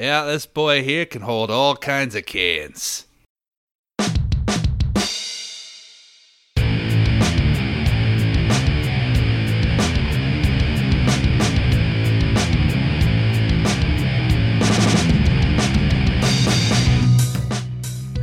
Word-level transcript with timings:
Yeah, 0.00 0.24
this 0.24 0.46
boy 0.46 0.82
here 0.82 1.04
can 1.04 1.20
hold 1.20 1.50
all 1.50 1.76
kinds 1.76 2.14
of 2.14 2.24
cans. 2.24 3.04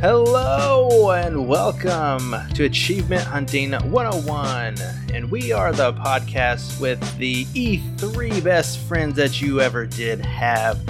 Hello 0.00 1.12
and 1.12 1.46
welcome 1.46 2.34
to 2.54 2.64
Achievement 2.64 3.22
Hunting 3.22 3.70
101. 3.70 4.78
And 5.14 5.30
we 5.30 5.52
are 5.52 5.70
the 5.72 5.92
podcast 5.92 6.80
with 6.80 6.98
the 7.18 7.44
E3 7.44 8.42
best 8.42 8.80
friends 8.80 9.14
that 9.14 9.40
you 9.40 9.60
ever 9.60 9.86
did 9.86 10.18
have. 10.26 10.80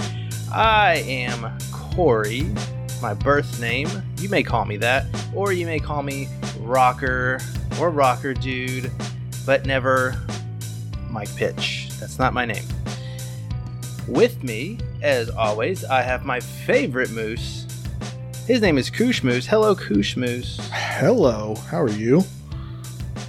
I 0.51 1.03
am 1.07 1.57
Corey, 1.71 2.51
my 3.01 3.13
birth 3.13 3.59
name. 3.59 3.87
You 4.17 4.29
may 4.29 4.43
call 4.43 4.65
me 4.65 4.77
that, 4.77 5.05
or 5.33 5.51
you 5.53 5.65
may 5.65 5.79
call 5.79 6.01
me 6.03 6.27
Rocker 6.59 7.39
or 7.79 7.89
Rocker 7.91 8.33
Dude, 8.33 8.91
but 9.45 9.65
never 9.65 10.15
Mike 11.09 11.33
Pitch. 11.35 11.89
That's 11.99 12.17
not 12.19 12.33
my 12.33 12.45
name. 12.45 12.65
With 14.07 14.43
me, 14.43 14.79
as 15.01 15.29
always, 15.29 15.85
I 15.85 16.01
have 16.01 16.25
my 16.25 16.39
favorite 16.39 17.11
moose. 17.11 17.65
His 18.47 18.61
name 18.61 18.79
is 18.79 18.89
Koosh 18.89 19.23
Moose. 19.23 19.45
Hello, 19.45 19.75
Koosh 19.75 20.17
Moose. 20.17 20.59
Hello, 20.71 21.55
how 21.69 21.79
are 21.79 21.89
you? 21.91 22.23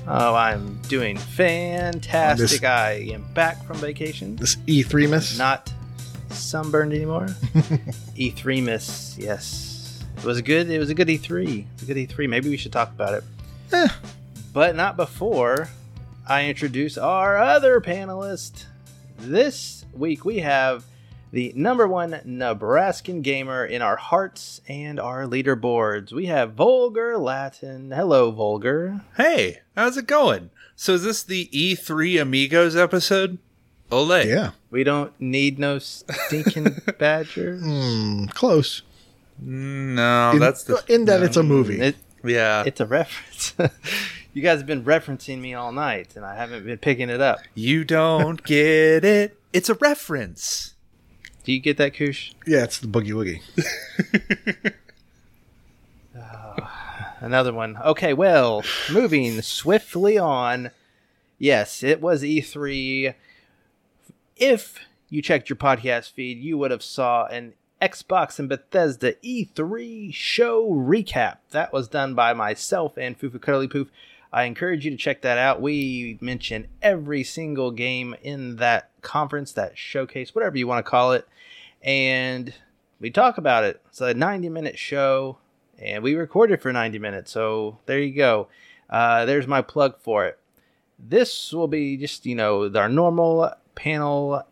Oh, 0.09 0.35
I'm 0.35 0.81
doing 0.89 1.19
fantastic. 1.19 2.49
This- 2.49 2.65
I 2.65 3.11
am 3.13 3.31
back 3.35 3.63
from 3.67 3.77
vacation. 3.77 4.37
This 4.37 4.57
E3 4.67 5.07
miss? 5.11 5.37
Not 5.37 5.71
sunburned 6.33 6.93
anymore. 6.93 7.27
E3 8.17 8.63
miss, 8.63 9.17
yes. 9.19 10.03
It 10.17 10.25
was 10.25 10.39
a 10.39 10.43
good. 10.43 10.69
It 10.71 10.79
was 10.79 10.91
a 10.91 10.95
good 10.95 11.09
E3. 11.09 11.65
It's 11.75 11.83
a 11.83 11.87
good 11.87 11.97
E3. 11.97 12.29
Maybe 12.29 12.51
we 12.51 12.57
should 12.57 12.73
talk 12.73 12.91
about 12.91 13.15
it, 13.15 13.25
Eh, 13.73 13.89
but 14.53 14.77
not 14.77 14.97
before 14.97 15.69
I 16.29 16.47
introduce 16.47 16.99
our 16.99 17.39
other 17.39 17.81
panelist. 17.81 18.67
This 19.19 19.85
week 19.93 20.25
we 20.25 20.39
have 20.41 20.85
the 21.33 21.53
number 21.55 21.87
one 21.87 22.21
Nebraskan 22.25 23.23
gamer 23.23 23.65
in 23.65 23.83
our 23.83 23.97
hearts 23.97 24.61
and 24.69 24.99
our 24.99 25.25
leaderboards. 25.27 26.13
We 26.13 26.27
have 26.27 26.55
Vulgar 26.55 27.17
Latin. 27.19 27.91
Hello, 27.93 28.31
Vulgar. 28.33 29.03
Hey, 29.17 29.61
how's 29.77 29.97
it 29.97 30.07
going? 30.07 30.51
So 30.75 30.95
is 30.95 31.05
this 31.05 31.23
the 31.23 31.49
E3 31.53 32.21
Amigos 32.21 32.75
episode? 32.77 33.39
Ole. 33.91 34.27
yeah. 34.27 34.51
We 34.71 34.85
don't 34.85 35.13
need 35.21 35.59
no 35.59 35.79
stinking 35.79 36.81
badger. 36.99 37.57
Hmm, 37.57 38.27
close. 38.27 38.83
No, 39.43 40.33
in, 40.33 40.39
that's 40.39 40.65
the 40.65 40.83
in 40.89 41.07
that 41.07 41.23
it's 41.23 41.37
a 41.37 41.43
movie. 41.43 41.81
It, 41.81 41.97
yeah. 42.23 42.63
it's 42.67 42.81
a 42.81 42.87
reference. 42.87 43.55
you 44.35 44.43
guys 44.43 44.59
have 44.59 44.67
been 44.67 44.85
referencing 44.85 45.41
me 45.41 45.55
all 45.55 45.73
night, 45.73 46.15
and 46.15 46.25
I 46.25 46.37
haven't 46.37 46.67
been 46.67 46.79
picking 46.79 47.09
it 47.09 47.21
up. 47.21 47.41
you 47.55 47.85
don't 47.85 48.43
get 48.45 49.05
it. 49.05 49.39
It's 49.53 49.69
a 49.69 49.75
reference. 49.75 50.75
Do 51.43 51.53
you 51.53 51.61
get 51.61 51.79
that, 51.79 51.95
Koosh? 51.95 52.33
yeah, 52.47 52.65
it's 52.65 52.79
the 52.79 52.87
Boogie 52.87 53.13
Woogie. 53.13 54.75
Another 57.21 57.53
one. 57.53 57.77
Okay, 57.79 58.15
well, 58.15 58.63
moving 58.91 59.43
swiftly 59.43 60.17
on. 60.17 60.71
Yes, 61.39 61.83
it 61.83 62.01
was 62.01 62.23
E3. 62.23 63.15
If 64.41 64.79
you 65.11 65.21
checked 65.21 65.51
your 65.51 65.59
podcast 65.59 66.13
feed, 66.13 66.39
you 66.39 66.57
would 66.57 66.71
have 66.71 66.83
saw 66.83 67.27
an 67.27 67.53
Xbox 67.83 68.39
and 68.39 68.49
Bethesda 68.49 69.13
E3 69.23 70.15
show 70.15 70.67
recap. 70.67 71.37
That 71.51 71.75
was 71.75 71.89
done 71.89 72.15
by 72.15 72.33
myself 72.33 72.97
and 72.97 73.21
Fufu 73.21 73.39
Cuddly 73.39 73.69
Poof. 73.69 73.89
I 74.33 74.45
encourage 74.45 74.87
you 74.87 74.93
to 74.93 74.97
check 74.97 75.21
that 75.21 75.37
out. 75.37 75.61
We 75.61 76.17
mention 76.23 76.69
every 76.81 77.23
single 77.23 77.71
game 77.71 78.17
in 78.23 78.57
that 78.57 78.89
conference, 79.03 79.53
that 79.53 79.77
showcase, 79.77 80.35
whatever 80.35 80.57
you 80.57 80.67
want 80.67 80.87
to 80.87 80.91
call 80.91 81.13
it, 81.13 81.29
and 81.83 82.55
we 82.99 83.11
talk 83.11 83.37
about 83.37 83.65
it. 83.65 83.83
It's 83.91 84.01
a 84.01 84.15
90 84.15 84.49
minute 84.49 84.79
show 84.79 85.37
and 85.79 86.03
we 86.03 86.15
recorded 86.15 86.63
for 86.63 86.73
90 86.73 86.99
minutes. 86.99 87.31
So 87.31 87.77
there 87.85 87.99
you 87.99 88.15
go. 88.15 88.49
Uh, 88.89 89.27
there's 89.27 89.47
my 89.47 89.61
plug 89.61 89.99
for 90.01 90.25
it. 90.25 90.39
This 90.99 91.53
will 91.53 91.69
be 91.69 91.99
just, 91.99 92.25
you 92.25 92.35
know, 92.35 92.71
our 92.75 92.89
normal 92.89 93.53
panel 93.75 94.43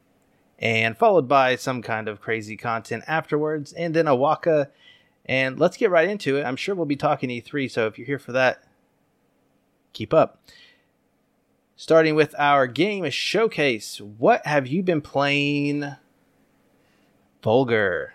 and 0.59 0.97
followed 0.97 1.29
by 1.29 1.57
some 1.57 1.83
kind 1.83 2.09
of 2.09 2.21
crazy 2.21 2.57
content 2.57 3.05
afterwards 3.07 3.73
and 3.73 3.95
then 3.95 4.09
a 4.09 4.15
waka. 4.15 4.71
And 5.27 5.59
let's 5.59 5.77
get 5.77 5.91
right 5.91 6.09
into 6.09 6.37
it. 6.39 6.45
I'm 6.45 6.57
sure 6.57 6.75
we'll 6.75 6.87
be 6.87 6.97
talking 6.97 7.29
E3, 7.29 7.71
so 7.71 7.87
if 7.87 7.99
you're 7.99 8.07
here 8.07 8.19
for 8.19 8.33
that, 8.33 8.65
keep 9.93 10.15
up. 10.15 10.43
Starting 11.77 12.15
with 12.15 12.35
our 12.39 12.67
game 12.67 13.09
showcase. 13.11 14.01
What 14.01 14.45
have 14.47 14.67
you 14.67 14.83
been 14.83 15.01
playing? 15.01 15.93
Vulgar. 17.43 18.15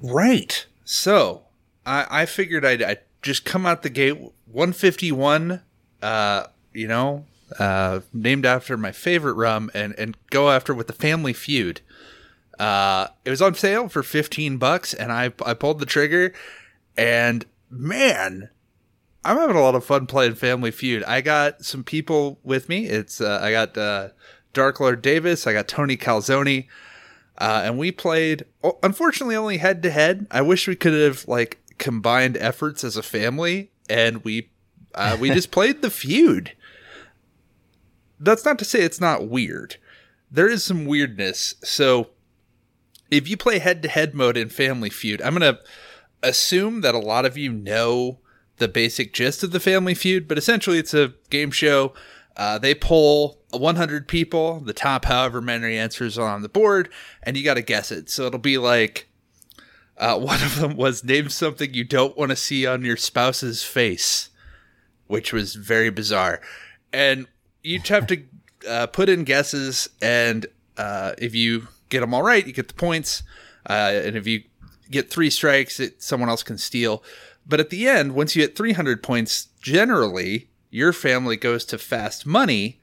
Right. 0.00 0.66
So 0.84 1.42
I, 1.84 2.06
I 2.22 2.26
figured 2.26 2.64
I'd, 2.64 2.82
I'd 2.82 3.00
just 3.20 3.44
come 3.44 3.66
out 3.66 3.82
the 3.82 3.90
gate 3.90 4.18
151, 4.46 5.62
uh, 6.00 6.44
you 6.72 6.88
know, 6.88 7.26
uh, 7.58 8.00
named 8.12 8.44
after 8.46 8.76
my 8.76 8.92
favorite 8.92 9.34
rum, 9.34 9.70
and, 9.74 9.94
and 9.98 10.16
go 10.30 10.50
after 10.50 10.74
with 10.74 10.86
the 10.86 10.92
Family 10.92 11.32
Feud. 11.32 11.80
Uh, 12.58 13.08
it 13.24 13.30
was 13.30 13.40
on 13.40 13.54
sale 13.54 13.88
for 13.88 14.02
15 14.02 14.58
bucks, 14.58 14.92
and 14.92 15.12
I, 15.12 15.32
I 15.44 15.54
pulled 15.54 15.78
the 15.78 15.86
trigger, 15.86 16.32
and 16.96 17.44
man, 17.70 18.50
I'm 19.24 19.36
having 19.36 19.56
a 19.56 19.60
lot 19.60 19.74
of 19.74 19.84
fun 19.84 20.06
playing 20.06 20.34
Family 20.34 20.70
Feud. 20.70 21.04
I 21.04 21.20
got 21.20 21.64
some 21.64 21.84
people 21.84 22.38
with 22.42 22.68
me. 22.68 22.86
It's 22.86 23.20
uh, 23.20 23.40
I 23.42 23.50
got 23.50 23.76
uh, 23.76 24.08
Dark 24.52 24.80
Lord 24.80 25.02
Davis, 25.02 25.46
I 25.46 25.52
got 25.52 25.68
Tony 25.68 25.96
Calzone, 25.96 26.66
uh, 27.36 27.62
and 27.64 27.78
we 27.78 27.92
played. 27.92 28.44
Unfortunately, 28.82 29.36
only 29.36 29.58
head 29.58 29.82
to 29.82 29.90
head. 29.90 30.26
I 30.30 30.42
wish 30.42 30.66
we 30.66 30.76
could 30.76 30.94
have 30.94 31.28
like 31.28 31.58
combined 31.78 32.36
efforts 32.38 32.82
as 32.82 32.96
a 32.96 33.02
family, 33.02 33.70
and 33.88 34.24
we 34.24 34.50
uh, 34.94 35.16
we 35.20 35.30
just 35.30 35.50
played 35.52 35.82
the 35.82 35.90
feud. 35.90 36.52
That's 38.20 38.44
not 38.44 38.58
to 38.58 38.64
say 38.64 38.80
it's 38.80 39.00
not 39.00 39.28
weird. 39.28 39.76
There 40.30 40.48
is 40.48 40.64
some 40.64 40.84
weirdness. 40.84 41.54
So, 41.62 42.10
if 43.10 43.28
you 43.28 43.36
play 43.36 43.58
head 43.58 43.82
to 43.82 43.88
head 43.88 44.14
mode 44.14 44.36
in 44.36 44.48
Family 44.48 44.90
Feud, 44.90 45.22
I'm 45.22 45.34
gonna 45.34 45.58
assume 46.22 46.80
that 46.82 46.94
a 46.94 46.98
lot 46.98 47.24
of 47.24 47.36
you 47.36 47.52
know 47.52 48.18
the 48.58 48.68
basic 48.68 49.12
gist 49.12 49.42
of 49.42 49.52
the 49.52 49.60
Family 49.60 49.94
Feud, 49.94 50.28
but 50.28 50.38
essentially 50.38 50.78
it's 50.78 50.94
a 50.94 51.14
game 51.30 51.50
show. 51.50 51.94
Uh, 52.36 52.58
they 52.58 52.74
poll 52.74 53.40
100 53.50 54.06
people, 54.06 54.60
the 54.60 54.72
top 54.72 55.06
however 55.06 55.40
many 55.40 55.76
answers 55.76 56.18
on 56.18 56.42
the 56.42 56.48
board, 56.48 56.88
and 57.22 57.36
you 57.36 57.42
got 57.42 57.54
to 57.54 57.62
guess 57.62 57.90
it. 57.90 58.08
So 58.10 58.26
it'll 58.26 58.38
be 58.38 58.58
like 58.58 59.08
uh, 59.96 60.18
one 60.18 60.42
of 60.42 60.60
them 60.60 60.76
was 60.76 61.04
name 61.04 61.28
something 61.28 61.74
you 61.74 61.84
don't 61.84 62.16
want 62.16 62.30
to 62.30 62.36
see 62.36 62.66
on 62.66 62.84
your 62.84 62.96
spouse's 62.96 63.64
face, 63.64 64.30
which 65.06 65.32
was 65.32 65.54
very 65.54 65.90
bizarre. 65.90 66.40
And 66.92 67.26
you 67.62 67.80
have 67.88 68.06
to 68.08 68.22
uh, 68.68 68.86
put 68.86 69.08
in 69.08 69.24
guesses, 69.24 69.88
and 70.00 70.46
uh, 70.76 71.12
if 71.18 71.34
you 71.34 71.68
get 71.88 72.00
them 72.00 72.14
all 72.14 72.22
right, 72.22 72.46
you 72.46 72.52
get 72.52 72.68
the 72.68 72.74
points. 72.74 73.22
Uh, 73.68 73.92
and 74.04 74.16
if 74.16 74.26
you 74.26 74.42
get 74.90 75.10
three 75.10 75.30
strikes, 75.30 75.80
it, 75.80 76.02
someone 76.02 76.28
else 76.28 76.42
can 76.42 76.58
steal. 76.58 77.02
But 77.46 77.60
at 77.60 77.70
the 77.70 77.88
end, 77.88 78.14
once 78.14 78.36
you 78.36 78.42
hit 78.42 78.56
300 78.56 79.02
points, 79.02 79.48
generally 79.60 80.48
your 80.70 80.92
family 80.92 81.36
goes 81.36 81.64
to 81.66 81.78
fast 81.78 82.26
money, 82.26 82.80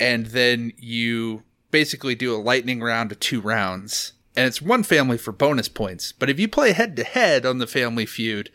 and 0.00 0.26
then 0.26 0.72
you 0.78 1.42
basically 1.70 2.14
do 2.14 2.34
a 2.34 2.40
lightning 2.40 2.80
round 2.80 3.12
of 3.12 3.20
two 3.20 3.40
rounds. 3.40 4.12
And 4.34 4.46
it's 4.46 4.62
one 4.62 4.82
family 4.82 5.18
for 5.18 5.32
bonus 5.32 5.68
points. 5.68 6.12
But 6.12 6.30
if 6.30 6.40
you 6.40 6.48
play 6.48 6.72
head 6.72 6.96
to 6.96 7.04
head 7.04 7.44
on 7.44 7.58
the 7.58 7.66
family 7.66 8.06
feud, 8.06 8.50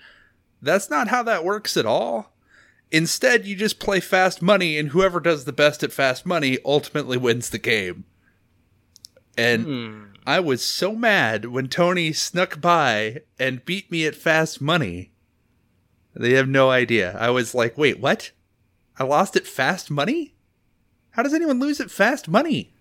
that's 0.61 0.89
not 0.89 1.09
how 1.09 1.21
that 1.23 1.45
works 1.45 1.77
at 1.77 1.85
all. 1.85 2.33
Instead, 2.91 3.45
you 3.45 3.55
just 3.55 3.79
play 3.79 3.99
fast 3.99 4.41
money, 4.41 4.77
and 4.77 4.89
whoever 4.89 5.19
does 5.19 5.45
the 5.45 5.53
best 5.53 5.83
at 5.83 5.91
fast 5.91 6.25
money 6.25 6.57
ultimately 6.63 7.17
wins 7.17 7.49
the 7.49 7.57
game. 7.57 8.05
And 9.37 9.65
Hmm. 9.65 10.03
I 10.25 10.39
was 10.39 10.63
so 10.63 10.93
mad 10.93 11.45
when 11.45 11.67
Tony 11.67 12.11
snuck 12.13 12.59
by 12.59 13.21
and 13.39 13.63
beat 13.65 13.91
me 13.91 14.05
at 14.05 14.15
fast 14.15 14.61
money. 14.61 15.11
They 16.15 16.31
have 16.33 16.47
no 16.47 16.69
idea. 16.71 17.15
I 17.19 17.29
was 17.29 17.53
like, 17.53 17.77
wait, 17.77 17.99
what? 17.99 18.31
I 18.97 19.03
lost 19.03 19.35
at 19.35 19.45
fast 19.45 19.91
money? 19.91 20.33
How 21.11 21.23
does 21.23 21.33
anyone 21.33 21.59
lose 21.59 21.79
at 21.79 21.91
fast 21.91 22.27
money? 22.27 22.73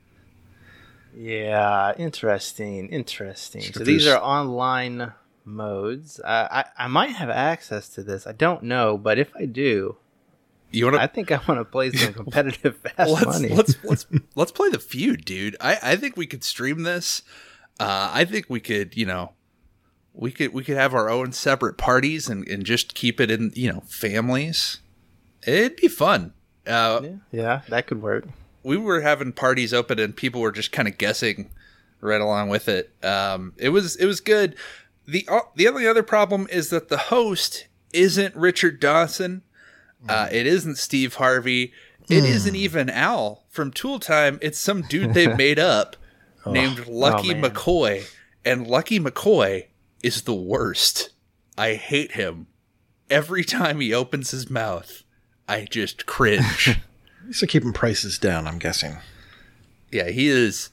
Yeah, 1.14 1.94
interesting, 1.96 2.88
interesting. 2.88 3.62
So 3.62 3.84
these 3.84 4.06
are 4.06 4.20
online 4.22 5.12
modes. 5.46 6.20
Uh, 6.20 6.48
I 6.50 6.64
I 6.84 6.86
might 6.88 7.10
have 7.10 7.30
access 7.30 7.88
to 7.90 8.02
this. 8.02 8.26
I 8.26 8.32
don't 8.32 8.64
know, 8.64 8.98
but 8.98 9.18
if 9.18 9.30
I 9.36 9.46
do, 9.46 9.96
You 10.72 10.86
want 10.86 10.96
I 10.98 11.06
think 11.06 11.30
I 11.30 11.40
want 11.48 11.60
to 11.60 11.64
play 11.64 11.92
some 11.92 12.12
competitive 12.24 12.76
fast 12.78 13.10
let's 13.10 13.24
money. 13.26 13.48
let's 13.54 13.76
let's 13.84 14.06
let's 14.34 14.52
play 14.52 14.68
the 14.70 14.78
feud, 14.78 15.24
dude. 15.24 15.56
I 15.60 15.78
I 15.82 15.96
think 15.96 16.16
we 16.16 16.26
could 16.26 16.44
stream 16.44 16.82
this. 16.82 17.22
Uh, 17.78 18.10
I 18.12 18.24
think 18.24 18.46
we 18.48 18.58
could, 18.60 18.96
you 18.96 19.04
know, 19.06 19.32
we 20.14 20.32
could 20.32 20.52
we 20.54 20.64
could 20.64 20.76
have 20.78 20.94
our 20.94 21.08
own 21.10 21.32
separate 21.32 21.76
parties 21.78 22.28
and, 22.28 22.46
and 22.48 22.64
just 22.64 22.94
keep 22.94 23.20
it 23.20 23.30
in, 23.30 23.52
you 23.54 23.70
know, 23.72 23.80
families. 23.86 24.80
It'd 25.46 25.76
be 25.76 25.88
fun. 25.88 26.32
Uh, 26.66 27.00
Yeah, 27.02 27.10
yeah, 27.30 27.60
that 27.68 27.86
could 27.86 28.02
work. 28.02 28.24
we 28.64 28.76
were 28.76 29.02
having 29.02 29.32
parties 29.32 29.72
open 29.72 30.00
and 30.00 30.16
people 30.16 30.40
were 30.40 30.50
just 30.50 30.72
kind 30.72 30.88
of 30.88 30.98
guessing 30.98 31.50
right 32.00 32.20
along 32.20 32.48
with 32.48 32.66
it. 32.68 32.90
Um, 33.04 33.52
it 33.58 33.68
was 33.68 33.94
it 33.96 34.06
was 34.06 34.20
good. 34.20 34.56
The 35.06 35.26
uh, 35.28 35.40
The 35.54 35.68
only 35.68 35.86
other 35.86 36.02
problem 36.02 36.46
is 36.50 36.70
that 36.70 36.88
the 36.88 36.96
host 36.98 37.66
isn't 37.92 38.34
Richard 38.36 38.80
Dawson. 38.80 39.42
Uh, 40.08 40.28
it 40.30 40.46
isn't 40.46 40.76
Steve 40.76 41.14
Harvey. 41.14 41.72
It 42.08 42.22
not 42.22 42.54
even 42.54 42.88
Al 42.88 43.44
from 43.48 43.72
Tool 43.72 43.98
Time. 43.98 44.38
It's 44.40 44.58
some 44.58 44.82
dude 44.82 45.14
they 45.14 45.26
made 45.36 45.58
up 45.58 45.96
named 46.46 46.86
Lucky 46.86 47.34
man. 47.34 47.50
McCoy, 47.50 48.08
and 48.44 48.66
Lucky 48.66 49.00
McCoy 49.00 49.66
is 50.02 50.22
the 50.22 50.34
worst. 50.34 51.10
I 51.58 51.74
hate 51.74 52.12
him. 52.12 52.46
Every 53.10 53.44
time 53.44 53.80
he 53.80 53.92
opens 53.94 54.30
his 54.30 54.50
mouth, 54.50 55.02
I 55.48 55.64
just 55.64 56.06
cringe. 56.06 56.78
These 57.26 57.42
are 57.42 57.46
keeping 57.46 57.72
prices 57.72 58.18
down, 58.18 58.46
I'm 58.46 58.58
guessing. 58.58 58.98
Yeah, 59.90 60.10
he 60.10 60.28
is. 60.28 60.70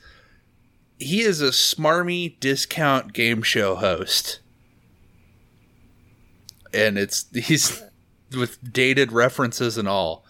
He 1.04 1.22
is 1.22 1.42
a 1.42 1.50
smarmy 1.50 2.40
discount 2.40 3.14
game 3.14 3.42
show 3.42 3.76
host, 3.76 4.40
and 6.74 6.98
it's 6.98 7.26
he's 7.34 7.84
with 8.36 8.74
dated 8.74 9.12
references 9.12 9.78
and 9.78 9.88
all. 9.88 10.26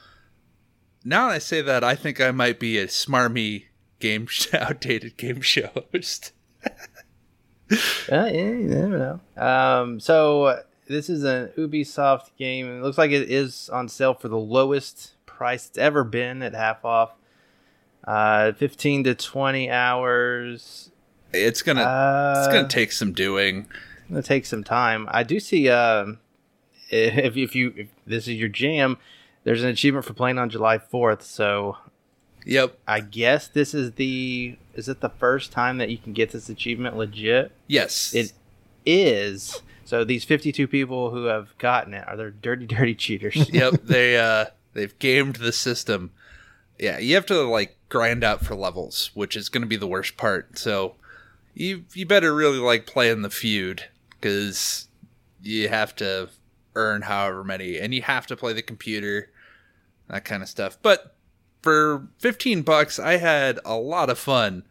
Now 1.05 1.27
that 1.27 1.35
I 1.35 1.39
say 1.39 1.61
that, 1.61 1.83
I 1.83 1.95
think 1.95 2.19
I 2.21 2.31
might 2.31 2.59
be 2.59 2.77
a 2.77 2.87
smarmy 2.87 3.65
game 3.99 4.27
outdated 4.53 5.17
game 5.17 5.41
show 5.41 5.69
host. 5.91 6.31
Uh, 6.61 7.77
yeah, 8.09 8.29
you 8.29 8.67
know. 8.67 9.19
Um, 9.37 9.99
so 9.99 10.63
this 10.87 11.09
is 11.09 11.23
an 11.23 11.49
Ubisoft 11.57 12.35
game. 12.37 12.67
It 12.67 12.83
looks 12.83 12.97
like 12.97 13.11
it 13.11 13.29
is 13.29 13.69
on 13.69 13.89
sale 13.89 14.13
for 14.13 14.27
the 14.27 14.37
lowest 14.37 15.13
price 15.25 15.67
it's 15.67 15.77
ever 15.77 16.03
been 16.03 16.41
at 16.41 16.53
half 16.53 16.85
off. 16.85 17.13
Uh, 18.03 18.51
fifteen 18.53 19.03
to 19.05 19.15
twenty 19.15 19.69
hours. 19.69 20.91
It's 21.33 21.61
gonna 21.61 21.81
Uh, 21.81 22.33
it's 22.37 22.53
gonna 22.53 22.67
take 22.67 22.91
some 22.91 23.13
doing. 23.13 23.67
Gonna 24.09 24.21
take 24.21 24.45
some 24.45 24.63
time. 24.63 25.07
I 25.11 25.23
do 25.23 25.39
see. 25.39 25.69
Um, 25.69 26.19
if 26.89 27.35
if 27.37 27.55
you 27.55 27.73
if 27.75 27.87
this 28.05 28.27
is 28.27 28.35
your 28.35 28.49
jam, 28.49 28.97
there's 29.43 29.63
an 29.63 29.69
achievement 29.69 30.05
for 30.05 30.13
playing 30.13 30.37
on 30.37 30.49
July 30.49 30.77
fourth. 30.77 31.23
So 31.23 31.77
Yep. 32.45 32.77
I 32.87 32.99
guess 32.99 33.47
this 33.47 33.73
is 33.73 33.93
the 33.93 34.57
is 34.75 34.89
it 34.89 34.99
the 34.99 35.09
first 35.09 35.51
time 35.51 35.77
that 35.77 35.89
you 35.89 35.97
can 35.97 36.11
get 36.13 36.31
this 36.31 36.49
achievement 36.49 36.97
legit? 36.97 37.51
Yes. 37.67 38.13
It 38.13 38.33
is. 38.85 39.61
So 39.85 40.03
these 40.03 40.23
52 40.25 40.67
people 40.67 41.11
who 41.11 41.25
have 41.25 41.57
gotten 41.57 41.93
it 41.93 42.05
are 42.07 42.17
they 42.17 42.29
dirty, 42.41 42.65
dirty 42.67 42.95
cheaters. 42.95 43.49
yep. 43.49 43.75
They 43.83 44.17
uh 44.17 44.45
they've 44.73 44.97
gamed 44.99 45.37
the 45.37 45.53
system. 45.53 46.11
Yeah, 46.79 46.97
you 46.99 47.15
have 47.15 47.25
to 47.27 47.41
like 47.43 47.77
grind 47.89 48.23
out 48.23 48.43
for 48.45 48.55
levels, 48.55 49.11
which 49.13 49.35
is 49.35 49.49
going 49.49 49.61
to 49.61 49.67
be 49.67 49.75
the 49.75 49.87
worst 49.87 50.17
part. 50.17 50.57
So 50.57 50.95
you 51.53 51.85
you 51.93 52.05
better 52.05 52.33
really 52.33 52.57
like 52.57 52.85
playing 52.87 53.21
the 53.21 53.29
feud 53.29 53.85
because 54.19 54.87
you 55.41 55.69
have 55.69 55.95
to 55.97 56.29
earn 56.75 57.03
however 57.03 57.43
many, 57.43 57.77
and 57.77 57.93
you 57.93 58.01
have 58.01 58.25
to 58.27 58.35
play 58.35 58.53
the 58.53 58.61
computer, 58.63 59.29
that 60.09 60.25
kind 60.25 60.41
of 60.41 60.49
stuff. 60.49 60.77
But 60.81 61.15
for 61.61 62.07
fifteen 62.17 62.61
bucks, 62.63 62.97
I 62.99 63.17
had 63.17 63.59
a 63.63 63.75
lot 63.75 64.09
of 64.09 64.17
fun, 64.17 64.63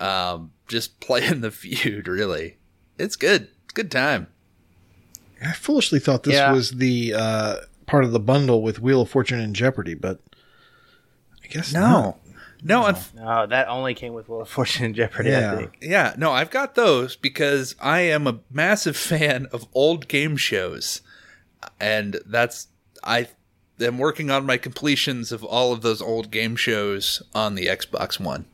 um, 0.00 0.52
just 0.68 1.00
playing 1.00 1.40
the 1.40 1.50
feud. 1.50 2.06
Really, 2.08 2.58
it's 2.98 3.16
good. 3.16 3.48
It's 3.64 3.72
a 3.72 3.74
good 3.74 3.90
time. 3.90 4.28
I 5.44 5.52
foolishly 5.54 5.98
thought 5.98 6.22
this 6.22 6.34
Yeah. 6.34 6.52
was 6.52 6.70
the 6.72 7.14
uh, 7.14 7.56
part 7.86 8.04
of 8.04 8.12
the 8.12 8.20
bundle 8.20 8.62
with 8.62 8.80
Wheel 8.80 9.00
of 9.02 9.10
Fortune 9.10 9.40
and 9.40 9.56
Jeopardy, 9.56 9.94
but 9.94 10.20
I 11.44 11.46
guess 11.48 11.72
not. 11.72 12.18
no, 12.62 12.86
and 12.86 12.96
No, 13.14 13.46
that 13.46 13.68
only 13.68 13.94
came 13.94 14.12
with 14.14 14.28
Wheel 14.28 14.42
of 14.42 14.48
Fortune 14.48 14.84
and 14.86 14.94
Jeopardy, 14.94 15.30
Yeah. 15.30 15.52
I 15.52 15.56
think. 15.56 15.78
Yeah, 15.80 16.14
no, 16.16 16.30
I've 16.32 16.50
got 16.50 16.74
those 16.74 17.16
because 17.16 17.74
I 17.80 18.00
am 18.00 18.26
a 18.26 18.40
massive 18.50 18.96
fan 19.12 19.46
of 19.52 19.66
old 19.74 20.08
game 20.08 20.36
shows. 20.36 21.00
And 21.80 22.20
that's 22.26 22.68
I 23.04 23.28
am 23.80 23.98
working 23.98 24.30
on 24.30 24.46
my 24.46 24.56
completions 24.56 25.32
of 25.32 25.42
all 25.44 25.72
of 25.72 25.82
those 25.82 26.00
old 26.02 26.30
game 26.30 26.56
shows 26.56 27.22
on 27.34 27.54
the 27.56 27.66
Xbox 27.66 28.18
One. 28.20 28.46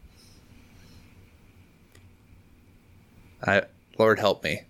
I 3.47 3.63
Lord 3.99 4.19
help 4.19 4.43
me. 4.45 4.63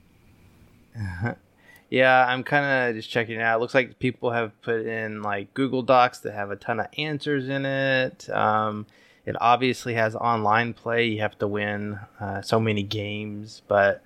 Yeah, 1.90 2.26
I'm 2.26 2.44
kind 2.44 2.90
of 2.90 2.96
just 2.96 3.11
checking 3.11 3.37
it 3.37 3.43
out. 3.43 3.58
It 3.58 3.61
looks 3.61 3.75
like 3.75 3.99
people 3.99 4.31
have 4.31 4.61
put 4.62 4.87
in 4.87 5.23
like 5.23 5.55
Google 5.55 5.82
Docs 5.82 6.20
that 6.20 6.35
have 6.35 6.50
a 6.50 6.56
ton 6.56 6.81
of 6.81 6.87
answers 6.99 7.49
in 7.49 7.64
it. 7.64 8.29
Um, 8.31 8.87
it 9.25 9.37
obviously 9.40 9.94
has 9.94 10.14
online 10.14 10.75
play. 10.75 11.06
You 11.06 11.20
have 11.20 11.38
to 11.38 11.46
win 11.46 11.99
uh, 12.20 12.43
so 12.43 12.61
many 12.61 12.82
games, 12.82 13.62
but 13.69 14.02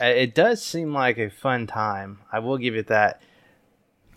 uh, 0.00 0.06
it 0.06 0.34
does 0.34 0.62
seem 0.62 0.92
like 0.92 1.18
a 1.18 1.30
fun 1.30 1.66
time. 1.66 2.20
I 2.32 2.38
will 2.38 2.58
give 2.58 2.74
it 2.74 2.88
that. 2.88 3.22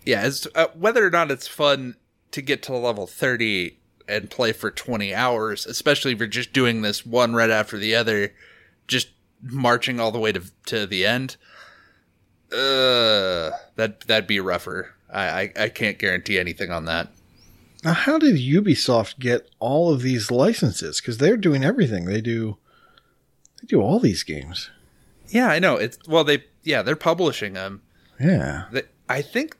Yeah, 0.04 0.26
it's, 0.26 0.46
uh, 0.54 0.68
whether 0.74 1.06
or 1.06 1.10
not 1.10 1.30
it's 1.30 1.46
fun 1.46 1.96
to 2.32 2.42
get 2.42 2.62
to 2.64 2.76
level 2.76 3.06
30 3.06 3.78
and 4.08 4.30
play 4.30 4.52
for 4.52 4.70
20 4.70 5.14
hours, 5.14 5.66
especially 5.66 6.12
if 6.12 6.18
you're 6.18 6.26
just 6.26 6.52
doing 6.52 6.82
this 6.82 7.04
one 7.04 7.34
right 7.34 7.50
after 7.50 7.78
the 7.78 7.94
other, 7.94 8.34
just 8.86 9.08
marching 9.42 10.00
all 10.00 10.10
the 10.10 10.18
way 10.18 10.32
to 10.32 10.42
to 10.66 10.86
the 10.86 11.06
end. 11.06 11.36
Uh, 12.52 13.50
that 13.76 14.00
that'd 14.06 14.26
be 14.26 14.40
rougher. 14.40 14.94
I, 15.12 15.22
I 15.42 15.52
I 15.64 15.68
can't 15.68 15.98
guarantee 15.98 16.38
anything 16.38 16.70
on 16.70 16.84
that. 16.86 17.08
Now, 17.84 17.92
how 17.92 18.18
did 18.18 18.36
Ubisoft 18.36 19.18
get 19.18 19.48
all 19.60 19.92
of 19.92 20.02
these 20.02 20.30
licenses? 20.30 21.00
Because 21.00 21.18
they're 21.18 21.36
doing 21.36 21.64
everything. 21.64 22.06
They 22.06 22.20
do. 22.20 22.56
They 23.60 23.66
do 23.66 23.80
all 23.80 23.98
these 24.00 24.22
games. 24.24 24.70
Yeah, 25.28 25.48
I 25.48 25.58
know. 25.58 25.76
It's 25.76 25.98
well, 26.08 26.24
they 26.24 26.44
yeah, 26.64 26.82
they're 26.82 26.96
publishing 26.96 27.52
them. 27.52 27.82
Yeah. 28.18 28.64
They, 28.72 28.82
I 29.08 29.22
think 29.22 29.56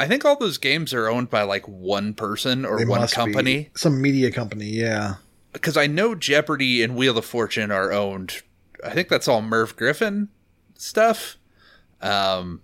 I 0.00 0.06
think 0.08 0.24
all 0.24 0.36
those 0.36 0.58
games 0.58 0.92
are 0.94 1.08
owned 1.08 1.30
by 1.30 1.42
like 1.42 1.66
one 1.68 2.14
person 2.14 2.64
or 2.64 2.78
They 2.78 2.84
one 2.86 3.06
company. 3.08 3.70
Some 3.76 4.00
media 4.02 4.30
company. 4.30 4.66
Yeah. 4.70 5.16
because 5.52 5.76
I 5.76 5.86
know 5.86 6.14
Jeopardy 6.14 6.82
and 6.82 6.96
Wheel 6.96 7.16
of 7.18 7.24
Fortune 7.24 7.70
are 7.70 7.92
owned. 7.92 8.42
I 8.84 8.90
think 8.90 9.08
that's 9.08 9.28
all 9.28 9.40
Merv 9.42 9.76
Griffin 9.76 10.28
stuff. 10.76 11.36
Um, 12.02 12.60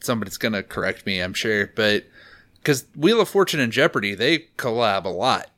somebody's 0.00 0.36
gonna 0.38 0.62
correct 0.62 1.06
me, 1.06 1.20
I'm 1.20 1.34
sure, 1.34 1.68
but 1.74 2.04
because 2.56 2.86
Wheel 2.96 3.20
of 3.20 3.28
Fortune 3.28 3.60
and 3.60 3.72
Jeopardy 3.72 4.14
they 4.14 4.46
collab 4.56 5.04
a 5.04 5.08
lot. 5.10 5.50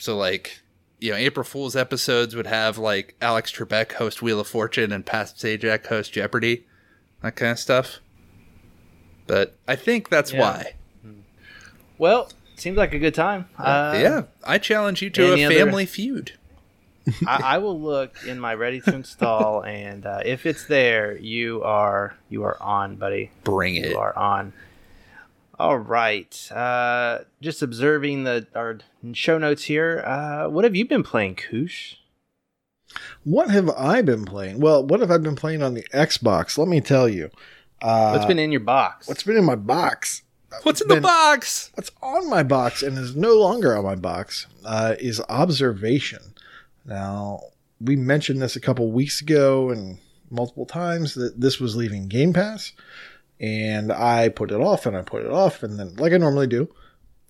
So 0.00 0.16
like, 0.16 0.60
you 1.00 1.10
know, 1.12 1.16
April 1.16 1.44
Fool's 1.44 1.76
episodes 1.76 2.34
would 2.36 2.46
have 2.46 2.78
like 2.78 3.14
Alex 3.20 3.50
Trebek 3.52 3.92
host 3.92 4.22
Wheel 4.22 4.40
of 4.40 4.46
Fortune 4.48 4.92
and 4.92 5.04
Pat 5.06 5.28
Sajak 5.28 5.86
host 5.86 6.12
Jeopardy, 6.12 6.66
that 7.22 7.36
kind 7.36 7.52
of 7.52 7.58
stuff. 7.58 7.98
But 9.26 9.56
I 9.68 9.76
think 9.76 10.08
that's 10.08 10.32
Yeah. 10.32 10.40
why. 10.40 10.74
Well, 11.98 12.32
seems 12.56 12.76
like 12.76 12.92
a 12.92 12.98
good 12.98 13.14
time. 13.14 13.48
Uh, 13.58 13.96
yeah, 14.00 14.22
I 14.44 14.58
challenge 14.58 15.02
you 15.02 15.10
to 15.10 15.34
a 15.34 15.44
other- 15.44 15.54
family 15.54 15.86
feud. 15.86 16.32
I, 17.26 17.40
I 17.54 17.58
will 17.58 17.80
look 17.80 18.14
in 18.26 18.38
my 18.38 18.54
ready 18.54 18.80
to 18.82 18.94
install, 18.94 19.62
and 19.64 20.06
uh, 20.06 20.20
if 20.24 20.46
it's 20.46 20.66
there, 20.66 21.16
you 21.18 21.62
are 21.62 22.16
you 22.28 22.44
are 22.44 22.60
on, 22.62 22.96
buddy. 22.96 23.30
Bring 23.44 23.74
it. 23.76 23.90
You 23.90 23.98
are 23.98 24.16
on. 24.16 24.52
All 25.58 25.78
right. 25.78 26.50
Uh, 26.52 27.20
just 27.40 27.62
observing 27.62 28.24
the 28.24 28.46
our 28.54 28.78
show 29.12 29.38
notes 29.38 29.64
here. 29.64 30.02
Uh, 30.06 30.48
what 30.48 30.64
have 30.64 30.74
you 30.76 30.84
been 30.86 31.02
playing, 31.02 31.36
Koosh? 31.36 31.94
What 33.24 33.50
have 33.50 33.70
I 33.70 34.02
been 34.02 34.24
playing? 34.24 34.60
Well, 34.60 34.84
what 34.84 35.00
have 35.00 35.10
I 35.10 35.18
been 35.18 35.36
playing 35.36 35.62
on 35.62 35.74
the 35.74 35.84
Xbox? 35.94 36.58
Let 36.58 36.68
me 36.68 36.80
tell 36.80 37.08
you. 37.08 37.30
Uh, 37.80 38.12
What's 38.12 38.26
been 38.26 38.38
in 38.38 38.52
your 38.52 38.60
box? 38.60 39.08
what's 39.08 39.22
been 39.24 39.36
in 39.36 39.44
my 39.44 39.54
box? 39.56 40.22
What's 40.62 40.80
in 40.82 40.88
been- 40.88 40.96
the 40.98 41.00
box? 41.08 41.70
what's 41.74 41.90
on 42.02 42.28
my 42.28 42.42
box 42.42 42.82
and 42.82 42.96
is 42.98 43.16
no 43.16 43.34
longer 43.38 43.76
on 43.76 43.84
my 43.84 43.94
box 43.96 44.46
uh, 44.64 44.94
is 45.00 45.20
observation. 45.28 46.31
Now, 46.84 47.40
we 47.80 47.96
mentioned 47.96 48.40
this 48.40 48.56
a 48.56 48.60
couple 48.60 48.90
weeks 48.92 49.20
ago 49.20 49.70
and 49.70 49.98
multiple 50.30 50.66
times 50.66 51.14
that 51.14 51.40
this 51.40 51.60
was 51.60 51.76
leaving 51.76 52.08
Game 52.08 52.32
Pass, 52.32 52.72
and 53.40 53.92
I 53.92 54.28
put 54.28 54.50
it 54.50 54.60
off 54.60 54.86
and 54.86 54.96
I 54.96 55.02
put 55.02 55.24
it 55.24 55.30
off, 55.30 55.62
and 55.62 55.78
then, 55.78 55.96
like 55.96 56.12
I 56.12 56.16
normally 56.16 56.46
do, 56.46 56.68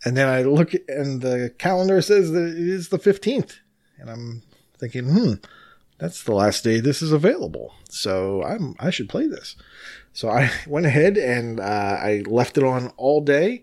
and 0.05 0.17
then 0.17 0.29
I 0.29 0.43
look 0.43 0.73
and 0.89 1.21
the 1.21 1.55
calendar 1.59 2.01
says 2.03 2.31
that 2.33 2.49
it 2.49 2.59
is 2.59 2.89
the 2.89 2.99
15th, 2.99 3.59
and 3.99 4.11
I'm 4.11 4.43
thinking, 4.79 5.05
hmm, 5.05 5.35
that's 5.99 6.25
the 6.25 6.35
last 6.35 6.65
day 6.65 6.81
this 6.81 7.01
is 7.01 7.13
available. 7.13 7.75
So 7.89 8.43
I'm 8.43 8.75
I 8.81 8.91
should 8.91 9.09
play 9.09 9.29
this. 9.29 9.55
So 10.13 10.29
I 10.29 10.51
went 10.67 10.87
ahead 10.87 11.17
and 11.17 11.61
uh, 11.61 11.63
I 11.63 12.25
left 12.27 12.59
it 12.59 12.65
on 12.65 12.93
all 12.97 13.21
day. 13.21 13.63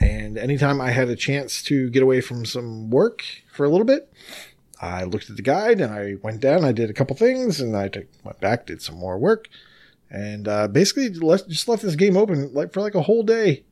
And 0.00 0.38
anytime 0.38 0.80
I 0.80 0.90
had 0.90 1.08
a 1.08 1.16
chance 1.16 1.62
to 1.64 1.88
get 1.90 2.02
away 2.02 2.20
from 2.20 2.44
some 2.44 2.90
work 2.90 3.24
for 3.52 3.64
a 3.64 3.68
little 3.68 3.84
bit, 3.84 4.12
I 4.80 5.04
looked 5.04 5.30
at 5.30 5.36
the 5.36 5.42
guide 5.42 5.80
and 5.80 5.92
I 5.92 6.16
went 6.22 6.40
down. 6.40 6.64
I 6.64 6.72
did 6.72 6.90
a 6.90 6.94
couple 6.94 7.16
things 7.16 7.60
and 7.60 7.76
I 7.76 7.88
took, 7.88 8.06
went 8.24 8.40
back, 8.40 8.66
did 8.66 8.82
some 8.82 8.96
more 8.96 9.18
work, 9.18 9.48
and 10.10 10.48
uh, 10.48 10.68
basically 10.68 11.08
left, 11.10 11.48
just 11.48 11.68
left 11.68 11.82
this 11.82 11.96
game 11.96 12.16
open 12.16 12.52
like 12.52 12.72
for 12.72 12.80
like 12.80 12.94
a 12.94 13.02
whole 13.02 13.22
day, 13.22 13.64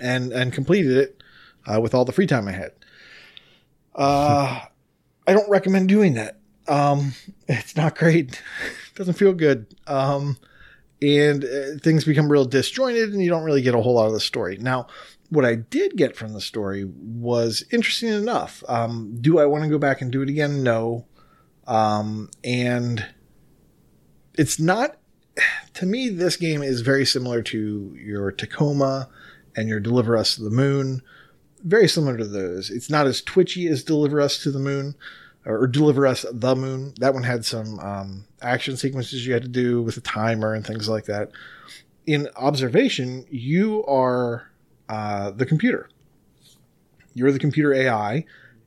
and 0.00 0.32
and 0.32 0.52
completed 0.52 0.96
it 0.96 1.22
uh, 1.66 1.80
with 1.80 1.94
all 1.94 2.04
the 2.04 2.12
free 2.12 2.26
time 2.26 2.48
I 2.48 2.52
had. 2.52 2.72
Uh, 3.94 4.60
I 5.26 5.32
don't 5.32 5.48
recommend 5.48 5.88
doing 5.88 6.14
that. 6.14 6.38
Um, 6.68 7.14
it's 7.48 7.76
not 7.76 7.96
great. 7.96 8.42
doesn't 8.94 9.14
feel 9.14 9.32
good. 9.32 9.66
Um, 9.86 10.38
and 11.02 11.44
uh, 11.44 11.78
things 11.82 12.04
become 12.04 12.30
real 12.30 12.44
disjointed, 12.44 13.12
and 13.12 13.22
you 13.22 13.28
don't 13.28 13.44
really 13.44 13.62
get 13.62 13.74
a 13.74 13.80
whole 13.80 13.94
lot 13.94 14.06
of 14.06 14.12
the 14.12 14.20
story. 14.20 14.56
Now, 14.58 14.86
what 15.30 15.44
I 15.44 15.54
did 15.56 15.96
get 15.96 16.16
from 16.16 16.32
the 16.32 16.40
story 16.40 16.84
was 16.84 17.64
interesting 17.70 18.10
enough. 18.10 18.62
Um, 18.68 19.18
do 19.20 19.38
I 19.38 19.46
want 19.46 19.64
to 19.64 19.70
go 19.70 19.78
back 19.78 20.00
and 20.00 20.10
do 20.10 20.22
it 20.22 20.28
again? 20.28 20.62
No. 20.62 21.06
Um, 21.66 22.30
and 22.44 23.06
it's 24.34 24.60
not, 24.60 24.96
to 25.74 25.86
me, 25.86 26.08
this 26.08 26.36
game 26.36 26.62
is 26.62 26.80
very 26.80 27.04
similar 27.04 27.42
to 27.42 27.96
your 28.00 28.30
Tacoma 28.30 29.08
and 29.56 29.68
your 29.68 29.80
Deliver 29.80 30.16
Us 30.16 30.36
to 30.36 30.44
the 30.44 30.50
Moon. 30.50 31.02
Very 31.64 31.88
similar 31.88 32.16
to 32.16 32.26
those. 32.26 32.70
It's 32.70 32.90
not 32.90 33.06
as 33.06 33.22
twitchy 33.22 33.66
as 33.66 33.82
Deliver 33.82 34.20
Us 34.20 34.38
to 34.42 34.50
the 34.50 34.58
Moon 34.58 34.94
or 35.44 35.66
Deliver 35.66 36.06
Us 36.06 36.24
the 36.30 36.54
Moon. 36.54 36.94
That 37.00 37.14
one 37.14 37.24
had 37.24 37.44
some 37.44 37.80
um, 37.80 38.26
action 38.40 38.76
sequences 38.76 39.26
you 39.26 39.32
had 39.32 39.42
to 39.42 39.48
do 39.48 39.82
with 39.82 39.96
a 39.96 40.02
timer 40.02 40.54
and 40.54 40.64
things 40.64 40.88
like 40.88 41.06
that. 41.06 41.30
In 42.06 42.28
Observation, 42.36 43.26
you 43.28 43.84
are 43.86 44.50
uh, 44.88 45.30
the 45.30 45.46
computer. 45.46 45.88
You're 47.14 47.32
the 47.32 47.38
computer 47.38 47.72
AI, 47.72 48.24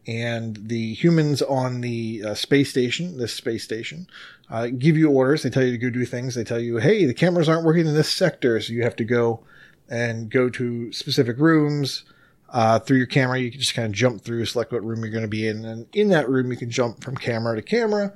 and 0.07 0.57
the 0.67 0.93
humans 0.95 1.41
on 1.41 1.81
the 1.81 2.23
uh, 2.25 2.33
space 2.33 2.69
station, 2.69 3.17
this 3.17 3.33
space 3.33 3.63
station, 3.63 4.07
uh, 4.49 4.67
give 4.67 4.97
you 4.97 5.09
orders. 5.09 5.43
They 5.43 5.49
tell 5.49 5.63
you 5.63 5.71
to 5.71 5.77
go 5.77 5.89
do 5.89 6.05
things. 6.05 6.35
They 6.35 6.43
tell 6.43 6.59
you, 6.59 6.77
hey, 6.77 7.05
the 7.05 7.13
cameras 7.13 7.47
aren't 7.47 7.65
working 7.65 7.85
in 7.85 7.93
this 7.93 8.11
sector, 8.11 8.59
so 8.59 8.73
you 8.73 8.83
have 8.83 8.95
to 8.95 9.03
go 9.03 9.41
and 9.87 10.29
go 10.29 10.49
to 10.49 10.91
specific 10.91 11.37
rooms. 11.37 12.03
Uh, 12.51 12.79
through 12.79 12.97
your 12.97 13.05
camera, 13.05 13.39
you 13.39 13.51
can 13.51 13.59
just 13.59 13.75
kind 13.75 13.85
of 13.85 13.91
jump 13.91 14.21
through, 14.21 14.43
select 14.45 14.71
what 14.71 14.83
room 14.83 15.01
you're 15.01 15.11
going 15.11 15.21
to 15.21 15.27
be 15.27 15.47
in, 15.47 15.63
and 15.65 15.85
in 15.93 16.09
that 16.09 16.27
room, 16.27 16.49
you 16.49 16.57
can 16.57 16.71
jump 16.71 17.03
from 17.03 17.15
camera 17.15 17.55
to 17.55 17.61
camera. 17.61 18.11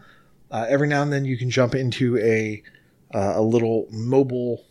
Uh, 0.49 0.65
every 0.67 0.87
now 0.87 1.03
and 1.03 1.13
then, 1.13 1.25
you 1.25 1.37
can 1.37 1.51
jump 1.51 1.75
into 1.75 2.17
a 2.17 2.63
a 3.15 3.43
little 3.43 3.87
mobile 3.91 4.65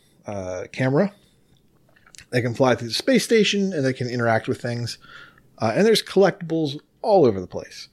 camera 0.72 1.12
they 2.32 2.42
can 2.42 2.54
fly 2.54 2.74
through 2.74 2.88
the 2.88 2.94
space 2.94 3.24
station 3.24 3.72
and 3.72 3.84
they 3.84 3.92
can 3.92 4.08
interact 4.08 4.48
with 4.48 4.60
things. 4.60 4.98
Uh, 5.58 5.72
and 5.76 5.86
there's 5.86 6.02
collectibles 6.02 6.80
all 7.02 7.24
over 7.26 7.40
the 7.40 7.46
place 7.46 7.88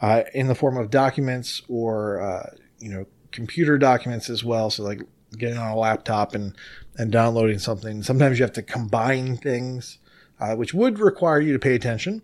uh, 0.00 0.22
in 0.32 0.46
the 0.46 0.54
form 0.54 0.76
of 0.76 0.90
documents 0.90 1.60
or, 1.68 2.20
uh, 2.20 2.50
you 2.78 2.88
know, 2.88 3.04
computer 3.32 3.76
documents 3.76 4.30
as 4.30 4.44
well. 4.44 4.70
So, 4.70 4.84
like 4.84 5.00
getting 5.36 5.58
on 5.58 5.70
a 5.70 5.76
laptop 5.76 6.34
and, 6.34 6.56
and 6.96 7.10
downloading 7.10 7.58
something. 7.58 8.02
Sometimes 8.04 8.38
you 8.38 8.44
have 8.44 8.52
to 8.52 8.62
combine 8.62 9.36
things, 9.36 9.98
uh, 10.38 10.54
which 10.54 10.72
would 10.72 11.00
require 11.00 11.40
you 11.40 11.52
to 11.52 11.58
pay 11.58 11.74
attention, 11.74 12.22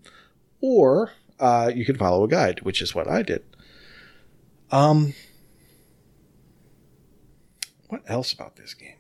or 0.61 1.11
uh, 1.41 1.73
you 1.75 1.85
could 1.85 1.99
follow 1.99 2.23
a 2.23 2.29
guide, 2.29 2.61
which 2.61 2.81
is 2.81 2.95
what 2.95 3.09
I 3.09 3.23
did. 3.23 3.43
Um, 4.71 5.15
what 7.89 8.03
else 8.07 8.33
about 8.33 8.55
this 8.55 8.73
game? 8.75 9.00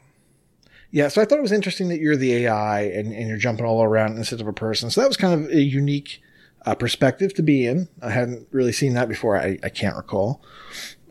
Yeah, 0.92 1.08
so 1.08 1.22
I 1.22 1.24
thought 1.24 1.38
it 1.38 1.42
was 1.42 1.52
interesting 1.52 1.88
that 1.88 2.00
you're 2.00 2.16
the 2.16 2.46
AI 2.46 2.80
and, 2.82 3.12
and 3.12 3.28
you're 3.28 3.36
jumping 3.36 3.64
all 3.64 3.82
around 3.82 4.16
instead 4.16 4.40
of 4.40 4.48
a 4.48 4.52
person. 4.52 4.90
So 4.90 5.00
that 5.00 5.06
was 5.06 5.16
kind 5.16 5.44
of 5.44 5.50
a 5.50 5.60
unique 5.60 6.20
uh, 6.66 6.74
perspective 6.74 7.32
to 7.34 7.42
be 7.42 7.66
in. 7.66 7.88
I 8.02 8.10
hadn't 8.10 8.48
really 8.50 8.72
seen 8.72 8.94
that 8.94 9.08
before. 9.08 9.36
I, 9.36 9.58
I 9.62 9.68
can't 9.68 9.96
recall. 9.96 10.42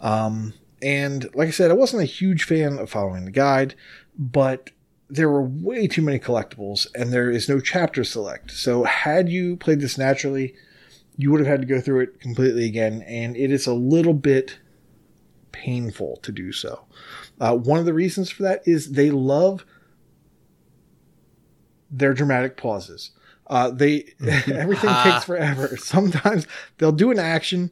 Um, 0.01 0.53
and 0.81 1.29
like 1.33 1.48
I 1.48 1.51
said, 1.51 1.71
I 1.71 1.75
wasn't 1.75 2.03
a 2.03 2.05
huge 2.05 2.43
fan 2.43 2.77
of 2.77 2.89
following 2.89 3.25
the 3.25 3.31
guide, 3.31 3.75
but 4.17 4.71
there 5.09 5.29
were 5.29 5.41
way 5.41 5.88
too 5.88 6.01
many 6.01 6.19
collectibles 6.19 6.88
and 6.93 7.12
there 7.12 7.31
is 7.31 7.50
no 7.50 7.59
chapter 7.59 8.03
select. 8.03 8.51
So 8.51 8.83
had 8.83 9.29
you 9.29 9.55
played 9.55 9.79
this 9.79 9.98
naturally, 9.98 10.55
you 11.17 11.31
would 11.31 11.39
have 11.39 11.48
had 11.48 11.62
to 11.62 11.67
go 11.67 11.81
through 11.81 12.01
it 12.01 12.19
completely 12.21 12.65
again. 12.65 13.01
And 13.07 13.36
it 13.36 13.51
is 13.51 13.65
a 13.65 13.74
little 13.74 14.13
bit 14.13 14.59
painful 15.51 16.17
to 16.17 16.31
do 16.31 16.51
so. 16.51 16.86
Uh, 17.39 17.55
one 17.55 17.79
of 17.79 17.86
the 17.86 17.93
reasons 17.93 18.29
for 18.29 18.43
that 18.43 18.62
is 18.65 18.91
they 18.91 19.12
love 19.12 19.65
their 21.89 22.13
dramatic 22.13 22.58
pauses. 22.58 23.12
Uh, 23.48 23.72
they 23.72 24.13
everything 24.48 24.93
takes 25.03 25.24
forever. 25.24 25.75
Sometimes 25.77 26.46
they'll 26.77 26.91
do 26.91 27.12
an 27.12 27.19
action, 27.19 27.72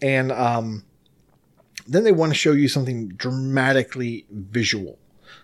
and 0.00 0.32
um, 0.32 0.84
then 1.86 2.04
they 2.04 2.12
want 2.12 2.30
to 2.30 2.38
show 2.38 2.52
you 2.52 2.68
something 2.68 3.08
dramatically 3.08 4.26
visual. 4.30 4.98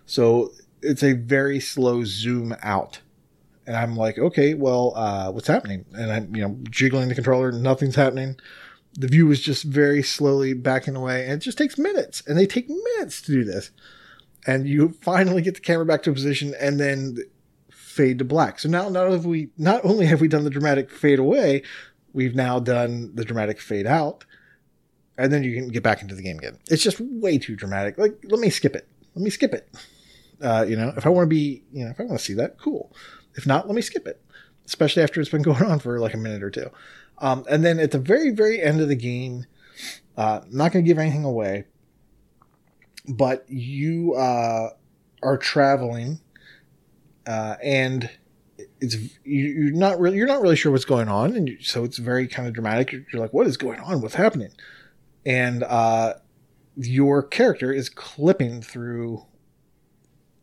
So 0.06 0.52
it's 0.80 1.02
a 1.02 1.12
very 1.12 1.60
slow 1.60 2.04
zoom 2.04 2.54
out. 2.62 3.00
And 3.66 3.76
I'm 3.76 3.96
like, 3.96 4.16
okay, 4.16 4.54
well, 4.54 4.94
uh, 4.96 5.30
what's 5.30 5.48
happening? 5.48 5.84
And 5.92 6.10
I'm, 6.10 6.34
you 6.34 6.40
know, 6.40 6.56
jiggling 6.70 7.08
the 7.08 7.14
controller, 7.14 7.52
nothing's 7.52 7.96
happening 7.96 8.36
the 8.98 9.06
view 9.06 9.30
is 9.30 9.40
just 9.40 9.62
very 9.62 10.02
slowly 10.02 10.54
backing 10.54 10.96
away 10.96 11.22
and 11.22 11.34
it 11.34 11.38
just 11.38 11.56
takes 11.56 11.78
minutes 11.78 12.20
and 12.26 12.36
they 12.36 12.46
take 12.46 12.68
minutes 12.68 13.22
to 13.22 13.32
do 13.32 13.44
this. 13.44 13.70
And 14.44 14.66
you 14.66 14.90
finally 15.00 15.40
get 15.40 15.54
the 15.54 15.60
camera 15.60 15.86
back 15.86 16.02
to 16.02 16.12
position 16.12 16.52
and 16.60 16.80
then 16.80 17.18
fade 17.70 18.18
to 18.18 18.24
black. 18.24 18.58
So 18.58 18.68
now 18.68 18.88
not 18.88 19.22
we 19.22 19.50
not 19.56 19.84
only 19.84 20.06
have 20.06 20.20
we 20.20 20.26
done 20.26 20.42
the 20.42 20.50
dramatic 20.50 20.90
fade 20.90 21.20
away 21.20 21.62
we've 22.12 22.34
now 22.34 22.58
done 22.58 23.14
the 23.14 23.24
dramatic 23.24 23.60
fade 23.60 23.86
out 23.86 24.24
and 25.16 25.32
then 25.32 25.44
you 25.44 25.54
can 25.54 25.68
get 25.68 25.84
back 25.84 26.02
into 26.02 26.16
the 26.16 26.22
game 26.22 26.38
again. 26.38 26.58
It's 26.68 26.82
just 26.82 26.98
way 27.00 27.38
too 27.38 27.54
dramatic. 27.54 27.98
Like 27.98 28.18
let 28.24 28.40
me 28.40 28.50
skip 28.50 28.74
it. 28.74 28.88
Let 29.14 29.22
me 29.22 29.30
skip 29.30 29.54
it. 29.54 29.68
Uh, 30.40 30.64
you 30.68 30.76
know 30.76 30.92
if 30.96 31.04
i 31.06 31.08
want 31.08 31.24
to 31.24 31.28
be 31.28 31.64
you 31.72 31.84
know 31.84 31.90
if 31.90 31.98
i 31.98 32.04
want 32.04 32.18
to 32.18 32.24
see 32.24 32.34
that 32.34 32.58
cool. 32.58 32.92
If 33.36 33.46
not 33.46 33.68
let 33.68 33.76
me 33.76 33.82
skip 33.82 34.08
it. 34.08 34.20
Especially 34.66 35.04
after 35.04 35.20
it's 35.20 35.30
been 35.30 35.42
going 35.50 35.62
on 35.62 35.78
for 35.78 36.00
like 36.00 36.14
a 36.14 36.18
minute 36.18 36.42
or 36.42 36.50
two 36.50 36.68
um, 37.20 37.44
and 37.50 37.64
then 37.64 37.78
at 37.78 37.90
the 37.90 37.98
very, 37.98 38.30
very 38.30 38.60
end 38.62 38.80
of 38.80 38.88
the 38.88 38.96
game, 38.96 39.46
uh, 40.16 40.40
not 40.50 40.72
going 40.72 40.84
to 40.84 40.88
give 40.88 40.98
anything 40.98 41.24
away, 41.24 41.64
but 43.08 43.44
you 43.48 44.14
uh, 44.14 44.70
are 45.22 45.36
traveling, 45.38 46.20
uh, 47.26 47.56
and 47.62 48.10
it's 48.80 48.96
you, 49.24 49.68
are 49.68 49.70
not 49.70 49.98
really 49.98 50.16
you're 50.16 50.26
not 50.26 50.40
really 50.40 50.56
sure 50.56 50.72
what's 50.72 50.84
going 50.84 51.08
on, 51.08 51.34
and 51.34 51.48
you, 51.48 51.60
so 51.60 51.84
it's 51.84 51.98
very 51.98 52.28
kind 52.28 52.46
of 52.46 52.54
dramatic. 52.54 52.92
You're, 52.92 53.04
you're, 53.12 53.22
like, 53.22 53.32
what 53.32 53.46
is 53.46 53.56
going 53.56 53.80
on? 53.80 54.00
What's 54.00 54.14
happening? 54.14 54.50
And 55.26 55.62
uh, 55.64 56.14
your 56.76 57.22
character 57.22 57.72
is 57.72 57.88
clipping 57.88 58.62
through 58.62 59.24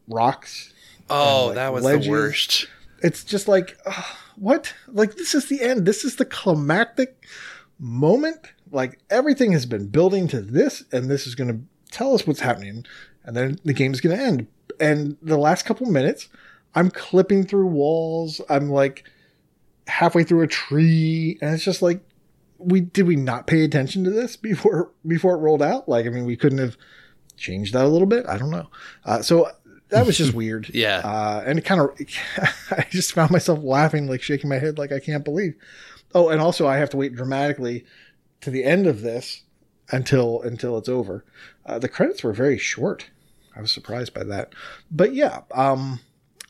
rocks. 0.07 0.73
Oh, 1.09 1.47
like 1.47 1.55
that 1.55 1.73
was 1.73 1.83
ledges. 1.83 2.05
the 2.05 2.11
worst. 2.11 2.67
It's 3.01 3.23
just 3.23 3.47
like. 3.47 3.77
Uh, 3.85 4.03
what? 4.37 4.73
Like 4.87 5.15
this 5.15 5.33
is 5.33 5.47
the 5.47 5.61
end. 5.61 5.85
This 5.85 6.03
is 6.03 6.15
the 6.15 6.25
climactic 6.25 7.25
moment. 7.79 8.51
Like 8.71 8.99
everything 9.09 9.51
has 9.51 9.65
been 9.65 9.87
building 9.87 10.27
to 10.29 10.41
this, 10.41 10.83
and 10.91 11.09
this 11.09 11.27
is 11.27 11.35
going 11.35 11.49
to 11.49 11.93
tell 11.95 12.13
us 12.13 12.25
what's 12.27 12.39
happening, 12.39 12.85
and 13.23 13.35
then 13.35 13.59
the 13.63 13.73
game 13.73 13.93
is 13.93 14.01
going 14.01 14.17
to 14.17 14.23
end. 14.23 14.47
And 14.79 15.17
the 15.21 15.37
last 15.37 15.65
couple 15.65 15.87
minutes, 15.87 16.27
I'm 16.73 16.91
clipping 16.91 17.45
through 17.45 17.67
walls. 17.67 18.41
I'm 18.49 18.69
like 18.69 19.05
halfway 19.87 20.23
through 20.23 20.41
a 20.41 20.47
tree, 20.47 21.37
and 21.41 21.53
it's 21.53 21.63
just 21.63 21.81
like, 21.81 22.01
we 22.57 22.81
did 22.81 23.07
we 23.07 23.15
not 23.15 23.47
pay 23.47 23.63
attention 23.63 24.03
to 24.03 24.09
this 24.09 24.35
before 24.35 24.91
before 25.07 25.35
it 25.35 25.39
rolled 25.39 25.61
out? 25.61 25.87
Like, 25.87 26.05
I 26.05 26.09
mean, 26.09 26.25
we 26.25 26.37
couldn't 26.37 26.59
have 26.59 26.77
changed 27.37 27.73
that 27.73 27.85
a 27.85 27.89
little 27.89 28.07
bit. 28.07 28.25
I 28.27 28.37
don't 28.37 28.49
know. 28.51 28.69
Uh, 29.05 29.21
so 29.21 29.49
that 29.89 30.05
was 30.05 30.17
just 30.17 30.33
weird. 30.33 30.69
yeah. 30.73 30.97
Uh, 30.99 31.43
and 31.45 31.59
it 31.59 31.65
kind 31.65 31.81
of, 31.81 31.89
I 32.71 32.85
just 32.89 33.13
found 33.13 33.31
myself 33.31 33.59
laughing, 33.61 34.07
like 34.07 34.21
shaking 34.21 34.49
my 34.49 34.59
head, 34.59 34.77
like 34.77 34.91
I 34.91 34.99
can't 34.99 35.23
believe. 35.23 35.55
Oh, 36.13 36.29
and 36.29 36.41
also 36.41 36.67
I 36.67 36.77
have 36.77 36.89
to 36.91 36.97
wait 36.97 37.15
dramatically 37.15 37.85
to 38.41 38.49
the 38.49 38.63
end 38.63 38.87
of 38.87 39.01
this 39.01 39.43
until 39.91 40.41
until 40.41 40.77
it's 40.77 40.89
over. 40.89 41.25
Uh, 41.65 41.79
the 41.79 41.89
credits 41.89 42.23
were 42.23 42.33
very 42.33 42.57
short. 42.57 43.09
I 43.55 43.61
was 43.61 43.71
surprised 43.71 44.13
by 44.13 44.23
that. 44.25 44.53
But 44.91 45.13
yeah, 45.13 45.41
um, 45.51 45.99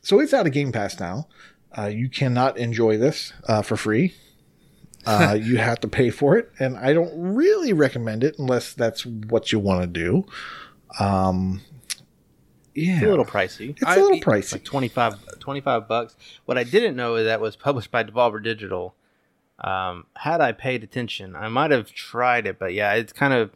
so 0.02 0.20
it's 0.20 0.34
out 0.34 0.46
of 0.46 0.52
Game 0.52 0.72
Pass 0.72 0.98
now. 0.98 1.28
Uh, 1.76 1.86
you 1.86 2.08
cannot 2.08 2.58
enjoy 2.58 2.96
this 2.96 3.32
uh, 3.48 3.62
for 3.62 3.76
free. 3.76 4.14
Uh, 5.04 5.36
you 5.42 5.58
have 5.58 5.80
to 5.80 5.88
pay 5.88 6.10
for 6.10 6.36
it, 6.36 6.50
and 6.58 6.76
I 6.76 6.92
don't 6.92 7.12
really 7.34 7.72
recommend 7.72 8.24
it 8.24 8.38
unless 8.38 8.72
that's 8.72 9.04
what 9.04 9.52
you 9.52 9.58
want 9.58 9.82
to 9.82 9.86
do. 9.86 10.26
Um, 10.98 11.60
yeah. 12.76 12.94
It's 12.96 13.02
a 13.04 13.08
little 13.08 13.24
pricey. 13.24 13.70
It's 13.70 13.82
a 13.82 13.96
little 14.00 14.20
pricey. 14.20 14.52
Like 14.52 14.64
25, 14.64 15.38
25 15.40 15.88
bucks. 15.88 16.16
What 16.44 16.56
I 16.58 16.64
didn't 16.64 16.94
know 16.96 17.16
is 17.16 17.24
that 17.26 17.40
was 17.40 17.56
published 17.56 17.90
by 17.90 18.04
Devolver 18.04 18.42
Digital. 18.42 18.94
Um, 19.58 20.04
had 20.16 20.40
I 20.42 20.52
paid 20.52 20.84
attention, 20.84 21.34
I 21.34 21.48
might 21.48 21.70
have 21.70 21.90
tried 21.92 22.46
it, 22.46 22.58
but 22.58 22.74
yeah, 22.74 22.92
it's 22.94 23.12
kind 23.12 23.32
of 23.32 23.50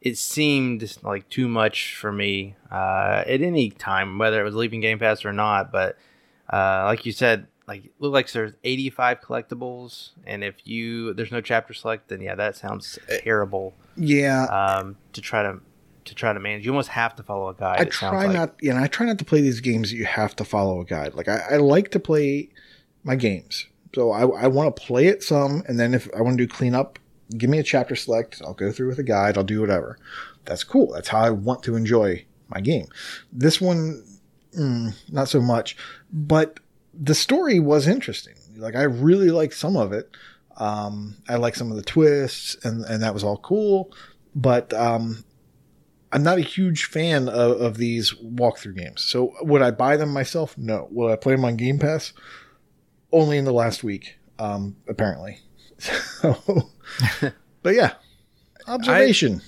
it 0.00 0.18
seemed 0.18 0.96
like 1.02 1.28
too 1.30 1.48
much 1.48 1.96
for 1.96 2.12
me 2.12 2.56
uh, 2.70 3.22
at 3.26 3.40
any 3.40 3.70
time, 3.70 4.18
whether 4.18 4.40
it 4.40 4.44
was 4.44 4.54
leaving 4.54 4.80
Game 4.80 4.98
Pass 4.98 5.24
or 5.24 5.32
not. 5.32 5.70
But 5.72 5.96
uh, 6.52 6.82
like 6.84 7.06
you 7.06 7.12
said, 7.12 7.46
like 7.68 7.90
look 8.00 8.12
like 8.12 8.30
there's 8.32 8.52
85 8.64 9.20
collectibles, 9.20 10.10
and 10.26 10.42
if 10.44 10.56
you 10.66 11.14
there's 11.14 11.30
no 11.32 11.40
chapter 11.40 11.72
select, 11.72 12.08
then 12.08 12.20
yeah, 12.20 12.34
that 12.34 12.56
sounds 12.56 12.98
Eh. 13.08 13.20
terrible. 13.22 13.72
Yeah, 13.96 14.44
Um, 14.46 14.96
to 15.12 15.20
try 15.20 15.44
to 15.44 15.60
to 16.04 16.14
try 16.14 16.32
to 16.32 16.40
manage, 16.40 16.64
you 16.64 16.72
almost 16.72 16.90
have 16.90 17.16
to 17.16 17.22
follow 17.22 17.48
a 17.48 17.54
guide. 17.54 17.80
I 17.80 17.84
try 17.84 18.26
like. 18.26 18.34
not, 18.34 18.54
yeah, 18.60 18.72
and 18.72 18.80
I 18.80 18.86
try 18.86 19.06
not 19.06 19.18
to 19.18 19.24
play 19.24 19.40
these 19.40 19.60
games 19.60 19.90
that 19.90 19.96
you 19.96 20.04
have 20.04 20.36
to 20.36 20.44
follow 20.44 20.80
a 20.80 20.84
guide. 20.84 21.14
Like 21.14 21.28
I, 21.28 21.42
I 21.52 21.56
like 21.56 21.90
to 21.92 22.00
play 22.00 22.50
my 23.02 23.16
games, 23.16 23.66
so 23.94 24.10
I, 24.10 24.22
I 24.22 24.46
want 24.48 24.74
to 24.74 24.82
play 24.82 25.06
it 25.06 25.22
some, 25.22 25.62
and 25.66 25.78
then 25.78 25.94
if 25.94 26.08
I 26.16 26.22
want 26.22 26.38
to 26.38 26.46
do 26.46 26.52
cleanup, 26.52 26.98
give 27.36 27.50
me 27.50 27.58
a 27.58 27.62
chapter 27.62 27.96
select. 27.96 28.42
I'll 28.44 28.54
go 28.54 28.72
through 28.72 28.88
with 28.88 28.98
a 28.98 29.04
guide. 29.04 29.38
I'll 29.38 29.44
do 29.44 29.60
whatever. 29.60 29.98
That's 30.44 30.64
cool. 30.64 30.92
That's 30.92 31.08
how 31.08 31.20
I 31.20 31.30
want 31.30 31.62
to 31.64 31.76
enjoy 31.76 32.24
my 32.48 32.60
game. 32.60 32.86
This 33.32 33.60
one, 33.60 34.04
mm, 34.58 34.94
not 35.10 35.28
so 35.28 35.40
much, 35.40 35.76
but 36.12 36.60
the 36.92 37.14
story 37.14 37.58
was 37.58 37.86
interesting. 37.86 38.34
Like 38.56 38.76
I 38.76 38.82
really 38.82 39.30
liked 39.30 39.54
some 39.54 39.76
of 39.76 39.92
it. 39.92 40.10
Um, 40.56 41.16
I 41.28 41.36
like 41.36 41.56
some 41.56 41.70
of 41.70 41.76
the 41.76 41.82
twists, 41.82 42.56
and 42.64 42.84
and 42.84 43.02
that 43.02 43.14
was 43.14 43.24
all 43.24 43.38
cool. 43.38 43.92
But 44.34 44.72
um, 44.74 45.24
I'm 46.14 46.22
not 46.22 46.38
a 46.38 46.42
huge 46.42 46.84
fan 46.84 47.28
of, 47.28 47.60
of 47.60 47.76
these 47.76 48.12
walkthrough 48.14 48.76
games. 48.76 49.02
So 49.02 49.34
would 49.42 49.60
I 49.62 49.72
buy 49.72 49.96
them 49.96 50.10
myself? 50.10 50.56
No. 50.56 50.86
Will 50.90 51.12
I 51.12 51.16
play 51.16 51.34
them 51.34 51.44
on 51.44 51.56
Game 51.56 51.78
Pass? 51.78 52.12
Only 53.12 53.36
in 53.36 53.44
the 53.44 53.52
last 53.52 53.82
week, 53.84 54.16
um, 54.38 54.76
apparently. 54.88 55.40
So, 55.78 56.70
but 57.62 57.74
yeah, 57.74 57.94
observation. 58.66 59.42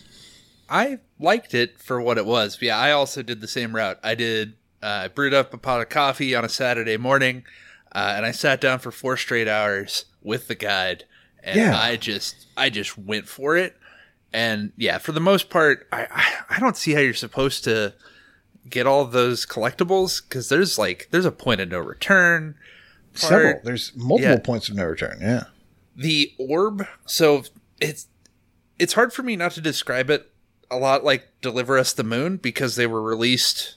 I 0.68 0.98
liked 1.20 1.54
it 1.54 1.80
for 1.80 2.00
what 2.02 2.18
it 2.18 2.26
was. 2.26 2.58
Yeah, 2.60 2.76
I 2.76 2.90
also 2.90 3.22
did 3.22 3.40
the 3.40 3.48
same 3.48 3.74
route. 3.74 3.98
I 4.02 4.14
did. 4.16 4.54
Uh, 4.82 5.02
I 5.04 5.08
brewed 5.08 5.32
up 5.32 5.54
a 5.54 5.58
pot 5.58 5.80
of 5.80 5.88
coffee 5.88 6.34
on 6.34 6.44
a 6.44 6.48
Saturday 6.48 6.96
morning, 6.98 7.44
uh, 7.92 8.14
and 8.16 8.26
I 8.26 8.32
sat 8.32 8.60
down 8.60 8.80
for 8.80 8.90
four 8.90 9.16
straight 9.16 9.48
hours 9.48 10.06
with 10.20 10.48
the 10.48 10.54
guide, 10.56 11.04
and 11.42 11.56
Yeah. 11.58 11.78
I 11.80 11.96
just, 11.96 12.48
I 12.56 12.68
just 12.68 12.98
went 12.98 13.28
for 13.28 13.56
it. 13.56 13.76
And 14.36 14.72
yeah, 14.76 14.98
for 14.98 15.12
the 15.12 15.20
most 15.20 15.48
part, 15.48 15.88
I, 15.90 16.06
I, 16.10 16.56
I 16.56 16.60
don't 16.60 16.76
see 16.76 16.92
how 16.92 17.00
you're 17.00 17.14
supposed 17.14 17.64
to 17.64 17.94
get 18.68 18.86
all 18.86 19.06
those 19.06 19.46
collectibles 19.46 20.20
because 20.22 20.50
there's 20.50 20.76
like, 20.76 21.08
there's 21.10 21.24
a 21.24 21.32
point 21.32 21.60
of 21.62 21.70
no 21.70 21.78
return. 21.78 22.54
Several. 23.14 23.60
There's 23.64 23.92
multiple 23.96 24.32
Yeah. 24.34 24.38
points 24.40 24.68
of 24.68 24.74
no 24.76 24.84
return. 24.84 25.18
Yeah. 25.22 25.44
the 25.96 26.34
orb 26.38 26.86
so 27.06 27.42
it's 27.80 28.08
it's 28.78 28.92
hard 28.92 29.10
for 29.14 29.22
me 29.22 29.36
not 29.36 29.52
to 29.52 29.62
describe 29.62 30.10
it 30.10 30.30
a 30.70 30.76
lot 30.76 31.02
like 31.02 31.28
deliver 31.40 31.78
us 31.78 31.94
the 31.94 32.04
moon 32.04 32.36
because 32.36 32.76
they 32.76 32.86
were 32.86 33.00
released 33.00 33.76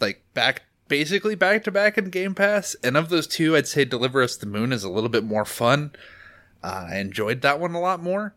like 0.00 0.22
back 0.32 0.62
basically 0.88 1.34
back 1.34 1.62
to 1.64 1.70
back 1.70 1.98
in 1.98 2.08
game 2.08 2.34
pass 2.34 2.74
and 2.82 2.96
of 2.96 3.10
those 3.10 3.26
two 3.26 3.54
i'd 3.54 3.66
say 3.68 3.84
deliver 3.84 4.22
us 4.22 4.34
the 4.36 4.46
moon 4.46 4.72
is 4.72 4.82
a 4.84 4.88
little 4.88 5.10
bit 5.10 5.24
more 5.24 5.44
fun 5.44 5.92
uh, 6.64 6.86
i 6.90 6.96
enjoyed 6.96 7.42
that 7.42 7.60
one 7.60 7.74
a 7.74 7.80
lot 7.80 8.02
more 8.02 8.34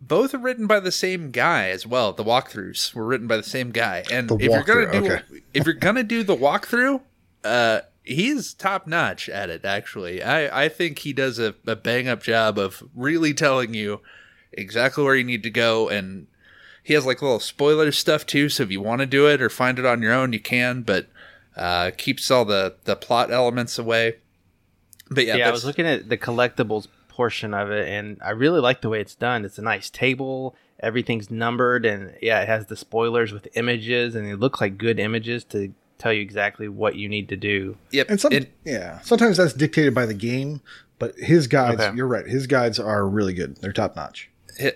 both 0.00 0.32
are 0.34 0.38
written 0.38 0.66
by 0.66 0.80
the 0.80 0.92
same 0.92 1.30
guy 1.30 1.68
as 1.68 1.86
well. 1.86 2.12
The 2.12 2.24
walkthroughs 2.24 2.94
were 2.94 3.04
written 3.04 3.26
by 3.26 3.36
the 3.36 3.42
same 3.42 3.70
guy. 3.70 4.04
And 4.10 4.28
The 4.28 4.36
if 4.36 4.50
you're 4.50 4.62
gonna 4.62 4.92
do 4.92 5.12
okay. 5.12 5.22
if 5.54 5.66
you're 5.66 5.74
gonna 5.74 6.02
do 6.02 6.22
the 6.22 6.36
walkthrough 6.36 7.02
uh 7.44 7.80
he's 8.02 8.54
top 8.54 8.86
notch 8.86 9.28
at 9.28 9.50
it 9.50 9.64
actually. 9.64 10.22
I 10.22 10.64
i 10.64 10.68
think 10.68 11.00
he 11.00 11.12
does 11.12 11.38
a, 11.38 11.54
a 11.66 11.76
bang 11.76 12.08
up 12.08 12.22
job 12.22 12.58
of 12.58 12.82
really 12.94 13.34
telling 13.34 13.74
you 13.74 14.00
exactly 14.52 15.04
where 15.04 15.14
you 15.14 15.24
need 15.24 15.42
to 15.42 15.50
go. 15.50 15.88
And 15.88 16.26
he 16.82 16.94
has 16.94 17.04
like 17.04 17.20
little 17.22 17.40
spoiler 17.40 17.92
stuff 17.92 18.24
too. 18.26 18.48
So 18.48 18.62
if 18.62 18.70
you 18.70 18.80
want 18.80 19.00
to 19.00 19.06
do 19.06 19.28
it 19.28 19.42
or 19.42 19.50
find 19.50 19.78
it 19.78 19.86
on 19.86 20.02
your 20.02 20.12
own 20.12 20.32
you 20.32 20.40
can. 20.40 20.82
But 20.82 21.08
uh 21.56 21.90
keeps 21.96 22.30
all 22.30 22.44
the 22.46 22.76
the 22.84 22.96
plot 22.96 23.30
elements 23.30 23.78
away. 23.78 24.16
But 25.10 25.26
yeah, 25.26 25.36
Yeah, 25.36 25.48
I 25.48 25.52
was 25.52 25.64
looking 25.64 25.86
at 25.86 26.08
the 26.08 26.16
collectibles 26.16 26.86
portion 27.10 27.52
of 27.52 27.70
it, 27.70 27.86
and 27.88 28.16
I 28.24 28.30
really 28.30 28.60
like 28.60 28.80
the 28.80 28.88
way 28.88 29.00
it's 29.00 29.14
done. 29.14 29.44
It's 29.44 29.58
a 29.58 29.62
nice 29.62 29.90
table. 29.90 30.56
Everything's 30.82 31.30
numbered, 31.30 31.84
and 31.84 32.14
yeah, 32.22 32.40
it 32.40 32.48
has 32.48 32.66
the 32.66 32.76
spoilers 32.76 33.32
with 33.32 33.46
images, 33.54 34.14
and 34.14 34.26
they 34.26 34.34
look 34.34 34.60
like 34.62 34.78
good 34.78 34.98
images 34.98 35.44
to 35.44 35.74
tell 35.98 36.12
you 36.14 36.22
exactly 36.22 36.66
what 36.68 36.96
you 36.96 37.08
need 37.08 37.28
to 37.28 37.36
do. 37.36 37.76
yep 37.90 38.08
And 38.08 38.18
some, 38.18 38.32
it- 38.32 38.52
yeah, 38.64 39.00
sometimes 39.00 39.36
that's 39.36 39.52
dictated 39.52 39.94
by 39.94 40.06
the 40.06 40.14
game, 40.14 40.62
but 40.98 41.14
his 41.18 41.46
guides, 41.46 41.82
Okay. 41.82 41.94
you're 41.94 42.06
right. 42.06 42.26
His 42.26 42.46
guides 42.46 42.78
are 42.78 43.06
really 43.06 43.34
good. 43.34 43.56
They're 43.56 43.72
top 43.72 43.96
notch. 43.96 44.30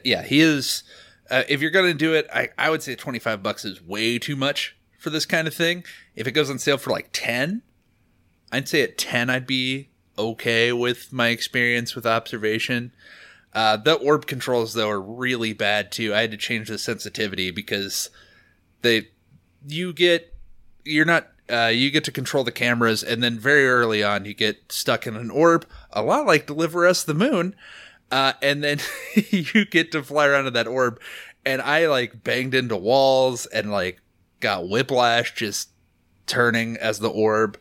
Yeah, 0.05 0.23
he 0.23 0.41
is. 0.41 0.83
Uh, 1.31 1.43
if 1.49 1.63
you're 1.63 1.71
gonna 1.71 1.95
do 1.95 2.13
it, 2.13 2.27
I, 2.35 2.51
I 2.59 2.69
would 2.69 2.83
say 2.83 2.95
25 2.95 3.43
bucks 3.43 3.65
is 3.65 3.81
way 3.83 4.19
too 4.19 4.37
much 4.37 4.77
for 4.99 5.09
this 5.09 5.25
kind 5.25 5.49
of 5.49 5.55
thing. 5.55 5.85
If 6.15 6.27
it 6.27 6.33
goes 6.33 6.51
on 6.51 6.59
sale 6.59 6.77
for 6.77 6.91
like 6.91 7.09
10, 7.13 7.63
I'd 8.53 8.69
say 8.69 8.83
at 8.83 8.99
10 8.99 9.31
I'd 9.31 9.47
be 9.47 9.89
okay 10.19 10.73
with 10.73 11.13
my 11.13 11.29
experience 11.29 11.95
with 11.95 12.07
observation. 12.07 12.93
Uh, 13.53 13.77
the 13.77 13.95
orb 13.95 14.27
controls 14.27 14.75
though 14.75 14.91
are 14.91 15.01
really 15.01 15.53
bad 15.53 15.93
too. 15.93 16.15
I 16.15 16.23
had 16.23 16.31
to 16.33 16.37
change 16.37 16.69
the 16.69 16.79
sensitivity 16.79 17.51
because 17.51 18.11
they 18.83 19.09
you 19.67 19.93
get 19.93 20.35
you're 20.85 21.05
not 21.05 21.29
uh, 21.51 21.71
you 21.73 21.91
get 21.91 22.05
to 22.05 22.13
control 22.13 22.45
the 22.45 22.53
cameras 22.53 23.03
and 23.03 23.23
then 23.23 23.39
very 23.39 23.69
early 23.69 24.03
on 24.03 24.25
you 24.25 24.35
get 24.35 24.73
stuck 24.73 25.07
in 25.07 25.17
an 25.17 25.31
orb 25.31 25.67
a 25.93 26.03
lot 26.03 26.27
like 26.27 26.47
deliver 26.47 26.87
us 26.87 27.03
the 27.05 27.15
moon 27.15 27.55
uh, 28.11 28.33
and 28.41 28.65
then 28.65 28.79
you 29.31 29.65
get 29.67 29.93
to 29.93 30.03
fly 30.03 30.27
around 30.27 30.47
in 30.47 30.53
that 30.55 30.67
orb 30.67 30.99
and 31.45 31.61
i 31.63 31.87
like 31.87 32.25
banged 32.25 32.55
into 32.55 32.77
walls 32.77 33.45
and 33.47 33.71
like 33.71 34.01
got 34.41 34.69
whiplash 34.69 35.35
just 35.35 35.71
turning 36.27 36.77
as 36.79 36.99
the 37.01 37.11
orb 37.11 37.59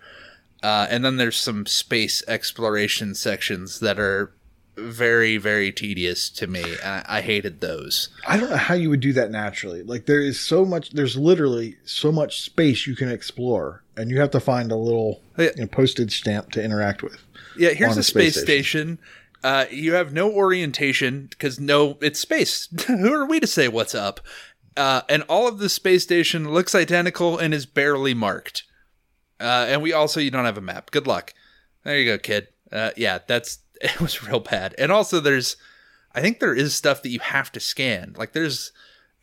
uh, 0.64 0.88
and 0.90 1.06
then 1.06 1.18
there's 1.18 1.38
some 1.38 1.66
space 1.68 2.24
exploration 2.28 3.14
sections 3.14 3.80
that 3.82 4.00
are 4.00 4.34
very 4.76 5.38
very 5.38 5.72
tedious 5.72 6.32
to 6.32 6.48
me 6.48 6.64
I, 6.84 7.18
I 7.18 7.22
hated 7.22 7.62
those 7.62 8.10
I 8.28 8.38
don't 8.38 8.50
know 8.50 8.58
how 8.58 8.74
you 8.74 8.90
would 8.90 9.02
do 9.02 9.14
that 9.14 9.30
naturally. 9.30 9.84
Like 9.84 10.08
there 10.08 10.20
is 10.20 10.40
so 10.40 10.66
much, 10.66 10.90
there's 10.92 11.16
literally 11.16 11.76
so 11.86 12.12
much 12.12 12.42
space 12.42 12.88
you 12.88 12.96
can 12.96 13.10
explore, 13.10 13.84
and 13.96 14.10
you 14.10 14.20
have 14.20 14.32
to 14.32 14.40
find 14.40 14.72
a 14.72 14.76
little 14.76 15.22
Yeah. 15.38 15.50
you 15.56 15.62
know, 15.62 15.68
postage 15.68 16.18
stamp 16.18 16.50
to 16.54 16.64
interact 16.64 17.04
with. 17.04 17.18
Yeah, 17.56 17.70
here's 17.70 17.98
a 17.98 18.02
space, 18.04 18.34
space 18.34 18.44
station. 18.44 18.98
Uh, 19.44 19.66
you 19.70 19.94
have 19.94 20.12
no 20.14 20.32
orientation 20.32 21.28
because 21.30 21.60
no, 21.60 21.98
it's 22.02 22.20
space. 22.20 22.68
Who 22.88 23.14
are 23.14 23.28
we 23.28 23.40
to 23.40 23.46
say 23.48 23.68
what's 23.68 23.94
up? 23.94 24.22
Uh, 24.76 25.02
and 25.08 25.22
all 25.30 25.48
of 25.48 25.60
the 25.60 25.70
space 25.70 26.02
station 26.02 26.52
looks 26.52 26.74
identical 26.74 27.38
and 27.38 27.54
is 27.54 27.68
barely 27.68 28.16
marked. 28.16 28.64
Uh, 29.44 29.66
and 29.68 29.82
we 29.82 29.92
also 29.92 30.22
you 30.22 30.32
don't 30.32 30.46
have 30.46 30.58
a 30.58 30.62
map. 30.62 30.90
Good 30.92 31.06
luck. 31.06 31.34
There 31.84 32.00
you 32.00 32.06
go, 32.06 32.18
kid. 32.18 32.48
Uh, 32.72 32.92
yeah, 32.96 33.20
that's 33.28 33.60
it 33.82 34.00
was 34.00 34.24
real 34.24 34.40
bad. 34.40 34.74
And 34.78 34.92
also 34.92 35.20
there's, 35.20 35.58
I 36.16 36.22
think 36.22 36.40
there 36.40 36.56
is 36.56 36.74
stuff 36.74 37.04
that 37.04 37.10
you 37.10 37.20
have 37.20 37.52
to 37.52 37.60
scan. 37.60 38.16
Like 38.18 38.32
there's 38.32 38.72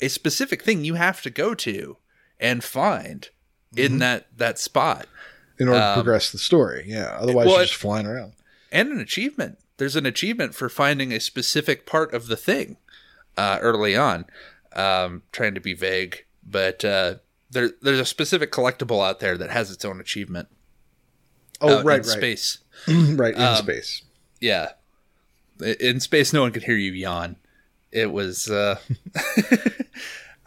a 0.00 0.09
specific 0.09 0.62
thing 0.62 0.85
you 0.85 0.94
have 0.94 1.22
to 1.22 1.30
go 1.30 1.54
to 1.54 1.96
and 2.38 2.62
find 2.62 3.30
in 3.76 3.98
that 3.98 4.26
that 4.37 4.59
spot. 4.59 5.06
in 5.59 5.68
order 5.68 5.80
to 5.80 5.94
progress 5.94 6.33
the 6.33 6.38
story. 6.38 6.85
Yeah, 6.87 7.16
otherwise 7.18 7.46
well, 7.46 7.56
you're 7.56 7.64
just 7.64 7.74
flying 7.74 8.06
around. 8.06 8.35
and 8.70 8.90
an 8.90 9.00
achievement. 9.00 9.59
There's 9.78 9.96
an 9.96 10.04
achievement 10.06 10.54
for 10.54 10.68
finding 10.68 11.12
a 11.12 11.20
specific 11.20 11.87
part 11.87 12.12
of 12.12 12.26
the 12.26 12.37
thing 12.37 12.76
uh, 13.38 13.59
early 13.62 13.96
on. 13.96 14.26
Um, 14.72 15.22
trying 15.33 15.54
to 15.54 15.61
be 15.61 15.74
vague, 15.74 16.24
but 16.44 16.85
uh, 16.85 17.14
there 17.51 17.71
there's 17.83 18.01
a 18.01 18.05
specific 18.05 18.53
collectible 18.53 19.07
out 19.07 19.21
there 19.21 19.37
that 19.37 19.51
has 19.51 19.71
its 19.71 19.85
own 19.85 20.01
achievement. 20.01 20.49
Oh, 21.61 21.83
right, 21.83 22.03
in 22.03 22.09
right, 22.09 22.19
space. 22.19 22.59
right 22.89 23.35
in 23.35 23.41
Um, 23.43 23.57
space. 23.57 24.03
Yeah, 24.41 24.71
in 25.79 26.01
space, 26.01 26.33
no 26.33 26.41
one 26.43 26.53
could 26.53 26.63
hear 26.65 26.77
you 26.77 26.93
yawn. 26.93 27.37
It 27.93 28.13
was, 28.13 28.49
uh, 28.49 28.79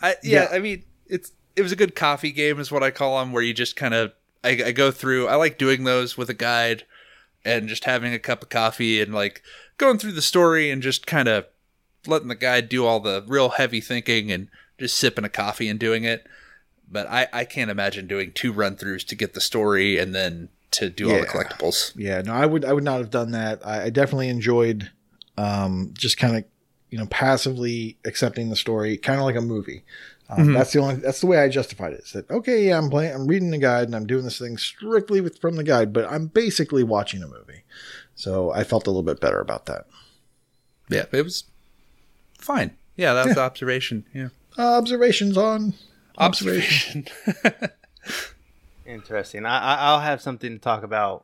I 0.02 0.16
yeah, 0.24 0.44
Yeah. 0.44 0.48
I 0.52 0.60
mean, 0.60 0.84
it's 1.08 1.32
it 1.56 1.62
was 1.62 1.72
a 1.72 1.76
good 1.76 1.96
coffee 1.96 2.32
game, 2.32 2.60
is 2.60 2.72
what 2.72 2.84
I 2.84 2.92
call 2.92 3.20
them, 3.20 3.32
where 3.32 3.44
you 3.44 3.54
just 3.54 3.76
kind 3.76 3.94
of 3.94 4.14
I, 4.44 4.50
I 4.66 4.72
go 4.72 4.92
through. 4.92 5.28
I 5.28 5.36
like 5.36 5.58
doing 5.58 5.84
those 5.84 6.18
with 6.18 6.30
a 6.30 6.34
guide 6.34 6.86
and 7.46 7.68
just 7.68 7.84
having 7.86 8.14
a 8.14 8.20
cup 8.20 8.42
of 8.42 8.50
coffee 8.50 9.02
and 9.02 9.14
like 9.14 9.42
going 9.78 9.98
through 9.98 10.14
the 10.14 10.22
story 10.22 10.72
and 10.72 10.82
just 10.82 11.06
kind 11.06 11.28
of 11.28 11.46
letting 12.08 12.28
the 12.30 12.36
guide 12.36 12.70
do 12.70 12.86
all 12.86 13.00
the 13.00 13.24
real 13.28 13.50
heavy 13.50 13.82
thinking 13.82 14.32
and 14.32 14.48
just 14.80 14.98
sipping 14.98 15.26
a 15.26 15.30
coffee 15.30 15.68
and 15.70 15.80
doing 15.80 16.04
it. 16.04 16.26
But 16.92 17.08
I, 17.10 17.28
I 17.34 17.46
can't 17.46 17.72
imagine 17.72 18.08
doing 18.08 18.32
two 18.34 18.52
run 18.54 18.76
throughs 18.76 19.06
to 19.08 19.16
get 19.16 19.34
the 19.34 19.42
story 19.42 19.98
and 19.98 20.14
then 20.14 20.50
to 20.72 20.90
do 20.90 21.12
all 21.12 21.20
the 21.20 21.26
collectibles. 21.28 21.94
Yeah, 21.96 22.22
no, 22.22 22.34
I 22.34 22.46
would 22.46 22.66
I 22.66 22.74
would 22.74 22.84
not 22.84 23.00
have 23.00 23.10
done 23.10 23.32
that. 23.32 23.66
I, 23.66 23.86
I 23.86 23.90
definitely 23.90 24.30
enjoyed 24.30 24.92
um, 25.38 25.94
just 25.98 26.18
kind 26.18 26.38
of 26.38 26.44
you 26.90 26.98
know 26.98 27.08
passively 27.08 27.98
accepting 28.06 28.50
the 28.50 28.56
story, 28.56 28.98
kind 28.98 29.20
of 29.20 29.26
like 29.26 29.36
a 29.36 29.42
movie. 29.42 29.84
Um, 30.30 30.38
Mm-hmm. 30.40 30.54
That's 30.54 30.72
the 30.74 30.80
only 30.80 30.96
that's 30.96 31.22
the 31.22 31.28
way 31.28 31.38
I 31.40 31.50
justified 31.50 31.94
it. 31.94 32.02
Is 32.06 32.12
that 32.14 32.30
okay? 32.32 32.68
Yeah, 32.68 32.78
I'm 32.78 32.90
playing, 32.90 33.14
I'm 33.14 33.28
reading 33.28 33.52
the 33.52 33.58
guide, 33.58 33.86
and 33.86 33.96
I'm 33.96 34.08
doing 34.08 34.24
this 34.24 34.40
thing 34.40 34.58
strictly 34.58 35.22
with 35.22 35.40
from 35.40 35.58
the 35.58 35.64
guide, 35.64 35.94
but 35.94 36.06
I'm 36.12 36.28
basically 36.28 36.84
watching 36.84 37.22
a 37.22 37.28
movie. 37.28 37.64
So 38.16 38.52
I 38.52 38.64
felt 38.64 38.88
a 38.88 38.90
little 38.90 39.04
bit 39.04 39.20
better 39.20 39.40
about 39.40 39.66
that. 39.66 39.86
Yeah, 40.90 41.06
it 41.12 41.24
was 41.24 41.44
fine. 42.40 42.76
Yeah, 42.96 43.14
that 43.14 43.28
was 43.28 43.38
observation. 43.38 44.06
Yeah. 44.14 44.30
Uh, 44.58 44.78
observations 44.78 45.38
on 45.38 45.74
observation. 46.18 47.06
Interesting. 48.86 49.46
I, 49.46 49.60
I 49.60 49.76
I'll 49.76 50.00
have 50.02 50.22
something 50.22 50.52
to 50.52 50.60
talk 50.60 50.84
about 50.84 51.24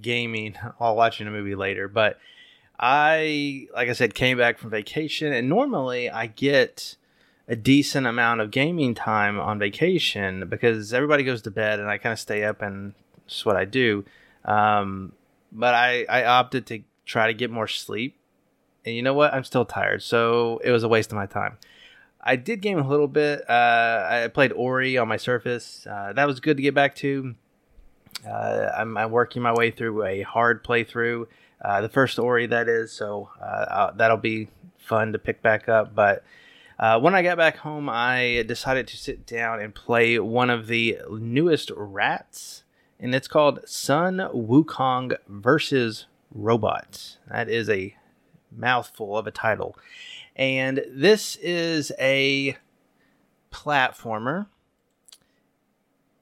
gaming 0.00 0.54
while 0.78 0.96
watching 0.96 1.26
a 1.26 1.30
movie 1.30 1.54
later. 1.54 1.88
But 1.88 2.18
I, 2.78 3.66
like 3.74 3.88
I 3.88 3.92
said, 3.92 4.14
came 4.14 4.38
back 4.38 4.58
from 4.58 4.70
vacation, 4.70 5.32
and 5.32 5.48
normally 5.48 6.10
I 6.10 6.26
get 6.26 6.96
a 7.48 7.56
decent 7.56 8.06
amount 8.06 8.40
of 8.40 8.50
gaming 8.50 8.94
time 8.94 9.40
on 9.40 9.58
vacation 9.58 10.46
because 10.48 10.92
everybody 10.92 11.24
goes 11.24 11.42
to 11.42 11.50
bed 11.50 11.80
and 11.80 11.88
I 11.88 11.96
kind 11.96 12.12
of 12.12 12.18
stay 12.18 12.44
up 12.44 12.60
and 12.60 12.92
it's 13.24 13.44
what 13.44 13.56
I 13.56 13.64
do. 13.64 14.04
Um, 14.44 15.12
but 15.50 15.74
I, 15.74 16.04
I 16.10 16.24
opted 16.24 16.66
to 16.66 16.82
try 17.06 17.26
to 17.26 17.32
get 17.32 17.50
more 17.50 17.66
sleep. 17.66 18.16
And 18.84 18.94
you 18.94 19.02
know 19.02 19.14
what? 19.14 19.32
I'm 19.32 19.44
still 19.44 19.64
tired. 19.64 20.02
So 20.02 20.60
it 20.62 20.70
was 20.70 20.82
a 20.82 20.88
waste 20.88 21.10
of 21.10 21.16
my 21.16 21.24
time. 21.24 21.56
I 22.20 22.36
did 22.36 22.60
game 22.60 22.78
a 22.78 22.88
little 22.88 23.08
bit. 23.08 23.48
Uh, 23.48 24.06
I 24.24 24.28
played 24.28 24.52
Ori 24.52 24.98
on 24.98 25.08
my 25.08 25.16
Surface. 25.16 25.86
Uh, 25.86 26.12
that 26.14 26.26
was 26.26 26.40
good 26.40 26.56
to 26.56 26.62
get 26.62 26.74
back 26.74 26.94
to. 26.96 27.34
Uh, 28.26 28.70
I'm, 28.76 28.96
I'm, 28.96 29.10
working 29.10 29.42
my 29.42 29.52
way 29.52 29.70
through 29.70 30.04
a 30.04 30.22
hard 30.22 30.64
playthrough, 30.64 31.26
uh, 31.62 31.80
the 31.80 31.88
first 31.88 32.18
Ori 32.18 32.46
that 32.46 32.68
is. 32.68 32.90
So 32.90 33.30
uh, 33.40 33.92
that'll 33.92 34.16
be 34.16 34.48
fun 34.76 35.12
to 35.12 35.18
pick 35.18 35.42
back 35.42 35.68
up. 35.68 35.94
But 35.94 36.24
uh, 36.78 36.98
when 36.98 37.14
I 37.14 37.22
got 37.22 37.36
back 37.36 37.58
home, 37.58 37.88
I 37.88 38.44
decided 38.46 38.88
to 38.88 38.96
sit 38.96 39.26
down 39.26 39.60
and 39.60 39.74
play 39.74 40.18
one 40.18 40.50
of 40.50 40.66
the 40.66 40.98
newest 41.10 41.70
rats, 41.76 42.64
and 42.98 43.14
it's 43.14 43.28
called 43.28 43.60
Sun 43.68 44.16
Wukong 44.34 45.16
versus 45.28 46.06
Robots. 46.32 47.18
That 47.28 47.48
is 47.48 47.68
a 47.68 47.94
mouthful 48.50 49.16
of 49.16 49.26
a 49.26 49.30
title. 49.30 49.76
And 50.38 50.84
this 50.88 51.36
is 51.36 51.90
a 51.98 52.56
platformer. 53.50 54.46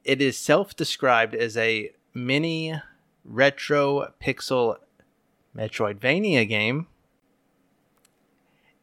It 0.03 0.21
is 0.21 0.37
self 0.37 0.75
described 0.75 1.35
as 1.35 1.55
a 1.55 1.91
mini 2.13 2.81
retro 3.23 4.11
pixel 4.21 4.77
Metroidvania 5.55 6.47
game 6.47 6.87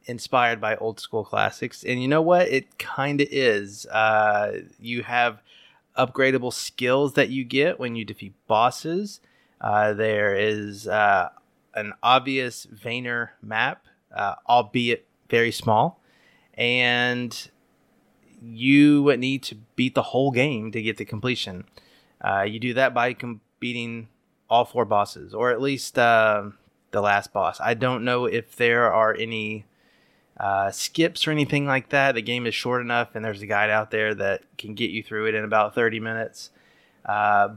inspired 0.07 0.61
by 0.61 0.77
old 0.77 1.01
school 1.01 1.25
classics. 1.25 1.83
And 1.83 2.01
you 2.01 2.09
know 2.09 2.23
what? 2.23 2.49
It 2.49 2.79
kind 2.79 3.21
of 3.21 3.29
is. 3.31 3.87
Uh, 3.87 4.61
you 4.79 5.03
have 5.03 5.43
upgradable 5.97 6.53
skills 6.53 7.15
that 7.15 7.31
you 7.31 7.45
get 7.45 7.79
when 7.81 7.97
you 7.97 8.05
defeat 8.05 8.35
bosses. 8.47 9.21
Uh, 9.61 9.95
there 9.95 10.35
is 10.37 10.87
uh, 10.87 11.31
an 11.75 11.95
obvious 12.03 12.65
Vania 12.71 13.31
map, 13.41 13.87
uh, 14.15 14.35
albeit 14.49 15.07
very 15.35 15.51
small. 15.51 16.01
And 16.57 17.51
you 18.41 19.17
need 19.17 19.43
to 19.45 19.57
beat 19.75 19.97
the 19.97 20.03
whole 20.03 20.31
game 20.31 20.71
to 20.71 20.81
get 20.81 20.97
the 20.97 21.05
completion. 21.05 21.65
Uh, 22.21 22.43
you 22.43 22.61
do 22.61 22.75
that 22.75 22.95
by 22.95 23.15
com- 23.15 23.41
beating 23.59 24.09
all 24.49 24.65
four 24.65 24.85
bosses, 24.85 25.35
or 25.35 25.51
at 25.51 25.61
least 25.61 25.99
uh, 25.99 26.45
the 26.93 27.01
last 27.01 27.33
boss. 27.33 27.61
I 27.61 27.75
don't 27.75 28.05
know 28.05 28.27
if 28.27 28.55
there 28.55 28.93
are 28.93 29.13
any 29.13 29.65
uh, 30.39 30.71
skips 30.71 31.27
or 31.27 31.33
anything 31.33 31.67
like 31.67 31.89
that. 31.89 32.15
The 32.15 32.23
game 32.23 32.47
is 32.47 32.55
short 32.55 32.81
enough, 32.81 33.17
and 33.17 33.25
there's 33.25 33.43
a 33.43 33.47
guide 33.47 33.71
out 33.71 33.91
there 33.91 34.15
that 34.15 34.43
can 34.57 34.75
get 34.75 34.91
you 34.91 35.03
through 35.03 35.27
it 35.27 35.35
in 35.35 35.43
about 35.43 35.75
30 35.75 35.99
minutes. 35.99 36.51
Uh, 37.05 37.57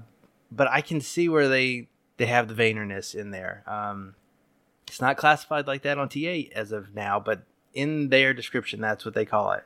but 0.52 0.68
I 0.68 0.82
can 0.82 1.00
see 1.00 1.30
where 1.30 1.48
they 1.48 1.90
they 2.18 2.26
have 2.26 2.48
the 2.48 2.56
Vaynerness 2.56 3.14
in 3.14 3.30
there. 3.30 3.64
Um, 3.68 4.16
it's 4.88 5.02
not 5.02 5.18
classified 5.18 5.68
like 5.68 5.84
that 5.84 6.00
on 6.00 6.10
TA 6.10 6.50
as 6.56 6.72
of 6.72 6.96
now, 6.96 7.20
but 7.20 7.44
in 7.78 8.10
their 8.10 8.34
description, 8.34 8.82
that's 8.82 9.06
what 9.06 9.14
they 9.14 9.26
call 9.26 9.52
it. 9.52 9.64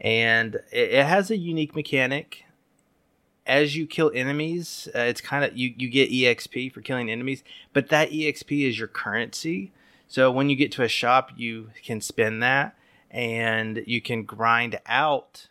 And 0.00 0.56
it, 0.72 0.90
it 0.90 1.06
has 1.06 1.30
a 1.30 1.36
unique 1.36 1.76
mechanic. 1.76 2.44
As 3.46 3.76
you 3.76 3.86
kill 3.86 4.10
enemies, 4.14 4.88
uh, 4.94 5.00
it's 5.00 5.20
kind 5.20 5.44
of 5.44 5.56
you, 5.56 5.74
you 5.76 5.88
get 5.90 6.10
EXP 6.10 6.72
for 6.72 6.80
killing 6.80 7.10
enemies, 7.10 7.44
but 7.74 7.88
that 7.90 8.10
EXP 8.10 8.66
is 8.66 8.78
your 8.78 8.88
currency. 8.88 9.70
So 10.08 10.30
when 10.30 10.48
you 10.48 10.56
get 10.56 10.72
to 10.72 10.82
a 10.82 10.88
shop, 10.88 11.32
you 11.36 11.70
can 11.84 12.00
spend 12.00 12.42
that 12.42 12.74
and 13.10 13.84
you 13.86 14.00
can 14.00 14.24
grind 14.24 14.80
out 14.86 15.48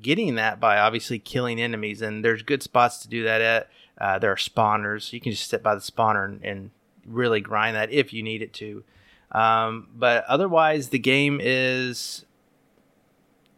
getting 0.00 0.34
that 0.36 0.58
by 0.58 0.78
obviously 0.78 1.18
killing 1.18 1.60
enemies. 1.60 2.00
And 2.00 2.24
there's 2.24 2.42
good 2.42 2.62
spots 2.62 2.98
to 3.00 3.08
do 3.08 3.22
that 3.24 3.40
at. 3.40 3.68
Uh, 3.98 4.18
there 4.18 4.32
are 4.32 4.36
spawners. 4.36 5.12
You 5.12 5.20
can 5.20 5.32
just 5.32 5.48
sit 5.48 5.62
by 5.62 5.74
the 5.74 5.80
spawner 5.80 6.24
and, 6.24 6.44
and 6.44 6.70
really 7.06 7.40
grind 7.40 7.76
that 7.76 7.90
if 7.90 8.12
you 8.12 8.22
need 8.22 8.42
it 8.42 8.52
to. 8.54 8.82
Um, 9.32 9.88
but 9.94 10.24
otherwise, 10.26 10.88
the 10.88 10.98
game 10.98 11.40
is. 11.42 12.24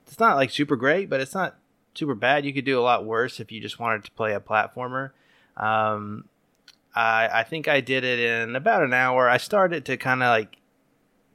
It's 0.06 0.18
not 0.18 0.36
like 0.36 0.50
super 0.50 0.76
great, 0.76 1.10
but 1.10 1.20
it's 1.20 1.34
not 1.34 1.58
super 1.94 2.14
bad. 2.14 2.46
You 2.46 2.54
could 2.54 2.64
do 2.64 2.78
a 2.78 2.82
lot 2.82 3.04
worse 3.04 3.40
if 3.40 3.52
you 3.52 3.60
just 3.60 3.78
wanted 3.78 4.04
to 4.04 4.10
play 4.12 4.34
a 4.34 4.40
platformer. 4.40 5.10
Um, 5.56 6.24
I 6.94 7.28
I 7.32 7.42
think 7.42 7.68
I 7.68 7.80
did 7.80 8.04
it 8.04 8.18
in 8.18 8.56
about 8.56 8.82
an 8.82 8.94
hour. 8.94 9.28
I 9.28 9.36
started 9.36 9.84
to 9.86 9.96
kind 9.96 10.22
of 10.22 10.28
like 10.28 10.56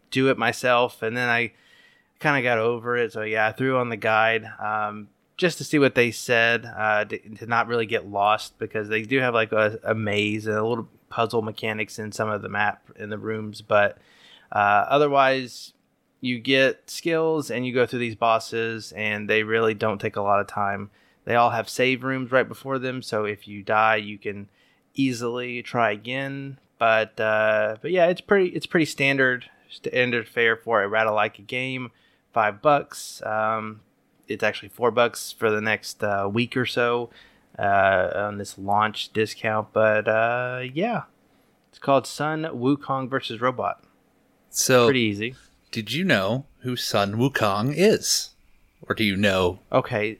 do 0.10 0.30
it 0.30 0.38
myself, 0.38 1.02
and 1.02 1.16
then 1.16 1.30
I 1.30 1.54
kind 2.20 2.38
of 2.38 2.44
got 2.44 2.58
over 2.58 2.98
it. 2.98 3.14
So 3.14 3.22
yeah, 3.22 3.48
I 3.48 3.52
threw 3.52 3.78
on 3.78 3.90
the 3.90 3.98
guide 3.98 4.50
um, 4.60 5.10
just 5.38 5.58
to 5.58 5.64
see 5.64 5.78
what 5.78 5.96
they 5.96 6.12
said 6.12 6.66
uh, 6.66 7.06
to, 7.06 7.18
to, 7.18 7.46
not 7.46 7.68
really 7.68 7.86
get 7.86 8.08
lost 8.08 8.58
because 8.58 8.88
they 8.88 9.02
do 9.04 9.20
have 9.20 9.34
like 9.34 9.52
a, 9.52 9.80
a, 9.84 9.94
maze 9.94 10.48
and 10.48 10.56
a 10.56 10.66
little 10.66 10.88
puzzle 11.10 11.42
mechanics 11.42 12.00
in 12.00 12.12
some 12.12 12.30
of 12.30 12.42
the 12.42 12.50
map 12.50 12.90
in 12.96 13.10
the 13.10 13.18
rooms, 13.18 13.62
but 13.62 13.98
uh, 14.54 14.86
otherwise 14.88 15.74
you 16.22 16.40
get 16.40 16.90
skills 16.90 17.52
and 17.52 17.66
you 17.66 17.74
go 17.74 17.86
through 17.86 18.00
these 18.00 18.16
bosses 18.16 18.94
and 18.94 19.30
they 19.30 19.44
really 19.44 19.74
don't 19.74 20.00
take 20.00 20.16
a 20.16 20.22
lot 20.22 20.40
of 20.40 20.48
time. 20.48 20.90
They 21.26 21.36
all 21.36 21.50
have 21.50 21.68
save 21.68 22.04
rooms 22.04 22.32
right 22.32 22.48
before 22.48 22.80
them, 22.80 23.02
so 23.02 23.26
if 23.26 23.48
you 23.48 23.62
die, 23.62 23.98
you 23.98 24.18
can 24.18 24.48
easily 24.94 25.62
try 25.64 25.92
again. 25.92 26.60
But 26.78 27.20
uh, 27.20 27.78
but 27.82 27.92
yeah, 27.92 28.08
it's 28.08 28.22
pretty 28.22 28.50
it's 28.50 28.66
pretty 28.66 28.86
standard 28.86 29.50
standard 29.70 30.28
fare 30.28 30.56
for 30.56 30.84
a 30.84 30.90
Ratalaika 30.90 31.46
game. 31.46 31.92
Five 32.32 32.62
bucks. 32.62 33.22
Um, 33.26 33.82
it's 34.28 34.44
actually 34.44 34.70
four 34.70 34.92
bucks 34.92 35.32
for 35.32 35.50
the 35.50 35.62
next 35.62 36.04
uh, 36.04 36.30
week 36.32 36.56
or 36.58 36.66
so 36.66 37.10
uh, 37.58 38.12
on 38.16 38.38
this 38.38 38.58
launch 38.58 39.14
discount. 39.14 39.74
But 39.74 40.08
uh, 40.08 40.62
yeah, 40.74 41.04
it's 41.70 41.80
called 41.80 42.08
Sun 42.08 42.44
Wukong 42.44 43.10
versus 43.10 43.42
Robot. 43.42 43.84
So 44.56 44.86
pretty 44.86 45.02
easy. 45.02 45.36
Did 45.72 45.92
you 45.92 46.04
know 46.04 46.46
who 46.60 46.76
Sun 46.76 47.16
Wukong 47.16 47.74
is, 47.76 48.30
or 48.88 48.94
do 48.96 49.04
you 49.04 49.18
know? 49.18 49.60
Okay, 49.72 50.20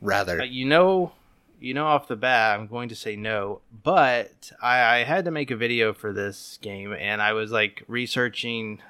rather, 0.00 0.40
uh, 0.40 0.44
you 0.44 0.64
know 0.64 1.12
you 1.60 1.72
know 1.72 1.86
off 1.86 2.08
the 2.08 2.16
bat 2.16 2.58
i'm 2.58 2.66
going 2.66 2.90
to 2.90 2.94
say 2.94 3.16
no 3.16 3.60
but 3.82 4.52
I, 4.60 4.98
I, 4.98 5.04
had 5.04 5.24
to 5.24 5.30
make 5.30 5.50
a 5.50 5.56
video 5.56 5.94
for 5.94 6.12
this 6.12 6.58
game 6.60 6.92
and 6.92 7.22
i 7.22 7.32
was 7.32 7.50
like 7.50 7.82
researching 7.88 8.82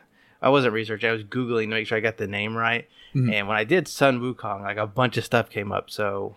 i 0.42 0.48
wasn't 0.48 0.74
researching 0.74 1.08
i 1.08 1.12
was 1.12 1.22
googling 1.22 1.64
to 1.64 1.68
make 1.68 1.86
sure 1.86 1.96
i 1.96 2.00
got 2.00 2.16
the 2.16 2.26
name 2.26 2.56
right 2.56 2.88
mm-hmm. 3.14 3.32
and 3.32 3.46
when 3.46 3.56
i 3.56 3.62
did 3.62 3.86
sun 3.86 4.20
wukong 4.20 4.62
like 4.62 4.76
a 4.76 4.88
bunch 4.88 5.16
of 5.16 5.24
stuff 5.24 5.50
came 5.50 5.70
up 5.70 5.88
so 5.88 6.34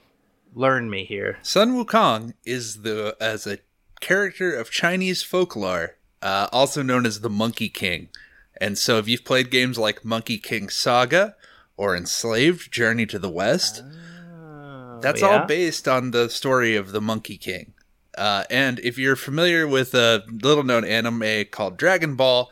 learn 0.53 0.89
me 0.89 1.05
here 1.05 1.39
sun 1.41 1.73
wukong 1.73 2.33
is 2.45 2.83
the 2.83 3.17
as 3.19 3.47
a 3.47 3.57
character 3.99 4.53
of 4.53 4.69
chinese 4.69 5.23
folklore 5.23 5.95
uh, 6.21 6.47
also 6.51 6.83
known 6.83 7.05
as 7.05 7.21
the 7.21 7.29
monkey 7.29 7.69
king 7.69 8.09
and 8.59 8.77
so 8.77 8.97
if 8.97 9.07
you've 9.07 9.25
played 9.25 9.51
games 9.51 9.77
like 9.77 10.05
monkey 10.05 10.37
king 10.37 10.69
saga 10.69 11.35
or 11.75 11.95
enslaved 11.95 12.71
journey 12.71 13.05
to 13.05 13.19
the 13.19 13.29
west 13.29 13.83
uh 13.83 14.67
that's 15.01 15.21
yeah. 15.21 15.27
all 15.27 15.45
based 15.45 15.87
on 15.87 16.11
the 16.11 16.29
story 16.29 16.75
of 16.75 16.91
the 16.91 17.01
Monkey 17.01 17.37
King. 17.37 17.73
Uh, 18.17 18.43
and 18.49 18.79
if 18.79 18.97
you're 18.97 19.15
familiar 19.15 19.67
with 19.67 19.93
a 19.93 20.23
little 20.29 20.63
known 20.63 20.83
anime 20.83 21.45
called 21.51 21.77
Dragon 21.77 22.15
Ball, 22.15 22.51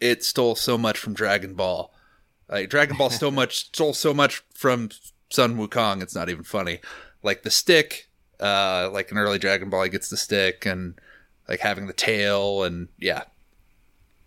it 0.00 0.24
stole 0.24 0.56
so 0.56 0.76
much 0.76 0.98
from 0.98 1.14
Dragon 1.14 1.54
Ball. 1.54 1.92
Like 2.48 2.68
Dragon 2.68 2.96
Ball 2.96 3.10
stole 3.10 3.30
much 3.30 3.66
stole 3.66 3.94
so 3.94 4.12
much 4.12 4.42
from 4.54 4.90
Sun 5.30 5.56
Wukong, 5.56 6.02
it's 6.02 6.14
not 6.14 6.28
even 6.28 6.44
funny. 6.44 6.80
Like 7.22 7.42
the 7.42 7.50
stick, 7.50 8.08
uh, 8.40 8.90
like 8.92 9.10
an 9.10 9.18
early 9.18 9.38
Dragon 9.38 9.70
Ball, 9.70 9.84
he 9.84 9.90
gets 9.90 10.08
the 10.08 10.16
stick 10.16 10.66
and 10.66 10.98
like 11.48 11.60
having 11.60 11.86
the 11.86 11.92
tail 11.92 12.64
and 12.64 12.88
yeah. 12.98 13.24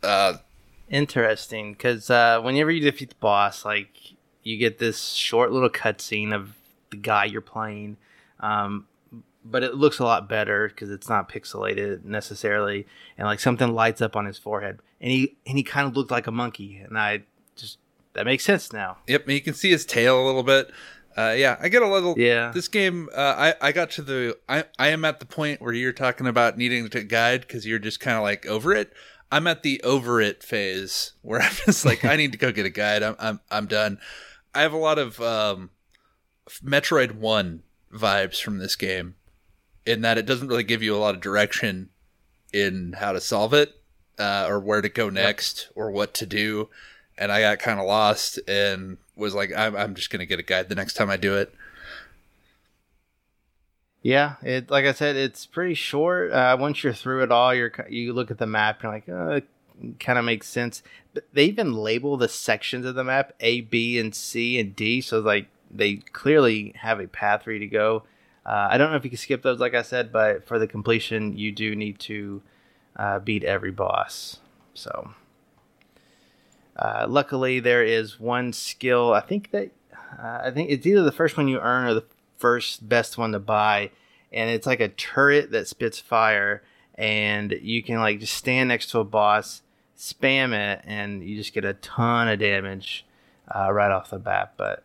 Uh, 0.01 0.35
Interesting, 0.89 1.73
because 1.73 2.09
uh, 2.09 2.39
whenever 2.41 2.71
you 2.71 2.79
defeat 2.81 3.09
the 3.09 3.15
boss, 3.15 3.65
like 3.65 3.89
you 4.43 4.57
get 4.57 4.77
this 4.77 5.09
short 5.09 5.51
little 5.51 5.69
cutscene 5.69 6.33
of 6.33 6.55
the 6.89 6.97
guy 6.97 7.25
you're 7.25 7.41
playing. 7.41 7.97
Um, 8.39 8.87
but 9.43 9.63
it 9.63 9.75
looks 9.75 9.99
a 9.99 10.03
lot 10.03 10.27
better 10.27 10.67
because 10.67 10.89
it's 10.89 11.09
not 11.09 11.29
pixelated 11.29 12.03
necessarily, 12.03 12.85
and 13.17 13.27
like 13.27 13.39
something 13.39 13.73
lights 13.73 14.01
up 14.01 14.15
on 14.15 14.25
his 14.25 14.37
forehead, 14.37 14.79
and 15.01 15.11
he 15.11 15.37
and 15.45 15.57
he 15.57 15.63
kind 15.63 15.87
of 15.87 15.95
looked 15.95 16.11
like 16.11 16.27
a 16.27 16.31
monkey, 16.31 16.77
and 16.77 16.97
I 16.97 17.23
just 17.55 17.79
that 18.13 18.25
makes 18.25 18.43
sense 18.43 18.73
now. 18.73 18.97
Yep, 19.07 19.29
you 19.29 19.41
can 19.41 19.53
see 19.53 19.71
his 19.71 19.85
tail 19.85 20.23
a 20.23 20.25
little 20.25 20.43
bit. 20.43 20.71
Uh, 21.17 21.33
yeah, 21.35 21.57
I 21.59 21.69
get 21.69 21.81
a 21.81 21.87
little. 21.87 22.13
Yeah. 22.17 22.51
This 22.51 22.67
game, 22.67 23.09
uh, 23.15 23.35
I 23.37 23.69
I 23.69 23.71
got 23.71 23.89
to 23.91 24.01
the. 24.01 24.37
I 24.47 24.65
I 24.77 24.89
am 24.89 25.03
at 25.03 25.19
the 25.19 25.25
point 25.25 25.61
where 25.61 25.73
you're 25.73 25.93
talking 25.93 26.27
about 26.27 26.57
needing 26.57 26.87
to 26.89 27.03
guide 27.03 27.41
because 27.41 27.65
you're 27.65 27.79
just 27.79 27.99
kind 27.99 28.17
of 28.17 28.23
like 28.23 28.45
over 28.45 28.73
it. 28.73 28.93
I'm 29.31 29.47
at 29.47 29.63
the 29.63 29.81
over 29.83 30.21
it 30.21 30.43
phase 30.43 31.13
where 31.21 31.41
I'm 31.41 31.53
just 31.65 31.85
like 31.85 32.05
I 32.05 32.15
need 32.15 32.31
to 32.31 32.37
go 32.37 32.51
get 32.51 32.65
a 32.65 32.71
guide. 32.71 33.03
I'm 33.03 33.15
I'm 33.19 33.39
I'm 33.51 33.67
done. 33.67 33.99
I 34.53 34.61
have 34.61 34.73
a 34.73 34.77
lot 34.77 34.97
of 34.97 35.19
um, 35.21 35.69
Metroid 36.63 37.13
One 37.13 37.63
vibes 37.93 38.41
from 38.41 38.57
this 38.57 38.75
game, 38.75 39.15
in 39.85 40.01
that 40.01 40.17
it 40.17 40.25
doesn't 40.25 40.47
really 40.47 40.63
give 40.63 40.81
you 40.81 40.95
a 40.95 40.97
lot 40.97 41.15
of 41.15 41.21
direction 41.21 41.89
in 42.53 42.93
how 42.93 43.11
to 43.11 43.21
solve 43.21 43.53
it, 43.53 43.75
uh, 44.17 44.45
or 44.47 44.59
where 44.59 44.81
to 44.81 44.89
go 44.89 45.09
next, 45.09 45.69
or 45.75 45.91
what 45.91 46.13
to 46.15 46.25
do, 46.25 46.69
and 47.17 47.31
I 47.31 47.41
got 47.41 47.59
kind 47.59 47.79
of 47.79 47.85
lost 47.85 48.39
and 48.47 48.97
was 49.15 49.35
like, 49.35 49.51
I'm, 49.55 49.75
I'm 49.75 49.95
just 49.95 50.09
gonna 50.09 50.25
get 50.25 50.39
a 50.39 50.43
guide 50.43 50.69
the 50.69 50.75
next 50.75 50.93
time 50.93 51.09
I 51.09 51.17
do 51.17 51.35
it. 51.35 51.53
Yeah, 54.07 54.35
it 54.41 54.71
like 54.71 54.85
I 54.85 54.93
said, 54.93 55.17
it's 55.17 55.45
pretty 55.45 55.73
short. 55.73 56.31
Uh, 56.31 56.55
once 56.57 56.81
you're 56.81 56.93
through 56.93 57.23
it 57.23 57.31
all, 57.33 57.53
you're 57.53 57.73
you 57.89 58.13
look 58.13 58.31
at 58.31 58.37
the 58.37 58.47
map, 58.47 58.81
you're 58.81 58.89
like, 58.93 59.09
oh, 59.09 59.31
it 59.31 59.99
kind 59.99 60.17
of 60.17 60.23
makes 60.23 60.47
sense. 60.47 60.81
But 61.13 61.25
they 61.33 61.43
even 61.43 61.73
label 61.73 62.15
the 62.15 62.29
sections 62.29 62.85
of 62.85 62.95
the 62.95 63.03
map 63.03 63.33
A, 63.41 63.59
B, 63.59 63.99
and 63.99 64.15
C 64.15 64.61
and 64.61 64.73
D, 64.73 65.01
so 65.01 65.19
like 65.19 65.49
they 65.69 65.95
clearly 65.95 66.73
have 66.77 67.01
a 67.01 67.07
path 67.07 67.43
for 67.43 67.51
you 67.51 67.59
to 67.59 67.67
go. 67.67 68.03
Uh, 68.45 68.69
I 68.71 68.77
don't 68.77 68.91
know 68.91 68.95
if 68.95 69.03
you 69.03 69.09
can 69.09 69.17
skip 69.17 69.41
those, 69.41 69.59
like 69.59 69.73
I 69.73 69.81
said, 69.81 70.13
but 70.13 70.47
for 70.47 70.57
the 70.57 70.67
completion, 70.67 71.37
you 71.37 71.51
do 71.51 71.75
need 71.75 71.99
to 71.99 72.41
uh, 72.95 73.19
beat 73.19 73.43
every 73.43 73.71
boss. 73.71 74.39
So, 74.73 75.15
uh, 76.77 77.07
luckily, 77.09 77.59
there 77.59 77.83
is 77.83 78.21
one 78.21 78.53
skill. 78.53 79.11
I 79.11 79.19
think 79.19 79.51
that 79.51 79.71
uh, 80.17 80.43
I 80.45 80.51
think 80.51 80.69
it's 80.69 80.85
either 80.85 81.03
the 81.03 81.11
first 81.11 81.35
one 81.35 81.49
you 81.49 81.59
earn 81.59 81.87
or 81.87 81.93
the 81.93 82.05
first 82.37 82.87
best 82.87 83.17
one 83.17 83.31
to 83.31 83.39
buy, 83.39 83.91
and 84.31 84.49
it's 84.49 84.67
like 84.67 84.79
a 84.79 84.89
turret 84.89 85.51
that 85.51 85.67
spits 85.67 85.99
fire, 85.99 86.63
and 86.95 87.51
you 87.61 87.83
can 87.83 87.99
like 87.99 88.19
just 88.19 88.33
stand 88.33 88.69
next 88.69 88.91
to 88.91 88.99
a 88.99 89.03
boss, 89.03 89.61
spam 89.97 90.53
it, 90.53 90.81
and 90.85 91.23
you 91.23 91.35
just 91.35 91.53
get 91.53 91.65
a 91.65 91.73
ton 91.73 92.27
of 92.27 92.39
damage 92.39 93.05
uh, 93.53 93.71
right 93.71 93.91
off 93.91 94.09
the 94.09 94.19
bat. 94.19 94.53
But 94.57 94.83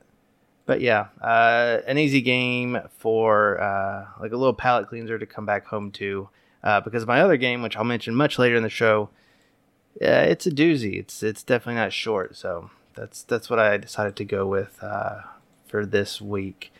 but 0.67 0.81
yeah, 0.81 1.09
uh, 1.21 1.79
an 1.87 1.99
easy 1.99 2.21
game 2.21 2.79
for 2.99 3.61
uh, 3.61 4.07
like 4.21 4.33
a 4.33 4.37
little 4.37 4.55
palate 4.55 4.89
cleanser 4.89 5.19
to 5.19 5.27
come 5.27 5.47
back 5.47 5.67
home 5.67 5.91
to. 5.93 6.29
Uh, 6.63 6.81
because 6.81 7.05
my 7.07 7.21
other 7.21 7.37
game, 7.37 7.61
which 7.61 7.77
I'll 7.77 7.83
mention 7.83 8.15
much 8.15 8.39
later 8.39 8.55
in 8.55 8.63
the 8.63 8.71
show, 8.71 9.09
yeah, 10.01 10.23
it's 10.23 10.47
a 10.47 10.51
doozy. 10.51 10.99
It's 10.99 11.23
it's 11.23 11.43
definitely 11.43 11.81
not 11.81 11.93
short. 11.93 12.37
So 12.37 12.71
that's 12.95 13.23
that's 13.23 13.51
what 13.51 13.59
I 13.59 13.77
decided 13.77 14.17
to 14.17 14.25
go 14.25 14.47
with 14.47 14.79
uh, 14.83 15.23
for 15.67 15.85
this 15.85 16.21
week. 16.21 16.73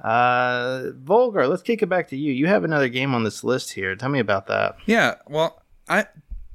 Uh, 0.00 0.92
Vulgar, 0.94 1.46
let's 1.46 1.62
kick 1.62 1.82
it 1.82 1.88
back 1.88 2.08
to 2.08 2.16
you. 2.16 2.32
You 2.32 2.46
have 2.46 2.64
another 2.64 2.88
game 2.88 3.14
on 3.14 3.24
this 3.24 3.44
list 3.44 3.72
here. 3.72 3.94
Tell 3.94 4.08
me 4.08 4.18
about 4.18 4.46
that. 4.46 4.76
Yeah, 4.86 5.16
well, 5.28 5.62
I 5.88 6.06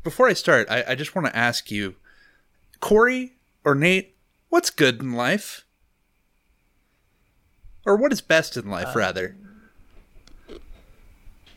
before 0.03 0.27
I 0.27 0.33
start, 0.33 0.67
I, 0.69 0.83
I 0.89 0.95
just 0.95 1.15
want 1.15 1.27
to 1.27 1.35
ask 1.35 1.69
you, 1.69 1.95
Corey 2.79 3.33
or 3.63 3.75
Nate, 3.75 4.15
what's 4.49 4.69
good 4.69 5.01
in 5.01 5.13
life? 5.13 5.65
Or 7.85 7.95
what 7.95 8.11
is 8.11 8.21
best 8.21 8.57
in 8.57 8.69
life, 8.69 8.95
uh, 8.95 8.99
rather? 8.99 9.35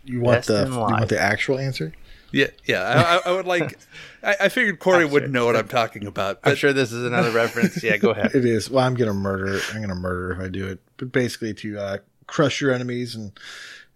You 0.05 0.21
want 0.21 0.39
best 0.39 0.49
the 0.49 0.67
you 0.69 0.79
want 0.79 1.09
the 1.09 1.21
actual 1.21 1.59
answer? 1.59 1.95
Yeah, 2.31 2.49
yeah. 2.67 3.21
I, 3.25 3.31
I 3.31 3.33
would 3.35 3.47
like. 3.47 3.79
I, 4.23 4.37
I 4.43 4.49
figured 4.49 4.81
Corey 4.81 5.05
would 5.05 5.31
know 5.31 5.47
what 5.47 5.57
I'm 5.57 5.69
talking 5.69 6.07
about. 6.07 6.43
But... 6.43 6.51
I'm 6.51 6.57
sure 6.57 6.73
this 6.73 6.93
is 6.93 7.05
another 7.05 7.31
reference. 7.31 7.83
Yeah, 7.83 7.97
go 7.97 8.11
ahead. 8.11 8.33
It 8.35 8.45
is. 8.45 8.71
Well, 8.71 8.85
I'm 8.85 8.95
gonna 8.95 9.15
murder. 9.15 9.61
I'm 9.73 9.81
gonna 9.81 9.95
murder 9.95 10.33
if 10.33 10.41
I 10.41 10.49
do 10.49 10.67
it. 10.69 10.81
But 10.97 11.13
basically, 11.13 11.55
to 11.55 11.79
uh, 11.79 11.99
crush 12.27 12.61
your 12.61 12.73
enemies 12.73 13.15
and 13.15 13.33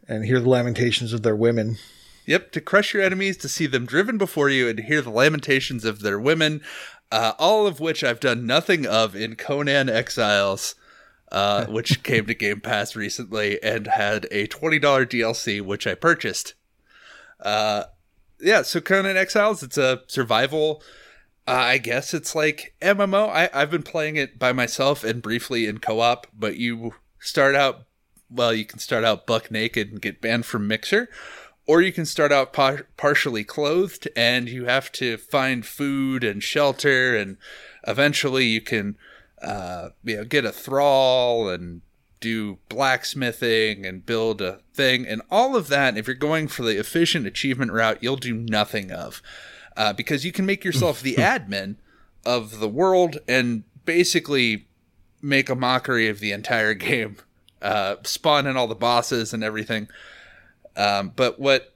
and 0.08 0.24
hear 0.24 0.40
the 0.40 0.48
lamentations 0.48 1.12
of 1.12 1.22
their 1.22 1.36
women. 1.36 1.76
Yep, 2.24 2.52
to 2.52 2.60
crush 2.60 2.94
your 2.94 3.02
enemies, 3.02 3.36
to 3.38 3.48
see 3.48 3.66
them 3.66 3.84
driven 3.84 4.16
before 4.16 4.48
you, 4.48 4.68
and 4.68 4.78
hear 4.78 5.02
the 5.02 5.10
lamentations 5.10 5.84
of 5.84 6.00
their 6.00 6.18
women. 6.18 6.62
Uh, 7.10 7.32
all 7.38 7.66
of 7.66 7.80
which 7.80 8.02
I've 8.02 8.20
done 8.20 8.46
nothing 8.46 8.86
of 8.86 9.14
in 9.14 9.36
Conan 9.36 9.88
Exiles. 9.88 10.74
Uh, 11.30 11.64
which 11.68 12.02
came 12.02 12.26
to 12.26 12.34
Game 12.34 12.60
Pass 12.60 12.94
recently 12.94 13.60
and 13.62 13.86
had 13.86 14.26
a 14.30 14.46
$20 14.48 14.80
DLC, 14.80 15.62
which 15.62 15.86
I 15.86 15.94
purchased. 15.94 16.52
Uh, 17.40 17.84
yeah, 18.42 18.62
so 18.62 18.80
Conan 18.80 19.16
Exiles, 19.16 19.62
it's 19.62 19.78
a 19.78 20.02
survival. 20.08 20.82
Uh, 21.46 21.52
I 21.52 21.78
guess 21.78 22.12
it's 22.12 22.34
like 22.34 22.74
MMO. 22.82 23.28
I, 23.28 23.48
I've 23.54 23.70
been 23.70 23.82
playing 23.82 24.16
it 24.16 24.38
by 24.38 24.52
myself 24.52 25.04
and 25.04 25.22
briefly 25.22 25.66
in 25.66 25.78
co 25.78 26.00
op, 26.00 26.26
but 26.36 26.56
you 26.56 26.94
start 27.20 27.54
out, 27.54 27.84
well, 28.28 28.52
you 28.52 28.64
can 28.64 28.78
start 28.78 29.04
out 29.04 29.26
buck 29.26 29.50
naked 29.50 29.90
and 29.90 30.02
get 30.02 30.20
banned 30.20 30.46
from 30.46 30.66
Mixer, 30.66 31.08
or 31.66 31.80
you 31.80 31.92
can 31.92 32.04
start 32.04 32.32
out 32.32 32.52
par- 32.52 32.86
partially 32.96 33.44
clothed 33.44 34.08
and 34.16 34.48
you 34.48 34.64
have 34.64 34.90
to 34.92 35.16
find 35.16 35.64
food 35.64 36.24
and 36.24 36.42
shelter, 36.42 37.16
and 37.16 37.36
eventually 37.86 38.46
you 38.46 38.60
can, 38.60 38.96
uh, 39.40 39.90
you 40.02 40.16
know, 40.16 40.24
get 40.24 40.44
a 40.44 40.52
thrall 40.52 41.48
and 41.48 41.82
do 42.22 42.58
blacksmithing 42.68 43.84
and 43.84 44.06
build 44.06 44.40
a 44.40 44.60
thing 44.72 45.06
and 45.06 45.20
all 45.30 45.54
of 45.56 45.68
that 45.68 45.98
if 45.98 46.06
you're 46.06 46.14
going 46.14 46.48
for 46.48 46.62
the 46.62 46.78
efficient 46.78 47.26
achievement 47.26 47.72
route 47.72 47.98
you'll 48.00 48.16
do 48.16 48.32
nothing 48.32 48.90
of 48.90 49.20
uh, 49.76 49.92
because 49.92 50.24
you 50.24 50.32
can 50.32 50.46
make 50.46 50.64
yourself 50.64 51.02
the 51.02 51.14
admin 51.18 51.76
of 52.24 52.60
the 52.60 52.68
world 52.68 53.18
and 53.28 53.64
basically 53.84 54.66
make 55.20 55.50
a 55.50 55.54
mockery 55.54 56.08
of 56.08 56.20
the 56.20 56.32
entire 56.32 56.74
game 56.88 57.16
uh, 57.60 57.96
spawn 58.04 58.46
in 58.46 58.56
all 58.56 58.68
the 58.68 58.74
bosses 58.74 59.34
and 59.34 59.44
everything 59.44 59.88
um, 60.76 61.12
but 61.14 61.38
what 61.38 61.74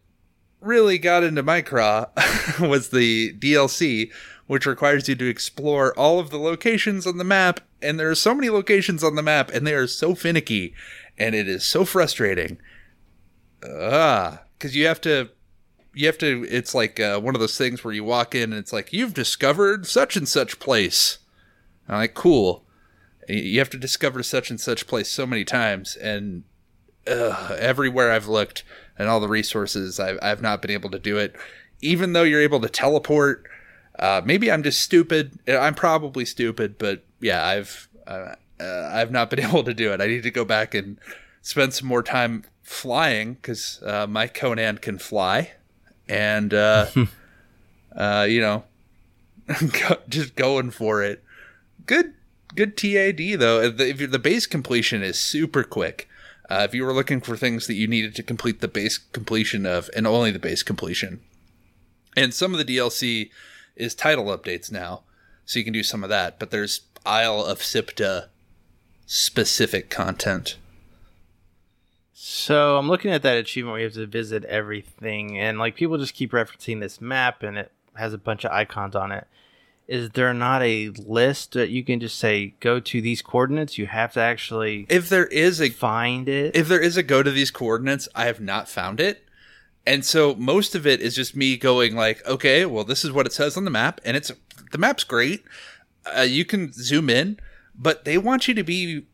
really 0.61 0.97
got 0.97 1.23
into 1.23 1.43
my 1.43 1.61
craw 1.61 2.07
was 2.61 2.89
the 2.91 3.35
dlc 3.35 4.11
which 4.47 4.67
requires 4.67 5.09
you 5.09 5.15
to 5.17 5.29
explore 5.29 5.97
all 5.99 6.19
of 6.19 6.31
the 6.31 6.39
locations 6.39 7.07
on 7.07 7.19
the 7.19 7.25
map. 7.25 7.61
And 7.83 7.99
there 7.99 8.11
are 8.11 8.15
so 8.15 8.35
many 8.35 8.49
locations 8.49 9.05
on 9.05 9.15
the 9.15 9.23
map, 9.23 9.51
and 9.51 9.67
they 9.67 9.75
are 9.75 9.87
so 9.87 10.15
finicky, 10.15 10.75
and 11.19 11.35
it 11.35 11.49
is 11.49 11.65
so 11.65 11.85
frustrating. 11.85 12.59
Ah, 13.65 14.43
because 14.59 14.75
you 14.75 14.87
have 14.87 15.01
to, 15.03 15.31
you 15.95 16.07
have 16.07 16.19
to. 16.19 16.47
It's 16.49 16.75
like 16.75 16.99
uh, 16.99 17.21
one 17.21 17.35
of 17.35 17.41
those 17.41 17.59
things 17.59 17.85
where 17.85 17.95
you 17.95 18.05
walk 18.05 18.35
in, 18.35 18.45
and 18.53 18.55
it's 18.55 18.73
like 18.73 18.93
you've 18.93 19.15
discovered 19.15 19.87
such 19.87 20.17
and 20.17 20.29
such 20.29 20.59
place. 20.59 21.19
I'm 21.89 21.97
like, 21.97 22.15
cool. 22.15 22.65
You 23.29 23.59
have 23.59 23.71
to 23.71 23.79
discover 23.79 24.23
such 24.23 24.51
and 24.51 24.61
such 24.61 24.87
place 24.87 25.11
so 25.11 25.27
many 25.27 25.45
times, 25.45 25.97
and 25.97 26.45
uh, 27.07 27.57
everywhere 27.59 28.11
I've 28.11 28.29
looked 28.29 28.65
and 28.99 29.09
all 29.09 29.21
the 29.21 29.29
resources, 29.29 30.01
I've, 30.01 30.19
I've 30.23 30.43
not 30.43 30.63
been 30.63 30.71
able 30.71 30.91
to 30.91 30.99
do 30.99 31.19
it. 31.19 31.37
Even 31.81 32.13
though 32.13 32.23
you're 32.23 32.41
able 32.41 32.61
to 32.61 32.69
teleport 32.69 33.45
uh, 33.99 34.23
maybe 34.25 34.51
I'm 34.51 34.63
just 34.63 34.81
stupid. 34.81 35.39
I'm 35.49 35.75
probably 35.75 36.25
stupid, 36.25 36.79
but 36.79 37.05
yeah, 37.21 37.45
I've 37.45 37.89
uh, 38.07 38.35
uh, 38.61 38.91
I've 38.93 39.11
not 39.11 39.31
been 39.31 39.41
able 39.45 39.65
to 39.65 39.75
do 39.75 39.93
it. 39.93 40.01
I 40.01 40.07
need 40.07 40.23
to 40.23 40.31
go 40.31 40.45
back 40.45 40.75
and 40.75 40.99
spend 41.43 41.75
some 41.75 41.89
more 41.89 42.03
time 42.03 42.45
flying 42.63 43.35
because 43.35 43.81
uh, 43.85 44.07
my 44.07 44.27
Conan 44.27 44.79
can 44.79 44.99
fly, 44.99 45.53
and 46.09 46.53
uh, 46.53 46.87
uh, 47.97 48.27
you 48.29 48.41
know, 48.41 48.65
just 50.09 50.35
going 50.37 50.71
for 50.71 51.03
it. 51.03 51.23
Good, 51.87 52.15
good 52.55 52.77
TAD 52.77 53.39
though. 53.39 53.71
The, 53.71 53.93
the 53.93 54.19
base 54.19 54.47
completion 54.47 55.03
is 55.03 55.19
super 55.19 55.63
quick. 55.63 56.09
if 56.51 56.75
you 56.75 56.85
were 56.85 56.93
looking 56.93 57.21
for 57.21 57.37
things 57.37 57.67
that 57.67 57.75
you 57.75 57.87
needed 57.87 58.15
to 58.17 58.23
complete 58.23 58.61
the 58.61 58.69
base 58.69 58.99
completion 58.99 59.65
of, 59.65 59.89
and 59.97 60.07
only 60.07 60.31
the 60.31 60.39
base 60.39 60.63
completion, 60.63 61.21
and 62.17 62.35
some 62.35 62.53
of 62.53 62.59
the 62.59 62.77
DLC 62.77 63.31
is 63.77 63.95
title 63.95 64.27
updates 64.27 64.73
now, 64.73 65.03
so 65.45 65.59
you 65.59 65.65
can 65.65 65.73
do 65.73 65.83
some 65.83 66.03
of 66.03 66.11
that. 66.11 66.39
But 66.39 66.51
there's 66.51 66.83
Isle 67.05 67.45
of 67.45 67.61
Siptah 67.61 68.27
specific 69.07 69.91
content. 69.91 70.57
So 72.13 72.79
I'm 72.79 72.89
looking 72.89 73.13
at 73.13 73.23
that 73.23 73.37
achievement 73.37 73.73
where 73.73 73.81
you 73.81 73.87
have 73.87 73.95
to 73.95 74.07
visit 74.07 74.45
everything, 74.45 75.39
and 75.39 75.59
like 75.59 75.77
people 75.77 75.99
just 75.99 76.15
keep 76.15 76.33
referencing 76.33 76.81
this 76.81 77.01
map, 77.01 77.43
and 77.43 77.59
it 77.59 77.73
has 77.95 78.13
a 78.13 78.19
bunch 78.19 78.45
of 78.45 78.53
icons 78.53 78.97
on 78.97 79.13
it. 79.13 79.27
Is 79.87 80.11
there 80.11 80.35
not 80.35 80.63
a 80.63 80.89
list 80.99 81.53
that 81.53 81.71
you 81.71 81.85
can 81.85 82.01
just 82.01 82.19
say 82.19 82.55
go 82.59 82.81
to 82.81 83.01
these 83.01 83.23
coordinates? 83.23 83.79
You 83.79 83.87
have 83.87 84.15
to 84.15 84.21
actually 84.21 84.87
if 84.89 85.09
there 85.09 85.27
is 85.27 85.61
a 85.61 85.69
find 85.69 86.29
it. 86.29 86.57
If 86.57 86.67
there 86.67 86.81
is 86.81 86.97
a 86.97 87.05
go 87.05 87.23
to 87.23 87.31
these 87.31 87.53
coordinates, 87.53 88.09
I 88.15 88.25
have 88.25 88.41
not 88.41 88.69
found 88.69 88.99
it. 88.99 89.23
And 89.87 90.05
so 90.05 90.35
most 90.35 90.75
of 90.75 90.87
it 90.87 91.01
is 91.01 91.15
just 91.15 91.37
me 91.37 91.57
going 91.57 91.95
like, 91.95 92.27
okay, 92.27 92.67
well, 92.67 92.85
this 92.85 93.05
is 93.05 93.13
what 93.13 93.27
it 93.27 93.33
says 93.33 93.57
on 93.57 93.65
the 93.65 93.71
map, 93.71 94.01
and 94.05 94.17
it's 94.17 94.33
the 94.73 94.79
map's 94.79 95.05
great. 95.05 95.45
Uh, 96.17 96.23
you 96.23 96.45
can 96.45 96.73
zoom 96.73 97.09
in, 97.09 97.39
but 97.75 98.05
they 98.05 98.19
want 98.19 98.49
you 98.49 98.55
to 98.55 98.65
be 98.65 99.07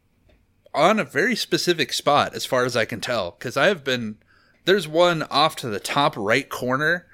on 0.74 0.98
a 0.98 1.04
very 1.04 1.36
specific 1.36 1.92
spot, 1.92 2.34
as 2.34 2.46
far 2.46 2.64
as 2.64 2.76
I 2.76 2.86
can 2.86 3.00
tell. 3.00 3.32
Because 3.32 3.56
I 3.56 3.66
have 3.66 3.84
been 3.84 4.16
there's 4.64 4.88
one 4.88 5.22
off 5.24 5.56
to 5.56 5.68
the 5.68 5.80
top 5.80 6.14
right 6.16 6.48
corner 6.48 7.06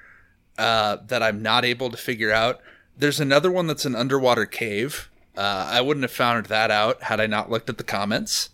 uh, 0.57 0.97
that 1.07 1.23
I'm 1.23 1.41
not 1.41 1.65
able 1.65 1.89
to 1.89 1.97
figure 1.97 2.31
out. 2.31 2.61
There's 2.97 3.19
another 3.19 3.51
one 3.51 3.67
that's 3.67 3.85
an 3.85 3.95
underwater 3.95 4.45
cave. 4.45 5.09
Uh, 5.37 5.69
I 5.71 5.81
wouldn't 5.81 6.03
have 6.03 6.11
found 6.11 6.45
that 6.45 6.71
out 6.71 7.03
had 7.03 7.19
I 7.19 7.27
not 7.27 7.49
looked 7.49 7.69
at 7.69 7.77
the 7.77 7.83
comments. 7.83 8.49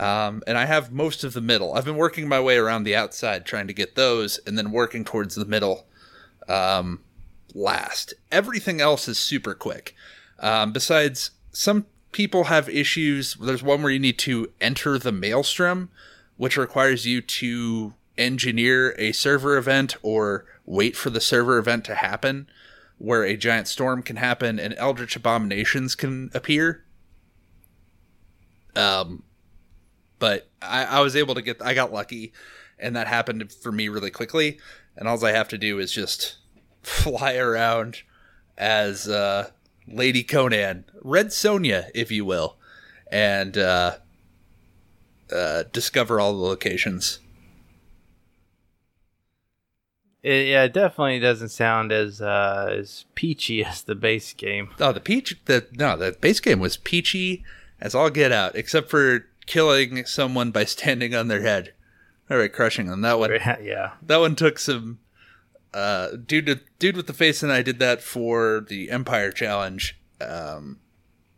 Um, 0.00 0.42
and 0.46 0.56
I 0.56 0.64
have 0.64 0.90
most 0.90 1.24
of 1.24 1.34
the 1.34 1.42
middle. 1.42 1.74
I've 1.74 1.84
been 1.84 1.96
working 1.96 2.26
my 2.26 2.40
way 2.40 2.56
around 2.56 2.84
the 2.84 2.96
outside 2.96 3.44
trying 3.44 3.66
to 3.66 3.74
get 3.74 3.96
those 3.96 4.38
and 4.46 4.56
then 4.56 4.72
working 4.72 5.04
towards 5.04 5.34
the 5.34 5.44
middle 5.44 5.86
um, 6.48 7.00
last. 7.54 8.14
Everything 8.32 8.80
else 8.80 9.08
is 9.08 9.18
super 9.18 9.52
quick. 9.52 9.94
Um, 10.38 10.72
besides, 10.72 11.32
some 11.52 11.84
people 12.12 12.44
have 12.44 12.66
issues. 12.70 13.34
There's 13.34 13.62
one 13.62 13.82
where 13.82 13.92
you 13.92 13.98
need 13.98 14.18
to 14.20 14.50
enter 14.58 14.98
the 14.98 15.12
maelstrom, 15.12 15.90
which 16.38 16.56
requires 16.56 17.06
you 17.06 17.20
to 17.20 17.92
engineer 18.16 18.94
a 18.98 19.12
server 19.12 19.58
event 19.58 19.96
or 20.02 20.46
wait 20.64 20.96
for 20.96 21.10
the 21.10 21.20
server 21.20 21.58
event 21.58 21.84
to 21.84 21.94
happen 21.96 22.48
where 22.96 23.24
a 23.24 23.36
giant 23.36 23.68
storm 23.68 24.02
can 24.02 24.16
happen 24.16 24.58
and 24.58 24.74
eldritch 24.78 25.14
abominations 25.14 25.94
can 25.94 26.30
appear. 26.32 26.84
Um, 28.74 29.24
but 30.20 30.48
I, 30.62 30.84
I 30.84 31.00
was 31.00 31.16
able 31.16 31.34
to 31.34 31.42
get, 31.42 31.60
I 31.60 31.74
got 31.74 31.92
lucky, 31.92 32.32
and 32.78 32.94
that 32.94 33.08
happened 33.08 33.50
for 33.52 33.72
me 33.72 33.88
really 33.88 34.12
quickly. 34.12 34.60
And 34.96 35.08
all 35.08 35.24
I 35.24 35.32
have 35.32 35.48
to 35.48 35.58
do 35.58 35.80
is 35.80 35.90
just 35.90 36.36
fly 36.82 37.34
around 37.34 38.02
as 38.56 39.08
uh, 39.08 39.50
Lady 39.88 40.22
Conan, 40.22 40.84
Red 41.02 41.28
Sonja, 41.28 41.90
if 41.94 42.12
you 42.12 42.24
will, 42.24 42.56
and 43.10 43.58
uh, 43.58 43.96
uh, 45.34 45.64
discover 45.72 46.20
all 46.20 46.32
the 46.32 46.38
locations. 46.38 47.18
It, 50.22 50.48
yeah, 50.48 50.64
it 50.64 50.74
definitely 50.74 51.18
doesn't 51.18 51.48
sound 51.48 51.92
as 51.92 52.20
uh, 52.20 52.74
as 52.78 53.06
peachy 53.14 53.64
as 53.64 53.82
the 53.82 53.94
base 53.94 54.34
game. 54.34 54.68
Oh, 54.78 54.92
the 54.92 55.00
peach. 55.00 55.40
The 55.46 55.66
no, 55.72 55.96
the 55.96 56.12
base 56.12 56.40
game 56.40 56.60
was 56.60 56.76
peachy 56.76 57.42
as 57.80 57.94
all 57.94 58.10
get 58.10 58.32
out, 58.32 58.54
except 58.54 58.90
for 58.90 59.29
killing 59.46 60.04
someone 60.06 60.50
by 60.50 60.64
standing 60.64 61.14
on 61.14 61.28
their 61.28 61.42
head. 61.42 61.72
All 62.30 62.36
right, 62.36 62.52
crushing 62.52 62.86
them. 62.86 63.00
That 63.00 63.18
one. 63.18 63.30
yeah. 63.62 63.92
That 64.02 64.18
one 64.18 64.36
took 64.36 64.58
some. 64.58 64.98
Uh, 65.72 66.16
dude, 66.16 66.46
to, 66.46 66.60
dude 66.78 66.96
with 66.96 67.06
the 67.06 67.12
face 67.12 67.42
and 67.44 67.52
I 67.52 67.62
did 67.62 67.78
that 67.78 68.02
for 68.02 68.64
the 68.68 68.90
Empire 68.90 69.30
Challenge. 69.30 69.96
Um, 70.20 70.80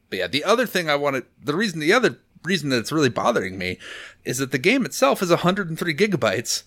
but 0.08 0.18
yeah, 0.18 0.26
the 0.26 0.44
other 0.44 0.66
thing 0.66 0.88
I 0.90 0.96
wanted, 0.96 1.24
the 1.42 1.54
reason, 1.54 1.80
the 1.80 1.92
other 1.92 2.18
reason 2.44 2.70
that 2.70 2.78
it's 2.78 2.92
really 2.92 3.08
bothering 3.08 3.56
me, 3.58 3.78
is 4.24 4.38
that 4.38 4.52
the 4.52 4.58
game 4.58 4.84
itself 4.84 5.22
is 5.22 5.30
103 5.30 5.94
gigabytes, 5.94 6.64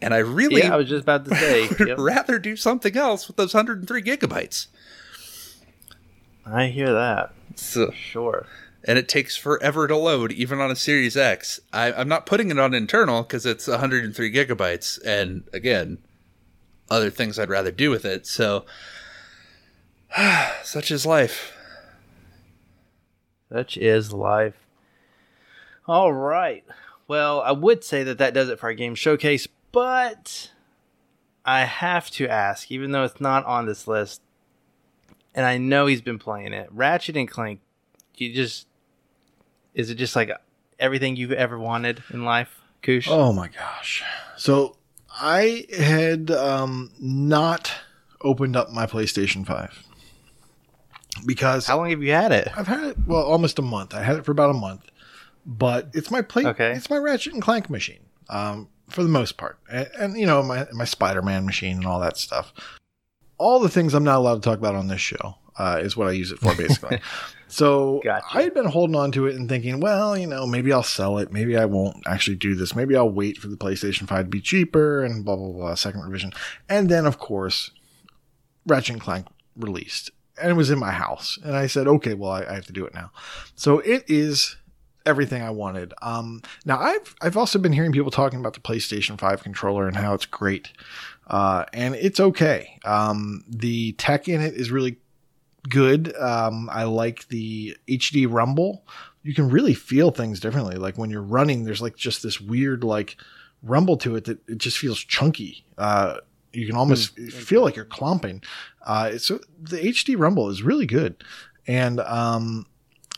and 0.00 0.12
I 0.12 0.18
really, 0.18 0.62
Yeah, 0.62 0.74
I 0.74 0.76
was 0.76 0.88
just 0.88 1.04
about 1.04 1.24
to 1.26 1.34
say. 1.34 1.68
would 1.78 1.88
yep. 1.88 1.96
rather 1.98 2.38
do 2.38 2.56
something 2.56 2.96
else 2.96 3.28
with 3.28 3.36
those 3.36 3.54
103 3.54 4.02
gigabytes. 4.02 4.66
I 6.44 6.66
hear 6.66 6.92
that. 6.92 7.32
So, 7.54 7.92
Sure. 7.92 8.46
And 8.84 8.98
it 8.98 9.08
takes 9.08 9.36
forever 9.36 9.86
to 9.86 9.96
load, 9.96 10.32
even 10.32 10.60
on 10.60 10.70
a 10.70 10.76
Series 10.76 11.16
X. 11.16 11.60
I, 11.72 11.92
I'm 11.92 12.08
not 12.08 12.26
putting 12.26 12.50
it 12.50 12.58
on 12.58 12.74
internal 12.74 13.22
because 13.22 13.46
it's 13.46 13.68
103 13.68 14.32
gigabytes, 14.32 14.98
and 15.04 15.44
again, 15.52 15.98
other 16.90 17.10
things 17.10 17.38
I'd 17.38 17.48
rather 17.48 17.70
do 17.70 17.90
with 17.90 18.04
it. 18.04 18.26
So, 18.26 18.64
such 20.62 20.90
is 20.90 21.06
life. 21.06 21.52
Such 23.50 23.76
is 23.76 24.12
life. 24.12 24.56
All 25.86 26.12
right. 26.12 26.64
Well, 27.06 27.40
I 27.40 27.52
would 27.52 27.84
say 27.84 28.02
that 28.04 28.18
that 28.18 28.34
does 28.34 28.48
it 28.48 28.58
for 28.58 28.66
our 28.66 28.74
game 28.74 28.94
showcase, 28.94 29.46
but 29.72 30.50
I 31.44 31.64
have 31.64 32.10
to 32.12 32.28
ask, 32.28 32.70
even 32.70 32.92
though 32.92 33.04
it's 33.04 33.20
not 33.20 33.44
on 33.44 33.66
this 33.66 33.86
list, 33.86 34.22
and 35.34 35.44
I 35.44 35.58
know 35.58 35.86
he's 35.86 36.00
been 36.00 36.18
playing 36.18 36.52
it, 36.52 36.68
Ratchet 36.70 37.16
and 37.16 37.28
Clank. 37.28 37.60
You 38.16 38.32
just 38.32 38.66
is 39.74 39.90
it 39.90 39.96
just 39.96 40.16
like 40.16 40.30
everything 40.78 41.16
you've 41.16 41.32
ever 41.32 41.58
wanted 41.58 42.02
in 42.10 42.24
life, 42.24 42.60
Koosh? 42.82 43.08
Oh 43.10 43.32
my 43.32 43.48
gosh. 43.48 44.02
So 44.36 44.76
I 45.20 45.66
had 45.76 46.30
um, 46.30 46.90
not 47.00 47.72
opened 48.22 48.56
up 48.56 48.70
my 48.70 48.86
PlayStation 48.86 49.46
5 49.46 49.84
because 51.26 51.66
How 51.66 51.76
long 51.76 51.90
have 51.90 52.02
you 52.02 52.12
had 52.12 52.32
it? 52.32 52.48
I've 52.56 52.66
had 52.66 52.82
it 52.84 52.96
well 53.06 53.22
almost 53.22 53.58
a 53.58 53.62
month. 53.62 53.94
I 53.94 54.02
had 54.02 54.16
it 54.16 54.24
for 54.24 54.32
about 54.32 54.50
a 54.50 54.54
month, 54.58 54.90
but 55.44 55.88
it's 55.94 56.10
my 56.10 56.22
play. 56.22 56.46
Okay. 56.46 56.72
It's 56.72 56.90
my 56.90 56.96
Ratchet 56.96 57.32
and 57.32 57.42
Clank 57.42 57.68
machine, 57.68 58.00
um, 58.28 58.68
for 58.88 59.02
the 59.02 59.08
most 59.08 59.36
part, 59.36 59.58
and, 59.70 59.90
and 59.98 60.18
you 60.18 60.26
know 60.26 60.42
my 60.42 60.66
my 60.72 60.84
Spider 60.84 61.22
Man 61.22 61.44
machine 61.44 61.76
and 61.76 61.86
all 61.86 62.00
that 62.00 62.16
stuff. 62.16 62.52
All 63.38 63.60
the 63.60 63.68
things 63.68 63.92
I'm 63.94 64.04
not 64.04 64.18
allowed 64.18 64.36
to 64.36 64.40
talk 64.40 64.58
about 64.58 64.74
on 64.74 64.88
this 64.88 65.00
show 65.00 65.36
uh, 65.58 65.80
is 65.82 65.96
what 65.96 66.08
I 66.08 66.12
use 66.12 66.30
it 66.30 66.38
for, 66.38 66.54
basically. 66.54 67.00
so 67.52 68.00
Gotcha. 68.02 68.26
I 68.32 68.42
had 68.42 68.54
been 68.54 68.66
holding 68.66 68.96
on 68.96 69.12
to 69.12 69.26
it 69.26 69.36
and 69.36 69.48
thinking, 69.48 69.80
well, 69.80 70.16
you 70.16 70.26
know, 70.26 70.46
maybe 70.46 70.72
I'll 70.72 70.82
sell 70.82 71.18
it. 71.18 71.32
Maybe 71.32 71.56
I 71.56 71.66
won't 71.66 72.02
actually 72.06 72.36
do 72.36 72.54
this. 72.54 72.74
Maybe 72.74 72.96
I'll 72.96 73.10
wait 73.10 73.38
for 73.38 73.48
the 73.48 73.56
PlayStation 73.56 74.08
5 74.08 74.24
to 74.24 74.30
be 74.30 74.40
cheaper 74.40 75.04
and 75.04 75.24
blah 75.24 75.36
blah 75.36 75.52
blah. 75.52 75.74
Second 75.74 76.02
revision, 76.02 76.32
and 76.68 76.88
then 76.88 77.06
of 77.06 77.18
course, 77.18 77.70
Ratchet 78.66 78.94
and 78.94 79.02
Clank 79.02 79.26
released 79.56 80.10
and 80.40 80.50
it 80.50 80.54
was 80.54 80.70
in 80.70 80.78
my 80.78 80.90
house. 80.90 81.38
And 81.44 81.56
I 81.56 81.66
said, 81.66 81.86
okay, 81.86 82.14
well, 82.14 82.30
I, 82.30 82.44
I 82.44 82.54
have 82.54 82.66
to 82.66 82.72
do 82.72 82.84
it 82.84 82.94
now. 82.94 83.10
So 83.54 83.80
it 83.80 84.04
is 84.08 84.56
everything 85.04 85.42
I 85.42 85.50
wanted. 85.50 85.94
Um, 86.00 86.42
now 86.64 86.78
I've, 86.78 87.14
I've 87.20 87.36
also 87.36 87.58
been 87.58 87.72
hearing 87.72 87.92
people 87.92 88.10
talking 88.10 88.38
about 88.38 88.54
the 88.54 88.60
PlayStation 88.60 89.18
5 89.18 89.42
controller 89.42 89.86
and 89.86 89.96
how 89.96 90.14
it's 90.14 90.26
great. 90.26 90.70
Uh, 91.26 91.64
and 91.72 91.94
it's 91.94 92.20
okay. 92.20 92.78
Um, 92.84 93.44
the 93.48 93.92
tech 93.92 94.28
in 94.28 94.40
it 94.40 94.54
is 94.54 94.70
really 94.70 94.98
good. 95.68 96.14
Um, 96.16 96.68
I 96.72 96.84
like 96.84 97.28
the 97.28 97.76
HD 97.88 98.26
rumble. 98.30 98.84
You 99.22 99.34
can 99.34 99.48
really 99.48 99.74
feel 99.74 100.10
things 100.10 100.40
differently. 100.40 100.76
Like 100.76 100.98
when 100.98 101.10
you're 101.10 101.22
running, 101.22 101.64
there's 101.64 101.82
like 101.82 101.96
just 101.96 102.22
this 102.22 102.40
weird, 102.40 102.82
like 102.84 103.16
rumble 103.62 103.96
to 103.98 104.16
it 104.16 104.24
that 104.24 104.38
it 104.48 104.58
just 104.58 104.78
feels 104.78 104.98
chunky. 104.98 105.64
Uh, 105.78 106.16
you 106.52 106.66
can 106.66 106.76
almost 106.76 107.16
feel 107.18 107.62
like 107.62 107.76
you're 107.76 107.84
clomping. 107.84 108.42
Uh, 108.84 109.16
so 109.18 109.38
the 109.60 109.78
HD 109.78 110.18
rumble 110.18 110.48
is 110.50 110.62
really 110.62 110.86
good. 110.86 111.22
And, 111.66 112.00
um, 112.00 112.66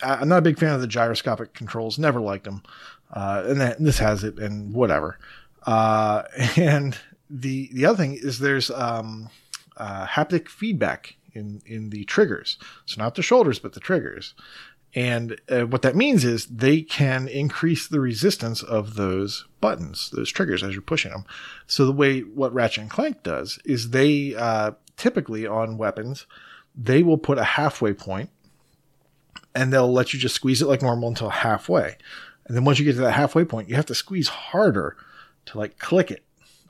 I- 0.03 0.17
I'm 0.17 0.29
not 0.29 0.39
a 0.39 0.43
big 0.43 0.59
fan 0.59 0.75
of 0.75 0.81
the 0.83 0.87
gyroscopic 0.87 1.55
controls. 1.55 1.99
Never 1.99 2.21
liked 2.21 2.45
them. 2.45 2.63
Uh, 3.13 3.45
and 3.47 3.61
that, 3.61 3.79
this 3.83 3.99
has 3.99 4.23
it 4.23 4.39
and 4.39 4.75
whatever. 4.75 5.19
Uh, 5.67 6.25
and 6.57 6.99
the, 7.31 7.71
the 7.73 7.87
other 7.87 7.97
thing 7.97 8.15
is 8.15 8.39
there's, 8.39 8.71
um, 8.71 9.31
uh, 9.79 10.07
haptic 10.07 10.49
feedback 10.49 11.17
in, 11.35 11.61
in 11.67 11.91
the 11.91 12.05
triggers. 12.05 12.59
So 12.87 13.03
not 13.03 13.15
the 13.15 13.23
shoulders, 13.23 13.59
but 13.59 13.73
the 13.73 13.81
triggers. 13.81 14.35
And 14.95 15.41
uh, 15.49 15.63
what 15.63 15.83
that 15.83 15.97
means 15.97 16.25
is 16.25 16.47
they 16.47 16.83
can 16.83 17.27
increase 17.27 17.89
the 17.89 18.01
resistance 18.01 18.63
of 18.63 18.95
those 18.95 19.45
buttons, 19.61 20.11
those 20.11 20.31
triggers 20.31 20.63
as 20.63 20.73
you're 20.73 20.83
pushing 20.83 21.11
them. 21.11 21.25
So 21.67 21.85
the 21.85 21.93
way 21.93 22.21
what 22.21 22.55
Ratchet 22.55 22.83
and 22.83 22.91
Clank 22.91 23.25
does 23.25 23.59
is 23.65 23.91
they 23.91 24.37
uh, 24.37 24.73
typically 24.97 25.47
on 25.47 25.79
weapons, 25.79 26.27
they 26.77 27.03
will 27.03 27.19
put 27.19 27.39
a 27.39 27.45
halfway 27.45 27.93
point 27.93 28.31
and 29.55 29.73
they'll 29.73 29.93
let 29.93 30.13
you 30.13 30.21
just 30.21 30.35
squeeze 30.37 30.63
it 30.63 30.69
like 30.69 30.83
normal 30.83 31.09
until 31.09 31.31
halfway. 31.31 31.97
And 32.47 32.57
then 32.57 32.65
once 32.65 32.79
you 32.79 32.85
get 32.85 32.95
to 32.95 33.01
that 33.01 33.13
halfway 33.13 33.45
point, 33.45 33.69
you 33.69 33.75
have 33.75 33.87
to 33.87 33.95
squeeze 33.95 34.29
harder 34.29 34.97
to 35.47 35.59
like 35.59 35.79
click 35.79 36.11
it 36.11 36.25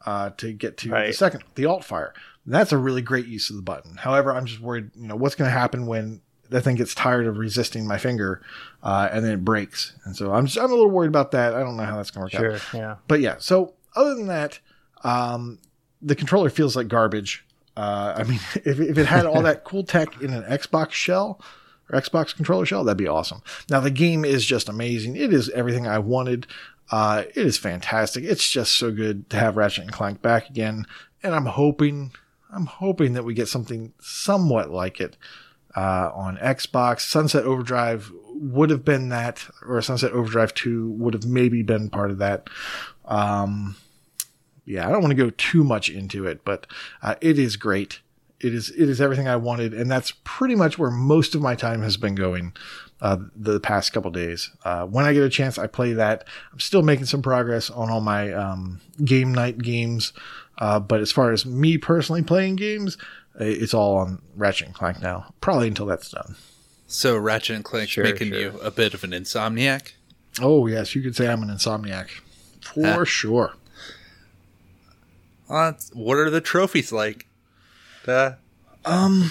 uh, 0.07 0.31
to 0.39 0.53
get 0.53 0.77
to 0.79 0.89
the 0.89 1.13
second, 1.13 1.45
the 1.57 1.67
alt 1.67 1.85
fire. 1.85 2.15
That's 2.47 2.73
a 2.73 2.79
really 2.79 3.03
great 3.03 3.27
use 3.27 3.51
of 3.51 3.57
the 3.57 3.63
button. 3.63 3.97
However, 3.97 4.33
I'm 4.35 4.45
just 4.47 4.61
worried, 4.61 4.91
you 4.95 5.07
know, 5.09 5.17
what's 5.17 5.35
going 5.35 5.49
to 5.49 5.59
happen 5.59 5.87
when 5.87 6.21
that 6.51 6.61
thing 6.63 6.77
gets 6.77 6.95
tired 6.95 7.27
of 7.27 7.39
resisting 7.39 7.87
my 7.87 7.97
finger 7.97 8.43
uh, 8.83 9.09
and 9.11 9.25
then 9.25 9.33
it 9.33 9.45
breaks. 9.45 9.95
And 10.05 10.15
so 10.15 10.33
I'm 10.33 10.45
just, 10.47 10.59
I'm 10.59 10.71
a 10.71 10.75
little 10.75 10.91
worried 10.91 11.09
about 11.09 11.31
that. 11.31 11.55
I 11.55 11.61
don't 11.61 11.77
know 11.77 11.85
how 11.85 11.97
that's 11.97 12.11
going 12.11 12.29
to 12.29 12.37
work 12.37 12.55
out 12.55 12.61
Sure. 12.61 12.81
Yeah. 12.81 12.97
but 13.09 13.21
yeah, 13.21 13.37
so 13.39 13.75
other 13.97 14.15
than 14.15 14.27
that, 14.27 14.59
um, 15.03 15.59
the 16.03 16.15
controller 16.15 16.51
feels 16.51 16.77
like 16.77 16.89
garbage. 16.89 17.45
Uh, 17.77 18.15
I 18.17 18.25
mean, 18.25 18.41
if, 18.57 18.79
if 18.79 18.99
it 18.99 19.07
had 19.07 19.25
all 19.27 19.43
that 19.43 19.65
cool 19.65 19.85
tech 19.85 20.21
in 20.21 20.33
an 20.33 20.43
Xbox 20.45 20.93
shell 20.93 21.41
or 21.91 21.99
Xbox 21.99 22.37
controller 22.37 22.67
shell, 22.67 22.85
that'd 22.85 22.99
be 22.99 23.09
awesome. 23.09 23.43
Now, 23.71 23.81
the 23.81 23.91
game 23.91 24.25
is 24.25 24.45
just 24.45 24.69
amazing. 24.69 25.17
It 25.17 25.33
is 25.33 25.49
everything 25.51 25.87
I 25.87 25.99
wanted. 25.99 26.47
Uh, 26.91 27.25
it 27.35 27.47
is 27.47 27.57
fantastic. 27.57 28.23
It's 28.25 28.49
just 28.49 28.75
so 28.75 28.93
good 28.93 29.31
to 29.31 29.39
have 29.39 29.57
Ratchet 29.57 29.85
and 29.85 29.93
Clank 29.93 30.21
back 30.21 30.51
again. 30.51 30.87
And 31.23 31.35
I'm 31.35 31.47
hoping, 31.47 32.13
I'm 32.55 32.67
hoping 32.67 33.15
that 33.15 33.25
we 33.25 33.35
get 33.35 33.49
something 33.49 33.93
somewhat 34.01 34.71
like 34.71 35.01
it 35.01 35.17
uh, 35.77 36.11
on 36.15 36.37
Xbox. 36.39 37.01
Sunset 37.01 37.45
Overdrive 37.45 38.13
would 38.35 38.71
have 38.71 38.85
been 38.85 39.09
that, 39.11 39.47
or 39.67 39.81
Sunset 39.83 40.13
Overdrive 40.13 40.55
2 40.55 40.91
would 40.91 41.15
have 41.15 41.27
maybe 41.27 41.63
been 41.63 41.91
part 41.91 42.11
of 42.11 42.19
that. 42.19 42.49
Um, 43.05 43.77
yeah, 44.65 44.89
I 44.89 44.93
don't 44.93 45.03
want 45.03 45.11
to 45.11 45.23
go 45.23 45.31
too 45.31 45.65
much 45.65 45.89
into 45.89 46.27
it, 46.27 46.45
but 46.45 46.67
uh, 47.03 47.17
it 47.21 47.39
is 47.39 47.57
great. 47.57 48.01
It 48.41 48.53
is 48.55 48.71
it 48.71 48.89
is 48.89 49.01
everything 49.01 49.29
I 49.29 49.37
wanted, 49.37 49.73
and 49.73 49.91
that's 49.91 50.13
pretty 50.25 50.55
much 50.55 50.79
where 50.79 50.91
most 50.91 51.35
of 51.35 51.41
my 51.41 51.55
time 51.55 51.83
has 51.83 51.97
been 51.97 52.15
going 52.15 52.53
uh, 53.01 53.19
the 53.35 53.61
past 53.61 53.93
couple 53.93 54.11
days. 54.11 54.51
Uh, 54.65 54.87
when 54.87 55.05
I 55.05 55.13
get 55.13 55.23
a 55.23 55.29
chance, 55.29 55.59
I 55.59 55.67
play 55.67 55.93
that. 55.95 56.27
I'm 56.53 56.61
still 56.61 56.83
making 56.83 57.07
some 57.07 57.23
progress 57.23 57.71
on 57.71 57.91
all 57.91 58.01
my 58.01 58.33
um, 58.33 58.81
game 59.03 59.33
night 59.33 59.59
games, 59.59 60.13
uh, 60.59 60.81
but 60.81 61.01
as 61.01 61.11
far 61.13 61.33
as 61.33 61.45
me 61.47 61.79
personally 61.79 62.23
playing 62.23 62.57
games, 62.57 62.97
uh, 63.41 63.45
it's 63.45 63.75
all 63.75 63.97
on 63.97 64.21
Ratchet 64.37 64.67
and 64.69 64.75
Clank 64.75 65.01
now. 65.03 65.33
Probably 65.41 65.69
until 65.69 65.87
that's 65.87 66.11
done. 66.11 66.37
So 66.87 67.17
Ratchet 67.17 67.57
and 67.57 67.65
Clank's 67.65 67.91
Sure, 67.93 68.05
making 68.05 68.29
sure. 68.29 68.39
you 68.41 68.59
a 68.61 68.71
bit 68.71 68.95
of 68.95 69.03
an 69.05 69.11
insomniac. 69.11 69.93
Oh 70.41 70.67
yes, 70.67 70.95
you 70.95 71.03
could 71.03 71.17
say 71.17 71.29
I'm 71.29 71.43
an 71.43 71.49
insomniac 71.49 72.09
for 72.63 73.03
Ah. 73.03 73.05
sure. 73.05 73.55
Uh, 75.49 75.73
what 75.93 76.17
are 76.17 76.31
the 76.31 76.41
trophies 76.41 76.93
like? 76.93 77.27
Uh, 78.07 78.33
Um, 78.85 79.31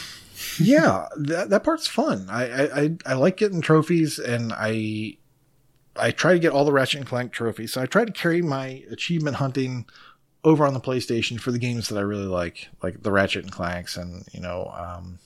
yeah, 0.59 1.07
that 1.15 1.49
that 1.49 1.63
part's 1.63 1.87
fun. 1.87 2.27
I, 2.29 2.43
I 2.49 2.81
I 2.81 2.95
I 3.07 3.13
like 3.13 3.37
getting 3.37 3.61
trophies, 3.61 4.17
and 4.19 4.51
I 4.55 5.17
I 5.95 6.11
try 6.11 6.33
to 6.33 6.39
get 6.39 6.51
all 6.53 6.65
the 6.65 6.71
Ratchet 6.71 6.99
and 7.01 7.07
Clank 7.07 7.31
trophies. 7.31 7.73
So 7.73 7.81
I 7.81 7.85
try 7.85 8.03
to 8.05 8.11
carry 8.11 8.41
my 8.41 8.83
achievement 8.89 9.37
hunting 9.37 9.85
over 10.43 10.65
on 10.65 10.73
the 10.73 10.79
PlayStation 10.79 11.39
for 11.39 11.51
the 11.51 11.59
games 11.59 11.89
that 11.89 11.97
I 11.97 12.01
really 12.01 12.25
like, 12.25 12.69
like 12.81 13.03
the 13.03 13.11
Ratchet 13.11 13.43
and 13.43 13.51
Clanks, 13.51 13.97
and 13.97 14.25
you 14.33 14.41
know, 14.41 14.73
um, 14.75 15.19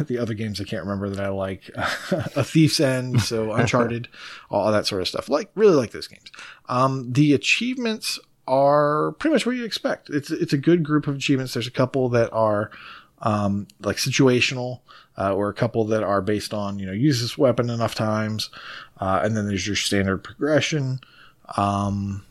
the 0.06 0.18
other 0.18 0.34
games 0.34 0.60
I 0.60 0.64
can't 0.64 0.84
remember 0.84 1.08
that 1.10 1.24
I 1.24 1.28
like, 1.28 1.70
A 1.76 2.44
Thief's 2.44 2.80
End, 2.80 3.20
so 3.22 3.52
Uncharted, 3.54 4.08
all 4.50 4.70
that 4.72 4.86
sort 4.86 5.02
of 5.02 5.08
stuff. 5.08 5.28
Like 5.28 5.50
really 5.54 5.76
like 5.76 5.92
those 5.92 6.08
games. 6.08 6.30
Um, 6.68 7.12
the 7.12 7.32
achievements 7.32 8.18
are 8.46 9.12
pretty 9.12 9.34
much 9.34 9.46
what 9.46 9.56
you 9.56 9.64
expect. 9.64 10.10
It's 10.10 10.30
it's 10.30 10.52
a 10.52 10.58
good 10.58 10.82
group 10.82 11.06
of 11.06 11.16
achievements. 11.16 11.54
There's 11.54 11.66
a 11.66 11.72
couple 11.72 12.08
that 12.10 12.32
are 12.32 12.70
um, 13.20 13.66
like 13.80 13.96
situational, 13.96 14.80
uh, 15.16 15.34
or 15.34 15.48
a 15.48 15.54
couple 15.54 15.84
that 15.86 16.02
are 16.02 16.22
based 16.22 16.54
on 16.54 16.78
you 16.78 16.86
know 16.86 16.92
use 16.92 17.20
this 17.20 17.38
weapon 17.38 17.70
enough 17.70 17.94
times, 17.94 18.50
uh, 19.00 19.20
and 19.22 19.36
then 19.36 19.46
there's 19.46 19.66
your 19.66 19.76
standard 19.76 20.24
progression. 20.24 21.00
Um, 21.56 22.24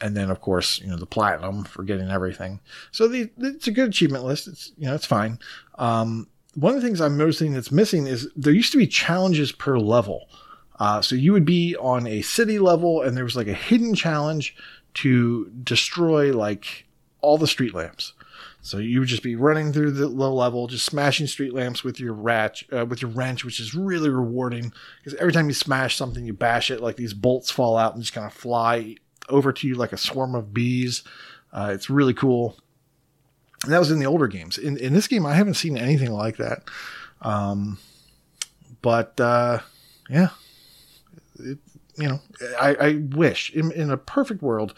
and 0.00 0.16
then 0.16 0.30
of 0.30 0.40
course 0.40 0.80
you 0.80 0.88
know 0.88 0.96
the 0.96 1.06
platinum 1.06 1.64
for 1.64 1.82
getting 1.82 2.10
everything. 2.10 2.60
So 2.92 3.08
the, 3.08 3.30
it's 3.38 3.66
a 3.66 3.72
good 3.72 3.88
achievement 3.88 4.24
list. 4.24 4.48
It's 4.48 4.72
you 4.76 4.86
know 4.86 4.94
it's 4.94 5.06
fine. 5.06 5.38
Um, 5.76 6.28
one 6.54 6.74
of 6.74 6.80
the 6.80 6.86
things 6.86 7.00
I'm 7.00 7.16
noticing 7.16 7.52
that's 7.52 7.72
missing 7.72 8.06
is 8.06 8.28
there 8.36 8.52
used 8.52 8.72
to 8.72 8.78
be 8.78 8.86
challenges 8.86 9.52
per 9.52 9.78
level. 9.78 10.28
Uh, 10.78 11.00
so 11.00 11.14
you 11.14 11.32
would 11.32 11.44
be 11.44 11.76
on 11.76 12.06
a 12.06 12.22
city 12.22 12.58
level, 12.58 13.02
and 13.02 13.16
there 13.16 13.24
was 13.24 13.36
like 13.36 13.46
a 13.46 13.54
hidden 13.54 13.94
challenge 13.94 14.56
to 14.94 15.50
destroy 15.62 16.32
like 16.32 16.86
all 17.20 17.38
the 17.38 17.46
street 17.46 17.74
lamps. 17.74 18.12
So 18.64 18.78
you 18.78 19.00
would 19.00 19.08
just 19.08 19.22
be 19.22 19.36
running 19.36 19.72
through 19.72 19.90
the 19.90 20.08
low 20.08 20.32
level, 20.32 20.66
just 20.68 20.86
smashing 20.86 21.26
street 21.26 21.52
lamps 21.52 21.84
with 21.84 22.00
your 22.00 22.14
wrench, 22.14 22.66
uh, 22.72 22.86
with 22.86 23.02
your 23.02 23.10
wrench, 23.10 23.44
which 23.44 23.60
is 23.60 23.74
really 23.74 24.08
rewarding 24.08 24.72
because 25.02 25.18
every 25.20 25.32
time 25.32 25.48
you 25.48 25.54
smash 25.54 25.96
something, 25.96 26.24
you 26.24 26.32
bash 26.32 26.70
it, 26.70 26.80
like 26.80 26.96
these 26.96 27.12
bolts 27.12 27.50
fall 27.50 27.76
out 27.76 27.94
and 27.94 28.02
just 28.02 28.14
kind 28.14 28.26
of 28.26 28.32
fly 28.32 28.96
over 29.28 29.52
to 29.52 29.68
you 29.68 29.74
like 29.74 29.92
a 29.92 29.98
swarm 29.98 30.34
of 30.34 30.54
bees. 30.54 31.02
Uh, 31.52 31.70
it's 31.72 31.90
really 31.90 32.14
cool. 32.14 32.56
And 33.62 33.72
that 33.72 33.78
was 33.78 33.90
in 33.90 33.98
the 33.98 34.06
older 34.06 34.26
games. 34.26 34.58
In, 34.58 34.76
in 34.76 34.92
this 34.92 35.08
game, 35.08 35.24
I 35.24 35.34
haven't 35.34 35.54
seen 35.54 35.78
anything 35.78 36.12
like 36.12 36.36
that. 36.36 36.64
Um, 37.22 37.78
but 38.82 39.18
uh, 39.18 39.60
yeah, 40.10 40.30
it, 41.38 41.58
you 41.96 42.08
know, 42.08 42.20
I, 42.60 42.74
I 42.74 42.92
wish 42.96 43.50
in, 43.50 43.72
in 43.72 43.90
a 43.90 43.96
perfect 43.96 44.42
world, 44.42 44.74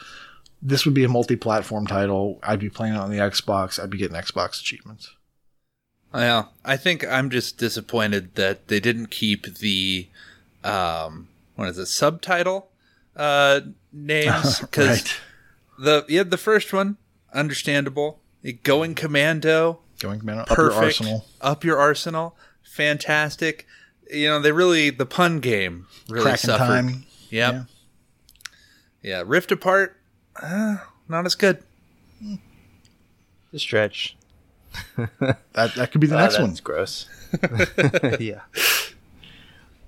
this 0.63 0.85
would 0.85 0.95
be 0.95 1.05
a 1.05 1.09
multi-platform 1.09 1.87
title. 1.87 2.39
I'd 2.43 2.61
be 2.61 2.71
playing 2.71 2.95
it 2.95 2.99
on 2.99 3.11
the 3.11 3.19
Xbox. 3.19 3.83
I'd 3.83 3.91
be 3.91 3.99
getting 3.99 4.17
Xbox 4.17 4.61
achievements. 4.61 5.11
Yeah, 6.15 6.45
I 6.65 6.77
think 6.77 7.05
I'm 7.07 7.31
just 7.31 7.59
disappointed 7.59 8.37
that 8.37 8.69
they 8.69 8.81
didn't 8.81 9.11
keep 9.11 9.59
the 9.59 10.09
um, 10.65 11.29
what 11.57 11.69
is 11.69 11.79
it 11.79 11.87
subtitle 11.87 12.69
uh, 13.17 13.61
names 13.97 14.61
because 14.61 14.89
Right. 14.89 15.21
the 15.79 16.05
yeah 16.09 16.23
the 16.23 16.37
first 16.37 16.73
one 16.73 16.97
understandable 17.33 18.21
going 18.63 18.95
commando 18.95 19.81
Going 19.99 20.25
man, 20.25 20.39
up 20.41 20.49
your 20.49 20.57
perfect 20.57 20.83
arsenal. 20.85 21.27
up 21.41 21.65
your 21.65 21.79
arsenal 21.79 22.37
fantastic 22.63 23.67
you 24.11 24.29
know 24.29 24.39
they 24.41 24.53
really 24.53 24.91
the 24.91 25.07
pun 25.07 25.41
game 25.41 25.87
really 26.09 26.23
Cracking 26.25 26.39
suffered 26.51 26.67
time. 26.67 27.05
yep 27.31 27.55
Yeah. 27.55 27.65
yeah. 29.03 29.23
rift 29.27 29.51
apart 29.53 29.97
uh, 30.43 30.77
not 31.09 31.25
as 31.27 31.35
good 31.35 31.63
The 33.53 33.59
stretch. 33.59 34.17
That 34.97 35.75
that 35.77 35.91
could 35.91 36.01
be 36.03 36.07
the 36.07 36.17
Oh, 36.17 36.19
next 36.19 36.37
that's 36.37 36.43
one. 36.47 36.59
gross. 36.63 37.09
yeah. 38.21 38.41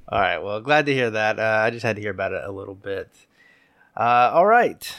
All 0.09 0.19
right. 0.21 0.39
Well, 0.39 0.61
glad 0.63 0.87
to 0.87 0.95
hear 0.95 1.11
that. 1.11 1.39
Uh, 1.39 1.61
I 1.67 1.69
just 1.71 1.83
had 1.85 1.97
to 1.97 2.03
hear 2.03 2.11
about 2.13 2.33
it 2.33 2.43
a 2.45 2.51
little 2.51 2.75
bit. 2.75 3.11
Uh, 3.99 4.31
all 4.33 4.47
right. 4.47 4.95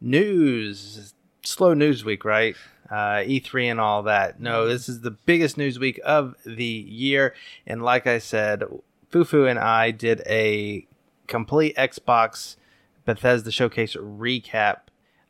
News. 0.00 1.12
Slow 1.44 1.74
news 1.74 2.04
week, 2.06 2.24
right? 2.24 2.56
Uh, 2.90 3.20
E3 3.22 3.70
and 3.70 3.80
all 3.80 4.04
that. 4.04 4.40
No, 4.40 4.66
this 4.66 4.88
is 4.88 5.02
the 5.02 5.10
biggest 5.10 5.58
news 5.58 5.78
week 5.78 6.00
of 6.04 6.34
the 6.46 6.64
year. 6.64 7.34
And 7.66 7.82
like 7.82 8.06
I 8.06 8.18
said, 8.18 8.64
Fufu 9.12 9.48
and 9.48 9.58
I 9.58 9.90
did 9.90 10.22
a 10.26 10.86
complete 11.26 11.76
Xbox 11.76 12.56
Bethesda 13.04 13.50
Showcase 13.50 13.94
recap 13.94 14.78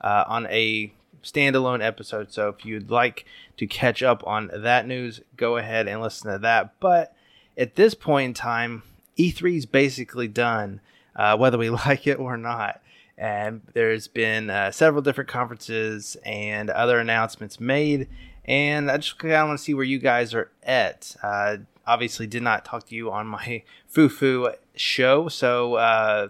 uh, 0.01 0.25
on 0.29 0.47
a 0.47 0.93
standalone 1.25 1.85
episode. 1.85 2.33
So 2.33 2.49
if 2.49 2.65
you'd 2.65 2.93
like 2.93 3.25
to 3.57 3.67
catch 3.67 4.05
up 4.05 4.25
on 4.25 4.51
that 4.55 4.87
news, 4.87 5.21
go 5.37 5.57
ahead 5.57 5.89
and 5.89 6.01
listen 6.01 6.31
to 6.31 6.39
that. 6.39 6.75
But 6.79 7.13
at 7.57 7.75
this 7.75 7.95
point 7.95 8.27
in 8.27 8.35
time, 8.35 8.85
E3 9.19 9.57
is 9.57 9.67
basically 9.67 10.29
done, 10.29 10.81
uh, 11.19 11.37
whether 11.37 11.59
we 11.59 11.69
like 11.87 12.07
it 12.07 12.19
or 12.19 12.39
not. 12.39 12.81
And 13.19 13.63
there's 13.75 14.07
been 14.07 14.49
uh, 14.49 14.71
several 14.71 15.03
different 15.03 15.29
conferences 15.29 16.17
and 16.25 16.71
other 16.71 17.01
announcements 17.01 17.59
made. 17.59 18.09
And 18.45 18.91
I 18.91 18.97
just 18.97 19.19
kind 19.19 19.35
of 19.35 19.49
want 19.49 19.59
to 19.59 19.65
see 19.65 19.75
where 19.75 19.85
you 19.85 19.99
guys 19.99 20.33
are 20.33 20.51
at. 20.63 21.17
Uh, 21.23 21.59
obviously, 21.87 22.29
did 22.29 22.43
not 22.43 22.65
talk 22.65 22.87
to 22.87 22.95
you 22.95 23.11
on 23.11 23.27
my 23.27 23.65
foo 23.89 24.09
foo 24.09 24.51
show. 24.77 25.29
So 25.29 25.75
uh, 25.75 26.29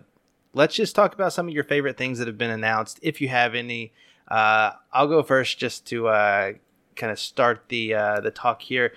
let's 0.54 0.74
just 0.74 0.96
talk 0.96 1.14
about 1.14 1.34
some 1.34 1.46
of 1.46 1.54
your 1.54 1.62
favorite 1.62 1.98
things 1.98 2.18
that 2.18 2.26
have 2.26 2.38
been 2.38 2.50
announced, 2.50 2.98
if 3.02 3.20
you 3.20 3.28
have 3.28 3.54
any. 3.54 3.92
Uh, 4.26 4.72
I'll 4.92 5.06
go 5.08 5.22
first 5.22 5.58
just 5.58 5.86
to 5.88 6.08
uh, 6.08 6.52
kind 6.96 7.12
of 7.12 7.20
start 7.20 7.64
the 7.68 7.90
the 8.22 8.32
talk 8.34 8.62
here. 8.62 8.94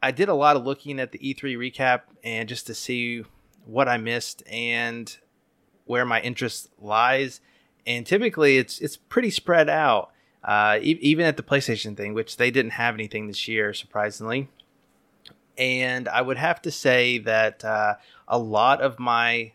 I 0.00 0.12
did 0.12 0.28
a 0.28 0.34
lot 0.34 0.54
of 0.54 0.64
looking 0.64 1.00
at 1.00 1.10
the 1.10 1.18
E3 1.18 1.56
recap 1.56 2.02
and 2.22 2.48
just 2.48 2.68
to 2.68 2.74
see 2.74 3.24
what 3.68 3.88
I 3.88 3.98
missed 3.98 4.42
and 4.50 5.14
where 5.84 6.06
my 6.06 6.20
interest 6.20 6.70
lies. 6.80 7.40
And 7.86 8.06
typically, 8.06 8.58
it's 8.58 8.80
it's 8.80 8.96
pretty 8.96 9.30
spread 9.30 9.68
out. 9.68 10.10
Uh, 10.42 10.78
e- 10.80 10.98
even 11.00 11.26
at 11.26 11.36
the 11.36 11.42
PlayStation 11.42 11.96
thing, 11.96 12.14
which 12.14 12.36
they 12.36 12.50
didn't 12.50 12.72
have 12.72 12.94
anything 12.94 13.26
this 13.26 13.46
year, 13.48 13.74
surprisingly. 13.74 14.48
And 15.58 16.08
I 16.08 16.22
would 16.22 16.38
have 16.38 16.62
to 16.62 16.70
say 16.70 17.18
that 17.18 17.64
uh, 17.64 17.96
a 18.26 18.38
lot 18.38 18.80
of 18.80 18.98
my 18.98 19.52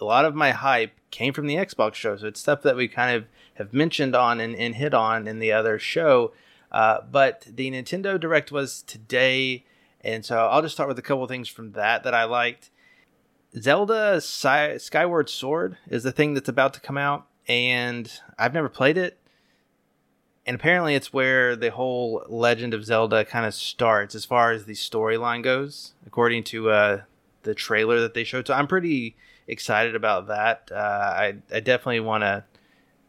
a 0.00 0.04
lot 0.04 0.24
of 0.24 0.34
my 0.34 0.50
hype 0.50 0.92
came 1.10 1.32
from 1.32 1.46
the 1.46 1.54
Xbox 1.54 1.94
show. 1.94 2.16
So 2.16 2.26
it's 2.26 2.40
stuff 2.40 2.62
that 2.62 2.74
we 2.74 2.88
kind 2.88 3.16
of 3.16 3.26
have 3.54 3.72
mentioned 3.72 4.16
on 4.16 4.40
and, 4.40 4.56
and 4.56 4.74
hit 4.74 4.94
on 4.94 5.28
in 5.28 5.38
the 5.38 5.52
other 5.52 5.78
show. 5.78 6.32
Uh, 6.72 7.02
but 7.08 7.46
the 7.48 7.70
Nintendo 7.70 8.18
Direct 8.18 8.50
was 8.50 8.82
today, 8.82 9.64
and 10.00 10.24
so 10.24 10.48
I'll 10.48 10.62
just 10.62 10.74
start 10.74 10.88
with 10.88 10.98
a 10.98 11.02
couple 11.02 11.26
things 11.28 11.48
from 11.48 11.72
that 11.72 12.02
that 12.02 12.14
I 12.14 12.24
liked. 12.24 12.70
Zelda 13.58 14.20
Sky- 14.20 14.78
Skyward 14.78 15.28
Sword 15.28 15.76
is 15.88 16.02
the 16.02 16.12
thing 16.12 16.34
that's 16.34 16.48
about 16.48 16.74
to 16.74 16.80
come 16.80 16.96
out, 16.96 17.26
and 17.46 18.10
I've 18.38 18.54
never 18.54 18.68
played 18.68 18.96
it. 18.96 19.18
And 20.46 20.56
apparently, 20.56 20.94
it's 20.94 21.12
where 21.12 21.54
the 21.54 21.70
whole 21.70 22.24
Legend 22.28 22.74
of 22.74 22.84
Zelda 22.84 23.24
kind 23.24 23.46
of 23.46 23.54
starts 23.54 24.14
as 24.14 24.24
far 24.24 24.50
as 24.50 24.64
the 24.64 24.72
storyline 24.72 25.42
goes, 25.42 25.92
according 26.06 26.44
to 26.44 26.70
uh, 26.70 27.02
the 27.44 27.54
trailer 27.54 28.00
that 28.00 28.14
they 28.14 28.24
showed. 28.24 28.48
So 28.48 28.54
I'm 28.54 28.66
pretty 28.66 29.14
excited 29.46 29.94
about 29.94 30.26
that. 30.28 30.70
Uh, 30.72 30.76
I, 30.76 31.34
I 31.52 31.60
definitely 31.60 32.00
want 32.00 32.22
to 32.22 32.44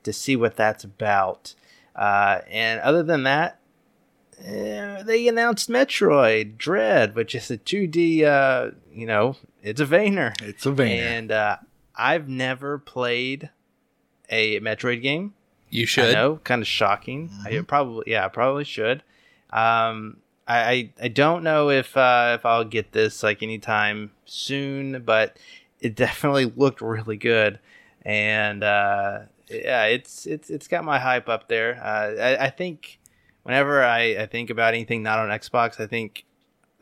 to 0.04 0.14
see 0.14 0.36
what 0.36 0.58
that's 0.58 0.84
about. 0.84 1.56
Uh, 1.96 2.42
and 2.50 2.82
other 2.82 3.04
than 3.04 3.24
that, 3.24 3.60
eh, 4.44 5.02
they 5.04 5.28
announced 5.28 5.70
Metroid 5.70 6.58
Dread, 6.58 7.16
which 7.16 7.34
is 7.34 7.50
a 7.50 7.58
2D. 7.58 8.26
You 8.94 9.08
know, 9.08 9.36
it's 9.62 9.82
a 9.82 9.86
Vania, 9.86 10.34
It's 10.42 10.66
a 10.66 10.72
vein. 10.72 11.00
and 11.04 11.32
uh, 11.32 11.58
I've 11.96 12.28
never 12.28 12.78
played 12.78 13.50
a 14.30 14.60
Metroid 14.60 15.02
game. 15.02 15.34
you 15.70 15.84
I 15.84 15.86
should 15.86 16.14
know, 16.14 16.40
kind 16.44 16.62
of 16.62 16.68
shocking. 16.68 17.30
I 17.46 17.60
probably, 17.62 18.04
yeah, 18.08 18.26
I 18.26 18.30
probably 18.30 18.64
should. 18.64 19.04
Um, 19.52 20.18
I, 20.48 20.58
I, 20.60 20.90
I 21.04 21.08
don't 21.08 21.44
know 21.44 21.70
if 21.70 21.96
uh, 21.96 22.38
if 22.40 22.46
I'll 22.46 22.66
get 22.66 22.92
this 22.92 23.24
like 23.24 23.42
anytime 23.44 24.12
soon, 24.26 25.04
but 25.04 25.38
it 25.80 25.96
definitely 25.96 26.46
looked 26.56 26.82
really 26.82 27.18
good, 27.18 27.60
and 28.04 28.64
uh, 28.64 29.20
yeah, 29.50 29.86
it's 29.86 30.26
it's 30.26 30.50
it's 30.50 30.68
got 30.68 30.84
my 30.84 31.00
hype 31.00 31.30
up 31.30 31.48
there. 31.48 31.80
Uh, 31.82 32.22
I, 32.22 32.46
I 32.46 32.50
think 32.50 33.00
whenever 33.44 33.84
I, 33.84 34.18
I 34.24 34.26
think 34.26 34.50
about 34.50 34.74
anything 34.74 35.04
not 35.04 35.20
on 35.20 35.30
Xbox, 35.30 35.80
I 35.80 35.88
think 35.88 36.26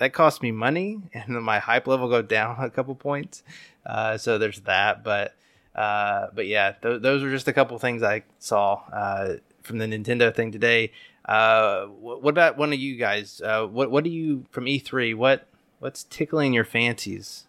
that 0.02 0.14
costs 0.14 0.42
me 0.42 0.52
money, 0.52 1.00
and 1.14 1.36
then 1.36 1.44
my 1.44 1.60
hype 1.60 1.86
level 1.86 2.10
go 2.10 2.24
down 2.24 2.56
a 2.60 2.72
couple 2.72 2.96
points. 2.96 3.44
Uh, 3.86 4.18
so 4.18 4.40
there's 4.40 4.62
that, 4.62 5.04
but 5.04 5.36
uh, 5.76 6.28
but 6.34 6.48
yeah, 6.48 6.72
th- 6.82 7.04
those 7.04 7.22
are 7.24 7.30
just 7.30 7.48
a 7.48 7.54
couple 7.54 7.78
things 7.78 8.02
I 8.02 8.24
saw 8.40 8.82
uh, 8.92 9.36
from 9.62 9.78
the 9.78 9.86
Nintendo 9.86 10.34
thing 10.34 10.52
today. 10.52 10.92
Uh, 11.24 11.86
wh- 11.86 12.24
what 12.24 12.32
about 12.32 12.58
one 12.58 12.74
of 12.74 12.80
you 12.80 12.96
guys? 12.96 13.42
Uh, 13.42 13.68
what 13.68 13.92
what 13.92 14.04
do 14.04 14.10
you 14.10 14.46
from 14.50 14.66
E3? 14.66 15.14
What 15.16 15.46
what's 15.78 16.04
tickling 16.06 16.52
your 16.54 16.66
fancies? 16.66 17.46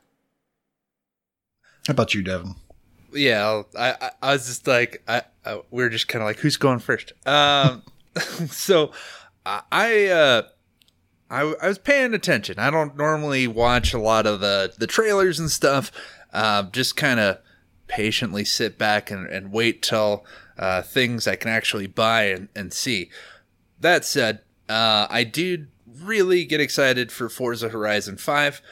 How 1.87 1.93
about 1.93 2.13
you, 2.15 2.23
Devin? 2.23 2.57
yeah 3.15 3.43
I'll- 3.43 3.69
I, 3.79 3.91
I 4.01 4.11
i 4.23 4.33
was 4.33 4.47
just 4.47 4.67
like 4.67 5.03
i, 5.07 5.21
I 5.45 5.61
we 5.71 5.83
are 5.83 5.91
just 5.91 6.09
kind 6.09 6.23
of 6.23 6.27
like 6.27 6.39
who's 6.39 6.57
going 6.57 6.79
first 6.79 7.13
um 7.27 7.83
so 8.49 8.91
i 9.45 9.61
I, 9.71 10.07
uh 10.07 10.43
I, 11.33 11.55
I 11.63 11.69
was 11.69 11.79
paying 11.79 12.15
attention 12.15 12.59
i 12.59 12.71
don't 12.71 12.97
normally 12.97 13.47
watch 13.47 13.93
a 13.93 13.99
lot 13.99 14.27
of 14.27 14.41
the 14.41 14.73
the 14.79 14.87
trailers 14.87 15.39
and 15.41 15.51
stuff 15.51 15.91
uh, 16.33 16.63
just 16.65 16.97
kind 16.97 17.21
of 17.21 17.39
patiently 17.89 18.45
sit 18.45 18.79
back 18.79 19.11
and, 19.11 19.27
and 19.27 19.53
wait 19.53 19.83
till 19.83 20.25
uh, 20.59 20.83
things 20.83 21.29
I 21.29 21.37
can 21.37 21.51
actually 21.51 21.87
buy 21.87 22.25
and, 22.25 22.49
and 22.55 22.73
see. 22.73 23.11
That 23.81 24.05
said, 24.05 24.41
uh, 24.69 25.07
I 25.11 25.25
did 25.25 25.69
really 25.87 26.45
get 26.45 26.61
excited 26.61 27.13
for 27.13 27.29
Forza 27.29 27.69
Horizon 27.69 28.17
5. 28.17 28.63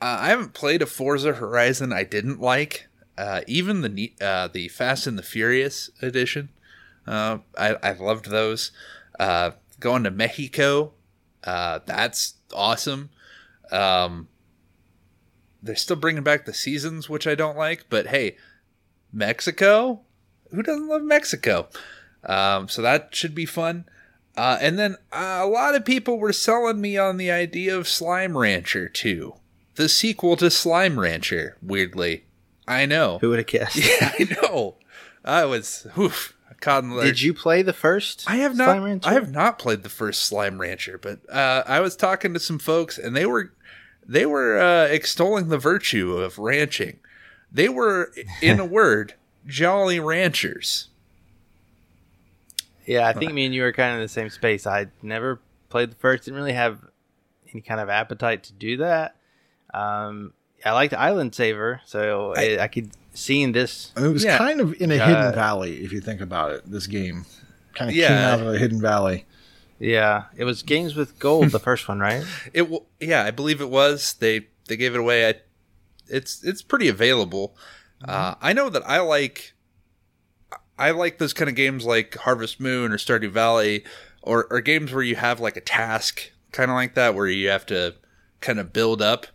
Uh, 0.00 0.18
I 0.20 0.28
haven't 0.28 0.54
played 0.54 0.82
a 0.82 0.86
Forza 0.86 1.34
Horizon 1.34 1.92
I 1.92 2.04
didn't 2.04 2.40
like. 2.40 2.86
Uh, 3.18 3.42
even 3.46 3.82
the 3.82 4.12
uh, 4.18 4.48
the 4.48 4.68
Fast 4.68 5.06
and 5.06 5.18
the 5.18 5.22
Furious 5.22 5.90
edition, 6.00 6.48
uh, 7.06 7.38
I 7.58 7.74
I 7.82 7.92
loved 7.92 8.30
those. 8.30 8.72
Going 9.78 10.04
to 10.04 10.10
Mexico, 10.10 10.92
uh, 11.44 11.80
that's 11.86 12.34
awesome. 12.54 13.10
Um, 13.70 14.28
they're 15.62 15.76
still 15.76 15.96
bringing 15.96 16.22
back 16.22 16.44
the 16.44 16.54
seasons, 16.54 17.08
which 17.08 17.26
I 17.26 17.34
don't 17.34 17.56
like, 17.56 17.86
but 17.88 18.08
hey, 18.08 18.36
Mexico, 19.12 20.00
who 20.50 20.62
doesn't 20.62 20.88
love 20.88 21.02
Mexico? 21.02 21.68
Um, 22.24 22.68
so 22.68 22.82
that 22.82 23.14
should 23.14 23.34
be 23.34 23.46
fun. 23.46 23.84
Uh, 24.36 24.58
and 24.60 24.78
then 24.78 24.96
uh, 25.12 25.40
a 25.42 25.46
lot 25.46 25.74
of 25.74 25.84
people 25.84 26.18
were 26.18 26.32
selling 26.32 26.80
me 26.80 26.96
on 26.96 27.16
the 27.16 27.30
idea 27.30 27.76
of 27.76 27.88
Slime 27.88 28.38
Rancher 28.38 28.88
2, 28.88 29.34
the 29.74 29.88
sequel 29.88 30.36
to 30.36 30.50
Slime 30.50 30.98
Rancher. 30.98 31.56
Weirdly, 31.62 32.24
I 32.66 32.86
know. 32.86 33.18
Who 33.20 33.30
would 33.30 33.38
have 33.38 33.46
guessed? 33.46 33.76
Yeah, 34.00 34.12
I 34.18 34.28
know. 34.42 34.76
I 35.24 35.44
was 35.44 35.86
oof, 35.98 36.34
in 36.66 36.90
Did 36.90 37.20
you 37.20 37.34
play 37.34 37.62
the 37.62 37.72
first? 37.72 38.24
I 38.26 38.36
have 38.36 38.56
Slime 38.56 38.80
not. 38.80 38.84
Rancher? 38.84 39.08
I 39.08 39.12
have 39.14 39.30
not 39.30 39.58
played 39.58 39.82
the 39.82 39.88
first 39.88 40.22
Slime 40.22 40.60
Rancher, 40.60 40.98
but 40.98 41.20
uh, 41.30 41.62
I 41.66 41.80
was 41.80 41.96
talking 41.96 42.34
to 42.34 42.40
some 42.40 42.58
folks, 42.58 42.98
and 42.98 43.16
they 43.16 43.26
were 43.26 43.52
they 44.06 44.26
were 44.26 44.58
uh, 44.58 44.86
extolling 44.86 45.48
the 45.48 45.58
virtue 45.58 46.16
of 46.16 46.38
ranching. 46.38 46.98
They 47.52 47.68
were, 47.68 48.12
in 48.42 48.60
a 48.60 48.64
word, 48.66 49.14
jolly 49.46 50.00
ranchers. 50.00 50.88
Yeah, 52.86 53.06
I 53.06 53.12
think 53.12 53.32
me 53.32 53.44
and 53.44 53.54
you 53.54 53.62
were 53.62 53.72
kind 53.72 53.92
of 53.92 53.96
in 53.98 54.02
the 54.02 54.08
same 54.08 54.30
space. 54.30 54.66
I 54.66 54.88
never 55.02 55.40
played 55.68 55.92
the 55.92 55.96
first. 55.96 56.24
Didn't 56.24 56.38
really 56.38 56.54
have 56.54 56.80
any 57.52 57.60
kind 57.60 57.80
of 57.80 57.88
appetite 57.88 58.44
to 58.44 58.52
do 58.52 58.78
that. 58.78 59.14
Um, 59.72 60.32
I 60.64 60.72
liked 60.72 60.94
Island 60.94 61.34
Saver, 61.34 61.80
so 61.84 62.34
I, 62.36 62.58
I 62.60 62.68
could 62.68 62.90
see 63.12 63.42
in 63.42 63.52
this. 63.52 63.92
And 63.96 64.06
it 64.06 64.08
was 64.12 64.24
Yeah. 64.24 64.38
kind 64.38 64.60
of 64.60 64.74
in 64.80 64.90
a 64.92 64.96
Uh, 64.98 65.06
hidden 65.06 65.34
valley, 65.34 65.84
if 65.84 65.92
you 65.92 66.00
think 66.00 66.20
about 66.20 66.52
it. 66.52 66.70
This 66.70 66.86
game 66.86 67.26
kind 67.74 67.90
of 67.90 67.94
came 67.94 68.02
Yeah. 68.02 68.32
out 68.34 68.40
of 68.40 68.48
a 68.48 68.58
hidden 68.58 68.80
valley. 68.80 69.26
Yeah, 69.78 70.24
it 70.36 70.44
was 70.44 70.62
Games 70.62 70.94
with 70.94 71.18
Gold, 71.18 71.50
the 71.52 71.58
first 71.58 71.88
one, 71.88 72.00
right? 72.00 72.22
It, 72.52 72.62
w- 72.62 72.84
yeah, 73.00 73.24
I 73.24 73.30
believe 73.30 73.60
it 73.60 73.70
was. 73.70 74.14
They 74.14 74.48
they 74.68 74.76
gave 74.76 74.94
it 74.94 75.00
away. 75.00 75.28
I, 75.28 75.34
it's 76.08 76.42
it's 76.44 76.62
pretty 76.62 76.88
available. 76.88 77.56
Uh, 78.04 78.34
I 78.40 78.52
know 78.52 78.68
that 78.70 78.82
I 78.88 79.00
like 79.00 79.52
I 80.78 80.90
like 80.92 81.18
those 81.18 81.32
kind 81.32 81.48
of 81.48 81.54
games 81.56 81.84
like 81.84 82.14
Harvest 82.16 82.60
Moon 82.60 82.92
or 82.92 82.96
Stardew 82.98 83.30
Valley, 83.30 83.84
or 84.22 84.46
or 84.50 84.60
games 84.60 84.92
where 84.92 85.02
you 85.02 85.16
have 85.16 85.40
like 85.40 85.56
a 85.56 85.60
task, 85.60 86.30
kind 86.52 86.70
of 86.70 86.74
like 86.74 86.94
that, 86.94 87.14
where 87.14 87.26
you 87.26 87.48
have 87.48 87.66
to 87.66 87.94
kind 88.40 88.58
of 88.58 88.72
build 88.72 89.00
up. 89.02 89.26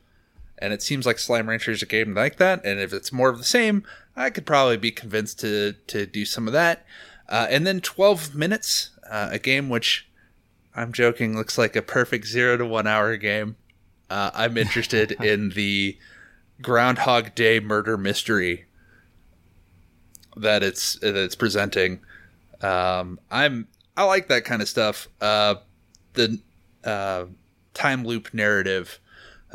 And 0.57 0.71
it 0.71 0.81
seems 0.81 1.05
like 1.05 1.19
Slime 1.19 1.49
Rancher 1.49 1.71
is 1.71 1.81
a 1.81 1.85
game 1.85 2.13
like 2.13 2.37
that. 2.37 2.65
And 2.65 2.79
if 2.79 2.93
it's 2.93 3.11
more 3.11 3.29
of 3.29 3.37
the 3.37 3.43
same, 3.43 3.83
I 4.15 4.29
could 4.29 4.45
probably 4.45 4.77
be 4.77 4.91
convinced 4.91 5.39
to 5.41 5.73
to 5.87 6.05
do 6.05 6.25
some 6.25 6.47
of 6.47 6.53
that. 6.53 6.85
Uh, 7.27 7.47
and 7.49 7.65
then 7.65 7.81
12 7.81 8.35
minutes, 8.35 8.91
uh, 9.09 9.29
a 9.31 9.39
game 9.39 9.67
which 9.69 10.07
I'm 10.75 10.93
joking 10.93 11.35
looks 11.35 11.57
like 11.57 11.75
a 11.75 11.81
perfect 11.81 12.27
zero 12.27 12.57
to 12.57 12.65
one 12.65 12.87
hour 12.87 13.15
game. 13.17 13.55
Uh, 14.09 14.31
I'm 14.33 14.57
interested 14.57 15.11
in 15.23 15.49
the 15.49 15.97
Groundhog 16.61 17.35
Day 17.35 17.59
murder 17.59 17.97
mystery 17.97 18.65
that 20.37 20.63
it's 20.63 20.99
that 20.99 21.15
it's 21.15 21.35
presenting. 21.35 22.01
Um, 22.61 23.19
I'm 23.31 23.67
I 23.97 24.03
like 24.03 24.27
that 24.27 24.45
kind 24.45 24.61
of 24.61 24.67
stuff. 24.67 25.07
Uh, 25.21 25.55
the 26.13 26.39
uh, 26.83 27.25
time 27.73 28.05
loop 28.05 28.33
narrative, 28.33 28.99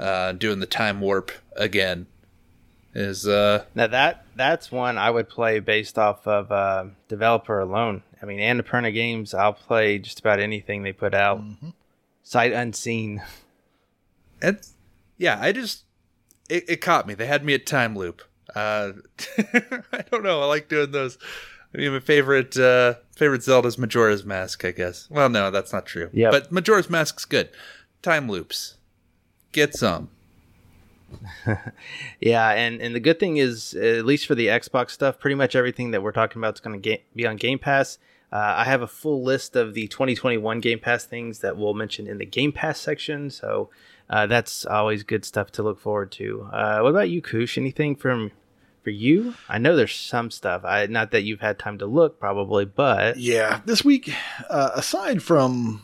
uh, 0.01 0.33
doing 0.33 0.59
the 0.59 0.67
time 0.67 1.01
warp 1.01 1.31
again, 1.57 2.07
is 2.95 3.29
uh, 3.29 3.65
Now 3.75 3.87
that 3.87 4.25
that's 4.35 4.73
one 4.73 4.99
I 4.99 5.11
would 5.11 5.29
play 5.29 5.61
based 5.61 5.99
off 5.99 6.27
of 6.27 6.51
uh, 6.51 6.87
developer 7.09 7.61
alone. 7.61 8.03
I 8.23 8.27
mean, 8.27 8.39
Annapurna 8.39 8.93
Games, 8.93 9.35
I'll 9.35 9.53
play 9.53 9.99
just 9.99 10.21
about 10.21 10.41
anything 10.41 10.83
they 10.83 10.93
put 10.93 11.15
out, 11.15 11.43
sight 12.23 12.53
unseen. 12.53 13.23
it's 14.43 14.75
yeah. 15.19 15.39
I 15.41 15.53
just 15.53 15.85
it, 16.49 16.65
it 16.69 16.81
caught 16.81 17.07
me. 17.07 17.15
They 17.15 17.27
had 17.27 17.45
me 17.45 17.55
at 17.55 17.67
time 17.67 17.97
loop. 17.97 18.23
Uh, 18.55 18.93
I 19.39 20.05
don't 20.11 20.25
know. 20.25 20.41
I 20.41 20.47
like 20.47 20.69
doing 20.69 20.91
those. 20.91 21.19
I 21.73 21.79
mean, 21.79 21.93
my 21.93 22.01
favorite 22.01 22.57
uh, 22.57 22.95
favorite 23.15 23.43
Zelda's 23.45 23.79
Majora's 23.79 24.25
Mask, 24.25 24.65
I 24.65 24.73
guess. 24.73 25.09
Well, 25.09 25.29
no, 25.29 25.51
that's 25.51 25.73
not 25.73 25.87
true. 25.87 26.11
Yeah, 26.13 26.31
But 26.31 26.51
Majora's 26.51 26.91
Mask's 26.91 27.25
good. 27.25 27.51
Time 28.03 28.29
loops, 28.29 28.77
get 29.53 29.75
some. 29.75 30.11
Yeah, 32.21 32.51
and 32.51 32.81
and 32.81 32.95
the 32.95 33.01
good 33.01 33.19
thing 33.19 33.39
is, 33.39 33.75
at 33.75 34.05
least 34.05 34.27
for 34.27 34.35
the 34.35 34.47
Xbox 34.49 34.91
stuff, 34.91 35.19
pretty 35.19 35.35
much 35.35 35.57
everything 35.57 35.91
that 35.91 36.03
we're 36.03 36.13
talking 36.13 36.41
about 36.41 36.55
is 36.55 36.61
going 36.61 36.81
to 36.81 36.99
be 37.17 37.27
on 37.27 37.37
Game 37.37 37.59
Pass. 37.59 37.99
Uh, 38.33 38.55
I 38.59 38.65
have 38.65 38.83
a 38.83 38.87
full 38.87 39.25
list 39.25 39.57
of 39.57 39.75
the 39.75 39.89
2021 39.89 40.61
Game 40.61 40.79
Pass 40.79 41.05
things 41.05 41.41
that 41.41 41.57
we'll 41.57 41.75
mention 41.75 42.07
in 42.07 42.19
the 42.19 42.27
Game 42.27 42.53
Pass 42.53 42.79
section, 42.79 43.31
so 43.31 43.71
uh, 44.09 44.27
that's 44.27 44.65
always 44.67 45.03
good 45.03 45.25
stuff 45.25 45.51
to 45.53 45.63
look 45.63 45.81
forward 45.81 46.13
to. 46.13 46.49
Uh, 46.53 46.79
what 46.81 46.91
about 46.91 47.11
you, 47.11 47.21
Koosh? 47.21 47.59
Anything 47.59 47.97
from 47.97 48.31
for 48.85 48.91
you? 48.91 49.35
I 49.49 49.59
know 49.59 49.75
there's 49.75 49.95
some 49.95 50.31
stuff. 50.31 50.65
I 50.65 50.87
not 50.87 51.11
that 51.11 51.23
you've 51.23 51.41
had 51.41 51.59
time 51.59 51.79
to 51.79 51.87
look, 51.87 52.21
probably, 52.21 52.67
but 52.67 53.17
Yeah, 53.17 53.61
this 53.65 53.85
week, 53.85 54.13
uh, 54.49 54.71
aside 54.75 55.23
from 55.23 55.83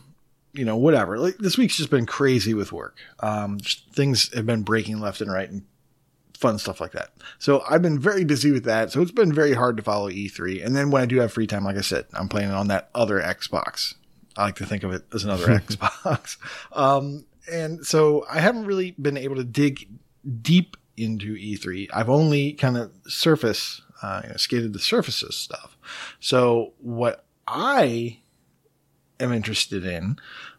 you 0.57 0.65
know 0.65 0.77
whatever, 0.77 1.19
like 1.19 1.37
this 1.37 1.57
week's 1.57 1.77
just 1.77 1.89
been 1.89 2.05
crazy 2.05 2.53
with 2.53 2.71
work. 2.71 2.97
Um, 3.19 3.59
things 3.93 4.33
have 4.33 4.45
been 4.45 4.63
breaking 4.63 4.99
left 4.99 5.21
and 5.21 5.31
right, 5.31 5.49
and 5.49 5.63
fun 6.37 6.59
stuff 6.59 6.79
like 6.79 6.91
that. 6.91 7.11
So 7.39 7.63
I've 7.69 7.81
been 7.81 7.99
very 7.99 8.23
busy 8.23 8.51
with 8.51 8.63
that. 8.65 8.91
So 8.91 9.01
it's 9.01 9.11
been 9.11 9.33
very 9.33 9.53
hard 9.53 9.77
to 9.77 9.83
follow 9.83 10.09
E3. 10.09 10.63
And 10.63 10.75
then 10.75 10.91
when 10.91 11.01
I 11.01 11.05
do 11.05 11.19
have 11.19 11.33
free 11.33 11.47
time, 11.47 11.63
like 11.63 11.77
I 11.77 11.81
said, 11.81 12.05
I'm 12.13 12.29
playing 12.29 12.51
on 12.51 12.67
that 12.67 12.89
other 12.93 13.19
Xbox. 13.19 13.95
I 14.35 14.43
like 14.45 14.55
to 14.57 14.65
think 14.65 14.83
of 14.83 14.93
it 14.93 15.03
as 15.13 15.23
another 15.23 15.47
Xbox. 15.59 16.37
Um, 16.73 17.25
and 17.51 17.85
so 17.85 18.25
I 18.29 18.39
haven't 18.39 18.65
really 18.65 18.91
been 18.91 19.17
able 19.17 19.35
to 19.35 19.43
dig 19.43 19.87
deep 20.41 20.77
into 20.95 21.35
E3. 21.35 21.89
I've 21.93 22.09
only 22.09 22.53
kind 22.53 22.77
of 22.77 22.91
surface, 23.07 23.81
uh, 24.01 24.21
you 24.23 24.29
know, 24.29 24.37
skated 24.37 24.73
the 24.73 24.79
surfaces 24.79 25.35
stuff. 25.35 25.77
So 26.19 26.73
what 26.79 27.25
I 27.47 28.19
am 29.19 29.31
interested 29.31 29.85
in 29.85 30.17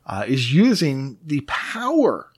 uh, 0.09 0.25
is 0.27 0.53
using 0.53 1.19
the 1.25 1.43
power 1.43 2.33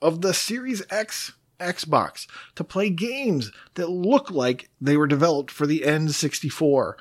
of 0.00 0.22
the 0.22 0.34
Series 0.34 0.82
X 0.90 1.32
Xbox 1.60 2.26
to 2.56 2.64
play 2.64 2.90
games 2.90 3.52
that 3.74 3.88
look 3.88 4.30
like 4.30 4.68
they 4.80 4.96
were 4.96 5.06
developed 5.06 5.50
for 5.50 5.66
the 5.66 5.80
N64 5.86 6.94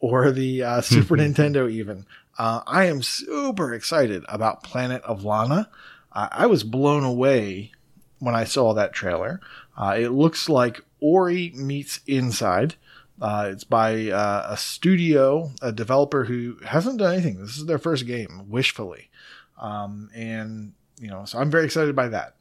or 0.00 0.30
the 0.32 0.62
uh, 0.62 0.80
Super 0.82 1.16
Nintendo, 1.16 1.70
even. 1.70 2.04
Uh, 2.36 2.62
I 2.66 2.84
am 2.84 3.02
super 3.02 3.74
excited 3.74 4.24
about 4.28 4.62
Planet 4.62 5.02
of 5.02 5.24
Lana. 5.24 5.70
Uh, 6.12 6.28
I 6.30 6.46
was 6.46 6.64
blown 6.64 7.04
away 7.04 7.72
when 8.18 8.34
I 8.34 8.44
saw 8.44 8.74
that 8.74 8.92
trailer. 8.92 9.40
Uh, 9.76 9.96
it 9.98 10.08
looks 10.10 10.48
like 10.48 10.80
Ori 11.00 11.52
meets 11.54 12.00
Inside. 12.06 12.74
Uh, 13.20 13.48
it's 13.52 13.64
by 13.64 14.10
uh, 14.10 14.46
a 14.50 14.56
studio, 14.56 15.50
a 15.60 15.72
developer 15.72 16.24
who 16.24 16.56
hasn't 16.64 16.98
done 16.98 17.14
anything. 17.14 17.40
This 17.40 17.56
is 17.56 17.66
their 17.66 17.78
first 17.78 18.06
game, 18.06 18.44
Wishfully. 18.48 19.10
Um, 19.58 20.10
and, 20.14 20.72
you 21.00 21.08
know, 21.08 21.24
so 21.24 21.38
I'm 21.38 21.50
very 21.50 21.64
excited 21.64 21.94
by 21.96 22.08
that 22.08 22.34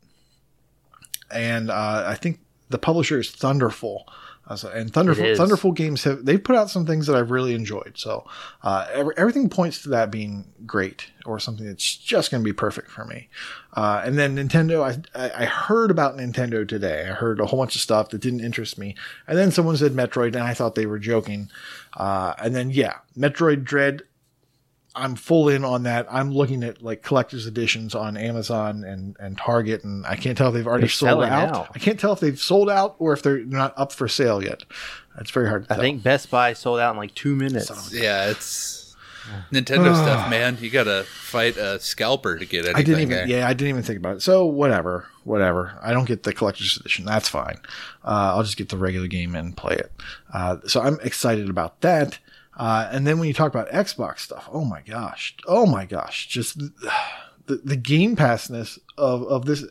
and 1.32 1.70
uh, 1.70 2.03
I 2.07 2.15
think 2.15 2.39
the 2.70 2.78
publisher 2.78 3.20
is 3.20 3.32
Thunderful. 3.32 4.07
Uh, 4.47 4.55
so, 4.55 4.70
and 4.70 4.93
Thunderful, 4.93 5.26
Thunderful 5.36 5.74
Games 5.74 6.05
have 6.05 6.24
they've 6.24 6.41
put 6.41 6.55
out 6.55 6.70
some 6.70 6.86
things 6.86 7.05
that 7.07 7.18
I've 7.18 7.32
really 7.32 7.53
enjoyed. 7.53 7.93
So 7.97 8.26
uh, 8.63 8.88
every, 8.93 9.13
everything 9.18 9.49
points 9.49 9.82
to 9.82 9.89
that 9.89 10.09
being 10.09 10.45
great 10.65 11.07
or 11.26 11.38
something 11.38 11.65
that's 11.65 11.97
just 11.97 12.32
going 12.32 12.41
to 12.41 12.45
be 12.45 12.53
perfect 12.53 12.89
for 12.89 13.03
me. 13.03 13.28
Uh, 13.74 14.01
and 14.05 14.18
then 14.18 14.38
Nintendo, 14.38 14.84
I, 15.13 15.22
I 15.22 15.43
I 15.43 15.45
heard 15.45 15.91
about 15.91 16.15
Nintendo 16.15 16.65
today. 16.65 17.09
I 17.09 17.13
heard 17.13 17.41
a 17.41 17.45
whole 17.45 17.59
bunch 17.59 17.76
of 17.76 17.82
stuff 17.82 18.07
that 18.11 18.22
didn't 18.22 18.39
interest 18.39 18.78
me, 18.78 18.95
and 19.28 19.38
then 19.38 19.51
someone 19.51 19.76
said 19.76 19.91
Metroid, 19.91 20.28
and 20.28 20.43
I 20.43 20.53
thought 20.53 20.76
they 20.76 20.86
were 20.86 20.99
joking. 20.99 21.49
Uh, 21.97 22.34
and 22.38 22.55
then 22.55 22.70
yeah, 22.70 22.99
Metroid 23.18 23.65
Dread. 23.65 24.03
I'm 24.98 25.16
full 25.16 25.48
in 25.50 25.64
on 25.64 25.84
that. 25.84 26.08
I'm 26.10 26.32
looking 26.32 26.64
at 26.64 26.82
like 26.82 27.04
collector's 27.04 27.45
editions 27.45 27.93
on 27.95 28.18
Amazon 28.18 28.84
and, 28.84 29.16
and 29.20 29.38
Target, 29.38 29.84
and 29.84 30.06
I 30.06 30.16
can't 30.16 30.38
tell 30.38 30.48
if 30.50 30.54
they've 30.56 30.68
already 30.68 30.82
They're 30.84 30.89
sold 30.89 31.24
out. 31.24 31.56
out. 31.56 31.68
I 31.76 31.80
can't 31.80 32.00
tell 32.00 32.14
if 32.14 32.20
they've 32.20 32.39
sold 32.39 32.70
out 32.70 32.95
or 33.00 33.14
if 33.14 33.22
they're 33.24 33.39
not 33.39 33.74
up 33.78 33.91
for 33.91 34.08
sale 34.08 34.43
yet. 34.43 34.64
It's 35.20 35.32
very 35.32 35.48
hard 35.48 35.66
to 35.68 35.74
I 35.74 35.76
tell. 35.76 35.84
think 35.84 36.04
Best 36.04 36.30
Buy 36.30 36.54
sold 36.54 36.80
out 36.80 36.91
in 36.91 36.98
like 36.98 37.14
two 37.16 37.36
minutes. 37.36 37.68
Son 37.68 37.78
of 37.78 37.93
Yeah, 37.93 38.30
it's 38.30 38.95
Nintendo 39.52 39.93
stuff, 40.04 40.30
man. 40.30 40.58
You 40.62 40.70
gotta 40.70 41.04
fight 41.04 41.58
a 41.58 41.80
scalper 41.80 42.38
to 42.38 42.45
get 42.45 42.66
anything. 42.66 42.76
I 42.76 42.84
didn't 42.84 43.02
even. 43.02 43.10
there. 43.10 43.28
Yeah, 43.28 43.48
I 43.48 43.54
didn't 43.54 43.70
even 43.70 43.84
think 43.84 43.98
about 44.00 44.18
it. 44.18 44.22
So 44.22 44.45
whatever, 44.45 45.08
whatever. 45.24 45.78
I 45.82 45.91
don't 45.93 46.06
get 46.06 46.24
the 46.24 46.34
collector's 46.34 46.78
edition. 46.78 47.06
That's 47.06 47.28
fine. 47.30 47.58
Uh, 48.06 48.34
I'll 48.36 48.43
just 48.43 48.58
get 48.58 48.70
the 48.70 48.78
regular 48.78 49.08
game 49.08 49.36
and 49.36 49.56
play 49.58 49.76
it. 49.76 49.91
Uh, 50.34 50.58
so 50.68 50.82
I'm 50.82 51.00
excited 51.02 51.50
about 51.50 51.82
that. 51.82 52.20
Uh, 52.58 52.89
and 52.91 53.05
then 53.05 53.20
when 53.20 53.28
you 53.28 53.34
talk 53.34 53.53
about 53.53 53.70
Xbox 53.70 54.20
stuff, 54.20 54.49
oh 54.51 54.66
my 54.66 54.82
gosh, 54.82 55.36
oh 55.47 55.66
my 55.66 55.86
gosh, 55.86 56.28
just 56.28 56.58
the, 56.58 57.62
the, 57.64 57.76
Game 57.76 58.16
Passness 58.16 58.80
of 58.97 59.24
of 59.24 59.45
this. 59.45 59.64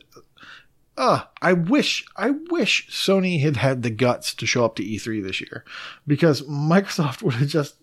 Uh, 0.97 1.23
I 1.41 1.53
wish, 1.53 2.05
I 2.15 2.31
wish 2.49 2.89
Sony 2.89 3.41
had 3.41 3.57
had 3.57 3.83
the 3.83 3.89
guts 3.89 4.33
to 4.35 4.47
show 4.47 4.65
up 4.65 4.75
to 4.77 4.83
E3 4.83 5.21
this 5.21 5.41
year, 5.41 5.65
because 6.07 6.41
Microsoft 6.43 7.21
would 7.23 7.35
have 7.35 7.49
just 7.49 7.75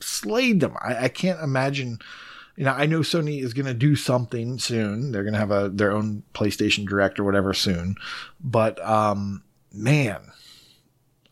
slayed 0.00 0.60
them. 0.60 0.76
I, 0.80 1.04
I 1.04 1.08
can't 1.08 1.40
imagine 1.40 1.98
you 2.58 2.64
know, 2.64 2.72
I 2.72 2.86
know 2.86 3.00
Sony 3.00 3.40
is 3.40 3.54
going 3.54 3.66
to 3.66 3.74
do 3.74 3.94
something 3.94 4.58
soon. 4.58 5.12
They're 5.12 5.22
going 5.22 5.34
to 5.34 5.38
have 5.38 5.52
a 5.52 5.68
their 5.68 5.92
own 5.92 6.24
PlayStation 6.34 6.88
Direct 6.88 7.20
or 7.20 7.24
whatever 7.24 7.54
soon. 7.54 7.94
But 8.40 8.84
um, 8.84 9.44
man, 9.72 10.20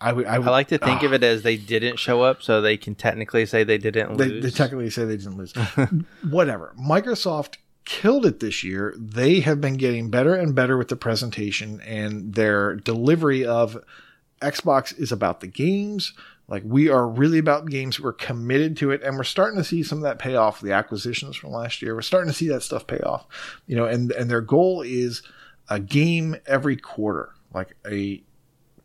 I 0.01 0.13
would. 0.13 0.27
I, 0.27 0.35
I 0.35 0.39
like 0.39 0.69
to 0.69 0.79
think 0.79 1.03
ah, 1.03 1.07
of 1.07 1.13
it 1.13 1.23
as 1.25 1.43
they 1.43 1.57
didn't 1.57 1.99
show 1.99 2.23
up, 2.23 2.43
so 2.43 2.61
they 2.61 2.77
can 2.77 2.95
technically 2.95 3.47
say 3.47 3.65
they 3.65 3.79
didn't 3.79 4.17
They, 4.17 4.27
lose. 4.27 4.45
they 4.45 4.51
technically 4.51 4.91
say 4.91 5.05
they 5.05 5.17
didn't 5.17 5.39
lose. 5.39 5.53
whatever. 6.29 6.75
Microsoft 6.79 7.57
killed 7.85 8.27
it 8.27 8.41
this 8.41 8.63
year. 8.65 8.95
They 8.99 9.41
have 9.41 9.61
been 9.61 9.75
getting 9.75 10.11
better 10.11 10.35
and 10.35 10.55
better 10.55 10.77
with 10.77 10.89
the 10.89 10.97
presentation 10.97 11.81
and 11.83 12.35
their 12.35 12.75
delivery 12.75 13.47
of 13.47 13.79
Xbox 14.43 14.99
is 14.99 15.13
about 15.13 15.41
the 15.41 15.47
games. 15.47 16.13
Like 16.49 16.63
we 16.67 16.89
are 16.89 17.09
really 17.09 17.39
about 17.39 17.71
games. 17.71 17.99
We're 17.99 18.13
committed 18.13 18.77
to 18.79 18.91
it, 18.91 19.03
and 19.03 19.17
we're 19.17 19.25
starting 19.25 19.59
to 19.59 19.65
see 19.65 19.83
some 19.83 19.99
of 19.99 20.05
that 20.05 20.19
pay 20.19 20.37
off. 20.37 20.61
The 20.61 20.73
acquisitions 20.73 21.37
from 21.37 21.51
last 21.51 21.83
year, 21.83 21.95
we're 21.95 22.03
starting 22.03 22.29
to 22.31 22.37
see 22.37 22.49
that 22.49 22.63
stuff 22.63 22.87
pay 22.87 22.99
off. 22.99 23.27
You 23.67 23.77
know, 23.77 23.87
and 23.87 24.13
and 24.13 24.31
their 24.31 24.43
goal 24.43 24.83
is 24.83 25.23
a 25.69 25.81
game 25.81 26.37
every 26.47 26.77
quarter, 26.77 27.31
like 27.53 27.77
a 27.91 28.23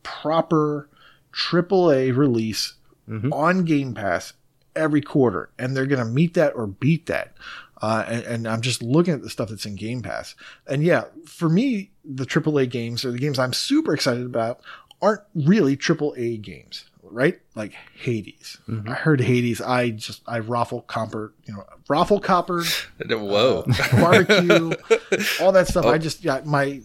proper 0.02 0.90
AAA 1.34 2.16
release 2.16 2.74
mm-hmm. 3.08 3.32
on 3.34 3.66
Game 3.66 3.94
Pass 3.94 4.34
every 4.76 5.02
quarter, 5.02 5.50
and 5.58 5.76
they're 5.76 5.86
going 5.86 6.06
to 6.06 6.12
meet 6.12 6.34
that 6.36 6.54
or 6.56 6.68
beat 6.68 7.06
that. 7.08 7.34
Uh, 7.82 8.06
and, 8.08 8.24
and 8.24 8.48
I'm 8.48 8.62
just 8.62 8.84
looking 8.84 9.14
at 9.14 9.24
the 9.24 9.30
stuff 9.30 9.50
that's 9.50 9.66
in 9.66 9.76
Game 9.76 10.02
Pass, 10.02 10.36
and 10.68 10.84
yeah, 10.84 11.06
for 11.26 11.50
me, 11.50 11.92
the 12.06 12.26
AAA 12.26 12.70
games 12.70 13.04
or 13.04 13.12
the 13.12 13.18
games 13.18 13.40
I'm 13.40 13.54
super 13.54 13.94
excited 13.94 14.26
about 14.26 14.62
aren't 15.02 15.22
really 15.34 15.76
AAA 15.76 16.42
games, 16.42 16.86
right? 17.02 17.40
Like 17.56 17.74
Hades. 17.96 18.58
Mm-hmm. 18.68 18.90
I 18.90 18.94
heard 18.94 19.20
Hades. 19.20 19.62
I 19.62 19.90
just 19.90 20.22
I 20.28 20.40
raffle 20.40 20.82
copper, 20.82 21.34
you 21.46 21.54
know, 21.54 21.64
raffle 21.90 22.20
copper, 22.20 22.64
Whoa. 23.10 23.66
Uh, 23.68 24.00
barbecue, 24.00 24.74
all 25.42 25.52
that 25.52 25.68
stuff. 25.68 25.86
I 25.86 25.96
oh. 25.96 25.98
just 25.98 26.24
yeah, 26.24 26.42
my 26.46 26.82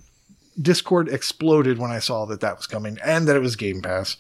Discord 0.61 1.09
exploded 1.09 1.79
when 1.79 1.91
I 1.91 1.99
saw 1.99 2.25
that 2.27 2.41
that 2.41 2.57
was 2.57 2.67
coming 2.67 2.99
and 3.05 3.29
that 3.29 3.37
it 3.37 3.41
was 3.41 3.57
Game 3.57 3.83
Pass. 3.83 4.17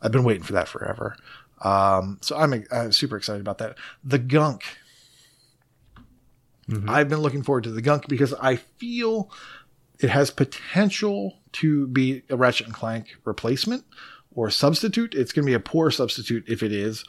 I've 0.00 0.12
been 0.12 0.24
waiting 0.24 0.42
for 0.42 0.52
that 0.52 0.68
forever. 0.68 1.16
Um, 1.62 2.18
so 2.20 2.36
I'm, 2.36 2.64
I'm 2.70 2.92
super 2.92 3.16
excited 3.16 3.40
about 3.40 3.58
that. 3.58 3.76
The 4.04 4.18
Gunk. 4.18 4.62
I've 6.88 7.08
been 7.08 7.20
looking 7.20 7.42
forward 7.42 7.64
to 7.64 7.70
the 7.70 7.80
Gunk 7.80 8.08
because 8.08 8.34
I 8.34 8.56
feel 8.56 9.30
it 10.00 10.10
has 10.10 10.30
potential 10.30 11.38
to 11.52 11.86
be 11.86 12.22
a 12.28 12.36
Ratchet 12.36 12.66
and 12.66 12.74
Clank 12.74 13.16
replacement 13.24 13.84
or 14.34 14.50
substitute. 14.50 15.14
It's 15.14 15.32
going 15.32 15.44
to 15.44 15.50
be 15.50 15.54
a 15.54 15.60
poor 15.60 15.90
substitute 15.90 16.44
if 16.48 16.62
it 16.62 16.72
is, 16.72 17.04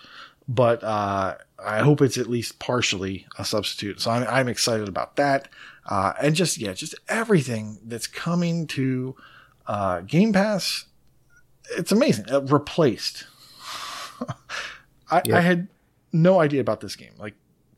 but 0.48 0.84
uh, 0.84 1.36
I 1.64 1.80
hope 1.80 2.02
it's 2.02 2.18
at 2.18 2.30
least 2.30 2.60
partially 2.60 3.28
a 3.38 3.44
substitute. 3.44 4.00
So 4.00 4.12
I'm, 4.12 4.26
I'm 4.30 4.48
excited 4.48 4.88
about 4.88 5.16
that. 5.16 5.50
Uh, 5.88 6.14
and 6.22 6.36
just, 6.36 6.58
yeah, 6.58 6.74
just 6.74 6.96
everything 7.08 7.80
that's 7.86 8.08
coming 8.08 8.68
to 8.68 9.16
uh, 9.68 10.02
Game 10.02 10.34
Pass. 10.34 10.86
It's 11.78 11.92
amazing. 11.92 12.26
Uh, 12.32 12.42
replaced. 12.42 13.26
I, 15.12 15.22
I 15.34 15.42
had 15.42 15.68
no 16.12 16.40
idea 16.40 16.62
about 16.62 16.82
this 16.82 16.96
game. 16.96 17.14
Like, 17.18 17.36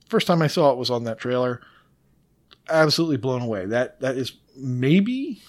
first 0.08 0.28
time 0.28 0.42
I 0.42 0.48
saw 0.48 0.72
it 0.72 0.78
was 0.78 0.90
on 0.90 1.04
that 1.04 1.20
trailer. 1.20 1.62
Absolutely 2.70 3.18
blown 3.18 3.42
away. 3.42 3.66
That 3.66 4.00
that 4.02 4.16
is 4.16 4.34
maybe 4.56 5.42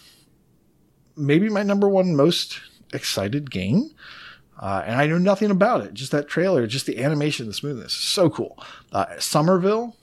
maybe 1.17 1.49
my 1.49 1.63
number 1.63 1.89
one 1.89 2.17
most 2.17 2.61
excited 2.93 3.51
game. 3.51 3.91
Uh, 4.59 4.83
and 4.85 5.01
I 5.01 5.07
know 5.07 5.19
nothing 5.19 5.51
about 5.51 5.83
it. 5.83 5.95
Just 5.95 6.13
that 6.13 6.29
trailer, 6.29 6.67
just 6.67 6.87
the 6.87 7.03
animation, 7.03 7.47
the 7.47 7.55
smoothness, 7.55 7.95
so 7.95 8.29
cool. 8.29 8.59
Uh, 8.93 9.07
Somerville, 9.19 9.97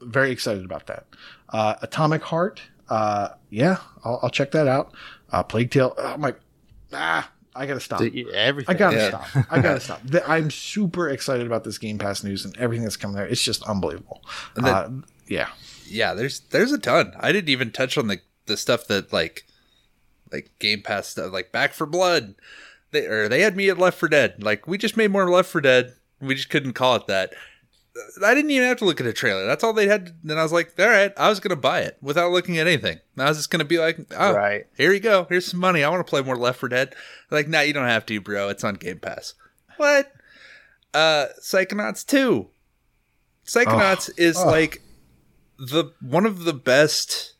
very 0.00 0.30
excited 0.30 0.64
about 0.64 0.86
that. 0.86 1.06
Uh, 1.52 1.74
Atomic 1.82 2.22
Heart, 2.22 2.62
uh, 2.88 3.28
yeah, 3.50 3.76
I'll, 4.04 4.20
I'll 4.22 4.30
check 4.30 4.50
that 4.52 4.66
out. 4.66 4.92
Uh, 5.30 5.42
Plague 5.42 5.70
Tale, 5.70 5.94
oh 5.98 6.16
my, 6.16 6.34
ah, 6.92 7.30
I 7.54 7.66
gotta 7.66 7.80
stop. 7.80 8.00
Everything. 8.00 8.74
I 8.74 8.78
gotta 8.78 8.96
Yeah. 8.96 9.08
stop. 9.08 9.46
I 9.50 9.60
gotta 9.60 9.80
stop. 9.80 10.00
I'm 10.26 10.50
super 10.50 11.08
excited 11.10 11.46
about 11.46 11.64
this 11.64 11.78
Game 11.78 11.98
Pass 11.98 12.24
news 12.24 12.44
and 12.44 12.56
everything 12.56 12.84
that's 12.84 12.96
coming 12.96 13.16
there. 13.16 13.26
It's 13.26 13.42
just 13.42 13.62
unbelievable. 13.64 14.22
Then- 14.54 14.64
uh, 14.64 14.90
yeah, 15.26 15.48
yeah, 15.86 16.14
there's 16.14 16.40
there's 16.40 16.72
a 16.72 16.78
ton. 16.78 17.12
I 17.20 17.32
didn't 17.32 17.50
even 17.50 17.70
touch 17.70 17.96
on 17.98 18.08
the 18.08 18.20
the 18.46 18.56
stuff 18.56 18.86
that 18.88 19.12
like 19.12 19.46
like 20.32 20.50
Game 20.58 20.80
Pass 20.82 21.08
stuff, 21.08 21.32
like 21.32 21.52
Back 21.52 21.74
4 21.74 21.86
Blood. 21.86 22.34
They 22.90 23.06
or 23.06 23.28
they 23.28 23.40
had 23.42 23.56
me 23.56 23.68
at 23.68 23.78
Left 23.78 23.98
4 23.98 24.08
Dead. 24.08 24.42
Like 24.42 24.66
we 24.66 24.78
just 24.78 24.96
made 24.96 25.10
more 25.10 25.30
Left 25.30 25.50
4 25.50 25.60
Dead. 25.60 25.94
We 26.20 26.34
just 26.34 26.48
couldn't 26.50 26.72
call 26.72 26.96
it 26.96 27.06
that. 27.06 27.34
I 28.24 28.34
didn't 28.34 28.50
even 28.50 28.66
have 28.66 28.78
to 28.78 28.84
look 28.84 29.00
at 29.00 29.06
a 29.06 29.12
trailer. 29.12 29.44
That's 29.46 29.62
all 29.62 29.72
they 29.72 29.86
had. 29.86 30.06
to- 30.06 30.14
Then 30.24 30.38
I 30.38 30.42
was 30.42 30.52
like, 30.52 30.72
all 30.78 30.88
right, 30.88 31.12
I 31.16 31.28
was 31.28 31.40
gonna 31.40 31.56
buy 31.56 31.80
it 31.80 31.98
without 32.00 32.32
looking 32.32 32.58
at 32.58 32.66
anything. 32.66 32.98
I 33.18 33.28
was 33.28 33.36
just 33.36 33.50
gonna 33.50 33.64
be 33.64 33.78
like, 33.78 33.98
oh, 34.16 34.32
Right. 34.34 34.66
here 34.76 34.92
you 34.92 35.00
go. 35.00 35.26
Here's 35.28 35.46
some 35.46 35.60
money. 35.60 35.84
I 35.84 35.88
want 35.90 36.06
to 36.06 36.10
play 36.10 36.22
more 36.22 36.36
Left 36.36 36.58
4 36.60 36.68
Dead. 36.70 36.94
Like, 37.30 37.48
nah, 37.48 37.60
you 37.60 37.72
don't 37.72 37.86
have 37.86 38.06
to, 38.06 38.20
bro. 38.20 38.48
It's 38.48 38.64
on 38.64 38.74
Game 38.74 38.98
Pass. 38.98 39.34
What? 39.76 40.12
Uh, 40.94 41.26
Psychonauts 41.40 42.06
two. 42.06 42.48
Psychonauts 43.46 44.10
is 44.16 44.38
oh. 44.38 44.46
like 44.46 44.82
the 45.58 45.92
one 46.00 46.26
of 46.26 46.44
the 46.44 46.52
best 46.52 47.34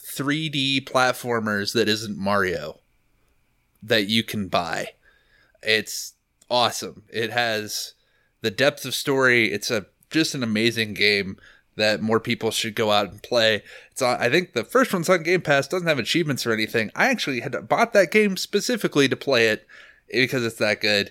3D 0.00 0.84
platformers 0.84 1.72
that 1.74 1.88
isn't 1.88 2.18
Mario 2.18 2.80
that 3.82 4.08
you 4.08 4.22
can 4.22 4.48
buy. 4.48 4.88
It's 5.62 6.14
awesome. 6.50 7.04
It 7.08 7.30
has 7.30 7.94
the 8.40 8.50
depth 8.50 8.84
of 8.84 8.94
story. 8.94 9.52
It's 9.52 9.70
a 9.70 9.86
just 10.10 10.34
an 10.34 10.42
amazing 10.42 10.94
game 10.94 11.38
that 11.76 12.02
more 12.02 12.20
people 12.20 12.50
should 12.50 12.74
go 12.74 12.90
out 12.90 13.10
and 13.10 13.22
play. 13.22 13.62
It's 13.90 14.02
on, 14.02 14.20
I 14.20 14.28
think 14.28 14.52
the 14.52 14.64
first 14.64 14.92
one's 14.92 15.08
on 15.08 15.22
Game 15.22 15.40
Pass. 15.40 15.68
Doesn't 15.68 15.88
have 15.88 15.98
achievements 15.98 16.46
or 16.46 16.52
anything. 16.52 16.90
I 16.94 17.08
actually 17.08 17.40
had 17.40 17.68
bought 17.68 17.92
that 17.94 18.10
game 18.10 18.36
specifically 18.36 19.08
to 19.08 19.16
play 19.16 19.48
it 19.48 19.66
because 20.12 20.44
it's 20.44 20.56
that 20.56 20.80
good. 20.80 21.10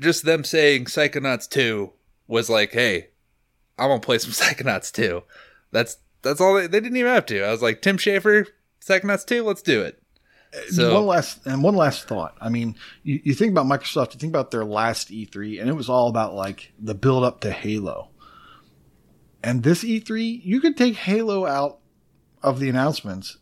Just 0.00 0.24
them 0.24 0.44
saying 0.44 0.86
Psychonauts 0.86 1.48
2 1.48 1.92
was 2.26 2.50
like, 2.50 2.72
hey, 2.72 3.08
I 3.78 3.86
want 3.86 4.02
to 4.02 4.06
play 4.06 4.18
some 4.18 4.32
Psychonauts 4.32 4.92
2. 4.92 5.22
That's 5.70 5.98
that's 6.22 6.40
all 6.40 6.54
they, 6.54 6.66
they 6.66 6.80
didn't 6.80 6.96
even 6.96 7.12
have 7.12 7.26
to. 7.26 7.44
I 7.44 7.52
was 7.52 7.62
like, 7.62 7.80
Tim 7.80 7.96
Schafer, 7.96 8.46
Psychonauts 8.84 9.24
2, 9.24 9.44
let's 9.44 9.62
do 9.62 9.82
it. 9.82 10.02
So 10.70 10.94
one 10.94 11.06
last 11.06 11.46
and 11.46 11.62
one 11.62 11.74
last 11.74 12.08
thought. 12.08 12.34
I 12.40 12.48
mean, 12.48 12.74
you, 13.02 13.20
you 13.22 13.34
think 13.34 13.52
about 13.52 13.66
Microsoft, 13.66 14.14
you 14.14 14.18
think 14.20 14.32
about 14.32 14.50
their 14.50 14.64
last 14.64 15.10
E3, 15.10 15.60
and 15.60 15.68
it 15.68 15.74
was 15.74 15.88
all 15.90 16.08
about 16.08 16.34
like 16.34 16.72
the 16.78 16.94
build 16.94 17.22
up 17.24 17.40
to 17.40 17.50
Halo. 17.50 18.08
And 19.42 19.62
this 19.62 19.84
E3, 19.84 20.40
you 20.44 20.60
could 20.60 20.76
take 20.76 20.96
Halo 20.96 21.46
out 21.46 21.78
of 22.42 22.60
the 22.60 22.68
announcements, 22.68 23.36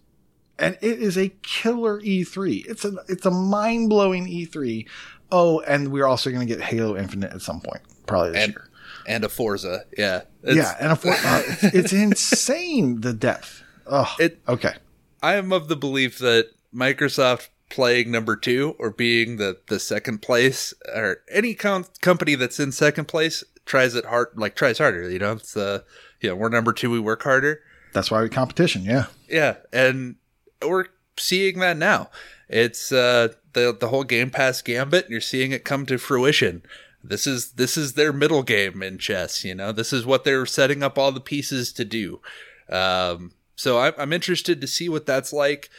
and 0.58 0.76
it 0.82 1.00
is 1.00 1.16
a 1.16 1.28
killer 1.42 2.00
E3. 2.00 2.66
It's 2.66 2.84
a 2.84 2.92
it's 3.08 3.24
a 3.26 3.30
mind 3.30 3.88
blowing 3.88 4.26
E3. 4.26 4.86
Oh, 5.32 5.60
and 5.60 5.90
we're 5.92 6.06
also 6.06 6.30
going 6.30 6.46
to 6.46 6.54
get 6.54 6.62
Halo 6.64 6.96
Infinite 6.96 7.32
at 7.32 7.42
some 7.42 7.60
point, 7.60 7.80
probably 8.06 8.32
this 8.32 8.44
and 8.44 8.52
year. 8.52 8.68
and 9.06 9.24
a 9.24 9.28
Forza, 9.28 9.84
yeah, 9.96 10.22
It's- 10.42 10.56
yeah, 10.56 10.76
and 10.78 10.92
a, 10.92 10.96
Forza. 10.96 11.18
uh, 11.28 11.42
it's, 11.46 11.64
it's 11.74 11.92
insane 12.32 13.00
the 13.00 13.12
depth. 13.12 13.62
Oh, 13.86 14.14
It- 14.20 14.40
okay. 14.46 14.74
I 15.22 15.34
am 15.36 15.50
of 15.52 15.66
the 15.68 15.74
belief 15.76 16.18
that 16.18 16.50
Microsoft 16.76 17.48
playing 17.68 18.10
number 18.10 18.36
two 18.36 18.76
or 18.78 18.90
being 18.90 19.36
the 19.36 19.58
the 19.68 19.80
second 19.80 20.22
place 20.22 20.74
or 20.94 21.22
any 21.30 21.54
com- 21.54 21.86
company 22.00 22.34
that's 22.34 22.60
in 22.60 22.72
second 22.72 23.06
place 23.06 23.42
tries 23.64 23.94
it 23.94 24.04
hard, 24.04 24.28
like 24.36 24.54
tries 24.54 24.78
harder. 24.78 25.10
You 25.10 25.18
know, 25.18 25.32
it's 25.32 25.56
uh, 25.56 25.80
you 26.20 26.28
know, 26.30 26.36
we're 26.36 26.48
number 26.48 26.72
two, 26.72 26.90
we 26.90 27.00
work 27.00 27.22
harder. 27.22 27.60
That's 27.92 28.10
why 28.10 28.22
we 28.22 28.28
competition. 28.28 28.84
Yeah. 28.84 29.06
Yeah, 29.28 29.56
and 29.72 30.16
we're 30.64 30.86
seeing 31.18 31.58
that 31.60 31.76
now. 31.76 32.10
It's 32.48 32.92
uh 32.92 33.28
the 33.54 33.76
the 33.78 33.88
whole 33.88 34.04
Game 34.04 34.30
Pass 34.30 34.62
gambit. 34.62 35.10
You're 35.10 35.20
seeing 35.20 35.52
it 35.52 35.64
come 35.64 35.86
to 35.86 35.98
fruition. 35.98 36.62
This 37.02 37.26
is 37.26 37.52
this 37.52 37.76
is 37.76 37.94
their 37.94 38.12
middle 38.12 38.42
game 38.42 38.82
in 38.82 38.98
chess. 38.98 39.44
You 39.44 39.54
know, 39.54 39.72
this 39.72 39.92
is 39.92 40.06
what 40.06 40.24
they're 40.24 40.46
setting 40.46 40.82
up 40.82 40.98
all 40.98 41.12
the 41.12 41.20
pieces 41.20 41.72
to 41.74 41.84
do. 41.84 42.20
Um, 42.68 43.32
so 43.56 43.80
I'm 43.80 43.94
I'm 43.98 44.12
interested 44.12 44.60
to 44.60 44.66
see 44.66 44.88
what 44.88 45.06
that's 45.06 45.32
like. 45.32 45.70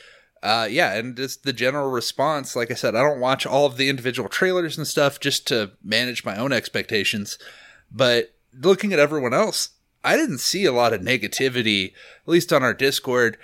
Uh, 0.44 0.68
yeah, 0.70 0.94
and 0.94 1.16
just 1.16 1.44
the 1.44 1.54
general 1.54 1.90
response. 1.90 2.56
Like 2.56 2.72
I 2.72 2.76
said, 2.76 2.96
I 2.96 3.02
don't 3.02 3.20
watch 3.20 3.46
all 3.46 3.66
of 3.66 3.78
the 3.78 3.90
individual 3.90 4.30
trailers 4.30 4.78
and 4.78 4.88
stuff 4.88 5.20
just 5.20 5.48
to 5.48 5.72
manage 5.84 6.24
my 6.24 6.38
own 6.38 6.52
expectations, 6.52 7.38
but 7.92 8.34
looking 8.54 8.94
at 8.94 9.00
everyone 9.00 9.34
else, 9.34 9.72
I 10.04 10.16
didn't 10.16 10.40
see 10.40 10.66
a 10.66 10.72
lot 10.72 10.94
of 10.94 11.02
negativity, 11.02 11.88
at 11.88 12.28
least 12.28 12.54
on 12.54 12.64
our 12.64 12.74
Discord. 12.74 13.38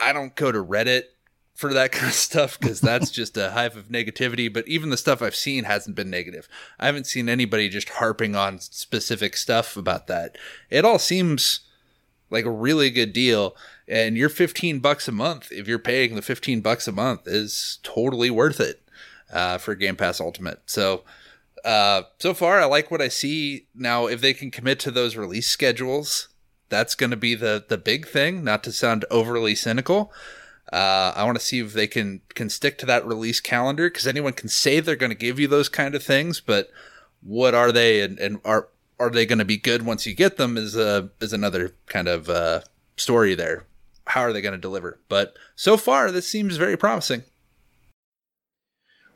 I 0.00 0.12
don't 0.12 0.34
go 0.34 0.50
to 0.50 0.64
Reddit 0.64 1.04
for 1.54 1.72
that 1.72 1.92
kind 1.92 2.08
of 2.08 2.14
stuff 2.14 2.58
because 2.58 2.80
that's 2.80 3.10
just 3.12 3.36
a 3.36 3.52
hive 3.52 3.76
of 3.76 3.88
negativity. 3.88 4.52
But 4.52 4.66
even 4.68 4.90
the 4.90 4.96
stuff 4.96 5.22
I've 5.22 5.36
seen 5.36 5.64
hasn't 5.64 5.96
been 5.96 6.10
negative. 6.10 6.48
I 6.78 6.86
haven't 6.86 7.06
seen 7.06 7.28
anybody 7.28 7.68
just 7.68 7.90
harping 7.90 8.34
on 8.34 8.58
specific 8.58 9.36
stuff 9.36 9.76
about 9.76 10.06
that. 10.08 10.36
It 10.70 10.84
all 10.84 10.98
seems 10.98 11.60
like 12.30 12.44
a 12.44 12.50
really 12.50 12.90
good 12.90 13.12
deal. 13.12 13.56
And 13.86 14.16
your 14.16 14.28
15 14.28 14.78
bucks 14.78 15.08
a 15.08 15.12
month, 15.12 15.52
if 15.52 15.68
you're 15.68 15.78
paying 15.78 16.14
the 16.14 16.22
15 16.22 16.60
bucks 16.60 16.88
a 16.88 16.92
month, 16.92 17.22
is 17.26 17.78
totally 17.82 18.30
worth 18.30 18.60
it 18.60 18.82
uh, 19.32 19.58
for 19.58 19.74
Game 19.74 19.96
Pass 19.96 20.20
Ultimate. 20.20 20.62
So, 20.66 21.04
uh, 21.64 22.02
so 22.18 22.34
far, 22.34 22.60
I 22.60 22.64
like 22.64 22.90
what 22.90 23.02
I 23.02 23.08
see. 23.08 23.66
Now, 23.74 24.06
if 24.06 24.20
they 24.20 24.32
can 24.32 24.50
commit 24.50 24.78
to 24.80 24.90
those 24.90 25.16
release 25.16 25.48
schedules, 25.48 26.28
that's 26.68 26.94
going 26.94 27.10
to 27.10 27.16
be 27.16 27.34
the 27.34 27.64
the 27.66 27.78
big 27.78 28.06
thing. 28.06 28.42
Not 28.42 28.64
to 28.64 28.72
sound 28.72 29.04
overly 29.10 29.54
cynical, 29.54 30.12
uh, 30.72 31.12
I 31.14 31.24
want 31.24 31.38
to 31.38 31.44
see 31.44 31.60
if 31.60 31.72
they 31.72 31.86
can 31.86 32.20
can 32.34 32.48
stick 32.48 32.78
to 32.78 32.86
that 32.86 33.06
release 33.06 33.40
calendar 33.40 33.88
because 33.88 34.06
anyone 34.06 34.32
can 34.32 34.48
say 34.48 34.80
they're 34.80 34.96
going 34.96 35.10
to 35.10 35.16
give 35.16 35.38
you 35.38 35.46
those 35.46 35.68
kind 35.68 35.94
of 35.94 36.02
things, 36.02 36.40
but 36.40 36.70
what 37.22 37.54
are 37.54 37.72
they 37.72 38.00
and, 38.00 38.18
and 38.18 38.40
are 38.44 38.68
are 38.98 39.10
they 39.10 39.26
going 39.26 39.38
to 39.38 39.44
be 39.44 39.56
good 39.56 39.84
once 39.84 40.06
you 40.06 40.14
get 40.14 40.36
them 40.36 40.56
is 40.56 40.76
a 40.76 41.10
is 41.20 41.32
another 41.32 41.74
kind 41.86 42.08
of 42.08 42.28
uh, 42.28 42.60
story 42.96 43.34
there. 43.34 43.66
How 44.14 44.20
are 44.20 44.32
they 44.32 44.42
going 44.42 44.52
to 44.52 44.58
deliver? 44.58 45.00
But 45.08 45.36
so 45.56 45.76
far, 45.76 46.12
this 46.12 46.28
seems 46.28 46.56
very 46.56 46.76
promising. 46.76 47.24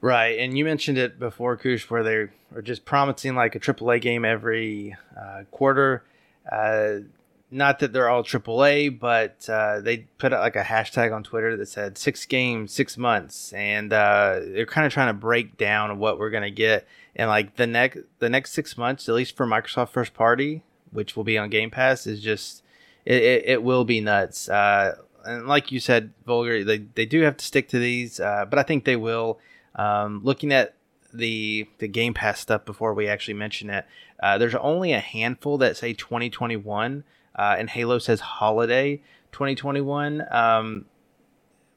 Right, 0.00 0.40
and 0.40 0.58
you 0.58 0.64
mentioned 0.64 0.98
it 0.98 1.20
before, 1.20 1.56
Koosh, 1.56 1.88
where 1.88 2.02
they 2.02 2.14
are 2.56 2.62
just 2.62 2.84
promising 2.84 3.36
like 3.36 3.54
a 3.54 3.60
AAA 3.60 4.00
game 4.00 4.24
every 4.24 4.96
uh, 5.16 5.44
quarter. 5.52 6.02
Uh, 6.50 7.06
not 7.48 7.78
that 7.78 7.92
they're 7.92 8.08
all 8.08 8.24
AAA, 8.24 8.98
but 8.98 9.48
uh, 9.48 9.80
they 9.80 9.98
put 10.18 10.32
out 10.32 10.40
like 10.40 10.56
a 10.56 10.64
hashtag 10.64 11.14
on 11.14 11.22
Twitter 11.22 11.56
that 11.56 11.68
said 11.68 11.96
six 11.96 12.26
games, 12.26 12.72
six 12.72 12.98
months, 12.98 13.52
and 13.52 13.92
uh, 13.92 14.40
they're 14.42 14.66
kind 14.66 14.84
of 14.84 14.92
trying 14.92 15.10
to 15.10 15.14
break 15.14 15.56
down 15.56 16.00
what 16.00 16.18
we're 16.18 16.30
gonna 16.30 16.50
get 16.50 16.88
in 17.14 17.28
like 17.28 17.54
the 17.54 17.68
next 17.68 18.00
the 18.18 18.28
next 18.28 18.50
six 18.50 18.76
months, 18.76 19.08
at 19.08 19.14
least 19.14 19.36
for 19.36 19.46
Microsoft 19.46 19.90
first 19.90 20.12
party, 20.12 20.64
which 20.90 21.14
will 21.14 21.22
be 21.22 21.38
on 21.38 21.50
Game 21.50 21.70
Pass, 21.70 22.04
is 22.04 22.20
just 22.20 22.64
it, 23.08 23.22
it, 23.22 23.44
it 23.46 23.62
will 23.62 23.86
be 23.86 24.02
nuts. 24.02 24.50
Uh, 24.50 24.96
and 25.24 25.48
like 25.48 25.72
you 25.72 25.80
said, 25.80 26.12
Vulgar, 26.26 26.62
they 26.62 26.78
they 26.78 27.06
do 27.06 27.22
have 27.22 27.38
to 27.38 27.44
stick 27.44 27.68
to 27.70 27.78
these, 27.78 28.20
uh, 28.20 28.44
but 28.48 28.58
I 28.58 28.62
think 28.62 28.84
they 28.84 28.96
will. 28.96 29.40
Um, 29.74 30.20
looking 30.22 30.52
at 30.52 30.74
the 31.12 31.66
the 31.78 31.88
Game 31.88 32.12
Pass 32.12 32.38
stuff 32.38 32.66
before 32.66 32.92
we 32.92 33.08
actually 33.08 33.34
mention 33.34 33.70
it, 33.70 33.86
uh, 34.22 34.36
there's 34.36 34.54
only 34.54 34.92
a 34.92 35.00
handful 35.00 35.56
that 35.58 35.76
say 35.76 35.94
2021 35.94 37.02
uh, 37.34 37.56
and 37.58 37.70
Halo 37.70 37.98
says 37.98 38.20
holiday 38.20 38.96
2021. 39.32 40.24
Um, 40.30 40.84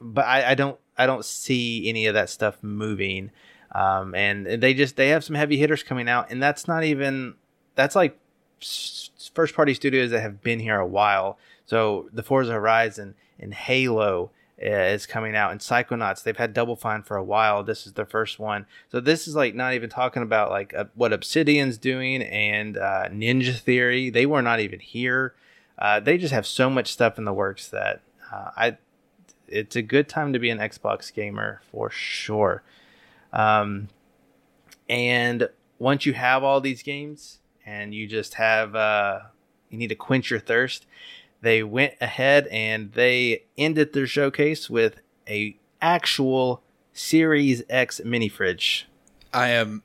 but 0.02 0.26
I, 0.26 0.52
I, 0.52 0.56
don't 0.56 0.80
I 0.98 1.06
don't 1.06 1.24
see 1.24 1.88
any 1.88 2.08
of 2.08 2.16
that 2.16 2.30
stuff 2.30 2.62
moving. 2.62 3.32
Um, 3.74 4.14
and 4.16 4.46
they 4.46 4.74
just 4.74 4.98
they 4.98 5.10
have 5.10 5.24
some 5.24 5.36
heavy 5.36 5.56
hitters 5.56 5.82
coming 5.82 6.10
out, 6.10 6.30
and 6.30 6.44
that's 6.44 6.68
not 6.68 6.84
even 6.84 7.36
that's 7.76 7.96
like 7.96 8.20
first 9.34 9.55
party 9.55 9.74
studios 9.74 10.12
that 10.12 10.22
have 10.22 10.41
been 10.41 10.59
here 10.59 10.80
a 10.80 10.88
while. 10.88 11.38
So 11.66 12.09
the 12.12 12.24
Forza 12.24 12.53
Horizon 12.53 13.16
and 13.39 13.53
Halo 13.53 14.32
uh, 14.64 14.70
is 14.70 15.05
coming 15.05 15.36
out, 15.36 15.51
and 15.51 15.59
Psychonauts 15.59 16.22
they've 16.22 16.38
had 16.38 16.53
Double 16.53 16.76
Fine 16.76 17.03
for 17.03 17.18
a 17.18 17.24
while. 17.24 17.64
This 17.64 17.88
is 17.88 17.93
their 17.93 18.05
first 18.05 18.39
one, 18.39 18.68
so 18.91 18.99
this 18.99 19.28
is 19.28 19.36
like 19.36 19.55
not 19.55 19.74
even 19.74 19.89
talking 19.89 20.22
about 20.22 20.51
like 20.51 20.74
uh, 20.76 20.86
what 20.93 21.14
Obsidian's 21.14 21.78
doing 21.78 22.22
and 22.22 22.78
uh, 22.78 23.09
Ninja 23.09 23.57
Theory. 23.57 24.09
They 24.09 24.26
were 24.26 24.41
not 24.41 24.59
even 24.59 24.80
here. 24.80 25.34
Uh, 25.80 25.99
they 25.99 26.18
just 26.18 26.34
have 26.34 26.45
so 26.45 26.70
much 26.70 26.91
stuff 26.93 27.18
in 27.18 27.26
the 27.26 27.34
works 27.34 27.70
that 27.70 28.01
uh, 28.32 28.51
I 28.55 28.78
it's 29.47 29.76
a 29.76 29.82
good 29.82 30.07
time 30.07 30.32
to 30.34 30.39
be 30.39 30.49
an 30.49 30.59
Xbox 30.59 31.14
gamer 31.14 31.62
for 31.72 31.89
sure. 31.89 32.64
Um, 33.34 33.89
and 34.88 35.49
once 35.80 36.05
you 36.05 36.14
have 36.14 36.43
all 36.43 36.62
these 36.62 36.84
games 36.84 37.39
and 37.66 37.93
you 37.93 38.07
just 38.07 38.36
have 38.36 38.76
uh, 38.76 39.20
you 39.70 39.78
need 39.78 39.88
to 39.88 39.95
quench 39.95 40.30
your 40.30 40.39
thirst, 40.39 40.86
they 41.41 41.64
went 41.64 41.95
ahead 41.99 42.47
and 42.47 42.91
they 42.93 43.43
ended 43.57 43.93
their 43.93 44.07
showcase 44.07 44.70
with 44.70 45.01
a 45.28 45.57
actual 45.82 46.62
Series 46.93 47.64
X 47.70 48.01
mini 48.03 48.30
fridge. 48.30 48.88
I 49.34 49.49
am 49.49 49.84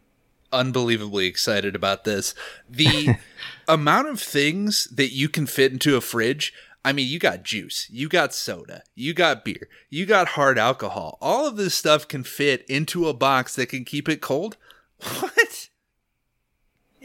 unbelievably 0.52 1.26
excited 1.26 1.74
about 1.76 2.04
this. 2.04 2.34
The 2.68 3.16
amount 3.68 4.08
of 4.08 4.20
things 4.20 4.88
that 4.92 5.12
you 5.12 5.28
can 5.28 5.46
fit 5.46 5.72
into 5.72 5.96
a 5.96 6.00
fridge. 6.00 6.52
I 6.84 6.92
mean, 6.92 7.08
you 7.08 7.18
got 7.18 7.42
juice, 7.42 7.88
you 7.90 8.08
got 8.08 8.32
soda, 8.32 8.82
you 8.94 9.12
got 9.12 9.44
beer, 9.44 9.68
you 9.90 10.06
got 10.06 10.28
hard 10.28 10.56
alcohol. 10.56 11.18
All 11.20 11.46
of 11.46 11.56
this 11.56 11.74
stuff 11.74 12.06
can 12.06 12.22
fit 12.22 12.64
into 12.68 13.08
a 13.08 13.14
box 13.14 13.56
that 13.56 13.68
can 13.68 13.84
keep 13.84 14.08
it 14.08 14.20
cold. 14.20 14.56
What? 15.20 15.68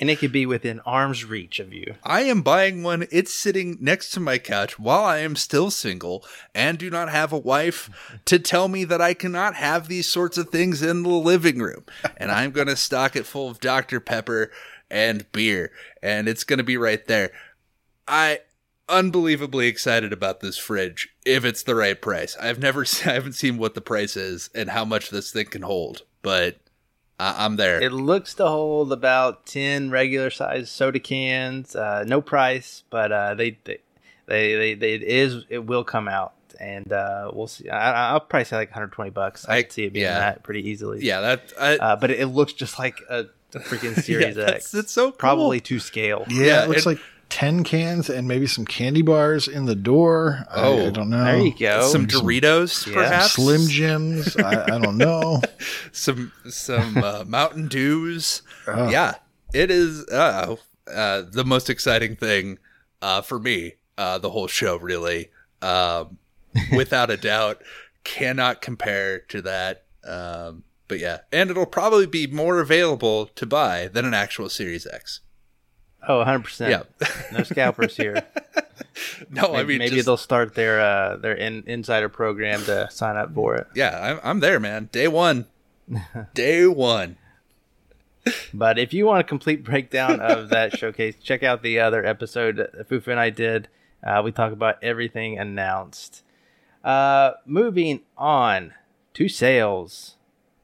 And 0.02 0.10
it 0.10 0.20
could 0.20 0.32
be 0.32 0.48
within 0.48 0.82
arm's 0.82 1.24
reach 1.24 1.60
of 1.60 1.72
you. 1.72 1.96
I 2.04 2.24
am 2.24 2.42
buying 2.42 2.82
one. 2.82 3.08
It's 3.12 3.34
sitting 3.34 3.78
next 3.80 4.10
to 4.12 4.20
my 4.20 4.40
couch 4.40 4.80
while 4.80 5.06
I 5.06 5.20
am 5.20 5.36
still 5.36 5.70
single 5.70 6.26
and 6.56 6.78
do 6.80 6.90
not 6.90 7.10
have 7.10 7.32
a 7.32 7.38
wife 7.38 7.90
to 8.26 8.40
tell 8.40 8.68
me 8.68 8.84
that 8.84 9.00
I 9.00 9.14
cannot 9.14 9.56
have 9.56 9.88
these 9.88 10.10
sorts 10.10 10.40
of 10.40 10.50
things 10.50 10.82
in 10.82 11.04
the 11.04 11.10
living 11.10 11.60
room. 11.60 11.86
And 12.18 12.32
I'm 12.32 12.50
going 12.50 12.68
to 12.68 12.76
stock 12.76 13.16
it 13.16 13.28
full 13.28 13.50
of 13.50 13.60
Dr. 13.60 14.00
Pepper 14.00 14.52
and 14.90 15.32
beer, 15.32 15.72
and 16.02 16.28
it's 16.28 16.44
going 16.44 16.58
to 16.58 16.64
be 16.64 16.78
right 16.78 17.06
there. 17.08 17.32
I 18.08 18.40
unbelievably 18.90 19.68
excited 19.68 20.12
about 20.12 20.42
this 20.42 20.58
fridge 20.58 21.10
if 21.26 21.46
it's 21.46 21.64
the 21.64 21.76
right 21.76 22.00
price. 22.00 22.36
I've 22.40 22.60
never 22.60 22.82
I 23.06 23.14
haven't 23.14 23.34
seen 23.34 23.58
what 23.58 23.74
the 23.74 23.82
price 23.82 24.18
is 24.18 24.50
and 24.54 24.70
how 24.72 24.86
much 24.86 25.10
this 25.10 25.32
thing 25.32 25.46
can 25.46 25.62
hold, 25.62 26.04
but 26.22 26.58
I- 27.22 27.46
am 27.46 27.56
there. 27.56 27.82
It 27.82 27.94
looks 27.94 28.34
to 28.36 28.48
hold 28.48 28.92
about 28.92 29.46
ten 29.46 29.92
regular 29.92 30.30
size 30.30 30.72
soda 30.72 31.00
cans. 31.00 31.76
Uh, 31.76 32.04
no 32.06 32.22
price, 32.22 32.84
but 32.90 33.12
uh, 33.12 33.36
they, 33.36 33.58
they, 33.64 33.80
they, 34.26 34.56
they, 34.56 34.74
they, 34.74 34.94
it 34.94 35.04
is 35.04 35.46
it 35.50 35.66
will 35.66 35.84
come 35.84 36.08
out, 36.08 36.34
and 36.60 36.92
uh, 36.92 37.32
we'll 37.34 37.48
see. 37.48 37.70
I, 37.70 38.14
will 38.14 38.22
probably 38.22 38.46
say 38.46 38.56
like 38.56 38.70
120 38.70 39.12
bucks. 39.12 39.48
I, 39.48 39.58
I 39.58 39.66
see 39.70 39.86
it 39.86 39.94
being 39.94 40.06
yeah. 40.06 40.20
that 40.20 40.44
pretty 40.44 40.68
easily. 40.68 41.06
Yeah, 41.06 41.22
that. 41.22 41.54
I, 41.60 41.78
uh, 41.78 41.96
but 41.96 42.12
it, 42.12 42.22
it, 42.22 42.28
looks 42.28 42.54
just 42.54 42.80
like 42.80 43.00
a 43.10 43.26
freaking 43.54 43.96
Series 44.04 44.38
yeah, 44.38 44.46
X. 44.46 44.74
It's 44.74 44.92
so 44.92 45.12
cool. 45.12 45.18
probably 45.18 45.60
to 45.62 45.80
scale. 45.80 46.26
Yeah, 46.28 46.46
yeah 46.46 46.64
it 46.64 46.70
looks 46.70 46.86
it, 46.86 46.90
like 46.90 47.00
10 47.32 47.64
cans 47.64 48.10
and 48.10 48.28
maybe 48.28 48.46
some 48.46 48.66
candy 48.66 49.02
bars 49.02 49.48
in 49.48 49.66
the 49.66 49.76
door. 49.76 50.46
Oh, 50.54 50.78
I, 50.78 50.88
I 50.88 50.90
don't 50.90 51.10
know. 51.10 51.24
There 51.24 51.40
you 51.40 51.58
go. 51.58 51.88
Some 51.88 52.06
Doritos, 52.06 52.70
some, 52.70 52.94
perhaps. 52.94 53.34
Some 53.34 53.46
Slim 53.46 53.68
Jims. 53.70 54.36
I, 54.36 54.76
I, 54.76 54.80
don't 54.80 54.98
know. 54.98 55.42
some 55.94 56.34
some 56.50 56.98
uh, 56.98 57.24
Mountain 57.26 57.70
Dews. 57.70 58.42
Oh. 58.68 58.90
Yeah, 58.90 59.16
it 59.54 59.72
is 59.72 60.06
uh, 60.10 60.58
uh, 60.94 61.24
the 61.32 61.46
most 61.46 61.70
exciting 61.70 62.18
thing 62.18 62.60
uh, 63.02 63.22
for 63.22 63.40
me. 63.40 63.76
Uh, 63.98 64.18
the 64.18 64.32
whole 64.32 64.48
show, 64.48 64.76
really, 64.78 65.30
um, 65.62 66.18
without 66.76 67.10
a 67.10 67.18
doubt, 67.18 67.62
cannot 68.04 68.62
compare 68.62 69.20
to 69.20 69.42
that. 69.42 69.86
Um, 70.04 70.64
but 70.90 71.00
yeah, 71.00 71.20
and 71.32 71.50
it'll 71.50 71.66
probably 71.66 72.08
be 72.08 72.28
more 72.28 72.60
available 72.60 73.28
to 73.28 73.46
buy 73.46 73.88
than 73.88 74.04
an 74.04 74.14
actual 74.14 74.50
Series 74.50 74.86
X. 74.86 75.22
Oh, 76.08 76.24
100%. 76.24 76.70
Yeah. 76.70 76.84
no 77.32 77.44
scalpers 77.44 77.96
here. 77.96 78.24
no, 79.30 79.54
maybe, 79.54 79.58
I 79.58 79.64
mean 79.64 79.78
maybe 79.80 79.96
just, 79.96 80.06
they'll 80.06 80.18
start 80.18 80.56
their 80.56 80.82
uh, 80.82 81.18
their 81.18 81.34
in, 81.34 81.64
insider 81.68 82.10
program 82.10 82.64
to 82.66 82.90
sign 82.92 83.18
up 83.18 83.34
for 83.34 83.56
it. 83.56 83.68
Yeah, 83.76 84.00
I'm 84.02 84.20
I'm 84.24 84.40
there, 84.40 84.60
man. 84.60 84.90
Day 84.92 85.08
1. 85.08 85.46
Day 86.34 86.68
1. 86.68 87.18
but 88.54 88.78
if 88.78 88.94
you 88.94 89.06
want 89.06 89.22
a 89.22 89.24
complete 89.24 89.64
breakdown 89.64 90.20
of 90.20 90.50
that 90.50 90.78
showcase, 90.78 91.16
check 91.22 91.44
out 91.44 91.64
the 91.64 91.80
other 91.80 92.06
episode 92.06 92.58
that 92.58 92.90
Fufu 92.90 93.08
and 93.08 93.20
I 93.20 93.30
did. 93.30 93.68
Uh, 94.04 94.22
we 94.24 94.32
talk 94.32 94.52
about 94.52 94.84
everything 94.84 95.38
announced. 95.38 96.24
Uh, 96.84 97.34
moving 97.46 98.02
on 98.18 98.74
to 99.14 99.28
sales. 99.28 100.16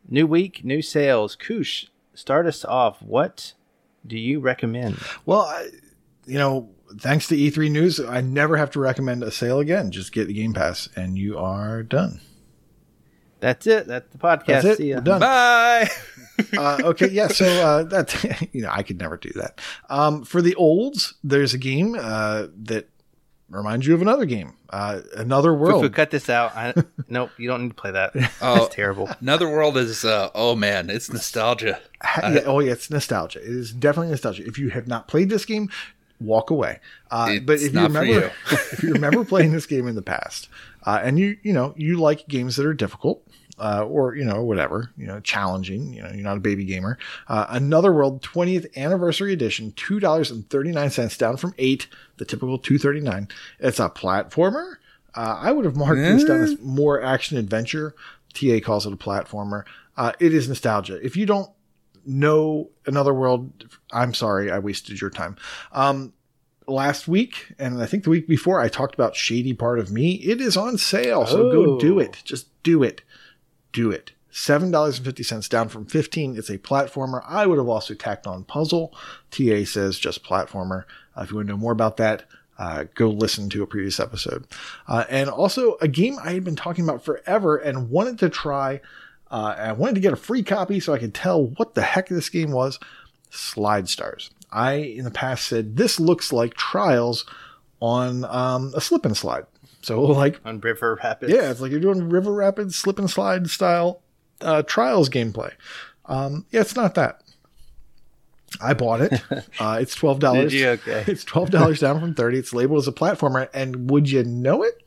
New 0.10 0.26
week, 0.26 0.64
new 0.64 0.82
sales. 0.82 1.36
Koosh, 1.36 1.88
start 2.14 2.48
us 2.48 2.66
off. 2.66 3.02
What 3.02 3.54
do 4.08 4.18
you 4.18 4.40
recommend? 4.40 4.98
Well, 5.26 5.42
I, 5.42 5.70
you 6.26 6.38
know, 6.38 6.70
thanks 7.00 7.28
to 7.28 7.36
E3 7.36 7.72
News, 7.72 8.00
I 8.00 8.22
never 8.22 8.58
have 8.58 8.72
to 8.72 8.80
recommend 8.80 9.24
a 9.24 9.32
sale 9.32 9.60
again. 9.60 9.92
Just 9.92 10.12
get 10.12 10.28
the 10.28 10.34
Game 10.34 10.54
Pass, 10.54 10.90
and 10.96 11.18
you 11.18 11.38
are 11.38 11.84
done. 11.84 12.22
That's 13.40 13.68
it. 13.68 13.88
That's 13.88 14.10
the 14.12 14.18
podcast. 14.18 14.46
That's 14.46 14.66
it. 14.66 14.78
See 14.78 14.90
ya. 14.90 14.98
We're 14.98 15.02
done. 15.02 15.20
Bye. 15.20 15.90
uh, 16.58 16.80
okay, 16.84 17.10
yeah. 17.10 17.28
So 17.28 17.46
uh, 17.46 17.84
that 17.84 18.50
you 18.54 18.62
know, 18.62 18.70
I 18.72 18.84
could 18.84 19.00
never 19.00 19.18
do 19.18 19.32
that. 19.36 19.60
Um, 19.90 20.24
for 20.24 20.42
the 20.42 20.56
olds, 20.56 21.14
there's 21.24 21.54
a 21.54 21.58
game 21.58 21.96
uh, 22.00 22.48
that 22.64 22.90
remind 23.50 23.86
you 23.86 23.94
of 23.94 24.02
another 24.02 24.26
game, 24.26 24.54
uh, 24.70 25.02
Another 25.16 25.54
If 25.54 25.60
World. 25.60 25.82
we 25.84 25.90
cut 25.90 26.12
this 26.12 26.30
out, 26.30 26.56
I, 26.56 26.74
nope, 27.10 27.32
you 27.38 27.48
don't 27.48 27.64
need 27.64 27.70
to 27.70 27.76
play 27.76 27.92
that. 27.92 28.12
Oh. 28.42 28.56
That's 28.60 28.76
terrible. 28.76 29.10
Another 29.22 29.48
World 29.50 29.78
is 29.78 30.04
uh, 30.06 30.30
oh 30.36 30.56
man, 30.56 30.90
it's 30.90 31.12
nostalgia. 31.12 31.80
Ha- 32.02 32.30
yeah, 32.34 32.42
oh 32.46 32.60
yeah, 32.60 32.74
it's 32.74 32.90
nostalgia. 32.90 33.40
It 33.40 33.50
is 33.50 33.72
definitely 33.72 34.12
nostalgia. 34.12 34.46
If 34.46 34.58
you 34.60 34.70
have 34.70 34.88
not 34.88 35.08
played 35.08 35.30
this 35.30 35.46
game, 35.46 35.70
walk 36.20 36.50
away. 36.50 36.80
Uh, 37.12 37.28
It's 37.32 37.46
but 37.46 37.54
if 37.56 37.62
you 37.64 37.72
not 37.72 37.92
for 37.92 38.00
remember, 38.00 38.26
you. 38.28 38.32
if 38.72 38.84
you 38.84 38.94
remember 38.94 39.24
playing 39.26 39.52
this 39.52 39.66
game 39.66 39.88
in 39.88 39.96
the 39.96 40.02
past, 40.02 40.50
uh, 40.86 41.00
and 41.04 41.18
you 41.20 41.38
you 41.44 41.54
know 41.54 41.74
you 41.78 41.98
like 42.00 42.28
games 42.28 42.56
that 42.58 42.66
are 42.66 42.74
difficult. 42.74 43.24
Uh, 43.60 43.84
or 43.90 44.16
you 44.16 44.24
know 44.24 44.44
whatever 44.44 44.92
you 44.98 45.08
know 45.08 45.20
challenging 45.22 45.92
you 45.92 46.02
know 46.04 46.10
you're 46.10 46.24
not 46.24 46.38
a 46.38 46.40
baby 46.40 46.64
gamer. 46.64 46.98
Uh, 47.28 47.46
another 47.50 47.92
world 47.92 48.22
20th 48.22 48.68
anniversary 48.78 49.34
edition 49.34 49.74
two 49.76 50.00
dollars 50.00 50.30
and 50.30 50.48
39 50.50 50.92
cents 50.92 51.18
down 51.18 51.38
from 51.38 51.56
eight 51.58 51.88
the 52.18 52.26
typical 52.26 52.60
239 52.60 53.28
it's 53.60 53.80
a 53.80 53.90
platformer. 53.90 54.76
Uh, 55.16 55.40
i 55.42 55.52
would 55.52 55.66
have 55.66 55.76
marked 55.76 56.00
this 56.00 56.24
down 56.24 56.42
as 56.42 56.60
more 56.62 57.02
action 57.02 57.36
adventure. 57.38 57.96
TA 58.36 58.60
calls 58.64 58.86
it 58.86 58.94
a 58.94 58.98
platformer. 58.98 59.64
Uh, 59.96 60.12
it 60.20 60.36
is 60.36 60.48
nostalgia. 60.48 61.04
If 61.04 61.18
you 61.18 61.26
don't 61.26 61.50
know 62.06 62.70
another 62.86 63.14
world 63.14 63.66
i'm 63.92 64.14
sorry 64.14 64.50
i 64.52 64.60
wasted 64.60 65.02
your 65.02 65.10
time. 65.10 65.36
Um 65.72 66.14
last 66.68 67.08
week 67.08 67.54
and 67.60 67.82
i 67.82 67.86
think 67.86 68.04
the 68.04 68.10
week 68.10 68.28
before 68.28 68.60
i 68.62 68.68
talked 68.68 68.94
about 68.94 69.16
shady 69.16 69.54
part 69.54 69.80
of 69.80 69.92
me. 69.92 70.14
It 70.16 70.40
is 70.42 70.56
on 70.56 70.78
sale 70.78 71.26
so 71.26 71.52
go 71.52 71.80
do 71.80 71.96
Oh. 71.96 72.00
it. 72.00 72.22
Just 72.24 72.48
do 72.64 72.84
it 72.84 73.02
do 73.78 73.92
it 73.92 74.12
$7.50 74.32 75.50
down 75.50 75.70
from 75.70 75.86
15 75.86 76.36
it's 76.36 76.50
a 76.50 76.58
platformer 76.58 77.24
i 77.28 77.46
would 77.46 77.58
have 77.58 77.68
also 77.68 77.94
tacked 77.94 78.26
on 78.26 78.44
puzzle 78.44 78.94
TA 79.32 79.64
says 79.66 80.00
just 80.00 80.24
platformer 80.24 80.84
uh, 81.16 81.22
if 81.22 81.30
you 81.30 81.36
want 81.36 81.48
to 81.48 81.54
know 81.54 81.58
more 81.58 81.72
about 81.72 81.98
that 81.98 82.24
uh, 82.60 82.86
go 82.96 83.10
listen 83.10 83.50
to 83.50 83.62
a 83.62 83.68
previous 83.68 84.00
episode 84.00 84.48
uh, 84.88 85.06
and 85.10 85.30
also 85.30 85.78
a 85.82 85.88
game 85.88 86.18
i 86.24 86.32
had 86.32 86.44
been 86.44 86.56
talking 86.56 86.84
about 86.84 87.04
forever 87.04 87.58
and 87.58 87.90
wanted 87.90 88.18
to 88.18 88.30
try 88.30 88.82
uh, 89.30 89.56
I 89.58 89.72
wanted 89.74 89.96
to 89.96 90.02
get 90.02 90.14
a 90.14 90.18
free 90.18 90.44
copy 90.44 90.80
so 90.80 90.94
I 90.94 91.00
could 91.00 91.14
tell 91.14 91.44
what 91.44 91.76
the 91.76 91.82
heck 91.82 92.08
this 92.08 92.30
game 92.30 92.52
was. 92.52 92.80
Slide 93.30 93.90
Stars. 93.90 94.32
I, 94.52 94.74
in 94.74 95.04
the 95.04 95.12
past, 95.12 95.48
said 95.48 95.76
this 95.76 96.00
looks 96.00 96.32
like 96.32 96.54
Trials 96.54 97.26
on 97.82 98.24
um, 98.26 98.72
a 98.76 98.82
slip 98.82 99.06
and 99.06 99.18
slide. 99.18 99.46
So, 99.88 100.02
like, 100.02 100.42
On 100.44 100.60
River 100.60 101.00
Rapids. 101.02 101.32
yeah, 101.32 101.50
it's 101.50 101.62
like 101.62 101.72
you're 101.72 101.80
doing 101.80 102.10
River 102.10 102.34
Rapids 102.34 102.76
slip 102.76 103.00
and 103.00 103.10
slide 103.10 103.50
style 103.50 104.02
uh, 104.42 104.62
Trials 104.64 105.10
gameplay. 105.10 105.54
Um, 106.08 106.46
yeah, 106.52 106.60
it's 106.60 106.76
not 106.76 106.96
that. 106.96 107.24
I 108.62 108.74
bought 108.74 109.00
it. 109.00 109.22
Uh, 109.60 109.80
it's 109.82 109.96
twelve 109.96 110.20
dollars. 110.20 110.54
Okay. 110.54 111.04
It's 111.08 111.24
twelve 111.24 111.52
dollars 111.52 111.80
down 111.80 112.02
from 112.02 112.14
thirty. 112.14 112.38
It's 112.38 112.52
labeled 112.54 112.80
as 112.80 112.88
a 112.88 112.92
platformer, 112.92 113.48
and 113.54 113.90
would 113.90 114.12
you 114.12 114.24
know 114.26 114.62
it? 114.62 114.84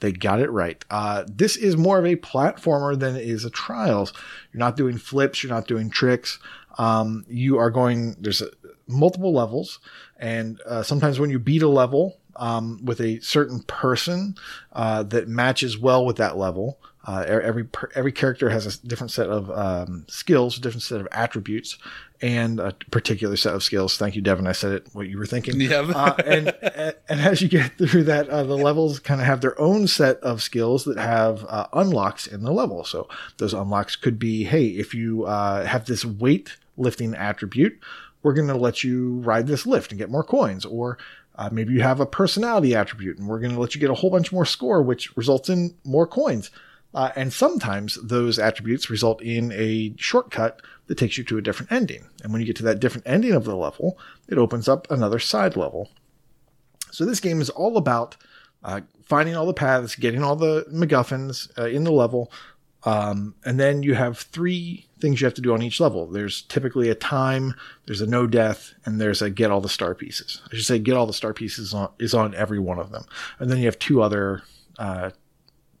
They 0.00 0.12
got 0.12 0.38
it 0.38 0.50
right. 0.50 0.84
Uh, 0.90 1.24
this 1.26 1.56
is 1.56 1.76
more 1.76 1.98
of 1.98 2.04
a 2.04 2.16
platformer 2.16 2.98
than 2.98 3.16
it 3.16 3.26
is 3.26 3.46
a 3.46 3.50
trials. 3.50 4.12
You're 4.52 4.60
not 4.60 4.76
doing 4.76 4.98
flips. 4.98 5.42
You're 5.42 5.52
not 5.52 5.66
doing 5.66 5.88
tricks. 5.88 6.38
Um, 6.76 7.24
you 7.26 7.58
are 7.58 7.70
going. 7.70 8.16
There's 8.20 8.42
a, 8.42 8.48
multiple 8.86 9.32
levels, 9.32 9.80
and 10.18 10.60
uh, 10.66 10.82
sometimes 10.82 11.18
when 11.18 11.30
you 11.30 11.38
beat 11.38 11.62
a 11.62 11.68
level 11.68 12.18
um, 12.36 12.80
with 12.84 13.00
a 13.00 13.20
certain 13.20 13.62
person 13.62 14.34
uh, 14.72 15.02
that 15.04 15.28
matches 15.28 15.78
well 15.78 16.04
with 16.04 16.16
that 16.16 16.36
level, 16.36 16.78
uh, 17.04 17.24
every 17.26 17.66
every 17.94 18.12
character 18.12 18.50
has 18.50 18.66
a 18.66 18.86
different 18.86 19.10
set 19.10 19.28
of 19.28 19.50
um, 19.50 20.04
skills, 20.08 20.56
a 20.56 20.60
different 20.60 20.82
set 20.82 21.00
of 21.00 21.08
attributes, 21.10 21.76
and 22.20 22.60
a 22.60 22.72
particular 22.92 23.36
set 23.36 23.54
of 23.54 23.62
skills. 23.64 23.96
Thank 23.96 24.14
you, 24.14 24.22
Devin. 24.22 24.46
I 24.46 24.52
said 24.52 24.72
it 24.72 24.86
what 24.92 25.08
you 25.08 25.18
were 25.18 25.26
thinking. 25.26 25.60
Yeah. 25.60 25.80
uh, 25.80 26.14
and, 26.24 26.54
and 26.62 26.94
and 27.08 27.20
as 27.20 27.42
you 27.42 27.48
get 27.48 27.76
through 27.76 28.04
that, 28.04 28.28
uh, 28.28 28.44
the 28.44 28.56
levels 28.56 29.00
kind 29.00 29.20
of 29.20 29.26
have 29.26 29.40
their 29.40 29.60
own 29.60 29.88
set 29.88 30.18
of 30.18 30.42
skills 30.42 30.84
that 30.84 30.96
have 30.96 31.44
uh, 31.48 31.66
unlocks 31.72 32.28
in 32.28 32.44
the 32.44 32.52
level. 32.52 32.84
So 32.84 33.08
those 33.38 33.52
unlocks 33.52 33.96
could 33.96 34.20
be, 34.20 34.44
hey, 34.44 34.66
if 34.66 34.94
you 34.94 35.24
uh, 35.24 35.66
have 35.66 35.86
this 35.86 36.04
weight 36.04 36.56
lifting 36.76 37.14
attribute, 37.14 37.80
we're 38.22 38.34
going 38.34 38.46
to 38.46 38.56
let 38.56 38.84
you 38.84 39.14
ride 39.22 39.48
this 39.48 39.66
lift 39.66 39.90
and 39.90 39.98
get 39.98 40.08
more 40.08 40.22
coins, 40.22 40.64
or 40.64 40.98
uh, 41.36 41.48
maybe 41.50 41.72
you 41.72 41.80
have 41.80 42.00
a 42.00 42.06
personality 42.06 42.74
attribute, 42.74 43.18
and 43.18 43.26
we're 43.26 43.40
going 43.40 43.54
to 43.54 43.60
let 43.60 43.74
you 43.74 43.80
get 43.80 43.90
a 43.90 43.94
whole 43.94 44.10
bunch 44.10 44.32
more 44.32 44.44
score, 44.44 44.82
which 44.82 45.16
results 45.16 45.48
in 45.48 45.74
more 45.84 46.06
coins. 46.06 46.50
Uh, 46.94 47.10
and 47.16 47.32
sometimes 47.32 47.98
those 48.02 48.38
attributes 48.38 48.90
result 48.90 49.22
in 49.22 49.50
a 49.52 49.94
shortcut 49.96 50.60
that 50.86 50.98
takes 50.98 51.16
you 51.16 51.24
to 51.24 51.38
a 51.38 51.42
different 51.42 51.72
ending. 51.72 52.06
And 52.22 52.32
when 52.32 52.42
you 52.42 52.46
get 52.46 52.56
to 52.56 52.62
that 52.64 52.80
different 52.80 53.06
ending 53.06 53.32
of 53.32 53.44
the 53.44 53.56
level, 53.56 53.98
it 54.28 54.36
opens 54.36 54.68
up 54.68 54.90
another 54.90 55.18
side 55.18 55.56
level. 55.56 55.90
So 56.90 57.06
this 57.06 57.20
game 57.20 57.40
is 57.40 57.48
all 57.48 57.78
about 57.78 58.16
uh, 58.62 58.82
finding 59.02 59.34
all 59.34 59.46
the 59.46 59.54
paths, 59.54 59.94
getting 59.94 60.22
all 60.22 60.36
the 60.36 60.66
MacGuffins 60.70 61.58
uh, 61.58 61.66
in 61.66 61.84
the 61.84 61.92
level, 61.92 62.30
um, 62.84 63.34
and 63.44 63.58
then 63.58 63.82
you 63.82 63.94
have 63.94 64.18
three 64.18 64.86
things 65.02 65.20
you 65.20 65.26
have 65.26 65.34
to 65.34 65.42
do 65.42 65.52
on 65.52 65.60
each 65.60 65.80
level. 65.80 66.06
There's 66.06 66.42
typically 66.42 66.88
a 66.88 66.94
time, 66.94 67.54
there's 67.84 68.00
a 68.00 68.06
no 68.06 68.26
death, 68.26 68.72
and 68.86 68.98
there's 68.98 69.20
a 69.20 69.28
get 69.28 69.50
all 69.50 69.60
the 69.60 69.68
star 69.68 69.94
pieces. 69.94 70.40
I 70.50 70.56
should 70.56 70.64
say 70.64 70.78
get 70.78 70.96
all 70.96 71.06
the 71.06 71.12
star 71.12 71.34
pieces 71.34 71.74
on, 71.74 71.90
is 71.98 72.14
on 72.14 72.34
every 72.34 72.58
one 72.58 72.78
of 72.78 72.90
them. 72.90 73.04
And 73.38 73.50
then 73.50 73.58
you 73.58 73.66
have 73.66 73.78
two 73.78 74.00
other 74.00 74.42
uh, 74.78 75.10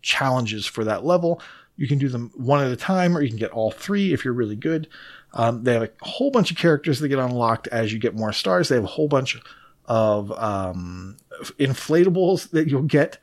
challenges 0.02 0.66
for 0.66 0.84
that 0.84 1.06
level. 1.06 1.40
You 1.76 1.88
can 1.88 1.98
do 1.98 2.10
them 2.10 2.30
one 2.36 2.62
at 2.62 2.70
a 2.70 2.76
time, 2.76 3.16
or 3.16 3.22
you 3.22 3.28
can 3.28 3.38
get 3.38 3.52
all 3.52 3.70
three 3.70 4.12
if 4.12 4.24
you're 4.24 4.34
really 4.34 4.56
good. 4.56 4.88
Um, 5.32 5.64
they 5.64 5.72
have 5.72 5.82
a 5.82 5.90
whole 6.02 6.30
bunch 6.30 6.50
of 6.50 6.58
characters 6.58 7.00
that 7.00 7.08
get 7.08 7.18
unlocked 7.18 7.66
as 7.68 7.92
you 7.92 7.98
get 7.98 8.14
more 8.14 8.32
stars. 8.32 8.68
They 8.68 8.74
have 8.74 8.84
a 8.84 8.88
whole 8.88 9.08
bunch 9.08 9.40
of 9.86 10.30
um, 10.32 11.16
inflatables 11.58 12.50
that 12.50 12.68
you'll 12.68 12.82
get 12.82 13.18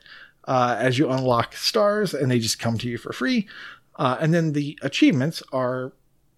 uh, 0.46 0.76
as 0.78 0.98
you 0.98 1.08
unlock 1.08 1.54
stars, 1.54 2.12
and 2.14 2.30
they 2.30 2.38
just 2.38 2.58
come 2.58 2.78
to 2.78 2.88
you 2.88 2.98
for 2.98 3.12
free. 3.12 3.46
Uh, 4.00 4.16
and 4.18 4.32
then 4.32 4.54
the 4.54 4.78
achievements 4.80 5.42
are 5.52 5.92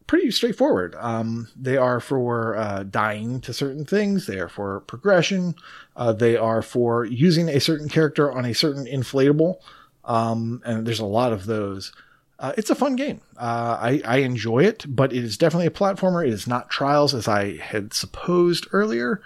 pretty 0.08 0.32
straightforward. 0.32 0.96
Um, 0.98 1.46
they 1.54 1.76
are 1.76 2.00
for 2.00 2.56
uh, 2.56 2.82
dying 2.82 3.40
to 3.42 3.52
certain 3.52 3.84
things. 3.84 4.26
They 4.26 4.40
are 4.40 4.48
for 4.48 4.80
progression. 4.80 5.54
Uh, 5.94 6.12
they 6.12 6.36
are 6.36 6.60
for 6.60 7.04
using 7.04 7.48
a 7.48 7.60
certain 7.60 7.88
character 7.88 8.32
on 8.32 8.44
a 8.44 8.52
certain 8.52 8.84
inflatable. 8.84 9.58
Um, 10.04 10.60
and 10.64 10.84
there's 10.84 10.98
a 10.98 11.04
lot 11.06 11.32
of 11.32 11.46
those. 11.46 11.92
Uh, 12.40 12.52
it's 12.58 12.70
a 12.70 12.74
fun 12.74 12.96
game. 12.96 13.20
Uh, 13.36 13.78
I, 13.80 14.02
I 14.04 14.16
enjoy 14.18 14.64
it, 14.64 14.84
but 14.88 15.12
it 15.12 15.22
is 15.22 15.38
definitely 15.38 15.68
a 15.68 15.70
platformer. 15.70 16.26
It 16.26 16.32
is 16.32 16.48
not 16.48 16.68
Trials 16.68 17.14
as 17.14 17.28
I 17.28 17.58
had 17.58 17.94
supposed 17.94 18.66
earlier. 18.72 19.22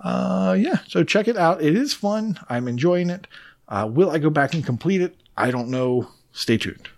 Uh, 0.00 0.56
yeah, 0.58 0.78
so 0.88 1.04
check 1.04 1.28
it 1.28 1.36
out. 1.36 1.62
It 1.62 1.76
is 1.76 1.92
fun. 1.92 2.38
I'm 2.48 2.68
enjoying 2.68 3.10
it. 3.10 3.26
Uh, 3.68 3.86
will 3.92 4.10
I 4.10 4.16
go 4.16 4.30
back 4.30 4.54
and 4.54 4.64
complete 4.64 5.02
it? 5.02 5.14
I 5.36 5.50
don't 5.50 5.68
know. 5.68 6.08
Stay 6.32 6.56
tuned. 6.56 6.88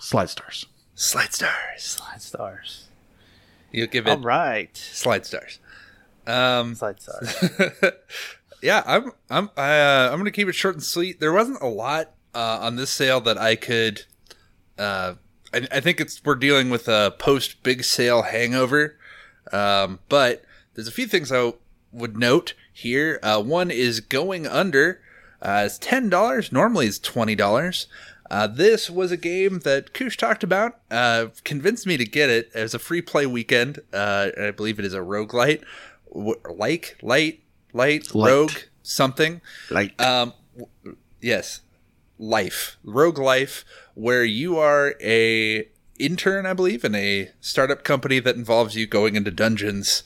Slide 0.00 0.30
stars. 0.30 0.66
Slide 0.94 1.32
stars. 1.32 1.52
Slide 1.78 2.22
stars. 2.22 2.88
You 3.72 3.86
give 3.86 4.06
it 4.06 4.10
All 4.10 4.18
right. 4.18 4.76
slide 4.76 5.24
stars. 5.26 5.58
Um, 6.26 6.74
Slide 6.74 7.00
stars. 7.00 7.34
yeah, 8.62 8.82
I'm 8.86 9.12
I'm 9.30 9.50
uh, 9.56 10.10
I'm 10.12 10.18
gonna 10.18 10.30
keep 10.30 10.48
it 10.48 10.54
short 10.54 10.74
and 10.74 10.82
sweet. 10.82 11.20
There 11.20 11.32
wasn't 11.32 11.62
a 11.62 11.66
lot 11.66 12.10
uh, 12.34 12.58
on 12.60 12.76
this 12.76 12.90
sale 12.90 13.20
that 13.22 13.38
I 13.38 13.56
could. 13.56 14.04
Uh, 14.78 15.14
I, 15.52 15.66
I 15.70 15.80
think 15.80 16.00
it's 16.00 16.22
we're 16.24 16.34
dealing 16.34 16.70
with 16.70 16.88
a 16.88 17.14
post 17.18 17.62
big 17.62 17.84
sale 17.84 18.22
hangover, 18.22 18.96
um, 19.52 20.00
but 20.08 20.44
there's 20.74 20.88
a 20.88 20.92
few 20.92 21.06
things 21.06 21.32
I 21.32 21.52
would 21.92 22.16
note 22.16 22.54
here. 22.72 23.18
Uh, 23.22 23.42
one 23.42 23.70
is 23.70 24.00
going 24.00 24.46
under. 24.46 25.00
Uh, 25.42 25.62
it's 25.66 25.78
ten 25.78 26.08
dollars. 26.10 26.52
Normally, 26.52 26.86
it's 26.86 26.98
twenty 26.98 27.34
dollars. 27.34 27.86
Uh, 28.30 28.46
this 28.46 28.88
was 28.88 29.10
a 29.10 29.16
game 29.16 29.58
that 29.60 29.92
Koosh 29.92 30.16
talked 30.16 30.44
about, 30.44 30.78
uh, 30.90 31.26
convinced 31.44 31.86
me 31.86 31.96
to 31.96 32.04
get 32.04 32.30
it 32.30 32.48
as 32.54 32.74
a 32.74 32.78
free 32.78 33.02
play 33.02 33.26
weekend. 33.26 33.80
Uh, 33.92 34.28
I 34.40 34.50
believe 34.52 34.78
it 34.78 34.84
is 34.84 34.94
a 34.94 35.00
roguelite. 35.00 35.62
W- 36.12 36.40
like, 36.48 36.96
light, 37.02 37.40
light, 37.72 38.14
Light. 38.14 38.30
rogue, 38.30 38.52
something. 38.82 39.40
Like 39.70 40.00
Um, 40.00 40.32
w- 40.56 40.96
yes, 41.20 41.60
life, 42.18 42.76
rogue 42.84 43.18
life, 43.18 43.64
where 43.94 44.24
you 44.24 44.58
are 44.58 44.94
a 45.02 45.68
intern, 45.98 46.46
I 46.46 46.52
believe, 46.54 46.84
in 46.84 46.94
a 46.94 47.30
startup 47.40 47.82
company 47.84 48.20
that 48.20 48.36
involves 48.36 48.74
you 48.76 48.86
going 48.86 49.16
into 49.16 49.30
dungeons, 49.30 50.02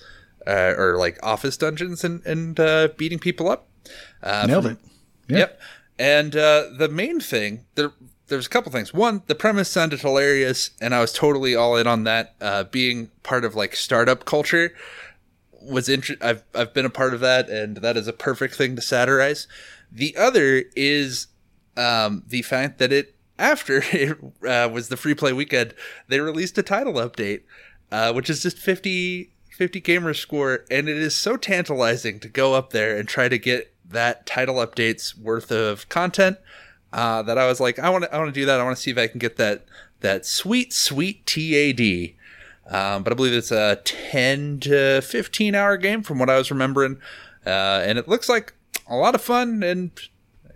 uh, 0.47 0.75
or 0.77 0.97
like 0.99 1.19
office 1.23 1.57
dungeons 1.57 2.05
and 2.05 2.25
and 2.27 2.59
uh, 2.59 2.89
beating 2.97 3.19
people 3.19 3.51
up. 3.51 3.69
Uh, 4.23 4.47
nailed 4.47 4.65
from- 4.65 4.73
it. 4.73 4.79
Yeah. 5.29 5.39
Yep. 5.39 5.61
And 5.99 6.37
uh, 6.37 6.65
the 6.77 6.89
main 6.89 7.21
thing 7.21 7.65
there, 7.77 7.93
there's 8.29 8.47
a 8.47 8.51
couple 8.51 8.73
things. 8.73 8.95
One, 8.95 9.23
the 9.27 9.35
premise 9.35 9.69
sounded 9.69 10.01
hilarious, 10.01 10.71
and 10.81 10.95
I 10.95 11.01
was 11.01 11.13
totally 11.13 11.55
all 11.55 11.77
in 11.77 11.87
on 11.87 12.05
that. 12.05 12.35
Uh, 12.41 12.65
being 12.65 13.11
part 13.23 13.45
of 13.45 13.55
like 13.55 13.77
startup 13.77 14.25
culture 14.25 14.75
was 15.61 15.89
inter- 15.89 16.17
I've 16.21 16.43
I've 16.55 16.75
been 16.75 16.87
a 16.87 16.91
part 16.91 17.15
of 17.15 17.21
that, 17.21 17.49
and 17.49 17.79
that 17.79 17.97
is 17.97 18.09
a 18.09 18.13
perfect 18.13 18.55
thing 18.55 18.77
to 18.77 18.83
satirize. 18.83 19.47
The 19.91 20.17
other 20.17 20.65
is 20.75 21.29
um, 21.77 22.23
the 22.27 22.43
fact 22.43 22.79
that 22.79 22.93
it 22.93 23.15
after 23.39 23.83
it 23.93 24.19
uh, 24.47 24.69
was 24.73 24.89
the 24.89 24.97
free 24.97 25.15
play 25.15 25.33
weekend, 25.33 25.75
they 26.09 26.21
released 26.21 26.59
a 26.59 26.63
title 26.63 26.95
update, 26.95 27.43
uh, 27.91 28.13
which 28.13 28.31
is 28.31 28.43
just 28.43 28.59
50, 28.59 29.31
50 29.51 29.81
gamer 29.81 30.15
score, 30.15 30.65
and 30.71 30.89
it 30.89 30.97
is 30.97 31.15
so 31.15 31.37
tantalizing 31.37 32.21
to 32.21 32.29
go 32.29 32.55
up 32.55 32.71
there 32.71 32.97
and 32.97 33.09
try 33.09 33.29
to 33.29 33.39
get 33.39 33.75
that 33.87 34.27
title 34.27 34.57
update's 34.57 35.17
worth 35.17 35.51
of 35.53 35.89
content. 35.89 36.39
Uh, 36.95 37.23
that 37.23 37.37
I 37.37 37.49
was 37.49 37.59
like, 37.59 37.81
I 37.81 37.91
want 37.91 38.05
to, 38.05 38.15
I 38.15 38.19
want 38.19 38.33
to 38.33 38.41
do 38.41 38.47
that. 38.47 38.61
I 38.61 38.63
want 38.63 38.77
to 38.77 38.81
see 38.81 38.93
if 38.93 38.99
I 38.99 39.09
can 39.09 39.19
get 39.19 39.37
that 39.37 39.65
that 39.99 40.25
sweet, 40.25 40.73
sweet 40.73 41.27
TAD. 41.27 42.15
Um, 42.73 43.03
but 43.03 43.13
I 43.13 43.17
believe 43.17 43.33
it's 43.33 43.51
a 43.51 43.81
10 43.85 44.61
to 44.61 45.03
15 45.03 45.55
hour 45.57 45.77
game 45.77 46.05
from 46.05 46.21
what 46.21 46.31
I 46.31 46.39
was 46.39 46.53
remembering, 46.53 46.99
uh, 47.45 47.83
and 47.85 47.99
it 47.99 48.07
looks 48.07 48.29
like 48.29 48.55
a 48.87 48.95
lot 48.95 49.17
of 49.17 49.21
fun. 49.21 49.65
And 49.65 49.91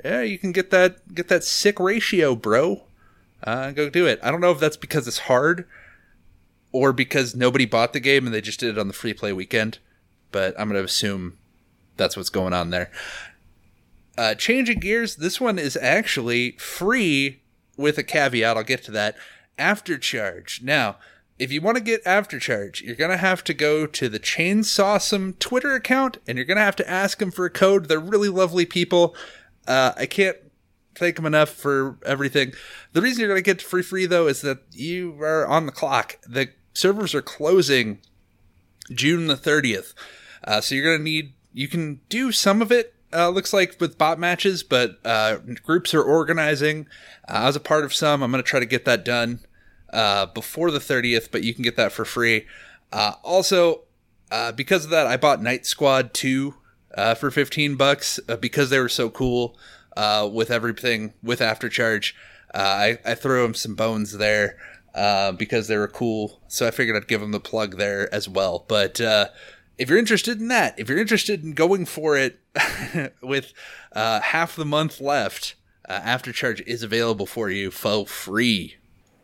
yeah, 0.05 0.23
you 0.23 0.39
can 0.39 0.53
get 0.53 0.71
that 0.71 1.13
get 1.13 1.27
that 1.27 1.43
sick 1.43 1.81
ratio, 1.81 2.37
bro. 2.37 2.83
Uh, 3.43 3.73
go 3.73 3.91
do 3.91 4.07
it. 4.07 4.21
I 4.23 4.31
don't 4.31 4.41
know 4.41 4.53
if 4.53 4.61
that's 4.61 4.77
because 4.77 5.09
it's 5.09 5.19
hard 5.19 5.67
or 6.71 6.93
because 6.93 7.35
nobody 7.35 7.67
bought 7.67 7.93
the 7.93 8.01
game 8.01 8.27
and 8.27 8.35
they 8.35 8.41
just 8.41 8.61
did 8.61 8.71
it 8.71 8.79
on 8.79 8.87
the 8.87 8.95
free 8.95 9.13
play 9.13 9.33
weekend, 9.33 9.79
but 10.31 10.55
I'm 10.57 10.69
going 10.69 10.81
to 10.81 10.85
assume 10.85 11.37
that's 11.97 12.17
what's 12.17 12.31
going 12.31 12.53
on 12.53 12.71
there. 12.71 12.93
Uh, 14.19 14.35
changing 14.35 14.81
gears, 14.81 15.15
this 15.15 15.41
one 15.41 15.61
is 15.61 15.77
actually 15.81 16.51
free 16.59 17.41
with 17.77 17.97
a 17.99 18.03
caveat. 18.03 18.57
I'll 18.57 18.65
get 18.65 18.83
to 18.83 18.91
that. 18.91 19.17
Aftercharge. 19.57 20.61
Now, 20.61 20.97
if 21.39 21.53
you 21.53 21.61
want 21.61 21.77
to 21.77 21.83
get 21.83 22.05
Aftercharge, 22.05 22.81
you're 22.81 22.97
going 22.97 23.13
to 23.13 23.17
have 23.17 23.45
to 23.45 23.55
go 23.55 23.87
to 23.87 24.09
the 24.09 24.19
Chainsawesome 24.19 25.39
Twitter 25.39 25.73
account 25.73 26.19
and 26.27 26.37
you're 26.37 26.45
going 26.45 26.57
to 26.57 26.65
have 26.65 26.75
to 26.77 26.91
ask 26.91 27.19
them 27.19 27.31
for 27.31 27.45
a 27.45 27.51
code. 27.51 27.87
They're 27.87 28.01
really 28.01 28.29
lovely 28.29 28.67
people. 28.67 29.15
Uh, 29.69 29.93
I 29.97 30.07
can't 30.07 30.37
thank 30.97 31.15
them 31.15 31.27
enough 31.27 31.51
for 31.51 31.99
everything. 32.05 32.55
The 32.95 33.03
reason 33.03 33.21
you're 33.21 33.29
going 33.29 33.39
to 33.39 33.55
get 33.55 33.63
free 33.63 33.85
free 33.85 34.07
though 34.07 34.27
is 34.27 34.41
that 34.41 34.63
you 34.73 35.17
are 35.23 35.47
on 35.47 35.67
the 35.67 35.73
clock. 35.73 36.19
The 36.27 36.49
servers 36.73 37.15
are 37.15 37.23
closing 37.23 38.01
June 38.91 39.29
the 39.29 39.37
30th. 39.37 39.95
Uh, 40.43 40.61
so 40.61 40.75
you're 40.75 40.85
going 40.85 40.99
to 40.99 41.05
need, 41.05 41.35
you 41.53 41.69
can 41.69 42.01
do 42.09 42.33
some 42.33 42.61
of 42.61 42.73
it, 42.73 42.95
uh, 43.13 43.29
looks 43.29 43.53
like 43.53 43.81
with 43.81 43.99
bot 43.99 44.19
matches, 44.19 44.63
but 44.63 44.99
uh, 45.05 45.39
groups 45.65 45.95
are 45.95 46.03
organizing. 46.03 46.87
Uh, 47.29 47.33
I 47.33 47.47
was 47.47 47.57
a 47.57 47.61
part 47.61 47.85
of 47.85 47.95
some. 47.95 48.23
I'm 48.23 48.31
going 48.31 48.43
to 48.43 48.49
try 48.49 48.61
to 48.61 48.67
get 48.67 48.85
that 48.85 49.05
done 49.05 49.41
uh, 49.93 50.27
before 50.27 50.71
the 50.71 50.79
30th, 50.79 51.31
but 51.31 51.43
you 51.43 51.55
can 51.55 51.63
get 51.63 51.77
that 51.77 51.93
for 51.93 52.05
free. 52.05 52.47
Uh, 52.93 53.13
also, 53.23 53.83
because 54.57 54.85
of 54.85 54.91
that, 54.91 55.07
I 55.07 55.17
bought 55.17 55.43
Knight 55.43 55.67
Squad 55.67 56.13
2 56.15 56.55
for 57.17 57.31
15 57.31 57.77
bucks 57.77 58.21
because 58.41 58.71
they 58.71 58.79
were 58.79 58.89
so 58.89 59.09
cool 59.11 59.57
with 60.31 60.51
everything 60.51 61.15
with 61.23 61.41
Aftercharge. 61.41 62.13
I, 62.55 62.99
I 63.05 63.15
threw 63.15 63.43
them 63.43 63.55
some 63.55 63.75
bones 63.75 64.19
there 64.19 64.57
uh, 64.95 65.33
because 65.33 65.69
they 65.69 65.77
were 65.77 65.89
cool. 65.89 66.41
So 66.49 66.67
I 66.67 66.71
figured 66.71 66.97
I'd 66.97 67.09
give 67.09 67.21
them 67.21 67.33
the 67.33 67.41
plug 67.41 67.77
there 67.77 68.13
as 68.13 68.29
well. 68.29 68.65
But 68.69 69.01
uh, 69.01 69.29
if 69.77 69.89
you're 69.89 69.99
interested 69.99 70.41
in 70.41 70.49
that, 70.49 70.79
if 70.79 70.89
you're 70.89 70.99
interested 70.99 71.45
in 71.45 71.53
going 71.53 71.87
for 71.87 72.17
it 72.17 72.41
with 73.23 73.53
uh, 73.93 74.21
half 74.21 74.57
the 74.57 74.65
month 74.65 75.01
left, 75.01 75.55
uh, 75.89 76.01
Aftercharge 76.01 76.61
is 76.67 76.83
available 76.83 77.27
for 77.27 77.51
you 77.51 77.71
for 77.71 78.07
free. 78.07 78.77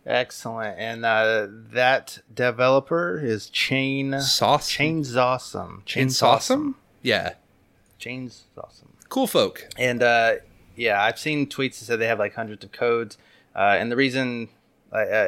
Excellent. 0.06 0.78
And 0.78 1.04
uh, 1.04 1.46
that 1.50 2.18
developer 2.32 3.18
is 3.18 3.48
Chain 3.48 4.20
Sauce. 4.20 4.70
Chainsawesome. 4.70 5.84
Chain's 5.86 6.20
awesome. 6.22 6.76
Yeah. 7.02 7.34
Chain's 7.98 8.44
awesome. 8.58 8.92
Cool 9.08 9.26
folk. 9.26 9.68
And 9.78 10.02
uh, 10.02 10.36
yeah, 10.76 11.02
I've 11.02 11.18
seen 11.18 11.46
tweets 11.46 11.78
that 11.78 11.86
said 11.86 12.00
they 12.00 12.06
have 12.06 12.18
like 12.18 12.34
hundreds 12.34 12.64
of 12.64 12.72
codes. 12.72 13.16
Uh, 13.54 13.76
and 13.78 13.90
the 13.90 13.96
reason 13.96 14.48
uh, 14.92 15.26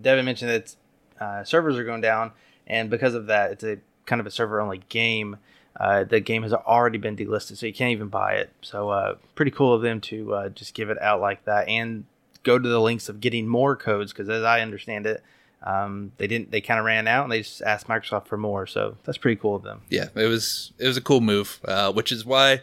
Devin 0.00 0.24
mentioned 0.24 0.50
that 0.50 0.76
uh, 1.20 1.44
servers 1.44 1.76
are 1.76 1.84
going 1.84 2.00
down, 2.00 2.32
and 2.66 2.90
because 2.90 3.14
of 3.14 3.26
that, 3.26 3.52
it's 3.52 3.64
a 3.64 3.78
kind 4.06 4.20
of 4.20 4.26
a 4.26 4.30
server 4.30 4.60
only 4.60 4.82
game. 4.88 5.38
Uh, 5.78 6.04
the 6.04 6.20
game 6.20 6.42
has 6.42 6.52
already 6.52 6.98
been 6.98 7.16
delisted, 7.16 7.56
so 7.56 7.66
you 7.66 7.72
can't 7.72 7.92
even 7.92 8.08
buy 8.08 8.34
it. 8.34 8.50
So 8.62 8.90
uh, 8.90 9.14
pretty 9.34 9.52
cool 9.52 9.72
of 9.74 9.82
them 9.82 10.00
to 10.02 10.34
uh, 10.34 10.48
just 10.48 10.74
give 10.74 10.90
it 10.90 11.00
out 11.00 11.20
like 11.20 11.44
that 11.44 11.68
and 11.68 12.04
go 12.42 12.58
to 12.58 12.68
the 12.68 12.80
links 12.80 13.08
of 13.08 13.20
getting 13.20 13.46
more 13.46 13.76
codes 13.76 14.12
because, 14.12 14.28
as 14.28 14.42
I 14.42 14.60
understand 14.60 15.06
it, 15.06 15.22
um, 15.62 16.12
they 16.18 16.26
didn't. 16.26 16.50
They 16.50 16.60
kind 16.60 16.80
of 16.80 16.86
ran 16.86 17.06
out 17.06 17.24
and 17.24 17.32
they 17.32 17.42
just 17.42 17.62
asked 17.62 17.86
Microsoft 17.86 18.26
for 18.26 18.36
more. 18.36 18.66
So 18.66 18.96
that's 19.04 19.18
pretty 19.18 19.40
cool 19.40 19.54
of 19.54 19.62
them. 19.62 19.82
Yeah, 19.88 20.08
it 20.16 20.26
was 20.26 20.72
it 20.78 20.86
was 20.86 20.96
a 20.96 21.00
cool 21.02 21.20
move, 21.20 21.60
uh, 21.64 21.92
which 21.92 22.12
is 22.12 22.24
why. 22.24 22.60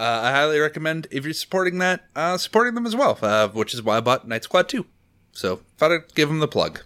I 0.00 0.30
highly 0.30 0.60
recommend 0.60 1.08
if 1.10 1.24
you're 1.24 1.34
supporting 1.34 1.78
that, 1.78 2.04
supporting 2.40 2.76
them 2.76 2.86
as 2.86 2.94
well. 2.94 3.16
which 3.52 3.74
is 3.74 3.82
why 3.82 3.96
I 3.96 4.00
bought 4.00 4.28
Knight 4.28 4.44
Squad 4.44 4.68
2. 4.68 4.86
So 5.32 5.60
thought 5.76 5.90
I'd 5.90 6.14
give 6.14 6.28
them 6.28 6.38
the 6.38 6.46
plug. 6.46 6.82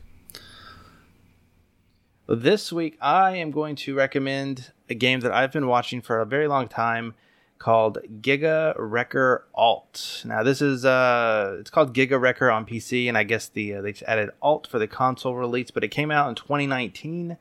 This 2.35 2.73
week, 2.73 2.97
I 2.99 3.37
am 3.37 3.51
going 3.51 3.77
to 3.77 3.95
recommend 3.95 4.73
a 4.89 4.95
game 4.95 5.21
that 5.21 5.33
I've 5.33 5.53
been 5.53 5.67
watching 5.67 6.01
for 6.01 6.19
a 6.19 6.25
very 6.25 6.49
long 6.49 6.67
time 6.67 7.13
called 7.59 7.99
Giga 8.23 8.75
Wrecker 8.79 9.45
Alt. 9.55 10.23
Now, 10.25 10.43
this 10.43 10.63
is 10.63 10.87
uh, 10.87 11.59
it's 11.61 11.69
called 11.69 11.95
Giga 11.95 12.19
Wrecker 12.19 12.51
on 12.51 12.65
PC, 12.65 13.07
and 13.07 13.19
I 13.19 13.25
guess 13.25 13.49
the 13.49 13.75
uh, 13.75 13.83
they 13.83 13.95
added 14.07 14.31
Alt 14.41 14.67
for 14.67 14.79
the 14.79 14.87
console 14.87 15.35
release, 15.35 15.71
but 15.71 15.85
it 15.85 15.89
came 15.89 16.11
out 16.11 16.31
in 16.31 16.35
2019, 16.35 17.37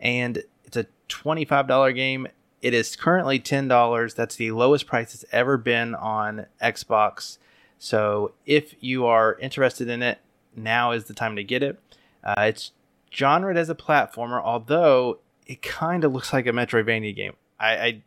and 0.00 0.42
it's 0.64 0.76
a 0.76 0.86
$25 1.08 1.94
game. 1.94 2.26
It 2.60 2.74
is 2.74 2.96
currently 2.96 3.38
$10. 3.38 4.14
That's 4.16 4.34
the 4.34 4.50
lowest 4.50 4.88
price 4.88 5.14
it's 5.14 5.24
ever 5.30 5.56
been 5.56 5.94
on 5.94 6.46
Xbox. 6.60 7.38
So, 7.78 8.32
if 8.46 8.74
you 8.80 9.06
are 9.06 9.38
interested 9.38 9.88
in 9.88 10.02
it, 10.02 10.18
now 10.56 10.90
is 10.90 11.04
the 11.04 11.14
time 11.14 11.36
to 11.36 11.44
get 11.44 11.62
it. 11.62 11.78
Uh, 12.24 12.34
it's 12.48 12.72
genred 13.14 13.56
as 13.56 13.70
a 13.70 13.74
platformer, 13.74 14.42
although 14.42 15.18
it 15.46 15.62
kind 15.62 16.04
of 16.04 16.12
looks 16.12 16.32
like 16.32 16.46
a 16.46 16.50
Metroidvania 16.50 17.14
game. 17.14 17.34
I, 17.58 17.76
I 17.76 18.02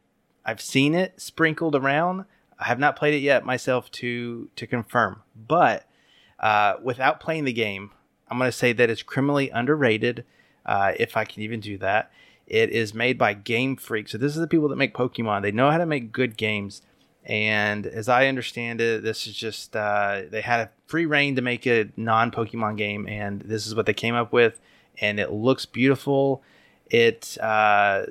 I've 0.45 0.61
seen 0.61 0.93
it 0.93 1.19
sprinkled 1.19 1.75
around. 1.75 2.25
I 2.59 2.65
have 2.65 2.79
not 2.79 2.95
played 2.95 3.13
it 3.13 3.19
yet 3.19 3.45
myself 3.45 3.91
to 3.91 4.49
to 4.55 4.67
confirm, 4.67 5.21
but 5.35 5.87
uh, 6.39 6.75
without 6.83 7.19
playing 7.19 7.45
the 7.45 7.53
game, 7.53 7.91
I'm 8.29 8.37
going 8.37 8.47
to 8.47 8.57
say 8.57 8.73
that 8.73 8.89
it's 8.89 9.03
criminally 9.03 9.49
underrated. 9.49 10.25
Uh, 10.65 10.93
if 10.99 11.15
I 11.15 11.25
can 11.25 11.41
even 11.43 11.59
do 11.59 11.77
that, 11.77 12.11
it 12.45 12.69
is 12.71 12.93
made 12.93 13.17
by 13.17 13.33
Game 13.33 13.75
Freak. 13.75 14.09
So 14.09 14.17
this 14.17 14.33
is 14.33 14.39
the 14.39 14.47
people 14.47 14.67
that 14.69 14.75
make 14.75 14.93
Pokemon. 14.93 15.41
They 15.41 15.51
know 15.51 15.71
how 15.71 15.77
to 15.77 15.85
make 15.85 16.11
good 16.11 16.37
games. 16.37 16.81
And 17.25 17.85
as 17.85 18.07
I 18.07 18.27
understand 18.27 18.79
it, 18.79 19.03
this 19.03 19.27
is 19.27 19.35
just 19.35 19.75
uh, 19.75 20.21
they 20.29 20.41
had 20.41 20.61
a 20.61 20.69
free 20.87 21.05
reign 21.05 21.35
to 21.35 21.41
make 21.41 21.67
a 21.67 21.89
non 21.97 22.31
Pokemon 22.31 22.77
game, 22.77 23.05
and 23.07 23.41
this 23.41 23.67
is 23.67 23.75
what 23.75 23.85
they 23.85 23.93
came 23.93 24.15
up 24.15 24.31
with. 24.31 24.59
And 24.99 25.19
it 25.19 25.31
looks 25.31 25.65
beautiful. 25.65 26.41
It 26.87 27.37
uh, 27.41 28.07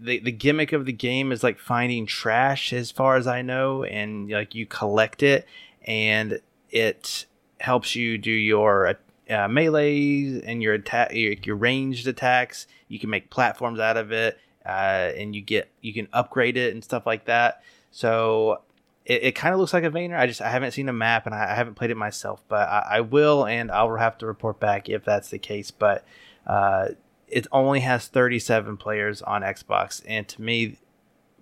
the 0.00 0.18
the 0.20 0.32
gimmick 0.32 0.72
of 0.72 0.86
the 0.86 0.92
game 0.92 1.32
is 1.32 1.42
like 1.42 1.58
finding 1.58 2.06
trash, 2.06 2.72
as 2.72 2.90
far 2.90 3.16
as 3.16 3.26
I 3.26 3.42
know, 3.42 3.84
and 3.84 4.30
like 4.30 4.54
you 4.54 4.66
collect 4.66 5.22
it, 5.22 5.46
and 5.82 6.40
it 6.70 7.26
helps 7.60 7.94
you 7.94 8.18
do 8.18 8.30
your 8.30 8.88
uh, 8.88 9.48
melees 9.48 10.42
and 10.44 10.62
your 10.62 10.74
attack, 10.74 11.12
your, 11.14 11.34
your 11.42 11.56
ranged 11.56 12.06
attacks. 12.06 12.66
You 12.88 12.98
can 12.98 13.10
make 13.10 13.30
platforms 13.30 13.80
out 13.80 13.96
of 13.96 14.12
it 14.12 14.38
uh, 14.66 15.12
and 15.16 15.34
you 15.34 15.40
get 15.40 15.70
you 15.80 15.94
can 15.94 16.08
upgrade 16.12 16.56
it 16.56 16.74
and 16.74 16.82
stuff 16.82 17.06
like 17.06 17.26
that. 17.26 17.62
So 17.90 18.62
it, 19.06 19.22
it 19.22 19.32
kind 19.32 19.54
of 19.54 19.60
looks 19.60 19.72
like 19.72 19.84
a 19.84 19.90
Vania. 19.90 20.18
I 20.18 20.26
just 20.26 20.42
I 20.42 20.50
haven't 20.50 20.72
seen 20.72 20.88
a 20.88 20.92
map 20.92 21.26
and 21.26 21.34
I, 21.34 21.52
I 21.52 21.54
haven't 21.54 21.74
played 21.74 21.90
it 21.90 21.96
myself, 21.96 22.42
but 22.48 22.68
I, 22.68 22.86
I, 22.90 23.00
will 23.00 23.46
and 23.46 23.70
I'll 23.70 23.94
have 23.96 24.18
to 24.18 24.26
report 24.26 24.60
back 24.60 24.88
if 24.88 25.04
that's 25.04 25.30
the 25.30 25.38
case. 25.38 25.70
But 25.70 26.04
uh, 26.46 26.88
it 27.28 27.46
only 27.52 27.80
has 27.80 28.08
37 28.08 28.76
players 28.76 29.22
on 29.22 29.42
Xbox, 29.42 30.02
and 30.06 30.26
to 30.28 30.42
me, 30.42 30.78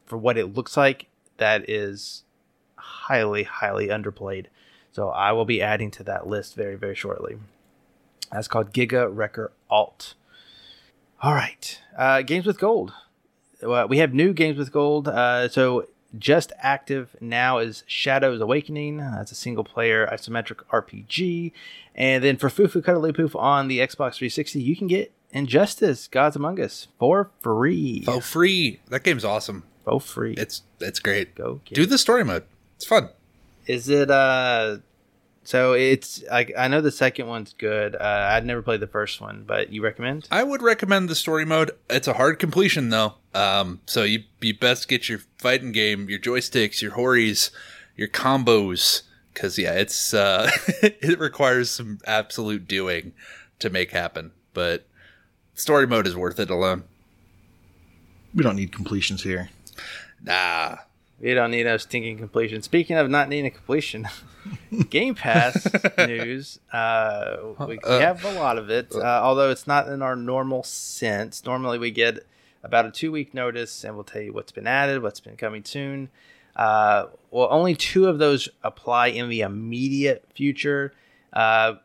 for 0.05 0.19
what 0.19 0.37
it 0.37 0.55
looks 0.55 0.77
like, 0.77 1.09
that 1.39 1.69
is 1.69 2.25
highly 2.77 3.45
highly 3.45 3.89
underplayed. 3.89 4.47
So 4.93 5.09
I 5.09 5.33
will 5.33 5.47
be 5.47 5.61
adding 5.61 5.91
to 5.93 6.05
that 6.05 6.27
list 6.27 6.55
very 6.55 6.77
very 6.77 6.95
shortly. 6.95 7.39
That's 8.31 8.49
called 8.49 8.73
Giga 8.73 9.09
Wrecker 9.11 9.53
Alt. 9.71 10.15
All 11.23 11.33
right, 11.33 11.81
uh, 11.97 12.23
games 12.23 12.45
with 12.45 12.59
gold 12.59 12.93
uh, 13.65 13.87
we 13.89 13.99
have 13.99 14.15
new 14.15 14.33
games 14.33 14.59
with 14.59 14.73
gold. 14.73 15.09
Uh, 15.09 15.49
so 15.49 15.89
just 16.19 16.53
active 16.59 17.17
now 17.21 17.59
is 17.59 17.85
Shadows 17.87 18.41
Awakening. 18.41 18.99
That's 18.99 19.33
a 19.33 19.37
single 19.37 19.65
player 19.65 20.07
isometric 20.07 20.65
RPG. 20.73 21.53
And 21.95 22.23
then 22.23 22.37
for 22.37 22.49
Fufu 22.49 22.85
Cuddly 22.85 23.13
Poof 23.13 23.35
on 23.37 23.69
the 23.69 23.79
Xbox 23.79 24.17
360, 24.17 24.61
you 24.63 24.77
can 24.77 24.87
get 24.87 25.13
Injustice 25.31 26.09
Gods 26.09 26.37
Among 26.37 26.61
Us 26.61 26.89
for 26.99 27.31
free. 27.43 28.03
For 28.05 28.21
free. 28.21 28.81
That 28.89 29.03
game's 29.03 29.25
awesome. 29.25 29.65
For 29.85 30.01
free. 30.01 30.35
It's 30.35 30.63
it's 30.81 31.01
great. 31.01 31.35
Go 31.35 31.61
do 31.67 31.87
the 31.87 31.99
story 31.99 32.25
mode. 32.25 32.45
It's 32.77 32.87
fun. 32.87 33.11
Is 33.67 33.89
it 33.89 34.11
uh 34.11 34.79
so 35.45 35.75
it's 35.75 36.23
I, 36.31 36.47
I 36.57 36.69
know 36.69 36.81
the 36.81 36.91
second 36.91 37.27
one's 37.27 37.53
good. 37.53 37.95
Uh, 37.95 38.29
I'd 38.33 38.47
never 38.47 38.63
played 38.63 38.81
the 38.81 38.87
first 38.87 39.21
one, 39.21 39.45
but 39.47 39.73
you 39.73 39.83
recommend? 39.83 40.27
I 40.31 40.43
would 40.43 40.63
recommend 40.63 41.09
the 41.09 41.15
story 41.15 41.45
mode. 41.45 41.71
It's 41.91 42.09
a 42.09 42.15
hard 42.15 42.39
completion 42.39 42.89
though. 42.89 43.15
Um, 43.35 43.81
so 43.87 44.03
you 44.03 44.25
you 44.41 44.57
best 44.57 44.89
get 44.89 45.09
your 45.09 45.21
fighting 45.39 45.73
game, 45.73 46.09
your 46.09 46.19
joysticks, 46.19 46.81
your 46.81 46.93
Horis, 46.93 47.51
your 47.97 48.09
combos, 48.09 49.03
because 49.33 49.59
yeah, 49.59 49.75
it's 49.75 50.15
uh, 50.15 50.51
it 50.83 51.19
requires 51.19 51.71
some 51.71 51.99
absolute 52.07 52.67
doing 52.67 53.13
to 53.59 53.71
make 53.71 53.91
happen. 53.91 54.33
But 54.55 54.87
story 55.55 55.87
mode 55.87 56.07
is 56.07 56.17
worth 56.17 56.41
it 56.41 56.51
alone. 56.51 56.85
We 58.35 58.43
don't 58.43 58.57
need 58.57 58.73
completions 58.73 59.23
here. 59.23 59.51
Nah, 60.23 60.79
We 61.25 61.33
don't 61.33 61.53
need 61.53 61.65
no 61.65 61.79
stinking 61.79 62.19
completion. 62.19 62.61
Speaking 62.61 62.99
of 62.99 63.09
not 63.09 63.31
needing 63.31 63.47
a 63.47 63.51
completion, 63.51 64.07
Game 64.91 65.15
Pass 65.15 65.67
news. 65.99 66.59
Uh, 66.71 67.37
we, 67.67 67.79
Uh, 67.79 67.99
have 67.99 68.23
a 68.27 68.33
lot 68.33 68.59
of 68.59 68.69
it, 68.69 68.95
uh, 68.95 69.01
although 69.23 69.51
it's 69.51 69.67
not 69.67 69.89
in 69.89 70.03
our 70.03 70.17
normal 70.17 70.63
sense. 70.63 71.43
Normally, 71.47 71.79
we 71.79 71.91
get 71.91 72.27
about 72.63 72.85
a 72.85 72.91
two 72.91 73.11
week 73.11 73.33
notice, 73.33 73.85
and 73.85 73.95
we'll 73.95 74.05
tell 74.05 74.21
you 74.21 74.35
what's 74.35 74.53
been 74.53 74.67
added, 74.67 75.03
what's 75.03 75.21
been 75.21 75.37
coming 75.37 75.65
soon. 75.65 76.11
Uh, 76.57 77.07
well, 77.31 77.49
only 77.51 77.75
two 77.75 78.07
of 78.07 78.19
those 78.19 78.51
apply 78.63 79.07
in 79.07 79.31
the 79.31 79.41
immediate 79.41 80.27
future. 80.35 80.93
Uh, 81.33 81.77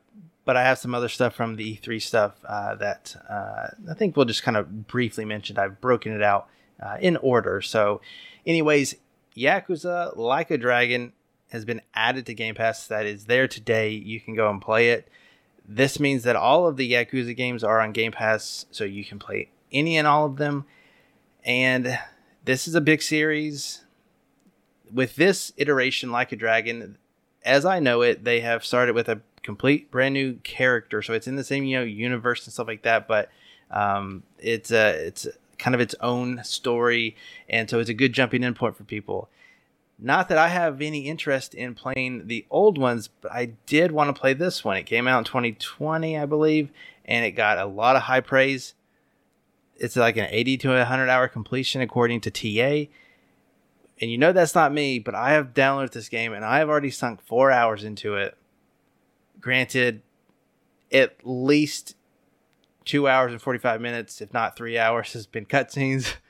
but 0.43 0.57
I 0.57 0.63
have 0.63 0.79
some 0.79 0.93
other 0.93 1.07
stuff 1.09 1.33
from 1.33 1.55
the 1.55 1.77
E3 1.77 2.01
stuff 2.01 2.33
uh, 2.45 2.75
that 2.75 3.15
uh, 3.29 3.67
I 3.89 3.93
think 3.93 4.17
we'll 4.17 4.25
just 4.25 4.43
kind 4.43 4.57
of 4.57 4.87
briefly 4.87 5.23
mention. 5.23 5.57
I've 5.57 5.79
broken 5.79 6.11
it 6.11 6.23
out 6.23 6.47
uh, 6.83 6.97
in 6.99 7.15
order. 7.17 7.61
So, 7.61 8.01
anyways, 8.45 8.95
Yakuza 9.39 10.15
Like 10.17 10.51
a 10.51 10.57
Dragon 10.57 11.13
has 11.51 11.65
been 11.65 11.81
added 11.93 12.25
to 12.27 12.33
Game 12.33 12.55
Pass. 12.55 12.87
That 12.87 13.05
is 13.05 13.25
there 13.25 13.47
today. 13.47 13.89
You 13.91 14.19
can 14.19 14.35
go 14.35 14.49
and 14.49 14.61
play 14.61 14.89
it. 14.91 15.07
This 15.67 15.99
means 15.99 16.23
that 16.23 16.35
all 16.35 16.67
of 16.67 16.77
the 16.77 16.91
Yakuza 16.91 17.35
games 17.35 17.63
are 17.63 17.79
on 17.79 17.91
Game 17.91 18.11
Pass, 18.11 18.65
so 18.71 18.83
you 18.83 19.05
can 19.05 19.19
play 19.19 19.49
any 19.71 19.97
and 19.97 20.07
all 20.07 20.25
of 20.25 20.37
them. 20.37 20.65
And 21.43 21.99
this 22.45 22.67
is 22.67 22.75
a 22.75 22.81
big 22.81 23.01
series. 23.01 23.85
With 24.91 25.15
this 25.15 25.53
iteration, 25.57 26.11
Like 26.11 26.31
a 26.31 26.35
Dragon, 26.35 26.97
as 27.45 27.65
I 27.65 27.79
know 27.79 28.01
it, 28.01 28.23
they 28.23 28.39
have 28.41 28.65
started 28.65 28.95
with 28.95 29.07
a 29.07 29.21
complete 29.43 29.89
brand 29.91 30.13
new 30.13 30.35
character, 30.43 31.01
so 31.01 31.13
it's 31.13 31.27
in 31.27 31.35
the 31.35 31.43
same 31.43 31.63
you 31.63 31.77
know 31.77 31.83
universe 31.83 32.45
and 32.45 32.53
stuff 32.53 32.67
like 32.67 32.83
that. 32.83 33.07
But 33.07 33.29
um, 33.71 34.23
it's 34.39 34.71
a 34.71 34.89
it's 35.07 35.27
kind 35.59 35.75
of 35.75 35.81
its 35.81 35.93
own 36.01 36.41
story, 36.43 37.15
and 37.47 37.69
so 37.69 37.79
it's 37.79 37.89
a 37.89 37.93
good 37.93 38.13
jumping 38.13 38.43
in 38.43 38.55
point 38.55 38.75
for 38.75 38.83
people. 38.83 39.29
Not 40.01 40.29
that 40.29 40.37
I 40.37 40.47
have 40.47 40.81
any 40.81 41.01
interest 41.07 41.53
in 41.53 41.75
playing 41.75 42.27
the 42.27 42.45
old 42.49 42.77
ones, 42.77 43.09
but 43.09 43.31
I 43.33 43.51
did 43.65 43.91
want 43.91 44.15
to 44.15 44.19
play 44.19 44.33
this 44.33 44.63
one. 44.63 44.77
It 44.77 44.85
came 44.85 45.07
out 45.07 45.19
in 45.19 45.23
2020, 45.25 46.17
I 46.17 46.25
believe, 46.25 46.71
and 47.03 47.25
it 47.25 47.31
got 47.31 47.57
a 47.57 47.65
lot 47.65 47.97
of 47.97 48.03
high 48.03 48.21
praise. 48.21 48.75
It's 49.75 49.97
like 49.97 50.15
an 50.15 50.27
80 50.29 50.57
to 50.59 50.69
100 50.69 51.09
hour 51.09 51.27
completion 51.27 51.81
according 51.81 52.21
to 52.21 52.31
TA. 52.31 52.89
And 54.01 54.09
you 54.09 54.17
know 54.17 54.31
that's 54.31 54.55
not 54.55 54.73
me, 54.73 54.99
but 54.99 55.15
I 55.15 55.31
have 55.31 55.53
downloaded 55.53 55.91
this 55.91 56.07
game 56.07 56.31
and 56.31 56.45
I 56.45 56.59
have 56.59 56.69
already 56.69 56.91
sunk 56.91 57.21
four 57.21 57.51
hours 57.51 57.83
into 57.83 58.15
it. 58.15 58.37
Granted, 59.41 60.01
at 60.91 61.17
least 61.23 61.95
two 62.89 63.07
hours 63.07 63.31
and 63.31 63.39
45 63.39 63.79
minutes, 63.81 64.19
if 64.19 64.33
not 64.33 64.55
three 64.55 64.79
hours, 64.79 65.13
has 65.13 65.25
been 65.27 65.45
cutscenes. 65.45 66.15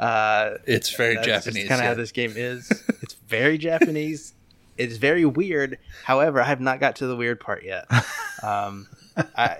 Uh, 0.00 0.56
It's 0.64 0.96
very 0.96 1.16
that's 1.16 1.26
Japanese. 1.26 1.68
kind 1.68 1.78
of 1.78 1.84
yeah. 1.84 1.88
how 1.88 1.94
this 1.94 2.10
game 2.10 2.32
is. 2.34 2.70
it's 3.02 3.12
very 3.28 3.58
Japanese. 3.58 4.32
It's 4.78 4.96
very 4.96 5.26
weird. 5.26 5.76
However, 6.04 6.40
I 6.40 6.44
have 6.46 6.58
not 6.58 6.80
got 6.80 6.96
to 6.96 7.06
the 7.06 7.14
weird 7.14 7.38
part 7.38 7.64
yet. 7.64 7.84
Um, 8.42 8.88
I 9.36 9.58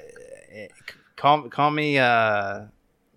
call 1.16 1.42
call 1.50 1.70
me 1.70 1.98
uh, 1.98 2.62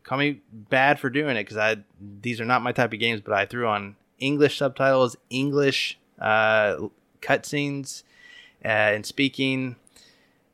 call 0.04 0.18
me 0.18 0.42
bad 0.52 1.00
for 1.00 1.10
doing 1.10 1.38
it 1.38 1.46
because 1.46 1.56
I 1.56 1.78
these 2.22 2.42
are 2.42 2.46
not 2.46 2.62
my 2.62 2.74
type 2.74 2.92
of 2.92 3.00
games. 3.00 3.22
But 3.22 3.36
I 3.36 3.46
threw 3.46 3.68
on 3.68 3.96
English 4.20 4.58
subtitles, 4.58 5.16
English 5.30 5.98
uh, 6.20 6.88
cutscenes, 7.22 8.04
uh, 8.66 8.68
and 8.68 9.06
speaking. 9.06 9.78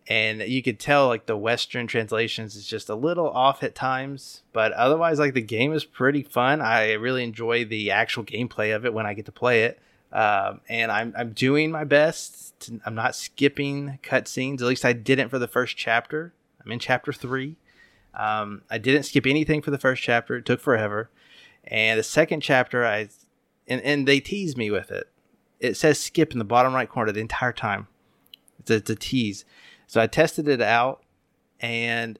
And 0.09 0.41
you 0.41 0.63
could 0.63 0.79
tell 0.79 1.07
like 1.07 1.27
the 1.27 1.37
Western 1.37 1.85
translations 1.85 2.55
is 2.55 2.65
just 2.65 2.89
a 2.89 2.95
little 2.95 3.29
off 3.29 3.61
at 3.61 3.75
times, 3.75 4.41
but 4.53 4.71
otherwise, 4.73 5.19
like 5.19 5.35
the 5.35 5.41
game 5.41 5.71
is 5.71 5.85
pretty 5.85 6.23
fun. 6.23 6.61
I 6.61 6.93
really 6.93 7.23
enjoy 7.23 7.63
the 7.63 7.91
actual 7.91 8.23
gameplay 8.23 8.75
of 8.75 8.85
it 8.85 8.93
when 8.93 9.05
I 9.05 9.13
get 9.13 9.27
to 9.27 9.31
play 9.31 9.65
it. 9.65 9.79
Um, 10.11 10.61
and 10.67 10.91
I'm, 10.91 11.13
I'm 11.15 11.33
doing 11.33 11.69
my 11.69 11.83
best. 11.83 12.59
To, 12.61 12.79
I'm 12.87 12.95
not 12.95 13.15
skipping 13.15 13.99
cutscenes. 14.01 14.61
At 14.61 14.67
least 14.67 14.83
I 14.83 14.93
didn't 14.93 15.29
for 15.29 15.37
the 15.37 15.47
first 15.47 15.77
chapter. 15.77 16.33
I'm 16.65 16.71
in 16.71 16.79
chapter 16.79 17.13
three. 17.13 17.57
Um, 18.15 18.63
I 18.71 18.79
didn't 18.79 19.03
skip 19.03 19.27
anything 19.27 19.61
for 19.61 19.69
the 19.69 19.77
first 19.77 20.01
chapter. 20.01 20.37
It 20.37 20.45
took 20.45 20.59
forever. 20.59 21.11
And 21.65 21.99
the 21.99 22.03
second 22.03 22.41
chapter, 22.41 22.83
I 22.83 23.09
and, 23.67 23.81
and 23.83 24.07
they 24.07 24.19
tease 24.19 24.57
me 24.57 24.71
with 24.71 24.89
it. 24.89 25.07
It 25.59 25.77
says 25.77 25.99
skip 25.99 26.31
in 26.31 26.39
the 26.39 26.45
bottom 26.45 26.73
right 26.73 26.89
corner 26.89 27.11
the 27.11 27.19
entire 27.19 27.53
time. 27.53 27.87
It's 28.59 28.71
a, 28.71 28.75
it's 28.75 28.89
a 28.89 28.95
tease. 28.95 29.45
So 29.89 29.99
I 29.99 30.05
tested 30.05 30.47
it 30.47 30.61
out, 30.61 31.01
and 31.59 32.19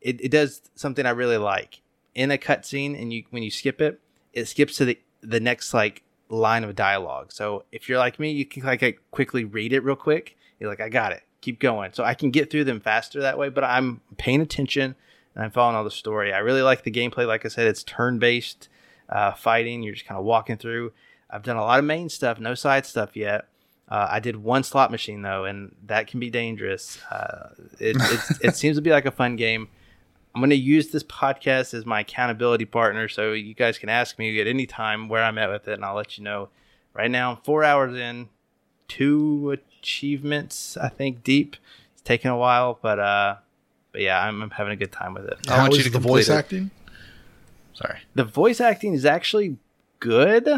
it, 0.00 0.24
it 0.24 0.30
does 0.30 0.62
something 0.74 1.04
I 1.04 1.10
really 1.10 1.36
like. 1.36 1.82
In 2.14 2.30
a 2.30 2.38
cutscene, 2.38 2.98
and 2.98 3.12
you 3.12 3.24
when 3.28 3.42
you 3.42 3.50
skip 3.50 3.78
it, 3.82 4.00
it 4.32 4.46
skips 4.48 4.78
to 4.78 4.86
the 4.86 4.98
the 5.20 5.38
next 5.38 5.74
like 5.74 6.02
line 6.30 6.64
of 6.64 6.74
dialogue. 6.74 7.30
So 7.30 7.64
if 7.72 7.90
you're 7.90 7.98
like 7.98 8.18
me, 8.18 8.30
you 8.30 8.46
can 8.46 8.64
like 8.64 9.02
quickly 9.10 9.44
read 9.44 9.74
it 9.74 9.84
real 9.84 9.96
quick. 9.96 10.38
You're 10.58 10.70
like, 10.70 10.80
I 10.80 10.88
got 10.88 11.12
it. 11.12 11.22
Keep 11.42 11.60
going. 11.60 11.92
So 11.92 12.04
I 12.04 12.14
can 12.14 12.30
get 12.30 12.50
through 12.50 12.64
them 12.64 12.80
faster 12.80 13.20
that 13.20 13.36
way. 13.36 13.50
But 13.50 13.64
I'm 13.64 14.00
paying 14.16 14.40
attention 14.40 14.94
and 15.34 15.44
I'm 15.44 15.50
following 15.50 15.76
all 15.76 15.84
the 15.84 15.90
story. 15.90 16.32
I 16.32 16.38
really 16.38 16.62
like 16.62 16.84
the 16.84 16.90
gameplay. 16.90 17.26
Like 17.26 17.44
I 17.44 17.48
said, 17.48 17.66
it's 17.66 17.84
turn 17.84 18.18
based 18.18 18.70
uh, 19.10 19.32
fighting. 19.32 19.82
You're 19.82 19.92
just 19.92 20.06
kind 20.06 20.18
of 20.18 20.24
walking 20.24 20.56
through. 20.56 20.92
I've 21.28 21.42
done 21.42 21.58
a 21.58 21.62
lot 21.62 21.78
of 21.78 21.84
main 21.84 22.08
stuff, 22.08 22.40
no 22.40 22.54
side 22.54 22.86
stuff 22.86 23.14
yet. 23.14 23.46
Uh, 23.90 24.06
I 24.08 24.20
did 24.20 24.36
one 24.36 24.62
slot 24.62 24.90
machine 24.90 25.22
though, 25.22 25.44
and 25.44 25.74
that 25.86 26.06
can 26.06 26.20
be 26.20 26.30
dangerous. 26.30 27.02
Uh, 27.10 27.50
it, 27.78 27.96
it 28.40 28.56
seems 28.56 28.76
to 28.76 28.82
be 28.82 28.90
like 28.90 29.06
a 29.06 29.10
fun 29.10 29.36
game. 29.36 29.68
I'm 30.34 30.40
going 30.40 30.50
to 30.50 30.56
use 30.56 30.90
this 30.90 31.02
podcast 31.02 31.74
as 31.74 31.84
my 31.84 32.00
accountability 32.00 32.64
partner, 32.64 33.08
so 33.08 33.32
you 33.32 33.52
guys 33.52 33.78
can 33.78 33.88
ask 33.88 34.16
me 34.16 34.40
at 34.40 34.46
any 34.46 34.64
time 34.64 35.08
where 35.08 35.24
I'm 35.24 35.38
at 35.38 35.50
with 35.50 35.66
it, 35.66 35.74
and 35.74 35.84
I'll 35.84 35.96
let 35.96 36.16
you 36.16 36.24
know. 36.24 36.50
Right 36.94 37.10
now, 37.10 37.32
I'm 37.32 37.38
four 37.38 37.64
hours 37.64 37.96
in, 37.96 38.28
two 38.86 39.56
achievements 39.80 40.76
I 40.76 40.88
think 40.88 41.24
deep. 41.24 41.56
It's 41.92 42.02
taking 42.02 42.30
a 42.30 42.36
while, 42.36 42.78
but 42.80 43.00
uh, 43.00 43.36
but 43.90 44.02
yeah, 44.02 44.22
I'm, 44.22 44.40
I'm 44.42 44.50
having 44.50 44.72
a 44.72 44.76
good 44.76 44.92
time 44.92 45.14
with 45.14 45.24
it. 45.24 45.50
I 45.50 45.58
want 45.58 45.74
you 45.74 45.82
to 45.82 45.90
the 45.90 45.98
voice 45.98 46.28
it. 46.28 46.34
acting? 46.34 46.70
Sorry. 47.74 47.98
the 48.14 48.24
voice 48.24 48.60
acting 48.60 48.92
is 48.92 49.04
actually 49.04 49.56
good 50.00 50.48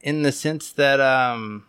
in 0.00 0.22
the 0.22 0.30
sense 0.30 0.70
that 0.72 1.00
um 1.00 1.64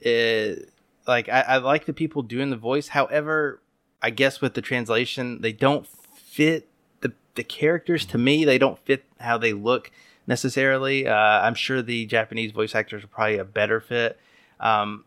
it 0.00 0.70
like 1.06 1.28
I, 1.28 1.40
I 1.40 1.56
like 1.58 1.86
the 1.86 1.92
people 1.92 2.22
doing 2.22 2.50
the 2.50 2.56
voice. 2.56 2.88
However 2.88 3.60
i 4.00 4.10
guess 4.10 4.40
with 4.40 4.54
the 4.54 4.62
translation 4.62 5.40
they 5.40 5.52
don't 5.52 5.86
fit 5.86 6.68
the 7.00 7.12
the 7.34 7.44
characters. 7.44 8.04
To 8.06 8.18
me 8.18 8.44
they 8.44 8.58
don't 8.58 8.78
fit 8.78 9.04
how 9.20 9.38
they 9.38 9.52
look 9.52 9.90
necessarily. 10.26 11.06
Uh, 11.06 11.14
i'm 11.14 11.54
sure 11.54 11.82
the 11.82 12.06
japanese 12.06 12.52
voice 12.52 12.74
actors 12.74 13.04
are 13.04 13.08
probably 13.08 13.38
a 13.38 13.44
better 13.44 13.80
fit. 13.80 14.18
Um 14.60 15.04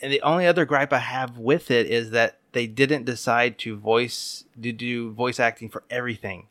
and 0.00 0.12
the 0.12 0.22
only 0.22 0.46
other 0.46 0.64
gripe 0.64 0.92
i 0.92 0.98
have 0.98 1.38
with 1.38 1.70
it 1.70 1.86
is 1.86 2.10
that 2.10 2.38
they 2.52 2.66
didn't 2.66 3.04
decide 3.04 3.58
to 3.58 3.76
voice 3.76 4.44
to 4.60 4.72
do 4.72 5.12
voice 5.12 5.38
acting 5.38 5.68
for 5.68 5.84
everything. 5.90 6.48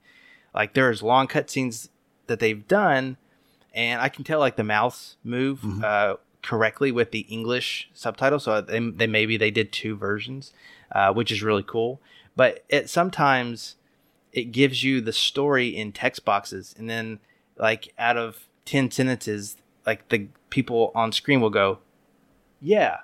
Like 0.53 0.73
there's 0.73 1.03
long 1.03 1.27
cutscenes 1.27 1.89
that 2.27 2.39
they've 2.39 2.67
done, 2.67 3.17
and 3.73 4.01
I 4.01 4.09
can 4.09 4.23
tell 4.23 4.39
like 4.39 4.55
the 4.55 4.63
mouths 4.63 5.17
move 5.23 5.83
uh, 5.83 6.17
correctly 6.41 6.91
with 6.91 7.11
the 7.11 7.21
English 7.21 7.89
subtitle. 7.93 8.39
So 8.39 8.61
they, 8.61 8.79
they 8.79 9.07
maybe 9.07 9.37
they 9.37 9.51
did 9.51 9.71
two 9.71 9.95
versions, 9.95 10.53
uh, 10.91 11.13
which 11.13 11.31
is 11.31 11.43
really 11.43 11.63
cool. 11.63 12.01
But 12.35 12.63
it 12.69 12.89
sometimes 12.89 13.75
it 14.31 14.51
gives 14.51 14.83
you 14.83 15.01
the 15.01 15.13
story 15.13 15.69
in 15.69 15.91
text 15.91 16.23
boxes, 16.25 16.75
and 16.77 16.89
then 16.89 17.19
like 17.57 17.93
out 17.97 18.17
of 18.17 18.47
ten 18.65 18.91
sentences, 18.91 19.57
like 19.85 20.09
the 20.09 20.27
people 20.49 20.91
on 20.95 21.11
screen 21.11 21.41
will 21.41 21.49
go, 21.49 21.79
"Yeah." 22.61 22.97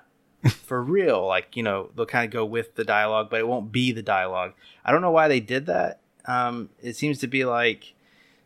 for 0.66 0.82
real 0.82 1.26
like 1.26 1.56
you 1.56 1.62
know 1.62 1.88
they'll 1.96 2.04
kind 2.04 2.26
of 2.26 2.30
go 2.30 2.44
with 2.44 2.74
the 2.74 2.84
dialogue 2.84 3.28
but 3.30 3.40
it 3.40 3.48
won't 3.48 3.72
be 3.72 3.92
the 3.92 4.02
dialogue 4.02 4.52
i 4.84 4.92
don't 4.92 5.00
know 5.00 5.10
why 5.10 5.26
they 5.26 5.40
did 5.40 5.64
that 5.64 6.00
um, 6.26 6.70
it 6.82 6.96
seems 6.96 7.18
to 7.18 7.26
be 7.26 7.44
like 7.44 7.94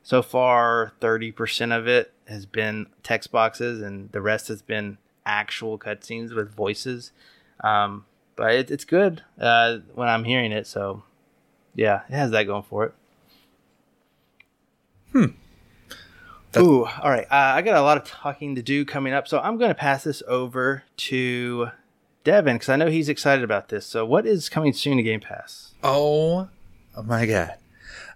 so 0.08 0.22
far 0.22 0.94
30% 1.02 1.76
of 1.76 1.86
it 1.86 2.14
has 2.28 2.46
been 2.46 2.86
text 3.02 3.30
boxes 3.30 3.82
and 3.82 4.10
the 4.12 4.22
rest 4.22 4.48
has 4.48 4.62
been 4.62 4.96
actual 5.26 5.78
cutscenes 5.78 6.34
with 6.34 6.50
voices 6.50 7.12
um, 7.62 8.06
but 8.34 8.54
it, 8.54 8.70
it's 8.70 8.86
good 8.86 9.22
uh, 9.38 9.76
when 9.94 10.08
i'm 10.08 10.24
hearing 10.24 10.50
it 10.50 10.66
so 10.66 11.02
yeah 11.74 12.00
it 12.08 12.14
has 12.14 12.30
that 12.30 12.44
going 12.44 12.62
for 12.62 12.86
it 12.86 12.94
That- 16.52 16.62
Ooh, 16.62 16.86
all 16.86 17.10
right. 17.10 17.26
Uh, 17.30 17.52
I 17.56 17.60
got 17.60 17.76
a 17.76 17.82
lot 17.82 17.98
of 17.98 18.04
talking 18.04 18.54
to 18.54 18.62
do 18.62 18.86
coming 18.86 19.12
up, 19.12 19.28
so 19.28 19.38
I'm 19.38 19.58
going 19.58 19.68
to 19.68 19.74
pass 19.74 20.04
this 20.04 20.22
over 20.26 20.84
to 20.96 21.68
Devin 22.24 22.54
because 22.56 22.70
I 22.70 22.76
know 22.76 22.88
he's 22.88 23.10
excited 23.10 23.44
about 23.44 23.68
this. 23.68 23.84
So, 23.84 24.06
what 24.06 24.24
is 24.26 24.48
coming 24.48 24.72
soon 24.72 24.96
to 24.96 25.02
Game 25.02 25.20
Pass? 25.20 25.74
Oh, 25.82 26.48
oh 26.96 27.02
my 27.02 27.26
god. 27.26 27.56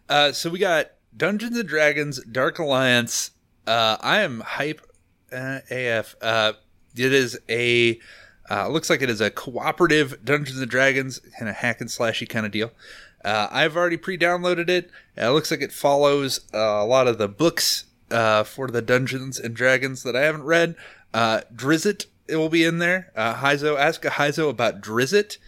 Uh, 0.09 0.33
so 0.33 0.49
we 0.49 0.59
got 0.59 0.93
Dungeons 1.17 1.57
and 1.59 1.69
Dragons 1.69 2.23
Dark 2.25 2.59
Alliance. 2.59 3.33
Uh, 3.67 3.97
I 4.01 4.21
am 4.21 4.41
hype 4.41 4.81
uh, 5.33 5.61
AF. 5.71 6.17
Uh, 6.21 6.53
it 6.97 7.13
is 7.13 7.39
a 7.49 7.99
uh, 8.51 8.69
looks 8.69 8.91
like 8.91 9.03
it 9.03 9.11
is 9.11 9.21
a 9.21 9.31
cooperative 9.31 10.25
Dungeons 10.25 10.61
and 10.61 10.71
Dragons 10.71 11.21
kind 11.39 11.49
of 11.49 11.57
hack 11.57 11.81
and 11.81 11.89
slashy 11.89 12.29
kind 12.29 12.45
of 12.45 12.53
deal. 12.53 12.73
Uh, 13.25 13.49
I've 13.51 13.77
already 13.77 13.97
pre-downloaded 13.97 14.69
it. 14.69 14.91
Uh, 15.17 15.29
it 15.29 15.31
looks 15.31 15.51
like 15.51 15.63
it 15.63 15.73
follows 15.73 16.41
uh, 16.53 16.59
a 16.59 16.85
lot 16.85 17.07
of 17.07 17.19
the 17.19 17.29
books 17.29 17.85
uh, 18.11 18.43
for 18.43 18.69
the 18.69 18.83
Dungeons 18.83 19.39
and 19.39 19.55
Dragons 19.55 20.03
that 20.03 20.17
I 20.17 20.23
haven't 20.23 20.43
read. 20.43 20.75
Uh, 21.15 21.43
Drizzt 21.55 22.07
it 22.29 22.37
will 22.37 22.49
be 22.49 22.65
in 22.65 22.79
there. 22.79 23.13
Uh, 23.17 23.35
Heizo, 23.35 23.79
ask 23.79 24.05
a 24.05 24.11
Heizo 24.11 24.49
about 24.49 24.81
Drizzt. 24.81 25.39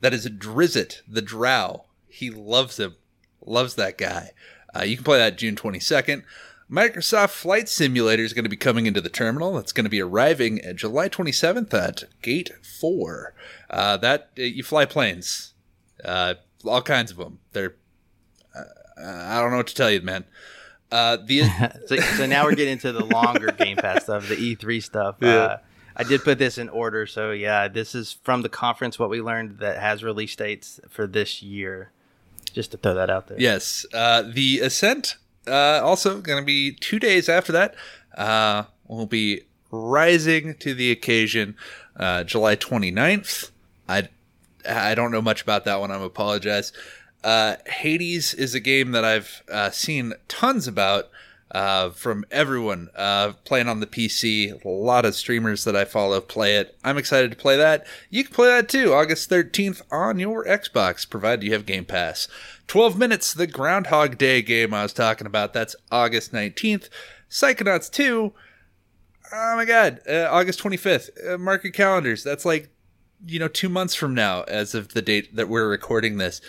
That 0.00 0.14
is 0.14 0.26
Drizzt, 0.26 1.02
the 1.06 1.22
Drow. 1.22 1.84
He 2.08 2.30
loves 2.30 2.78
him, 2.78 2.96
loves 3.44 3.74
that 3.74 3.98
guy. 3.98 4.30
Uh, 4.74 4.82
you 4.82 4.96
can 4.96 5.04
play 5.04 5.18
that 5.18 5.38
June 5.38 5.56
22nd. 5.56 6.22
Microsoft 6.70 7.30
Flight 7.30 7.68
Simulator 7.68 8.22
is 8.22 8.32
going 8.32 8.44
to 8.44 8.50
be 8.50 8.56
coming 8.56 8.86
into 8.86 9.00
the 9.00 9.08
terminal. 9.08 9.58
It's 9.58 9.72
going 9.72 9.84
to 9.84 9.90
be 9.90 10.00
arriving 10.00 10.60
at 10.60 10.76
July 10.76 11.08
27th 11.08 11.74
at 11.74 12.04
Gate 12.22 12.50
4. 12.80 13.34
Uh, 13.68 13.96
that 13.96 14.30
uh, 14.38 14.42
you 14.42 14.62
fly 14.62 14.84
planes, 14.84 15.54
uh, 16.04 16.34
all 16.64 16.82
kinds 16.82 17.10
of 17.10 17.16
them. 17.16 17.40
They're 17.52 17.74
uh, 18.56 18.64
I 19.02 19.40
don't 19.40 19.50
know 19.50 19.58
what 19.58 19.68
to 19.68 19.74
tell 19.74 19.90
you, 19.90 20.00
man. 20.02 20.24
Uh, 20.92 21.16
the 21.24 21.42
so, 21.86 21.96
so 21.96 22.26
now 22.26 22.44
we're 22.44 22.54
getting 22.54 22.74
into 22.74 22.92
the 22.92 23.04
longer 23.04 23.50
Game 23.58 23.76
Pass 23.76 24.04
stuff, 24.04 24.28
the 24.28 24.36
E3 24.36 24.82
stuff. 24.82 25.16
Yeah. 25.20 25.28
Uh, 25.28 25.58
I 25.96 26.04
did 26.04 26.22
put 26.22 26.38
this 26.38 26.56
in 26.56 26.68
order, 26.68 27.06
so 27.06 27.32
yeah, 27.32 27.68
this 27.68 27.94
is 27.94 28.16
from 28.22 28.42
the 28.42 28.48
conference. 28.48 28.98
What 28.98 29.10
we 29.10 29.20
learned 29.20 29.58
that 29.58 29.78
has 29.80 30.02
release 30.04 30.34
dates 30.36 30.80
for 30.88 31.06
this 31.06 31.42
year. 31.42 31.90
Just 32.52 32.72
to 32.72 32.76
throw 32.76 32.94
that 32.94 33.10
out 33.10 33.28
there. 33.28 33.40
yes, 33.40 33.86
uh, 33.94 34.22
the 34.22 34.60
Ascent 34.60 35.16
uh, 35.46 35.80
also 35.82 36.20
going 36.20 36.40
to 36.40 36.44
be 36.46 36.72
two 36.72 36.98
days 36.98 37.28
after 37.28 37.52
that. 37.52 37.74
Uh, 38.16 38.64
will 38.86 39.06
be 39.06 39.42
rising 39.70 40.54
to 40.56 40.74
the 40.74 40.90
occasion, 40.90 41.56
uh, 41.96 42.24
July 42.24 42.56
29th. 42.56 43.50
I 43.88 44.08
I 44.68 44.94
don't 44.94 45.10
know 45.10 45.22
much 45.22 45.42
about 45.42 45.64
that 45.64 45.80
one. 45.80 45.90
I 45.90 46.02
apologize. 46.02 46.72
Uh, 47.22 47.56
Hades 47.66 48.34
is 48.34 48.54
a 48.54 48.60
game 48.60 48.92
that 48.92 49.04
I've 49.04 49.42
uh, 49.50 49.70
seen 49.70 50.14
tons 50.28 50.66
about 50.66 51.08
uh, 51.50 51.90
from 51.90 52.24
everyone 52.30 52.88
uh, 52.94 53.32
playing 53.44 53.68
on 53.68 53.80
the 53.80 53.86
PC. 53.86 54.64
A 54.64 54.68
lot 54.68 55.04
of 55.04 55.14
streamers 55.14 55.64
that 55.64 55.76
I 55.76 55.84
follow 55.84 56.20
play 56.20 56.56
it. 56.56 56.76
I'm 56.84 56.98
excited 56.98 57.30
to 57.30 57.36
play 57.36 57.56
that. 57.56 57.86
You 58.08 58.24
can 58.24 58.34
play 58.34 58.48
that 58.48 58.68
too, 58.68 58.92
August 58.92 59.28
13th 59.30 59.82
on 59.90 60.18
your 60.18 60.44
Xbox, 60.44 61.08
provided 61.08 61.44
you 61.44 61.52
have 61.52 61.66
Game 61.66 61.84
Pass. 61.84 62.28
12 62.68 62.96
minutes, 62.96 63.34
the 63.34 63.48
Groundhog 63.48 64.16
Day 64.16 64.42
game 64.42 64.72
I 64.72 64.84
was 64.84 64.92
talking 64.92 65.26
about. 65.26 65.52
That's 65.52 65.74
August 65.90 66.32
19th. 66.32 66.88
Psychonauts 67.28 67.90
2. 67.90 68.32
Oh 69.32 69.56
my 69.56 69.64
god, 69.64 70.00
uh, 70.08 70.28
August 70.30 70.60
25th. 70.60 71.10
Uh, 71.28 71.38
mark 71.38 71.64
your 71.64 71.72
calendars. 71.72 72.22
That's 72.22 72.44
like, 72.44 72.70
you 73.26 73.38
know, 73.38 73.48
two 73.48 73.68
months 73.68 73.94
from 73.94 74.14
now, 74.14 74.42
as 74.44 74.74
of 74.74 74.94
the 74.94 75.02
date 75.02 75.34
that 75.36 75.48
we're 75.48 75.68
recording 75.68 76.18
this. 76.18 76.40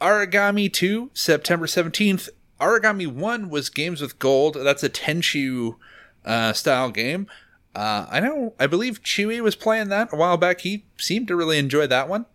Aragami 0.00 0.70
2, 0.72 1.10
September 1.14 1.66
17th. 1.66 2.28
Aragami 2.64 3.06
1 3.06 3.50
was 3.50 3.68
Games 3.68 4.00
with 4.00 4.18
Gold. 4.18 4.56
That's 4.58 4.82
a 4.82 4.88
Tenchu 4.88 5.76
uh, 6.24 6.54
style 6.54 6.90
game. 6.90 7.26
Uh, 7.74 8.06
I 8.10 8.20
know, 8.20 8.54
I 8.58 8.66
believe 8.66 9.02
Chewy 9.02 9.40
was 9.40 9.54
playing 9.54 9.88
that 9.90 10.12
a 10.12 10.16
while 10.16 10.38
back. 10.38 10.60
He 10.60 10.86
seemed 10.96 11.28
to 11.28 11.36
really 11.36 11.58
enjoy 11.58 11.86
that 11.88 12.08
one. 12.08 12.26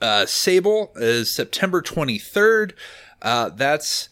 Uh, 0.00 0.24
Sable 0.26 0.92
is 0.96 1.30
September 1.30 1.82
23rd. 1.82 2.72
Uh, 3.20 3.50
that's 3.50 4.08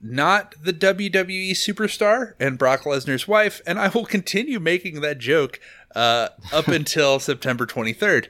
not 0.00 0.54
the 0.62 0.72
WWE 0.72 1.50
superstar 1.52 2.34
and 2.38 2.58
Brock 2.58 2.82
Lesnar's 2.82 3.26
wife, 3.26 3.60
and 3.66 3.78
I 3.78 3.88
will 3.88 4.06
continue 4.06 4.60
making 4.60 5.00
that 5.00 5.18
joke 5.18 5.58
uh, 5.94 6.28
up 6.52 6.68
until 6.68 7.18
September 7.18 7.66
23rd. 7.66 8.28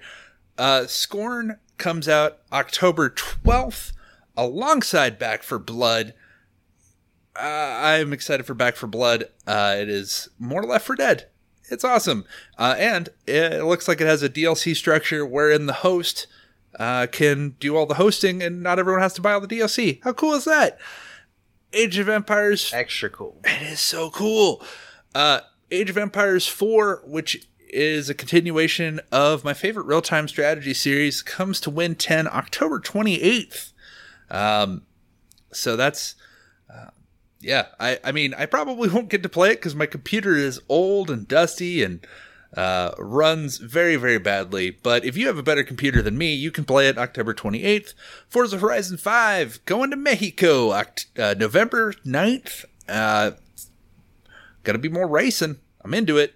Uh, 0.56 0.86
Scorn 0.86 1.58
comes 1.76 2.08
out 2.08 2.38
October 2.52 3.10
12th 3.10 3.92
alongside 4.36 5.18
Back 5.18 5.42
4 5.42 5.58
Blood. 5.58 6.14
Uh, 7.34 7.40
I'm 7.40 8.12
excited 8.12 8.46
for 8.46 8.54
Back 8.54 8.76
4 8.76 8.88
Blood. 8.88 9.24
Uh, 9.46 9.76
it 9.78 9.88
is 9.88 10.28
more 10.38 10.62
Left 10.62 10.86
4 10.86 10.96
Dead. 10.96 11.28
It's 11.70 11.84
awesome. 11.84 12.24
Uh, 12.58 12.74
and 12.78 13.08
it 13.26 13.64
looks 13.64 13.88
like 13.88 14.00
it 14.00 14.06
has 14.06 14.22
a 14.22 14.28
DLC 14.28 14.74
structure 14.76 15.26
wherein 15.26 15.66
the 15.66 15.72
host 15.72 16.26
uh, 16.78 17.06
can 17.10 17.56
do 17.58 17.76
all 17.76 17.86
the 17.86 17.94
hosting 17.94 18.42
and 18.42 18.62
not 18.62 18.78
everyone 18.78 19.02
has 19.02 19.14
to 19.14 19.20
buy 19.22 19.32
all 19.32 19.40
the 19.40 19.48
DLC. 19.48 20.00
How 20.04 20.12
cool 20.12 20.34
is 20.34 20.44
that? 20.44 20.78
Age 21.72 21.98
of 21.98 22.08
Empires 22.08 22.72
Extra 22.72 23.10
cool. 23.10 23.40
it 23.44 23.62
is 23.62 23.80
so 23.80 24.10
cool. 24.10 24.62
Uh, 25.14 25.40
Age 25.70 25.90
of 25.90 25.98
Empires 25.98 26.46
4, 26.46 27.02
which 27.04 27.48
is 27.68 28.08
a 28.08 28.14
continuation 28.14 29.00
of 29.10 29.44
my 29.44 29.52
favorite 29.52 29.86
real 29.86 30.00
time 30.00 30.28
strategy 30.28 30.72
series, 30.72 31.22
comes 31.22 31.60
to 31.60 31.70
Win 31.70 31.96
10 31.96 32.28
October 32.28 32.78
28th. 32.78 33.72
Um, 34.30 34.82
so 35.52 35.76
that's, 35.76 36.14
uh, 36.72 36.90
yeah, 37.40 37.66
I, 37.78 37.98
I 38.04 38.12
mean, 38.12 38.34
I 38.34 38.46
probably 38.46 38.88
won't 38.92 39.08
get 39.08 39.22
to 39.22 39.28
play 39.28 39.50
it 39.50 39.56
because 39.56 39.74
my 39.74 39.86
computer 39.86 40.36
is 40.36 40.60
old 40.68 41.10
and 41.10 41.26
dusty 41.26 41.82
and 41.82 42.06
uh, 42.56 42.92
runs 42.98 43.58
very, 43.58 43.96
very 43.96 44.18
badly. 44.18 44.70
But 44.70 45.04
if 45.04 45.16
you 45.16 45.26
have 45.26 45.38
a 45.38 45.42
better 45.42 45.62
computer 45.62 46.02
than 46.02 46.16
me, 46.16 46.34
you 46.34 46.50
can 46.50 46.64
play 46.64 46.88
it 46.88 46.98
October 46.98 47.34
28th. 47.34 47.94
Forza 48.28 48.58
Horizon 48.58 48.96
5 48.96 49.64
going 49.64 49.90
to 49.90 49.96
Mexico 49.96 50.70
Oct- 50.70 51.06
uh, 51.18 51.34
November 51.38 51.92
9th. 52.04 52.64
Uh, 52.88 53.32
gonna 54.62 54.78
be 54.78 54.88
more 54.88 55.08
racing. 55.08 55.58
I'm 55.84 55.94
into 55.94 56.18
it. 56.18 56.34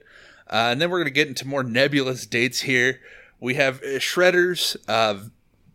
Uh, 0.49 0.71
and 0.73 0.81
then 0.81 0.91
we're 0.91 0.99
gonna 0.99 1.11
get 1.11 1.29
into 1.29 1.47
more 1.47 1.63
nebulous 1.63 2.27
dates 2.27 2.61
here. 2.61 3.01
We 3.39 3.55
have 3.55 3.79
uh, 3.83 3.99
Shredder's 3.99 4.77
uh, 4.89 5.19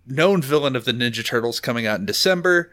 known 0.06 0.42
villain 0.42 0.76
of 0.76 0.86
the 0.86 0.92
Ninja 0.92 1.26
Turtles 1.26 1.60
coming 1.60 1.86
out 1.86 2.00
in 2.00 2.06
December. 2.06 2.72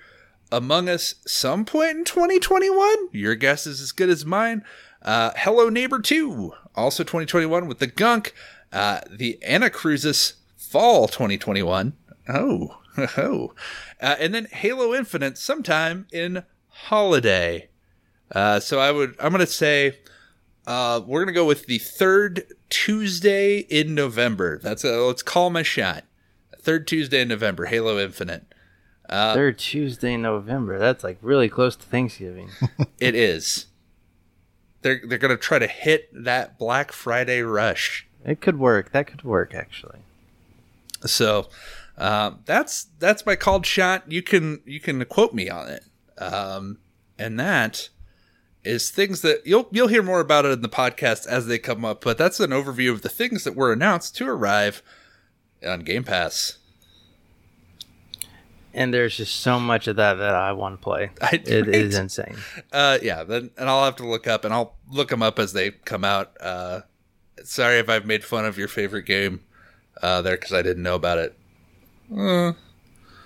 Among 0.50 0.88
Us 0.88 1.14
some 1.26 1.64
point 1.64 1.96
in 1.96 2.04
2021. 2.04 3.08
Your 3.12 3.34
guess 3.34 3.66
is 3.66 3.80
as 3.80 3.92
good 3.92 4.10
as 4.10 4.26
mine. 4.26 4.62
Uh, 5.00 5.32
Hello 5.36 5.68
Neighbor 5.68 5.98
2, 5.98 6.52
also 6.76 7.02
2021 7.02 7.66
with 7.66 7.78
the 7.78 7.86
Gunk. 7.86 8.34
Uh, 8.72 9.00
the 9.10 9.38
Anacrusis 9.46 10.34
Fall 10.56 11.08
2021. 11.08 11.94
Oh, 12.28 12.78
oh. 13.16 13.54
Uh, 14.00 14.16
and 14.18 14.34
then 14.34 14.46
Halo 14.46 14.94
Infinite 14.94 15.38
sometime 15.38 16.06
in 16.12 16.44
holiday. 16.68 17.68
Uh, 18.30 18.60
so 18.60 18.78
I 18.78 18.90
would, 18.92 19.14
I'm 19.18 19.32
going 19.32 19.44
to 19.44 19.46
say, 19.46 19.98
uh, 20.66 21.00
we're 21.04 21.20
going 21.20 21.34
to 21.34 21.38
go 21.38 21.46
with 21.46 21.66
the 21.66 21.78
third 21.78 22.44
Tuesday 22.70 23.58
in 23.58 23.94
November. 23.94 24.58
That's 24.62 24.84
a, 24.84 25.00
let's 25.00 25.22
call 25.22 25.50
my 25.50 25.62
shot. 25.62 26.04
Third 26.62 26.86
Tuesday 26.86 27.20
in 27.20 27.28
November, 27.28 27.66
Halo 27.66 27.98
Infinite. 27.98 28.44
Uh, 29.08 29.34
Third 29.34 29.58
Tuesday 29.58 30.14
in 30.14 30.22
November. 30.22 30.78
That's 30.78 31.02
like 31.04 31.18
really 31.20 31.48
close 31.48 31.76
to 31.76 31.84
Thanksgiving. 31.84 32.50
It 33.00 33.16
is. 33.16 33.66
They're 34.82 35.00
they're 35.06 35.18
gonna 35.18 35.36
try 35.36 35.58
to 35.58 35.66
hit 35.66 36.08
that 36.12 36.56
Black 36.56 36.92
Friday 36.92 37.42
rush. 37.42 38.06
it 38.24 38.40
could 38.40 38.58
work. 38.58 38.92
That 38.92 39.08
could 39.08 39.24
work 39.24 39.54
actually. 39.54 39.98
So 41.04 41.48
um, 41.98 42.40
that's 42.44 42.86
that's 43.00 43.26
my 43.26 43.34
called 43.36 43.66
shot. 43.66 44.10
You 44.10 44.22
can 44.22 44.60
you 44.64 44.78
can 44.80 45.04
quote 45.06 45.34
me 45.34 45.50
on 45.50 45.68
it, 45.68 45.84
um, 46.18 46.78
and 47.18 47.38
that 47.40 47.88
is 48.64 48.90
things 48.90 49.22
that 49.22 49.44
you'll 49.44 49.68
you'll 49.72 49.88
hear 49.88 50.02
more 50.02 50.20
about 50.20 50.44
it 50.44 50.52
in 50.52 50.62
the 50.62 50.68
podcast 50.68 51.26
as 51.26 51.46
they 51.46 51.58
come 51.58 51.84
up. 51.84 52.02
But 52.04 52.18
that's 52.18 52.38
an 52.38 52.50
overview 52.50 52.92
of 52.92 53.02
the 53.02 53.08
things 53.08 53.42
that 53.44 53.56
were 53.56 53.72
announced 53.72 54.16
to 54.16 54.28
arrive 54.28 54.80
on 55.66 55.80
Game 55.80 56.04
Pass. 56.04 56.58
And 58.74 58.92
there's 58.94 59.16
just 59.16 59.36
so 59.40 59.60
much 59.60 59.86
of 59.86 59.96
that 59.96 60.14
that 60.14 60.34
I 60.34 60.52
want 60.52 60.80
to 60.80 60.82
play. 60.82 61.10
I- 61.20 61.42
It 61.44 61.68
is 61.68 61.94
right? 61.94 62.02
insane. 62.02 62.36
Uh, 62.72 62.98
yeah, 63.02 63.22
then 63.22 63.50
and 63.58 63.68
I'll 63.68 63.84
have 63.84 63.96
to 63.96 64.06
look 64.06 64.26
up 64.26 64.44
and 64.44 64.54
I'll 64.54 64.74
look 64.90 65.08
them 65.10 65.22
up 65.22 65.38
as 65.38 65.52
they 65.52 65.72
come 65.72 66.04
out. 66.04 66.32
Uh, 66.40 66.80
sorry 67.44 67.78
if 67.78 67.88
I've 67.90 68.06
made 68.06 68.24
fun 68.24 68.46
of 68.46 68.56
your 68.56 68.68
favorite 68.68 69.04
game 69.04 69.40
uh, 70.02 70.22
there 70.22 70.36
because 70.36 70.52
I 70.54 70.62
didn't 70.62 70.82
know 70.82 70.94
about 70.94 71.18
it. 71.18 71.36
Uh, 72.16 72.52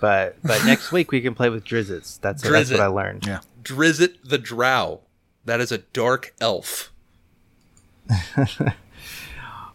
But 0.01 0.35
but 0.43 0.65
next 0.65 0.91
week 0.91 1.11
we 1.11 1.21
can 1.21 1.33
play 1.33 1.49
with 1.49 1.63
Drizzits. 1.63 2.19
That's 2.19 2.43
that's 2.43 2.69
Drizzt. 2.69 2.71
what 2.71 2.81
I 2.81 2.87
learned. 2.87 3.25
Yeah. 3.25 3.39
Drizzt 3.63 4.15
the 4.25 4.37
Drow. 4.37 5.01
That 5.45 5.61
is 5.61 5.71
a 5.71 5.77
dark 5.77 6.33
elf. 6.41 6.91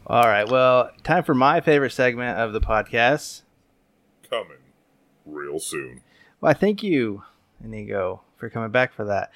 All 0.07 0.25
right. 0.25 0.49
Well, 0.49 0.91
time 1.05 1.23
for 1.23 1.35
my 1.35 1.61
favorite 1.61 1.93
segment 1.93 2.39
of 2.39 2.53
the 2.53 2.61
podcast. 2.61 3.43
Coming 4.29 4.59
real 5.25 5.61
soon. 5.61 6.01
Well, 6.41 6.55
thank 6.55 6.83
you, 6.83 7.23
Inigo, 7.63 8.23
for 8.37 8.51
coming 8.51 8.71
back 8.71 8.93
for 8.93 9.05
that. 9.05 9.31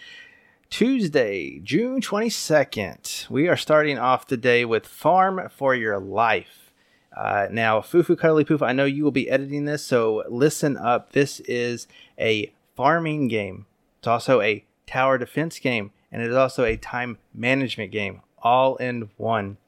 Tuesday, 0.69 1.61
June 1.61 2.01
22nd, 2.01 3.31
we 3.31 3.47
are 3.47 3.57
starting 3.57 3.99
off 3.99 4.27
the 4.27 4.37
day 4.37 4.65
with 4.65 4.87
Farm 4.87 5.49
for 5.55 5.73
Your 5.75 6.01
Life. 6.01 6.73
Uh, 7.17 7.47
now, 7.51 7.81
Fufu 7.81 8.19
Cuddly 8.19 8.45
Poof, 8.45 8.61
I 8.61 8.73
know 8.73 8.85
you 8.85 9.05
will 9.05 9.13
be 9.13 9.31
editing 9.31 9.65
this, 9.65 9.85
so 9.87 10.25
listen 10.29 10.77
up. 10.77 11.13
This 11.13 11.39
is 11.41 11.87
a 12.19 12.53
farming 12.75 13.29
game. 13.29 13.67
It's 14.01 14.09
also 14.09 14.41
a 14.41 14.65
tower 14.87 15.17
defense 15.17 15.61
game, 15.61 15.93
and 16.11 16.21
it 16.21 16.29
is 16.29 16.37
also 16.37 16.65
a 16.65 16.77
time 16.77 17.19
management 17.33 17.93
game, 17.93 18.23
all 18.43 18.75
in 18.77 19.11
one. 19.17 19.59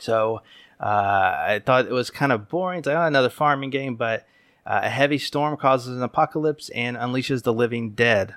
So 0.00 0.42
uh, 0.80 0.84
I 0.84 1.62
thought 1.64 1.86
it 1.86 1.92
was 1.92 2.10
kind 2.10 2.32
of 2.32 2.48
boring. 2.48 2.78
It's 2.80 2.86
like, 2.86 2.96
oh, 2.96 3.02
another 3.02 3.30
farming 3.30 3.70
game, 3.70 3.96
but 3.96 4.26
uh, 4.66 4.80
a 4.84 4.88
heavy 4.90 5.18
storm 5.18 5.56
causes 5.56 5.96
an 5.96 6.02
apocalypse 6.02 6.68
and 6.70 6.96
unleashes 6.96 7.42
the 7.42 7.52
living 7.52 7.90
dead. 7.90 8.34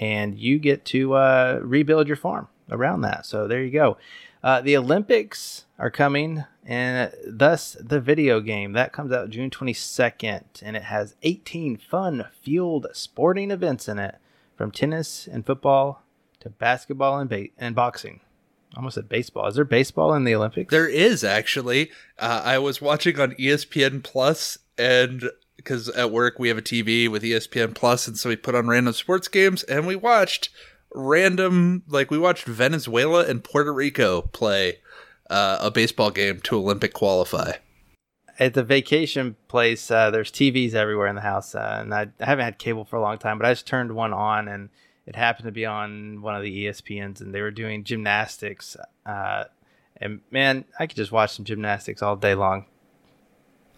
and 0.00 0.38
you 0.38 0.58
get 0.58 0.84
to 0.84 1.14
uh, 1.14 1.58
rebuild 1.62 2.06
your 2.06 2.16
farm 2.16 2.48
around 2.70 3.00
that. 3.00 3.24
So 3.26 3.48
there 3.48 3.62
you 3.62 3.70
go. 3.70 3.96
Uh, 4.42 4.60
the 4.60 4.76
Olympics 4.76 5.64
are 5.78 5.90
coming, 5.90 6.44
and 6.64 7.10
thus 7.26 7.76
the 7.80 8.00
video 8.00 8.40
game 8.40 8.72
that 8.74 8.92
comes 8.92 9.10
out 9.10 9.30
June 9.30 9.50
22nd, 9.50 10.42
and 10.62 10.76
it 10.76 10.84
has 10.84 11.16
18 11.22 11.76
fun 11.78 12.26
field 12.42 12.86
sporting 12.92 13.50
events 13.50 13.88
in 13.88 13.98
it, 13.98 14.16
from 14.56 14.70
tennis 14.70 15.26
and 15.26 15.44
football 15.46 16.02
to 16.40 16.50
basketball 16.50 17.18
and 17.18 17.28
ba- 17.30 17.48
and 17.58 17.74
boxing. 17.74 18.20
Almost 18.76 18.96
said 18.96 19.08
baseball. 19.08 19.46
Is 19.46 19.54
there 19.54 19.64
baseball 19.64 20.14
in 20.14 20.24
the 20.24 20.34
Olympics? 20.34 20.70
There 20.70 20.88
is 20.88 21.24
actually. 21.24 21.90
Uh, 22.18 22.42
I 22.44 22.58
was 22.58 22.80
watching 22.80 23.18
on 23.18 23.32
ESPN 23.32 24.02
Plus, 24.02 24.58
and 24.76 25.24
because 25.56 25.88
at 25.90 26.12
work 26.12 26.38
we 26.38 26.48
have 26.48 26.58
a 26.58 26.62
TV 26.62 27.08
with 27.08 27.22
ESPN 27.22 27.74
Plus, 27.74 28.06
and 28.06 28.16
so 28.16 28.28
we 28.28 28.36
put 28.36 28.54
on 28.54 28.68
random 28.68 28.92
sports 28.92 29.26
games, 29.28 29.62
and 29.64 29.86
we 29.86 29.96
watched 29.96 30.50
random, 30.94 31.82
like 31.88 32.10
we 32.10 32.18
watched 32.18 32.46
Venezuela 32.46 33.24
and 33.26 33.42
Puerto 33.42 33.72
Rico 33.72 34.22
play 34.22 34.78
uh, 35.30 35.58
a 35.60 35.70
baseball 35.70 36.10
game 36.10 36.40
to 36.40 36.56
Olympic 36.56 36.92
qualify. 36.92 37.52
at 38.38 38.54
the 38.54 38.62
vacation 38.62 39.36
place, 39.48 39.90
uh, 39.90 40.10
there's 40.10 40.30
TVs 40.30 40.74
everywhere 40.74 41.08
in 41.08 41.16
the 41.16 41.22
house, 41.22 41.54
uh, 41.54 41.78
and 41.80 41.92
I, 41.92 42.08
I 42.20 42.24
haven't 42.24 42.44
had 42.44 42.58
cable 42.58 42.84
for 42.84 42.96
a 42.96 43.00
long 43.02 43.18
time, 43.18 43.38
but 43.38 43.46
I 43.46 43.52
just 43.52 43.66
turned 43.66 43.92
one 43.92 44.12
on, 44.12 44.46
and 44.46 44.68
it 45.08 45.16
happened 45.16 45.46
to 45.46 45.52
be 45.52 45.64
on 45.64 46.20
one 46.20 46.36
of 46.36 46.42
the 46.42 46.66
ESPNs, 46.66 47.22
and 47.22 47.34
they 47.34 47.40
were 47.40 47.50
doing 47.50 47.82
gymnastics. 47.82 48.76
Uh, 49.06 49.44
and 49.96 50.20
man, 50.30 50.66
I 50.78 50.86
could 50.86 50.98
just 50.98 51.10
watch 51.10 51.34
some 51.34 51.46
gymnastics 51.46 52.02
all 52.02 52.14
day 52.14 52.34
long. 52.34 52.66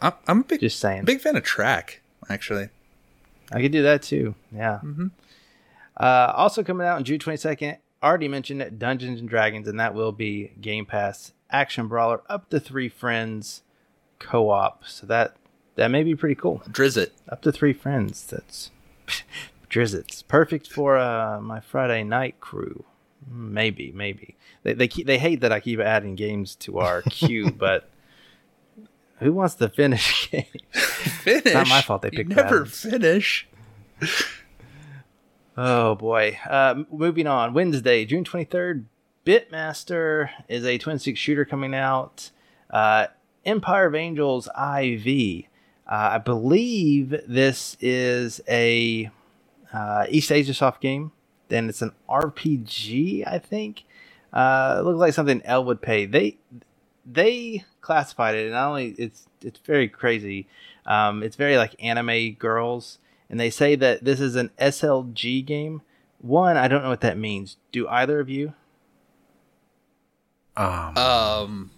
I'm, 0.03 0.13
I'm 0.27 0.41
a 0.41 0.45
big, 0.45 0.59
Just 0.59 0.81
saying, 0.81 1.05
big 1.05 1.21
fan 1.21 1.37
of 1.37 1.45
track, 1.45 2.03
actually. 2.29 2.71
I 3.53 3.61
could 3.61 3.71
do 3.71 3.83
that 3.85 4.03
too. 4.03 4.35
Yeah. 4.53 4.81
Uh, 5.97 6.33
also 6.35 6.65
coming 6.65 6.85
out 6.85 6.97
on 6.97 7.05
June 7.05 7.21
22nd, 7.21 7.77
already 8.03 8.27
mentioned 8.27 8.81
Dungeons 8.81 9.21
and 9.21 9.29
Dragons, 9.29 9.69
and 9.69 9.79
that 9.79 9.95
will 9.95 10.11
be 10.11 10.51
Game 10.61 10.85
Pass 10.85 11.33
action 11.49 11.87
brawler 11.87 12.23
up 12.29 12.51
to 12.51 12.59
three 12.59 12.89
friends 12.89 13.63
co-op. 14.19 14.85
So 14.85 15.07
that 15.07 15.37
that 15.77 15.93
may 15.93 16.03
be 16.03 16.17
pretty 16.17 16.35
cool. 16.35 16.61
Drizzt. 16.69 17.11
Up 17.29 17.41
to 17.43 17.53
three 17.53 17.73
friends. 17.73 18.27
That's 18.27 18.73
Drizzits. 19.71 20.27
Perfect 20.27 20.67
for 20.67 20.99
uh, 20.99 21.41
my 21.41 21.61
Friday 21.61 22.03
night 22.05 22.41
crew. 22.41 22.85
Maybe, 23.31 23.93
maybe. 23.95 24.37
They 24.63 24.73
they 24.75 24.89
keep, 24.89 25.07
they 25.07 25.19
hate 25.19 25.41
that 25.43 25.53
I 25.53 25.61
keep 25.61 25.79
adding 25.81 26.17
games 26.17 26.57
to 26.57 26.79
our 26.79 27.03
queue, 27.11 27.51
but 27.51 27.89
who 29.19 29.33
wants 29.33 29.55
to 29.57 29.69
finish 29.69 30.29
games? 30.31 30.47
Finish. 31.23 31.53
not 31.55 31.69
my 31.69 31.83
fault 31.83 32.03
they 32.03 32.09
You 32.13 32.19
picked 32.19 32.31
never 32.31 32.61
Babs. 32.65 32.81
finish. 32.83 33.47
Oh 35.57 35.95
boy. 35.95 36.39
Uh, 36.49 36.85
moving 36.91 37.27
on. 37.27 37.53
Wednesday, 37.53 38.05
June 38.05 38.25
23rd, 38.25 38.85
Bitmaster 39.27 40.31
is 40.49 40.65
a 40.65 40.79
twin 40.79 40.99
stick 40.99 41.17
shooter 41.17 41.45
coming 41.45 41.75
out. 41.75 42.31
Uh, 42.71 43.09
Empire 43.45 43.87
of 43.87 43.95
Angels 43.95 44.47
IV. 44.49 45.45
Uh, 45.87 46.11
I 46.13 46.19
believe 46.19 47.11
this 47.27 47.77
is 47.81 48.41
a 48.49 49.11
uh, 49.73 50.07
Eastasiasoft 50.11 50.81
game. 50.81 51.13
Then 51.49 51.69
it's 51.69 51.83
an 51.83 51.93
RPG, 52.09 53.27
I 53.27 53.39
think. 53.39 53.85
Uh, 54.33 54.77
it 54.79 54.83
looks 54.85 54.99
like 55.01 55.13
something 55.15 55.43
L 55.45 55.65
would 55.65 55.83
pay. 55.83 56.07
They 56.07 56.39
they 57.05 57.65
classified 57.81 58.35
it, 58.37 58.45
and 58.45 58.53
not 58.53 58.69
only 58.69 58.95
it's 58.99 59.27
it's 59.43 59.59
very 59.61 59.89
crazy. 59.89 60.47
Um, 60.87 61.23
it's 61.23 61.35
very 61.37 61.57
like 61.57 61.75
anime 61.83 62.33
girls, 62.35 62.99
and 63.29 63.41
they 63.41 63.51
say 63.51 63.75
that 63.77 64.05
this 64.05 64.21
is 64.21 64.37
an 64.37 64.51
SLG 64.61 65.45
game. 65.45 65.83
One, 66.21 66.57
I 66.57 66.69
don't 66.69 66.83
know 66.83 66.91
what 66.91 67.01
that 67.01 67.19
means. 67.19 67.57
Do 67.73 67.89
either 67.89 68.21
of 68.21 68.29
you? 68.29 68.55
Um, 70.57 70.97
Um, 70.97 71.71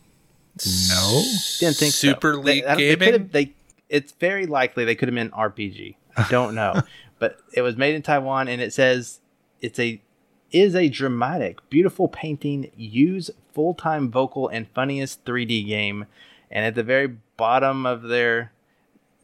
No. 0.89 1.23
Didn't 1.61 1.77
think. 1.77 1.95
Super 1.95 2.33
They- 2.37 2.43
League 2.43 2.65
they 2.65 2.77
Gaming. 2.77 2.99
could've- 3.13 3.33
They, 3.33 3.55
it's 3.89 4.13
very 4.13 4.47
likely 4.47 4.85
they 4.85 4.95
could 4.95 5.09
have 5.09 5.15
been 5.15 5.31
RPG. 5.31 5.97
I 6.17 6.27
don't 6.29 6.55
know, 6.55 6.83
but 7.23 7.39
it 7.53 7.63
was 7.63 7.77
made 7.77 7.95
in 7.95 8.03
Taiwan, 8.03 8.49
and 8.49 8.61
it 8.61 8.73
says 8.73 9.21
it's 9.61 9.79
a 9.79 10.03
is 10.51 10.75
a 10.75 10.89
dramatic, 10.89 11.61
beautiful 11.71 12.09
painting, 12.09 12.73
use 12.77 13.31
full 13.55 13.75
time 13.75 14.11
vocal 14.11 14.49
and 14.49 14.67
funniest 14.75 15.25
3D 15.25 15.65
game. 15.69 16.07
And 16.51 16.67
at 16.67 16.75
the 16.75 16.83
very 16.83 17.19
bottom 17.37 17.87
of 17.87 18.03
their 18.03 18.51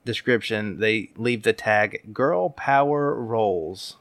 description, 0.04 0.78
they 0.78 1.10
leave 1.16 1.42
the 1.42 1.52
tag 1.52 2.14
"Girl 2.14 2.50
Power 2.50 3.16
Rolls." 3.16 3.96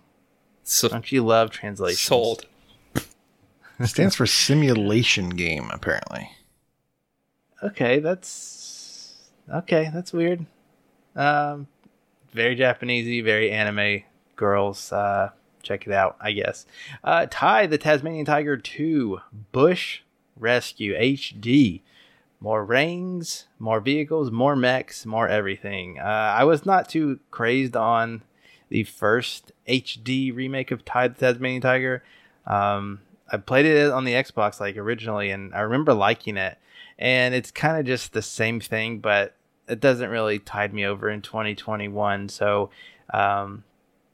so 0.64 0.90
Don't 0.90 1.12
you 1.12 1.26
love 1.26 1.50
translation? 1.50 1.98
sold. 1.98 2.46
It 3.80 3.88
stands 3.88 4.14
for 4.16 4.28
simulation 4.28 5.30
game, 5.32 5.72
apparently. 5.74 6.30
Okay, 7.64 7.98
that's 7.98 9.16
okay. 9.52 9.90
That's 9.92 10.14
weird. 10.14 10.46
Um, 11.16 11.68
very 12.38 12.56
Japanesey, 12.56 13.22
very 13.22 13.52
anime 13.52 14.04
girls. 14.38 14.94
Uh, 14.94 15.32
check 15.62 15.86
it 15.86 15.92
out, 15.92 16.16
I 16.22 16.32
guess. 16.32 16.66
Uh, 17.04 17.26
Ty 17.30 17.68
the 17.68 17.78
Tasmanian 17.78 18.26
Tiger 18.26 18.56
Two 18.56 19.20
Bush 19.52 20.02
Rescue 20.38 20.96
HD. 20.96 21.82
More 22.40 22.64
rings, 22.64 23.48
more 23.58 23.80
vehicles, 23.80 24.30
more 24.30 24.56
mechs, 24.56 25.06
more 25.06 25.28
everything. 25.28 25.98
Uh, 26.00 26.04
I 26.04 26.44
was 26.44 26.68
not 26.68 26.88
too 26.88 27.20
crazed 27.32 27.76
on 27.76 28.22
the 28.70 28.84
first 28.84 29.52
HD 29.68 30.34
remake 30.34 30.70
of 30.70 30.86
Ty 30.86 31.10
the 31.10 31.16
Tasmanian 31.16 31.64
Tiger. 31.64 32.04
Um, 32.46 33.02
I 33.32 33.38
played 33.38 33.66
it 33.66 33.92
on 33.92 34.06
the 34.06 34.14
Xbox 34.14 34.60
like 34.60 34.78
originally, 34.78 35.32
and 35.32 35.54
I 35.56 35.62
remember 35.62 35.94
liking 35.96 36.38
it. 36.38 36.60
And 37.00 37.34
it's 37.34 37.50
kind 37.50 37.80
of 37.80 37.86
just 37.86 38.14
the 38.14 38.22
same 38.22 38.60
thing, 38.60 39.00
but 39.00 39.36
it 39.68 39.80
doesn't 39.80 40.10
really 40.10 40.40
tide 40.40 40.74
me 40.74 40.86
over 40.86 41.10
in 41.10 41.22
2021. 41.22 42.30
So, 42.30 42.70
um, 43.14 43.64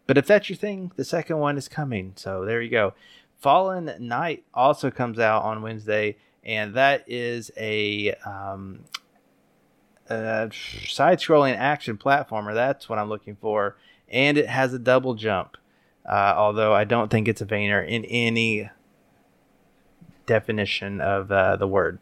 but 0.08 0.18
if 0.18 0.28
that's 0.28 0.50
your 0.50 0.58
thing, 0.58 0.92
the 0.96 1.06
second 1.06 1.38
one 1.38 1.58
is 1.58 1.68
coming. 1.68 2.14
So 2.16 2.46
there 2.46 2.62
you 2.62 2.70
go. 2.70 2.94
Fallen 3.40 3.92
Knight 4.00 4.46
also 4.54 4.90
comes 4.90 5.20
out 5.20 5.44
on 5.44 5.62
Wednesday, 5.62 6.18
and 6.44 6.74
that 6.76 7.04
is 7.08 7.52
a 7.58 8.14
um, 8.26 8.86
uh, 10.10 10.48
side-scrolling 10.52 11.56
action 11.56 11.98
platformer. 11.98 12.54
That's 12.54 12.88
what 12.88 13.00
I'm 13.00 13.10
looking 13.10 13.36
for, 13.36 13.78
and 14.08 14.38
it 14.38 14.48
has 14.48 14.74
a 14.74 14.80
double 14.80 15.16
jump. 15.16 15.58
Uh, 16.06 16.34
although 16.36 16.74
I 16.74 16.84
don't 16.84 17.10
think 17.10 17.28
it's 17.28 17.42
a 17.42 17.46
Vania 17.46 17.82
in 17.82 18.04
any 18.06 18.70
definition 20.26 21.02
of 21.02 21.32
uh, 21.32 21.56
the 21.56 21.68
word. 21.68 22.00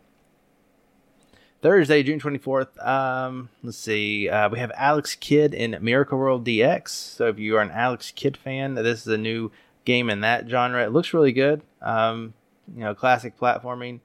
Thursday, 1.61 2.01
June 2.01 2.19
24th. 2.19 2.83
Um, 2.85 3.49
let's 3.61 3.77
see. 3.77 4.27
Uh, 4.27 4.49
we 4.49 4.57
have 4.57 4.71
Alex 4.75 5.15
Kidd 5.15 5.53
in 5.53 5.77
Miracle 5.79 6.17
World 6.17 6.45
DX. 6.45 6.89
So 6.89 7.27
if 7.27 7.37
you 7.37 7.55
are 7.57 7.61
an 7.61 7.69
Alex 7.71 8.11
Kidd 8.15 8.35
fan, 8.35 8.73
this 8.73 9.01
is 9.01 9.07
a 9.07 9.17
new 9.17 9.51
game 9.85 10.09
in 10.09 10.21
that 10.21 10.49
genre. 10.49 10.83
It 10.83 10.91
looks 10.91 11.13
really 11.13 11.31
good. 11.31 11.61
Um, 11.81 12.33
you 12.73 12.81
know, 12.81 12.95
classic 12.95 13.37
platforming. 13.39 13.99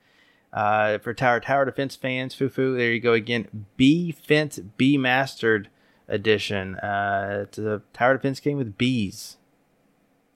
Uh, 0.53 0.99
for 0.99 1.13
Tower 1.13 1.41
Tower 1.41 1.65
Defense 1.65 1.97
fans, 1.97 2.35
Fufu, 2.35 2.77
there 2.77 2.93
you 2.93 3.01
go 3.01 3.13
again. 3.13 3.67
BeeFense 3.79 4.71
BeeMastered 4.79 5.67
Edition. 6.09 6.77
Uh, 6.77 7.41
it's 7.43 7.59
a 7.59 7.83
Tower 7.93 8.15
Defense 8.17 8.41
game 8.41 8.57
with 8.57 8.79
bees. 8.79 9.37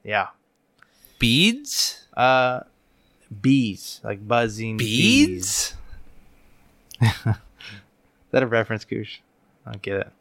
Yeah. 0.03 0.27
Beads? 1.17 2.07
Uh, 2.15 2.61
bees, 3.41 4.01
like 4.03 4.27
buzzing 4.27 4.77
bees. 4.77 5.27
Beads? 5.27 5.75
Is 7.25 7.35
that 8.31 8.43
a 8.43 8.47
reference, 8.47 8.85
Koosh? 8.85 9.19
I 9.65 9.71
don't 9.71 9.81
get 9.81 9.95
it. 9.97 10.11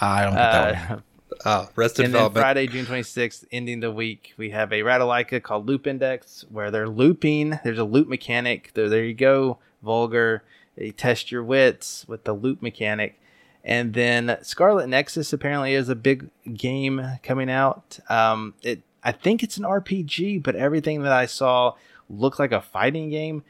I 0.00 0.24
don't 0.24 0.34
get 0.34 0.52
that 0.52 0.90
one. 0.90 0.98
Uh, 0.98 1.02
Oh, 1.44 1.68
rest 1.76 1.98
in 1.98 2.06
and 2.06 2.14
then. 2.14 2.30
Friday, 2.32 2.66
June 2.66 2.84
26th, 2.84 3.44
ending 3.52 3.80
the 3.80 3.90
week, 3.90 4.34
we 4.36 4.50
have 4.50 4.72
a 4.72 4.80
Ratalaika 4.80 5.42
called 5.42 5.66
Loop 5.66 5.86
Index 5.86 6.44
where 6.50 6.70
they're 6.70 6.88
looping. 6.88 7.58
There's 7.64 7.78
a 7.78 7.84
loop 7.84 8.08
mechanic. 8.08 8.72
There, 8.74 8.88
there 8.88 9.04
you 9.04 9.14
go. 9.14 9.58
Vulgar. 9.82 10.42
You 10.76 10.92
test 10.92 11.30
your 11.30 11.44
wits 11.44 12.04
with 12.08 12.24
the 12.24 12.32
loop 12.32 12.62
mechanic. 12.62 13.20
And 13.64 13.92
then 13.94 14.38
Scarlet 14.42 14.88
Nexus 14.88 15.32
apparently 15.32 15.74
is 15.74 15.88
a 15.88 15.94
big 15.94 16.30
game 16.52 17.18
coming 17.22 17.50
out. 17.50 17.98
Um, 18.08 18.54
it 18.62 18.82
I 19.02 19.12
think 19.12 19.42
it's 19.42 19.56
an 19.56 19.64
RPG, 19.64 20.42
but 20.42 20.56
everything 20.56 21.02
that 21.02 21.12
I 21.12 21.26
saw 21.26 21.74
looked 22.08 22.38
like 22.38 22.52
a 22.52 22.60
fighting 22.60 23.10
game. 23.10 23.44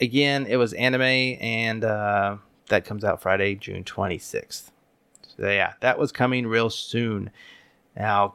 Again, 0.00 0.46
it 0.46 0.56
was 0.56 0.72
anime, 0.74 1.02
and 1.02 1.84
uh, 1.84 2.36
that 2.68 2.84
comes 2.84 3.04
out 3.04 3.20
Friday, 3.20 3.54
June 3.54 3.84
26th. 3.84 4.70
So 5.36 5.48
yeah, 5.50 5.74
that 5.80 5.98
was 5.98 6.10
coming 6.12 6.46
real 6.46 6.70
soon. 6.70 7.30
Now, 7.96 8.34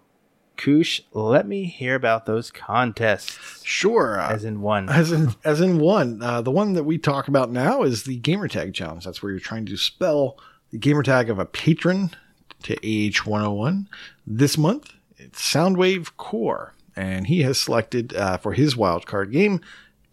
Koosh, 0.57 1.01
let 1.11 1.47
me 1.47 1.65
hear 1.65 1.95
about 1.95 2.25
those 2.25 2.49
contests. 2.51 3.61
Sure. 3.63 4.19
uh, 4.19 4.31
As 4.31 4.45
in 4.45 4.61
one. 4.61 4.87
as 4.89 5.11
in 5.11 5.33
as 5.43 5.59
in 5.59 5.79
one 5.79 6.21
uh, 6.21 6.41
the 6.41 6.51
one 6.51 6.73
that 6.73 6.83
we 6.85 6.97
talk 6.97 7.27
about 7.27 7.51
now 7.51 7.83
is 7.83 8.03
the 8.03 8.19
gamertag 8.21 8.73
challenge 8.73 9.03
that's 9.05 9.21
where 9.21 9.31
you're 9.31 9.39
trying 9.41 9.65
to 9.65 9.75
spell 9.75 10.37
the 10.71 10.79
gamertag 10.79 11.29
of 11.29 11.39
a 11.39 11.45
patron 11.45 12.11
to 12.63 12.75
AH101 12.77 13.87
this 14.25 14.57
month 14.57 14.93
it's 15.17 15.41
soundwave 15.41 16.15
core 16.15 16.73
and 16.95 17.27
he 17.27 17.41
has 17.41 17.59
selected 17.59 18.15
uh, 18.15 18.37
for 18.37 18.53
his 18.53 18.75
wildcard 18.75 19.31
game 19.33 19.59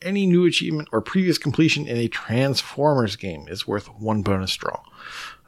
any 0.02 0.26
new 0.26 0.44
achievement 0.46 0.88
or 0.92 1.00
previous 1.00 1.38
completion 1.38 1.86
in 1.86 1.96
a 1.96 2.08
Transformers 2.08 3.16
game 3.16 3.46
is 3.48 3.66
worth 3.66 3.86
one 3.98 4.22
bonus 4.22 4.54
draw, 4.54 4.80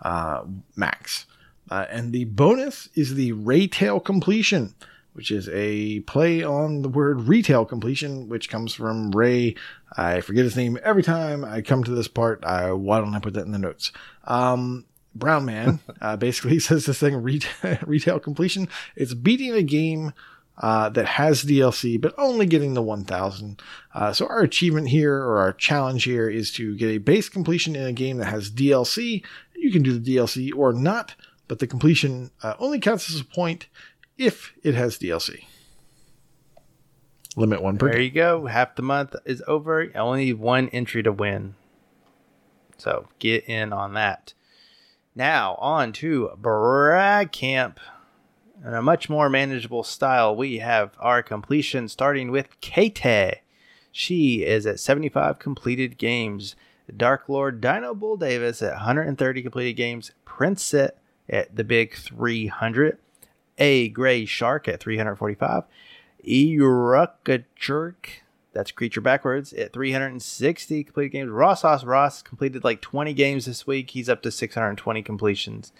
uh, 0.02 0.44
max. 0.76 1.26
Uh, 1.70 1.86
and 1.90 2.12
the 2.12 2.24
bonus 2.24 2.88
is 2.94 3.14
the 3.14 3.32
Raytail 3.32 4.04
completion, 4.04 4.74
which 5.14 5.30
is 5.30 5.48
a 5.50 6.00
play 6.00 6.42
on 6.42 6.82
the 6.82 6.88
word 6.88 7.22
retail 7.22 7.64
completion, 7.64 8.28
which 8.28 8.50
comes 8.50 8.74
from 8.74 9.10
Ray. 9.12 9.54
I 9.96 10.20
forget 10.20 10.44
his 10.44 10.56
name 10.56 10.78
every 10.82 11.02
time 11.02 11.44
I 11.44 11.62
come 11.62 11.84
to 11.84 11.90
this 11.90 12.08
part. 12.08 12.44
I, 12.44 12.72
why 12.72 13.00
don't 13.00 13.14
I 13.14 13.20
put 13.20 13.34
that 13.34 13.46
in 13.46 13.52
the 13.52 13.58
notes? 13.58 13.92
Um, 14.24 14.84
Brown 15.14 15.44
Man 15.44 15.80
uh, 16.00 16.16
basically 16.16 16.58
says 16.60 16.86
this 16.86 17.00
thing 17.00 17.22
retail, 17.22 17.78
retail 17.86 18.18
completion. 18.18 18.68
It's 18.96 19.14
beating 19.14 19.52
a 19.52 19.62
game 19.62 20.12
uh, 20.58 20.88
that 20.90 21.06
has 21.06 21.44
DLC, 21.44 22.00
but 22.00 22.14
only 22.16 22.46
getting 22.46 22.74
the 22.74 22.82
1000. 22.82 23.60
Uh, 23.92 24.12
so 24.12 24.26
our 24.26 24.40
achievement 24.40 24.88
here, 24.88 25.16
or 25.16 25.38
our 25.38 25.52
challenge 25.52 26.04
here, 26.04 26.28
is 26.28 26.52
to 26.52 26.76
get 26.76 26.88
a 26.88 26.98
base 26.98 27.28
completion 27.28 27.74
in 27.74 27.84
a 27.84 27.92
game 27.92 28.18
that 28.18 28.26
has 28.26 28.50
DLC. 28.50 29.24
You 29.56 29.72
can 29.72 29.82
do 29.82 29.98
the 29.98 30.16
DLC 30.16 30.54
or 30.54 30.72
not, 30.72 31.14
but 31.48 31.58
the 31.58 31.66
completion 31.66 32.30
uh, 32.42 32.54
only 32.58 32.78
counts 32.78 33.10
as 33.10 33.20
a 33.20 33.24
point 33.24 33.66
if 34.16 34.52
it 34.62 34.74
has 34.74 34.98
DLC. 34.98 35.44
Limit 37.36 37.62
one 37.62 37.78
per 37.78 37.90
There 37.90 38.00
you 38.00 38.10
go. 38.10 38.46
Half 38.46 38.76
the 38.76 38.82
month 38.82 39.16
is 39.24 39.42
over. 39.48 39.90
Only 39.96 40.32
one 40.32 40.68
entry 40.68 41.02
to 41.02 41.12
win. 41.12 41.56
So 42.78 43.08
get 43.18 43.44
in 43.48 43.72
on 43.72 43.94
that. 43.94 44.34
Now 45.16 45.54
on 45.56 45.92
to 45.94 46.30
Brag 46.36 47.32
Camp. 47.32 47.80
In 48.66 48.72
a 48.72 48.80
much 48.80 49.10
more 49.10 49.28
manageable 49.28 49.82
style, 49.82 50.34
we 50.34 50.60
have 50.60 50.96
our 50.98 51.22
completion 51.22 51.86
starting 51.86 52.30
with 52.30 52.58
Kate. 52.62 53.42
She 53.92 54.42
is 54.42 54.64
at 54.64 54.80
75 54.80 55.38
completed 55.38 55.98
games. 55.98 56.56
Dark 56.96 57.28
Lord 57.28 57.60
Dino 57.60 57.94
Bull 57.94 58.16
Davis 58.16 58.62
at 58.62 58.72
130 58.72 59.42
completed 59.42 59.74
games. 59.74 60.12
Princet 60.24 60.92
at 61.28 61.54
the 61.54 61.62
big 61.62 61.94
300. 61.94 62.96
A 63.58 63.90
Gray 63.90 64.24
Shark 64.24 64.66
at 64.66 64.80
345. 64.80 65.64
Jerk, 67.56 68.22
that's 68.54 68.72
creature 68.72 69.02
backwards, 69.02 69.52
at 69.52 69.74
360 69.74 70.84
completed 70.84 71.10
games. 71.10 71.30
Ross 71.30 71.60
Hoss 71.60 71.84
Ross 71.84 72.22
completed 72.22 72.64
like 72.64 72.80
20 72.80 73.12
games 73.12 73.44
this 73.44 73.66
week. 73.66 73.90
He's 73.90 74.08
up 74.08 74.22
to 74.22 74.30
620 74.30 75.02
completions. 75.02 75.70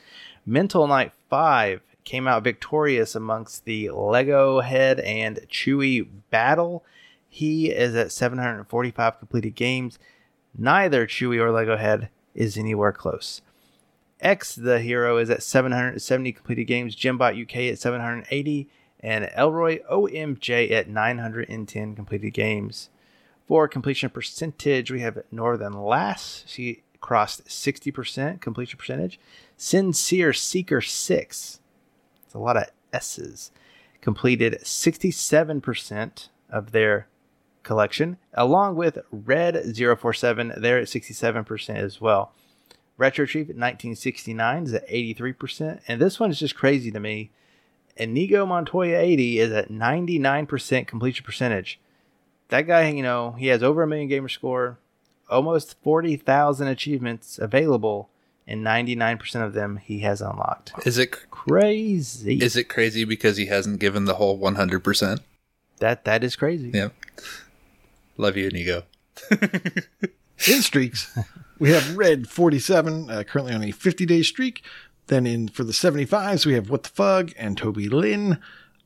Mental 0.44 0.86
Knight 0.86 1.12
5 1.30 1.80
came 2.04 2.28
out 2.28 2.44
victorious 2.44 3.14
amongst 3.14 3.64
the 3.64 3.90
Lego 3.90 4.60
Head 4.60 5.00
and 5.00 5.40
Chewy 5.48 6.06
battle. 6.30 6.84
He 7.28 7.70
is 7.70 7.94
at 7.94 8.12
745 8.12 9.18
completed 9.18 9.54
games. 9.54 9.98
Neither 10.56 11.06
Chewy 11.06 11.38
or 11.38 11.50
Lego 11.50 11.76
Head 11.76 12.10
is 12.34 12.56
anywhere 12.56 12.92
close. 12.92 13.42
X 14.20 14.54
the 14.54 14.80
hero 14.80 15.18
is 15.18 15.30
at 15.30 15.42
770 15.42 16.32
completed 16.32 16.64
games. 16.64 16.96
Jimbot 16.96 17.40
UK 17.40 17.72
at 17.72 17.78
780 17.78 18.68
and 19.00 19.30
Elroy 19.36 19.80
OMJ 19.90 20.70
at 20.70 20.88
910 20.88 21.94
completed 21.94 22.30
games. 22.30 22.88
For 23.46 23.68
completion 23.68 24.08
percentage, 24.08 24.90
we 24.90 25.00
have 25.00 25.22
Northern 25.30 25.74
Lass. 25.74 26.44
She 26.46 26.82
crossed 27.00 27.44
60% 27.44 28.40
completion 28.40 28.78
percentage. 28.78 29.20
Sincere 29.58 30.32
Seeker 30.32 30.80
6. 30.80 31.60
A 32.34 32.38
lot 32.38 32.56
of 32.56 32.64
S's. 32.92 33.50
Completed 34.00 34.58
67% 34.62 36.28
of 36.50 36.72
their 36.72 37.08
collection, 37.62 38.18
along 38.34 38.76
with 38.76 38.98
Red 39.10 39.76
047. 39.76 40.54
They're 40.56 40.78
at 40.78 40.88
67% 40.88 41.76
as 41.76 42.00
well. 42.00 42.32
Retro 42.96 43.22
Retrieve 43.22 43.48
1969 43.48 44.64
is 44.64 44.74
at 44.74 44.88
83%. 44.88 45.80
And 45.88 46.00
this 46.00 46.20
one 46.20 46.30
is 46.30 46.38
just 46.38 46.54
crazy 46.54 46.90
to 46.90 47.00
me. 47.00 47.30
Inigo 47.96 48.44
Montoya 48.46 48.98
80 48.98 49.38
is 49.38 49.52
at 49.52 49.70
99% 49.70 50.86
completion 50.86 51.24
percentage. 51.24 51.80
That 52.48 52.62
guy, 52.62 52.88
you 52.90 53.02
know, 53.02 53.32
he 53.32 53.48
has 53.48 53.62
over 53.62 53.82
a 53.82 53.86
million 53.86 54.08
gamer 54.08 54.28
score, 54.28 54.78
almost 55.28 55.76
40,000 55.82 56.66
achievements 56.68 57.38
available, 57.38 58.10
and 58.46 58.64
99% 58.64 59.44
of 59.44 59.52
them 59.54 59.76
he 59.78 60.00
has 60.00 60.20
unlocked. 60.20 60.72
Is 60.86 60.98
it 60.98 61.30
Crazy. 61.30 62.38
is 62.42 62.56
it 62.56 62.64
crazy 62.70 63.04
because 63.04 63.36
he 63.36 63.46
hasn't 63.46 63.78
given 63.80 64.04
the 64.06 64.14
whole 64.14 64.38
100%? 64.38 65.20
that 65.80 66.04
that 66.04 66.22
is 66.24 66.36
crazy. 66.36 66.70
Yeah. 66.72 66.88
Love 68.16 68.36
you, 68.36 68.48
Nigo. 68.50 68.84
In 70.48 70.62
streaks, 70.62 71.16
we 71.58 71.70
have 71.70 71.96
Red 71.96 72.28
47, 72.28 73.10
uh, 73.10 73.22
currently 73.24 73.54
on 73.54 73.62
a 73.62 73.70
50 73.70 74.06
day 74.06 74.22
streak. 74.22 74.62
Then 75.06 75.26
in 75.26 75.48
for 75.48 75.64
the 75.64 75.72
75s, 75.72 76.46
we 76.46 76.54
have 76.54 76.70
What 76.70 76.82
the 76.84 76.88
Fug 76.88 77.32
and 77.38 77.56
Toby 77.58 77.88
Lynn. 77.88 78.38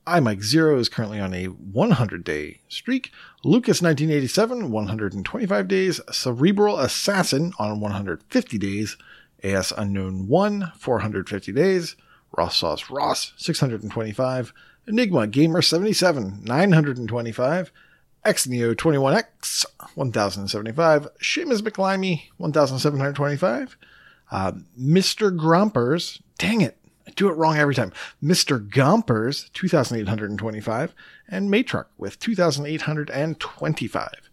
I 0.06 0.20
Mike 0.20 0.42
Zero 0.42 0.78
is 0.78 0.88
currently 0.88 1.20
on 1.20 1.32
a 1.34 1.46
100 1.46 2.24
day 2.24 2.60
streak. 2.68 3.12
Lucas 3.44 3.80
1987, 3.82 4.70
125 4.70 5.68
days. 5.68 6.00
Cerebral 6.10 6.78
Assassin 6.80 7.52
on 7.58 7.80
150 7.80 8.58
days. 8.58 8.96
AS 9.42 9.72
Unknown 9.76 10.28
1, 10.28 10.72
450 10.78 11.52
days. 11.52 11.96
Ross 12.36 12.58
Sauce 12.58 12.90
Ross, 12.90 13.32
625. 13.36 14.52
Enigma 14.86 15.26
Gamer 15.26 15.62
77, 15.62 16.42
925. 16.44 17.72
XNeo 18.24 18.74
21X, 18.74 19.64
1075. 19.94 21.08
Seamus 21.22 21.60
McLimey, 21.60 22.22
1725. 22.36 23.76
Uh, 24.30 24.52
Mr. 24.78 25.34
Grumpers, 25.34 26.20
dang 26.36 26.60
it, 26.60 26.76
I 27.06 27.12
do 27.12 27.30
it 27.30 27.36
wrong 27.36 27.56
every 27.56 27.74
time. 27.74 27.92
Mr. 28.22 28.68
Gompers, 28.68 29.48
2825. 29.54 30.94
And 31.28 31.50
Matruck 31.50 31.86
with 31.96 32.18
2825. 32.18 34.30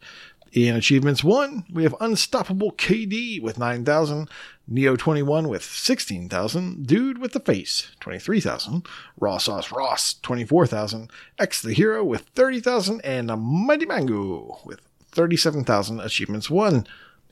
In 0.51 0.75
Achievements 0.75 1.23
1, 1.23 1.65
we 1.71 1.83
have 1.83 1.95
Unstoppable 1.99 2.71
KD 2.73 3.41
with 3.41 3.59
9,000, 3.59 4.29
Neo 4.67 4.95
21 4.95 5.47
with 5.47 5.63
16,000, 5.63 6.87
Dude 6.87 7.19
with 7.19 7.33
the 7.33 7.39
Face, 7.39 7.91
23,000, 7.99 8.85
Raw 9.19 9.37
Sauce 9.37 9.71
Ross, 9.71 10.15
24,000, 10.15 11.11
X 11.37 11.61
the 11.61 11.73
Hero 11.73 12.03
with 12.03 12.21
30,000, 12.35 13.01
and 13.01 13.29
a 13.29 13.37
Mighty 13.37 13.85
Mango 13.85 14.59
with 14.65 14.81
37,000 15.11 15.99
Achievements 15.99 16.49
1. 16.49 16.87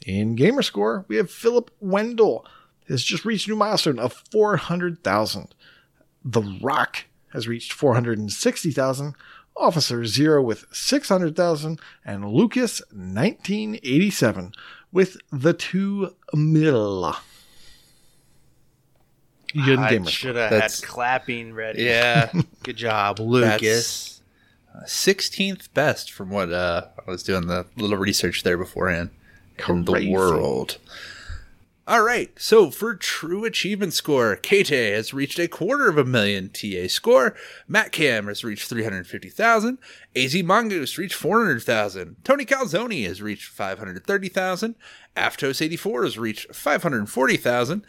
In 0.06 0.36
Gamerscore, 0.36 1.06
we 1.08 1.16
have 1.16 1.32
Philip 1.32 1.72
Wendell, 1.80 2.46
has 2.88 3.04
just 3.04 3.26
reached 3.26 3.48
a 3.48 3.52
new 3.52 3.56
milestone 3.56 3.98
of 3.98 4.24
400,000. 4.32 5.56
The 6.24 6.60
Rock 6.62 7.06
has 7.32 7.48
reached 7.48 7.74
460,000. 7.74 9.16
Officer 9.56 10.04
Zero 10.06 10.42
with 10.42 10.66
600,000 10.72 11.80
and 12.04 12.34
Lucas 12.34 12.82
1987 12.92 14.52
with 14.94 15.18
the 15.32 15.54
2 15.54 16.16
mil. 16.34 17.16
Good 19.54 19.80
I 19.80 19.90
gamer. 19.90 20.10
should 20.10 20.36
have 20.36 20.52
had 20.52 20.72
clapping 20.82 21.54
ready. 21.54 21.84
Yeah. 21.84 22.32
Good 22.64 22.78
job, 22.78 23.20
Lucas. 23.20 24.22
16th 24.86 25.72
best 25.74 26.12
from 26.12 26.30
what 26.30 26.52
uh, 26.52 26.88
I 27.06 27.12
was 27.12 27.22
doing 27.22 27.46
the 27.48 27.66
little 27.76 27.98
research 27.98 28.42
there 28.44 28.58
beforehand 28.58 29.12
in 29.68 29.86
the 29.86 30.10
world. 30.12 30.78
All 31.86 32.02
right, 32.02 32.32
so 32.40 32.72
for 32.72 32.96
true 32.96 33.44
achievement 33.44 33.92
score, 33.92 34.38
Kate 34.38 34.70
has 34.70 35.14
reached 35.14 35.38
a 35.38 35.50
quarter 35.50 35.90
of 35.90 35.98
a 35.98 36.06
million 36.06 36.48
TA 36.48 36.88
score. 36.88 37.36
Matt 37.68 37.92
Cam 37.92 38.28
has 38.28 38.42
reached 38.42 38.70
350,000. 38.70 39.78
AZ 40.16 40.44
Mongoose 40.44 40.98
reached 40.98 41.16
400,000. 41.16 42.16
Tony 42.24 42.46
Calzone 42.46 43.06
has 43.06 43.22
reached 43.22 43.50
530,000. 43.50 44.76
Aftos84 45.18 46.04
has 46.06 46.18
reached 46.18 46.56
540,000. 46.56 47.86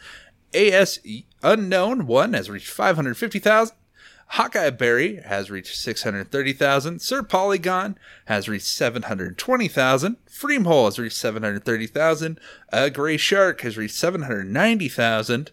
AS 0.53 0.99
Unknown 1.41 2.05
1 2.05 2.33
has 2.33 2.49
reached 2.49 2.67
550,000. 2.67 3.77
Hawkeye 4.27 4.71
Berry 4.71 5.17
has 5.17 5.49
reached 5.49 5.77
630,000. 5.77 6.99
Sir 7.01 7.23
Polygon 7.23 7.97
has 8.25 8.49
reached 8.49 8.67
720,000. 8.67 10.17
Freemhole 10.27 10.85
has 10.85 10.99
reached 10.99 11.15
730,000. 11.15 12.39
A 12.73 12.89
Gray 12.89 13.17
Shark 13.17 13.61
has 13.61 13.77
reached 13.77 13.95
790,000. 13.95 15.51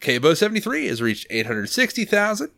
Kabo 0.00 0.36
73 0.36 0.86
has 0.86 1.02
reached 1.02 1.26
860,000. 1.30 2.50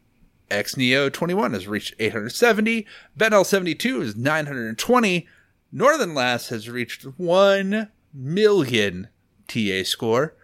X 0.50 0.76
Neo 0.76 1.08
21 1.08 1.52
has 1.54 1.66
reached 1.66 1.94
870. 1.98 2.86
Benel 3.18 3.44
72 3.44 4.02
is 4.02 4.16
920. 4.16 5.26
Northern 5.72 6.14
Lass 6.14 6.48
has 6.48 6.68
reached 6.68 7.04
1 7.04 7.90
million 8.14 9.08
TA 9.48 9.82
score. 9.84 10.34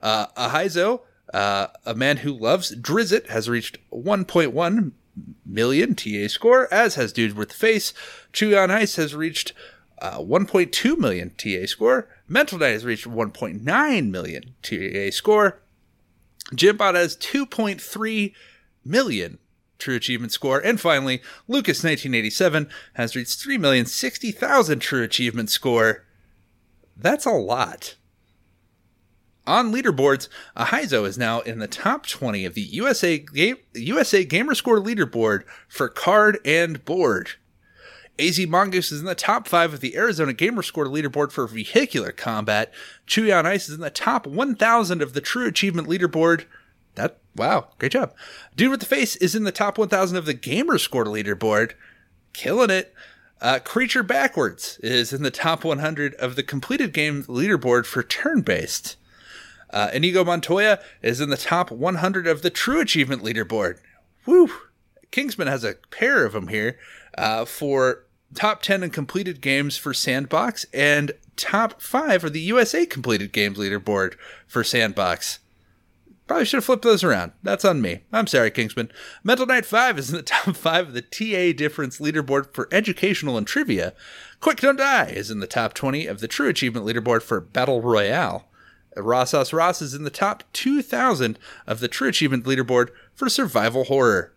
Uh, 0.00 0.26
Ahizo, 0.36 1.00
uh, 1.34 1.66
a 1.84 1.94
man 1.94 2.18
who 2.18 2.32
loves 2.32 2.74
Drizzt, 2.76 3.26
has 3.26 3.48
reached 3.48 3.78
1.1 3.90 4.92
million 5.44 5.94
TA 5.96 6.28
score, 6.28 6.72
as 6.72 6.94
has 6.94 7.12
Dude 7.12 7.36
with 7.36 7.48
the 7.48 7.54
Face. 7.56 7.92
Chewy 8.32 8.62
on 8.62 8.70
Ice 8.70 8.94
has 8.96 9.16
reached 9.16 9.52
uh, 10.00 10.18
1.2 10.18 10.96
million 10.96 11.32
TA 11.36 11.66
score. 11.66 12.08
Mental 12.28 12.58
Knight 12.58 12.70
has 12.70 12.84
reached 12.84 13.08
1.9 13.08 14.10
million 14.10 14.54
TA 14.62 15.10
score. 15.10 15.60
Jimbot 16.52 16.94
has 16.94 17.16
2.3 17.16 18.32
million 18.84 19.38
True 19.78 19.96
Achievement 19.96 20.30
score. 20.30 20.60
And 20.60 20.80
finally, 20.80 21.20
Lucas 21.48 21.82
1987 21.82 22.68
has 22.94 23.16
reached 23.16 23.44
3,060,000 23.44 24.80
True 24.80 25.02
Achievement 25.02 25.50
score. 25.50 26.04
That's 26.96 27.26
a 27.26 27.30
lot. 27.30 27.96
On 29.46 29.72
leaderboards, 29.72 30.28
Ahizo 30.56 31.06
is 31.06 31.18
now 31.18 31.40
in 31.40 31.58
the 31.58 31.68
top 31.68 32.06
20 32.06 32.46
of 32.46 32.54
the 32.54 32.62
USA 32.62 33.18
Ga- 33.18 33.62
USA 33.74 34.24
Gamerscore 34.24 34.82
leaderboard 34.82 35.44
for 35.68 35.88
card 35.88 36.38
and 36.44 36.82
board. 36.84 37.32
AZ 38.18 38.46
Mongoose 38.46 38.92
is 38.92 39.00
in 39.00 39.06
the 39.06 39.14
top 39.14 39.48
5 39.48 39.74
of 39.74 39.80
the 39.80 39.96
Arizona 39.96 40.32
Gamerscore 40.32 40.86
leaderboard 40.86 41.32
for 41.32 41.46
vehicular 41.46 42.12
combat. 42.12 42.72
Chewy 43.06 43.36
on 43.36 43.44
Ice 43.44 43.68
is 43.68 43.74
in 43.74 43.80
the 43.80 43.90
top 43.90 44.26
1000 44.26 45.02
of 45.02 45.12
the 45.12 45.20
True 45.20 45.46
Achievement 45.46 45.88
leaderboard. 45.88 46.44
That 46.94 47.18
wow, 47.34 47.68
great 47.78 47.92
job. 47.92 48.14
Dude 48.56 48.70
with 48.70 48.80
the 48.80 48.86
Face 48.86 49.16
is 49.16 49.34
in 49.34 49.42
the 49.42 49.52
top 49.52 49.76
1000 49.76 50.16
of 50.16 50.26
the 50.26 50.34
Gamerscore 50.34 51.06
leaderboard. 51.06 51.72
Killing 52.32 52.70
it. 52.70 52.94
Uh, 53.40 53.58
Creature 53.58 54.04
Backwards 54.04 54.78
is 54.78 55.12
in 55.12 55.22
the 55.22 55.30
top 55.30 55.64
100 55.64 56.14
of 56.14 56.36
the 56.36 56.42
completed 56.42 56.92
game 56.94 57.24
leaderboard 57.24 57.84
for 57.84 58.02
turn 58.02 58.40
based. 58.40 58.96
Uh, 59.70 59.90
Inigo 59.92 60.24
Montoya 60.24 60.80
is 61.02 61.20
in 61.20 61.30
the 61.30 61.36
top 61.36 61.70
100 61.70 62.26
of 62.26 62.42
the 62.42 62.50
True 62.50 62.80
Achievement 62.80 63.22
leaderboard. 63.22 63.78
Woo! 64.26 64.50
Kingsman 65.10 65.48
has 65.48 65.64
a 65.64 65.76
pair 65.90 66.24
of 66.24 66.32
them 66.32 66.48
here 66.48 66.78
uh, 67.16 67.44
for 67.44 68.04
top 68.34 68.62
10 68.62 68.82
in 68.82 68.90
completed 68.90 69.40
games 69.40 69.76
for 69.76 69.94
Sandbox 69.94 70.66
and 70.74 71.12
top 71.36 71.80
5 71.80 72.24
of 72.24 72.32
the 72.32 72.40
USA 72.40 72.84
completed 72.86 73.32
games 73.32 73.58
leaderboard 73.58 74.14
for 74.46 74.64
Sandbox. 74.64 75.38
Probably 76.26 76.46
should 76.46 76.56
have 76.58 76.64
flipped 76.64 76.84
those 76.84 77.04
around. 77.04 77.32
That's 77.42 77.66
on 77.66 77.82
me. 77.82 78.00
I'm 78.10 78.26
sorry, 78.26 78.50
Kingsman. 78.50 78.90
Mental 79.22 79.44
Knight 79.44 79.66
5 79.66 79.98
is 79.98 80.10
in 80.10 80.16
the 80.16 80.22
top 80.22 80.56
5 80.56 80.88
of 80.88 80.94
the 80.94 81.02
TA 81.02 81.56
difference 81.56 82.00
leaderboard 82.00 82.54
for 82.54 82.68
educational 82.72 83.36
and 83.36 83.46
trivia. 83.46 83.92
Quick 84.40 84.60
Don't 84.60 84.76
Die 84.76 85.06
is 85.06 85.30
in 85.30 85.40
the 85.40 85.46
top 85.46 85.74
20 85.74 86.06
of 86.06 86.20
the 86.20 86.28
True 86.28 86.48
Achievement 86.48 86.86
leaderboard 86.86 87.22
for 87.22 87.40
Battle 87.40 87.82
Royale. 87.82 88.48
Rossos 88.96 89.52
Ross 89.52 89.82
is 89.82 89.94
in 89.94 90.04
the 90.04 90.10
top 90.10 90.44
2,000 90.52 91.38
of 91.66 91.80
the 91.80 91.88
True 91.88 92.08
Achievement 92.08 92.44
leaderboard 92.44 92.90
for 93.14 93.28
survival 93.28 93.84
horror. 93.84 94.32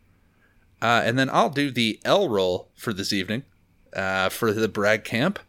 Uh, 0.81 1.01
and 1.03 1.17
then 1.17 1.29
I'll 1.31 1.49
do 1.49 1.71
the 1.71 1.99
L 2.05 2.29
roll 2.29 2.69
for 2.75 2.93
this 2.93 3.11
evening 3.11 3.43
uh, 3.95 4.29
for 4.29 4.53
the 4.53 4.67
brag 4.67 5.03
camp. 5.03 5.39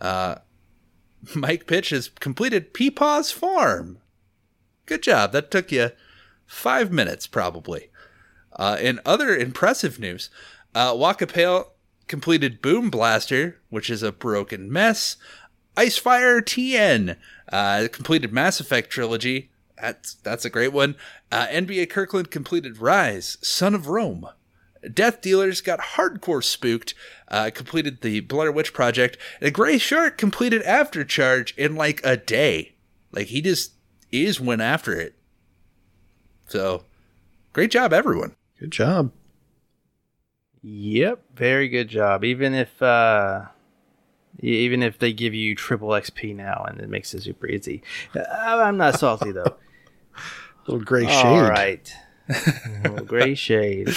Uh, 0.00 0.36
Mike 1.34 1.66
Pitch 1.66 1.90
has 1.90 2.08
completed 2.08 2.74
Peepaw's 2.74 3.30
Farm. 3.30 3.98
Good 4.86 5.02
job. 5.02 5.32
That 5.32 5.50
took 5.50 5.70
you 5.70 5.90
five 6.46 6.90
minutes, 6.90 7.26
probably. 7.26 7.90
Uh, 8.52 8.76
in 8.80 9.00
other 9.04 9.36
impressive 9.36 9.98
news, 9.98 10.30
uh, 10.74 10.92
Wakapale 10.92 11.66
completed 12.08 12.60
Boom 12.60 12.90
Blaster, 12.90 13.60
which 13.68 13.88
is 13.88 14.02
a 14.02 14.10
broken 14.10 14.70
mess. 14.70 15.16
Icefire 15.76 16.40
TN 16.40 17.16
uh, 17.50 17.88
completed 17.92 18.32
Mass 18.32 18.60
Effect 18.60 18.90
trilogy. 18.90 19.50
That's 19.80 20.14
that's 20.14 20.44
a 20.44 20.50
great 20.50 20.72
one. 20.72 20.96
Uh, 21.32 21.46
NBA 21.46 21.90
Kirkland 21.90 22.30
completed 22.30 22.78
Rise, 22.78 23.38
Son 23.40 23.74
of 23.74 23.88
Rome. 23.88 24.26
Death 24.92 25.20
Dealers 25.20 25.60
got 25.60 25.80
hardcore 25.80 26.42
spooked. 26.42 26.94
Uh, 27.28 27.50
completed 27.54 28.00
the 28.00 28.20
Blair 28.20 28.50
Witch 28.50 28.72
Project. 28.72 29.16
And 29.40 29.54
Gray 29.54 29.78
Shark 29.78 30.18
completed 30.18 30.62
Aftercharge 30.62 31.56
in 31.56 31.76
like 31.76 32.00
a 32.02 32.16
day. 32.16 32.72
Like 33.12 33.28
he 33.28 33.40
just 33.40 33.72
is 34.10 34.40
went 34.40 34.62
after 34.62 34.98
it. 34.98 35.14
So, 36.48 36.84
great 37.52 37.70
job, 37.70 37.92
everyone. 37.92 38.34
Good 38.58 38.72
job. 38.72 39.12
Yep, 40.62 41.22
very 41.34 41.68
good 41.68 41.88
job. 41.88 42.24
Even 42.24 42.54
if 42.54 42.82
uh 42.82 43.46
even 44.40 44.82
if 44.82 44.98
they 44.98 45.12
give 45.12 45.34
you 45.34 45.54
triple 45.54 45.88
XP 45.90 46.34
now 46.34 46.64
and 46.68 46.80
it 46.80 46.88
makes 46.88 47.14
it 47.14 47.22
super 47.22 47.46
easy. 47.46 47.82
Uh, 48.16 48.22
I'm 48.30 48.76
not 48.76 48.98
salty 48.98 49.32
though. 49.32 49.56
little 50.66 50.84
gray 50.84 51.06
shade. 51.06 51.26
All 51.26 51.42
right. 51.42 51.92
Little 52.84 53.04
gray 53.04 53.34
shade. 53.34 53.88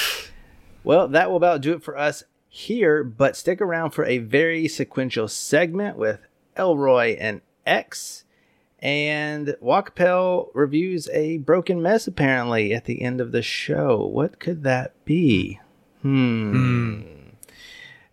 Well, 0.83 1.07
that 1.09 1.29
will 1.29 1.37
about 1.37 1.61
do 1.61 1.73
it 1.73 1.83
for 1.83 1.95
us 1.95 2.23
here, 2.49 3.03
but 3.03 3.35
stick 3.35 3.61
around 3.61 3.91
for 3.91 4.05
a 4.05 4.17
very 4.17 4.67
sequential 4.67 5.27
segment 5.27 5.97
with 5.97 6.19
Elroy 6.57 7.15
and 7.19 7.41
X. 7.65 8.25
And 8.79 9.55
Wakapel 9.61 10.49
reviews 10.53 11.07
a 11.09 11.37
broken 11.37 11.81
mess 11.81 12.05
apparently 12.05 12.73
at 12.73 12.85
the 12.85 13.01
end 13.01 13.21
of 13.21 13.31
the 13.31 13.41
show. 13.41 14.05
What 14.05 14.39
could 14.39 14.63
that 14.63 14.93
be? 15.05 15.59
Hmm. 16.01 17.22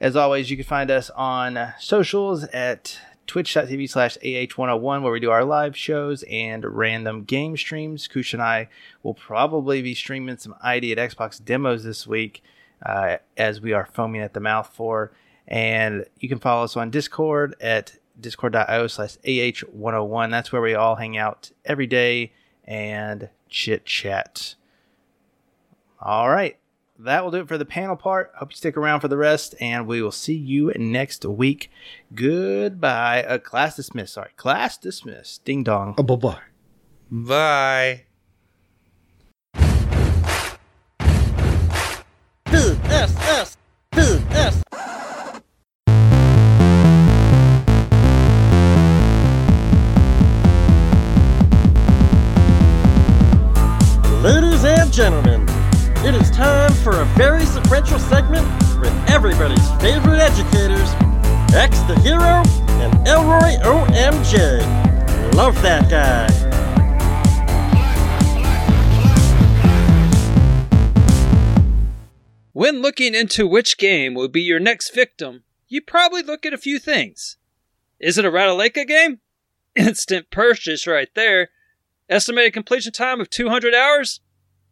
As 0.00 0.16
always, 0.16 0.50
you 0.50 0.56
can 0.56 0.64
find 0.64 0.90
us 0.90 1.10
on 1.10 1.74
socials 1.78 2.44
at 2.44 2.98
twitch.tv 3.26 3.88
slash 3.90 4.16
AH101 4.24 5.02
where 5.02 5.12
we 5.12 5.20
do 5.20 5.30
our 5.30 5.44
live 5.44 5.76
shows 5.76 6.24
and 6.30 6.64
random 6.64 7.24
game 7.24 7.54
streams. 7.56 8.08
Koosh 8.08 8.32
and 8.32 8.42
I 8.42 8.68
will 9.02 9.12
probably 9.12 9.82
be 9.82 9.94
streaming 9.94 10.38
some 10.38 10.54
ID 10.62 10.92
at 10.92 10.98
Xbox 10.98 11.44
demos 11.44 11.84
this 11.84 12.06
week 12.06 12.42
uh, 12.84 13.18
as 13.36 13.60
we 13.60 13.74
are 13.74 13.90
foaming 13.92 14.22
at 14.22 14.32
the 14.32 14.40
mouth 14.40 14.70
for. 14.72 15.12
And 15.46 16.06
you 16.18 16.30
can 16.30 16.38
follow 16.38 16.64
us 16.64 16.78
on 16.78 16.90
Discord 16.90 17.54
at 17.60 17.98
discord.io 18.18 18.86
slash 18.86 19.18
AH101. 19.18 20.30
That's 20.30 20.50
where 20.50 20.62
we 20.62 20.74
all 20.74 20.96
hang 20.96 21.18
out 21.18 21.50
every 21.66 21.86
day 21.86 22.32
and 22.64 23.28
chit 23.50 23.84
chat. 23.84 24.54
All 26.00 26.30
right. 26.30 26.59
That 27.04 27.24
will 27.24 27.30
do 27.30 27.38
it 27.38 27.48
for 27.48 27.56
the 27.56 27.64
panel 27.64 27.96
part. 27.96 28.30
Hope 28.36 28.50
you 28.50 28.56
stick 28.56 28.76
around 28.76 29.00
for 29.00 29.08
the 29.08 29.16
rest, 29.16 29.54
and 29.58 29.86
we 29.86 30.02
will 30.02 30.12
see 30.12 30.34
you 30.34 30.70
next 30.76 31.24
week. 31.24 31.70
Goodbye. 32.14 33.24
Uh, 33.24 33.38
class 33.38 33.76
dismissed. 33.76 34.12
Sorry. 34.12 34.32
Class 34.36 34.76
dismissed. 34.76 35.42
Ding 35.46 35.62
dong. 35.62 35.94
Oh, 35.96 36.02
bye 36.02 36.16
bye. 36.16 36.38
Bye. 37.10 38.04
Ladies 54.22 54.64
and 54.66 54.92
gentlemen, 54.92 55.39
it 56.14 56.20
is 56.22 56.30
time 56.32 56.72
for 56.72 57.02
a 57.02 57.04
very 57.16 57.44
sequential 57.44 57.98
segment 57.98 58.44
with 58.80 58.92
everybody's 59.08 59.70
favorite 59.80 60.18
educators, 60.18 60.90
X 61.54 61.78
the 61.82 61.96
Hero 62.00 62.42
and 62.80 63.06
Elroy 63.06 63.54
OMJ. 63.62 65.34
Love 65.34 65.54
that 65.62 65.88
guy. 65.88 66.26
When 72.52 72.82
looking 72.82 73.14
into 73.14 73.46
which 73.46 73.78
game 73.78 74.14
will 74.14 74.26
be 74.26 74.42
your 74.42 74.58
next 74.58 74.92
victim, 74.92 75.44
you 75.68 75.80
probably 75.80 76.22
look 76.24 76.44
at 76.44 76.52
a 76.52 76.58
few 76.58 76.80
things. 76.80 77.36
Is 78.00 78.18
it 78.18 78.24
a 78.24 78.32
Ratalaika 78.32 78.84
game? 78.84 79.20
Instant 79.76 80.32
purchase 80.32 80.88
right 80.88 81.08
there. 81.14 81.50
Estimated 82.08 82.52
completion 82.52 82.92
time 82.92 83.20
of 83.20 83.30
200 83.30 83.74
hours? 83.74 84.18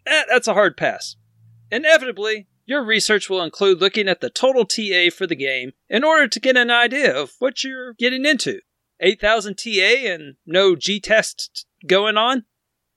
Eh, 0.05 0.25
that's 0.29 0.49
a 0.49 0.55
hard 0.55 0.77
pass. 0.77 1.15
Inevitably, 1.71 2.47
your 2.67 2.85
research 2.85 3.29
will 3.31 3.43
include 3.43 3.81
looking 3.81 4.09
at 4.09 4.21
the 4.21 4.31
total 4.31 4.65
TA 4.65 5.11
for 5.15 5.27
the 5.27 5.37
game 5.37 5.73
in 5.89 6.05
order 6.05 6.29
to 6.29 6.41
get 6.41 6.57
an 6.57 6.71
idea 6.71 7.15
of 7.15 7.33
what 7.39 7.65
you're 7.65 7.95
getting 7.95 8.25
into. 8.25 8.61
8000 9.01 9.57
TA 9.57 10.13
and 10.13 10.37
no 10.45 10.75
G 10.75 11.01
test 11.01 11.67
going 11.87 12.17
on? 12.17 12.45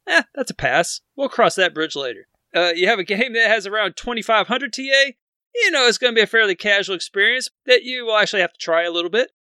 Eh, 0.08 0.24
that's 0.34 0.52
a 0.52 0.56
pass. 0.56 1.02
We'll 1.16 1.30
cross 1.30 1.56
that 1.56 1.74
bridge 1.74 1.96
later. 1.96 2.28
Uh, 2.54 2.72
you 2.76 2.88
have 2.88 3.00
a 3.00 3.04
game 3.04 3.34
that 3.34 3.48
has 3.48 3.66
around 3.66 3.96
2500 3.96 4.74
TA, 4.74 5.12
you 5.56 5.72
know 5.72 5.88
it's 5.88 5.98
going 5.98 6.14
to 6.14 6.20
be 6.20 6.24
a 6.24 6.28
fairly 6.28 6.56
casual 6.56 6.96
experience 6.96 7.50
that 7.66 7.84
you 7.84 8.06
will 8.06 8.18
actually 8.18 8.42
have 8.42 8.54
to 8.54 8.60
try 8.60 8.84
a 8.84 8.92
little 8.92 9.10
bit. 9.10 9.32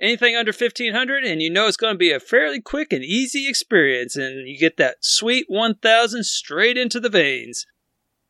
Anything 0.00 0.34
under 0.34 0.50
1500, 0.50 1.24
and 1.24 1.40
you 1.40 1.50
know 1.50 1.68
it's 1.68 1.76
going 1.76 1.94
to 1.94 1.98
be 1.98 2.10
a 2.10 2.18
fairly 2.18 2.60
quick 2.60 2.92
and 2.92 3.04
easy 3.04 3.48
experience, 3.48 4.16
and 4.16 4.48
you 4.48 4.58
get 4.58 4.76
that 4.76 4.96
sweet 5.00 5.46
1000 5.48 6.24
straight 6.24 6.76
into 6.76 6.98
the 6.98 7.08
veins. 7.08 7.64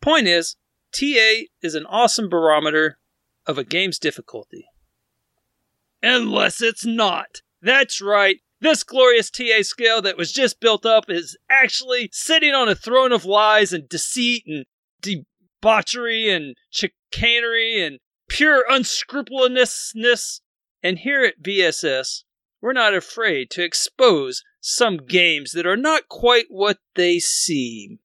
Point 0.04 0.28
is, 0.28 0.56
TA 0.92 1.46
is 1.62 1.74
an 1.74 1.86
awesome 1.86 2.28
barometer 2.28 2.98
of 3.46 3.56
a 3.56 3.64
game's 3.64 3.98
difficulty. 3.98 4.66
Unless 6.02 6.60
it's 6.60 6.84
not. 6.84 7.40
That's 7.62 8.02
right. 8.02 8.40
This 8.60 8.82
glorious 8.82 9.30
TA 9.30 9.62
scale 9.62 10.02
that 10.02 10.18
was 10.18 10.30
just 10.30 10.60
built 10.60 10.84
up 10.84 11.06
is 11.08 11.38
actually 11.48 12.10
sitting 12.12 12.52
on 12.52 12.68
a 12.68 12.74
throne 12.74 13.12
of 13.12 13.24
lies 13.24 13.72
and 13.72 13.88
deceit 13.88 14.44
and 14.46 14.66
debauchery 15.00 16.28
and 16.28 16.54
chicanery 16.68 17.80
and 17.80 17.98
pure 18.28 18.66
unscrupulousness. 18.68 20.42
And 20.82 20.98
here 20.98 21.24
at 21.24 21.42
VSS, 21.42 22.24
we're 22.60 22.74
not 22.74 22.92
afraid 22.92 23.48
to 23.52 23.64
expose 23.64 24.44
some 24.60 24.98
games 24.98 25.52
that 25.52 25.66
are 25.66 25.78
not 25.78 26.10
quite 26.10 26.48
what 26.50 26.76
they 26.94 27.18
seem. 27.20 28.00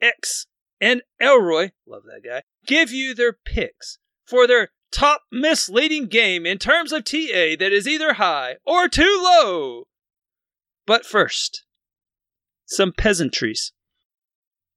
X 0.00 0.46
and 0.82 1.00
Elroy, 1.20 1.70
love 1.86 2.02
that 2.06 2.28
guy, 2.28 2.42
give 2.66 2.90
you 2.90 3.14
their 3.14 3.32
picks 3.32 3.98
for 4.24 4.48
their 4.48 4.70
top 4.90 5.22
misleading 5.30 6.08
game 6.08 6.44
in 6.44 6.58
terms 6.58 6.92
of 6.92 7.04
TA 7.04 7.54
that 7.58 7.72
is 7.72 7.86
either 7.86 8.14
high 8.14 8.56
or 8.66 8.88
too 8.88 9.20
low. 9.22 9.84
But 10.84 11.06
first, 11.06 11.64
some 12.66 12.92
peasantries. 12.92 13.72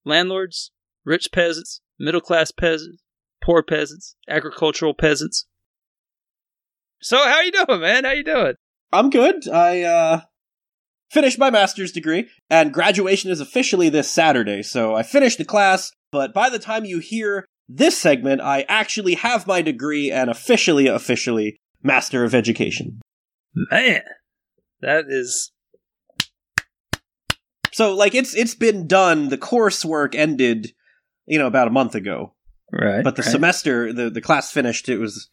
Landlords, 0.06 0.72
rich 1.04 1.32
peasants, 1.32 1.82
middle 1.98 2.22
class 2.22 2.52
peasants, 2.52 3.02
poor 3.44 3.64
peasants, 3.64 4.16
agricultural 4.30 4.94
peasants. 4.94 5.48
So 7.02 7.18
how 7.18 7.42
you 7.42 7.52
doing, 7.52 7.82
man? 7.82 8.04
How 8.04 8.12
you 8.12 8.24
doing? 8.24 8.54
I'm 8.94 9.10
good. 9.10 9.50
I 9.50 9.82
uh 9.82 10.22
finished 11.16 11.40
my 11.40 11.50
master's 11.50 11.94
degree 11.94 12.28
and 12.50 12.74
graduation 12.74 13.32
is 13.32 13.40
officially 13.40 13.88
this 13.88 14.12
Saturday. 14.12 14.62
So 14.62 14.94
I 14.96 15.02
finished 15.02 15.38
the 15.38 15.46
class, 15.46 15.94
but 16.12 16.34
by 16.34 16.50
the 16.50 16.60
time 16.60 16.84
you 16.84 17.00
hear 17.00 17.46
this 17.70 17.98
segment, 17.98 18.42
I 18.42 18.66
actually 18.68 19.16
have 19.16 19.48
my 19.48 19.62
degree 19.62 20.12
and 20.12 20.30
officially 20.30 20.88
officially 20.88 21.58
master 21.82 22.26
of 22.26 22.36
education. 22.36 23.00
Man, 23.72 24.02
that 24.82 25.06
is 25.08 25.54
So 27.72 27.96
like 27.96 28.14
it's 28.14 28.36
it's 28.36 28.56
been 28.56 28.86
done. 28.86 29.30
The 29.30 29.38
coursework 29.38 30.16
ended, 30.16 30.74
you 31.26 31.40
know, 31.40 31.48
about 31.48 31.70
a 31.70 31.72
month 31.72 31.96
ago. 31.96 32.34
right. 32.72 33.04
But 33.04 33.16
the 33.16 33.24
semester, 33.24 33.94
the 33.94 34.10
the 34.10 34.22
class 34.22 34.52
finished. 34.52 34.90
It 34.90 34.98
was. 34.98 35.30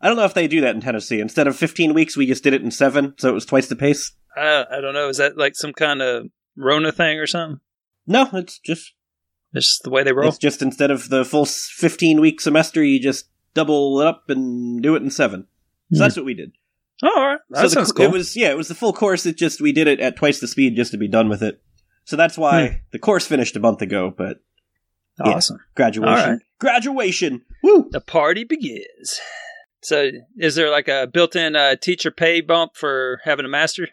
I 0.00 0.06
don't 0.08 0.16
know 0.16 0.24
if 0.24 0.34
they 0.34 0.48
do 0.48 0.62
that 0.62 0.74
in 0.74 0.80
Tennessee. 0.80 1.20
Instead 1.20 1.46
of 1.46 1.56
15 1.56 1.94
weeks, 1.94 2.16
we 2.16 2.26
just 2.26 2.42
did 2.42 2.54
it 2.54 2.62
in 2.62 2.70
seven, 2.70 3.14
so 3.18 3.28
it 3.28 3.34
was 3.34 3.44
twice 3.44 3.66
the 3.68 3.76
pace. 3.76 4.12
I, 4.36 4.64
I 4.70 4.80
don't 4.80 4.94
know. 4.94 5.08
Is 5.08 5.16
that 5.18 5.36
like 5.36 5.56
some 5.56 5.72
kind 5.72 6.00
of 6.02 6.26
Rona 6.56 6.92
thing 6.92 7.18
or 7.18 7.26
something? 7.26 7.60
No, 8.06 8.28
it's 8.32 8.58
just 8.58 8.92
It's 9.52 9.66
just 9.66 9.82
the 9.82 9.90
way 9.90 10.02
they 10.02 10.12
roll. 10.12 10.28
it's 10.28 10.38
just 10.38 10.62
instead 10.62 10.90
of 10.90 11.08
the 11.08 11.24
full 11.24 11.44
15 11.46 12.20
week 12.20 12.40
semester, 12.40 12.82
you 12.82 13.00
just 13.00 13.26
double 13.54 14.00
it 14.00 14.06
up 14.06 14.24
and 14.28 14.82
do 14.82 14.94
it 14.96 15.02
in 15.02 15.10
seven. 15.10 15.46
So 15.92 15.96
Hmm. 15.98 16.02
that's 16.04 16.16
what 16.16 16.24
we 16.24 16.34
did. 16.34 16.52
Oh, 17.02 17.12
all 17.16 17.26
right. 17.28 17.40
That 17.50 17.56
so 17.58 17.62
the, 17.62 17.70
sounds 17.70 17.92
cool. 17.92 18.04
It 18.06 18.12
was 18.12 18.36
yeah, 18.36 18.50
it 18.50 18.56
was 18.56 18.68
the 18.68 18.74
full 18.74 18.92
course. 18.92 19.26
It 19.26 19.36
just 19.36 19.60
we 19.60 19.72
did 19.72 19.86
it 19.88 20.00
at 20.00 20.16
twice 20.16 20.38
the 20.40 20.46
speed 20.48 20.76
just 20.76 20.90
to 20.92 20.98
be 20.98 21.08
done 21.08 21.28
with 21.28 21.42
it. 21.42 21.62
So 22.04 22.16
that's 22.16 22.36
why 22.38 22.66
Hmm. 22.68 22.74
the 22.92 22.98
course 22.98 23.26
finished 23.26 23.56
a 23.56 23.60
month 23.60 23.82
ago. 23.82 24.12
But 24.16 24.38
yeah. 25.24 25.32
awesome. 25.32 25.58
graduation, 25.74 26.08
All 26.18 26.30
right. 26.32 26.40
graduation, 26.58 27.42
woo! 27.62 27.88
The 27.90 28.00
party 28.00 28.44
begins. 28.44 29.20
So, 29.82 30.10
is 30.36 30.56
there 30.56 30.70
like 30.70 30.88
a 30.88 31.06
built-in 31.06 31.56
uh, 31.56 31.76
teacher 31.76 32.10
pay 32.10 32.42
bump 32.42 32.72
for 32.76 33.20
having 33.24 33.46
a 33.46 33.48
master? 33.48 33.88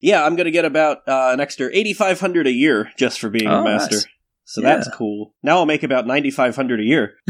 Yeah, 0.00 0.24
I'm 0.24 0.36
gonna 0.36 0.50
get 0.50 0.64
about 0.64 0.98
uh, 1.08 1.30
an 1.32 1.40
extra 1.40 1.68
8,500 1.72 2.46
a 2.46 2.52
year 2.52 2.90
just 2.98 3.18
for 3.20 3.30
being 3.30 3.48
Oh, 3.48 3.60
a 3.60 3.64
master. 3.64 3.96
nice. 3.96 4.06
So 4.44 4.60
Yeah. 4.62 4.76
that's 4.76 4.88
cool. 4.94 5.34
Now 5.42 5.56
I'll 5.56 5.66
make 5.66 5.82
about 5.82 6.06
9,500 6.06 6.80
a 6.80 6.84
year. 6.84 7.14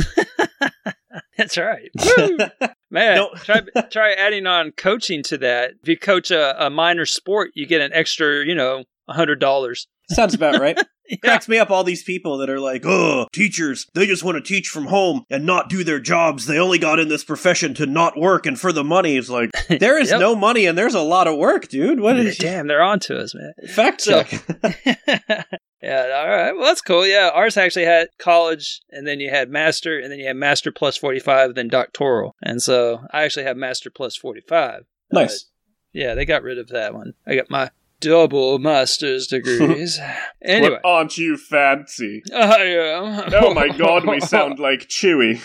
That's 1.38 1.56
right. 1.58 1.90
Man, 2.90 3.20
try 3.44 3.60
try 3.90 4.12
adding 4.12 4.46
on 4.46 4.72
coaching 4.72 5.22
to 5.24 5.38
that. 5.38 5.72
If 5.82 5.88
you 5.88 5.98
coach 5.98 6.30
a, 6.30 6.66
a 6.66 6.70
minor 6.70 7.04
sport, 7.06 7.50
you 7.54 7.66
get 7.66 7.80
an 7.82 7.92
extra, 7.92 8.44
you 8.44 8.54
know, 8.54 8.84
hundred 9.08 9.38
dollars. 9.40 9.86
Sounds 10.10 10.34
about 10.34 10.60
right. 10.60 10.78
Yeah. 11.10 11.16
Cracks 11.22 11.46
me 11.48 11.58
up 11.58 11.70
all 11.70 11.84
these 11.84 12.02
people 12.02 12.38
that 12.38 12.50
are 12.50 12.58
like, 12.58 12.82
oh, 12.84 13.26
teachers, 13.32 13.86
they 13.94 14.06
just 14.06 14.24
want 14.24 14.36
to 14.36 14.42
teach 14.42 14.68
from 14.68 14.86
home 14.86 15.24
and 15.30 15.46
not 15.46 15.68
do 15.68 15.84
their 15.84 16.00
jobs. 16.00 16.46
They 16.46 16.58
only 16.58 16.78
got 16.78 16.98
in 16.98 17.08
this 17.08 17.22
profession 17.24 17.74
to 17.74 17.86
not 17.86 18.18
work 18.18 18.44
and 18.44 18.58
for 18.58 18.72
the 18.72 18.82
money. 18.82 19.16
It's 19.16 19.28
like, 19.30 19.50
there 19.68 19.98
is 19.98 20.10
Yep. 20.10 20.18
no 20.20 20.34
money 20.34 20.66
and 20.66 20.76
there's 20.76 20.94
a 20.94 21.00
lot 21.00 21.28
of 21.28 21.36
work, 21.38 21.68
dude. 21.68 22.00
What 22.00 22.18
is 22.18 22.36
Damn, 22.38 22.66
they're 22.66 22.82
on 22.82 22.98
to 23.00 23.18
us, 23.18 23.34
man. 23.34 23.52
Fact 23.68 24.00
So- 24.00 24.24
check. 24.24 24.42
yeah, 25.82 26.12
all 26.16 26.28
right. 26.28 26.52
Well, 26.52 26.64
that's 26.64 26.80
cool. 26.80 27.06
Yeah, 27.06 27.30
ours 27.32 27.56
actually 27.56 27.84
had 27.84 28.08
college, 28.18 28.80
and 28.90 29.06
then 29.06 29.20
you 29.20 29.30
had 29.30 29.48
master, 29.50 29.98
and 29.98 30.10
then 30.10 30.18
you 30.18 30.26
had 30.26 30.36
master 30.36 30.72
plus 30.72 30.96
45, 30.96 31.54
then 31.54 31.68
doctoral. 31.68 32.34
And 32.42 32.60
so 32.62 33.00
I 33.12 33.22
actually 33.24 33.44
have 33.44 33.56
master 33.56 33.90
plus 33.90 34.16
45. 34.16 34.84
nice. 35.12 35.46
Yeah, 35.92 36.14
they 36.14 36.24
got 36.26 36.42
rid 36.42 36.58
of 36.58 36.68
that 36.68 36.92
one. 36.94 37.14
I 37.26 37.36
got 37.36 37.48
my 37.48 37.70
double 38.00 38.58
master's 38.58 39.26
degrees. 39.28 39.98
anyway, 40.42 40.78
But 40.82 40.88
aren't 40.88 41.16
you 41.18 41.36
fancy? 41.36 42.22
I 42.34 42.62
am. 42.62 43.30
Oh 43.34 43.54
my 43.54 43.68
god, 43.68 44.06
we 44.06 44.20
sound 44.34 44.58
like 44.58 44.88
Chewy. 44.88 45.40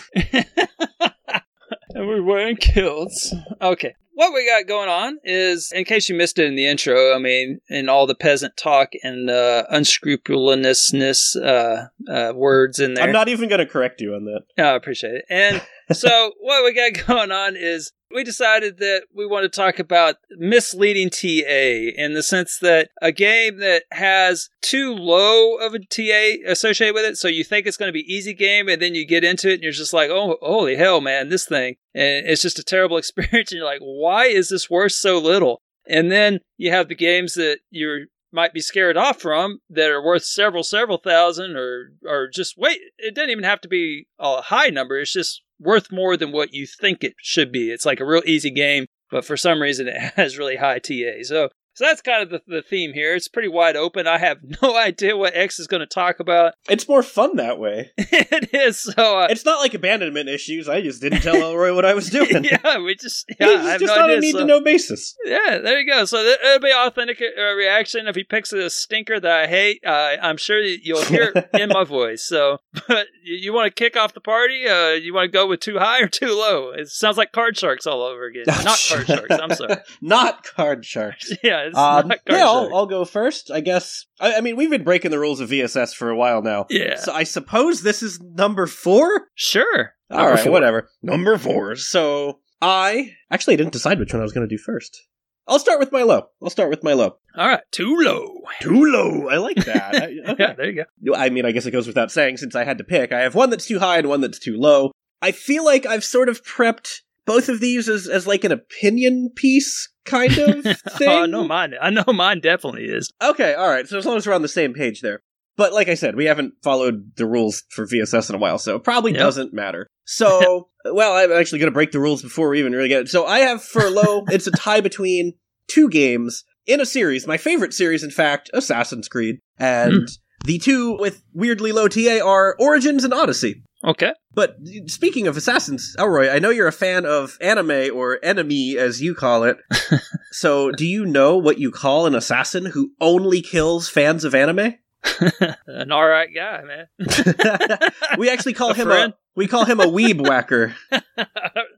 and 1.94 2.06
we're 2.08 2.22
wearing 2.22 2.56
kilts. 2.56 3.34
Okay. 3.60 3.94
What 4.14 4.34
we 4.34 4.46
got 4.46 4.66
going 4.68 4.90
on 4.90 5.18
is, 5.24 5.72
in 5.74 5.84
case 5.84 6.06
you 6.10 6.14
missed 6.14 6.38
it 6.38 6.44
in 6.44 6.54
the 6.54 6.66
intro, 6.66 7.14
I 7.14 7.18
mean, 7.18 7.60
in 7.70 7.88
all 7.88 8.06
the 8.06 8.14
peasant 8.14 8.54
talk 8.58 8.90
and 9.02 9.30
uh, 9.30 9.64
unscrupulousness 9.70 11.34
uh, 11.36 11.86
uh, 12.10 12.32
words 12.34 12.78
in 12.78 12.92
there. 12.92 13.04
I'm 13.04 13.12
not 13.12 13.28
even 13.28 13.48
going 13.48 13.60
to 13.60 13.66
correct 13.66 14.02
you 14.02 14.14
on 14.14 14.24
that. 14.26 14.42
I 14.62 14.74
appreciate 14.76 15.14
it. 15.14 15.24
And 15.30 15.62
so, 15.92 16.32
what 16.40 16.64
we 16.64 16.74
got 16.74 17.06
going 17.06 17.32
on 17.32 17.56
is 17.56 17.92
we 18.10 18.24
decided 18.24 18.78
that 18.78 19.04
we 19.14 19.26
want 19.26 19.44
to 19.44 19.48
talk 19.48 19.78
about 19.78 20.16
misleading 20.30 21.10
TA 21.10 21.92
in 21.96 22.14
the 22.14 22.22
sense 22.22 22.58
that 22.58 22.90
a 23.00 23.12
game 23.12 23.58
that 23.58 23.84
has 23.92 24.48
too 24.60 24.94
low 24.94 25.56
of 25.56 25.74
a 25.74 25.78
TA 25.78 26.50
associated 26.50 26.94
with 26.94 27.04
it, 27.04 27.16
so 27.16 27.28
you 27.28 27.44
think 27.44 27.66
it's 27.66 27.76
going 27.76 27.88
to 27.88 27.92
be 27.92 28.12
easy 28.12 28.34
game, 28.34 28.68
and 28.68 28.80
then 28.80 28.94
you 28.94 29.06
get 29.06 29.24
into 29.24 29.48
it 29.48 29.54
and 29.54 29.62
you're 29.62 29.72
just 29.72 29.92
like, 29.92 30.10
oh, 30.10 30.36
holy 30.42 30.76
hell, 30.76 31.00
man, 31.00 31.28
this 31.28 31.46
thing, 31.46 31.76
and 31.94 32.26
it's 32.26 32.42
just 32.42 32.58
a 32.58 32.64
terrible 32.64 32.96
experience, 32.98 33.50
and 33.50 33.58
you're 33.58 33.66
like, 33.66 33.80
why 33.80 34.26
is 34.26 34.48
this 34.48 34.68
worth 34.68 34.92
so 34.92 35.18
little? 35.18 35.62
And 35.88 36.12
then 36.12 36.40
you 36.58 36.70
have 36.70 36.88
the 36.88 36.94
games 36.94 37.34
that 37.34 37.58
you're 37.70 38.02
might 38.32 38.52
be 38.52 38.60
scared 38.60 38.96
off 38.96 39.20
from 39.20 39.60
that 39.70 39.90
are 39.90 40.02
worth 40.02 40.24
several 40.24 40.62
several 40.62 40.98
thousand 40.98 41.56
or 41.56 41.92
or 42.06 42.28
just 42.28 42.56
wait 42.56 42.80
it 42.98 43.14
doesn't 43.14 43.30
even 43.30 43.44
have 43.44 43.60
to 43.60 43.68
be 43.68 44.06
a 44.18 44.42
high 44.42 44.68
number. 44.68 44.98
It's 44.98 45.12
just 45.12 45.42
worth 45.60 45.92
more 45.92 46.16
than 46.16 46.32
what 46.32 46.52
you 46.52 46.66
think 46.66 47.04
it 47.04 47.14
should 47.18 47.52
be. 47.52 47.70
It's 47.70 47.86
like 47.86 48.00
a 48.00 48.06
real 48.06 48.22
easy 48.26 48.50
game 48.50 48.86
but 49.12 49.24
for 49.24 49.36
some 49.36 49.62
reason 49.62 49.86
it 49.86 49.96
has 50.16 50.38
really 50.38 50.56
high 50.56 50.80
ta 50.80 51.22
so 51.22 51.50
so 51.74 51.84
that's 51.84 52.02
kind 52.02 52.22
of 52.22 52.30
the, 52.30 52.42
the 52.46 52.62
theme 52.62 52.92
here 52.92 53.14
it's 53.14 53.28
pretty 53.28 53.48
wide 53.48 53.76
open 53.76 54.06
i 54.06 54.18
have 54.18 54.38
no 54.62 54.76
idea 54.76 55.16
what 55.16 55.34
x 55.36 55.58
is 55.58 55.66
going 55.66 55.80
to 55.80 55.86
talk 55.86 56.20
about 56.20 56.54
It's 56.68 56.88
more 56.88 57.02
fun 57.02 57.36
that 57.36 57.58
way. 57.58 57.90
it 57.98 58.54
is 58.54 58.78
so 58.80 59.20
uh, 59.20 59.26
It's 59.30 59.44
not 59.44 59.60
like 59.60 59.74
abandonment 59.74 60.28
issues. 60.28 60.68
I 60.68 60.80
just 60.80 61.00
didn't 61.02 61.20
tell 61.20 61.36
Elroy 61.36 61.74
what 61.74 61.84
I 61.84 61.92
was 61.94 62.08
doing. 62.18 62.44
yeah 62.44 62.78
we 62.78 62.94
just 62.94 63.26
yeah 63.40 63.48
It's 63.50 63.66
i 63.66 63.70
have 63.72 63.80
just 63.80 63.94
no 63.94 64.02
on 64.02 64.10
idea 64.10 64.16
a 64.16 64.20
need 64.20 64.32
so- 64.32 64.38
to 64.38 64.44
know 64.46 64.60
basis. 64.62 65.14
Yeah, 65.24 65.58
there 65.58 65.80
you 65.80 65.86
go. 65.90 66.04
So 66.04 66.18
it'll 66.18 66.60
be 66.60 66.70
an 66.70 66.76
authentic 66.86 67.20
uh, 67.20 67.42
reaction. 67.54 68.06
If 68.06 68.16
he 68.16 68.24
picks 68.24 68.52
a 68.52 68.70
stinker 68.70 69.18
that 69.20 69.30
I 69.30 69.46
hate, 69.46 69.82
uh, 69.86 70.16
I'm 70.22 70.36
sure 70.36 70.60
you'll 70.60 71.04
hear 71.04 71.32
it 71.34 71.48
in 71.60 71.68
my 71.70 71.84
voice. 71.84 72.22
So, 72.22 72.58
but 72.88 73.06
you, 73.22 73.36
you 73.36 73.52
want 73.52 73.66
to 73.66 73.70
kick 73.82 73.96
off 73.96 74.14
the 74.14 74.20
party? 74.20 74.66
Uh, 74.66 74.90
you 74.90 75.12
want 75.14 75.26
to 75.30 75.32
go 75.32 75.46
with 75.46 75.60
too 75.60 75.78
high 75.78 76.00
or 76.02 76.08
too 76.08 76.26
low? 76.34 76.70
It 76.70 76.88
sounds 76.88 77.16
like 77.16 77.32
card 77.32 77.56
sharks 77.56 77.86
all 77.86 78.02
over 78.02 78.24
again. 78.26 78.44
Not 78.46 78.78
card 78.88 79.06
sharks. 79.06 79.30
I'm 79.30 79.54
sorry. 79.54 79.76
not 80.00 80.44
card 80.44 80.84
sharks. 80.84 81.32
Yeah, 81.42 81.61
it's 81.68 81.76
Um, 81.78 82.08
not 82.08 82.18
yeah, 82.28 82.44
I'll. 82.46 82.70
I'll 82.74 82.86
go 82.86 83.04
first. 83.04 83.50
I 83.50 83.60
guess. 83.60 84.06
I, 84.20 84.34
I 84.36 84.40
mean, 84.40 84.56
we've 84.56 84.70
been 84.70 84.84
breaking 84.84 85.10
the 85.10 85.18
rules 85.18 85.40
of 85.40 85.50
VSS 85.50 85.94
for 85.94 86.10
a 86.10 86.16
while 86.16 86.42
now. 86.42 86.66
Yeah. 86.70 86.96
So 86.96 87.12
I 87.12 87.24
suppose 87.24 87.82
this 87.82 88.02
is 88.02 88.20
number 88.20 88.66
four. 88.66 89.28
Sure. 89.34 89.92
All 90.10 90.18
Number 90.18 90.30
right, 90.34 90.42
four. 90.44 90.52
whatever. 90.52 90.88
Number 91.02 91.38
four. 91.38 91.76
So 91.76 92.40
I 92.60 93.12
actually 93.30 93.54
I 93.54 93.56
didn't 93.58 93.72
decide 93.72 93.98
which 93.98 94.12
one 94.12 94.20
I 94.20 94.24
was 94.24 94.32
going 94.32 94.48
to 94.48 94.54
do 94.54 94.58
first. 94.62 95.00
I'll 95.48 95.58
start 95.58 95.80
with 95.80 95.90
my 95.90 96.02
low. 96.02 96.28
I'll 96.42 96.50
start 96.50 96.70
with 96.70 96.84
my 96.84 96.92
low. 96.92 97.16
All 97.36 97.48
right. 97.48 97.62
Too 97.72 97.96
low. 97.98 98.42
Too 98.60 98.84
low. 98.84 99.28
I 99.28 99.38
like 99.38 99.56
that. 99.64 99.94
I, 100.26 100.32
okay. 100.32 100.36
Yeah, 100.38 100.52
there 100.54 100.70
you 100.70 100.84
go. 101.04 101.14
I 101.16 101.30
mean, 101.30 101.44
I 101.44 101.50
guess 101.50 101.66
it 101.66 101.72
goes 101.72 101.86
without 101.88 102.12
saying 102.12 102.36
since 102.36 102.54
I 102.54 102.62
had 102.64 102.78
to 102.78 102.84
pick. 102.84 103.10
I 103.12 103.20
have 103.22 103.34
one 103.34 103.50
that's 103.50 103.66
too 103.66 103.80
high 103.80 103.98
and 103.98 104.08
one 104.08 104.20
that's 104.20 104.38
too 104.38 104.56
low. 104.56 104.92
I 105.20 105.32
feel 105.32 105.64
like 105.64 105.84
I've 105.84 106.04
sort 106.04 106.28
of 106.28 106.44
prepped 106.44 107.00
both 107.26 107.48
of 107.48 107.58
these 107.60 107.88
as, 107.88 108.06
as 108.08 108.26
like 108.26 108.44
an 108.44 108.52
opinion 108.52 109.30
piece 109.34 109.88
kind 110.04 110.36
of 110.38 110.62
thing. 110.64 111.08
oh, 111.08 111.22
I 111.22 111.26
know 111.26 111.44
mine. 111.44 111.74
I 111.80 111.90
know 111.90 112.04
mine 112.08 112.40
definitely 112.40 112.84
is. 112.84 113.10
Okay, 113.22 113.54
all 113.54 113.68
right. 113.68 113.86
So 113.86 113.98
as 113.98 114.06
long 114.06 114.16
as 114.16 114.26
we're 114.26 114.34
on 114.34 114.42
the 114.42 114.48
same 114.48 114.74
page 114.74 115.00
there. 115.00 115.20
But 115.56 115.72
like 115.72 115.88
I 115.88 115.94
said, 115.94 116.16
we 116.16 116.24
haven't 116.24 116.54
followed 116.62 117.12
the 117.16 117.26
rules 117.26 117.62
for 117.70 117.86
VSS 117.86 118.30
in 118.30 118.36
a 118.36 118.38
while, 118.38 118.58
so 118.58 118.76
it 118.76 118.84
probably 118.84 119.12
Yep. 119.12 119.20
doesn't 119.20 119.52
matter. 119.52 119.86
So, 120.04 120.68
well, 120.84 121.12
I'm 121.14 121.32
actually 121.32 121.58
going 121.58 121.70
to 121.70 121.74
break 121.74 121.92
the 121.92 122.00
rules 122.00 122.22
before 122.22 122.48
we 122.48 122.58
even 122.58 122.72
really 122.72 122.88
get 122.88 123.02
it. 123.02 123.08
So 123.08 123.26
I 123.26 123.40
have 123.40 123.62
for 123.62 123.90
low, 123.90 124.24
it's 124.30 124.46
a 124.46 124.52
tie 124.52 124.80
between 124.80 125.34
two 125.68 125.88
games 125.90 126.44
in 126.66 126.80
a 126.80 126.86
series. 126.86 127.26
My 127.26 127.36
favorite 127.36 127.74
series, 127.74 128.02
in 128.02 128.10
fact, 128.10 128.50
Assassin's 128.54 129.08
Creed. 129.08 129.40
And 129.58 129.92
hmm. 129.92 130.46
the 130.46 130.58
two 130.58 130.96
with 130.98 131.22
weirdly 131.34 131.72
low 131.72 131.88
TA 131.88 132.20
are 132.24 132.56
Origins 132.58 133.04
and 133.04 133.12
Odyssey. 133.12 133.62
Okay. 133.84 134.12
But 134.34 134.56
speaking 134.86 135.26
of 135.26 135.36
assassins, 135.36 135.94
Elroy, 135.98 136.30
I 136.30 136.38
know 136.38 136.50
you're 136.50 136.68
a 136.68 136.72
fan 136.72 137.04
of 137.04 137.36
anime 137.40 137.94
or 137.94 138.18
enemy 138.22 138.78
as 138.78 139.02
you 139.02 139.14
call 139.14 139.44
it. 139.44 139.58
so, 140.32 140.70
do 140.70 140.86
you 140.86 141.04
know 141.04 141.36
what 141.36 141.58
you 141.58 141.70
call 141.70 142.06
an 142.06 142.14
assassin 142.14 142.66
who 142.66 142.92
only 143.00 143.42
kills 143.42 143.88
fans 143.88 144.24
of 144.24 144.34
anime? 144.34 144.74
An 145.66 145.90
all 145.90 146.06
right 146.06 146.28
guy, 146.32 146.62
man. 146.62 146.86
we 148.18 148.30
actually 148.30 148.52
call 148.52 148.70
A 148.70 148.74
him 148.74 148.86
friend? 148.86 149.14
We 149.34 149.48
call 149.48 149.64
him 149.64 149.80
a 149.80 149.86
weeb 149.86 150.20
whacker. 150.20 150.76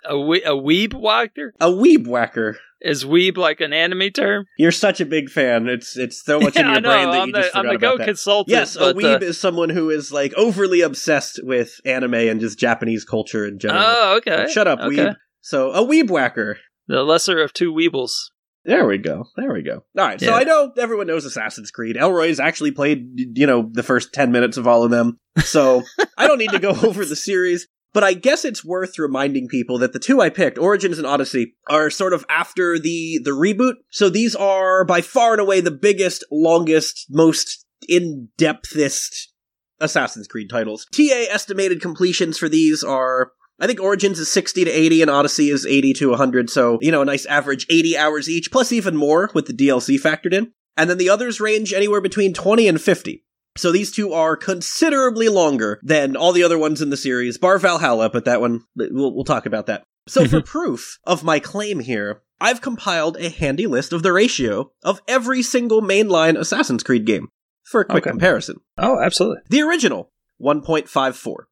A, 0.05 0.19
we- 0.19 0.43
a 0.43 0.53
weeb 0.53 0.95
whacker? 0.95 1.55
A 1.61 1.69
weeb 1.69 2.07
whacker. 2.07 2.59
Is 2.81 3.05
weeb 3.05 3.39
like 3.39 3.63
an 3.63 3.73
anime 3.73 4.11
term? 4.11 4.45
You're 4.59 4.71
such 4.71 5.01
a 5.01 5.07
big 5.07 5.31
fan. 5.31 5.69
It's 5.69 5.97
it's 5.97 6.23
so 6.23 6.39
much 6.39 6.55
in 6.57 6.67
your 6.67 6.83
know. 6.83 6.91
brain 6.91 7.11
that 7.11 7.21
I'm 7.21 7.29
you 7.29 7.33
the, 7.33 7.41
just 7.41 7.57
I'm 7.57 7.63
forgot 7.65 7.73
the 7.73 7.79
go 7.79 7.87
about 7.89 7.99
that. 7.99 8.05
consultant. 8.07 8.53
Yes, 8.53 8.77
a 8.77 8.93
weeb 8.93 9.23
uh, 9.23 9.25
is 9.25 9.41
someone 9.41 9.71
who 9.71 9.89
is 9.89 10.13
like 10.13 10.35
overly 10.35 10.83
obsessed 10.83 11.41
with 11.43 11.81
anime 11.87 12.13
and 12.13 12.41
just 12.41 12.59
Japanese 12.59 13.07
culture 13.07 13.47
in 13.47 13.59
general. 13.59 13.83
Oh, 13.83 14.17
okay. 14.19 14.47
Shut 14.53 14.69
up, 14.69 14.81
okay. 14.81 14.97
weeb. 14.97 15.17
So 15.41 15.71
a 15.71 15.83
weeb 15.83 16.11
whacker. 16.11 16.59
The 16.87 17.03
lesser 17.03 17.43
of 17.43 17.55
two 17.55 17.73
weebles. 17.73 18.11
There 18.67 18.87
we 18.87 18.99
go. 18.99 19.25
There 19.37 19.53
we 19.53 19.63
go. 19.63 19.85
All 19.99 20.05
right. 20.07 20.21
So 20.21 20.33
I 20.33 20.45
know 20.45 20.73
everyone 20.79 21.07
knows 21.07 21.27
Assassin's 21.27 21.71
Creed. 21.71 21.97
Elroy's 21.99 22.41
actually 22.41 22.71
played, 22.71 23.37
you 23.37 23.47
know, 23.47 23.69
the 23.71 23.83
first 23.83 24.15
10 24.15 24.33
minutes 24.33 24.57
of 24.57 24.67
all 24.67 24.85
of 24.85 24.91
them. 24.91 25.19
So 25.39 25.83
I 26.17 26.27
don't 26.27 26.39
need 26.39 26.51
to 26.51 26.59
go 26.59 26.71
over 26.83 27.05
the 27.05 27.17
series. 27.17 27.69
But 27.95 28.05
I 28.05 28.13
guess 28.13 28.45
it's 28.45 28.65
worth 28.65 28.99
reminding 28.99 29.49
people 29.49 29.79
that 29.79 29.93
the 29.95 29.99
two 29.99 30.21
I 30.21 30.29
picked, 30.29 30.59
Origins 30.59 30.99
and 30.99 31.07
Odyssey, 31.07 31.55
are 31.71 31.89
sort 31.89 32.13
of 32.13 32.27
after 32.29 32.79
the 32.79 33.21
the 33.23 33.31
reboot. 33.31 33.75
So 33.89 34.11
these 34.11 34.35
are 34.35 34.85
by 34.85 35.01
far 35.01 35.33
and 35.33 35.41
away 35.41 35.61
the 35.61 35.71
biggest, 35.71 36.25
longest, 36.31 37.07
most 37.09 37.65
in-depthest 37.89 39.29
Assassin's 39.81 40.27
Creed 40.27 40.51
titles. 40.51 40.87
TA 40.93 41.27
estimated 41.31 41.81
completions 41.81 42.37
for 42.37 42.49
these 42.49 42.83
are 42.83 43.33
I 43.61 43.69
think 43.69 43.81
Origins 43.81 44.19
is 44.19 44.31
60 44.31 44.65
to 44.65 44.71
80 44.71 45.03
and 45.03 45.11
Odyssey 45.11 45.49
is 45.49 45.65
80 45.65 45.93
to 45.95 46.11
100, 46.11 46.51
so, 46.51 46.79
you 46.83 46.91
know, 46.91 47.03
a 47.03 47.05
nice 47.05 47.25
average 47.27 47.67
80 47.71 47.97
hours 47.97 48.29
each, 48.29 48.51
plus 48.51 48.73
even 48.73 48.97
more 48.97 49.31
with 49.33 49.47
the 49.47 49.53
DLC 49.53 49.97
factored 50.01 50.33
in. 50.33 50.53
And 50.77 50.91
then 50.91 50.99
the 50.99 51.09
others 51.09 51.41
range 51.41 51.73
anywhere 51.73 52.01
between 52.01 52.35
20 52.35 52.67
and 52.67 52.81
50. 52.81 53.25
So 53.57 53.71
these 53.73 53.93
two 53.93 54.13
are 54.13 54.37
considerably 54.37 55.29
longer 55.29 55.79
than 55.83 56.17
all 56.17 56.33
the 56.33 56.43
other 56.43 56.59
ones 56.59 56.83
in 56.83 56.91
the 56.91 56.97
series, 56.97 57.39
bar 57.39 57.59
Valhalla, 57.59 58.11
but 58.11 58.25
that 58.25 58.41
one, 58.41 58.65
we'll, 58.77 59.15
we'll 59.15 59.25
talk 59.25 59.47
about 59.47 59.67
that. 59.67 59.85
So 60.09 60.27
for 60.27 60.41
proof 60.43 60.99
of 61.07 61.23
my 61.23 61.39
claim 61.39 61.81
here, 61.81 62.23
I've 62.41 62.61
compiled 62.61 63.17
a 63.17 63.29
handy 63.31 63.67
list 63.67 63.93
of 63.93 64.03
the 64.03 64.13
ratio 64.13 64.73
of 64.83 65.01
every 65.07 65.43
single 65.43 65.81
mainline 65.83 66.37
Assassin's 66.37 66.83
Creed 66.83 67.07
game 67.07 67.29
for 67.63 67.81
a 67.81 67.85
quick 67.85 68.03
Okay. 68.03 68.11
comparison. 68.11 68.57
Oh, 68.77 69.01
absolutely. 69.01 69.39
The 69.51 69.63
original, 69.63 70.11
1.54. 70.43 71.47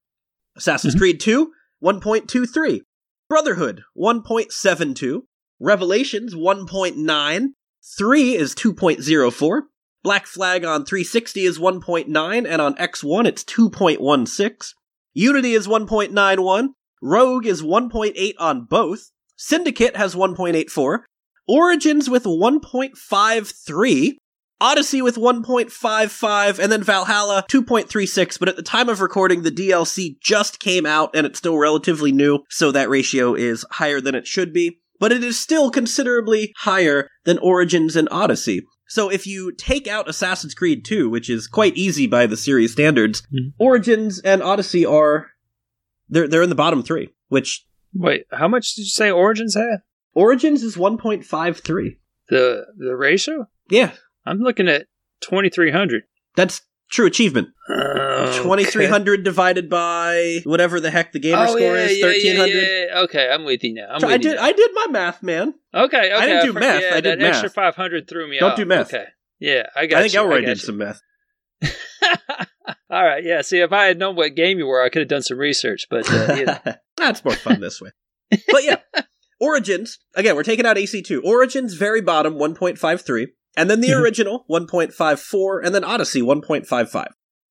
Assassin's 0.57 0.95
Mhm. 0.95 0.99
Creed 0.99 1.21
2, 1.21 1.53
1.23. 1.83 2.83
Brotherhood, 3.29 3.85
1.72. 3.97 5.23
Revelations, 5.61 6.35
1.9. 6.35 7.49
3 7.97 8.37
is 8.37 8.55
2.04. 8.55 9.63
Black 10.03 10.27
Flag 10.27 10.65
on 10.65 10.85
360 10.85 11.45
is 11.45 11.59
1.9, 11.59 12.47
and 12.49 12.63
on 12.63 12.75
X1 12.75 13.27
it's 13.27 13.45
2.16. 13.45 14.75
Unity 15.15 15.53
is 15.53 15.69
1.91. 15.69 16.69
Rogue 17.01 17.47
is 17.47 17.63
1.8 17.63 18.35
on 18.39 18.65
both. 18.65 19.11
Syndicate 19.37 19.97
has 19.97 20.15
1.84. 20.15 21.01
Origins 21.47 22.11
with 22.11 22.25
1.53. 22.25 24.17
Odyssey 24.61 25.03
with 25.03 25.17
1.55, 25.17 26.59
and 26.61 26.71
then 26.71 26.85
Valhalla 26.85 27.45
2.36. 27.51 28.39
But 28.39 28.49
at 28.49 28.57
the 28.57 28.63
time 28.63 28.89
of 28.89 29.01
recording, 29.01 29.43
the 29.43 29.51
DLC 29.51 30.17
just 30.21 30.61
came 30.61 30.87
out 30.87 31.11
and 31.15 31.27
it's 31.27 31.39
still 31.39 31.59
relatively 31.59 32.13
new, 32.13 32.45
so 32.49 32.71
that 32.71 32.89
ratio 32.89 33.35
is 33.35 33.67
higher 33.73 34.01
than 34.01 34.15
it 34.15 34.27
should 34.27 34.53
be. 34.53 34.79
But 35.01 35.11
it 35.11 35.25
is 35.25 35.39
still 35.39 35.71
considerably 35.71 36.53
higher 36.59 37.09
than 37.25 37.39
Origins 37.39 37.97
and 37.97 38.09
Odyssey. 38.13 38.63
So 38.93 39.09
if 39.09 39.27
you 39.27 39.53
take 39.53 39.89
out 39.89 40.07
Assassin's 40.07 40.53
Creed 40.53 40.85
2, 40.85 41.09
which 41.09 41.31
is 41.31 41.47
quite 41.47 41.75
easy 41.79 42.07
by 42.07 42.27
the 42.27 42.37
series 42.37 42.73
standards, 42.73 43.23
Mhm. 43.33 43.55
Origins 43.59 44.21
and 44.21 44.43
Odyssey 44.43 44.85
are 44.85 45.31
they're 46.11 46.29
they're 46.29 46.43
in 46.43 46.51
the 46.51 46.55
bottom 46.55 46.83
three. 46.83 47.09
Which 47.29 47.65
Wait, 47.95 48.27
how 48.31 48.49
much 48.49 48.75
did 48.75 48.83
you 48.83 48.89
say 48.91 49.11
Origins 49.11 49.55
had? 49.55 49.79
Origins 50.13 50.63
is 50.63 50.77
1.53. 50.77 51.97
The 52.29 52.67
the 52.77 52.95
ratio? 52.95 53.49
Yeah, 53.71 53.93
I'm 54.27 54.41
looking 54.41 54.69
at 54.69 54.89
2300. 55.23 56.03
that's 56.37 56.61
true 56.93 57.07
achievement. 57.07 57.49
Uh, 57.69 58.33
2300 58.43 59.25
divided 59.25 59.69
by 59.71 60.41
whatever 60.45 60.79
the 60.79 60.91
heck 60.91 61.13
the 61.13 61.19
gamer 61.19 61.43
Oh, 61.45 61.47
score 61.47 61.61
yeah, 61.61 61.85
is 61.87 61.99
yeah, 61.99 62.07
1300 62.07 62.53
yeah. 62.55 62.99
Okay, 63.01 63.31
I'm 63.33 63.45
with 63.45 63.65
you 63.65 63.75
now. 63.75 63.89
I'm 63.91 64.01
So 64.01 64.07
with 64.07 64.13
I 64.13 64.17
you 64.17 64.23
did 64.23 64.37
now. 64.37 64.43
I 64.45 64.53
did 64.53 64.71
my 64.75 64.87
math 64.91 65.23
man 65.23 65.55
Okay, 65.75 65.99
okay. 65.99 66.13
I 66.13 66.27
didn't 66.27 66.47
do 66.47 66.53
math, 66.53 66.83
I 66.93 67.01
did 67.01 67.21
that 67.21 67.27
extra 67.27 67.47
math. 67.49 67.55
500 67.75 68.09
threw 68.09 68.29
me 68.29 68.39
Don't 68.39 68.53
off. 68.53 68.57
do 68.57 68.65
math. 68.67 68.93
Okay. 68.95 69.07
Yeah, 69.41 69.67
I 69.75 69.87
got 69.87 69.99
I 69.99 70.03
think 70.03 70.15
you. 70.15 70.21
Elroy 70.21 70.41
got 70.43 70.47
did 70.47 70.59
you. 70.59 70.65
some 70.67 70.77
math 70.79 71.01
All 72.91 73.03
right, 73.05 73.25
yeah. 73.25 73.41
See, 73.43 73.59
if 73.59 73.73
I 73.73 73.87
had 73.87 73.99
known 73.99 74.17
what 74.17 74.35
game 74.35 74.59
you 74.59 74.67
were, 74.67 74.83
I 74.85 74.91
could 74.91 75.01
have 75.01 75.09
done 75.09 75.23
some 75.23 75.39
research. 75.39 75.87
But 75.89 76.09
uh, 76.13 76.35
you 76.37 76.45
know. 76.45 76.59
that's 76.97 77.25
more 77.25 77.35
fun 77.35 77.61
this 77.61 77.81
way 77.81 77.91
but 78.51 78.63
yeah 78.65 78.77
Origins 79.41 79.99
again 80.15 80.37
we're 80.37 80.45
taking 80.45 80.65
out 80.67 80.77
AC2 80.77 81.25
Origins 81.25 81.75
very 81.75 82.01
bottom 82.01 82.35
1.53 82.35 83.27
and 83.57 83.69
then 83.71 83.81
the 83.81 83.89
Mhm. 83.89 84.01
original 84.03 84.45
1.54 84.51 85.61
and 85.65 85.75
then 85.75 85.85
Odyssey 85.85 86.23
1.55 86.23 87.09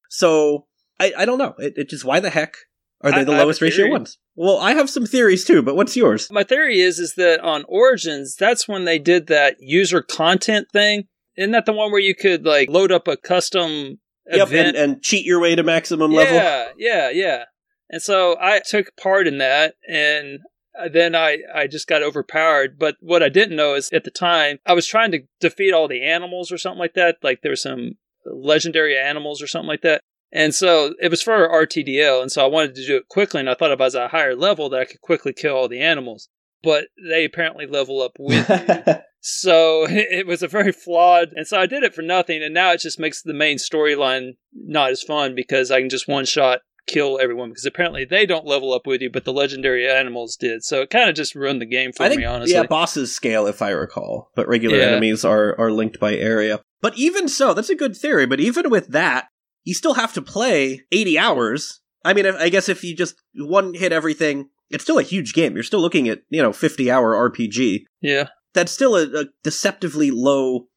so 0.10 0.66
I, 1.00 1.14
I 1.18 1.26
don't 1.26 1.38
know 1.38 1.56
it, 1.58 1.74
it 1.78 1.90
just 1.90 2.06
why 2.06 2.20
the 2.20 2.30
heck 2.30 2.56
are 3.02 3.12
they 3.12 3.24
the 3.24 3.32
I 3.32 3.36
have 3.36 3.42
a 3.42 3.46
lowest 3.46 3.62
ratio 3.62 3.90
ones 3.90 4.18
well 4.36 4.58
I 4.58 4.74
have 4.74 4.90
some 4.90 5.06
theories 5.06 5.46
too 5.46 5.62
but 5.62 5.76
what's 5.76 5.96
yours 5.96 6.30
my 6.32 6.44
theory 6.44 6.80
is 6.80 7.00
is 7.00 7.16
that 7.16 7.40
on 7.42 7.64
Origins, 7.68 8.36
that's 8.36 8.68
when 8.68 8.86
they 8.86 9.00
did 9.00 9.28
that 9.28 9.56
user 9.60 10.02
content 10.02 10.68
thing. 10.72 11.08
Isn't 11.38 11.52
that 11.52 11.66
the 11.66 11.74
one 11.74 11.92
where 11.92 12.02
you 12.02 12.14
could 12.14 12.46
like 12.46 12.70
load 12.70 12.92
up 12.92 13.08
a 13.08 13.18
custom 13.18 14.00
yep 14.30 14.48
event? 14.48 14.76
and, 14.76 14.78
and 14.78 15.02
cheat 15.02 15.26
your 15.26 15.40
way 15.40 15.56
to 15.56 15.64
maximum 15.64 16.12
level 16.12 16.36
Yeah, 16.36 16.70
yeah, 16.78 17.10
yeah. 17.10 17.44
And 17.90 18.02
so 18.02 18.38
I 18.40 18.60
took 18.66 18.96
part 18.96 19.28
in 19.28 19.40
that, 19.40 19.76
and 19.88 20.40
Uh, 20.80 20.90
then 20.90 21.16
I 21.16 21.40
I 21.54 21.68
just 21.68 21.88
got 21.88 22.04
overpowered. 22.04 22.78
But 22.80 22.98
what 23.00 23.24
I 23.24 23.30
didn't 23.30 23.56
know 23.56 23.76
is 23.76 23.90
at 23.92 24.04
the 24.04 24.12
time 24.12 24.60
I 24.66 24.74
was 24.74 24.88
trying 24.88 25.12
to 25.12 25.24
defeat 25.40 25.74
all 25.74 25.88
the 25.88 26.04
animals 26.04 26.52
or 26.52 26.58
something 26.58 26.80
like 26.80 26.94
that. 26.94 27.18
Like 27.22 27.42
there 27.42 27.52
were 27.52 27.58
some 27.58 27.98
legendary 28.26 28.98
animals 28.98 29.42
or 29.42 29.48
something 29.48 29.68
like 29.68 29.82
that. 29.82 30.02
And 30.34 30.56
so 30.56 30.94
it 31.02 31.10
was 31.10 31.22
for 31.22 31.50
RTDL, 31.50 32.22
and 32.22 32.32
so 32.32 32.44
I 32.44 32.48
wanted 32.48 32.76
to 32.76 32.86
do 32.86 32.96
it 32.96 33.10
quickly. 33.10 33.42
And 33.42 33.50
I 33.50 33.54
thought 33.54 33.72
if 33.72 33.82
I 33.82 33.86
was 33.86 33.96
at 33.96 34.06
a 34.06 34.10
higher 34.10 34.36
level, 34.36 34.70
that 34.70 34.80
I 34.80 34.86
could 34.86 35.02
quickly 35.02 35.34
kill 35.34 35.58
all 35.58 35.68
the 35.68 35.82
animals. 35.82 36.30
But 36.64 36.86
they 37.10 37.26
apparently 37.26 37.66
level 37.66 38.02
up 38.02 38.14
with 38.18 38.48
you. 38.50 38.94
So 39.22 39.86
it 39.90 40.28
was 40.28 40.44
a 40.44 40.48
very 40.48 40.72
flawed, 40.72 41.32
and 41.36 41.48
so 41.48 41.60
I 41.60 41.68
did 41.68 41.84
it 41.84 41.96
for 41.96 42.02
nothing, 42.02 42.44
and 42.44 42.54
now 42.54 42.72
it 42.74 42.82
just 42.82 43.00
makes 43.00 43.22
the 43.22 43.34
main 43.34 43.58
storyline 43.58 44.36
not 44.54 44.92
as 44.92 45.04
fun 45.04 45.36
because 45.36 45.72
I 45.72 45.80
can 45.80 45.90
just 45.90 46.08
one 46.08 46.26
shot 46.26 46.62
kill 46.88 47.20
everyone 47.22 47.50
because 47.50 47.66
apparently 47.66 48.06
they 48.06 48.26
don't 48.26 48.46
level 48.46 48.74
up 48.74 48.86
with 48.88 49.02
you, 49.02 49.10
but 49.10 49.24
the 49.26 49.34
legendary 49.34 49.90
animals 49.90 50.36
did. 50.36 50.64
So 50.64 50.82
it 50.82 50.90
kind 50.90 51.10
of 51.10 51.16
just 51.16 51.36
ruined 51.36 51.62
the 51.62 51.66
game 51.66 51.92
for 51.94 52.04
I 52.04 52.10
think 52.10 52.20
me, 52.22 52.26
honestly. 52.26 52.54
yeah, 52.56 52.64
bosses 52.64 53.14
scale 53.14 53.48
if 53.48 53.62
I 53.62 53.70
recall, 53.70 54.32
but 54.36 54.48
regular 54.48 54.78
Yeah. 54.78 54.86
enemies 54.86 55.24
are 55.24 55.56
are 55.60 55.72
linked 55.72 56.00
by 56.00 56.16
area. 56.16 56.62
But 56.82 56.98
even 56.98 57.28
so, 57.28 57.54
that's 57.54 57.70
a 57.70 57.76
good 57.76 57.96
theory. 57.96 58.26
But 58.26 58.40
even 58.40 58.70
with 58.70 58.88
that, 58.90 59.28
you 59.64 59.74
still 59.74 59.94
have 59.94 60.14
to 60.14 60.22
play 60.22 60.82
eighty 60.92 61.18
hours. 61.18 61.80
I 62.04 62.14
mean, 62.14 62.26
I 62.26 62.50
guess 62.50 62.68
if 62.68 62.84
you 62.84 62.96
just 62.96 63.16
one 63.36 63.76
hit 63.76 63.92
everything, 63.94 64.50
it's 64.72 64.84
still 64.84 64.98
a 64.98 65.04
huge 65.04 65.34
game. 65.34 65.54
You're 65.54 65.64
still 65.64 65.82
looking 65.82 66.10
at 66.10 66.22
you 66.30 66.42
know 66.42 66.52
fifty 66.52 66.90
hour 66.90 67.14
RPG. 67.30 67.84
yeah, 68.02 68.30
That's 68.54 68.72
still 68.72 68.96
a, 68.96 69.04
a 69.22 69.26
deceptively 69.44 70.10
low 70.12 70.68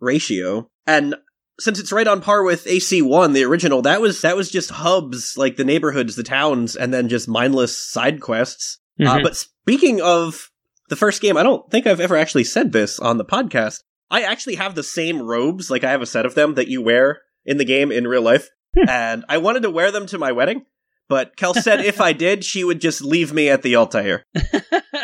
ratio, 0.00 0.68
and 0.86 1.14
since 1.60 1.78
it's 1.78 1.92
right 1.92 2.06
on 2.06 2.20
par 2.20 2.42
with 2.42 2.64
AC1, 2.66 3.32
the 3.34 3.44
original, 3.44 3.82
that 3.82 4.00
was 4.00 4.20
that 4.22 4.36
was 4.36 4.50
just 4.50 4.70
hubs 4.70 5.36
like 5.36 5.56
the 5.56 5.64
neighborhoods, 5.64 6.16
the 6.16 6.22
towns, 6.22 6.76
and 6.76 6.92
then 6.94 7.08
just 7.08 7.28
mindless 7.28 7.76
side 7.76 8.20
quests. 8.20 8.78
Uh, 9.00 9.04
Mhm. 9.18 9.22
but 9.22 9.36
speaking 9.36 10.00
of 10.00 10.50
the 10.88 10.96
first 10.96 11.20
game, 11.22 11.36
I 11.36 11.42
don't 11.42 11.70
think 11.70 11.86
I've 11.86 12.00
ever 12.00 12.16
actually 12.16 12.44
said 12.44 12.72
this 12.72 12.98
on 12.98 13.18
the 13.18 13.24
podcast. 13.24 13.80
I 14.10 14.22
actually 14.22 14.54
have 14.56 14.74
the 14.74 14.82
same 14.82 15.20
robes, 15.22 15.70
like 15.70 15.84
I 15.84 15.90
have 15.90 16.02
a 16.02 16.06
set 16.06 16.24
of 16.26 16.34
them 16.34 16.54
that 16.54 16.68
you 16.68 16.80
wear 16.82 17.20
in 17.44 17.58
the 17.58 17.64
game 17.64 17.92
in 17.92 18.06
real 18.08 18.22
life, 18.22 18.48
and 18.88 19.24
I 19.28 19.38
wanted 19.38 19.62
to 19.64 19.70
wear 19.70 19.90
them 19.92 20.06
to 20.06 20.18
my 20.18 20.32
wedding. 20.32 20.64
But 21.08 21.36
Kel 21.36 21.54
said 21.54 21.80
if 21.80 22.00
I 22.00 22.12
did, 22.24 22.44
she 22.44 22.64
would 22.64 22.80
just 22.80 23.02
leave 23.02 23.32
me 23.32 23.48
at 23.48 23.62
the 23.62 23.76
Altair. 23.76 24.24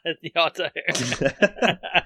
the 0.22 0.32
Altair. 0.36 0.72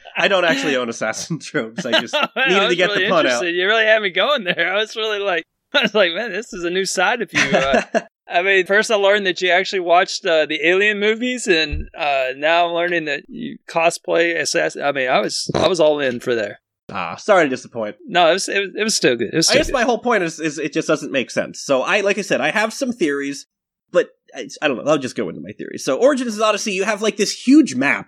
I 0.17 0.29
don't 0.29 0.45
actually 0.45 0.77
own 0.77 0.89
Assassin's 0.89 1.53
robes. 1.53 1.85
I 1.85 2.01
just 2.01 2.15
I 2.37 2.49
needed 2.49 2.69
to 2.69 2.77
get 2.77 2.91
really 2.91 3.05
the 3.05 3.11
pun 3.11 3.27
out. 3.27 3.43
You 3.43 3.67
really 3.67 3.85
had 3.85 4.03
me 4.03 4.11
going 4.11 4.45
there. 4.45 4.73
I 4.73 4.77
was 4.77 4.97
really 4.97 5.19
like, 5.19 5.45
I 5.73 5.83
was 5.83 5.95
like, 5.95 6.13
man, 6.15 6.33
this 6.33 6.53
is 6.53 6.65
a 6.65 6.71
new 6.71 6.85
side 6.85 7.23
of 7.23 7.33
you. 7.33 7.41
Uh, 7.41 8.01
I 8.29 8.43
mean, 8.43 8.67
first 8.67 8.91
I 8.91 8.97
learned 8.97 9.27
that 9.27 9.41
you 9.41 9.51
actually 9.51 9.81
watched 9.81 10.25
uh, 10.27 10.47
the 10.47 10.67
Alien 10.67 10.99
movies, 10.99 11.47
and 11.47 11.89
uh, 11.97 12.29
now 12.37 12.67
I'm 12.67 12.75
learning 12.75 13.05
that 13.05 13.25
you 13.29 13.59
cosplay 13.69 14.39
assassin. 14.39 14.83
I 14.83 14.93
mean, 14.93 15.09
I 15.09 15.21
was 15.21 15.51
I 15.55 15.69
was 15.69 15.81
all 15.81 16.01
in 16.01 16.21
for 16.21 16.35
there. 16.35 16.61
ah, 16.91 17.17
sorry 17.17 17.45
to 17.45 17.51
disappoint. 17.51 17.97
No, 18.07 18.31
it 18.31 18.33
was 18.33 18.49
it 18.49 18.59
was, 18.59 18.71
it 18.77 18.83
was 18.83 18.97
still 18.97 19.17
good. 19.17 19.31
Was 19.33 19.51
I 19.51 19.55
guess 19.55 19.67
good. 19.67 19.75
my 19.75 19.85
whole 19.85 19.99
point 19.99 20.25
is, 20.25 20.41
is 20.41 20.59
it 20.59 20.73
just 20.73 20.89
doesn't 20.89 21.13
make 21.13 21.31
sense. 21.31 21.61
So 21.61 21.83
I, 21.83 22.01
like 22.01 22.19
I 22.19 22.23
said, 22.23 22.41
I 22.41 22.51
have 22.51 22.73
some 22.73 22.93
theories, 22.93 23.47
but 23.93 24.09
I, 24.37 24.49
I 24.63 24.69
don't 24.69 24.85
know. 24.85 24.91
I'll 24.91 24.99
just 24.99 25.17
go 25.17 25.29
into 25.29 25.41
my 25.41 25.53
theories. 25.53 25.85
So 25.85 25.97
Origins 25.99 26.39
Odyssey, 26.41 26.73
you 26.73 26.85
have 26.85 27.03
like 27.03 27.17
this 27.17 27.33
huge 27.47 27.75
map, 27.75 28.07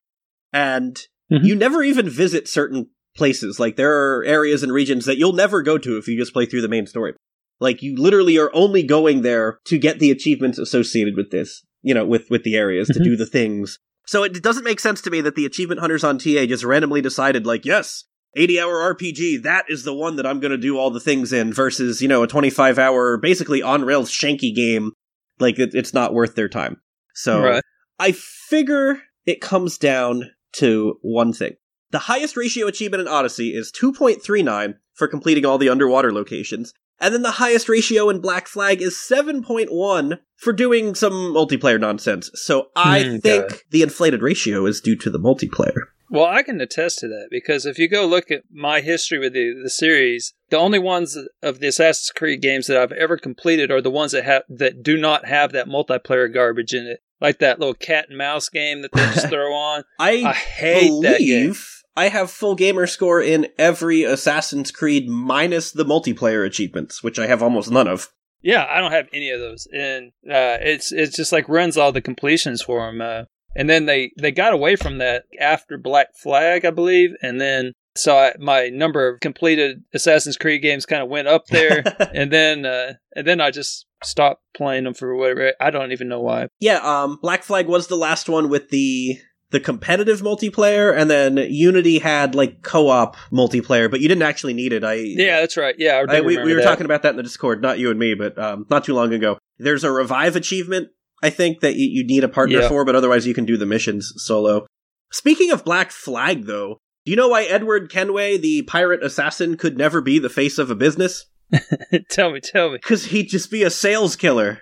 and 0.53 0.97
Mhm. 1.33 1.45
you 1.45 1.55
never 1.55 1.83
even 1.83 2.09
visit 2.09 2.49
certain 2.49 2.89
places. 3.17 3.59
Like 3.61 3.77
there 3.77 3.93
are 4.19 4.25
areas 4.25 4.63
and 4.63 4.73
regions 4.73 5.05
that 5.07 5.19
you'll 5.19 5.33
never 5.33 5.63
go 5.63 5.77
to 5.79 5.97
if 5.99 6.07
you 6.09 6.17
just 6.19 6.33
play 6.33 6.47
through 6.47 6.63
the 6.63 6.69
main 6.69 6.87
story. 6.87 7.15
Like 7.61 7.83
you 7.83 7.97
literally 7.97 8.39
are 8.39 8.51
only 8.55 8.83
going 8.83 9.23
there 9.23 9.59
to 9.67 9.79
get 9.79 9.99
the 9.99 10.11
achievements 10.11 10.59
associated 10.59 11.17
with 11.17 11.31
this, 11.31 11.63
you 11.83 11.93
know, 11.95 12.05
with 12.07 12.31
with 12.31 12.45
the 12.45 12.55
areas 12.57 12.89
to 12.89 13.01
Mhm. 13.01 13.05
do 13.05 13.17
the 13.17 13.27
things. 13.27 13.79
So 14.07 14.23
it 14.23 14.43
doesn't 14.43 14.65
make 14.65 14.81
sense 14.81 15.01
to 15.03 15.11
me 15.11 15.21
that 15.23 15.35
the 15.35 15.45
achievement 15.45 15.81
hunters 15.81 16.05
on 16.05 16.19
TA 16.19 16.47
just 16.47 16.65
randomly 16.65 17.03
decided 17.03 17.45
like, 17.47 17.67
yes, 17.67 18.05
80 18.37 18.59
hour 18.61 18.81
RPG, 18.95 19.37
that 19.43 19.65
is 19.69 19.83
the 19.85 19.93
one 19.95 20.17
that 20.17 20.27
I'm 20.27 20.41
going 20.41 20.51
to 20.53 20.57
do 20.57 20.79
all 20.79 20.91
the 20.91 21.01
things 21.01 21.33
in 21.33 21.53
versus, 21.53 22.01
you 22.01 22.09
know, 22.09 22.23
a 22.23 22.27
25 22.29 22.79
hour 22.79 23.17
basically 23.19 23.61
on 23.63 23.85
rails 23.85 24.11
shanky 24.11 24.55
game. 24.55 24.93
Like 25.39 25.59
it, 25.59 25.75
it's 25.75 25.95
not 25.95 26.15
worth 26.15 26.35
their 26.35 26.49
time. 26.49 26.81
So 27.15 27.41
Right. 27.43 27.63
I 27.99 28.13
figure 28.13 29.03
it 29.27 29.41
comes 29.41 29.79
down 29.79 30.31
to 30.53 30.99
one 31.03 31.33
thing. 31.33 31.55
The 31.91 31.99
highest 32.01 32.37
ratio 32.37 32.67
achievement 32.67 33.01
in 33.01 33.09
Odyssey 33.09 33.55
is 33.55 33.73
2.39 33.73 34.75
for 34.95 35.09
completing 35.09 35.47
all 35.47 35.59
the 35.59 35.69
underwater 35.69 36.13
locations. 36.13 36.75
And 37.01 37.15
then 37.15 37.23
the 37.23 37.31
highest 37.33 37.69
ratio 37.69 38.11
in 38.11 38.21
Black 38.21 38.49
Flag 38.49 38.83
is 38.83 38.95
7.1 38.97 40.19
for 40.37 40.53
doing 40.53 40.95
some 40.95 41.13
multiplayer 41.13 41.81
nonsense. 41.81 42.31
So 42.35 42.69
I 42.75 43.05
Hmm, 43.05 43.19
think 43.19 43.65
the 43.71 43.83
inflated 43.83 44.21
ratio 44.23 44.67
is 44.67 44.81
due 44.81 44.97
to 44.97 45.11
the 45.11 45.19
multiplayer. 45.21 45.83
Well, 46.11 46.27
I 46.27 46.43
can 46.43 46.61
attest 46.61 46.99
to 47.01 47.09
that 47.09 47.29
because 47.31 47.67
if 47.67 47.79
you 47.79 47.89
go 47.89 48.07
look 48.07 48.31
at 48.31 48.45
my 48.51 48.81
history 48.81 49.19
with 49.19 49.35
the, 49.35 49.55
the 49.63 49.71
series, 49.71 50.35
the 50.51 50.59
only 50.59 50.79
ones 50.79 51.17
of 51.43 51.61
the 51.61 51.69
Assassin's 51.69 52.11
Creed 52.11 52.41
games 52.41 52.67
that 52.67 52.77
I've 52.77 52.93
ever 52.93 53.17
completed 53.17 53.71
are 53.71 53.83
the 53.83 53.91
ones 53.91 54.13
that 54.13 54.25
have 54.25 54.43
that 54.49 54.83
do 54.83 54.97
not 54.97 55.27
have 55.27 55.53
that 55.53 55.67
multiplayer 55.67 56.33
garbage 56.33 56.73
in 56.73 56.87
it, 56.87 57.01
like 57.21 57.39
that 57.41 57.59
little 57.59 57.75
cat 57.75 58.07
and 58.09 58.17
mouse 58.17 58.49
game 58.49 58.83
that 58.83 58.93
they 58.93 59.05
just 59.07 59.29
throw 59.31 59.53
on. 59.53 59.85
I 59.99 60.23
I, 60.25 60.33
hate 60.33 61.03
that 61.03 61.19
game. 61.19 61.55
I 61.97 62.09
have 62.09 62.31
full 62.31 62.55
gamer 62.55 62.87
score 62.87 63.21
in 63.21 63.49
every 63.59 64.05
Assassin's 64.05 64.71
Creed 64.71 65.09
minus 65.09 65.73
the 65.73 65.85
multiplayer 65.85 66.47
achievements, 66.47 67.03
which 67.03 67.19
I 67.19 67.27
have 67.27 67.43
almost 67.43 67.71
none 67.71 67.89
of. 67.89 68.13
Yeah, 68.41 68.67
I 68.71 68.79
don't 68.81 68.93
have 68.93 69.09
any 69.13 69.31
of 69.31 69.41
those, 69.41 69.67
and 69.73 70.13
uh, 70.25 70.63
it's 70.63 70.93
it's 70.93 71.17
just 71.17 71.33
like 71.33 71.49
runs 71.49 71.77
all 71.77 71.91
the 71.91 72.01
completions 72.01 72.63
for 72.63 72.87
them. 72.87 73.01
Uh, 73.01 73.25
and 73.57 73.69
then 73.69 73.87
they 73.87 74.13
they 74.19 74.33
got 74.33 74.53
away 74.53 74.77
from 74.77 74.99
that 74.99 75.25
after 75.41 75.79
Black 75.79 76.09
Flag, 76.17 76.65
I 76.65 76.71
believe, 76.71 77.11
and 77.23 77.41
then 77.41 77.73
so 77.97 78.17
I, 78.17 78.35
my 78.39 78.69
number 78.69 79.09
of 79.09 79.21
completed 79.21 79.83
Assassin's 79.93 80.37
Creed 80.37 80.63
games 80.63 80.87
kind 80.87 81.03
of 81.03 81.09
went 81.09 81.29
up 81.29 81.47
there, 81.47 81.83
and 82.15 82.33
then 82.33 82.65
uh, 82.65 82.95
and 83.15 83.27
then 83.27 83.41
I 83.41 83.51
just 83.51 83.87
stopped 84.03 84.43
playing 84.55 84.85
them 84.85 84.95
for 84.95 85.15
whatever. 85.17 85.53
I 85.61 85.71
don't 85.71 85.93
even 85.93 86.09
know 86.09 86.21
why. 86.21 86.49
Yeah, 86.61 86.79
um, 86.79 87.19
Black 87.21 87.43
Flag 87.43 87.67
was 87.67 87.89
the 87.89 87.97
last 87.97 88.29
one 88.29 88.49
with 88.49 88.71
the 88.71 89.19
the 89.51 89.61
competitive 89.61 90.21
multiplayer, 90.21 90.97
and 90.97 91.11
then 91.11 91.37
Unity 91.37 91.99
had 91.99 92.35
like 92.35 92.63
co-op 92.63 93.17
multiplayer, 93.33 93.91
but 93.91 94.01
you 94.01 94.09
didn't 94.09 94.23
actually 94.23 94.55
need 94.55 94.73
it. 94.73 94.85
I 94.85 94.95
Yeah, 94.95 95.41
that's 95.41 95.57
right. 95.57 95.75
Yeah, 95.79 96.05
I 96.09 96.17
I, 96.17 96.21
we, 96.21 96.37
we 96.39 96.55
were 96.55 96.61
that. 96.61 96.65
talking 96.65 96.85
about 96.85 97.03
that 97.03 97.11
in 97.11 97.17
the 97.17 97.23
Discord, 97.23 97.63
not 97.63 97.79
you 97.79 97.91
and 97.91 97.99
me, 97.99 98.15
but 98.15 98.39
um, 98.39 98.67
not 98.71 98.85
too 98.85 98.95
long 98.95 99.13
ago. 99.13 99.39
There's 99.59 99.85
a 99.85 99.91
revive 99.91 100.37
achievement, 100.37 100.91
I 101.23 101.31
think, 101.31 101.61
that 101.61 101.77
you, 101.77 101.89
you 101.89 102.05
need 102.07 102.25
a 102.25 102.29
partner 102.29 102.61
Yeah. 102.61 102.69
for, 102.69 102.85
but 102.85 102.95
otherwise 102.97 103.27
you 103.27 103.35
can 103.35 103.45
do 103.45 103.57
the 103.57 103.67
missions 103.67 104.13
solo. 104.17 104.67
Speaking 105.11 105.51
of 105.51 105.65
Black 105.65 105.91
Flag, 105.91 106.45
though, 106.47 106.79
do 107.05 107.11
you 107.11 107.17
know 107.17 107.29
why 107.29 107.45
Edward 107.45 107.91
Kenway, 107.91 108.37
the 108.37 108.63
pirate 108.63 109.03
assassin, 109.03 109.57
could 109.57 109.77
never 109.79 110.01
be 110.01 110.19
the 110.19 110.29
face 110.29 110.59
of 110.59 110.71
a 110.71 110.75
business? 110.75 111.27
tell 112.11 112.31
me, 112.31 112.41
tell 112.41 112.71
me. 112.71 112.77
Because 112.77 113.07
he'd 113.07 113.29
just 113.29 113.51
be 113.51 113.63
a 113.63 113.71
sales 113.71 114.15
killer. 114.17 114.61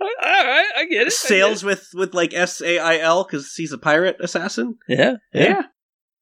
All 0.00 0.08
right, 0.22 0.66
I 0.76 0.84
get 0.84 0.92
it. 0.92 1.00
I 1.00 1.04
get 1.04 1.12
Sales 1.12 1.64
with, 1.64 1.88
with 1.94 2.12
like 2.14 2.34
S 2.34 2.60
A 2.60 2.78
I 2.78 2.98
L, 2.98 3.24
because 3.24 3.54
he's 3.54 3.72
a 3.72 3.78
pirate 3.78 4.16
assassin. 4.20 4.76
it. 4.88 4.98
Yeah, 4.98 5.12
yeah, 5.32 5.62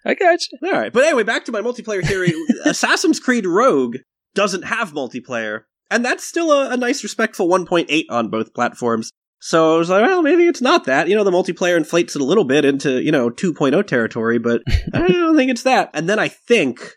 I 0.05 0.15
got 0.15 0.39
you. 0.52 0.59
All 0.69 0.78
right, 0.78 0.93
but 0.93 1.05
anyway, 1.05 1.24
back 1.24 1.44
to 1.47 1.52
my 1.52 1.61
multiplayer 1.61 2.06
theory. 2.06 2.32
Assassin's 2.65 3.19
Creed 3.19 3.47
Rogue 3.47 3.97
doesn't 4.35 4.62
have 4.62 4.93
multiplayer, 4.93 5.62
and 5.90 6.05
that's 6.05 6.24
still 6.24 6.52
a, 6.52 6.70
a 6.70 6.77
nice, 6.77 7.02
respectful 7.02 7.48
1.8 7.48 8.05
on 8.11 8.28
both 8.28 8.55
platforms. 8.55 9.11
So 9.46 9.74
I 9.74 9.78
was 9.78 9.90
like, 9.90 10.00
well, 10.02 10.22
maybe 10.22 10.46
it's 10.46 10.62
not 10.62 10.84
that. 10.86 11.06
You 11.06 11.14
know, 11.16 11.22
the 11.22 11.30
multiplayer 11.30 11.76
inflates 11.76 12.16
it 12.16 12.22
a 12.22 12.24
little 12.24 12.44
bit 12.44 12.64
into 12.64 13.02
you 13.02 13.12
know 13.12 13.28
2.0 13.28 13.86
territory, 13.86 14.38
but 14.38 14.62
I 14.94 15.06
don't 15.08 15.36
think 15.36 15.50
it's 15.50 15.64
that. 15.64 15.90
And 15.92 16.08
then 16.08 16.18
I 16.18 16.28
think, 16.28 16.92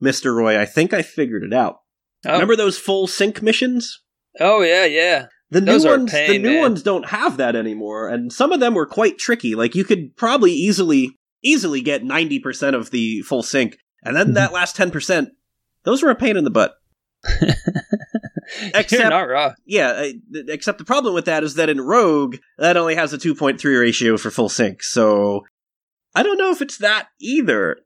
Mister 0.00 0.34
Roy, 0.34 0.58
I 0.60 0.64
think 0.64 0.92
I 0.92 1.02
figured 1.02 1.44
it 1.44 1.52
out. 1.54 1.76
Oh, 2.26 2.32
Remember 2.32 2.56
those 2.56 2.76
full 2.76 3.06
sync 3.06 3.40
missions? 3.40 4.00
oh 4.40 4.62
yeah, 4.62 4.84
yeah. 4.84 5.26
The 5.50 5.60
Those 5.60 5.84
new 5.84 5.90
ones, 5.90 6.10
the 6.12 6.38
new 6.38 6.50
man. 6.54 6.60
ones 6.62 6.82
don't 6.82 7.08
have 7.10 7.36
that 7.36 7.54
anymore, 7.54 8.08
and 8.08 8.32
some 8.32 8.50
of 8.52 8.58
them 8.60 8.74
were 8.74 8.86
quite 8.86 9.18
tricky. 9.18 9.54
Like 9.54 9.74
you 9.76 9.84
could 9.84 10.16
probably 10.16 10.50
easily, 10.52 11.10
easily 11.44 11.82
get 11.82 12.02
ninety 12.02 12.40
percent 12.40 12.74
of 12.74 12.90
the 12.90 13.20
full 13.22 13.42
sync, 13.44 13.76
and 14.02 14.16
then 14.16 14.26
Mm-hmm. 14.28 14.34
that 14.34 14.52
last 14.52 14.74
ten 14.74 14.90
percent, 14.90 15.28
those 15.84 16.02
were 16.02 16.10
a 16.10 16.16
pain 16.16 16.36
in 16.36 16.42
the 16.44 16.50
butt. 16.50 16.74
Except- 18.74 19.10
not 19.10 19.28
wrong. 19.28 19.54
Yeah, 19.66 20.10
except 20.48 20.78
the 20.78 20.84
problem 20.84 21.14
with 21.14 21.24
that 21.26 21.42
is 21.42 21.54
that 21.54 21.68
in 21.68 21.80
Rogue, 21.80 22.36
that 22.58 22.76
only 22.76 22.94
has 22.94 23.12
a 23.12 23.18
two 23.18 23.34
point 23.34 23.60
three 23.60 23.76
ratio 23.76 24.16
for 24.16 24.30
full 24.30 24.48
sync. 24.48 24.82
So 24.82 25.44
I 26.14 26.22
don't 26.22 26.38
know 26.38 26.50
if 26.50 26.60
it's 26.60 26.78
that 26.78 27.08
either. 27.20 27.78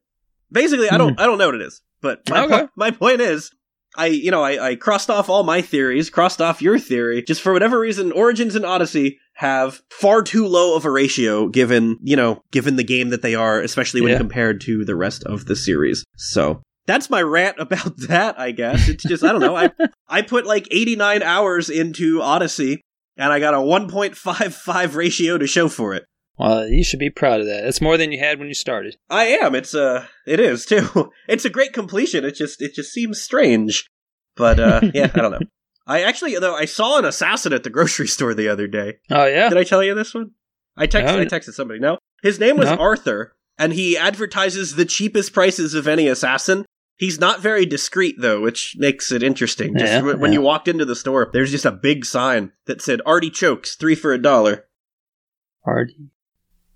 Basically, 0.50 0.88
I 0.88 0.96
don't, 0.98 1.18
I 1.20 1.26
don't 1.26 1.38
know 1.38 1.46
what 1.46 1.54
it 1.56 1.62
is. 1.62 1.80
But 2.00 2.28
my, 2.28 2.46
Hmm. 2.46 2.52
Okay. 2.52 2.62
po- 2.66 2.70
my 2.76 2.90
point 2.90 3.20
is, 3.20 3.50
I, 3.96 4.06
you 4.06 4.30
know, 4.30 4.42
I, 4.42 4.70
I 4.70 4.76
crossed 4.76 5.08
off 5.10 5.28
all 5.28 5.42
my 5.42 5.62
theories, 5.62 6.10
crossed 6.10 6.40
off 6.42 6.60
your 6.62 6.78
theory. 6.78 7.22
Just 7.22 7.40
for 7.42 7.52
whatever 7.52 7.78
reason, 7.80 8.12
Origins 8.12 8.54
and 8.54 8.64
Odyssey 8.64 9.18
have 9.34 9.80
far 9.90 10.22
too 10.22 10.46
low 10.46 10.76
of 10.76 10.84
a 10.84 10.90
ratio 10.90 11.48
given, 11.48 11.98
you 12.02 12.16
know, 12.16 12.42
given 12.52 12.76
the 12.76 12.84
game 12.84 13.10
that 13.10 13.22
they 13.22 13.34
are, 13.34 13.60
especially 13.60 14.00
when 14.00 14.12
Yeah. 14.12 14.18
compared 14.18 14.60
to 14.62 14.84
the 14.84 14.94
rest 14.96 15.24
of 15.24 15.46
the 15.46 15.56
series. 15.56 16.04
So 16.16 16.62
that's 16.86 17.10
my 17.10 17.22
rant 17.22 17.56
about 17.58 17.96
that, 18.08 18.38
I 18.38 18.52
guess. 18.52 18.88
It's 18.88 19.04
just, 19.04 19.24
I 19.24 19.32
don't 19.32 19.40
know. 19.40 19.56
I, 19.56 19.70
I 20.08 20.22
put 20.22 20.46
like 20.46 20.68
89 20.70 21.22
hours 21.22 21.68
into 21.68 22.22
Odyssey 22.22 22.80
and 23.16 23.32
I 23.32 23.40
got 23.40 23.54
a 23.54 23.58
1.55 23.58 24.94
ratio 24.94 25.38
to 25.38 25.46
show 25.46 25.68
for 25.68 25.94
it. 25.94 26.04
Well, 26.38 26.68
you 26.68 26.84
should 26.84 26.98
be 26.98 27.10
proud 27.10 27.40
of 27.40 27.46
that. 27.46 27.62
That's 27.62 27.80
more 27.80 27.96
than 27.96 28.12
you 28.12 28.18
had 28.18 28.38
when 28.38 28.48
you 28.48 28.54
started. 28.54 28.96
I 29.08 29.24
am. 29.24 29.54
It's 29.54 29.74
uh 29.74 30.06
it 30.26 30.38
is 30.38 30.66
too. 30.66 31.10
It's 31.28 31.46
a 31.46 31.50
great 31.50 31.72
completion. 31.72 32.24
It 32.24 32.34
just 32.34 32.60
it 32.60 32.74
just 32.74 32.92
seems 32.92 33.22
strange. 33.22 33.88
But 34.36 34.60
uh 34.60 34.80
yeah, 34.94 35.10
I 35.14 35.20
don't 35.20 35.32
know. 35.32 35.40
I 35.86 36.02
actually 36.02 36.38
though 36.38 36.54
I 36.54 36.66
saw 36.66 36.98
an 36.98 37.06
assassin 37.06 37.54
at 37.54 37.62
the 37.62 37.70
grocery 37.70 38.06
store 38.06 38.34
the 38.34 38.48
other 38.48 38.66
day. 38.66 38.98
Oh 39.10 39.24
yeah. 39.24 39.48
Did 39.48 39.56
I 39.56 39.64
tell 39.64 39.82
you 39.82 39.94
this 39.94 40.12
one? 40.12 40.32
I 40.76 40.86
texted 40.86 41.16
No. 41.16 41.20
I 41.20 41.24
texted 41.24 41.54
somebody. 41.54 41.80
No. 41.80 41.96
His 42.22 42.38
name 42.38 42.58
was 42.58 42.68
No. 42.68 42.76
Arthur 42.76 43.34
and 43.58 43.72
he 43.72 43.96
advertises 43.96 44.76
the 44.76 44.84
cheapest 44.84 45.32
prices 45.32 45.72
of 45.72 45.88
any 45.88 46.06
assassin. 46.06 46.66
He's 46.98 47.20
not 47.20 47.40
very 47.40 47.66
discreet 47.66 48.16
though, 48.18 48.40
which 48.40 48.74
makes 48.78 49.12
it 49.12 49.22
interesting. 49.22 49.76
Just 49.76 49.92
Yeah, 49.92 49.98
w- 49.98 50.16
when 50.18 50.32
yeah. 50.32 50.38
you 50.38 50.42
walked 50.42 50.66
into 50.68 50.84
the 50.86 50.96
store, 50.96 51.28
there's 51.32 51.50
just 51.50 51.66
a 51.66 51.70
big 51.70 52.04
sign 52.06 52.52
that 52.66 52.80
said 52.80 53.00
artichokes, 53.04 53.76
3 53.76 53.94
for 53.94 54.12
a 54.14 54.18
dollar 54.22 54.64
Artie. 55.64 56.08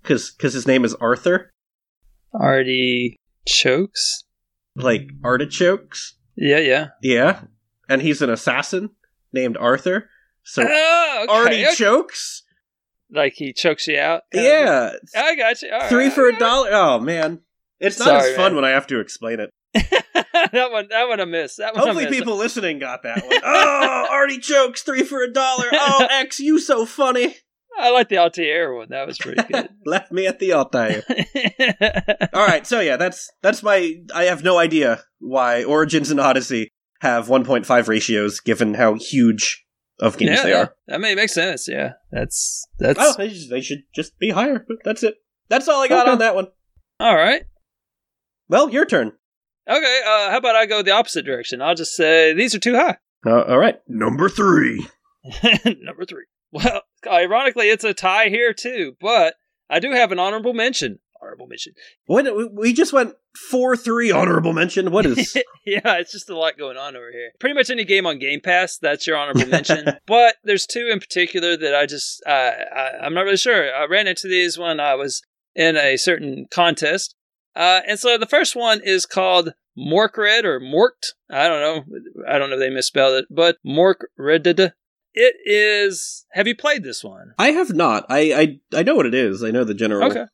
cuz 0.03 0.29
cuz 0.31 0.53
his 0.53 0.67
name 0.67 0.85
is 0.85 0.93
Arthur, 0.95 1.49
Artie 2.33 3.17
chokes. 3.47 4.23
like 4.75 5.09
artichokes. 5.23 6.15
Yeah, 6.35 6.59
yeah. 6.59 6.87
Yeah, 7.01 7.41
and 7.89 8.01
he's 8.01 8.21
an 8.21 8.29
assassin 8.29 8.91
named 9.33 9.57
Arthur. 9.57 10.09
So 10.43 10.63
oh, 10.67 11.19
okay, 11.23 11.33
Artie 11.33 11.65
okay. 11.65 11.75
chokes. 11.75 12.43
like 13.11 13.33
he 13.35 13.53
chokes 13.53 13.87
you 13.87 13.97
out. 13.99 14.23
Yeah. 14.33 14.91
I 15.15 15.35
got 15.35 15.61
you. 15.61 15.71
All 15.71 15.87
three 15.89 16.05
right, 16.05 16.13
for 16.13 16.27
a 16.29 16.37
dollar. 16.37 16.69
Oh 16.71 16.99
man, 16.99 17.41
it's 17.79 17.99
not 17.99 18.05
Sorry, 18.07 18.29
as 18.31 18.35
fun 18.35 18.51
man. 18.51 18.55
when 18.55 18.65
I 18.65 18.69
have 18.69 18.87
to 18.87 18.99
explain 18.99 19.39
it. 19.39 19.49
that 19.73 20.69
one, 20.71 20.87
that 20.89 21.07
one 21.07 21.19
I 21.19 21.25
missed. 21.25 21.57
That 21.57 21.73
one 21.75 21.83
Hopefully, 21.83 22.07
people 22.07 22.35
listening 22.35 22.79
got 22.79 23.03
that 23.03 23.25
one. 23.25 23.39
Oh, 23.43 24.07
Artie 24.11 24.39
chokes 24.39 24.81
three 24.81 25.03
for 25.03 25.21
a 25.23 25.31
dollar. 25.31 25.65
Oh, 25.71 26.07
X, 26.11 26.39
you 26.39 26.59
so 26.59 26.85
funny. 26.85 27.35
I 27.77 27.89
like 27.91 28.09
the 28.09 28.17
Altair 28.17 28.73
one. 28.73 28.89
That 28.89 29.07
was 29.07 29.17
pretty 29.17 29.41
good. 29.43 29.69
Left 29.85 30.11
me 30.11 30.27
at 30.27 30.39
the 30.39 30.53
Altair. 30.53 31.03
All 32.33 32.45
right, 32.45 32.67
so 32.67 32.79
yeah, 32.81 32.97
that's 32.97 33.29
that's 33.41 33.63
my. 33.63 33.95
I 34.13 34.23
have 34.25 34.43
no 34.43 34.57
idea 34.57 35.03
why 35.19 35.63
Origins 35.63 36.11
and 36.11 36.19
Odyssey 36.19 36.69
have 36.99 37.27
1.5 37.27 37.87
ratios, 37.87 38.39
given 38.41 38.73
how 38.75 38.95
huge 38.95 39.65
of 39.99 40.17
games 40.17 40.31
yeah, 40.37 40.43
they 40.43 40.49
yeah. 40.51 40.57
are. 40.59 40.75
That 40.87 41.01
may 41.01 41.15
make 41.15 41.29
sense. 41.29 41.67
Yeah, 41.67 41.93
that's 42.11 42.65
that's 42.77 42.99
Oh, 43.01 43.13
they, 43.17 43.29
just- 43.29 43.49
they 43.49 43.61
should 43.61 43.83
just 43.95 44.19
be 44.19 44.31
higher. 44.31 44.65
But 44.67 44.77
that's 44.83 45.01
it. 45.03 45.15
That's 45.49 45.67
all 45.67 45.81
I 45.81 45.87
got 45.87 46.03
Okay. 46.03 46.11
on 46.11 46.17
that 46.19 46.35
one. 46.35 46.47
all 46.99 47.15
right. 47.15 47.43
Well, 48.49 48.69
your 48.69 48.85
turn. 48.85 49.13
Okay, 49.69 50.01
uh, 50.05 50.31
how 50.31 50.37
about 50.37 50.55
I 50.55 50.65
go 50.65 50.81
the 50.81 50.91
opposite 50.91 51.25
direction? 51.25 51.61
I'll 51.61 51.75
just 51.75 51.95
say 51.95 52.33
these 52.33 52.55
are 52.55 52.59
too 52.59 52.75
high. 52.75 52.97
Uh, 53.25 53.41
all 53.43 53.59
right, 53.59 53.79
number 53.87 54.27
three. 54.29 54.87
Number 55.83 56.03
three. 56.05 56.23
Well, 56.51 56.81
ironically, 57.05 57.67
it's 57.69 57.83
a 57.83 57.93
tie 57.93 58.29
here 58.29 58.53
too, 58.53 58.95
but 58.99 59.35
I 59.69 59.79
do 59.79 59.91
have 59.91 60.11
an 60.11 60.17
honorable 60.19 60.53
mention. 60.53 60.97
Honorable 61.21 61.45
mention. 61.45 61.73
We- 62.07 62.49
we 62.51 62.73
just 62.73 62.91
went 62.91 63.13
four 63.49 63.77
three 63.77 64.11
honorable 64.11 64.51
mention. 64.53 64.89
What 64.91 65.05
is? 65.05 65.35
yeah, 65.65 65.97
it's 65.99 66.11
just 66.11 66.31
a 66.31 66.35
lot 66.37 66.57
going 66.57 66.75
on 66.77 66.95
over 66.95 67.11
here. 67.11 67.31
Pretty 67.39 67.53
much 67.53 67.69
any 67.69 67.85
game 67.85 68.07
on 68.07 68.17
Game 68.17 68.41
Pass, 68.41 68.79
that's 68.79 69.05
your 69.05 69.15
honorable 69.17 69.45
mention. 69.45 69.85
but 70.07 70.37
there's 70.43 70.65
two 70.65 70.89
in 70.91 70.99
particular 70.99 71.55
that 71.55 71.75
I 71.75 71.85
just, 71.85 72.23
uh, 72.25 72.31
I, 72.75 72.91
I'm 73.03 73.13
not 73.13 73.21
really 73.25 73.37
sure. 73.37 73.71
I 73.73 73.85
ran 73.85 74.07
into 74.07 74.27
these 74.27 74.57
when 74.57 74.79
I 74.79 74.95
was 74.95 75.21
in 75.55 75.77
a 75.77 75.97
certain 75.97 76.47
contest. 76.51 77.15
Uh, 77.55 77.81
and 77.87 77.99
so 77.99 78.17
the 78.17 78.25
first 78.25 78.55
one 78.55 78.81
is 78.83 79.05
called 79.05 79.53
Morkredd 79.77 80.43
or 80.43 80.59
Morked. 80.59 81.13
I 81.29 81.47
don't 81.47 81.61
know. 81.61 81.97
I 82.27 82.37
don't 82.37 82.49
know 82.49 82.55
if 82.55 82.59
they 82.59 82.69
misspelled 82.69 83.15
it, 83.15 83.25
but 83.29 83.57
Morkredd. 83.65 84.73
It 85.13 85.35
is. 85.45 86.25
Have 86.31 86.47
you 86.47 86.55
played 86.55 86.83
this 86.83 87.03
one? 87.03 87.33
I 87.37 87.51
have 87.51 87.73
not. 87.73 88.05
I, 88.09 88.59
I 88.73 88.79
I 88.79 88.83
know 88.83 88.95
what 88.95 89.05
it 89.05 89.13
is. 89.13 89.43
I 89.43 89.51
know 89.51 89.65
the 89.65 89.73
general. 89.73 90.09
Okay. 90.09 90.25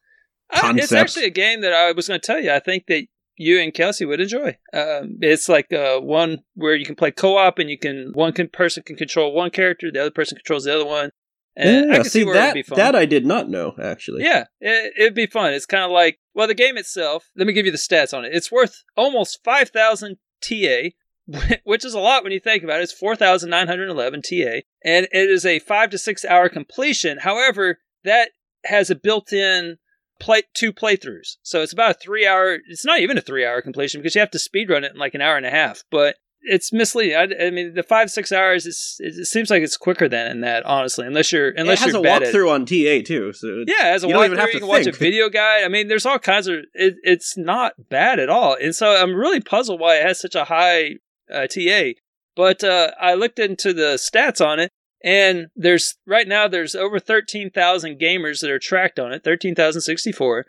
Uh, 0.53 0.73
it's 0.75 0.91
actually 0.91 1.25
a 1.25 1.31
game 1.31 1.61
that 1.61 1.73
I 1.73 1.91
was 1.91 2.07
going 2.07 2.19
to 2.19 2.25
tell 2.25 2.39
you. 2.39 2.51
I 2.51 2.59
think 2.59 2.85
that 2.87 3.07
you 3.37 3.59
and 3.59 3.73
Kelsey 3.73 4.05
would 4.05 4.19
enjoy. 4.19 4.57
Um, 4.73 5.17
it's 5.21 5.49
like 5.49 5.71
uh, 5.73 5.99
one 5.99 6.43
where 6.55 6.75
you 6.75 6.85
can 6.85 6.95
play 6.95 7.11
co-op, 7.11 7.59
and 7.59 7.69
you 7.69 7.77
can 7.77 8.11
one 8.13 8.33
can, 8.33 8.49
person 8.49 8.83
can 8.83 8.95
control 8.95 9.33
one 9.33 9.51
character, 9.51 9.91
the 9.91 10.01
other 10.01 10.11
person 10.11 10.37
controls 10.37 10.65
the 10.65 10.75
other 10.75 10.85
one. 10.85 11.11
And 11.59 11.91
I 11.91 11.95
Yeah, 11.95 11.95
can 11.95 12.03
see 12.05 12.09
see 12.19 12.25
where 12.25 12.35
that 12.35 12.43
it'd 12.49 12.53
be 12.53 12.61
fun. 12.63 12.77
that 12.77 12.95
I 12.95 13.05
did 13.05 13.25
not 13.25 13.49
know 13.49 13.73
actually. 13.81 14.23
Yeah, 14.23 14.45
it, 14.61 14.93
it'd 14.97 15.15
be 15.15 15.25
fun. 15.25 15.53
It's 15.53 15.65
kind 15.65 15.83
of 15.83 15.91
like, 15.91 16.19
well, 16.33 16.47
the 16.47 16.53
game 16.53 16.77
itself, 16.77 17.29
let 17.35 17.47
me 17.47 17.53
give 17.53 17.65
you 17.65 17.71
the 17.71 17.77
stats 17.77 18.15
on 18.15 18.23
it. 18.25 18.33
It's 18.33 18.51
worth 18.51 18.83
almost 18.95 19.43
5,000 19.43 20.17
TA, 20.39 20.89
which 21.63 21.83
is 21.83 21.93
a 21.95 21.99
lot 21.99 22.23
when 22.23 22.31
you 22.31 22.39
think 22.39 22.63
about 22.63 22.79
it. 22.79 22.83
It's 22.83 22.93
4,911 22.93 24.21
TA, 24.21 24.61
and 24.85 25.07
it 25.11 25.29
is 25.29 25.45
a 25.45 25.59
five 25.59 25.89
to 25.89 25.97
six 25.97 26.23
hour 26.23 26.47
completion. 26.47 27.17
However, 27.19 27.79
that 28.03 28.29
has 28.65 28.89
a 28.89 28.95
built 28.95 29.33
in 29.33 29.77
play 30.19 30.43
two 30.53 30.71
playthroughs. 30.73 31.37
So 31.43 31.61
it's 31.61 31.73
about 31.73 31.91
a 31.91 31.99
three 31.99 32.25
hour, 32.25 32.57
it's 32.67 32.85
not 32.85 32.99
even 32.99 33.17
a 33.17 33.21
three 33.21 33.45
hour 33.45 33.61
completion 33.61 33.99
because 34.01 34.15
you 34.15 34.19
have 34.21 34.31
to 34.31 34.39
speed 34.39 34.69
run 34.69 34.83
it 34.83 34.93
in 34.93 34.99
like 34.99 35.13
an 35.15 35.21
hour 35.21 35.37
and 35.37 35.45
a 35.45 35.51
half. 35.51 35.83
But 35.91 36.15
it's 36.47 36.71
misleading. 36.71 37.15
I, 37.15 37.47
I 37.47 37.49
mean, 37.51 37.73
the 37.73 37.83
five 37.83 38.09
six 38.09 38.31
hours 38.31 38.65
is 38.65 38.95
it 38.99 39.25
seems 39.25 39.49
like 39.49 39.61
it's 39.61 39.77
quicker 39.77 40.07
than 40.07 40.31
in 40.31 40.41
that, 40.41 40.65
honestly. 40.65 41.05
Unless 41.05 41.31
you're 41.31 41.49
unless 41.49 41.81
it 41.81 41.85
has 41.85 41.93
you're 41.93 42.05
a 42.05 42.09
walkthrough 42.09 42.51
on 42.51 42.65
TA 42.65 43.05
too. 43.05 43.33
So 43.33 43.65
yeah, 43.67 43.87
as 43.87 44.03
a 44.03 44.07
walkthrough, 44.07 44.37
have 44.37 44.47
you 44.47 44.53
to 44.53 44.59
can 44.59 44.67
watch 44.67 44.87
a 44.87 44.91
video 44.91 45.29
guide. 45.29 45.63
I 45.63 45.67
mean, 45.67 45.87
there's 45.87 46.05
all 46.05 46.19
kinds 46.19 46.47
of. 46.47 46.59
It, 46.73 46.95
it's 47.03 47.37
not 47.37 47.73
bad 47.89 48.19
at 48.19 48.29
all, 48.29 48.55
and 48.59 48.73
so 48.75 48.95
I'm 48.95 49.13
really 49.13 49.41
puzzled 49.41 49.79
why 49.79 49.97
it 49.97 50.05
has 50.05 50.19
such 50.19 50.35
a 50.35 50.45
high 50.45 50.95
uh, 51.31 51.47
TA. 51.47 51.91
But 52.35 52.63
uh, 52.63 52.91
I 52.99 53.15
looked 53.15 53.39
into 53.39 53.73
the 53.73 53.95
stats 53.95 54.45
on 54.45 54.59
it, 54.59 54.71
and 55.03 55.47
there's 55.55 55.95
right 56.05 56.27
now 56.27 56.47
there's 56.47 56.75
over 56.75 56.99
13,000 56.99 57.99
gamers 57.99 58.41
that 58.41 58.51
are 58.51 58.59
tracked 58.59 58.99
on 58.99 59.11
it, 59.11 59.23
13,064, 59.23 60.45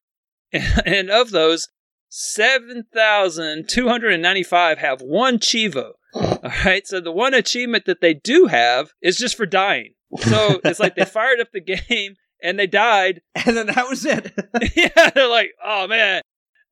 and 0.85 1.11
of 1.11 1.31
those, 1.31 1.69
7,295 2.09 4.79
have 4.79 5.01
one 5.01 5.39
cheevo. 5.39 5.93
All 6.15 6.41
right, 6.65 6.87
so 6.87 7.01
the 7.01 7.13
one 7.13 7.35
achievement 7.35 7.85
that 7.85 8.01
they 8.01 8.15
do 8.15 8.47
have 8.47 8.93
is 9.03 9.17
just 9.17 9.37
for 9.37 9.47
dying. 9.47 9.95
So 10.17 10.61
it's 10.65 10.81
like 10.81 10.95
they 10.95 11.05
fired 11.05 11.41
up 11.41 11.53
the 11.53 11.61
game 11.61 12.17
and 12.43 12.59
they 12.59 12.67
died, 12.67 13.21
and 13.35 13.57
then 13.57 13.67
that 13.67 13.89
was 13.89 14.07
it. 14.07 14.33
yeah, 14.77 15.11
they're 15.11 15.29
like, 15.29 15.51
oh 15.63 15.87
man, 15.87 16.23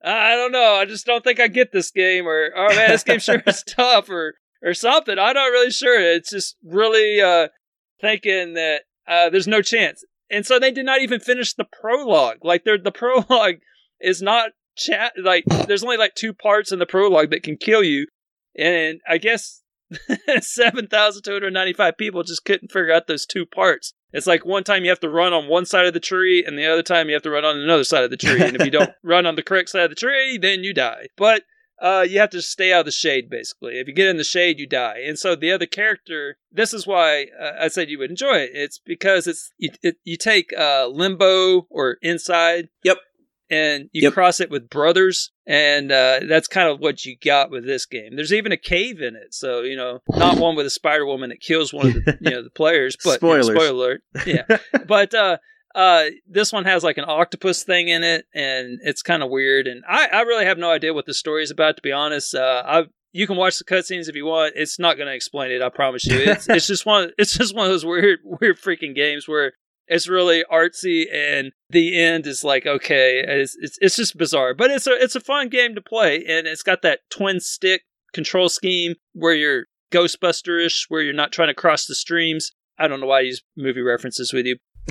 I 0.03 0.35
don't 0.35 0.51
know, 0.51 0.75
I 0.75 0.85
just 0.85 1.05
don't 1.05 1.23
think 1.23 1.39
I 1.39 1.47
get 1.47 1.71
this 1.71 1.91
game, 1.91 2.27
or 2.27 2.51
oh 2.55 2.75
man, 2.75 2.89
this 2.89 3.03
game 3.03 3.19
sure 3.19 3.41
is 3.45 3.63
tough, 3.67 4.09
or 4.09 4.35
or 4.63 4.73
something. 4.73 5.19
I'm 5.19 5.35
not 5.35 5.45
really 5.45 5.71
sure. 5.71 5.99
It's 5.99 6.31
just 6.31 6.55
really 6.63 7.21
uh, 7.21 7.49
thinking 8.01 8.55
that 8.55 8.83
uh, 9.07 9.29
there's 9.29 9.47
no 9.47 9.61
chance, 9.61 10.03
and 10.31 10.45
so 10.45 10.57
they 10.57 10.71
did 10.71 10.85
not 10.85 11.01
even 11.01 11.19
finish 11.19 11.53
the 11.53 11.67
prologue. 11.79 12.43
Like, 12.43 12.63
they're, 12.63 12.77
the 12.77 12.91
prologue 12.91 13.57
is 13.99 14.21
not 14.21 14.51
chat. 14.77 15.13
Like, 15.21 15.43
there's 15.67 15.83
only 15.83 15.97
like 15.97 16.15
two 16.15 16.33
parts 16.33 16.71
in 16.71 16.79
the 16.79 16.85
prologue 16.85 17.31
that 17.31 17.43
can 17.43 17.57
kill 17.57 17.83
you, 17.83 18.07
and 18.57 18.99
I 19.07 19.17
guess. 19.17 19.61
7,295 20.41 21.97
people 21.97 22.21
just 22.21 22.43
couldn't 22.43 22.73
figure 22.73 22.91
out 22.91 23.07
those 23.07 23.25
two 23.25 23.45
parts. 23.45 23.93
It's 24.11 24.27
like 24.27 24.45
one 24.45 24.65
time 24.65 24.83
you 24.83 24.89
have 24.89 24.99
to 24.99 25.09
run 25.09 25.31
on 25.31 25.47
one 25.47 25.65
side 25.65 25.85
of 25.85 25.93
the 25.93 26.01
tree, 26.01 26.43
and 26.45 26.57
the 26.57 26.65
other 26.65 26.83
time 26.83 27.07
you 27.07 27.13
have 27.13 27.23
to 27.23 27.29
run 27.29 27.45
on 27.45 27.57
another 27.57 27.85
side 27.85 28.03
of 28.03 28.09
the 28.09 28.17
tree. 28.17 28.41
And 28.41 28.55
if 28.55 28.65
you 28.65 28.71
don't 28.71 28.91
run 29.03 29.25
on 29.25 29.35
the 29.35 29.43
correct 29.43 29.69
side 29.69 29.83
of 29.83 29.89
the 29.91 29.95
tree, 29.95 30.37
then 30.37 30.63
you 30.63 30.73
die. 30.73 31.07
But 31.15 31.43
uh, 31.79 32.05
you 32.07 32.19
have 32.19 32.29
to 32.31 32.41
stay 32.41 32.73
out 32.73 32.81
of 32.81 32.85
the 32.85 32.91
shade, 32.91 33.29
basically. 33.29 33.79
If 33.79 33.87
you 33.87 33.93
get 33.93 34.07
in 34.07 34.17
the 34.17 34.23
shade, 34.23 34.59
you 34.59 34.67
die. 34.67 35.01
And 35.05 35.19
so 35.19 35.35
the 35.35 35.51
other 35.51 35.65
character, 35.65 36.37
this 36.51 36.73
is 36.73 36.87
why 36.87 37.27
uh, 37.39 37.51
I 37.59 37.67
said 37.67 37.89
you 37.89 37.99
would 37.99 38.09
enjoy 38.09 38.37
it. 38.37 38.51
It's 38.53 38.79
because 38.79 39.27
it's 39.27 39.51
you, 39.57 39.69
it, 39.83 39.97
you 40.03 40.17
take 40.17 40.51
uh, 40.57 40.87
limbo 40.87 41.67
or 41.69 41.97
inside. 42.01 42.69
Yep. 42.83 42.97
And 43.49 43.89
you 43.93 44.01
Yep. 44.03 44.13
cross 44.13 44.39
it 44.41 44.49
with 44.49 44.69
brothers, 44.69 45.31
and 45.45 45.89
uh, 45.91 46.19
that's 46.27 46.47
kind 46.49 46.67
of 46.69 46.79
what 46.79 47.05
you 47.05 47.15
got 47.23 47.49
with 47.49 47.65
this 47.65 47.85
game. 47.85 48.15
There's 48.15 48.33
even 48.33 48.51
a 48.51 48.57
cave 48.57 49.01
in 49.01 49.15
it, 49.15 49.33
so 49.33 49.61
you 49.61 49.77
know, 49.77 50.01
not 50.09 50.37
one 50.37 50.55
with 50.57 50.65
a 50.65 50.69
Spider 50.69 51.05
Woman 51.05 51.29
that 51.29 51.39
kills 51.39 51.71
one 51.73 51.87
of 51.87 51.93
the 51.93 52.17
you 52.21 52.31
know 52.31 52.43
the 52.43 52.49
players, 52.49 52.97
but 53.03 53.21
you 53.21 53.27
know, 53.29 53.41
Spoilers. 53.41 53.45
spoiler 53.47 53.69
alert, 53.69 54.01
yeah. 54.25 54.57
but 54.87 55.13
uh, 55.13 55.37
uh, 55.75 56.05
this 56.27 56.51
one 56.51 56.65
has 56.65 56.83
like 56.83 56.97
an 56.97 57.05
octopus 57.07 57.63
thing 57.63 57.87
in 57.87 58.03
it, 58.03 58.25
and 58.33 58.79
it's 58.83 59.01
kind 59.01 59.23
of 59.23 59.29
weird. 59.29 59.67
And 59.67 59.83
I, 59.87 60.07
I 60.07 60.21
really 60.23 60.45
have 60.45 60.57
no 60.57 60.69
idea 60.71 60.93
what 60.93 61.05
the 61.05 61.13
story 61.13 61.43
is 61.43 61.51
about, 61.51 61.77
to 61.77 61.81
be 61.81 61.91
honest. 61.93 62.35
Uh, 62.35 62.63
I 62.65 62.83
you 63.13 63.25
can 63.27 63.37
watch 63.37 63.57
the 63.57 63.63
cutscenes 63.63 64.09
if 64.09 64.15
you 64.15 64.25
want. 64.25 64.53
It's 64.57 64.77
not 64.77 64.97
going 64.97 65.07
to 65.07 65.15
explain 65.15 65.51
it. 65.51 65.61
I 65.61 65.69
promise 65.69 66.05
you. 66.05 66.17
It's 66.19 66.49
it's 66.49 66.67
just 66.67 66.85
one. 66.85 67.11
It's 67.17 67.37
just 67.37 67.55
one 67.55 67.65
of 67.65 67.71
those 67.71 67.85
weird 67.85 68.19
weird 68.25 68.59
freaking 68.59 68.93
games 68.93 69.25
where 69.27 69.53
it's 69.87 70.07
really 70.07 70.43
artsy, 70.51 71.05
and 71.13 71.51
the 71.69 71.99
end 71.99 72.27
is 72.27 72.43
like 72.43 72.65
okay. 72.65 73.23
It's 73.25 73.55
it's, 73.59 73.77
it's 73.81 73.95
just 73.95 74.17
bizarre, 74.17 74.53
but 74.53 74.71
it's 74.71 74.87
a 74.87 74.91
it's 74.91 75.15
a 75.15 75.21
fun 75.21 75.49
game 75.49 75.75
to 75.75 75.81
play, 75.81 76.23
and 76.27 76.47
it's 76.47 76.63
got 76.63 76.81
that 76.81 77.01
twin 77.09 77.39
stick 77.39 77.83
control 78.13 78.49
scheme 78.49 78.95
where 79.13 79.33
you're 79.33 79.65
Ghostbuster-ish, 79.91 80.85
where 80.89 81.01
you're 81.01 81.13
not 81.13 81.31
trying 81.31 81.49
to 81.49 81.53
cross 81.53 81.85
the 81.85 81.95
streams. 81.95 82.51
I 82.77 82.87
don't 82.87 82.99
know 82.99 83.07
why 83.07 83.19
I 83.19 83.21
use 83.21 83.41
movie 83.55 83.81
references 83.81 84.33
with 84.33 84.45
you, 84.45 84.57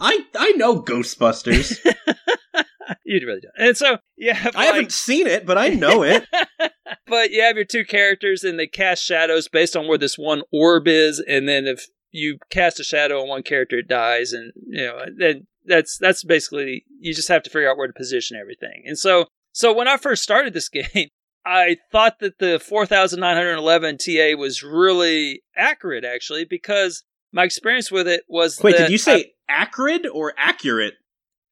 I 0.00 0.24
I 0.34 0.52
know 0.56 0.82
Ghostbusters. 0.82 1.78
you 3.04 3.26
really 3.26 3.40
don't. 3.40 3.54
And 3.58 3.76
so, 3.76 3.98
yeah, 4.16 4.50
I 4.54 4.66
haven't 4.66 4.92
seen 4.92 5.26
it, 5.26 5.46
but 5.46 5.58
I 5.58 5.68
know 5.68 6.02
it. 6.02 6.26
but 7.06 7.30
you 7.30 7.42
have 7.42 7.56
your 7.56 7.64
two 7.64 7.84
characters, 7.84 8.44
and 8.44 8.58
they 8.58 8.66
cast 8.66 9.04
shadows 9.04 9.48
based 9.48 9.76
on 9.76 9.86
where 9.86 9.98
this 9.98 10.16
one 10.16 10.42
orb 10.52 10.88
is, 10.88 11.20
and 11.20 11.48
then 11.48 11.66
if 11.66 11.86
you 12.12 12.38
cast 12.50 12.80
a 12.80 12.84
shadow 12.84 13.20
on 13.20 13.28
one 13.28 13.42
character, 13.42 13.78
it 13.78 13.88
dies, 13.88 14.32
and 14.32 14.52
you 14.66 14.86
know, 14.86 15.04
then 15.16 15.46
that's 15.66 15.98
that's 15.98 16.24
basically 16.24 16.84
you 16.98 17.14
just 17.14 17.28
have 17.28 17.42
to 17.44 17.50
figure 17.50 17.70
out 17.70 17.76
where 17.76 17.86
to 17.86 17.92
position 17.92 18.36
everything. 18.36 18.82
And 18.86 18.98
so, 18.98 19.26
so 19.52 19.72
when 19.72 19.88
I 19.88 19.96
first 19.96 20.22
started 20.22 20.52
this 20.52 20.68
game. 20.68 21.08
I 21.42 21.78
thought 21.90 22.18
that 22.20 22.38
the 22.38 22.60
4,911 22.60 23.96
TA 23.96 24.38
was 24.38 24.62
really 24.62 25.42
accurate, 25.56 26.04
actually, 26.04 26.44
because 26.44 27.02
my 27.32 27.44
experience 27.44 27.90
with 27.90 28.06
it 28.06 28.24
was 28.28 28.60
Wait, 28.62 28.76
did 28.76 28.90
you 28.90 28.98
say 28.98 29.32
acrid 29.48 30.06
or 30.06 30.34
accurate? 30.36 30.94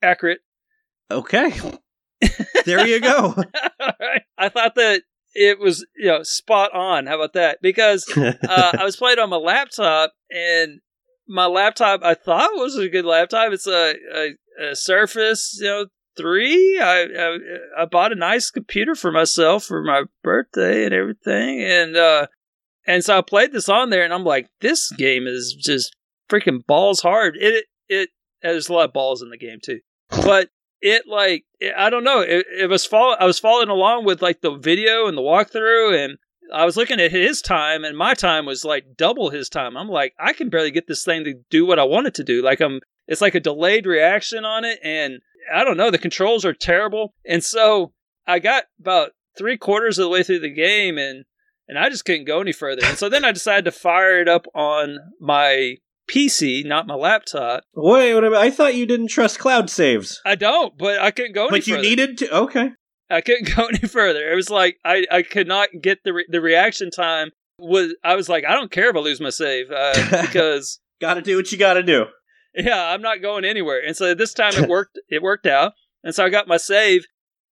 Accurate? 0.03 0.41
Okay. 1.11 1.59
there 2.67 2.87
you 2.87 3.01
go. 3.01 3.35
I 4.39 4.49
thought 4.49 4.75
that 4.75 5.03
it 5.35 5.59
was 5.59 5.87
you 5.97 6.07
know 6.07 6.23
spot 6.23 6.73
on. 6.75 7.07
How 7.07 7.17
about 7.17 7.35
that? 7.35 7.59
Because 7.63 8.09
uh, 8.17 8.33
I 8.79 8.85
was 8.85 8.97
playing 8.97 9.19
on 9.19 9.31
my 9.31 9.37
laptop, 9.37 10.13
and 10.31 10.81
my 11.29 11.47
laptop 11.47 12.03
I 12.03 12.15
thought 12.15 12.51
was 12.55 12.77
a 12.77 12.89
good 12.89 13.05
laptop. 13.05 13.53
It's 13.53 13.67
a, 13.67 13.95
a, 14.15 14.71
a 14.71 14.77
Surface, 14.77 15.59
you 15.61 15.69
know, 15.69 15.87
three. 16.17 16.79
I, 16.81 17.03
I 17.05 17.39
I 17.83 17.85
bought 17.85 18.13
a 18.13 18.17
nice 18.17 18.51
computer 18.51 18.95
for 18.95 19.13
myself 19.13 19.65
for 19.65 19.83
my 19.83 20.05
birthday 20.23 20.85
and 20.85 20.95
everything, 20.95 21.63
and 21.63 21.97
uh, 21.97 22.27
and 22.87 23.05
so 23.05 23.19
I 23.19 23.23
played 23.23 23.53
this 23.53 23.69
on 23.69 23.91
there, 23.91 24.05
and 24.05 24.13
I'm 24.13 24.25
like, 24.25 24.49
this 24.61 24.91
game 24.93 25.27
is 25.27 25.55
just 25.59 25.95
freaking 26.31 26.67
balls 26.67 27.01
hard. 27.01 27.37
It 27.39 27.67
it 27.89 28.11
there's 28.43 28.69
a 28.69 28.73
lot 28.73 28.87
of 28.87 28.93
balls 28.93 29.23
in 29.23 29.31
the 29.31 29.39
game 29.39 29.59
too, 29.63 29.81
but 30.11 30.51
it 30.81 31.07
like 31.07 31.45
it, 31.61 31.75
I 31.77 31.91
don't 31.91 32.05
know. 32.05 32.21
It, 32.21 32.47
it 32.57 32.69
was 32.69 32.85
fall. 32.85 33.17
I 33.19 33.25
was 33.25 33.39
following 33.39 33.69
along 33.69 34.05
with 34.05 34.23
like 34.23 34.41
the 34.41 34.57
video 34.57 35.07
and 35.07 35.17
the 35.17 35.23
walkthrough, 35.23 36.05
and 36.05 36.19
I 36.53 36.65
was 36.65 36.77
looking 36.77 37.01
at 37.01 37.11
his 37.11 37.43
time, 37.43 37.85
and 37.85 37.97
my 37.97 38.15
time 38.15 38.47
was 38.47 38.65
like 38.65 38.97
double 38.97 39.31
his 39.31 39.49
time. 39.49 39.77
I'm 39.77 39.89
like, 39.89 40.15
I 40.19 40.33
can 40.33 40.49
barely 40.49 40.71
get 40.71 40.87
this 40.87 41.05
thing 41.05 41.25
to 41.25 41.35
do 41.51 41.67
what 41.67 41.79
I 41.79 41.85
want 41.85 42.07
it 42.07 42.15
to 42.15 42.25
do. 42.25 42.43
Like 42.43 42.61
I'm, 42.61 42.81
it's 43.07 43.21
like 43.21 43.35
a 43.35 43.41
delayed 43.41 43.87
reaction 43.87 44.45
on 44.45 44.65
it, 44.65 44.79
and 44.83 45.21
I 45.53 45.65
don't 45.65 45.77
know. 45.77 45.91
The 45.91 45.99
controls 45.99 46.45
are 46.45 46.55
terrible, 46.55 47.15
and 47.25 47.43
so 47.43 47.93
I 48.27 48.39
got 48.39 48.65
about 48.81 49.13
three 49.37 49.57
quarters 49.57 49.99
of 49.99 50.05
the 50.05 50.11
way 50.11 50.23
through 50.23 50.41
the 50.41 50.53
game, 50.53 50.99
and 50.99 51.25
and 51.69 51.79
I 51.79 51.91
just 51.91 52.05
couldn't 52.05 52.25
go 52.25 52.41
any 52.41 52.53
further. 52.53 52.83
And 52.85 52.97
so 52.97 53.09
then 53.09 53.25
I 53.25 53.33
decided 53.33 53.67
to 53.67 53.73
fire 53.73 54.21
it 54.21 54.29
up 54.29 54.47
on 54.55 54.99
my 55.21 55.77
PC, 56.09 56.65
not 56.65 56.87
my 56.87 56.95
laptop. 56.95 57.65
Wait, 57.75 58.13
a. 58.13 58.37
I 58.37 58.51
thought 58.51 58.75
you 58.75 58.87
didn't 58.87 59.09
trust 59.09 59.39
cloud 59.39 59.69
saves. 59.71 60.21
I 60.25 60.35
don't, 60.35 60.77
but 60.79 60.99
I 61.01 61.11
couldn't 61.11 61.35
go 61.35 61.43
any 61.49 61.51
But 61.59 61.67
you 61.67 61.75
further. 61.77 61.89
needed 61.89 62.19
to. 62.19 62.35
Okay. 62.37 62.71
I 63.11 63.21
couldn't 63.21 63.53
go 63.57 63.67
any 63.67 63.79
further. 63.89 64.31
It 64.31 64.35
was 64.35 64.51
like 64.51 64.77
I, 64.85 65.07
I 65.11 65.23
could 65.23 65.47
not 65.49 65.69
get 65.81 65.99
the 66.05 66.13
re- 66.15 66.27
the 66.29 66.41
reaction 66.41 66.91
time. 66.91 67.31
Was 67.59 67.95
I 68.05 68.15
was 68.17 68.29
like 68.29 68.45
I 68.45 68.53
don't 68.55 68.71
care 68.71 68.91
if 68.91 68.97
I 68.97 69.01
lose 69.01 69.21
my 69.21 69.31
save 69.31 69.71
uh, 69.71 70.21
because 70.23 70.81
Gotta 71.01 71.23
do 71.23 71.37
what 71.37 71.51
you 71.53 71.59
gotta 71.59 71.83
do. 71.83 72.07
yeah 72.55 72.91
I'm 72.91 73.03
not 73.03 73.23
going 73.23 73.45
anywhere. 73.45 73.81
And 73.85 73.97
so 73.97 74.15
this 74.15 74.33
time 74.35 74.53
it 74.55 74.69
worked. 74.69 74.99
it 75.09 75.23
worked 75.23 75.47
out. 75.47 75.73
And 76.05 76.15
so 76.15 76.25
I 76.25 76.29
got 76.29 76.47
my 76.49 76.57
save, 76.59 77.07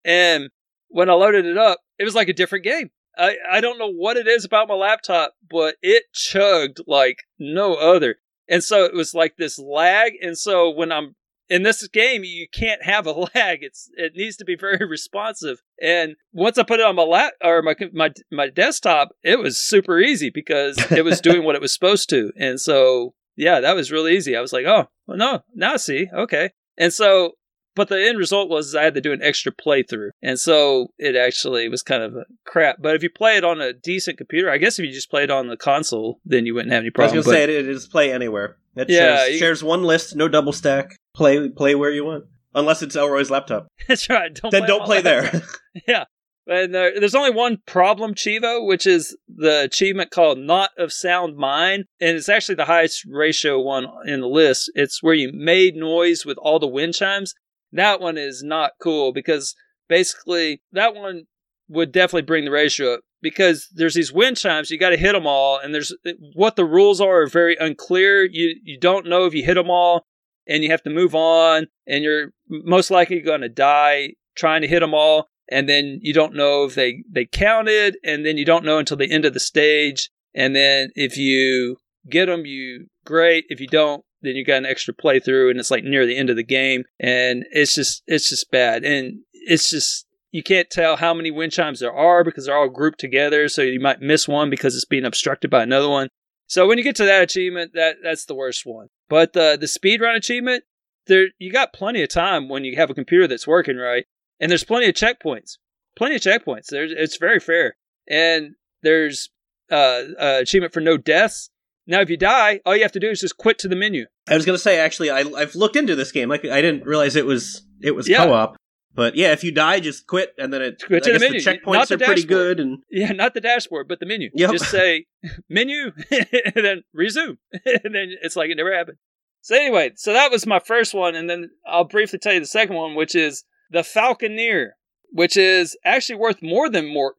and 0.04 0.48
when 0.88 1.10
I 1.10 1.14
loaded 1.14 1.46
it 1.46 1.58
up, 1.58 1.78
it 1.98 2.04
was 2.04 2.14
like 2.14 2.28
a 2.28 2.32
different 2.32 2.64
game. 2.64 2.90
I 3.18 3.36
I 3.50 3.60
don't 3.60 3.78
know 3.78 3.90
what 3.92 4.16
it 4.16 4.28
is 4.28 4.44
about 4.44 4.68
my 4.68 4.74
laptop, 4.74 5.34
but 5.50 5.76
it 5.82 6.04
chugged 6.14 6.78
like 6.86 7.18
no 7.38 7.74
other. 7.74 8.16
And 8.48 8.62
so 8.62 8.84
it 8.84 8.94
was 8.94 9.14
like 9.14 9.36
this 9.36 9.58
lag. 9.58 10.12
And 10.20 10.36
so 10.38 10.70
when 10.70 10.92
I'm 10.92 11.14
in 11.48 11.62
this 11.62 11.86
game 11.88 12.24
you 12.24 12.46
can't 12.52 12.82
have 12.82 13.06
a 13.06 13.12
lag. 13.34 13.62
It's 13.62 13.90
it 13.96 14.12
needs 14.14 14.36
to 14.36 14.44
be 14.44 14.56
very 14.56 14.86
responsive. 14.88 15.62
And 15.80 16.16
once 16.32 16.58
I 16.58 16.62
put 16.62 16.80
it 16.80 16.86
on 16.86 16.96
my 16.96 17.02
lap 17.02 17.34
or 17.42 17.62
my 17.62 17.74
my 17.92 18.12
my 18.30 18.48
desktop, 18.48 19.10
it 19.22 19.38
was 19.38 19.58
super 19.58 19.98
easy 19.98 20.30
because 20.30 20.78
it 20.90 21.04
was 21.04 21.20
doing 21.20 21.44
what 21.44 21.54
it 21.54 21.60
was 21.60 21.72
supposed 21.72 22.08
to. 22.10 22.32
And 22.38 22.60
so 22.60 23.14
yeah, 23.36 23.60
that 23.60 23.76
was 23.76 23.92
really 23.92 24.16
easy. 24.16 24.36
I 24.36 24.40
was 24.40 24.52
like, 24.52 24.66
oh 24.66 24.86
well, 25.06 25.16
no, 25.16 25.40
now 25.54 25.74
I 25.74 25.76
see, 25.76 26.08
okay. 26.12 26.50
And 26.78 26.92
so 26.92 27.32
but 27.76 27.88
the 27.88 28.04
end 28.08 28.18
result 28.18 28.48
was 28.48 28.74
I 28.74 28.82
had 28.82 28.94
to 28.94 29.00
do 29.00 29.12
an 29.12 29.22
extra 29.22 29.52
playthrough. 29.52 30.10
And 30.22 30.40
so 30.40 30.88
it 30.98 31.14
actually 31.14 31.68
was 31.68 31.82
kind 31.82 32.02
of 32.02 32.16
a 32.16 32.24
crap. 32.44 32.76
But 32.80 32.96
if 32.96 33.04
you 33.04 33.10
play 33.10 33.36
it 33.36 33.44
on 33.44 33.60
a 33.60 33.72
decent 33.72 34.18
computer, 34.18 34.50
I 34.50 34.58
guess 34.58 34.78
if 34.80 34.84
you 34.86 34.92
just 34.92 35.10
play 35.10 35.22
it 35.22 35.30
on 35.30 35.46
the 35.46 35.56
console, 35.56 36.18
then 36.24 36.46
you 36.46 36.54
wouldn't 36.54 36.72
have 36.72 36.80
any 36.80 36.90
problems. 36.90 37.12
I 37.14 37.16
was 37.18 37.26
going 37.26 37.36
to 37.36 37.40
say 37.46 37.58
it, 37.58 37.66
it 37.66 37.68
is 37.68 37.86
play 37.86 38.12
anywhere. 38.12 38.56
It 38.74 38.90
Yeah, 38.90 39.18
shares, 39.18 39.32
you- 39.32 39.38
shares 39.38 39.62
one 39.64 39.84
list, 39.84 40.16
no 40.16 40.26
double 40.28 40.52
stack. 40.52 40.96
Play 41.14 41.48
play 41.48 41.74
where 41.74 41.90
you 41.90 42.04
want, 42.04 42.24
unless 42.54 42.82
it's 42.82 42.96
Elroy's 42.96 43.30
laptop. 43.30 43.68
That's 43.88 44.08
right. 44.10 44.34
Don't 44.34 44.50
then 44.50 44.62
play 44.62 44.66
don't 44.66 44.84
play 44.84 45.00
laptop. 45.02 45.32
there. 45.32 45.42
yeah. 45.88 46.04
And 46.48 46.72
there, 46.72 47.00
there's 47.00 47.16
only 47.16 47.32
one 47.32 47.58
problem, 47.66 48.14
cheevo, 48.14 48.64
which 48.64 48.86
is 48.86 49.16
the 49.28 49.62
achievement 49.64 50.12
called 50.12 50.38
Not 50.38 50.70
of 50.78 50.92
Sound 50.92 51.36
Mind. 51.36 51.86
And 52.00 52.16
it's 52.16 52.28
actually 52.28 52.54
the 52.54 52.66
highest 52.66 53.04
ratio 53.08 53.60
one 53.60 53.86
in 54.06 54.20
the 54.20 54.28
list. 54.28 54.70
It's 54.76 55.02
where 55.02 55.14
you 55.14 55.32
made 55.32 55.74
noise 55.74 56.24
with 56.24 56.38
all 56.38 56.60
the 56.60 56.68
wind 56.68 56.94
chimes. 56.94 57.34
That 57.76 58.00
one 58.00 58.18
is 58.18 58.42
not 58.42 58.72
cool 58.80 59.12
because 59.12 59.54
basically 59.88 60.62
that 60.72 60.94
one 60.94 61.24
would 61.68 61.92
definitely 61.92 62.22
bring 62.22 62.44
the 62.44 62.50
ratio 62.50 62.94
up 62.94 63.00
because 63.22 63.68
there's 63.74 63.94
these 63.94 64.12
wind 64.12 64.36
chimes 64.36 64.70
you 64.70 64.78
got 64.78 64.90
to 64.90 64.96
hit 64.96 65.12
them 65.12 65.26
all 65.26 65.58
and 65.58 65.74
there's 65.74 65.92
what 66.34 66.56
the 66.56 66.64
rules 66.64 67.00
are 67.00 67.22
are 67.22 67.26
very 67.26 67.56
unclear. 67.56 68.24
You 68.24 68.56
you 68.62 68.78
don't 68.78 69.06
know 69.06 69.26
if 69.26 69.34
you 69.34 69.44
hit 69.44 69.54
them 69.54 69.70
all 69.70 70.06
and 70.46 70.62
you 70.62 70.70
have 70.70 70.82
to 70.84 70.90
move 70.90 71.14
on 71.14 71.66
and 71.86 72.04
you're 72.04 72.32
most 72.48 72.90
likely 72.90 73.20
going 73.20 73.40
to 73.40 73.48
die 73.48 74.14
trying 74.36 74.62
to 74.62 74.68
hit 74.68 74.80
them 74.80 74.94
all 74.94 75.28
and 75.50 75.68
then 75.68 75.98
you 76.02 76.12
don't 76.12 76.34
know 76.34 76.64
if 76.64 76.74
they 76.74 77.02
they 77.10 77.24
counted 77.24 77.96
and 78.04 78.24
then 78.24 78.36
you 78.36 78.44
don't 78.44 78.64
know 78.64 78.78
until 78.78 78.96
the 78.96 79.10
end 79.10 79.24
of 79.24 79.34
the 79.34 79.40
stage 79.40 80.10
and 80.34 80.54
then 80.54 80.90
if 80.94 81.16
you 81.16 81.76
get 82.08 82.26
them 82.26 82.46
you 82.46 82.86
great. 83.04 83.44
If 83.48 83.60
you 83.60 83.66
don't 83.66 84.04
then 84.26 84.36
you 84.36 84.44
got 84.44 84.58
an 84.58 84.66
extra 84.66 84.94
playthrough 84.94 85.50
and 85.50 85.58
it's 85.58 85.70
like 85.70 85.84
near 85.84 86.06
the 86.06 86.16
end 86.16 86.30
of 86.30 86.36
the 86.36 86.44
game 86.44 86.84
and 86.98 87.44
it's 87.50 87.74
just 87.74 88.02
it's 88.06 88.28
just 88.28 88.50
bad. 88.50 88.84
And 88.84 89.20
it's 89.32 89.70
just 89.70 90.06
you 90.32 90.42
can't 90.42 90.70
tell 90.70 90.96
how 90.96 91.14
many 91.14 91.30
wind 91.30 91.52
chimes 91.52 91.80
there 91.80 91.94
are 91.94 92.24
because 92.24 92.46
they're 92.46 92.56
all 92.56 92.68
grouped 92.68 93.00
together 93.00 93.48
so 93.48 93.62
you 93.62 93.80
might 93.80 94.00
miss 94.00 94.28
one 94.28 94.50
because 94.50 94.74
it's 94.74 94.84
being 94.84 95.04
obstructed 95.04 95.50
by 95.50 95.62
another 95.62 95.88
one. 95.88 96.08
So 96.48 96.66
when 96.66 96.78
you 96.78 96.84
get 96.84 96.96
to 96.96 97.04
that 97.04 97.22
achievement 97.22 97.72
that 97.74 97.96
that's 98.02 98.24
the 98.24 98.34
worst 98.34 98.66
one. 98.66 98.88
But 99.08 99.32
the 99.32 99.56
the 99.60 99.68
speed 99.68 100.00
run 100.00 100.16
achievement 100.16 100.64
there 101.06 101.26
you 101.38 101.52
got 101.52 101.72
plenty 101.72 102.02
of 102.02 102.08
time 102.08 102.48
when 102.48 102.64
you 102.64 102.76
have 102.76 102.90
a 102.90 102.94
computer 102.94 103.26
that's 103.26 103.46
working 103.46 103.76
right? 103.76 104.04
And 104.40 104.50
there's 104.50 104.64
plenty 104.64 104.88
of 104.88 104.94
checkpoints 104.94 105.56
plenty 105.96 106.16
of 106.16 106.20
checkpoints. 106.20 106.66
There's 106.66 106.92
it's 106.92 107.16
very 107.16 107.40
fair. 107.40 107.76
And 108.08 108.54
there's 108.82 109.30
uh, 109.70 110.02
uh 110.20 110.38
achievement 110.40 110.72
for 110.72 110.80
no 110.80 110.96
deaths 110.96 111.50
now 111.86 112.00
if 112.00 112.10
you 112.10 112.16
die 112.16 112.60
all 112.66 112.74
you 112.76 112.82
have 112.82 112.92
to 112.92 113.00
do 113.00 113.08
is 113.10 113.20
just 113.20 113.36
quit 113.36 113.58
to 113.58 113.68
the 113.68 113.76
menu 113.76 114.06
I 114.28 114.34
was 114.34 114.44
going 114.44 114.56
to 114.56 114.62
say 114.62 114.78
actually, 114.80 115.10
I, 115.10 115.20
I've 115.20 115.54
looked 115.54 115.76
into 115.76 115.94
this 115.94 116.10
game. 116.10 116.28
Like 116.28 116.44
I 116.44 116.60
didn't 116.60 116.84
realize 116.84 117.14
it 117.16 117.26
was 117.26 117.62
it 117.80 117.92
was 117.94 118.08
Yeah. 118.08 118.24
co-op. 118.26 118.56
But 118.92 119.14
yeah, 119.14 119.32
if 119.32 119.44
you 119.44 119.52
die, 119.52 119.78
just 119.80 120.06
quit, 120.06 120.32
and 120.38 120.50
then 120.52 120.62
it. 120.62 120.82
Quit 120.84 121.02
I 121.02 121.06
to 121.06 121.12
the 121.12 121.18
guess 121.18 121.20
menu, 121.20 121.40
the 121.42 121.50
not 121.52 121.62
checkpoints 121.62 121.88
the 121.88 121.94
are 121.96 121.98
pretty 121.98 122.24
good, 122.24 122.58
and 122.60 122.78
Yeah, 122.90 123.12
not 123.12 123.34
the 123.34 123.42
dashboard, 123.42 123.88
but 123.88 124.00
the 124.00 124.06
menu. 124.06 124.30
Yep. 124.34 124.52
Just 124.52 124.70
say 124.70 125.04
menu 125.50 125.92
and 126.10 126.64
then 126.64 126.82
resume. 126.94 127.36
and 127.52 127.94
then 127.94 128.14
it's 128.22 128.36
like 128.36 128.50
it 128.50 128.56
never 128.56 128.74
happened. 128.74 128.96
So 129.42 129.54
anyway, 129.54 129.92
so 129.96 130.12
that 130.12 130.30
was 130.32 130.44
my 130.46 130.58
first 130.58 130.92
one, 130.94 131.14
and 131.14 131.28
then 131.30 131.50
I'll 131.66 131.84
briefly 131.84 132.18
tell 132.18 132.32
you 132.32 132.40
the 132.40 132.46
second 132.46 132.74
one, 132.74 132.94
which 132.96 133.14
is 133.14 133.44
the 133.70 133.82
Falconeer, 133.82 134.70
which 135.12 135.36
is 135.36 135.76
actually 135.84 136.16
worth 136.16 136.42
more 136.42 136.68
than 136.68 136.86
Mork 136.86 137.12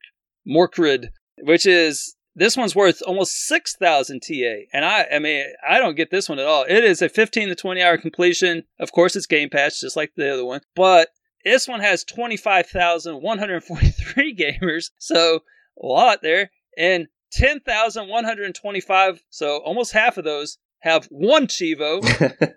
Morkredd, 0.45 1.09
which 1.43 1.65
is 1.65 2.15
this 2.37 2.55
one's 2.55 2.75
worth 2.75 3.01
almost 3.05 3.47
six 3.47 3.75
thousand 3.75 4.21
TA. 4.21 4.59
And 4.71 4.85
I 4.85 5.07
I 5.11 5.19
mean 5.19 5.43
I 5.67 5.79
don't 5.79 5.97
get 5.97 6.11
this 6.11 6.29
one 6.29 6.37
at 6.39 6.45
all. 6.45 6.63
It 6.63 6.83
is 6.83 7.01
a 7.01 7.09
fifteen 7.09 7.47
to 7.49 7.55
twenty 7.55 7.81
hour 7.81 7.97
completion. 7.97 8.63
Of 8.79 8.91
course 8.91 9.15
it's 9.15 9.25
Game 9.25 9.49
Pass, 9.49 9.79
just 9.79 9.97
like 9.97 10.11
the 10.15 10.31
other 10.31 10.45
one. 10.45 10.61
But 10.75 11.09
this 11.43 11.67
one 11.67 11.79
has 11.79 12.03
25,143 12.03 14.35
gamers, 14.61 14.91
so 14.97 15.39
a 15.81 15.85
lot 15.85 16.21
there, 16.21 16.51
and 16.77 17.07
10,125, 17.31 19.23
so 19.29 19.59
almost 19.59 19.93
half 19.93 20.17
of 20.17 20.25
those 20.25 20.57
have 20.79 21.05
one 21.05 21.47
cheevo, 21.47 22.01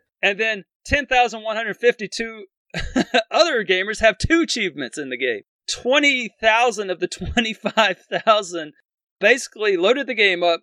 and 0.23 0.40
then 0.40 0.65
10,152 0.86 2.47
other 3.31 3.65
gamers 3.65 4.01
have 4.01 4.19
two 4.19 4.40
achievements 4.40 4.98
in 4.98 5.11
the 5.11 5.16
game. 5.16 5.43
20,000 5.70 6.90
of 6.90 6.98
the 6.98 7.07
25,000 7.07 8.73
basically 9.20 9.76
loaded 9.76 10.06
the 10.06 10.14
game 10.14 10.42
up, 10.42 10.60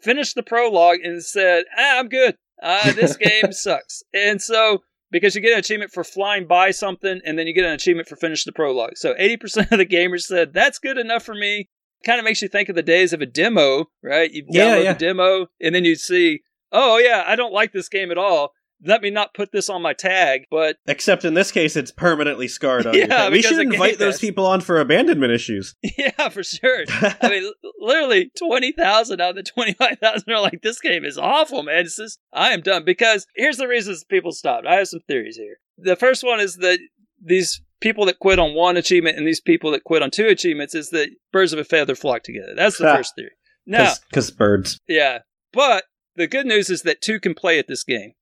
finished 0.00 0.34
the 0.34 0.42
prologue, 0.42 0.98
and 1.02 1.22
said, 1.22 1.64
ah, 1.76 1.98
I'm 1.98 2.08
good. 2.08 2.36
Uh, 2.62 2.92
this 2.92 3.16
game 3.16 3.52
sucks. 3.52 4.02
And 4.14 4.40
so 4.40 4.82
because 5.10 5.34
you 5.34 5.40
get 5.40 5.52
an 5.52 5.58
achievement 5.58 5.92
for 5.92 6.04
flying 6.04 6.46
by 6.46 6.70
something 6.70 7.20
and 7.24 7.38
then 7.38 7.46
you 7.46 7.52
get 7.52 7.64
an 7.64 7.72
achievement 7.72 8.08
for 8.08 8.16
finish 8.16 8.44
the 8.44 8.52
prologue. 8.52 8.96
So 8.96 9.14
80% 9.14 9.72
of 9.72 9.78
the 9.78 9.86
gamers 9.86 10.22
said 10.22 10.52
that's 10.52 10.78
good 10.78 10.98
enough 10.98 11.22
for 11.22 11.34
me. 11.34 11.68
Kind 12.04 12.18
of 12.18 12.24
makes 12.24 12.42
you 12.42 12.48
think 12.48 12.68
of 12.68 12.76
the 12.76 12.82
days 12.82 13.12
of 13.12 13.20
a 13.20 13.26
demo, 13.26 13.86
right? 14.02 14.30
You 14.30 14.44
Yeah, 14.48 14.76
download 14.76 14.84
yeah. 14.84 14.92
the 14.92 14.98
demo 14.98 15.46
and 15.60 15.74
then 15.74 15.84
you'd 15.84 16.00
see, 16.00 16.40
oh 16.72 16.98
yeah, 16.98 17.24
I 17.26 17.36
don't 17.36 17.52
like 17.52 17.72
this 17.72 17.88
game 17.88 18.10
at 18.10 18.18
all. 18.18 18.52
Let 18.84 19.00
me 19.02 19.10
not 19.10 19.32
put 19.34 19.52
this 19.52 19.70
on 19.70 19.80
my 19.80 19.94
tag, 19.94 20.42
but 20.50 20.76
except 20.86 21.24
in 21.24 21.34
this 21.34 21.50
case, 21.50 21.76
it's 21.76 21.90
permanently 21.90 22.46
scarred 22.46 22.86
on 22.86 22.94
Yeah. 22.98 23.30
We 23.30 23.40
should 23.42 23.58
invite 23.58 23.98
those 23.98 24.18
people 24.18 24.46
on 24.46 24.60
for 24.60 24.78
abandonment 24.78 25.32
issues. 25.32 25.74
yeah, 25.98 26.28
for 26.28 26.42
sure. 26.42 26.84
I 26.90 27.28
mean, 27.28 27.50
literally 27.80 28.30
20,000 28.38 29.20
out 29.20 29.30
of 29.30 29.36
the 29.36 29.42
25,000 29.42 30.30
are 30.30 30.40
like, 30.40 30.60
this 30.62 30.80
game 30.80 31.04
is 31.04 31.16
awful, 31.16 31.62
man. 31.62 31.86
It's 31.86 31.96
just, 31.96 32.18
I 32.32 32.50
am 32.50 32.60
done. 32.60 32.84
Because 32.84 33.26
here's 33.34 33.56
the 33.56 33.66
reasons 33.68 34.04
people 34.04 34.32
stopped. 34.32 34.66
I 34.66 34.74
have 34.76 34.88
some 34.88 35.00
theories 35.08 35.36
here. 35.36 35.56
The 35.78 35.96
first 35.96 36.22
one 36.22 36.40
is 36.40 36.56
that 36.56 36.78
these 37.22 37.62
people 37.80 38.04
that 38.06 38.18
quit 38.18 38.38
on 38.38 38.54
one 38.54 38.76
achievement 38.76 39.16
and 39.16 39.26
these 39.26 39.40
people 39.40 39.70
that 39.70 39.84
quit 39.84 40.02
on 40.02 40.10
two 40.10 40.26
achievements 40.26 40.74
is 40.74 40.90
that 40.90 41.08
birds 41.32 41.52
of 41.52 41.58
a 41.58 41.64
feather 41.64 41.94
flock 41.94 42.22
together. 42.22 42.52
That's 42.54 42.78
the 42.78 42.84
first 42.84 43.14
theory. 43.16 43.30
Now, 43.66 43.92
Because 44.10 44.30
birds. 44.30 44.78
yeah. 44.86 45.20
But 45.52 45.84
the 46.14 46.26
good 46.26 46.46
news 46.46 46.70
is 46.70 46.82
that 46.82 47.00
two 47.00 47.18
can 47.18 47.34
play 47.34 47.58
at 47.58 47.68
this 47.68 47.82
game. 47.82 48.12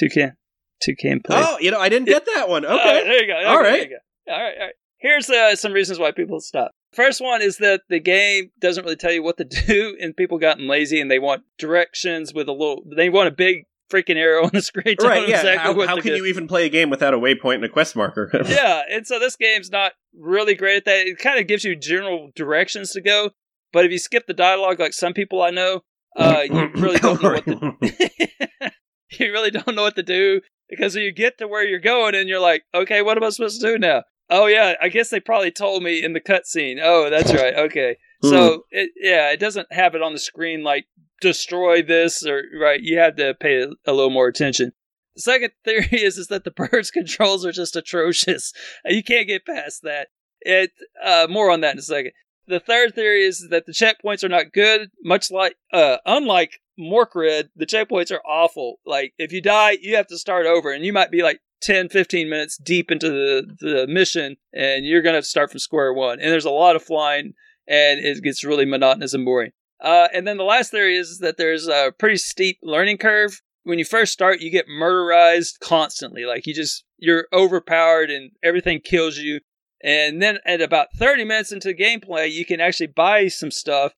Two 0.00 0.08
can. 0.08 0.36
Two 0.82 0.96
can 0.96 1.20
play. 1.20 1.36
Oh, 1.46 1.58
you 1.60 1.70
know, 1.70 1.78
I 1.78 1.90
didn't 1.90 2.08
get 2.08 2.24
that 2.34 2.48
one. 2.48 2.64
Okay. 2.64 3.02
there 3.04 3.20
you 3.22 3.26
go. 3.26 3.36
All 3.48 3.58
Okay, 3.60 3.68
right. 3.70 3.82
you 3.82 3.98
go. 4.26 4.32
All 4.32 4.40
right. 4.42 4.54
All 4.58 4.64
right. 4.66 4.74
Here's 4.98 5.28
uh, 5.28 5.54
some 5.56 5.72
reasons 5.72 5.98
why 5.98 6.10
people 6.10 6.40
stop. 6.40 6.72
First 6.94 7.20
one 7.20 7.42
is 7.42 7.58
that 7.58 7.82
the 7.88 8.00
game 8.00 8.50
doesn't 8.60 8.82
really 8.84 8.96
tell 8.96 9.12
you 9.12 9.22
what 9.22 9.36
to 9.36 9.44
do, 9.66 9.96
and 10.00 10.16
people 10.16 10.38
gotten 10.38 10.66
lazy 10.66 11.00
and 11.00 11.10
they 11.10 11.18
want 11.18 11.42
directions 11.58 12.32
with 12.32 12.48
a 12.48 12.52
little. 12.52 12.82
They 12.96 13.10
want 13.10 13.28
a 13.28 13.30
big 13.30 13.64
freaking 13.92 14.16
arrow 14.16 14.44
on 14.44 14.50
the 14.54 14.62
screen. 14.62 14.96
telling 14.96 15.10
right, 15.10 15.20
them 15.22 15.30
yeah. 15.30 15.36
Exactly 15.36 15.58
how 15.58 15.74
what 15.76 15.88
how 15.88 15.96
to 15.96 16.02
can 16.02 16.12
do. 16.12 16.16
you 16.16 16.26
even 16.26 16.48
play 16.48 16.64
a 16.64 16.70
game 16.70 16.88
without 16.88 17.12
a 17.12 17.18
waypoint 17.18 17.56
and 17.56 17.64
a 17.64 17.68
quest 17.68 17.94
marker? 17.94 18.30
yeah, 18.46 18.82
and 18.90 19.06
so 19.06 19.18
this 19.18 19.36
game's 19.36 19.70
not 19.70 19.92
really 20.18 20.54
great 20.54 20.76
at 20.78 20.84
that. 20.86 21.06
It 21.06 21.18
kind 21.18 21.38
of 21.38 21.46
gives 21.46 21.62
you 21.64 21.76
general 21.76 22.30
directions 22.34 22.92
to 22.92 23.02
go, 23.02 23.30
but 23.72 23.84
if 23.84 23.90
you 23.92 23.98
skip 23.98 24.26
the 24.26 24.34
dialogue, 24.34 24.80
like 24.80 24.94
some 24.94 25.12
people 25.12 25.42
I 25.42 25.50
know, 25.50 25.82
uh, 26.16 26.40
you 26.44 26.70
really 26.74 26.98
don't 26.98 27.22
know 27.22 27.32
what 27.32 27.44
to 27.44 28.72
you 29.18 29.32
really 29.32 29.50
don't 29.50 29.74
know 29.74 29.82
what 29.82 29.96
to 29.96 30.02
do 30.02 30.40
because 30.68 30.94
you 30.94 31.12
get 31.12 31.38
to 31.38 31.48
where 31.48 31.64
you're 31.64 31.80
going 31.80 32.14
and 32.14 32.28
you're 32.28 32.40
like, 32.40 32.64
okay, 32.74 33.02
what 33.02 33.16
am 33.16 33.24
I 33.24 33.30
supposed 33.30 33.60
to 33.60 33.66
do 33.66 33.78
now? 33.78 34.04
Oh 34.30 34.46
yeah, 34.46 34.74
I 34.80 34.88
guess 34.88 35.10
they 35.10 35.18
probably 35.18 35.50
told 35.50 35.82
me 35.82 36.02
in 36.02 36.12
the 36.12 36.20
cutscene. 36.20 36.78
Oh, 36.80 37.10
that's 37.10 37.34
right. 37.34 37.54
Okay, 37.54 37.96
so 38.22 38.64
it, 38.70 38.90
yeah, 38.96 39.32
it 39.32 39.40
doesn't 39.40 39.72
have 39.72 39.94
it 39.94 40.02
on 40.02 40.12
the 40.12 40.20
screen 40.20 40.62
like 40.62 40.86
destroy 41.20 41.82
this 41.82 42.24
or 42.24 42.44
right. 42.60 42.80
You 42.80 42.98
have 42.98 43.16
to 43.16 43.34
pay 43.34 43.62
a, 43.62 43.68
a 43.86 43.92
little 43.92 44.10
more 44.10 44.28
attention. 44.28 44.72
The 45.16 45.22
second 45.22 45.50
theory 45.64 45.88
is 45.92 46.16
is 46.16 46.28
that 46.28 46.44
the 46.44 46.52
bird's 46.52 46.90
controls 46.92 47.44
are 47.44 47.52
just 47.52 47.74
atrocious. 47.74 48.52
You 48.84 49.02
can't 49.02 49.26
get 49.26 49.46
past 49.46 49.82
that. 49.82 50.08
It 50.40 50.70
uh, 51.04 51.26
more 51.28 51.50
on 51.50 51.60
that 51.62 51.74
in 51.74 51.78
a 51.78 51.82
second. 51.82 52.12
The 52.46 52.60
third 52.60 52.94
theory 52.94 53.24
is 53.24 53.48
that 53.50 53.66
the 53.66 53.72
checkpoints 53.72 54.24
are 54.24 54.28
not 54.28 54.52
good, 54.52 54.90
much 55.02 55.30
like 55.30 55.56
uh, 55.72 55.98
unlike 56.06 56.60
Morkredd, 56.80 57.50
the 57.54 57.66
checkpoints 57.66 58.10
are 58.10 58.22
awful. 58.26 58.76
Like 58.86 59.12
if 59.18 59.32
you 59.32 59.40
die, 59.40 59.78
you 59.80 59.96
have 59.96 60.06
to 60.08 60.18
start 60.18 60.46
over, 60.46 60.72
and 60.72 60.84
you 60.84 60.92
might 60.92 61.10
be 61.10 61.22
like 61.22 61.40
10, 61.60 61.88
15 61.90 62.28
minutes 62.28 62.56
deep 62.56 62.90
into 62.90 63.08
the, 63.10 63.56
the 63.60 63.86
mission, 63.86 64.36
and 64.52 64.84
you're 64.84 65.02
gonna 65.02 65.20
to 65.20 65.26
start 65.26 65.50
from 65.50 65.60
square 65.60 65.92
one. 65.92 66.20
And 66.20 66.30
there's 66.30 66.44
a 66.44 66.50
lot 66.50 66.76
of 66.76 66.82
flying, 66.82 67.34
and 67.68 68.00
it 68.00 68.22
gets 68.22 68.44
really 68.44 68.64
monotonous 68.64 69.14
and 69.14 69.24
boring. 69.24 69.52
Uh, 69.82 70.08
and 70.12 70.26
then 70.26 70.36
the 70.36 70.44
last 70.44 70.70
theory 70.70 70.96
is 70.96 71.18
that 71.20 71.36
there's 71.36 71.66
a 71.66 71.92
pretty 71.98 72.16
steep 72.16 72.58
learning 72.62 72.98
curve. 72.98 73.40
When 73.62 73.78
you 73.78 73.84
first 73.84 74.12
start, 74.12 74.40
you 74.40 74.50
get 74.50 74.66
murderized 74.68 75.60
constantly. 75.60 76.24
Like 76.24 76.46
you 76.46 76.54
just 76.54 76.84
you're 76.98 77.26
overpowered, 77.32 78.10
and 78.10 78.32
everything 78.42 78.80
kills 78.80 79.18
you. 79.18 79.40
And 79.82 80.20
then 80.20 80.38
at 80.44 80.60
about 80.60 80.88
30 80.96 81.24
minutes 81.24 81.52
into 81.52 81.72
gameplay, 81.72 82.30
you 82.30 82.44
can 82.44 82.60
actually 82.60 82.88
buy 82.88 83.28
some 83.28 83.50
stuff, 83.50 83.94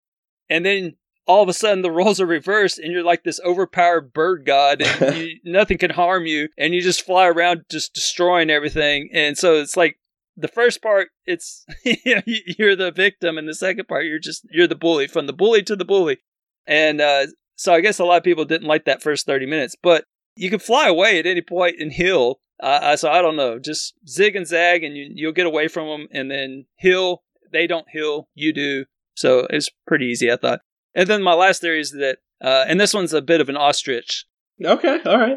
and 0.49 0.65
then 0.65 0.95
all 1.27 1.43
of 1.43 1.49
a 1.49 1.53
sudden 1.53 1.83
the 1.83 1.91
roles 1.91 2.21
are 2.21 2.27
reversed 2.27 2.79
and 2.79 2.93
you're 2.93 3.05
like 3.05 3.25
this 3.25 3.41
overpowered 3.45 4.13
bird 4.13 4.45
god 4.45 4.83
and 4.83 5.17
you, 5.17 5.39
nothing 5.45 5.79
can 5.79 5.91
harm 5.91 6.27
you 6.27 6.49
and 6.59 6.75
you 6.75 6.81
just 6.81 7.05
fly 7.05 7.27
around 7.29 7.65
just 7.71 7.95
destroying 7.95 8.51
everything. 8.51 9.09
And 9.13 9.39
so 9.39 9.55
it's 9.55 9.77
like 9.77 9.99
the 10.37 10.49
first 10.49 10.83
part 10.83 11.09
it's 11.27 11.65
you're 12.05 12.77
the 12.77 12.93
victim 12.95 13.39
and 13.39 13.49
the 13.49 13.55
second 13.55 13.87
part 13.87 14.07
you're 14.07 14.19
just 14.19 14.47
you're 14.51 14.67
the 14.67 14.75
bully 14.75 15.07
from 15.07 15.27
the 15.27 15.33
bully 15.33 15.63
to 15.63 15.77
the 15.77 15.85
bully. 15.85 16.19
And 16.67 17.01
uh, 17.01 17.27
so 17.55 17.73
i 17.75 17.81
guess 17.81 17.99
a 17.99 18.05
lot 18.05 18.19
of 18.19 18.25
people 18.25 18.45
didn't 18.45 18.69
like 18.69 18.85
that 18.87 19.03
first 19.03 19.27
30 19.27 19.47
minutes 19.47 19.77
but 19.81 20.05
you 20.35 20.49
can 20.51 20.59
fly 20.59 20.89
away 20.89 21.19
at 21.19 21.27
any 21.27 21.43
point 21.43 21.77
and 21.79 21.93
heal. 21.93 22.41
Uh, 22.61 22.97
so 22.97 23.11
i 23.11 23.21
don't 23.21 23.37
know 23.37 23.59
just 23.59 23.95
zig 24.09 24.37
and 24.37 24.47
zag 24.47 24.83
and 24.83 24.97
you, 24.97 25.11
you'll 25.15 25.33
get 25.33 25.47
away 25.47 25.69
from 25.69 25.89
them 25.89 26.09
and 26.13 26.31
then 26.31 26.65
heal. 26.77 27.23
They 27.53 27.67
don't 27.67 27.87
heal 27.93 28.29
you 28.35 28.53
do. 28.53 28.87
So 29.15 29.47
it's 29.51 29.71
pretty 29.87 30.07
easy 30.07 30.33
i 30.33 30.37
thought 30.37 30.61
and 30.95 31.09
then 31.09 31.23
my 31.23 31.35
last 31.35 31.61
theory 31.61 31.81
is 31.81 31.91
that, 31.93 32.19
uh, 32.43 32.65
and 32.69 32.81
this 32.81 32.95
one's 32.95 33.13
a 33.13 33.23
bit 33.23 33.41
of 33.41 33.49
an 33.49 33.57
ostrich. 33.57 34.25
Okay, 34.65 35.01
all 35.07 35.19
right. 35.19 35.37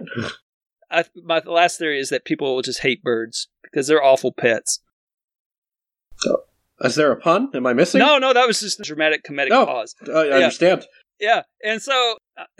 I, 0.91 1.05
my 1.23 1.41
last 1.45 1.77
theory 1.79 1.99
is 1.99 2.09
that 2.09 2.25
people 2.25 2.53
will 2.55 2.61
just 2.61 2.81
hate 2.81 3.01
birds 3.03 3.47
because 3.63 3.87
they're 3.87 4.03
awful 4.03 4.31
pets. 4.31 4.81
Is 6.81 6.95
there 6.95 7.11
a 7.11 7.15
pun? 7.15 7.49
Am 7.53 7.65
I 7.65 7.73
missing? 7.73 7.99
No, 7.99 8.17
no, 8.17 8.33
that 8.33 8.47
was 8.47 8.59
just 8.59 8.79
a 8.79 8.83
dramatic 8.83 9.23
comedic 9.23 9.51
Oh. 9.51 9.65
pause. 9.65 9.95
Uh, 10.07 10.11
I 10.19 10.29
understand. 10.31 10.85
Yeah, 11.19 11.43
and 11.63 11.81
so 11.81 12.17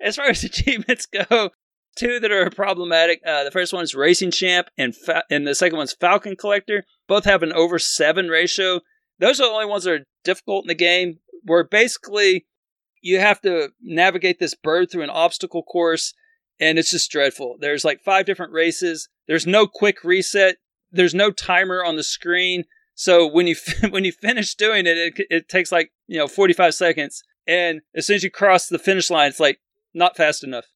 as 0.00 0.16
far 0.16 0.26
as 0.26 0.44
achievements 0.44 1.06
go, 1.06 1.50
two 1.96 2.20
that 2.20 2.30
are 2.30 2.48
problematic. 2.50 3.20
Uh, 3.26 3.42
the 3.42 3.50
first 3.50 3.72
one 3.72 3.82
is 3.82 3.94
Racing 3.94 4.30
Champ, 4.30 4.68
and 4.78 4.94
fa- 4.94 5.24
and 5.30 5.46
the 5.46 5.54
second 5.54 5.76
one's 5.78 5.92
Falcon 5.94 6.36
Collector. 6.36 6.84
Both 7.08 7.24
have 7.24 7.42
an 7.42 7.52
over 7.52 7.78
seven 7.80 8.28
ratio. 8.28 8.80
Those 9.18 9.40
are 9.40 9.46
the 9.48 9.52
only 9.52 9.66
ones 9.66 9.84
that 9.84 9.92
are 9.94 10.04
difficult 10.22 10.64
in 10.64 10.68
the 10.68 10.74
game. 10.74 11.18
Where 11.46 11.64
basically 11.64 12.46
you 13.00 13.20
have 13.20 13.40
to 13.42 13.70
navigate 13.80 14.38
this 14.38 14.54
bird 14.54 14.90
through 14.90 15.04
an 15.04 15.10
obstacle 15.10 15.62
course, 15.62 16.12
and 16.58 16.78
it's 16.78 16.90
just 16.90 17.10
dreadful. 17.10 17.56
There's 17.60 17.84
like 17.84 18.02
five 18.02 18.26
different 18.26 18.52
races. 18.52 19.08
There's 19.28 19.46
no 19.46 19.66
quick 19.66 20.02
reset. 20.04 20.56
There's 20.90 21.14
no 21.14 21.30
timer 21.30 21.84
on 21.84 21.96
the 21.96 22.02
screen. 22.02 22.64
So 22.94 23.26
when 23.26 23.46
you 23.46 23.56
when 23.90 24.04
you 24.04 24.12
finish 24.12 24.54
doing 24.54 24.86
it, 24.86 24.98
it, 24.98 25.26
it 25.30 25.48
takes 25.48 25.70
like 25.70 25.92
you 26.06 26.18
know 26.18 26.26
45 26.26 26.74
seconds, 26.74 27.22
and 27.46 27.80
as 27.94 28.06
soon 28.06 28.16
as 28.16 28.24
you 28.24 28.30
cross 28.30 28.66
the 28.66 28.78
finish 28.78 29.10
line, 29.10 29.28
it's 29.28 29.40
like 29.40 29.60
not 29.94 30.16
fast 30.16 30.42
enough. 30.42 30.66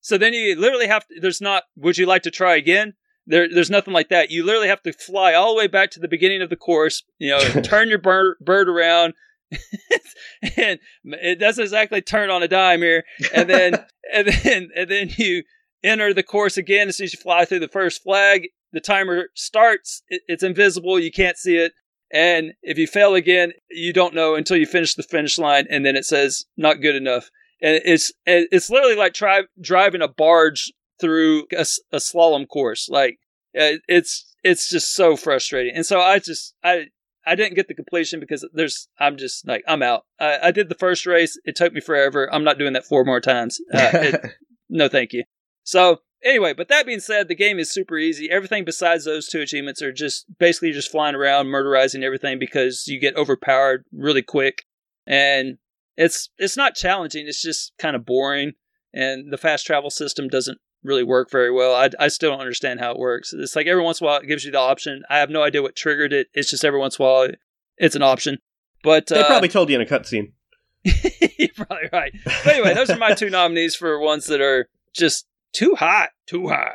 So 0.00 0.18
then 0.18 0.32
you 0.32 0.58
literally 0.58 0.88
have 0.88 1.06
to. 1.08 1.20
There's 1.20 1.40
not. 1.40 1.64
Would 1.76 1.98
you 1.98 2.06
like 2.06 2.22
to 2.22 2.30
try 2.30 2.56
again? 2.56 2.94
There, 3.26 3.48
there's 3.48 3.70
nothing 3.70 3.94
like 3.94 4.08
that. 4.08 4.30
You 4.30 4.44
literally 4.44 4.68
have 4.68 4.82
to 4.82 4.92
fly 4.92 5.34
all 5.34 5.52
the 5.52 5.58
way 5.58 5.68
back 5.68 5.90
to 5.92 6.00
the 6.00 6.08
beginning 6.08 6.42
of 6.42 6.50
the 6.50 6.56
course. 6.56 7.04
You 7.18 7.30
know, 7.30 7.40
turn 7.62 7.88
your 7.88 7.98
bird, 7.98 8.38
bird 8.40 8.68
around, 8.68 9.14
and 10.56 10.78
it 11.04 11.38
doesn't 11.38 11.64
exactly 11.64 12.00
turn 12.00 12.30
on 12.30 12.42
a 12.42 12.48
dime 12.48 12.80
here. 12.80 13.04
And 13.34 13.48
then, 13.48 13.74
and 14.12 14.28
then, 14.28 14.70
and 14.74 14.90
then 14.90 15.10
you 15.16 15.42
enter 15.82 16.12
the 16.12 16.22
course 16.22 16.56
again 16.56 16.88
as 16.88 16.96
soon 16.96 17.06
as 17.06 17.14
you 17.14 17.20
fly 17.20 17.44
through 17.44 17.60
the 17.60 17.68
first 17.68 18.02
flag. 18.02 18.48
The 18.72 18.80
timer 18.80 19.30
starts. 19.34 20.02
It's 20.08 20.44
invisible. 20.44 21.00
You 21.00 21.10
can't 21.10 21.36
see 21.36 21.56
it. 21.56 21.72
And 22.12 22.52
if 22.62 22.78
you 22.78 22.86
fail 22.86 23.14
again, 23.14 23.52
you 23.70 23.92
don't 23.92 24.14
know 24.14 24.34
until 24.34 24.56
you 24.56 24.66
finish 24.66 24.94
the 24.94 25.02
finish 25.02 25.38
line, 25.38 25.66
and 25.70 25.86
then 25.86 25.96
it 25.96 26.04
says 26.04 26.44
not 26.56 26.80
good 26.80 26.96
enough. 26.96 27.30
And 27.62 27.80
it's 27.84 28.12
it's 28.26 28.70
literally 28.70 28.96
like 28.96 29.14
try, 29.14 29.42
driving 29.60 30.02
a 30.02 30.08
barge 30.08 30.72
through 31.00 31.46
a 31.52 31.96
slalom 31.96 32.48
course. 32.48 32.88
Like 32.88 33.18
uh, 33.58 33.78
it's 33.88 34.34
it's 34.42 34.68
just 34.68 34.92
so 34.92 35.16
frustrating. 35.16 35.74
And 35.74 35.86
so 35.86 36.00
I 36.00 36.18
just 36.18 36.54
I 36.64 36.86
I 37.26 37.34
didn't 37.34 37.54
get 37.54 37.68
the 37.68 37.74
completion 37.74 38.20
because 38.20 38.46
there's 38.52 38.88
I'm 38.98 39.16
just 39.16 39.46
like 39.46 39.62
I'm 39.68 39.82
out. 39.82 40.04
I, 40.18 40.38
I 40.44 40.50
did 40.50 40.68
the 40.68 40.74
first 40.74 41.06
race. 41.06 41.38
It 41.44 41.56
took 41.56 41.72
me 41.72 41.80
forever. 41.80 42.32
I'm 42.32 42.44
not 42.44 42.58
doing 42.58 42.72
that 42.72 42.86
four 42.86 43.04
more 43.04 43.20
times. 43.20 43.60
Uh, 43.72 43.90
it, 43.92 44.32
no, 44.68 44.88
thank 44.88 45.12
you. 45.12 45.24
So 45.62 46.00
anyway, 46.24 46.54
but 46.54 46.68
that 46.68 46.86
being 46.86 47.00
said, 47.00 47.28
the 47.28 47.34
game 47.34 47.58
is 47.58 47.72
super 47.72 47.98
easy. 47.98 48.30
Everything 48.30 48.64
besides 48.64 49.04
those 49.04 49.28
two 49.28 49.40
achievements 49.40 49.82
are 49.82 49.92
just 49.92 50.26
basically 50.38 50.72
just 50.72 50.90
flying 50.90 51.14
around, 51.14 51.46
murderizing 51.46 52.02
everything 52.02 52.38
because 52.38 52.86
you 52.86 52.98
get 52.98 53.16
overpowered 53.16 53.84
really 53.92 54.22
quick, 54.22 54.64
and 55.06 55.58
it's 55.96 56.30
it's 56.38 56.56
not 56.56 56.74
challenging. 56.74 57.26
It's 57.26 57.42
just 57.42 57.72
kind 57.78 57.96
of 57.96 58.06
boring, 58.06 58.52
and 58.94 59.32
the 59.32 59.38
fast 59.38 59.66
travel 59.66 59.90
system 59.90 60.28
doesn't 60.28 60.58
really 60.82 61.04
work 61.04 61.30
very 61.30 61.50
well. 61.50 61.74
I, 61.74 61.90
I 61.98 62.08
still 62.08 62.30
don't 62.30 62.40
understand 62.40 62.80
how 62.80 62.92
it 62.92 62.98
works. 62.98 63.32
It's 63.32 63.54
like 63.56 63.66
every 63.66 63.82
once 63.82 64.00
in 64.00 64.06
a 64.06 64.10
while 64.10 64.20
it 64.20 64.26
gives 64.26 64.44
you 64.44 64.52
the 64.52 64.58
option. 64.58 65.02
I 65.10 65.18
have 65.18 65.30
no 65.30 65.42
idea 65.42 65.62
what 65.62 65.76
triggered 65.76 66.12
it. 66.12 66.28
It's 66.34 66.50
just 66.50 66.64
every 66.64 66.78
once 66.78 66.98
in 66.98 67.04
a 67.04 67.08
while 67.08 67.28
it's 67.76 67.96
an 67.96 68.02
option. 68.02 68.38
But 68.82 69.06
They 69.08 69.20
uh, 69.20 69.26
probably 69.26 69.48
told 69.48 69.68
you 69.70 69.76
in 69.76 69.82
a 69.82 69.86
cutscene. 69.86 70.32
You're 70.84 71.48
probably 71.54 71.88
right. 71.92 72.12
But 72.24 72.46
anyway, 72.46 72.74
those 72.74 72.88
are 72.90 72.96
my 72.96 73.12
two 73.14 73.30
nominees 73.30 73.74
for 73.74 73.98
ones 73.98 74.26
that 74.26 74.40
are 74.40 74.68
just 74.94 75.26
too 75.52 75.74
hot, 75.74 76.10
too 76.26 76.48
high. 76.48 76.74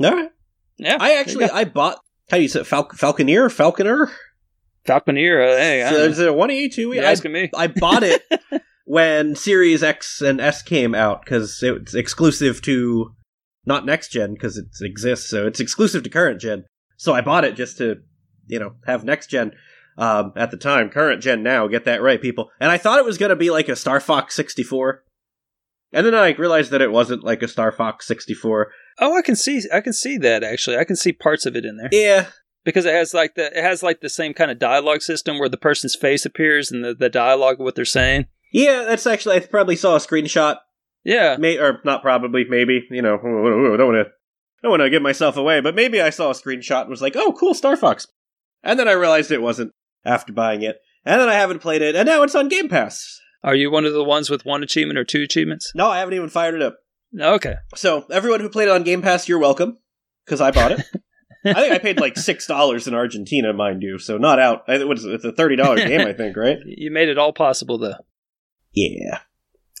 All 0.00 0.10
right. 0.14 0.30
Yeah, 0.76 0.96
I 1.00 1.14
actually 1.14 1.46
I 1.46 1.64
bought. 1.64 1.98
How 2.30 2.36
do 2.36 2.42
you 2.42 2.48
say 2.48 2.62
Fal- 2.62 2.88
Falconeer? 2.90 3.50
Falconer? 3.50 4.10
Falconeer. 4.86 5.42
Uh, 5.42 5.56
hey, 5.56 5.86
So 5.88 5.96
is 5.96 6.18
it 6.18 6.28
a 6.28 6.32
one 6.32 6.50
E 6.50 6.68
two? 6.68 6.94
Asking 6.98 7.32
me. 7.32 7.50
I 7.56 7.66
bought 7.66 8.02
it 8.02 8.22
when 8.88 9.34
Series 9.34 9.82
X 9.82 10.22
and 10.22 10.40
S 10.40 10.62
came 10.62 10.94
out 10.94 11.22
because 11.22 11.62
it's 11.62 11.94
exclusive 11.94 12.62
to 12.62 13.14
not 13.66 13.84
next 13.84 14.10
gen 14.10 14.32
because 14.32 14.56
it 14.56 14.64
exists, 14.80 15.28
so 15.28 15.46
it's 15.46 15.60
exclusive 15.60 16.02
to 16.04 16.08
current 16.08 16.40
gen. 16.40 16.64
So 16.96 17.12
I 17.12 17.20
bought 17.20 17.44
it 17.44 17.54
just 17.54 17.76
to, 17.78 17.96
you 18.46 18.58
know, 18.58 18.76
have 18.86 19.04
next 19.04 19.26
gen 19.26 19.52
um, 19.98 20.32
at 20.36 20.50
the 20.50 20.56
time. 20.56 20.88
Current 20.88 21.22
gen 21.22 21.42
now, 21.42 21.66
get 21.66 21.84
that 21.84 22.00
right, 22.00 22.20
people. 22.20 22.48
And 22.60 22.70
I 22.70 22.78
thought 22.78 22.98
it 22.98 23.04
was 23.04 23.18
going 23.18 23.28
to 23.28 23.36
be 23.36 23.50
like 23.50 23.68
a 23.68 23.76
Star 23.76 24.00
Fox 24.00 24.34
64. 24.34 25.04
And 25.92 26.06
then 26.06 26.14
I 26.14 26.30
realized 26.30 26.70
that 26.70 26.80
it 26.80 26.90
wasn't 26.90 27.22
like 27.22 27.42
a 27.42 27.48
Star 27.48 27.70
Fox 27.70 28.06
64. 28.06 28.72
Oh, 29.00 29.14
I 29.14 29.20
can 29.20 29.36
see. 29.36 29.64
I 29.70 29.82
can 29.82 29.92
see 29.92 30.16
that 30.16 30.42
actually. 30.42 30.78
I 30.78 30.84
can 30.84 30.96
see 30.96 31.12
parts 31.12 31.44
of 31.44 31.56
it 31.56 31.66
in 31.66 31.76
there 31.76 31.90
Yeah, 31.92 32.28
because 32.64 32.86
it 32.86 32.94
has 32.94 33.12
like 33.12 33.34
the 33.34 33.54
it 33.54 33.62
has 33.62 33.82
like 33.82 34.00
the 34.00 34.08
same 34.08 34.32
kind 34.32 34.50
of 34.50 34.58
dialogue 34.58 35.02
system 35.02 35.38
where 35.38 35.50
the 35.50 35.58
person's 35.58 35.94
face 35.94 36.24
appears 36.24 36.72
and 36.72 36.82
the, 36.82 36.94
the 36.94 37.10
dialogue 37.10 37.60
of 37.60 37.64
what 37.64 37.74
they're 37.74 37.84
saying. 37.84 38.24
Yeah, 38.52 38.84
that's 38.84 39.06
actually, 39.06 39.36
I 39.36 39.40
probably 39.40 39.76
saw 39.76 39.96
a 39.96 39.98
screenshot 39.98 40.56
Yeah, 41.04 41.36
May 41.38 41.58
or 41.58 41.80
not 41.84 42.02
probably, 42.02 42.44
maybe. 42.48 42.86
You 42.90 43.02
know, 43.02 43.16
don't 43.18 43.78
want 43.86 44.06
to, 44.06 44.12
don't 44.62 44.70
want 44.70 44.82
to 44.82 44.90
give 44.90 45.02
myself 45.02 45.36
away, 45.36 45.60
but 45.60 45.74
maybe 45.74 46.00
I 46.00 46.10
saw 46.10 46.30
a 46.30 46.34
screenshot 46.34 46.82
and 46.82 46.90
was 46.90 47.02
like, 47.02 47.14
"Oh, 47.16 47.32
cool, 47.32 47.54
Star 47.54 47.76
Fox," 47.76 48.06
and 48.62 48.78
then 48.78 48.88
I 48.88 48.92
realized 48.92 49.30
it 49.30 49.42
wasn't 49.42 49.72
after 50.04 50.32
buying 50.32 50.62
it, 50.62 50.76
and 51.04 51.20
then 51.20 51.28
I 51.28 51.34
haven't 51.34 51.60
played 51.60 51.82
it, 51.82 51.94
and 51.94 52.06
now 52.06 52.22
it's 52.22 52.34
on 52.34 52.48
Game 52.48 52.68
Pass. 52.68 53.20
are 53.44 53.54
you 53.54 53.70
one 53.70 53.84
of 53.84 53.92
the 53.92 54.04
ones 54.04 54.28
with 54.30 54.44
one 54.44 54.62
achievement 54.62 54.98
or 54.98 55.04
two 55.04 55.22
achievements? 55.22 55.70
No, 55.74 55.88
I 55.88 55.98
haven't 56.00 56.14
even 56.14 56.28
fired 56.28 56.54
it 56.54 56.62
up. 56.62 56.76
Okay, 57.18 57.54
So 57.74 58.04
everyone 58.10 58.40
who 58.40 58.50
played 58.50 58.68
it 58.68 58.72
on 58.72 58.82
Game 58.82 59.00
Pass, 59.00 59.28
you're 59.28 59.38
welcome 59.38 59.78
because 60.26 60.40
I 60.42 60.50
bought 60.50 60.72
it. 60.72 60.80
I 61.44 61.54
think 61.54 61.72
I 61.72 61.78
paid 61.78 62.00
like 62.00 62.18
six 62.18 62.46
dollars 62.46 62.88
in 62.88 62.94
Argentina, 62.94 63.52
mind 63.52 63.82
you, 63.82 63.98
so 63.98 64.18
not 64.18 64.38
out. 64.40 64.64
What 64.66 64.98
is 64.98 65.04
it? 65.04 65.12
It's 65.14 65.24
a 65.24 65.32
thirty 65.32 65.54
dollar 65.56 65.76
game, 65.88 66.00
I 66.06 66.12
think, 66.12 66.36
right? 66.36 66.58
you 66.66 66.90
made 66.90 67.08
it 67.08 67.16
all 67.16 67.32
possible 67.32 67.78
though. 67.78 67.94
Yeah. 68.78 69.18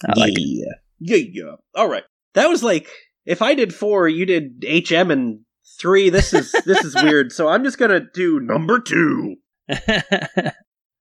I 0.06 0.18
like 0.18 0.34
yeah. 0.36 0.74
Yeah, 1.00 1.24
yeah. 1.30 1.54
All 1.74 1.88
right. 1.88 2.04
That 2.34 2.48
was 2.48 2.62
like 2.62 2.88
if 3.24 3.42
I 3.42 3.54
did 3.54 3.74
four, 3.74 4.08
you 4.08 4.26
did 4.26 4.64
HM 4.66 5.10
and 5.10 5.40
three. 5.80 6.10
This 6.10 6.32
is 6.32 6.52
this 6.64 6.84
is 6.84 6.94
weird. 7.02 7.32
So 7.32 7.48
I'm 7.48 7.64
just 7.64 7.78
gonna 7.78 8.00
do 8.12 8.40
number 8.40 8.80
two. 8.80 9.36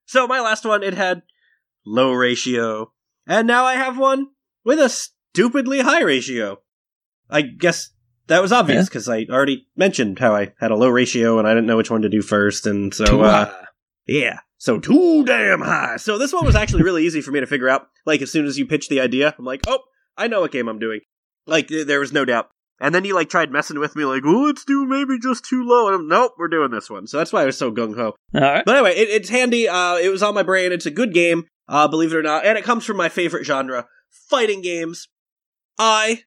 So 0.08 0.26
my 0.26 0.40
last 0.40 0.66
one, 0.66 0.84
it 0.84 0.94
had 0.94 1.22
low 1.86 2.14
ratio, 2.14 2.94
and 3.28 3.46
now 3.46 3.66
I 3.66 3.76
have 3.76 3.98
one 3.98 4.28
with 4.64 4.80
a 4.80 4.88
stupidly 4.88 5.82
high 5.82 6.02
ratio. 6.02 6.60
I 7.30 7.42
guess 7.42 7.90
that 8.28 8.42
was 8.42 8.54
obvious 8.54 8.88
because 8.88 9.10
I 9.10 9.26
already 9.30 9.68
mentioned 9.76 10.18
how 10.20 10.34
I 10.34 10.54
had 10.62 10.72
a 10.72 10.78
low 10.78 10.88
ratio 10.88 11.40
and 11.40 11.48
I 11.48 11.52
didn't 11.52 11.68
know 11.68 11.76
which 11.76 11.92
one 11.92 12.04
to 12.04 12.10
do 12.10 12.22
first, 12.22 12.66
and 12.66 12.94
so 12.94 13.22
uh, 13.22 13.54
yeah. 14.08 14.40
So 14.58 14.80
too 14.80 15.24
damn 15.26 15.62
high. 15.62 15.98
So 15.98 16.18
this 16.18 16.34
one 16.34 16.46
was 16.46 16.56
actually 16.56 16.84
really 16.84 17.06
easy 17.06 17.22
for 17.22 17.32
me 17.32 17.40
to 17.40 17.48
figure 17.48 17.70
out. 17.70 17.88
Like 18.06 18.22
as 18.22 18.32
soon 18.32 18.46
as 18.46 18.58
you 18.58 18.66
pitched 18.66 18.90
the 18.90 19.02
idea, 19.02 19.36
I'm 19.38 19.46
like, 19.46 19.62
oh, 19.68 19.80
I 20.18 20.28
know 20.28 20.42
what 20.42 20.52
game 20.52 20.68
I'm 20.68 20.80
doing. 20.80 21.02
Like 21.46 21.68
there 21.68 22.00
was 22.00 22.12
no 22.12 22.26
doubt. 22.26 22.50
And 22.80 22.94
then 22.94 23.06
you 23.06 23.16
like 23.16 23.30
tried 23.30 23.52
messing 23.52 23.80
with 23.80 23.96
me, 23.96 24.06
like, 24.06 24.24
well, 24.24 24.46
let's 24.46 24.64
do 24.64 24.86
maybe 24.86 25.18
just 25.20 25.46
too 25.46 25.64
low. 25.64 25.88
And 25.88 25.96
I'm, 25.96 26.08
nope, 26.08 26.34
we're 26.38 26.48
doing 26.48 26.70
this 26.70 26.90
one. 26.90 27.08
So 27.08 27.18
that's 27.18 27.34
why 27.34 27.42
I 27.42 27.46
was 27.46 27.58
so 27.58 27.72
gung 27.72 27.96
ho. 27.96 28.16
all 28.36 28.42
right. 28.42 28.64
But 28.66 28.76
anyway, 28.76 28.96
it, 28.96 29.10
it's 29.10 29.30
handy. 29.30 29.68
Uh, 29.68 29.96
it 29.96 30.10
was 30.10 30.22
on 30.22 30.36
my 30.36 30.44
brain. 30.44 30.72
It's 30.72 30.86
a 30.86 30.92
good 30.92 31.14
game, 31.14 31.46
uh, 31.68 31.88
believe 31.88 32.14
it 32.14 32.18
or 32.18 32.22
not, 32.22 32.46
and 32.46 32.58
it 32.58 32.64
comes 32.64 32.86
from 32.86 32.98
my 32.98 33.10
favorite 33.10 33.46
genre, 33.46 33.88
fighting 34.30 34.62
games. 34.62 35.08
I 35.80 36.24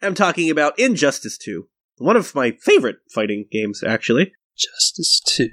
am 0.00 0.14
talking 0.14 0.48
about 0.48 0.78
Injustice 0.78 1.36
2, 1.38 1.66
one 1.98 2.16
of 2.16 2.34
my 2.34 2.52
favorite 2.52 2.98
fighting 3.12 3.46
games, 3.50 3.82
actually, 3.82 4.32
Justice 4.56 5.20
two. 5.20 5.48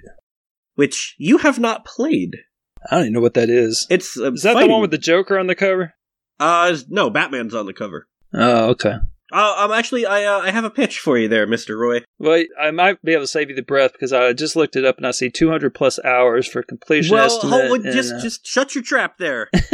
Which 0.78 1.16
you 1.18 1.40
have 1.40 1.60
not 1.60 1.86
played. 1.86 2.38
I 2.90 2.96
don't 2.96 3.06
even 3.06 3.14
know 3.14 3.22
what 3.22 3.34
that 3.34 3.50
is. 3.50 3.86
It's 3.90 4.18
uh, 4.18 4.32
Is 4.32 4.44
that 4.44 4.58
the 4.58 4.68
one 4.68 4.80
with 4.82 4.92
the 4.92 4.98
Joker 4.98 5.38
on 5.38 5.48
the 5.48 5.56
cover? 5.56 5.96
Uh, 6.40 6.78
no, 6.88 7.10
Batman's 7.10 7.56
on 7.56 7.66
the 7.66 7.74
cover. 7.74 8.08
Oh, 8.34 8.70
okay. 8.70 8.98
Uh, 9.34 9.56
um, 9.58 9.72
actually, 9.72 10.06
I 10.06 10.24
uh, 10.24 10.40
I 10.40 10.52
have 10.52 10.64
a 10.64 10.70
pitch 10.70 11.00
for 11.00 11.18
you 11.18 11.28
there, 11.28 11.48
Mister 11.48 11.78
Roy. 11.78 12.04
Well, 12.20 12.44
I 12.60 12.72
might 12.72 13.02
be 13.02 13.14
able 13.14 13.24
to 13.24 13.28
save 13.28 13.50
you 13.50 13.56
the 13.56 13.62
breath 13.62 13.92
because 13.92 14.14
I 14.14 14.32
just 14.34 14.56
looked 14.56 14.76
it 14.76 14.86
up 14.86 14.98
and 14.98 15.06
I 15.06 15.12
see 15.12 15.30
200 15.30 15.74
plus 15.74 16.00
hours 16.06 16.48
for 16.48 16.64
completion 16.64 17.14
well, 17.14 17.26
estimate. 17.26 17.72
and, 17.72 17.94
just 17.94 18.14
uh, 18.14 18.22
just 18.22 18.46
shut 18.46 18.76
your 18.76 18.84
trap 18.84 19.18
there, 19.18 19.50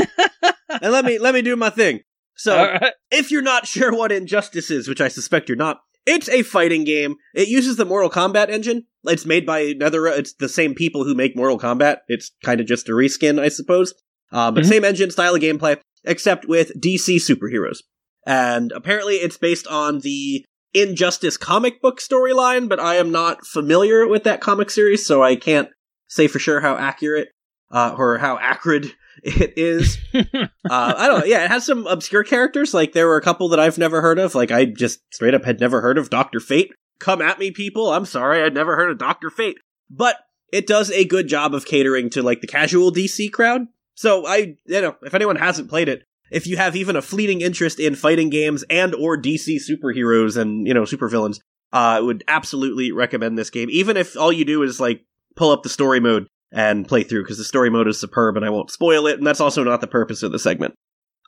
and 0.81 0.91
let 0.91 1.05
me 1.05 1.19
let 1.19 1.35
me 1.35 1.43
do 1.43 1.55
my 1.55 1.69
thing. 1.69 1.99
So, 2.35 2.55
right. 2.55 2.93
if 3.11 3.29
you're 3.29 3.43
not 3.43 3.67
sure 3.67 3.95
what 3.95 4.11
Injustice 4.11 4.71
is, 4.71 4.87
which 4.87 5.01
I 5.01 5.07
suspect 5.07 5.49
you're 5.49 5.55
not, 5.55 5.81
it's 6.05 6.29
a 6.29 6.43
fighting 6.43 6.83
game. 6.83 7.15
It 7.33 7.47
uses 7.47 7.77
the 7.77 7.85
Mortal 7.85 8.09
Kombat 8.09 8.49
engine. 8.49 8.85
It's 9.05 9.25
made 9.25 9.45
by 9.45 9.59
another. 9.59 10.07
It's 10.07 10.33
the 10.33 10.49
same 10.49 10.73
people 10.75 11.03
who 11.03 11.15
make 11.15 11.35
Mortal 11.35 11.59
Kombat. 11.59 11.97
It's 12.07 12.31
kind 12.43 12.59
of 12.59 12.67
just 12.67 12.89
a 12.89 12.93
reskin, 12.93 13.39
I 13.39 13.49
suppose. 13.49 13.93
Uh, 14.31 14.51
but 14.51 14.63
Mhm. 14.63 14.67
same 14.69 14.85
engine, 14.85 15.11
style 15.11 15.35
of 15.35 15.41
gameplay, 15.41 15.77
except 16.03 16.45
with 16.47 16.71
DC 16.79 17.17
superheroes. 17.17 17.79
And 18.25 18.71
apparently, 18.71 19.15
it's 19.15 19.37
based 19.37 19.67
on 19.67 19.99
the 19.99 20.45
Injustice 20.75 21.37
comic 21.37 21.81
book 21.81 21.99
storyline. 21.99 22.67
But 22.67 22.79
I 22.79 22.95
am 22.95 23.11
not 23.11 23.45
familiar 23.45 24.07
with 24.07 24.23
that 24.23 24.41
comic 24.41 24.71
series, 24.71 25.05
so 25.05 25.21
I 25.21 25.35
can't 25.35 25.69
say 26.07 26.27
for 26.27 26.39
sure 26.39 26.61
how 26.61 26.75
accurate 26.77 27.29
uh, 27.71 27.93
or 27.97 28.17
how 28.17 28.37
acrid 28.41 28.93
it 29.23 29.53
is 29.57 29.97
uh, 30.13 30.47
I 30.69 31.07
don't 31.07 31.19
know. 31.19 31.25
Yeah, 31.25 31.45
it 31.45 31.51
has 31.51 31.65
some 31.65 31.87
obscure 31.87 32.23
characters. 32.23 32.73
Like 32.73 32.93
there 32.93 33.07
were 33.07 33.17
a 33.17 33.21
couple 33.21 33.49
that 33.49 33.59
I've 33.59 33.77
never 33.77 34.01
heard 34.01 34.19
of. 34.19 34.35
Like 34.35 34.51
I 34.51 34.65
just 34.65 35.01
straight 35.13 35.33
up 35.33 35.45
had 35.45 35.59
never 35.59 35.81
heard 35.81 35.97
of 35.97 36.09
Doctor 36.09 36.39
Fate. 36.39 36.73
Come 36.99 37.21
at 37.21 37.39
me, 37.39 37.51
people. 37.51 37.91
I'm 37.91 38.05
sorry, 38.05 38.41
I'd 38.41 38.53
never 38.53 38.75
heard 38.75 38.89
of 38.89 38.97
Doctor 38.97 39.29
Fate. 39.29 39.57
But 39.89 40.17
it 40.51 40.67
does 40.67 40.91
a 40.91 41.05
good 41.05 41.27
job 41.27 41.53
of 41.53 41.65
catering 41.65 42.09
to 42.11 42.23
like 42.23 42.41
the 42.41 42.47
casual 42.47 42.91
DC 42.91 43.31
crowd. 43.31 43.67
So 43.95 44.25
I, 44.25 44.55
you 44.65 44.81
know, 44.81 44.95
if 45.03 45.13
anyone 45.13 45.35
hasn't 45.35 45.69
played 45.69 45.89
it, 45.89 46.03
if 46.31 46.47
you 46.47 46.57
have 46.57 46.75
even 46.75 46.95
a 46.95 47.01
fleeting 47.01 47.41
interest 47.41 47.79
in 47.79 47.95
fighting 47.95 48.29
games 48.29 48.63
and 48.69 48.95
or 48.95 49.17
DC 49.17 49.59
superheroes 49.69 50.35
and 50.35 50.67
you 50.67 50.73
know 50.73 50.83
supervillains, 50.83 51.37
uh, 51.71 51.97
I 51.97 51.99
would 51.99 52.23
absolutely 52.27 52.91
recommend 52.91 53.37
this 53.37 53.49
game. 53.49 53.69
Even 53.71 53.97
if 53.97 54.17
all 54.17 54.31
you 54.31 54.45
do 54.45 54.63
is 54.63 54.79
like 54.79 55.05
pull 55.35 55.51
up 55.51 55.63
the 55.63 55.69
story 55.69 55.99
mode 55.99 56.27
and 56.53 56.87
play 56.87 57.03
through 57.03 57.23
because 57.23 57.37
the 57.37 57.43
story 57.43 57.69
mode 57.69 57.87
is 57.87 57.99
superb 57.99 58.37
and 58.37 58.45
I 58.45 58.49
won't 58.49 58.71
spoil 58.71 59.07
it, 59.07 59.17
and 59.17 59.25
that's 59.27 59.41
also 59.41 59.63
not 59.63 59.81
the 59.81 59.87
purpose 59.87 60.23
of 60.23 60.31
the 60.31 60.39
segment. 60.39 60.75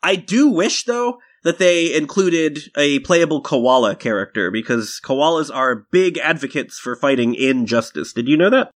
I 0.04 0.16
do 0.16 0.50
wish, 0.50 0.84
though, 0.86 1.18
that 1.44 1.58
they 1.58 1.94
included 1.96 2.60
a 2.78 3.00
playable 3.00 3.42
koala 3.42 3.96
character 3.96 4.52
because 4.52 5.02
koalas 5.04 5.54
are 5.54 5.88
big 5.92 6.18
advocates 6.20 6.78
for 6.78 6.96
fighting 6.96 7.34
injustice. 7.36 8.14
Did 8.14 8.28
you 8.28 8.38
know 8.38 8.50
that? 8.52 8.72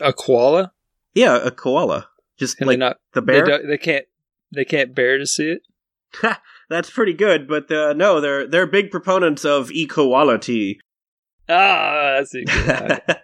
a 0.00 0.12
koala? 0.12 0.72
Yeah, 1.14 1.38
a 1.42 1.50
koala. 1.50 2.08
Just 2.38 2.58
Can 2.58 2.66
like 2.66 2.74
they 2.74 2.78
not? 2.78 2.96
the 3.14 3.20
They, 3.22 3.26
bear. 3.26 3.44
don't- 3.46 3.68
they 3.68 3.78
can't. 3.78 4.04
They 4.54 4.64
can't 4.64 4.94
bear 4.94 5.18
to 5.18 5.26
see 5.26 5.56
it. 5.56 5.62
That's 6.68 6.90
pretty 6.90 7.12
good, 7.14 7.46
but 7.48 7.70
uh, 7.70 7.92
no, 7.94 8.20
they're 8.20 8.46
they're 8.46 8.66
big 8.66 8.90
proponents 8.90 9.44
of 9.44 9.70
equality. 9.72 10.80
Ah, 11.48 12.16
that's 12.18 12.34
a 12.34 12.44
good. 12.44 13.16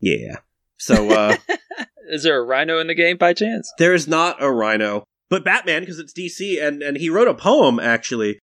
yeah. 0.00 0.36
So 0.82 1.10
uh, 1.10 1.36
Is 2.08 2.24
there 2.24 2.38
a 2.38 2.44
rhino 2.44 2.78
in 2.80 2.88
the 2.88 2.94
game 2.94 3.16
by 3.16 3.32
chance? 3.34 3.72
There 3.78 3.94
is 3.94 4.08
not 4.08 4.42
a 4.42 4.50
rhino, 4.50 5.04
but 5.30 5.44
Batman 5.44 5.82
because 5.82 6.00
it's 6.00 6.12
DC, 6.12 6.60
and 6.60 6.82
and 6.82 6.96
he 6.96 7.08
wrote 7.08 7.28
a 7.28 7.34
poem 7.34 7.78
actually. 7.78 8.38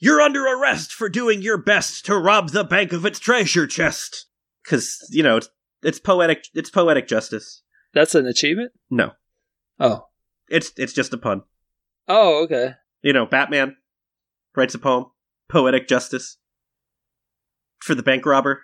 You're 0.00 0.20
under 0.22 0.44
arrest 0.44 0.92
for 0.92 1.08
doing 1.08 1.42
your 1.42 1.58
best 1.58 2.04
to 2.06 2.16
rob 2.18 2.48
the 2.50 2.64
bank 2.64 2.92
of 2.92 3.04
its 3.06 3.18
treasure 3.20 3.66
chest. 3.66 4.26
Because 4.64 5.06
you 5.10 5.22
know 5.22 5.36
it's, 5.36 5.48
it's 5.82 6.00
poetic. 6.00 6.46
It's 6.54 6.70
poetic 6.70 7.06
justice. 7.06 7.62
That's 7.94 8.14
an 8.14 8.26
achievement. 8.26 8.72
No, 8.90 9.10
Oh. 9.78 10.06
it's 10.48 10.72
it's 10.78 10.94
just 10.94 11.12
a 11.12 11.18
pun. 11.18 11.42
Oh, 12.08 12.42
okay. 12.44 12.74
You 13.02 13.12
know, 13.12 13.26
Batman 13.26 13.76
writes 14.56 14.74
a 14.74 14.78
poem, 14.78 15.06
poetic 15.50 15.86
justice 15.88 16.38
for 17.80 17.94
the 17.94 18.02
bank 18.02 18.24
robber. 18.24 18.62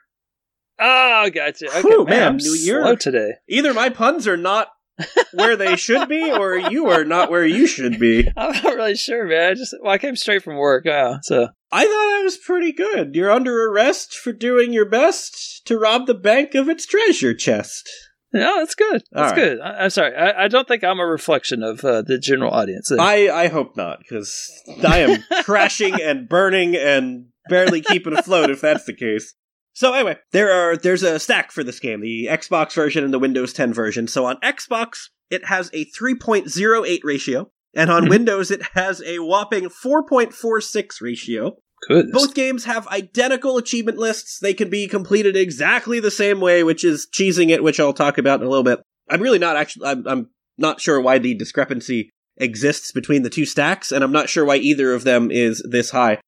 Oh, 0.81 1.31
gotcha. 1.31 1.67
Okay, 1.69 1.81
Whew, 1.83 2.05
man, 2.05 2.19
man, 2.19 2.37
New 2.37 2.57
slow 2.57 2.85
Year. 2.87 2.97
today. 2.97 3.33
Either 3.49 3.75
my 3.75 3.89
puns 3.89 4.27
are 4.29 4.37
not 4.37 4.69
where 5.33 5.57
they 5.57 5.77
should 5.77 6.09
be, 6.09 6.31
or 6.33 6.57
you 6.57 6.89
are 6.89 7.05
not 7.05 7.31
where 7.31 7.45
you 7.47 7.67
should 7.67 7.99
be. 7.99 8.29
I'm 8.37 8.53
not 8.63 8.75
really 8.75 8.97
sure, 8.97 9.27
man. 9.27 9.51
I 9.53 9.55
just 9.55 9.75
well, 9.83 9.93
I 9.93 9.99
came 9.99 10.17
straight 10.17 10.43
from 10.43 10.57
work. 10.57 10.85
Wow, 10.85 11.21
so 11.23 11.49
I 11.71 11.85
thought 11.85 12.19
I 12.19 12.23
was 12.25 12.37
pretty 12.37 12.73
good. 12.73 13.15
You're 13.15 13.31
under 13.31 13.71
arrest 13.71 14.15
for 14.15 14.33
doing 14.33 14.73
your 14.73 14.87
best 14.89 15.65
to 15.67 15.79
rob 15.79 16.07
the 16.07 16.15
bank 16.15 16.55
of 16.55 16.69
its 16.69 16.85
treasure 16.87 17.35
chest. 17.35 17.89
no, 18.33 18.59
that's 18.59 18.75
good. 18.75 19.03
That's 19.13 19.33
right. 19.33 19.37
good. 19.37 19.61
I, 19.61 19.85
I'm 19.85 19.91
sorry. 19.91 20.17
I, 20.17 20.45
I 20.45 20.49
don't 20.49 20.67
think 20.67 20.83
I'm 20.83 20.99
a 21.01 21.07
reflection 21.07 21.63
of 21.63 21.85
uh, 21.85 22.03
the 22.03 22.19
general 22.19 22.53
audience. 22.53 22.91
I, 22.91 23.29
I 23.31 23.49
hope 23.49 23.77
not, 23.77 24.01
because 24.01 24.51
I 24.87 24.99
am 24.99 25.25
crashing 25.45 26.01
and 26.03 26.29
burning 26.29 26.75
and 26.77 27.27
barely 27.49 27.81
keeping 27.83 28.17
afloat 28.19 28.51
if 28.51 28.61
that's 28.61 28.85
the 28.85 28.95
case. 28.97 29.35
So 29.79 29.93
anyway, 29.93 30.17
there 30.33 30.51
are 30.51 30.77
there's 30.77 31.05
a 31.05 31.21
stack 31.21 31.53
for 31.53 31.63
this 31.63 31.79
game, 31.79 32.01
the 32.01 32.27
Xbox 32.29 32.75
version 32.75 33.05
and 33.05 33.15
the 33.15 33.19
Windows 33.21 33.53
10 33.53 33.73
version. 33.73 34.09
So 34.09 34.25
on 34.25 34.37
Xbox, 34.41 35.11
it 35.31 35.45
has 35.45 35.71
a 35.73 35.85
3.08 35.85 37.05
ratio, 37.05 37.53
and 37.77 37.89
on 37.89 38.07
Mhm. 38.07 38.11
Windows 38.11 38.51
it 38.51 38.61
has 38.75 39.01
a 39.07 39.21
whopping 39.21 39.69
4.46 39.69 41.01
ratio. 41.01 41.59
Goodness. 41.87 42.13
Both 42.13 42.35
games 42.35 42.65
have 42.65 42.89
identical 42.89 43.57
achievement 43.57 43.99
lists. 43.99 44.41
They 44.41 44.53
can 44.53 44.69
be 44.69 44.89
completed 44.89 45.37
exactly 45.37 46.01
the 46.01 46.11
same 46.11 46.41
way, 46.41 46.65
which 46.65 46.83
is 46.83 47.07
cheesing 47.13 47.51
it, 47.51 47.63
which 47.63 47.79
I'll 47.79 47.93
talk 47.93 48.19
about 48.19 48.41
in 48.41 48.49
a 48.49 48.51
little 48.51 48.65
bit. 48.65 48.81
I'm 49.09 49.23
really 49.23 49.39
not 49.39 49.57
actually, 49.57 49.87
I'm, 49.87 50.05
I'm 50.09 50.31
not 50.57 50.81
sure 50.81 51.01
why 51.01 51.19
the 51.21 51.35
discrepancy 51.35 52.11
exists 52.37 52.91
between 52.91 53.23
the 53.23 53.31
two 53.31 53.47
stacks, 53.47 53.93
and 53.93 54.03
I'm 54.03 54.11
not 54.11 54.29
sure 54.29 54.45
why 54.45 54.57
either 54.57 54.93
of 54.93 55.05
them 55.05 55.31
is 55.31 55.65
this 55.71 55.91
high. 55.91 56.19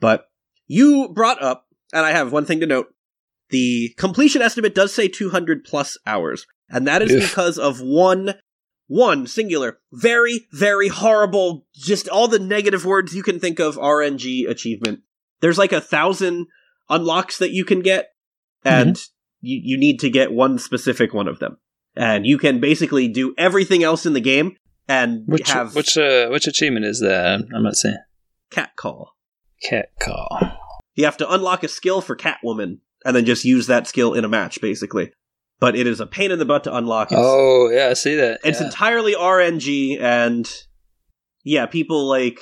But 0.00 0.26
you 0.66 1.08
brought 1.14 1.40
up, 1.40 1.66
and 1.92 2.04
I 2.04 2.10
have 2.10 2.32
one 2.32 2.44
thing 2.44 2.58
to 2.58 2.66
note. 2.66 2.88
The 3.50 3.94
completion 3.96 4.42
estimate 4.42 4.74
does 4.74 4.92
say 4.92 5.08
200 5.08 5.64
plus 5.64 5.96
hours, 6.06 6.46
and 6.68 6.86
that 6.86 7.02
is 7.02 7.12
because 7.28 7.58
of 7.58 7.80
one, 7.80 8.34
one 8.88 9.26
singular, 9.26 9.78
very, 9.92 10.46
very 10.52 10.88
horrible, 10.88 11.66
just 11.74 12.08
all 12.08 12.28
the 12.28 12.38
negative 12.38 12.84
words 12.84 13.14
you 13.14 13.22
can 13.22 13.38
think 13.38 13.60
of 13.60 13.76
RNG 13.76 14.48
achievement. 14.48 15.00
There's 15.40 15.58
like 15.58 15.72
a 15.72 15.80
thousand 15.80 16.46
unlocks 16.88 17.38
that 17.38 17.52
you 17.52 17.64
can 17.64 17.80
get, 17.80 18.08
and 18.64 18.96
you, 19.40 19.60
you 19.62 19.78
need 19.78 20.00
to 20.00 20.10
get 20.10 20.32
one 20.32 20.58
specific 20.58 21.14
one 21.14 21.28
of 21.28 21.38
them. 21.38 21.58
And 21.94 22.26
you 22.26 22.36
can 22.36 22.60
basically 22.60 23.08
do 23.08 23.34
everything 23.38 23.82
else 23.82 24.04
in 24.04 24.12
the 24.12 24.20
game 24.20 24.56
and 24.88 25.22
which 25.26 25.50
have 25.50 25.74
which 25.74 25.96
uh, 25.96 26.28
which 26.28 26.46
achievement 26.46 26.86
is 26.86 27.00
that? 27.00 27.44
I'm 27.54 27.62
not 27.62 27.74
saying. 27.74 27.98
cat 28.50 28.76
call. 28.76 29.16
Cat 29.62 29.88
call. 30.00 30.38
You 30.94 31.04
have 31.04 31.16
to 31.18 31.30
unlock 31.30 31.62
a 31.64 31.68
skill 31.68 32.00
for 32.00 32.16
Catwoman 32.16 32.78
and 33.06 33.14
then 33.16 33.24
just 33.24 33.44
use 33.44 33.66
that 33.68 33.86
skill 33.86 34.12
in 34.14 34.24
a 34.24 34.28
match, 34.28 34.60
basically. 34.60 35.12
But 35.58 35.74
it 35.76 35.86
is 35.86 36.00
a 36.00 36.06
pain 36.06 36.30
in 36.30 36.38
the 36.38 36.44
butt 36.44 36.64
to 36.64 36.76
unlock. 36.76 37.10
It's, 37.12 37.20
Oh 37.22 37.70
yeah, 37.70 37.88
I 37.88 37.94
see 37.94 38.14
that. 38.16 38.40
it's 38.44 38.60
yeah. 38.60 38.66
entirely 38.66 39.14
RNG, 39.14 39.98
and 40.00 40.50
yeah, 41.44 41.64
people 41.66 42.06
like 42.06 42.40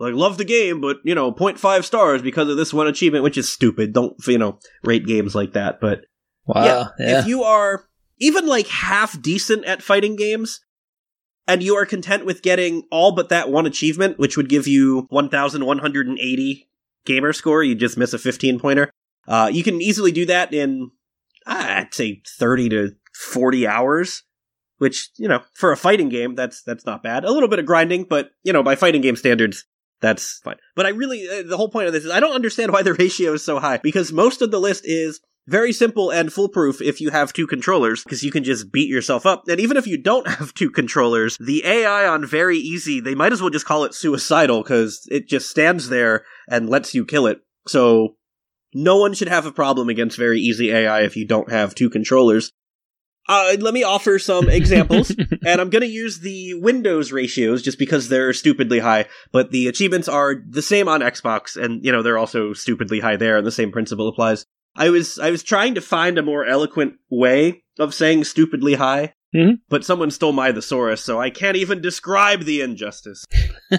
like 0.00 0.14
love 0.14 0.38
the 0.38 0.44
game, 0.44 0.80
but 0.80 0.96
you 1.04 1.14
know, 1.14 1.30
0.5 1.32 1.84
stars 1.84 2.22
because 2.22 2.48
of 2.48 2.56
this 2.56 2.74
one 2.74 2.88
achievement, 2.88 3.22
which 3.22 3.38
is 3.38 3.48
stupid. 3.52 3.92
Don't 3.92 4.16
you 4.26 4.38
know 4.38 4.58
rate 4.82 5.06
games 5.06 5.34
like 5.36 5.52
that. 5.52 5.80
But 5.80 6.00
wow. 6.46 6.64
yeah, 6.64 6.86
Yeah. 6.98 7.20
if 7.20 7.26
you 7.26 7.44
are 7.44 7.84
even 8.18 8.46
like 8.46 8.66
half 8.66 9.20
decent 9.22 9.64
at 9.64 9.82
fighting 9.82 10.16
games, 10.16 10.60
and 11.46 11.62
you 11.62 11.76
are 11.76 11.86
content 11.86 12.24
with 12.26 12.42
getting 12.42 12.82
all 12.90 13.12
but 13.12 13.28
that 13.28 13.48
one 13.50 13.66
achievement, 13.66 14.18
which 14.18 14.36
would 14.36 14.48
give 14.48 14.66
you 14.66 15.06
1,180 15.10 16.68
gamer 17.04 17.32
score, 17.32 17.62
you 17.62 17.74
just 17.74 17.96
miss 17.96 18.12
a 18.12 18.18
15 18.18 18.58
pointer. 18.58 18.90
Uh, 19.26 19.50
you 19.52 19.62
can 19.62 19.80
easily 19.80 20.12
do 20.12 20.26
that 20.26 20.52
in, 20.52 20.90
ah, 21.46 21.78
I'd 21.78 21.94
say 21.94 22.22
30 22.38 22.68
to 22.70 22.90
40 23.14 23.66
hours, 23.66 24.22
which, 24.78 25.10
you 25.16 25.28
know, 25.28 25.40
for 25.54 25.72
a 25.72 25.76
fighting 25.76 26.08
game, 26.08 26.34
that's, 26.34 26.62
that's 26.62 26.86
not 26.86 27.02
bad. 27.02 27.24
A 27.24 27.30
little 27.30 27.48
bit 27.48 27.58
of 27.58 27.66
grinding, 27.66 28.04
but, 28.04 28.30
you 28.42 28.52
know, 28.52 28.62
by 28.62 28.76
fighting 28.76 29.00
game 29.00 29.16
standards, 29.16 29.64
that's 30.00 30.40
fine. 30.44 30.56
But 30.76 30.86
I 30.86 30.90
really, 30.90 31.26
uh, 31.28 31.42
the 31.42 31.56
whole 31.56 31.70
point 31.70 31.86
of 31.86 31.92
this 31.92 32.04
is 32.04 32.10
I 32.10 32.20
don't 32.20 32.34
understand 32.34 32.72
why 32.72 32.82
the 32.82 32.94
ratio 32.98 33.32
is 33.32 33.44
so 33.44 33.58
high, 33.58 33.78
because 33.78 34.12
most 34.12 34.42
of 34.42 34.50
the 34.50 34.60
list 34.60 34.84
is 34.84 35.20
very 35.46 35.72
simple 35.72 36.10
and 36.10 36.32
foolproof 36.32 36.80
if 36.80 37.00
you 37.00 37.10
have 37.10 37.32
two 37.32 37.46
controllers, 37.46 38.02
because 38.02 38.22
you 38.22 38.30
can 38.30 38.44
just 38.44 38.72
beat 38.72 38.88
yourself 38.88 39.26
up. 39.26 39.44
And 39.48 39.60
even 39.60 39.76
if 39.76 39.86
you 39.86 39.96
don't 39.96 40.28
have 40.38 40.54
two 40.54 40.70
controllers, 40.70 41.36
the 41.38 41.64
AI 41.64 42.06
on 42.06 42.26
very 42.26 42.58
easy, 42.58 43.00
they 43.00 43.14
might 43.14 43.32
as 43.32 43.40
well 43.40 43.50
just 43.50 43.66
call 43.66 43.84
it 43.84 43.94
suicidal, 43.94 44.62
because 44.62 45.06
it 45.10 45.28
just 45.28 45.50
stands 45.50 45.88
there 45.88 46.24
and 46.48 46.68
lets 46.68 46.94
you 46.94 47.04
kill 47.04 47.26
it. 47.26 47.40
So 47.66 48.16
no 48.74 48.98
one 48.98 49.14
should 49.14 49.28
have 49.28 49.46
a 49.46 49.52
problem 49.52 49.88
against 49.88 50.18
very 50.18 50.40
easy 50.40 50.70
AI 50.70 51.02
if 51.02 51.16
you 51.16 51.26
don't 51.26 51.50
have 51.50 51.74
two 51.74 51.88
controllers. 51.88 52.52
Uh, 53.26 53.56
let 53.58 53.72
me 53.72 53.82
offer 53.82 54.18
some 54.18 54.50
examples, 54.50 55.10
and 55.46 55.60
I'm 55.60 55.70
going 55.70 55.82
to 55.82 55.88
use 55.88 56.18
the 56.18 56.54
Windows 56.54 57.10
ratios 57.10 57.62
just 57.62 57.78
because 57.78 58.08
they're 58.08 58.34
stupidly 58.34 58.80
high, 58.80 59.06
but 59.32 59.50
the 59.50 59.66
achievements 59.66 60.08
are 60.08 60.34
the 60.46 60.60
same 60.60 60.88
on 60.88 61.00
Xbox, 61.00 61.56
and 61.56 61.82
you 61.82 61.90
know 61.90 62.02
they're 62.02 62.18
also 62.18 62.52
stupidly 62.52 63.00
high 63.00 63.16
there, 63.16 63.38
and 63.38 63.46
the 63.46 63.52
same 63.52 63.72
principle 63.72 64.08
applies. 64.08 64.44
I 64.76 64.90
was 64.90 65.18
I 65.18 65.30
was 65.30 65.42
trying 65.42 65.74
to 65.76 65.80
find 65.80 66.18
a 66.18 66.22
more 66.22 66.44
eloquent 66.44 66.94
way 67.08 67.62
of 67.78 67.94
saying 67.94 68.24
stupidly 68.24 68.74
high, 68.74 69.14
Mhm. 69.34 69.58
But 69.68 69.84
someone 69.84 70.10
stole 70.12 70.32
my 70.32 70.52
thesaurus, 70.52 71.02
so 71.02 71.20
I 71.20 71.28
can't 71.30 71.56
even 71.56 71.80
describe 71.80 72.44
the 72.44 72.60
injustice. 72.60 73.24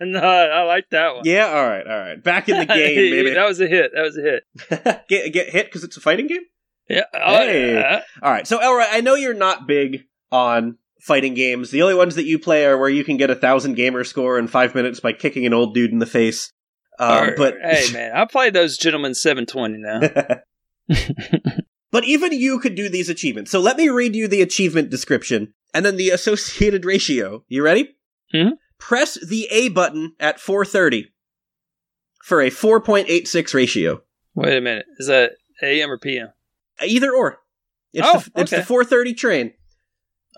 no, 0.00 0.18
I 0.20 0.62
like 0.62 0.86
that 0.90 1.14
one. 1.16 1.22
Yeah, 1.26 1.46
all 1.48 1.66
right, 1.66 1.86
all 1.86 1.98
right. 1.98 2.22
Back 2.22 2.48
in 2.48 2.58
the 2.58 2.66
game, 2.74 3.10
maybe. 3.10 3.34
that 3.34 3.46
was 3.46 3.60
a 3.60 3.66
hit. 3.66 3.92
That 3.94 4.02
was 4.02 4.16
a 4.16 4.22
hit. 4.22 5.04
get, 5.08 5.32
get 5.32 5.50
hit 5.50 5.66
because 5.66 5.84
it's 5.84 5.96
a 5.96 6.00
fighting 6.00 6.26
game? 6.26 6.42
Yeah. 6.88 7.02
Oh, 7.14 7.36
Hey. 7.36 7.74
yeah. 7.74 8.02
All 8.22 8.30
right. 8.30 8.46
So, 8.46 8.58
Elroy, 8.62 8.84
I 8.90 9.00
know 9.02 9.14
you're 9.14 9.34
not 9.34 9.66
big 9.66 10.04
on 10.32 10.78
fighting 11.00 11.34
games. 11.34 11.70
The 11.70 11.82
only 11.82 11.94
ones 11.94 12.14
that 12.14 12.24
you 12.24 12.38
play 12.38 12.64
are 12.64 12.78
where 12.78 12.88
you 12.88 13.04
can 13.04 13.16
get 13.18 13.28
a 13.30 13.34
thousand 13.34 13.74
gamer 13.74 14.04
score 14.04 14.38
in 14.38 14.46
five 14.48 14.74
minutes 14.74 15.00
by 15.00 15.12
kicking 15.12 15.44
an 15.44 15.52
old 15.52 15.74
dude 15.74 15.92
in 15.92 15.98
the 15.98 16.06
face. 16.06 16.50
Um, 16.98 17.28
Or- 17.30 17.36
but 17.36 17.54
hey, 17.62 17.92
man, 17.92 18.12
I 18.16 18.24
play 18.24 18.48
those 18.50 18.78
gentlemen 18.78 19.14
720 19.14 19.76
now. 19.78 21.60
But 21.94 22.02
even 22.04 22.32
you 22.32 22.58
could 22.58 22.74
do 22.74 22.88
these 22.88 23.08
achievements. 23.08 23.52
So 23.52 23.60
let 23.60 23.76
me 23.76 23.88
read 23.88 24.16
you 24.16 24.26
the 24.26 24.42
achievement 24.42 24.90
description 24.90 25.54
and 25.72 25.86
then 25.86 25.96
the 25.96 26.10
associated 26.18 26.84
ratio. 26.84 27.44
You 27.46 27.62
ready? 27.62 27.94
Mhm. 28.34 28.54
Press 28.80 29.14
the 29.24 29.46
A 29.52 29.68
button 29.68 30.12
at 30.18 30.38
4:30 30.40 31.04
for 32.24 32.40
a 32.42 32.50
4.86 32.50 33.54
ratio. 33.54 34.02
Wait 34.34 34.56
a 34.56 34.60
minute. 34.60 34.86
Is 34.98 35.06
that 35.06 35.36
AM 35.62 35.88
or 35.92 35.98
PM? 35.98 36.30
Either 36.84 37.12
or. 37.14 37.38
It's, 37.92 38.08
Oh, 38.10 38.18
the, 38.34 38.40
it's 38.40 38.50
the 38.50 38.56
4:30 38.58 39.16
train. 39.16 39.52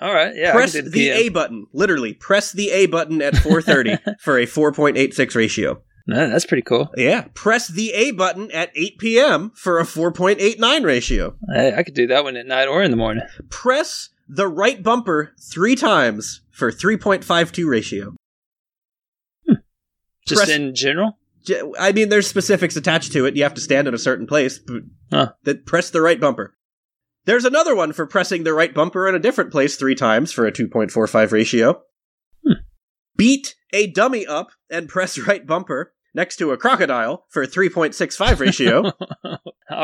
All 0.02 0.12
right. 0.12 0.34
Yeah. 0.36 0.52
Press 0.52 0.72
the 0.74 1.08
A 1.08 1.30
button. 1.30 1.66
Literally, 1.72 2.12
press 2.12 2.52
the 2.52 2.70
A 2.70 2.84
button 2.84 3.22
at 3.22 3.32
4:30 3.48 4.20
for 4.20 4.38
a 4.38 4.44
4.86 4.46 5.34
ratio. 5.34 5.80
Man, 6.06 6.30
that's 6.30 6.46
pretty 6.46 6.62
cool. 6.62 6.90
Yeah, 6.96 7.26
press 7.34 7.66
the 7.66 7.92
A 7.92 8.12
button 8.12 8.50
at 8.52 8.70
8 8.76 8.98
p.m. 8.98 9.50
for 9.54 9.80
a 9.80 9.84
4.89 9.84 10.84
ratio. 10.84 11.34
Hey, 11.52 11.74
I 11.76 11.82
could 11.82 11.94
do 11.94 12.06
that 12.06 12.22
one 12.22 12.36
at 12.36 12.46
night 12.46 12.68
or 12.68 12.82
in 12.82 12.92
the 12.92 12.96
morning. 12.96 13.24
Press 13.50 14.10
the 14.28 14.46
right 14.46 14.82
bumper 14.82 15.32
three 15.40 15.74
times 15.74 16.42
for 16.50 16.70
3.52 16.70 17.68
ratio. 17.68 18.14
Just 20.26 20.44
Press- 20.44 20.50
in 20.50 20.74
general? 20.74 21.18
I 21.78 21.92
mean, 21.92 22.08
there's 22.08 22.26
specifics 22.26 22.74
attached 22.74 23.12
to 23.12 23.26
it. 23.26 23.36
You 23.36 23.44
have 23.44 23.54
to 23.54 23.60
stand 23.60 23.86
in 23.86 23.94
a 23.94 23.98
certain 23.98 24.26
place. 24.26 24.58
But 24.58 24.82
Huh. 25.12 25.32
That 25.44 25.66
press 25.66 25.90
the 25.90 26.02
right 26.02 26.20
bumper. 26.20 26.54
There's 27.24 27.44
another 27.44 27.74
one 27.76 27.92
for 27.92 28.06
pressing 28.06 28.42
the 28.44 28.52
right 28.52 28.74
bumper 28.74 29.08
in 29.08 29.14
a 29.14 29.20
different 29.20 29.52
place 29.52 29.76
three 29.76 29.94
times 29.94 30.32
for 30.32 30.46
a 30.46 30.52
2.45 30.52 31.30
ratio. 31.32 31.82
Hmm. 32.44 32.54
Beat 33.16 33.54
a 33.72 33.86
dummy 33.88 34.26
up 34.26 34.50
and 34.70 34.88
press 34.88 35.18
right 35.18 35.46
bumper 35.46 35.92
next 36.16 36.36
to 36.38 36.50
a 36.50 36.56
crocodile 36.56 37.24
for 37.28 37.42
a 37.42 37.46
3.65 37.46 38.40
ratio. 38.40 38.82
All 39.24 39.38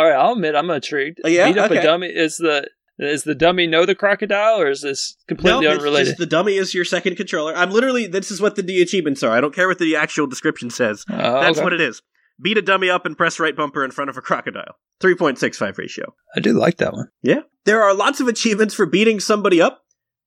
right, 0.05 0.13
I'll 0.15 0.33
admit 0.33 0.57
I'm 0.57 0.71
intrigued. 0.71 1.21
Oh, 1.25 1.29
yeah? 1.29 1.47
Beat 1.47 1.59
up 1.59 1.71
Okay. 1.71 1.81
a 1.81 1.83
dummy. 1.83 2.09
Is 2.09 2.39
the 2.39 2.69
is 2.99 3.25
the 3.25 3.35
dummy 3.35 3.67
know 3.67 3.85
the 3.87 3.95
crocodile, 3.95 4.61
or 4.61 4.69
is 4.71 4.83
this 4.83 5.17
completely 5.27 5.65
no, 5.67 5.73
unrelated? 5.73 6.07
just 6.09 6.19
the 6.19 6.27
dummy 6.27 6.57
is 6.57 6.75
your 6.75 6.85
second 6.85 7.17
controller. 7.17 7.55
I'm 7.57 7.71
literally, 7.71 8.07
this 8.07 8.31
is 8.31 8.41
what 8.41 8.55
the 8.55 8.63
D 8.63 8.81
achievements 8.83 9.23
are. 9.23 9.31
I 9.37 9.41
don't 9.41 9.55
care 9.55 9.67
what 9.67 9.79
the 9.79 9.97
actual 9.97 10.27
description 10.27 10.71
says. 10.71 11.05
Oh, 11.11 11.17
That's 11.17 11.59
okay. 11.59 11.65
what 11.65 11.73
it 11.73 11.81
is. 11.81 12.03
Beat 12.41 12.59
a 12.59 12.63
dummy 12.63 12.91
up 12.91 13.05
and 13.07 13.17
press 13.17 13.41
right 13.41 13.57
bumper 13.57 13.85
in 13.85 13.91
front 13.91 14.11
of 14.11 14.17
a 14.17 14.21
crocodile. 14.21 14.77
3.65 15.01 15.79
ratio. 15.79 16.15
I 16.37 16.41
do 16.41 16.53
like 16.53 16.77
that 16.79 16.93
one. 16.93 17.09
Yeah. 17.23 17.41
There 17.65 17.83
are 17.83 17.95
lots 17.95 18.21
of 18.21 18.29
achievements 18.29 18.75
for 18.75 18.87
beating 18.87 19.21
somebody 19.21 19.61
up 19.61 19.83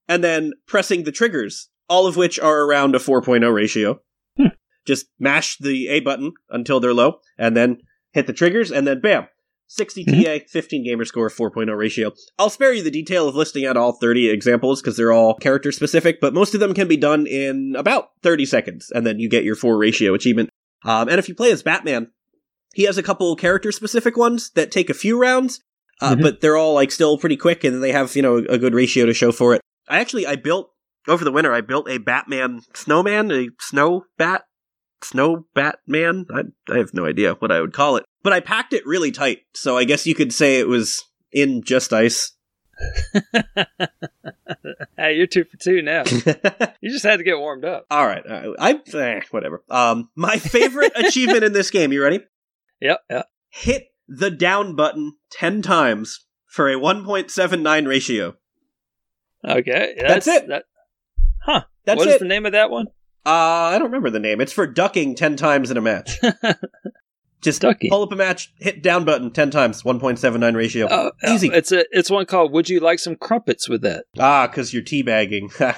and 0.07 0.23
then 0.23 0.53
pressing 0.67 1.03
the 1.03 1.11
triggers, 1.11 1.69
all 1.89 2.07
of 2.07 2.15
which 2.17 2.39
are 2.39 2.61
around 2.61 2.95
a 2.95 2.99
4.0 2.99 3.53
ratio. 3.53 4.01
Just 4.85 5.07
mash 5.19 5.57
the 5.57 5.87
A 5.89 5.99
button 5.99 6.33
until 6.49 6.79
they're 6.79 6.93
low 6.93 7.19
and 7.37 7.55
then 7.57 7.77
hit 8.11 8.27
the 8.27 8.33
triggers 8.33 8.71
and 8.71 8.85
then 8.87 9.01
bam. 9.01 9.27
60 9.67 10.05
TA, 10.05 10.45
15 10.47 10.83
gamer 10.85 11.05
score, 11.05 11.27
4.0 11.27 11.75
ratio. 11.75 12.11
I'll 12.37 12.51
spare 12.51 12.71
you 12.71 12.83
the 12.83 12.91
detail 12.91 13.27
of 13.27 13.35
listing 13.35 13.65
out 13.65 13.77
all 13.77 13.93
30 13.93 14.29
examples 14.29 14.79
because 14.79 14.95
they're 14.95 15.11
all 15.11 15.33
character 15.33 15.71
specific, 15.71 16.21
but 16.21 16.35
most 16.35 16.53
of 16.53 16.59
them 16.59 16.75
can 16.75 16.87
be 16.87 16.97
done 16.97 17.25
in 17.25 17.73
about 17.75 18.09
30 18.21 18.45
seconds 18.45 18.91
and 18.93 19.07
then 19.07 19.17
you 19.19 19.27
get 19.27 19.43
your 19.43 19.55
4 19.55 19.75
ratio 19.77 20.13
achievement. 20.13 20.49
Um, 20.83 21.09
and 21.09 21.17
if 21.17 21.27
you 21.27 21.33
play 21.33 21.51
as 21.51 21.63
Batman, 21.63 22.11
he 22.75 22.83
has 22.83 22.99
a 22.99 23.03
couple 23.03 23.35
character 23.35 23.71
specific 23.71 24.15
ones 24.15 24.51
that 24.51 24.69
take 24.71 24.91
a 24.91 24.93
few 24.93 25.19
rounds, 25.19 25.61
uh, 25.99 26.13
Mhm. 26.15 26.21
but 26.21 26.41
they're 26.41 26.57
all 26.57 26.75
like 26.75 26.91
still 26.91 27.17
pretty 27.17 27.37
quick 27.37 27.63
and 27.63 27.81
they 27.81 27.91
have, 27.91 28.15
you 28.15 28.21
know, 28.21 28.37
a 28.47 28.59
good 28.59 28.75
ratio 28.75 29.07
to 29.07 29.13
show 29.15 29.31
for 29.31 29.55
it. 29.55 29.61
I 29.89 29.99
actually, 29.99 30.27
I 30.27 30.35
built, 30.35 30.69
over 31.07 31.23
the 31.25 31.31
winter, 31.31 31.51
I 31.53 31.61
built 31.61 31.89
a 31.89 31.97
Batman 31.97 32.61
snowman, 32.75 33.31
a 33.31 33.49
snow 33.59 34.05
bat, 34.19 34.43
snow 35.03 35.45
Batman. 35.53 36.25
I, 36.33 36.43
I 36.71 36.77
have 36.77 36.93
no 36.93 37.05
idea 37.05 37.35
what 37.35 37.51
I 37.51 37.61
would 37.61 37.73
call 37.73 37.97
it, 37.97 38.05
but 38.23 38.33
I 38.33 38.39
packed 38.39 38.73
it 38.73 38.85
really 38.85 39.11
tight. 39.11 39.39
So 39.53 39.77
I 39.77 39.83
guess 39.83 40.07
you 40.07 40.15
could 40.15 40.33
say 40.33 40.59
it 40.59 40.67
was 40.67 41.03
in 41.31 41.63
just 41.63 41.93
ice. 41.93 42.33
Hey, 44.97 45.13
you're 45.17 45.27
two 45.27 45.43
for 45.43 45.57
two 45.57 45.81
now. 45.81 46.03
you 46.81 46.89
just 46.89 47.03
had 47.03 47.17
to 47.17 47.23
get 47.23 47.37
warmed 47.37 47.65
up. 47.65 47.85
all 47.91 48.07
right. 48.07 48.25
uh, 48.25 48.53
I, 48.57 48.81
eh, 48.93 49.21
whatever. 49.31 49.63
Um, 49.69 50.09
my 50.15 50.37
favorite 50.37 50.93
achievement 50.95 51.43
in 51.43 51.53
this 51.53 51.69
game, 51.69 51.91
you 51.91 52.01
ready? 52.01 52.21
Yep, 52.81 53.01
yep. 53.09 53.27
Hit 53.49 53.87
the 54.07 54.31
down 54.31 54.75
button 54.75 55.13
10 55.31 55.61
times 55.61 56.25
for 56.47 56.69
a 56.69 56.75
1.79 56.75 57.87
ratio. 57.87 58.35
Okay, 59.47 59.95
That's 59.99 60.27
it. 60.27 60.47
That, 60.47 60.63
huh? 61.43 61.63
That's 61.85 61.99
What 61.99 62.07
is 62.07 62.19
the 62.19 62.25
name 62.25 62.45
of 62.45 62.53
that 62.53 62.71
one? 62.71 62.87
Uh, 63.25 63.29
I 63.73 63.73
don't 63.79 63.87
remember 63.87 64.09
the 64.09 64.19
name. 64.19 64.39
It's 64.39 64.53
for 64.53 64.67
ducking 64.67 65.15
10 65.15 65.35
times 65.35 65.71
in 65.71 65.77
a 65.77 65.81
match. 65.81 66.19
Just 67.41 67.61
Ducking. 67.61 67.91
pull 67.91 68.01
up 68.01 68.11
a 68.11 68.15
match, 68.15 68.51
hit 68.59 68.81
down 68.81 69.05
button 69.05 69.29
10 69.29 69.51
times, 69.51 69.83
1.79 69.83 70.55
ratio. 70.55 70.87
Oh, 70.89 71.11
Easy. 71.27 71.47
It's 71.49 71.71
a 71.71 71.85
it's 71.91 72.09
one 72.09 72.25
called 72.25 72.51
"Would 72.53 72.69
you 72.69 72.79
like 72.79 72.97
some 72.97 73.15
crumpets 73.15 73.69
with 73.69 73.81
that?" 73.83 74.05
Ah, 74.17 74.47
because 74.47 74.73
you're 74.73 74.81
teabagging. 74.81 75.51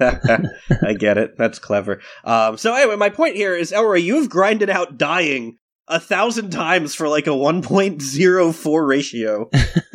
I 0.00 0.92
get 0.94 1.18
it. 1.18 1.36
That's 1.36 1.58
clever. 1.58 2.00
Um, 2.24 2.56
so 2.56 2.74
anyway, 2.74 2.96
my 2.96 3.10
point 3.10 3.36
here 3.36 3.54
is, 3.54 3.70
Elroy, 3.70 3.98
you've 3.98 4.30
grinded 4.30 4.70
out 4.70 4.96
dying 4.96 5.58
a 5.88 6.00
thousand 6.00 6.50
times 6.50 6.94
for 6.94 7.08
like 7.08 7.26
a 7.26 7.30
1.04 7.30 8.88
ratio. 8.88 9.50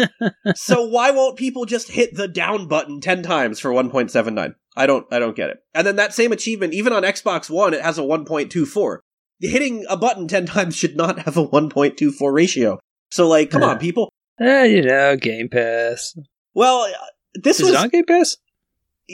so 0.56 0.86
why 0.88 1.12
won't 1.12 1.38
people 1.38 1.66
just 1.66 1.90
hit 1.90 2.16
the 2.16 2.28
down 2.28 2.68
button 2.68 3.02
10 3.02 3.24
times 3.24 3.60
for 3.60 3.72
1.79? 3.72 4.56
I 4.78 4.86
don't, 4.86 5.06
I 5.12 5.20
don't 5.20 5.36
get 5.36 5.50
it. 5.50 5.58
And 5.74 5.86
then 5.86 5.96
that 5.98 6.14
same 6.14 6.32
achievement, 6.32 6.74
even 6.74 6.94
on 6.94 7.04
Xbox 7.04 7.50
One, 7.50 7.74
it 7.74 7.82
has 7.82 7.98
a 7.98 8.04
1.24. 8.04 9.00
Hitting 9.42 9.86
a 9.90 9.98
button 9.98 10.28
10 10.28 10.46
times 10.46 10.76
should 10.76 10.96
not 10.96 11.20
have 11.20 11.38
a 11.38 11.48
1.24 11.48 12.34
ratio. 12.34 12.80
So 13.12 13.28
like, 13.28 13.50
come 13.50 13.64
on, 13.64 13.80
people. 13.80 14.12
Eh, 14.40 14.66
you 14.66 14.82
know, 14.84 15.16
Game 15.18 15.50
Pass. 15.50 16.16
Well, 16.54 16.92
this 17.34 17.60
Is 17.60 17.68
was 17.68 17.74
it 17.74 17.80
on 17.80 17.90
Game 17.90 18.06
Pass? 18.06 18.38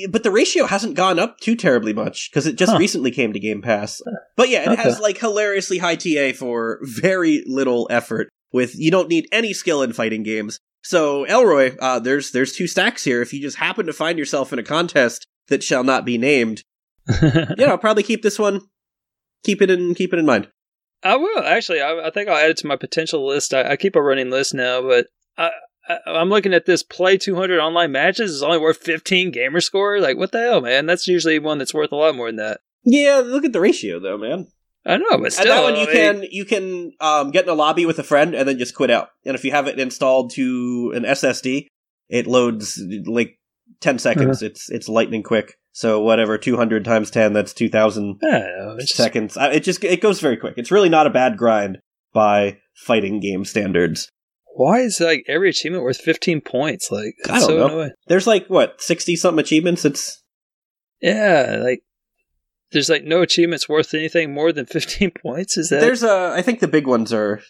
But 0.09 0.23
the 0.23 0.31
ratio 0.31 0.65
hasn't 0.65 0.95
gone 0.95 1.19
up 1.19 1.39
too 1.39 1.55
terribly 1.55 1.93
much 1.93 2.29
because 2.31 2.45
it 2.47 2.55
just 2.57 2.71
Huh. 2.73 2.77
recently 2.79 3.11
came 3.11 3.33
to 3.33 3.39
Game 3.39 3.61
Pass. 3.61 4.01
But 4.35 4.49
yeah, 4.49 4.63
it 4.63 4.69
Okay. 4.73 4.81
has 4.83 4.99
like 4.99 5.17
hilariously 5.19 5.77
high 5.77 5.95
TA 5.95 6.33
for 6.33 6.79
very 6.81 7.43
little 7.47 7.87
effort. 7.89 8.29
With 8.51 8.75
you 8.77 8.89
don't 8.91 9.09
need 9.09 9.27
any 9.31 9.51
skill 9.53 9.81
in 9.81 9.91
fighting 9.93 10.23
games. 10.23 10.59
So 10.83 11.25
Elroy, 11.25 11.75
uh, 11.81 11.99
there's 11.99 12.31
there's 12.31 12.53
two 12.53 12.67
stacks 12.67 13.03
here. 13.03 13.21
If 13.21 13.33
you 13.33 13.41
just 13.41 13.57
happen 13.57 13.85
to 13.87 13.93
find 13.93 14.17
yourself 14.19 14.53
in 14.53 14.59
a 14.59 14.63
contest 14.63 15.25
that 15.47 15.63
shall 15.63 15.83
not 15.83 16.05
be 16.05 16.17
named, 16.17 16.63
yeah, 17.21 17.67
I'll 17.69 17.77
probably 17.77 18.03
keep 18.03 18.21
this 18.23 18.39
one, 18.39 18.61
keep 19.43 19.61
it 19.61 19.69
in 19.69 19.93
keep 19.95 20.13
it 20.13 20.19
in 20.19 20.25
mind. 20.25 20.47
I 21.03 21.17
will 21.17 21.43
actually. 21.43 21.81
I, 21.81 22.07
I 22.07 22.09
think 22.11 22.29
I'll 22.29 22.37
add 22.37 22.51
it 22.51 22.57
to 22.57 22.67
my 22.67 22.75
potential 22.77 23.25
list. 23.27 23.53
I, 23.53 23.71
I 23.71 23.75
keep 23.75 23.95
a 23.95 24.01
running 24.01 24.29
list 24.29 24.53
now, 24.53 24.81
but 24.81 25.07
I, 25.37 25.47
I, 25.47 25.51
I'm 26.05 26.29
looking 26.29 26.53
at 26.53 26.65
this 26.65 26.83
play 26.83 27.17
200 27.17 27.59
online 27.59 27.91
matches 27.91 28.31
is 28.31 28.43
only 28.43 28.57
worth 28.57 28.77
15 28.77 29.31
gamer 29.31 29.61
score. 29.61 29.99
Like, 29.99 30.17
what 30.17 30.31
the 30.31 30.39
hell, 30.39 30.61
man? 30.61 30.85
That's 30.85 31.07
usually 31.07 31.39
one 31.39 31.59
that's 31.59 31.73
worth 31.73 31.91
a 31.91 31.95
lot 31.95 32.15
more 32.15 32.27
than 32.27 32.37
that. 32.37 32.61
Yeah, 32.83 33.21
look 33.23 33.45
at 33.45 33.53
the 33.53 33.59
ratio 33.59 33.99
though, 33.99 34.17
man. 34.17 34.47
I 34.85 34.97
know, 34.97 35.17
but 35.17 35.33
still, 35.33 35.45
that 35.45 35.63
one 35.63 35.75
you 35.75 35.83
I 35.83 35.85
mean, 35.85 35.95
can 35.95 36.23
you 36.29 36.45
can 36.45 36.91
um, 37.01 37.31
get 37.31 37.45
in 37.45 37.49
a 37.49 37.55
lobby 37.55 37.87
with 37.87 37.97
a 37.97 38.03
friend 38.03 38.35
and 38.35 38.47
then 38.47 38.59
just 38.59 38.75
quit 38.75 38.91
out. 38.91 39.09
And 39.25 39.33
if 39.33 39.43
you 39.43 39.49
have 39.51 39.67
it 39.67 39.79
installed 39.79 40.31
to 40.33 40.93
an 40.95 41.03
SSD, 41.03 41.65
it 42.07 42.27
loads 42.27 42.79
like 43.05 43.39
ten 43.79 43.97
seconds. 43.97 44.43
Uh-huh. 44.43 44.51
It's 44.51 44.69
it's 44.69 44.87
lightning 44.87 45.23
quick. 45.23 45.57
So 45.71 46.01
whatever, 46.01 46.37
two 46.37 46.55
hundred 46.55 46.85
times 46.85 47.09
ten, 47.09 47.33
that's 47.33 47.53
two 47.53 47.69
thousand 47.69 48.19
I 48.23 48.27
know. 48.27 48.77
Just, 48.79 48.95
seconds. 48.95 49.35
It 49.39 49.61
just 49.61 49.83
it 49.83 50.01
goes 50.01 50.19
very 50.19 50.37
quick. 50.37 50.53
It's 50.57 50.71
really 50.71 50.89
not 50.89 51.07
a 51.07 51.11
bad 51.11 51.35
grind 51.35 51.79
by 52.13 52.59
fighting 52.75 53.19
game 53.19 53.43
standards. 53.43 54.09
Why 54.55 54.79
is 54.79 54.99
like 54.99 55.25
every 55.27 55.49
achievement 55.49 55.83
worth 55.83 55.99
15 55.99 56.41
points? 56.41 56.89
Like, 56.91 57.15
I 57.29 57.39
don't 57.39 57.47
so 57.49 57.57
know. 57.57 57.65
annoying. 57.67 57.91
There's 58.07 58.25
like 58.25 58.47
what 58.47 58.81
sixty 58.81 59.15
something 59.15 59.39
achievements. 59.39 59.83
It's 59.85 60.23
Yeah, 61.01 61.57
like 61.61 61.83
there's 62.71 62.89
like 62.89 63.03
no 63.03 63.21
achievements 63.21 63.69
worth 63.69 63.93
anything 63.93 64.33
more 64.33 64.51
than 64.51 64.65
15 64.65 65.11
points. 65.21 65.57
Is 65.57 65.69
that 65.69 65.81
there's 65.81 66.03
a. 66.03 66.33
I 66.35 66.41
think 66.41 66.59
the 66.59 66.67
big 66.67 66.87
ones 66.87 67.13
are. 67.13 67.41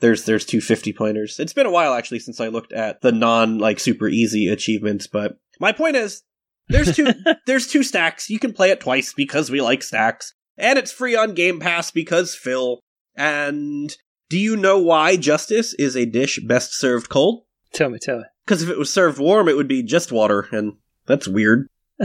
There's 0.00 0.24
there's 0.24 0.44
two 0.44 0.60
50 0.60 0.92
pointers. 0.92 1.38
It's 1.40 1.52
been 1.52 1.66
a 1.66 1.70
while 1.72 1.94
actually 1.94 2.20
since 2.20 2.40
I 2.40 2.48
looked 2.48 2.72
at 2.72 3.00
the 3.00 3.12
non 3.12 3.58
like 3.58 3.80
super 3.80 4.08
easy 4.08 4.48
achievements, 4.48 5.06
but 5.06 5.38
my 5.60 5.72
point 5.72 5.96
is 5.96 6.22
there's 6.68 6.94
two 6.94 7.08
there's 7.46 7.66
two 7.66 7.82
stacks. 7.82 8.30
You 8.30 8.38
can 8.38 8.52
play 8.52 8.70
it 8.70 8.80
twice 8.80 9.12
because 9.12 9.50
we 9.50 9.60
like 9.60 9.82
stacks. 9.82 10.34
And 10.56 10.76
it's 10.78 10.90
free 10.92 11.14
on 11.14 11.34
Game 11.34 11.60
Pass 11.60 11.92
because 11.92 12.34
Phil. 12.34 12.80
And 13.16 13.96
do 14.28 14.38
you 14.38 14.56
know 14.56 14.78
why 14.78 15.16
justice 15.16 15.74
is 15.74 15.96
a 15.96 16.04
dish 16.06 16.38
best 16.46 16.72
served 16.74 17.08
cold? 17.08 17.44
tell 17.72 17.90
me, 17.90 17.98
tell 18.00 18.18
me. 18.18 18.24
Because 18.44 18.62
if 18.62 18.68
it 18.70 18.78
was 18.78 18.92
served 18.92 19.18
warm, 19.18 19.48
it 19.48 19.56
would 19.56 19.68
be 19.68 19.82
just 19.82 20.10
water, 20.12 20.46
and 20.52 20.74
That's 21.06 21.28
weird. 21.28 21.68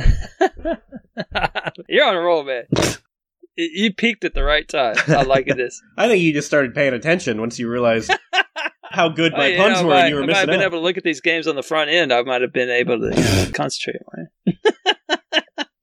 You're 1.88 2.06
on 2.06 2.16
a 2.16 2.20
roll, 2.22 2.44
man. 2.44 2.66
You 3.56 3.94
peaked 3.94 4.26
at 4.26 4.34
the 4.34 4.44
right 4.44 4.68
time. 4.68 4.96
I 5.08 5.22
like 5.22 5.46
this. 5.46 5.80
I 5.98 6.08
think 6.08 6.24
you 6.24 6.34
just 6.34 6.48
started 6.48 6.74
paying 6.74 6.96
attention 6.96 7.40
once 7.40 7.60
you 7.60 7.70
realized 7.70 8.12
how 8.84 9.10
good 9.10 9.32
my 9.34 9.46
Oh, 9.46 9.48
you 9.50 9.58
puns 9.58 9.82
know, 9.82 9.88
were 9.90 9.94
I- 9.94 10.00
and 10.00 10.10
you 10.10 10.16
were 10.16 10.24
if 10.24 10.36
I 10.36 10.40
had 10.40 10.48
been 10.48 10.60
out. 10.62 10.66
able 10.66 10.80
to 10.80 10.84
look 10.84 10.98
at 10.98 11.04
these 11.04 11.22
games 11.22 11.46
on 11.48 11.56
the 11.56 11.62
front 11.62 11.92
end, 11.92 12.12
I 12.12 12.24
might 12.24 12.42
have 12.42 12.52
been 12.52 12.72
able 12.72 12.98
to 13.00 13.16
you 13.16 13.22
know, 13.24 13.52
concentrate. 13.54 13.98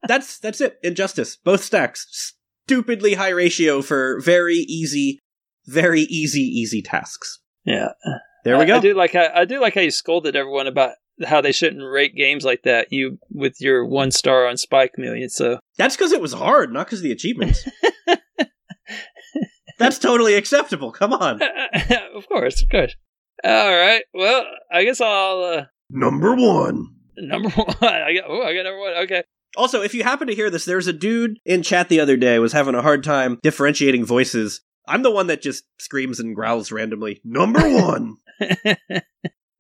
That's 0.09 0.41
that's 0.41 0.61
it. 0.61 0.81
Injustice. 0.83 1.37
Both 1.37 1.63
stacks. 1.63 2.35
Stupidly 2.67 3.15
high 3.15 3.29
ratio 3.29 3.83
for 3.83 4.19
very 4.21 4.57
easy, 4.57 5.21
very 5.71 6.03
easy, 6.03 6.41
easy 6.43 6.83
tasks. 6.83 7.39
Yeah. 7.65 7.91
There 8.45 8.59
we 8.59 8.65
go. 8.65 8.77
I 8.77 8.81
do 8.81 8.95
like 8.95 9.13
how 9.13 9.29
I 9.35 9.45
do 9.45 9.61
like 9.61 9.75
how 9.75 9.83
you 9.83 9.91
scolded 9.91 10.35
everyone 10.35 10.67
about 10.67 10.95
how 11.27 11.43
they 11.43 11.53
shouldn't 11.53 11.83
rate 11.83 12.15
games 12.17 12.45
like 12.45 12.63
that. 12.63 12.91
You 12.91 13.19
with 13.31 13.61
your 13.61 13.85
one 13.85 14.11
star 14.11 14.47
on 14.47 14.57
Spike 14.57 14.93
Million. 14.97 15.29
So 15.29 15.59
That's 15.77 15.97
because 15.97 16.13
it 16.13 16.23
was 16.23 16.33
hard, 16.33 16.73
not 16.73 16.87
because 16.87 17.01
of 17.01 17.05
the 17.05 17.13
achievements. 17.13 17.67
That's 19.79 19.99
totally 19.99 20.35
acceptable. 20.35 20.93
Come 20.93 21.15
on. 21.15 21.41
of 22.15 22.29
course, 22.29 22.63
of 22.63 22.69
course. 22.69 22.95
All 23.43 23.71
right. 23.71 24.03
Well, 24.13 24.45
I 24.71 24.85
guess 24.85 25.01
I'll 25.01 25.43
uh, 25.43 25.65
Number 25.89 26.35
one. 26.35 26.87
number 27.17 27.49
one. 27.55 27.77
I 27.81 28.15
got. 28.15 28.25
Oh, 28.29 28.43
I 28.43 28.55
got 28.55 28.65
number 28.65 28.79
one. 28.79 28.93
Okay. 29.05 29.23
Also, 29.57 29.83
if 29.83 29.95
you 29.95 30.03
happen 30.03 30.29
to 30.29 30.35
hear 30.35 30.51
this, 30.51 30.65
there's 30.65 30.87
a 30.87 30.93
dude 30.93 31.39
in 31.45 31.63
chat 31.63 31.89
the 31.89 32.01
other 32.01 32.17
day 32.17 32.39
was 32.39 32.53
having 32.53 32.75
a 32.75 32.83
hard 32.83 33.03
time 33.03 33.39
differentiating 33.43 34.05
voices. 34.05 34.61
I'm 34.91 35.03
the 35.03 35.11
one 35.11 35.29
that 35.29 35.41
just 35.41 35.65
screams 35.79 36.19
and 36.19 36.35
growls 36.35 36.73
randomly. 36.73 37.21
Number 37.23 37.61
one. 37.61 38.17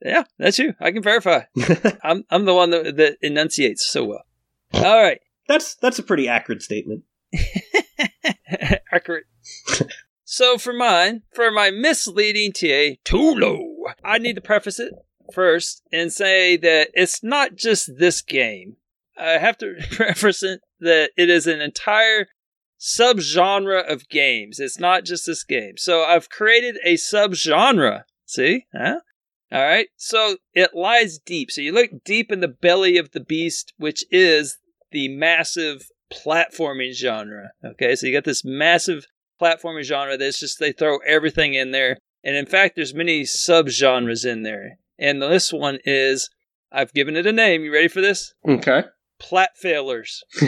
yeah, 0.04 0.24
that's 0.38 0.58
you. 0.58 0.74
I 0.80 0.90
can 0.90 1.04
verify. 1.04 1.42
I'm 2.02 2.24
I'm 2.30 2.46
the 2.46 2.54
one 2.54 2.70
that, 2.70 2.96
that 2.96 3.18
enunciates 3.22 3.86
so 3.88 4.04
well. 4.04 4.24
All 4.74 5.02
right. 5.02 5.20
that's 5.46 5.76
that's 5.76 6.00
a 6.00 6.02
pretty 6.02 6.26
accurate 6.28 6.62
statement. 6.62 7.04
Accurate. 8.92 9.26
so 10.24 10.58
for 10.58 10.72
mine, 10.72 11.22
for 11.32 11.52
my 11.52 11.70
misleading 11.70 12.52
TA, 12.52 12.96
too 13.04 13.34
low. 13.34 13.84
I 14.02 14.18
need 14.18 14.34
to 14.34 14.40
preface 14.40 14.80
it 14.80 14.92
first 15.32 15.82
and 15.92 16.12
say 16.12 16.56
that 16.56 16.90
it's 16.92 17.22
not 17.22 17.54
just 17.54 17.98
this 17.98 18.20
game. 18.20 18.78
I 19.16 19.38
have 19.38 19.58
to 19.58 19.76
preface 19.92 20.42
it 20.42 20.60
that 20.80 21.10
it 21.16 21.30
is 21.30 21.46
an 21.46 21.60
entire 21.60 22.26
subgenre 22.80 23.86
of 23.86 24.08
games. 24.08 24.58
It's 24.58 24.78
not 24.78 25.04
just 25.04 25.26
this 25.26 25.44
game. 25.44 25.74
So 25.76 26.02
I've 26.02 26.30
created 26.30 26.78
a 26.84 26.94
subgenre. 26.94 28.04
See? 28.24 28.66
Huh? 28.74 29.00
All 29.52 29.62
right. 29.62 29.88
So 29.96 30.36
it 30.54 30.74
lies 30.74 31.18
deep. 31.18 31.50
So 31.50 31.60
you 31.60 31.72
look 31.72 31.90
deep 32.04 32.32
in 32.32 32.40
the 32.40 32.48
belly 32.48 32.96
of 32.96 33.10
the 33.12 33.20
beast, 33.20 33.72
which 33.76 34.04
is 34.10 34.58
the 34.92 35.08
massive 35.08 35.88
platforming 36.12 36.94
genre. 36.94 37.50
Okay. 37.64 37.94
So 37.96 38.06
you 38.06 38.12
got 38.12 38.24
this 38.24 38.44
massive 38.44 39.06
platforming 39.40 39.84
genre 39.84 40.16
that's 40.16 40.40
just, 40.40 40.58
they 40.58 40.72
throw 40.72 40.98
everything 41.06 41.54
in 41.54 41.72
there. 41.72 41.98
And 42.22 42.36
in 42.36 42.46
fact, 42.46 42.76
there's 42.76 42.94
many 42.94 43.22
subgenres 43.22 44.24
in 44.24 44.42
there. 44.42 44.78
And 44.98 45.20
this 45.20 45.52
one 45.52 45.78
is, 45.84 46.30
I've 46.70 46.92
given 46.92 47.16
it 47.16 47.26
a 47.26 47.32
name. 47.32 47.64
You 47.64 47.72
ready 47.72 47.88
for 47.88 48.00
this? 48.00 48.34
Okay. 48.46 48.84
Plat 49.18 49.50
failers. 49.56 50.22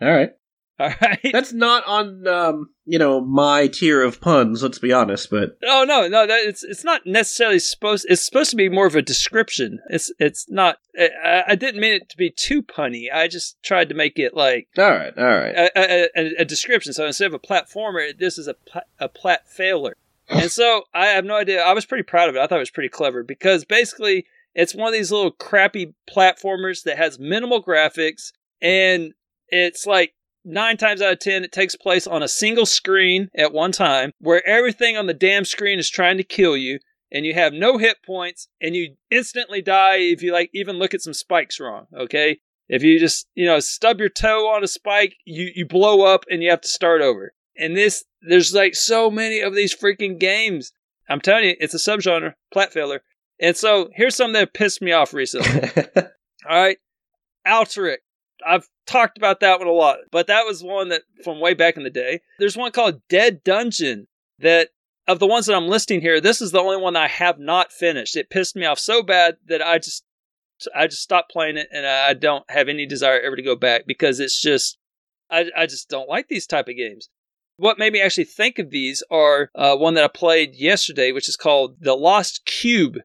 All 0.00 0.10
right. 0.10 0.30
All 0.78 0.92
right. 1.00 1.30
That's 1.32 1.52
not 1.52 1.86
on 1.86 2.26
um, 2.26 2.70
you 2.84 2.98
know, 2.98 3.20
my 3.20 3.68
tier 3.68 4.02
of 4.02 4.20
puns, 4.20 4.62
let's 4.62 4.80
be 4.80 4.92
honest, 4.92 5.30
but 5.30 5.56
Oh 5.64 5.84
no, 5.86 6.08
no, 6.08 6.26
that 6.26 6.40
it's 6.40 6.64
it's 6.64 6.82
not 6.82 7.06
necessarily 7.06 7.60
supposed. 7.60 8.06
It's 8.08 8.24
supposed 8.24 8.50
to 8.50 8.56
be 8.56 8.68
more 8.68 8.86
of 8.86 8.96
a 8.96 9.02
description. 9.02 9.78
It's 9.88 10.12
it's 10.18 10.50
not. 10.50 10.78
I, 10.98 11.44
I 11.48 11.54
didn't 11.54 11.80
mean 11.80 11.94
it 11.94 12.08
to 12.08 12.16
be 12.16 12.30
too 12.30 12.62
punny. 12.62 13.06
I 13.12 13.28
just 13.28 13.62
tried 13.62 13.88
to 13.90 13.94
make 13.94 14.18
it 14.18 14.34
like 14.34 14.68
all 14.76 14.90
right, 14.90 15.16
all 15.16 15.24
right. 15.24 15.54
a, 15.54 15.70
a, 15.76 16.08
a, 16.16 16.34
a 16.40 16.44
description. 16.44 16.92
So 16.92 17.06
instead 17.06 17.26
of 17.26 17.34
a 17.34 17.38
platformer, 17.38 18.16
this 18.16 18.36
is 18.36 18.48
a 18.48 18.54
pla- 18.54 18.82
a 18.98 19.08
plat 19.08 19.48
failer. 19.48 19.96
And 20.28 20.50
so 20.50 20.82
I 20.92 21.06
have 21.06 21.24
no 21.24 21.36
idea. 21.36 21.62
I 21.62 21.72
was 21.72 21.84
pretty 21.84 22.02
proud 22.02 22.28
of 22.28 22.34
it. 22.34 22.40
I 22.40 22.46
thought 22.46 22.56
it 22.56 22.60
was 22.60 22.70
pretty 22.70 22.88
clever 22.88 23.22
because 23.22 23.64
basically 23.64 24.26
it's 24.54 24.74
one 24.74 24.88
of 24.88 24.94
these 24.94 25.12
little 25.12 25.30
crappy 25.30 25.94
platformers 26.10 26.82
that 26.84 26.96
has 26.96 27.18
minimal 27.18 27.62
graphics 27.62 28.32
and 28.62 29.12
it's 29.48 29.86
like 29.86 30.14
nine 30.44 30.76
times 30.76 31.00
out 31.00 31.12
of 31.12 31.18
ten 31.18 31.44
it 31.44 31.52
takes 31.52 31.76
place 31.76 32.06
on 32.06 32.22
a 32.22 32.28
single 32.28 32.66
screen 32.66 33.30
at 33.36 33.52
one 33.52 33.72
time 33.72 34.12
where 34.18 34.46
everything 34.46 34.96
on 34.96 35.06
the 35.06 35.14
damn 35.14 35.44
screen 35.44 35.78
is 35.78 35.90
trying 35.90 36.16
to 36.16 36.24
kill 36.24 36.56
you 36.56 36.78
and 37.10 37.24
you 37.24 37.34
have 37.34 37.52
no 37.52 37.78
hit 37.78 37.96
points 38.04 38.48
and 38.60 38.74
you 38.74 38.96
instantly 39.10 39.62
die 39.62 39.96
if 39.96 40.22
you 40.22 40.32
like 40.32 40.50
even 40.52 40.76
look 40.78 40.94
at 40.94 41.02
some 41.02 41.14
spikes 41.14 41.58
wrong 41.58 41.86
okay? 41.96 42.38
If 42.68 42.82
you 42.82 42.98
just 42.98 43.26
you 43.34 43.46
know 43.46 43.60
stub 43.60 44.00
your 44.00 44.08
toe 44.08 44.48
on 44.48 44.64
a 44.64 44.68
spike 44.68 45.16
you 45.24 45.50
you 45.54 45.66
blow 45.66 46.02
up 46.02 46.24
and 46.30 46.42
you 46.42 46.50
have 46.50 46.62
to 46.62 46.68
start 46.68 47.00
over. 47.02 47.32
And 47.56 47.76
this 47.76 48.04
there's 48.20 48.54
like 48.54 48.74
so 48.74 49.10
many 49.10 49.40
of 49.40 49.54
these 49.54 49.74
freaking 49.74 50.18
games. 50.18 50.72
I'm 51.08 51.20
telling 51.20 51.44
you 51.44 51.56
it's 51.60 51.74
a 51.74 51.78
subgenre 51.78 52.34
plat 52.52 52.72
filler 52.72 53.02
and 53.40 53.56
so 53.56 53.90
here's 53.94 54.14
something 54.14 54.34
that 54.34 54.54
pissed 54.54 54.82
me 54.82 54.92
off 54.92 55.12
recently. 55.12 55.70
All 56.48 56.62
right? 56.62 56.78
Alteric. 57.46 58.03
I've 58.46 58.68
talked 58.86 59.16
about 59.16 59.40
that 59.40 59.58
one 59.58 59.68
a 59.68 59.72
lot, 59.72 59.98
but 60.10 60.26
that 60.26 60.44
was 60.44 60.62
one 60.62 60.88
that 60.90 61.02
from 61.22 61.40
way 61.40 61.54
back 61.54 61.76
in 61.76 61.82
the 61.82 61.90
day. 61.90 62.20
There's 62.38 62.56
one 62.56 62.72
called 62.72 63.00
Dead 63.08 63.42
Dungeon 63.44 64.06
that 64.38 64.70
of 65.06 65.18
the 65.18 65.26
ones 65.26 65.46
that 65.46 65.54
I'm 65.54 65.68
listing 65.68 66.00
here, 66.00 66.20
this 66.20 66.40
is 66.40 66.50
the 66.50 66.60
only 66.60 66.76
one 66.76 66.96
I 66.96 67.08
have 67.08 67.38
not 67.38 67.72
finished. 67.72 68.16
It 68.16 68.30
pissed 68.30 68.56
me 68.56 68.64
off 68.64 68.78
so 68.78 69.02
bad 69.02 69.36
that 69.46 69.62
I 69.62 69.78
just 69.78 70.04
I 70.74 70.86
just 70.86 71.02
stopped 71.02 71.30
playing 71.30 71.56
it 71.56 71.68
and 71.72 71.86
I 71.86 72.14
don't 72.14 72.48
have 72.48 72.68
any 72.68 72.86
desire 72.86 73.20
ever 73.20 73.36
to 73.36 73.42
go 73.42 73.56
back 73.56 73.82
because 73.86 74.20
it's 74.20 74.40
just 74.40 74.78
I 75.30 75.50
I 75.56 75.66
just 75.66 75.88
don't 75.88 76.08
like 76.08 76.28
these 76.28 76.46
type 76.46 76.68
of 76.68 76.76
games. 76.76 77.08
What 77.56 77.78
made 77.78 77.92
me 77.92 78.00
actually 78.00 78.24
think 78.24 78.58
of 78.58 78.70
these 78.70 79.02
are 79.10 79.50
uh, 79.54 79.76
one 79.76 79.94
that 79.94 80.04
I 80.04 80.08
played 80.08 80.56
yesterday, 80.56 81.12
which 81.12 81.28
is 81.28 81.36
called 81.36 81.76
The 81.80 81.94
Lost 81.94 82.44
Cube. 82.44 82.96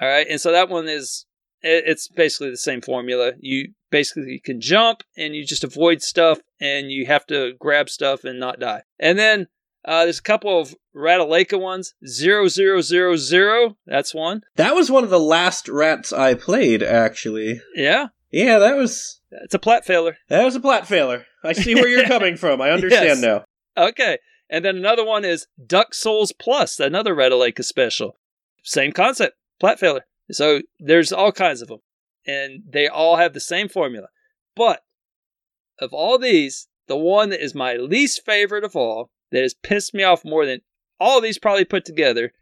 All 0.00 0.08
right, 0.08 0.26
and 0.28 0.40
so 0.40 0.52
that 0.52 0.68
one 0.68 0.88
is 0.88 1.25
it's 1.66 2.08
basically 2.08 2.50
the 2.50 2.56
same 2.56 2.80
formula. 2.80 3.32
You 3.40 3.72
basically 3.90 4.40
can 4.44 4.60
jump 4.60 5.02
and 5.16 5.34
you 5.34 5.44
just 5.44 5.64
avoid 5.64 6.02
stuff 6.02 6.38
and 6.60 6.90
you 6.90 7.06
have 7.06 7.26
to 7.26 7.54
grab 7.58 7.88
stuff 7.88 8.24
and 8.24 8.38
not 8.40 8.60
die. 8.60 8.82
And 8.98 9.18
then 9.18 9.48
uh, 9.84 10.04
there's 10.04 10.18
a 10.18 10.22
couple 10.22 10.58
of 10.60 10.74
Ratalaika 10.94 11.60
ones. 11.60 11.94
Zero 12.06 12.48
zero 12.48 12.80
zero 12.80 13.16
zero. 13.16 13.76
That's 13.86 14.14
one. 14.14 14.42
that 14.56 14.74
was 14.74 14.90
one 14.90 15.04
of 15.04 15.10
the 15.10 15.20
last 15.20 15.68
rats 15.68 16.12
I 16.12 16.34
played, 16.34 16.82
actually. 16.82 17.60
Yeah, 17.74 18.08
Yeah, 18.30 18.58
that 18.58 18.76
was 18.76 19.20
it's 19.30 19.54
a 19.54 19.58
plat 19.58 19.84
failer. 19.84 20.16
that 20.28 20.44
was 20.44 20.54
a 20.56 20.60
plat 20.60 20.86
failer. 20.86 21.26
I 21.44 21.52
see 21.52 21.74
where 21.74 21.88
you're 21.88 22.04
coming 22.08 22.36
from. 22.36 22.60
I 22.60 22.70
understand 22.70 23.20
Yes. 23.20 23.20
now. 23.20 23.44
Okay. 23.76 24.18
And 24.48 24.64
then 24.64 24.76
another 24.76 25.04
one 25.04 25.24
is 25.24 25.46
Duck 25.64 25.92
Souls 25.94 26.32
Plus, 26.32 26.78
another 26.80 27.14
Ratalaika 27.14 27.64
special. 27.64 28.16
Same 28.62 28.92
concept, 28.92 29.36
plat 29.60 29.78
failer. 29.78 30.04
So 30.30 30.60
there's 30.78 31.12
all 31.12 31.32
kinds 31.32 31.62
of 31.62 31.68
them, 31.68 31.80
and 32.26 32.62
they 32.68 32.88
all 32.88 33.16
have 33.16 33.32
the 33.32 33.40
same 33.40 33.68
formula. 33.68 34.08
But 34.54 34.82
of 35.78 35.92
all 35.92 36.18
these, 36.18 36.68
the 36.88 36.96
one 36.96 37.30
that 37.30 37.42
is 37.42 37.54
my 37.54 37.74
least 37.74 38.24
favorite 38.24 38.64
of 38.64 38.74
all, 38.74 39.10
that 39.30 39.42
has 39.42 39.54
pissed 39.54 39.94
me 39.94 40.02
off 40.02 40.24
more 40.24 40.44
than 40.46 40.62
all 40.98 41.20
these 41.20 41.38
probably 41.38 41.64
put 41.64 41.84
together, 41.84 42.32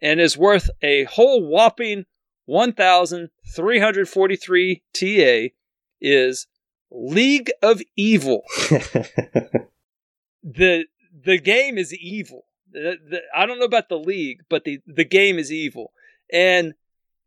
and 0.00 0.20
is 0.20 0.38
worth 0.38 0.70
a 0.82 1.04
whole 1.04 1.46
whopping 1.46 2.06
1,343 2.46 4.82
TA, 4.92 5.48
is 6.00 6.48
League 6.90 7.52
of 7.62 7.80
Evil 7.96 8.42
the 10.42 10.86
the 11.24 11.38
game 11.38 11.78
is 11.78 11.94
evil. 11.94 12.46
The, 12.72 12.96
the, 13.08 13.20
I 13.34 13.46
don't 13.46 13.58
know 13.58 13.64
about 13.64 13.88
the 13.88 13.98
league, 13.98 14.42
but 14.48 14.64
the 14.64 14.80
the 14.86 15.04
game 15.04 15.38
is 15.38 15.52
evil. 15.52 15.92
And 16.32 16.74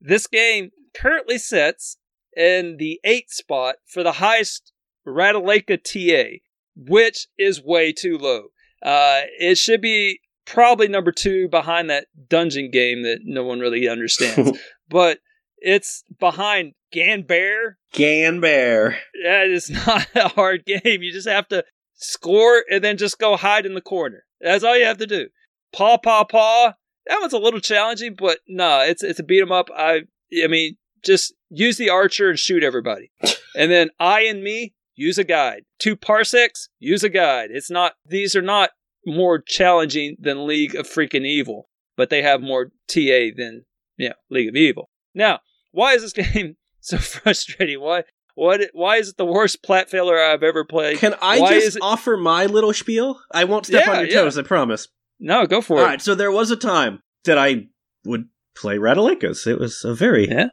this 0.04 0.28
game 0.28 0.70
currently 0.94 1.38
sits 1.38 1.98
in 2.36 2.78
the 2.78 3.00
eighth 3.04 3.32
spot 3.32 3.78
for 3.88 4.04
the 4.04 4.14
highest 4.14 4.72
Ratalaika 5.08 5.82
TA, 5.82 6.38
which 6.76 7.28
is 7.38 7.64
way 7.64 7.92
too 7.92 8.18
low. 8.18 8.48
Uh, 8.82 9.22
it 9.40 9.58
should 9.58 9.82
be 9.82 10.20
probably 10.46 10.88
number 10.88 11.12
two 11.12 11.48
behind 11.48 11.90
that 11.90 12.08
dungeon 12.28 12.70
game 12.70 13.04
that 13.04 13.20
no 13.24 13.44
one 13.44 13.60
really 13.60 13.88
understands. 13.88 14.58
but 14.90 15.20
it's 15.58 16.04
behind 16.20 16.74
Ganbear. 16.94 17.76
Gan 17.94 18.42
Bear. 18.42 18.98
That 19.24 19.48
is 19.48 19.70
not 19.88 20.08
a 20.16 20.28
hard 20.28 20.66
game. 20.66 21.02
You 21.02 21.12
just 21.12 21.28
have 21.28 21.48
to 21.50 21.64
score 21.94 22.64
and 22.70 22.84
then 22.84 22.98
just 22.98 23.20
go 23.20 23.38
hide 23.38 23.66
in 23.66 23.74
the 23.74 23.82
corner. 23.82 24.26
That's 24.42 24.64
all 24.64 24.78
you 24.78 24.86
have 24.86 24.98
to 24.98 25.08
do. 25.08 25.30
Paw 25.72 25.98
paw 25.98 26.26
paw. 26.26 26.74
That 27.08 27.20
one's 27.22 27.34
a 27.34 27.38
little 27.40 27.60
challenging, 27.60 28.16
but 28.18 28.40
no, 28.48 28.80
it's 28.82 29.04
it's 29.04 29.20
a 29.20 29.24
beat 29.24 29.42
'em 29.42 29.52
up. 29.52 29.70
I 29.76 30.02
I 30.44 30.48
mean, 30.48 30.78
just 31.04 31.34
use 31.50 31.78
the 31.78 31.90
archer 31.90 32.30
and 32.30 32.40
shoot 32.40 32.64
everybody. 32.64 33.12
and 33.56 33.72
then 33.72 33.90
I 34.00 34.22
and 34.22 34.44
me 34.44 34.74
use 34.96 35.18
a 35.18 35.24
guide. 35.24 35.64
Two 35.80 35.96
parsecs, 35.96 36.70
use 36.80 37.04
a 37.04 37.10
guide. 37.10 37.50
It's 37.52 37.70
not 37.70 37.94
these 38.06 38.36
are 38.36 38.42
not 38.42 38.72
more 39.06 39.40
challenging 39.40 40.16
than 40.20 40.48
League 40.48 40.76
of 40.76 40.88
Freaking 40.88 41.26
Evil, 41.26 41.70
but 41.98 42.10
they 42.10 42.22
have 42.22 42.42
more 42.42 42.72
TA 42.88 43.32
than 43.36 43.66
yeah, 43.98 44.14
League 44.30 44.50
of 44.50 44.56
Evil. 44.56 44.90
Now, 45.14 45.40
why 45.72 45.94
is 45.94 46.02
this 46.02 46.14
game 46.34 46.56
so 46.80 46.98
frustrating? 46.98 47.82
Why 47.82 48.04
What? 48.36 48.62
Why 48.74 48.96
is 48.98 49.10
it 49.10 49.18
the 49.18 49.26
worst 49.26 49.62
plat 49.62 49.90
failure 49.90 50.18
I've 50.20 50.42
ever 50.44 50.64
played? 50.64 51.00
Can 51.00 51.16
I 51.22 51.40
Why 51.42 51.60
just 51.60 51.76
it- 51.78 51.84
offer 51.84 52.16
my 52.16 52.46
little 52.46 52.74
spiel? 52.74 53.20
I 53.34 53.44
won't 53.44 53.66
step 53.66 53.86
Yeah, 53.86 53.92
on 53.92 54.00
your 54.00 54.08
yeah. 54.08 54.22
toes, 54.22 54.38
I 54.38 54.44
promise. 54.44 54.88
No, 55.26 55.46
go 55.48 55.62
for 55.62 55.78
All 55.80 55.84
it. 55.86 55.88
right, 55.88 56.02
so 56.02 56.16
there 56.16 56.32
was 56.32 56.52
a 56.52 56.56
time 56.58 57.00
that 57.26 57.38
I 57.38 57.68
would 58.06 58.26
play 58.56 58.78
Ratalaikas. 58.78 59.48
It 59.48 59.58
was 59.60 59.84
a 59.86 59.94
very, 59.96 60.28
Yeah. 60.30 60.48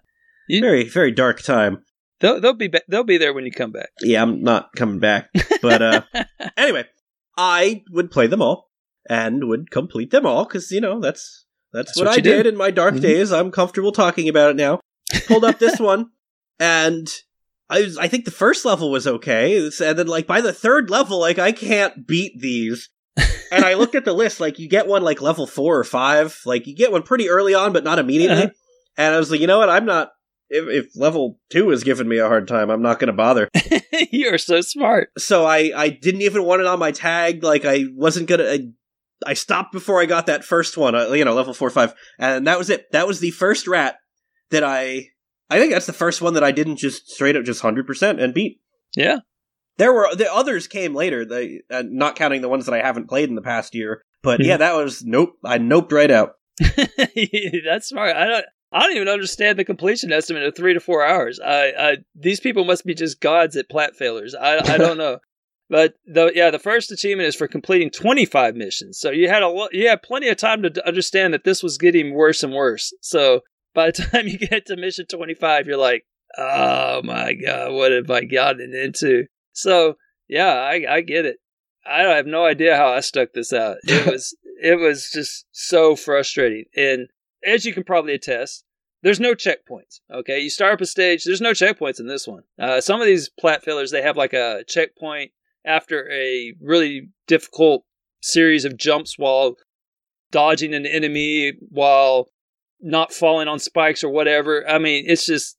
You- 0.48 0.60
very, 0.60 0.84
very 0.88 1.10
dark 1.10 1.42
time. 1.42 1.82
They'll, 2.20 2.40
they'll 2.40 2.52
be 2.54 2.68
ba- 2.68 2.82
they'll 2.88 3.02
be 3.04 3.18
there 3.18 3.32
when 3.32 3.44
you 3.46 3.50
come 3.52 3.72
back. 3.72 3.88
Yeah, 4.02 4.22
I'm 4.22 4.42
not 4.42 4.70
coming 4.76 4.98
back. 5.00 5.28
But 5.62 5.80
uh 5.82 6.02
anyway, 6.56 6.84
I 7.36 7.82
would 7.90 8.10
play 8.10 8.26
them 8.26 8.42
all 8.42 8.70
and 9.08 9.48
would 9.48 9.70
complete 9.70 10.10
them 10.10 10.26
all 10.26 10.44
because 10.44 10.70
you 10.70 10.80
know 10.80 11.00
that's 11.00 11.46
that's, 11.72 11.88
That's 11.92 11.98
what, 11.98 12.06
what 12.08 12.18
I 12.18 12.20
do. 12.20 12.30
did 12.34 12.46
in 12.46 12.56
my 12.56 12.70
dark 12.70 12.94
Mhm. 12.96 13.00
days. 13.00 13.32
I'm 13.32 13.50
comfortable 13.50 13.92
talking 13.92 14.28
about 14.28 14.50
it 14.50 14.56
now. 14.56 14.80
Pulled 15.28 15.44
up 15.44 15.58
this 15.58 15.78
one, 15.92 16.10
and 16.58 17.08
I 17.70 17.82
was, 17.82 17.96
I 17.96 18.06
think 18.08 18.24
the 18.24 18.30
first 18.30 18.64
level 18.64 18.90
was 18.90 19.06
okay, 19.06 19.56
and 19.66 19.98
then 19.98 20.06
like 20.06 20.26
by 20.26 20.40
the 20.42 20.52
third 20.52 20.90
level, 20.90 21.18
like 21.20 21.38
I 21.38 21.52
can't 21.52 22.06
beat 22.06 22.38
these. 22.40 22.90
And 23.52 23.64
I 23.64 23.74
looked 23.74 23.94
at 23.94 24.04
the 24.04 24.12
list, 24.12 24.40
like 24.40 24.58
you 24.58 24.68
get 24.68 24.86
one 24.86 25.02
like 25.02 25.20
level 25.20 25.46
four 25.46 25.78
or 25.78 25.84
five, 25.84 26.40
like 26.44 26.66
you 26.66 26.74
get 26.74 26.92
one 26.92 27.02
pretty 27.02 27.28
early 27.28 27.54
on, 27.54 27.72
but 27.72 27.84
not 27.84 27.98
immediately. 27.98 28.44
Uh-huh. 28.44 28.52
And 28.96 29.14
I 29.14 29.18
was 29.18 29.30
like, 29.30 29.40
you 29.40 29.46
know 29.46 29.58
what? 29.58 29.70
I'm 29.70 29.84
not. 29.86 30.10
If, 30.52 30.66
if 30.68 30.96
level 30.96 31.38
two 31.48 31.70
is 31.70 31.84
giving 31.84 32.08
me 32.08 32.18
a 32.18 32.26
hard 32.26 32.48
time, 32.48 32.70
I'm 32.70 32.82
not 32.82 32.98
going 32.98 33.06
to 33.06 33.12
bother 33.12 33.48
You're 34.10 34.36
so 34.36 34.60
smart. 34.62 35.10
so 35.16 35.46
I 35.46 35.70
I 35.76 35.88
didn't 35.90 36.22
even 36.22 36.42
want 36.44 36.60
it 36.60 36.66
on 36.66 36.80
my 36.80 36.90
tag. 36.90 37.44
Like 37.44 37.64
I 37.64 37.84
wasn't 37.94 38.28
gonna. 38.28 38.44
I, 38.50 38.58
I 39.24 39.34
stopped 39.34 39.72
before 39.72 40.00
I 40.00 40.06
got 40.06 40.26
that 40.26 40.44
first 40.44 40.76
one. 40.76 40.94
Uh, 40.94 41.08
you 41.12 41.24
know, 41.24 41.34
level 41.34 41.54
four 41.54 41.68
or 41.68 41.70
five, 41.70 41.94
and 42.18 42.46
that 42.48 42.58
was 42.58 42.68
it. 42.68 42.90
That 42.90 43.06
was 43.06 43.20
the 43.20 43.30
first 43.30 43.68
rat 43.68 43.98
that 44.50 44.64
I. 44.64 45.08
I 45.48 45.58
think 45.58 45.72
that's 45.72 45.86
the 45.86 45.92
first 45.92 46.22
one 46.22 46.34
that 46.34 46.44
I 46.44 46.52
didn't 46.52 46.76
just 46.76 47.08
straight 47.10 47.36
up 47.36 47.44
just 47.44 47.62
hundred 47.62 47.86
percent 47.86 48.20
and 48.20 48.34
beat. 48.34 48.60
Yeah. 48.96 49.18
There 49.80 49.94
were 49.94 50.14
the 50.14 50.30
others 50.30 50.66
came 50.66 50.94
later. 50.94 51.24
They 51.24 51.62
uh, 51.70 51.84
not 51.86 52.14
counting 52.14 52.42
the 52.42 52.50
ones 52.50 52.66
that 52.66 52.74
I 52.74 52.82
haven't 52.82 53.08
played 53.08 53.30
in 53.30 53.34
the 53.34 53.40
past 53.40 53.74
year. 53.74 54.02
But 54.22 54.44
yeah, 54.44 54.58
that 54.58 54.74
was 54.74 55.02
nope. 55.02 55.38
I 55.42 55.56
noped 55.56 55.90
right 55.90 56.10
out. 56.10 56.34
That's 56.60 57.88
smart. 57.88 58.14
I 58.14 58.26
don't. 58.26 58.44
I 58.72 58.82
don't 58.82 58.96
even 58.96 59.08
understand 59.08 59.58
the 59.58 59.64
completion 59.64 60.12
estimate 60.12 60.42
of 60.42 60.54
three 60.54 60.74
to 60.74 60.80
four 60.80 61.02
hours. 61.02 61.40
I, 61.40 61.72
I 61.78 61.96
these 62.14 62.40
people 62.40 62.66
must 62.66 62.84
be 62.84 62.94
just 62.94 63.22
gods 63.22 63.56
at 63.56 63.70
plat 63.70 63.96
failures. 63.96 64.34
I, 64.34 64.58
I 64.58 64.76
don't 64.76 64.98
know. 64.98 65.18
But 65.70 65.94
the 66.04 66.32
yeah, 66.34 66.50
the 66.50 66.58
first 66.58 66.90
achievement 66.90 67.28
is 67.28 67.36
for 67.36 67.46
completing 67.46 67.90
25 67.90 68.56
missions. 68.56 68.98
So 68.98 69.12
you 69.12 69.28
had 69.28 69.44
a 69.44 69.68
you 69.70 69.86
had 69.86 70.02
plenty 70.02 70.28
of 70.28 70.36
time 70.36 70.62
to 70.62 70.70
d- 70.70 70.82
understand 70.84 71.32
that 71.32 71.44
this 71.44 71.62
was 71.62 71.78
getting 71.78 72.12
worse 72.12 72.42
and 72.42 72.52
worse. 72.52 72.92
So 73.00 73.42
by 73.72 73.92
the 73.92 74.02
time 74.12 74.26
you 74.26 74.36
get 74.36 74.66
to 74.66 74.76
mission 74.76 75.06
25, 75.06 75.68
you're 75.68 75.76
like, 75.76 76.04
oh 76.36 77.02
my 77.04 77.34
god, 77.34 77.72
what 77.72 77.92
have 77.92 78.10
I 78.10 78.24
gotten 78.24 78.74
into? 78.74 79.26
So 79.52 79.96
yeah, 80.28 80.52
I, 80.54 80.84
I 80.88 81.00
get 81.00 81.26
it. 81.26 81.38
I 81.86 82.02
have 82.02 82.26
no 82.26 82.44
idea 82.44 82.76
how 82.76 82.88
I 82.88 83.00
stuck 83.00 83.32
this 83.32 83.52
out. 83.52 83.78
It 83.84 84.06
was 84.12 84.36
it 84.62 84.78
was 84.78 85.10
just 85.12 85.46
so 85.52 85.96
frustrating. 85.96 86.64
And 86.76 87.08
as 87.44 87.64
you 87.64 87.72
can 87.72 87.84
probably 87.84 88.14
attest, 88.14 88.64
there's 89.02 89.20
no 89.20 89.34
checkpoints. 89.34 90.00
Okay, 90.12 90.40
you 90.40 90.50
start 90.50 90.74
up 90.74 90.80
a 90.80 90.86
stage. 90.86 91.24
There's 91.24 91.40
no 91.40 91.52
checkpoints 91.52 92.00
in 92.00 92.06
this 92.06 92.26
one. 92.28 92.42
Uh, 92.58 92.80
some 92.80 93.00
of 93.00 93.06
these 93.06 93.30
plat 93.40 93.64
fillers 93.64 93.90
they 93.90 94.02
have 94.02 94.16
like 94.16 94.32
a 94.32 94.64
checkpoint 94.68 95.32
after 95.64 96.10
a 96.10 96.54
really 96.60 97.08
difficult 97.26 97.84
series 98.22 98.64
of 98.64 98.76
jumps 98.76 99.18
while 99.18 99.56
dodging 100.30 100.74
an 100.74 100.86
enemy 100.86 101.54
while 101.70 102.28
not 102.80 103.12
falling 103.12 103.48
on 103.48 103.58
spikes 103.58 104.04
or 104.04 104.10
whatever. 104.10 104.68
I 104.68 104.78
mean, 104.78 105.04
it's 105.06 105.26
just 105.26 105.56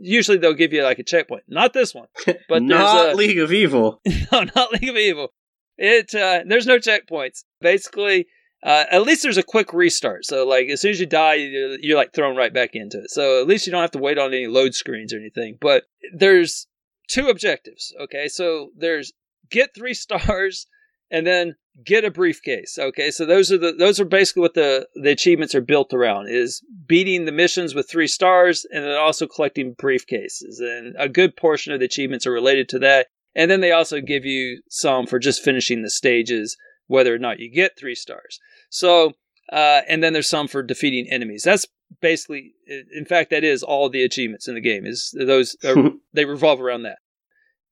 usually 0.00 0.38
they'll 0.38 0.54
give 0.54 0.72
you 0.72 0.82
like 0.82 0.98
a 0.98 1.04
checkpoint. 1.04 1.44
Not 1.48 1.72
this 1.72 1.94
one, 1.94 2.08
but 2.48 2.62
not 2.62 3.10
a, 3.10 3.16
League 3.16 3.38
of 3.38 3.52
Evil. 3.52 4.00
no, 4.32 4.44
not 4.54 4.72
League 4.72 4.88
of 4.88 4.96
Evil. 4.96 5.28
It 5.76 6.14
uh, 6.14 6.42
there's 6.46 6.66
no 6.66 6.78
checkpoints. 6.78 7.44
Basically, 7.60 8.26
uh, 8.62 8.84
at 8.90 9.02
least 9.02 9.22
there's 9.22 9.38
a 9.38 9.42
quick 9.42 9.72
restart. 9.72 10.24
So 10.24 10.46
like 10.46 10.68
as 10.68 10.80
soon 10.80 10.90
as 10.90 11.00
you 11.00 11.06
die, 11.06 11.34
you're, 11.34 11.78
you're 11.80 11.96
like 11.96 12.12
thrown 12.12 12.36
right 12.36 12.52
back 12.52 12.74
into 12.74 12.98
it. 12.98 13.10
So 13.10 13.40
at 13.40 13.46
least 13.46 13.66
you 13.66 13.72
don't 13.72 13.82
have 13.82 13.92
to 13.92 13.98
wait 13.98 14.18
on 14.18 14.32
any 14.32 14.46
load 14.46 14.74
screens 14.74 15.12
or 15.12 15.18
anything. 15.18 15.56
But 15.60 15.84
there's 16.12 16.66
two 17.08 17.28
objectives. 17.28 17.94
Okay, 18.00 18.28
so 18.28 18.70
there's 18.76 19.12
get 19.50 19.74
three 19.74 19.94
stars 19.94 20.66
and 21.10 21.26
then 21.26 21.56
get 21.84 22.04
a 22.04 22.10
briefcase. 22.10 22.78
Okay, 22.78 23.10
so 23.10 23.24
those 23.24 23.52
are 23.52 23.58
the 23.58 23.72
those 23.72 24.00
are 24.00 24.04
basically 24.04 24.42
what 24.42 24.54
the 24.54 24.88
the 24.94 25.10
achievements 25.10 25.54
are 25.54 25.60
built 25.60 25.92
around 25.92 26.28
is 26.28 26.62
beating 26.86 27.24
the 27.24 27.32
missions 27.32 27.74
with 27.74 27.88
three 27.88 28.06
stars 28.06 28.66
and 28.72 28.84
then 28.84 28.96
also 28.96 29.26
collecting 29.26 29.74
briefcases. 29.74 30.60
And 30.60 30.94
a 30.98 31.08
good 31.08 31.36
portion 31.36 31.72
of 31.72 31.80
the 31.80 31.86
achievements 31.86 32.26
are 32.26 32.32
related 32.32 32.68
to 32.70 32.78
that. 32.80 33.08
And 33.34 33.50
then 33.50 33.60
they 33.60 33.72
also 33.72 34.00
give 34.00 34.24
you 34.24 34.62
some 34.68 35.06
for 35.06 35.18
just 35.18 35.44
finishing 35.44 35.82
the 35.82 35.90
stages, 35.90 36.56
whether 36.86 37.14
or 37.14 37.18
not 37.18 37.38
you 37.38 37.50
get 37.50 37.78
three 37.78 37.94
stars. 37.94 38.40
So, 38.70 39.12
uh, 39.52 39.82
and 39.88 40.02
then 40.02 40.12
there's 40.12 40.28
some 40.28 40.48
for 40.48 40.62
defeating 40.62 41.06
enemies. 41.10 41.44
That's 41.44 41.66
basically, 42.00 42.54
in 42.66 43.04
fact, 43.04 43.30
that 43.30 43.44
is 43.44 43.62
all 43.62 43.88
the 43.88 44.02
achievements 44.02 44.48
in 44.48 44.54
the 44.54 44.60
game. 44.60 44.86
Is 44.86 45.14
those 45.16 45.56
uh, 45.62 45.90
they 46.12 46.24
revolve 46.24 46.60
around 46.60 46.82
that. 46.82 46.98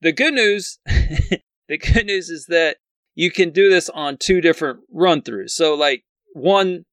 The 0.02 0.12
good 0.12 0.34
news, 0.34 0.78
the 0.86 1.78
good 1.78 2.06
news 2.06 2.28
is 2.28 2.46
that 2.46 2.76
you 3.16 3.32
can 3.32 3.50
do 3.50 3.68
this 3.68 3.88
on 3.88 4.18
two 4.18 4.40
different 4.40 4.80
run 4.92 5.22
throughs. 5.22 5.50
So, 5.50 5.74
like 5.74 6.04
one 6.34 6.84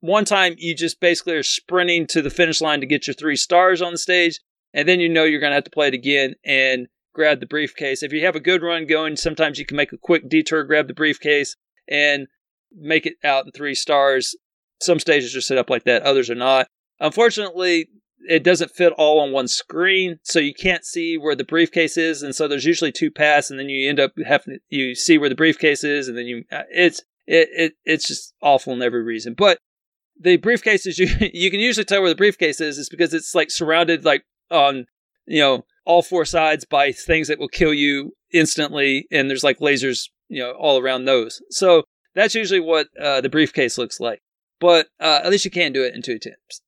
one 0.00 0.24
time 0.24 0.54
you 0.58 0.74
just 0.74 1.00
basically 1.00 1.34
are 1.34 1.42
sprinting 1.42 2.06
to 2.08 2.20
the 2.20 2.30
finish 2.30 2.60
line 2.60 2.80
to 2.80 2.86
get 2.86 3.06
your 3.06 3.14
three 3.14 3.36
stars 3.36 3.80
on 3.80 3.92
the 3.92 3.98
stage, 3.98 4.40
and 4.74 4.86
then 4.86 5.00
you 5.00 5.08
know 5.08 5.24
you're 5.24 5.40
going 5.40 5.52
to 5.52 5.56
have 5.56 5.64
to 5.64 5.70
play 5.70 5.88
it 5.88 5.94
again 5.94 6.34
and 6.44 6.88
grab 7.14 7.40
the 7.40 7.46
briefcase. 7.46 8.02
If 8.02 8.12
you 8.12 8.24
have 8.24 8.36
a 8.36 8.40
good 8.40 8.62
run 8.62 8.86
going, 8.86 9.16
sometimes 9.16 9.58
you 9.58 9.66
can 9.66 9.76
make 9.76 9.92
a 9.92 9.98
quick 9.98 10.28
detour, 10.28 10.64
grab 10.64 10.88
the 10.88 10.94
briefcase, 10.94 11.56
and 11.88 12.26
make 12.74 13.06
it 13.06 13.14
out 13.22 13.46
in 13.46 13.52
three 13.52 13.74
stars. 13.74 14.34
Some 14.80 14.98
stages 14.98 15.36
are 15.36 15.40
set 15.40 15.58
up 15.58 15.70
like 15.70 15.84
that, 15.84 16.02
others 16.02 16.30
are 16.30 16.34
not. 16.34 16.66
Unfortunately, 16.98 17.88
it 18.28 18.42
doesn't 18.42 18.70
fit 18.70 18.92
all 18.92 19.20
on 19.20 19.32
one 19.32 19.48
screen, 19.48 20.18
so 20.22 20.38
you 20.38 20.54
can't 20.54 20.84
see 20.84 21.16
where 21.16 21.34
the 21.34 21.44
briefcase 21.44 21.96
is, 21.96 22.22
and 22.22 22.34
so 22.34 22.46
there's 22.46 22.64
usually 22.64 22.92
two 22.92 23.10
paths, 23.10 23.50
and 23.50 23.58
then 23.58 23.68
you 23.68 23.88
end 23.88 24.00
up 24.00 24.12
having 24.26 24.58
you 24.68 24.94
see 24.94 25.18
where 25.18 25.28
the 25.28 25.34
briefcase 25.34 25.84
is, 25.84 26.08
and 26.08 26.16
then 26.16 26.26
you 26.26 26.44
uh, 26.52 26.62
it's 26.70 27.02
it, 27.26 27.48
it 27.52 27.72
it's 27.84 28.06
just 28.06 28.34
awful 28.42 28.72
in 28.72 28.82
every 28.82 29.02
reason. 29.02 29.34
But 29.34 29.58
the 30.20 30.36
briefcase 30.36 30.86
is 30.86 30.98
you 30.98 31.08
you 31.32 31.50
can 31.50 31.60
usually 31.60 31.84
tell 31.84 32.00
where 32.00 32.10
the 32.10 32.16
briefcase 32.16 32.60
is, 32.60 32.78
is 32.78 32.88
because 32.88 33.14
it's 33.14 33.34
like 33.34 33.50
surrounded 33.50 34.04
like 34.04 34.24
on 34.50 34.86
you 35.26 35.40
know 35.40 35.64
all 35.84 36.02
four 36.02 36.24
sides 36.24 36.64
by 36.64 36.92
things 36.92 37.28
that 37.28 37.38
will 37.38 37.48
kill 37.48 37.74
you 37.74 38.12
instantly, 38.32 39.06
and 39.10 39.30
there's 39.30 39.44
like 39.44 39.58
lasers 39.58 40.08
you 40.28 40.40
know 40.40 40.52
all 40.52 40.78
around 40.78 41.04
those. 41.04 41.40
So 41.50 41.84
that's 42.14 42.34
usually 42.34 42.60
what 42.60 42.88
uh, 43.00 43.20
the 43.20 43.28
briefcase 43.28 43.78
looks 43.78 44.00
like. 44.00 44.20
But 44.60 44.88
uh, 45.00 45.20
at 45.24 45.30
least 45.30 45.46
you 45.46 45.50
can 45.50 45.72
do 45.72 45.84
it 45.84 45.94
in 45.94 46.02
two 46.02 46.16
attempts. 46.16 46.60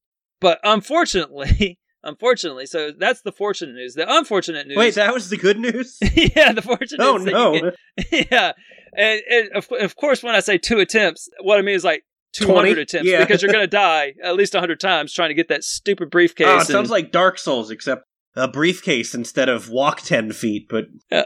But 0.42 0.58
unfortunately, 0.62 1.78
unfortunately, 2.02 2.66
so 2.66 2.90
that's 2.96 3.22
the 3.22 3.32
fortunate 3.32 3.74
news. 3.74 3.94
The 3.94 4.12
unfortunate 4.12 4.66
news. 4.66 4.76
Wait, 4.76 4.94
that 4.96 5.14
was 5.14 5.30
the 5.30 5.38
good 5.38 5.58
news. 5.58 5.96
yeah, 6.36 6.52
the 6.52 6.60
fortunate. 6.60 7.00
Oh 7.02 7.16
is 7.16 7.24
that 7.24 7.30
you 7.30 7.36
no! 7.36 7.70
get- 7.96 8.28
yeah, 8.30 8.52
and, 8.94 9.20
and 9.30 9.48
of, 9.54 9.68
of 9.72 9.96
course, 9.96 10.22
when 10.22 10.34
I 10.34 10.40
say 10.40 10.58
two 10.58 10.80
attempts, 10.80 11.28
what 11.40 11.58
I 11.58 11.62
mean 11.62 11.76
is 11.76 11.84
like 11.84 12.02
200 12.34 12.54
20? 12.74 12.80
attempts 12.82 13.08
Yeah. 13.08 13.20
because 13.20 13.40
you're 13.40 13.52
going 13.52 13.64
to 13.64 13.68
die 13.68 14.14
at 14.22 14.34
least 14.36 14.52
100 14.52 14.80
times 14.80 15.12
trying 15.12 15.30
to 15.30 15.34
get 15.34 15.48
that 15.48 15.64
stupid 15.64 16.08
ah, 16.08 16.10
briefcase. 16.10 16.46
Oh, 16.46 16.54
it 16.56 16.58
and- 16.58 16.66
sounds 16.66 16.90
like 16.90 17.12
Dark 17.12 17.38
Souls, 17.38 17.70
except 17.70 18.04
a 18.34 18.48
briefcase 18.48 19.14
instead 19.14 19.48
of 19.48 19.68
walk 19.70 20.00
ten 20.00 20.32
feet. 20.32 20.66
But 20.68 20.86
uh, 21.10 21.24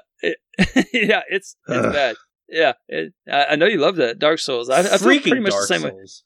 yeah, 0.93 1.23
it's 1.29 1.57
it's 1.69 1.87
Ugh. 1.87 1.93
bad. 1.93 2.17
Yeah, 2.49 2.75
it, 2.89 3.13
I, 3.31 3.57
know 3.57 3.67
you 3.67 3.79
love 3.79 3.97
that 3.97 4.19
Dark 4.19 4.39
Souls. 4.39 4.71
I, 4.71 4.81
I 4.81 4.83
freaking 4.83 5.23
pretty 5.23 5.41
much 5.41 5.53
Dark 5.53 5.69
the 5.69 5.79
same 5.79 5.81
Souls. 5.83 6.23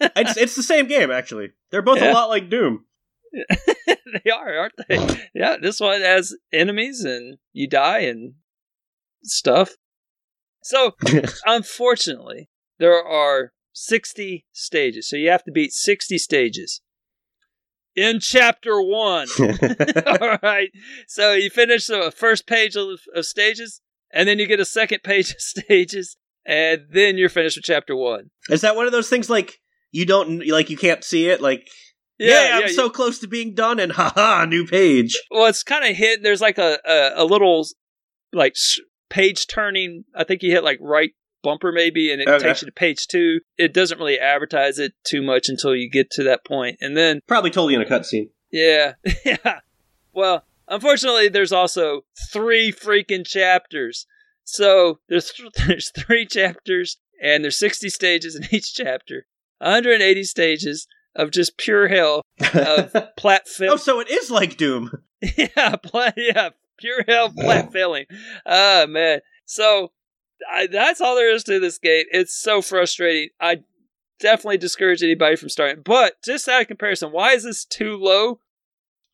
it's 0.00 0.36
it's 0.36 0.56
the 0.56 0.62
same 0.62 0.86
game 0.88 1.10
actually. 1.10 1.50
They're 1.70 1.82
both 1.82 1.98
Yeah. 2.00 2.12
a 2.12 2.14
lot 2.14 2.28
like 2.28 2.50
Doom. 2.50 2.84
they 3.86 4.30
are, 4.30 4.56
aren't 4.58 4.74
they? 4.88 5.28
yeah, 5.34 5.56
this 5.60 5.78
one 5.80 6.00
has 6.00 6.34
enemies 6.52 7.04
and 7.04 7.38
you 7.52 7.68
die 7.68 8.00
and 8.00 8.34
stuff. 9.22 9.72
So 10.62 10.94
unfortunately, 11.46 12.48
there 12.78 13.02
are 13.04 13.52
60 13.72 14.46
stages. 14.52 15.08
So 15.08 15.16
you 15.16 15.30
have 15.30 15.44
to 15.44 15.52
beat 15.52 15.72
60 15.72 16.18
stages 16.18 16.80
in 17.94 18.20
chapter 18.20 18.80
one. 18.80 19.28
All 19.40 20.38
right. 20.42 20.70
So 21.06 21.32
you 21.34 21.50
finish 21.50 21.86
the 21.86 22.12
first 22.14 22.46
page 22.46 22.74
of, 22.74 23.00
of 23.14 23.26
stages, 23.26 23.80
and 24.12 24.28
then 24.28 24.38
you 24.38 24.46
get 24.46 24.60
a 24.60 24.64
second 24.64 25.02
page 25.02 25.30
of 25.32 25.40
stages, 25.40 26.16
and 26.44 26.86
then 26.90 27.18
you're 27.18 27.28
finished 27.28 27.56
with 27.56 27.64
chapter 27.64 27.94
one. 27.96 28.30
Is 28.50 28.60
that 28.62 28.76
one 28.76 28.86
of 28.86 28.92
those 28.92 29.08
things 29.08 29.28
like 29.30 29.60
you 29.92 30.06
don't 30.06 30.46
like 30.48 30.70
you 30.70 30.76
can't 30.76 31.04
see 31.04 31.28
it? 31.28 31.40
Like 31.40 31.68
yeah, 32.18 32.50
I'm 32.54 32.60
yeah, 32.62 32.68
so 32.68 32.88
close 32.88 33.18
to 33.20 33.28
being 33.28 33.54
done, 33.54 33.78
and 33.78 33.92
haha, 33.98 34.44
new 34.46 34.66
page. 34.66 35.20
Well, 35.30 35.46
it's 35.46 35.62
kind 35.62 35.84
of 35.84 35.96
hit. 35.96 36.22
There's 36.22 36.40
like 36.40 36.58
a, 36.58 36.78
a, 36.86 37.22
a 37.22 37.24
little 37.24 37.66
like 38.32 38.56
page 39.08 39.46
turning. 39.46 40.04
I 40.14 40.24
think 40.24 40.42
you 40.42 40.50
hit 40.50 40.64
like 40.64 40.78
right 40.80 41.10
bumper 41.42 41.70
maybe, 41.72 42.10
and 42.10 42.20
it 42.20 42.28
Okay. 42.28 42.46
takes 42.48 42.62
you 42.62 42.66
to 42.66 42.72
page 42.72 43.06
two. 43.06 43.40
It 43.58 43.72
doesn't 43.72 43.98
really 43.98 44.18
advertise 44.18 44.78
it 44.78 44.94
too 45.04 45.22
much 45.22 45.48
until 45.48 45.74
you 45.76 45.90
get 45.90 46.10
to 46.12 46.24
that 46.24 46.44
point, 46.44 46.78
and 46.80 46.96
then 46.96 47.20
Probably 47.26 47.50
totally 47.50 47.74
in 47.74 47.82
a 47.82 47.84
cutscene. 47.84 48.30
Yeah, 48.50 48.94
yeah. 49.24 49.60
Well, 50.12 50.44
Unfortunately, 50.68 51.28
there's 51.28 51.52
also 51.52 52.02
three 52.32 52.72
freaking 52.72 53.26
chapters. 53.26 54.06
So 54.44 55.00
there's 55.08 55.32
there's 55.66 55.90
three 55.90 56.26
chapters, 56.26 56.98
and 57.22 57.44
there's 57.44 57.58
60 57.58 57.88
stages 57.90 58.34
in 58.36 58.46
each 58.54 58.74
chapter. 58.74 59.26
180 59.58 60.24
stages 60.24 60.86
of 61.14 61.30
just 61.30 61.56
pure 61.56 61.88
hell 61.88 62.22
of 62.52 62.94
plat 63.16 63.46
oh, 63.62 63.76
so 63.76 64.00
it 64.00 64.10
is 64.10 64.30
like 64.30 64.58
Doom. 64.58 64.90
yeah, 65.36 65.76
plat, 65.76 66.12
yeah, 66.16 66.50
pure 66.78 67.04
hell 67.08 67.30
plat 67.30 67.72
filling. 67.72 68.04
Oh 68.44 68.86
man. 68.86 69.20
So 69.46 69.92
I, 70.50 70.66
that's 70.66 71.00
all 71.00 71.14
there 71.14 71.32
is 71.32 71.44
to 71.44 71.58
this 71.58 71.78
game. 71.78 72.04
It's 72.10 72.38
so 72.38 72.60
frustrating. 72.60 73.30
I 73.40 73.62
definitely 74.20 74.58
discourage 74.58 75.02
anybody 75.02 75.36
from 75.36 75.48
starting. 75.48 75.82
But 75.82 76.14
just 76.22 76.48
out 76.48 76.62
of 76.62 76.68
comparison, 76.68 77.12
why 77.12 77.32
is 77.32 77.44
this 77.44 77.64
too 77.64 77.96
low? 77.96 78.40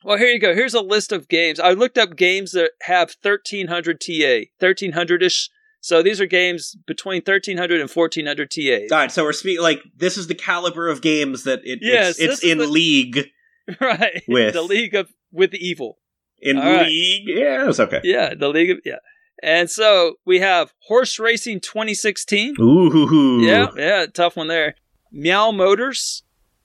Well, 0.04 0.18
here 0.18 0.28
you 0.28 0.38
go. 0.40 0.54
Here's 0.54 0.74
a 0.74 0.80
list 0.80 1.12
of 1.12 1.28
games. 1.28 1.60
I 1.60 1.72
looked 1.72 1.98
up 1.98 2.16
games 2.16 2.52
that 2.52 2.72
have 2.82 3.14
1300 3.22 4.00
TA, 4.00 4.46
1300 4.58 5.22
ish. 5.22 5.48
So 5.80 6.02
these 6.02 6.20
are 6.20 6.26
games 6.26 6.76
between 6.86 7.22
1300 7.22 7.80
and 7.80 7.90
1400 7.90 8.50
TA. 8.50 8.94
All 8.94 9.00
right, 9.02 9.10
so 9.12 9.24
we're 9.24 9.32
speaking 9.32 9.62
like 9.62 9.80
this 9.96 10.16
is 10.16 10.28
the 10.28 10.34
caliber 10.34 10.88
of 10.88 11.02
games 11.02 11.44
that 11.44 11.60
it, 11.64 11.80
Yes, 11.82 12.18
it's, 12.18 12.34
it's 12.34 12.44
in 12.44 12.58
the- 12.58 12.66
league. 12.66 13.28
right. 13.80 14.22
With. 14.28 14.54
the 14.54 14.62
League 14.62 14.94
of 14.94 15.08
with 15.32 15.50
the 15.52 15.58
Evil. 15.58 15.98
In 16.40 16.58
All 16.58 16.64
right. 16.64 16.86
league, 16.86 17.28
yeah, 17.28 17.68
it's 17.68 17.78
okay. 17.78 18.00
Yeah, 18.02 18.34
the 18.34 18.48
League 18.48 18.70
of 18.70 18.78
yeah. 18.84 18.96
And 19.44 19.70
so 19.70 20.14
we 20.24 20.40
have 20.40 20.72
Horse 20.88 21.18
Racing 21.20 21.60
2016. 21.60 22.56
Ooh, 22.60 23.40
Yeah, 23.44 23.68
yeah, 23.76 24.06
tough 24.12 24.36
one 24.36 24.48
there. 24.48 24.74
Meow 25.12 25.50
Motors, 25.52 26.22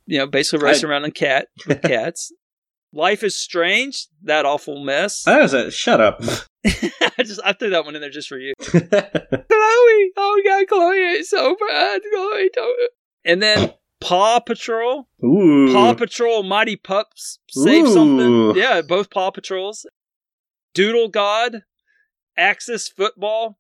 you 0.08 0.18
know, 0.18 0.26
basically 0.28 0.64
racing 0.66 0.90
around 0.90 1.06
in 1.06 1.12
cat 1.12 1.48
with 1.68 1.82
cats. 1.84 2.32
Life 2.94 3.24
is 3.24 3.36
Strange, 3.36 4.08
that 4.24 4.46
awful 4.46 4.84
mess. 4.84 5.24
that 5.24 5.42
was 5.42 5.54
a 5.54 5.70
shut 5.72 6.00
up. 6.02 6.22
I 6.66 7.24
just 7.24 7.40
I 7.46 7.54
threw 7.54 7.70
that 7.70 7.86
one 7.86 7.96
in 7.96 8.02
there 8.02 8.10
just 8.10 8.28
for 8.28 8.38
you. 8.38 8.54
Chloe, 8.62 8.82
oh 8.90 9.42
my 10.18 10.42
god, 10.46 10.68
Chloe 10.68 10.98
is 10.98 11.30
so 11.30 11.56
bad. 11.68 12.02
Chloe, 12.14 12.50
don't. 12.54 12.92
And 13.26 13.42
then 13.42 13.74
Paw 14.02 14.40
Patrol, 14.40 15.08
Ooh, 15.24 15.72
Paw 15.74 15.94
Patrol, 15.94 16.44
Mighty 16.44 16.76
Pups, 16.76 17.40
Save 17.50 17.86
Ooh. 17.86 17.94
Something. 17.94 18.62
Yeah, 18.62 18.82
both 18.82 19.10
Paw 19.10 19.32
Patrols. 19.32 19.86
Doodle 20.74 21.08
God, 21.10 21.64
Axis 22.38 22.88
Football, 22.88 23.58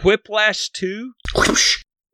Quiplash 0.00 0.70
Two. 0.72 1.12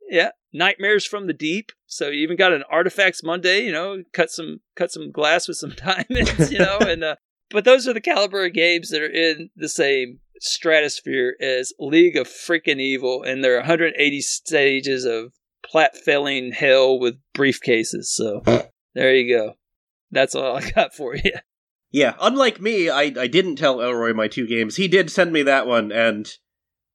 Yeah, 0.09 0.31
Nightmares 0.53 1.05
from 1.05 1.27
the 1.27 1.33
Deep. 1.33 1.71
So 1.85 2.09
you 2.09 2.21
even 2.21 2.37
got 2.37 2.53
an 2.53 2.63
Artifacts 2.69 3.23
Monday. 3.23 3.61
You 3.65 3.71
know, 3.71 4.03
cut 4.13 4.31
some 4.31 4.61
cut 4.75 4.91
some 4.91 5.11
glass 5.11 5.47
with 5.47 5.57
some 5.57 5.71
diamonds. 5.75 6.51
You 6.51 6.59
know, 6.59 6.79
and 6.79 7.03
uh, 7.03 7.15
but 7.49 7.65
those 7.65 7.87
are 7.87 7.93
the 7.93 8.01
caliber 8.01 8.45
of 8.45 8.53
games 8.53 8.89
that 8.89 9.01
are 9.01 9.11
in 9.11 9.49
the 9.55 9.69
same 9.69 10.19
stratosphere 10.39 11.35
as 11.39 11.73
League 11.79 12.17
of 12.17 12.27
Freaking 12.27 12.79
Evil, 12.79 13.23
and 13.23 13.43
there 13.43 13.55
are 13.55 13.61
180 13.61 14.21
stages 14.21 15.05
of 15.05 15.33
plat 15.63 15.95
filling 15.95 16.51
hell 16.51 16.99
with 16.99 17.15
briefcases. 17.33 18.05
So 18.05 18.41
there 18.93 19.15
you 19.15 19.35
go. 19.35 19.53
That's 20.11 20.35
all 20.35 20.57
I 20.57 20.69
got 20.71 20.93
for 20.93 21.15
you. 21.15 21.33
Yeah, 21.91 22.15
unlike 22.21 22.61
me, 22.61 22.89
I, 22.89 23.01
I 23.01 23.27
didn't 23.27 23.57
tell 23.57 23.81
Elroy 23.81 24.13
my 24.13 24.29
two 24.29 24.47
games. 24.47 24.77
He 24.77 24.87
did 24.87 25.11
send 25.11 25.33
me 25.33 25.43
that 25.43 25.67
one, 25.67 25.91
and 25.91 26.29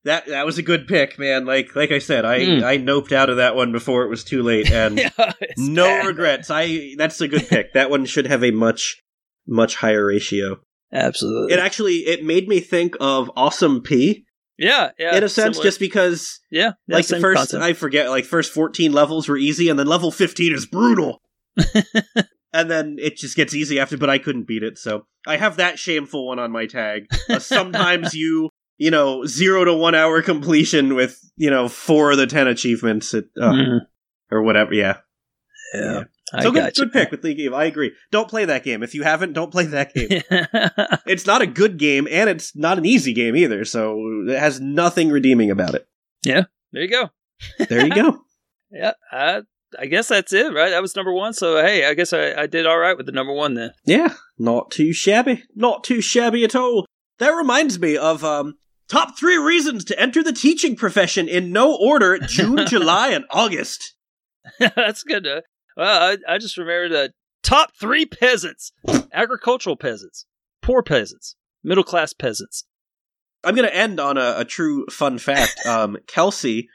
that 0.06 0.26
that 0.26 0.46
was 0.46 0.56
a 0.58 0.62
good 0.62 0.88
pick, 0.88 1.18
man. 1.18 1.44
Like 1.44 1.76
like 1.76 1.90
I 1.92 1.98
said, 1.98 2.24
I 2.24 2.40
Mm. 2.40 2.62
I 2.64 2.78
noped 2.78 3.12
out 3.12 3.28
of 3.30 3.36
that 3.36 3.54
one 3.54 3.72
before 3.72 4.02
it 4.04 4.08
was 4.08 4.24
too 4.24 4.42
late, 4.42 4.70
and 4.70 4.98
Yeah, 5.18 5.32
no 5.58 5.84
bad. 5.84 6.06
regrets. 6.06 6.50
I 6.50 6.94
that's 6.96 7.20
a 7.20 7.28
good 7.28 7.46
pick. 7.48 7.74
That 7.74 7.90
one 7.90 8.04
should 8.06 8.26
have 8.26 8.42
a 8.42 8.50
much 8.50 9.02
much 9.46 9.76
higher 9.76 10.06
ratio. 10.06 10.60
Absolutely. 10.92 11.52
It 11.54 11.60
actually 11.60 11.96
it 12.06 12.24
made 12.24 12.48
me 12.48 12.60
think 12.60 12.96
of 13.00 13.30
Awesome 13.36 13.82
Pea 13.82 14.24
yeah, 14.58 14.90
yeah. 14.98 15.16
in 15.16 15.22
a 15.24 15.28
sense, 15.28 15.56
similar. 15.56 15.62
just 15.64 15.80
because 15.80 16.40
yeah, 16.50 16.72
like 16.88 17.06
the 17.06 17.20
first 17.20 17.36
concept. 17.38 17.62
I 17.62 17.72
forget 17.74 18.08
like 18.08 18.24
first 18.24 18.52
fourteen 18.52 18.92
levels 18.92 19.28
were 19.28 19.36
easy, 19.36 19.68
and 19.68 19.78
then 19.78 19.86
level 19.86 20.10
fifteen 20.10 20.52
is 20.54 20.64
brutal. 20.66 21.20
and 22.52 22.70
then 22.70 22.96
it 22.98 23.16
just 23.16 23.36
gets 23.36 23.54
easy 23.54 23.78
after, 23.78 23.96
but 23.98 24.08
I 24.10 24.18
couldn't 24.18 24.46
beat 24.46 24.62
it, 24.62 24.78
so 24.78 25.06
I 25.26 25.36
have 25.36 25.56
that 25.56 25.78
shameful 25.78 26.26
one 26.26 26.38
on 26.38 26.52
my 26.52 26.66
tag. 26.66 27.06
Uh, 27.28 27.38
sometimes 27.40 28.14
you, 28.14 28.48
you 28.78 28.90
know, 28.90 29.24
zero 29.26 29.64
to 29.64 29.74
one 29.74 29.94
hour 29.94 30.22
completion 30.22 30.94
with 30.94 31.18
you 31.36 31.50
know 31.50 31.68
four 31.68 32.12
of 32.12 32.18
the 32.18 32.26
ten 32.26 32.46
achievements, 32.48 33.14
it, 33.14 33.26
uh, 33.40 33.52
Mhm. 33.52 33.80
or 34.30 34.42
whatever. 34.42 34.74
Yeah, 34.74 34.98
Yeah, 35.74 36.04
I 36.32 36.42
so 36.42 36.50
good, 36.52 36.76
you. 36.76 36.84
good 36.84 36.92
pick 36.92 37.10
with 37.10 37.24
League 37.24 37.38
Eve. 37.40 37.52
I 37.52 37.64
agree. 37.64 37.92
Don't 38.10 38.28
play 38.28 38.44
that 38.44 38.64
game 38.64 38.82
if 38.82 38.94
you 38.94 39.02
haven't. 39.02 39.32
Don't 39.32 39.50
play 39.52 39.64
that 39.66 39.94
game. 39.94 40.22
it's 41.06 41.26
not 41.26 41.42
a 41.42 41.46
good 41.46 41.78
game, 41.78 42.06
and 42.10 42.28
it's 42.30 42.54
not 42.56 42.78
an 42.78 42.86
easy 42.86 43.12
game 43.12 43.36
either. 43.36 43.64
So 43.64 43.98
it 44.28 44.38
has 44.38 44.60
nothing 44.60 45.10
redeeming 45.10 45.50
about 45.50 45.74
it. 45.74 45.86
Yeah, 46.24 46.44
there 46.72 46.82
you 46.82 46.90
go. 46.90 47.10
There 47.68 47.84
you 47.84 47.94
go. 47.94 48.18
Yeah, 48.70 48.92
I, 49.12 49.42
I 49.78 49.86
guess 49.86 50.08
that's 50.08 50.32
it, 50.32 50.52
right? 50.54 50.70
That 50.70 50.80
was 50.82 50.96
number 50.96 51.12
one. 51.12 51.32
So 51.34 51.56
hey, 51.62 51.86
I 51.86 51.94
guess 51.94 52.12
I, 52.12 52.32
I 52.32 52.46
did 52.46 52.66
all 52.66 52.78
right 52.78 52.96
with 52.96 53.06
the 53.06 53.12
number 53.12 53.32
one 53.32 53.54
then. 53.54 53.72
Yeah, 53.84 54.14
not 54.38 54.70
too 54.70 54.92
shabby. 54.94 55.42
Not 55.54 55.84
too 55.84 56.00
shabby 56.00 56.44
at 56.44 56.54
all. 56.56 56.86
That 57.18 57.30
reminds 57.30 57.78
me 57.78 57.96
of 57.96 58.24
um 58.24 58.54
top 58.88 59.18
three 59.18 59.36
reasons 59.36 59.84
to 59.84 59.98
enter 60.00 60.22
the 60.22 60.32
teaching 60.32 60.76
profession 60.76 61.28
in 61.28 61.52
no 61.52 61.76
order: 61.76 62.18
June, 62.18 62.66
July, 62.66 63.08
and 63.10 63.24
August. 63.30 63.94
that's 64.58 65.02
good. 65.02 65.24
To, 65.24 65.42
well, 65.76 66.16
I, 66.28 66.34
I 66.34 66.38
just 66.38 66.56
remembered 66.56 66.92
the 66.92 67.12
top 67.42 67.72
three 67.78 68.06
peasants: 68.06 68.72
agricultural 69.12 69.76
peasants, 69.76 70.26
poor 70.62 70.82
peasants, 70.82 71.36
middle 71.62 71.84
class 71.84 72.12
peasants. 72.12 72.64
I'm 73.44 73.54
gonna 73.54 73.68
end 73.68 74.00
on 74.00 74.18
a, 74.18 74.36
a 74.38 74.44
true 74.44 74.86
fun 74.86 75.18
fact. 75.18 75.60
Um, 75.66 75.96
Kelsey 76.06 76.68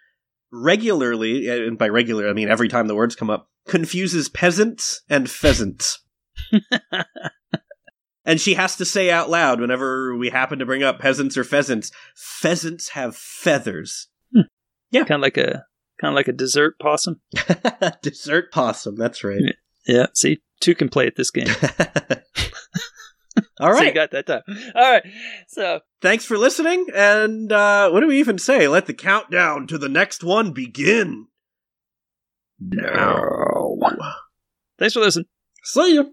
regularly, 0.51 1.47
and 1.47 1.77
by 1.77 1.87
regular 1.87 2.29
I 2.29 2.33
mean 2.33 2.49
every 2.49 2.67
time 2.67 2.87
the 2.87 2.95
words 2.95 3.15
come 3.15 3.29
up, 3.29 3.47
confuses 3.67 4.27
peasants 4.27 5.01
and 5.09 5.29
pheasants. 5.29 6.03
And 8.23 8.39
she 8.39 8.53
has 8.53 8.75
to 8.77 8.85
say 8.85 9.09
out 9.09 9.29
loud 9.29 9.59
whenever 9.59 10.15
we 10.15 10.29
happen 10.29 10.59
to 10.59 10.65
bring 10.65 10.83
up 10.83 10.99
peasants 10.99 11.37
or 11.37 11.43
pheasants, 11.43 11.91
pheasants 12.15 12.89
have 12.89 13.15
feathers. 13.15 14.07
Yeah. 14.91 15.05
Kind 15.05 15.19
of 15.19 15.21
like 15.21 15.37
a 15.37 15.63
kind 15.99 16.11
of 16.11 16.15
like 16.15 16.27
a 16.27 16.33
dessert 16.33 16.77
possum. 16.79 17.21
Dessert 18.01 18.51
possum, 18.51 18.95
that's 18.95 19.23
right. 19.23 19.41
Yeah. 19.87 20.07
See, 20.13 20.41
two 20.59 20.75
can 20.75 20.89
play 20.89 21.07
at 21.07 21.15
this 21.15 21.31
game. 21.31 21.47
All 23.59 23.69
right. 23.71 23.77
So 23.79 23.83
you 23.83 23.93
got 23.93 24.11
that 24.11 24.25
time. 24.25 24.41
All 24.75 24.91
right. 24.91 25.03
So 25.47 25.79
Thanks 26.01 26.25
for 26.25 26.37
listening. 26.37 26.87
And 26.93 27.51
uh, 27.51 27.89
what 27.91 28.01
do 28.01 28.07
we 28.07 28.19
even 28.19 28.37
say? 28.37 28.67
Let 28.67 28.87
the 28.87 28.93
countdown 28.93 29.67
to 29.67 29.77
the 29.77 29.89
next 29.89 30.23
one 30.23 30.51
begin. 30.51 31.27
Now. 32.59 33.77
thanks 34.77 34.93
for 34.93 34.99
listening. 34.99 35.27
See 35.63 35.95
ya. 35.95 36.03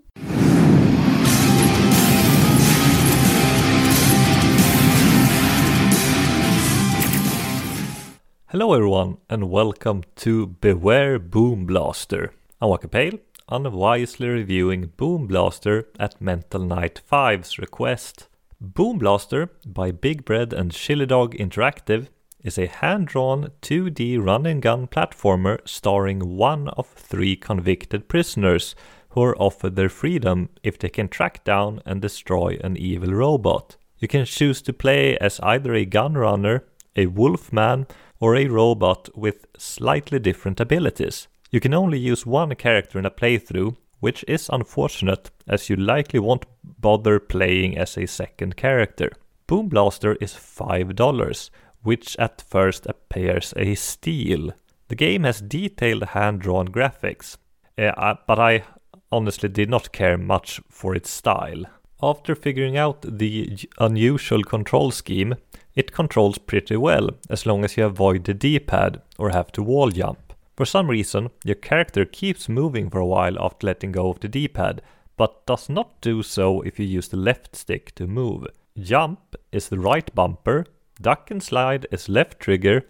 Hello 8.58 8.72
everyone 8.72 9.18
and 9.30 9.50
welcome 9.50 10.02
to 10.16 10.48
Beware 10.48 11.20
Boom 11.20 11.64
Blaster. 11.64 12.32
I'm 12.60 12.70
Walker 12.70 12.88
Pale, 12.88 13.20
unwisely 13.48 14.26
reviewing 14.26 14.90
Boom 14.96 15.28
Blaster 15.28 15.86
at 16.00 16.20
Mental 16.20 16.64
Night 16.64 17.00
5's 17.08 17.60
request. 17.60 18.26
Boom 18.60 18.98
Blaster 18.98 19.52
by 19.64 19.92
Big 19.92 20.24
Bread 20.24 20.52
and 20.52 20.72
Chili 20.72 21.06
Dog 21.06 21.36
Interactive 21.36 22.08
is 22.42 22.58
a 22.58 22.66
hand-drawn 22.66 23.52
2D 23.62 24.20
run-and-gun 24.20 24.88
platformer 24.88 25.60
starring 25.64 26.36
one 26.36 26.66
of 26.70 26.88
three 26.88 27.36
convicted 27.36 28.08
prisoners 28.08 28.74
who 29.10 29.22
are 29.22 29.40
offered 29.40 29.76
their 29.76 29.88
freedom 29.88 30.48
if 30.64 30.80
they 30.80 30.88
can 30.88 31.06
track 31.06 31.44
down 31.44 31.80
and 31.86 32.02
destroy 32.02 32.58
an 32.64 32.76
evil 32.76 33.14
robot. 33.14 33.76
You 33.98 34.08
can 34.08 34.24
choose 34.24 34.60
to 34.62 34.72
play 34.72 35.16
as 35.18 35.38
either 35.44 35.74
a 35.74 35.84
gun 35.84 36.14
runner, 36.14 36.64
a 36.96 37.06
wolfman, 37.06 37.86
or 38.20 38.36
a 38.36 38.46
robot 38.46 39.08
with 39.16 39.46
slightly 39.56 40.18
different 40.18 40.60
abilities. 40.60 41.28
You 41.50 41.60
can 41.60 41.74
only 41.74 41.98
use 41.98 42.26
one 42.26 42.54
character 42.54 42.98
in 42.98 43.06
a 43.06 43.10
playthrough, 43.10 43.76
which 44.00 44.24
is 44.28 44.50
unfortunate 44.52 45.30
as 45.46 45.70
you 45.70 45.76
likely 45.76 46.20
won't 46.20 46.46
bother 46.62 47.18
playing 47.18 47.76
as 47.78 47.96
a 47.96 48.06
second 48.06 48.56
character. 48.56 49.10
Boom 49.46 49.68
Blaster 49.68 50.14
is 50.20 50.34
$5, 50.34 51.50
which 51.82 52.16
at 52.18 52.42
first 52.42 52.86
appears 52.86 53.54
a 53.56 53.74
steal. 53.74 54.52
The 54.88 54.94
game 54.94 55.24
has 55.24 55.40
detailed 55.40 56.04
hand-drawn 56.04 56.68
graphics, 56.68 57.36
uh, 57.78 57.92
uh, 57.96 58.16
but 58.26 58.38
I 58.38 58.64
honestly 59.10 59.48
did 59.48 59.70
not 59.70 59.92
care 59.92 60.18
much 60.18 60.60
for 60.68 60.94
its 60.94 61.10
style. 61.10 61.64
After 62.02 62.34
figuring 62.34 62.76
out 62.76 63.02
the 63.02 63.58
unusual 63.78 64.44
control 64.44 64.90
scheme, 64.90 65.34
it 65.78 65.92
controls 65.92 66.38
pretty 66.38 66.76
well 66.76 67.08
as 67.30 67.46
long 67.46 67.64
as 67.64 67.76
you 67.76 67.84
avoid 67.84 68.24
the 68.24 68.34
D-pad 68.34 69.00
or 69.16 69.30
have 69.30 69.52
to 69.52 69.62
wall 69.62 69.90
jump. 69.90 70.32
For 70.56 70.66
some 70.66 70.90
reason, 70.90 71.30
your 71.44 71.54
character 71.54 72.04
keeps 72.04 72.48
moving 72.48 72.90
for 72.90 72.98
a 72.98 73.06
while 73.06 73.40
after 73.40 73.68
letting 73.68 73.92
go 73.92 74.10
of 74.10 74.18
the 74.18 74.26
D-pad, 74.26 74.82
but 75.16 75.46
does 75.46 75.68
not 75.68 76.00
do 76.00 76.24
so 76.24 76.62
if 76.62 76.80
you 76.80 76.84
use 76.84 77.06
the 77.06 77.16
left 77.16 77.54
stick 77.54 77.94
to 77.94 78.08
move. 78.08 78.48
jump 78.76 79.36
is 79.52 79.68
the 79.68 79.78
right 79.78 80.12
bumper, 80.16 80.66
duck 81.00 81.30
and 81.30 81.40
slide 81.44 81.86
is 81.92 82.08
left 82.08 82.40
trigger, 82.40 82.84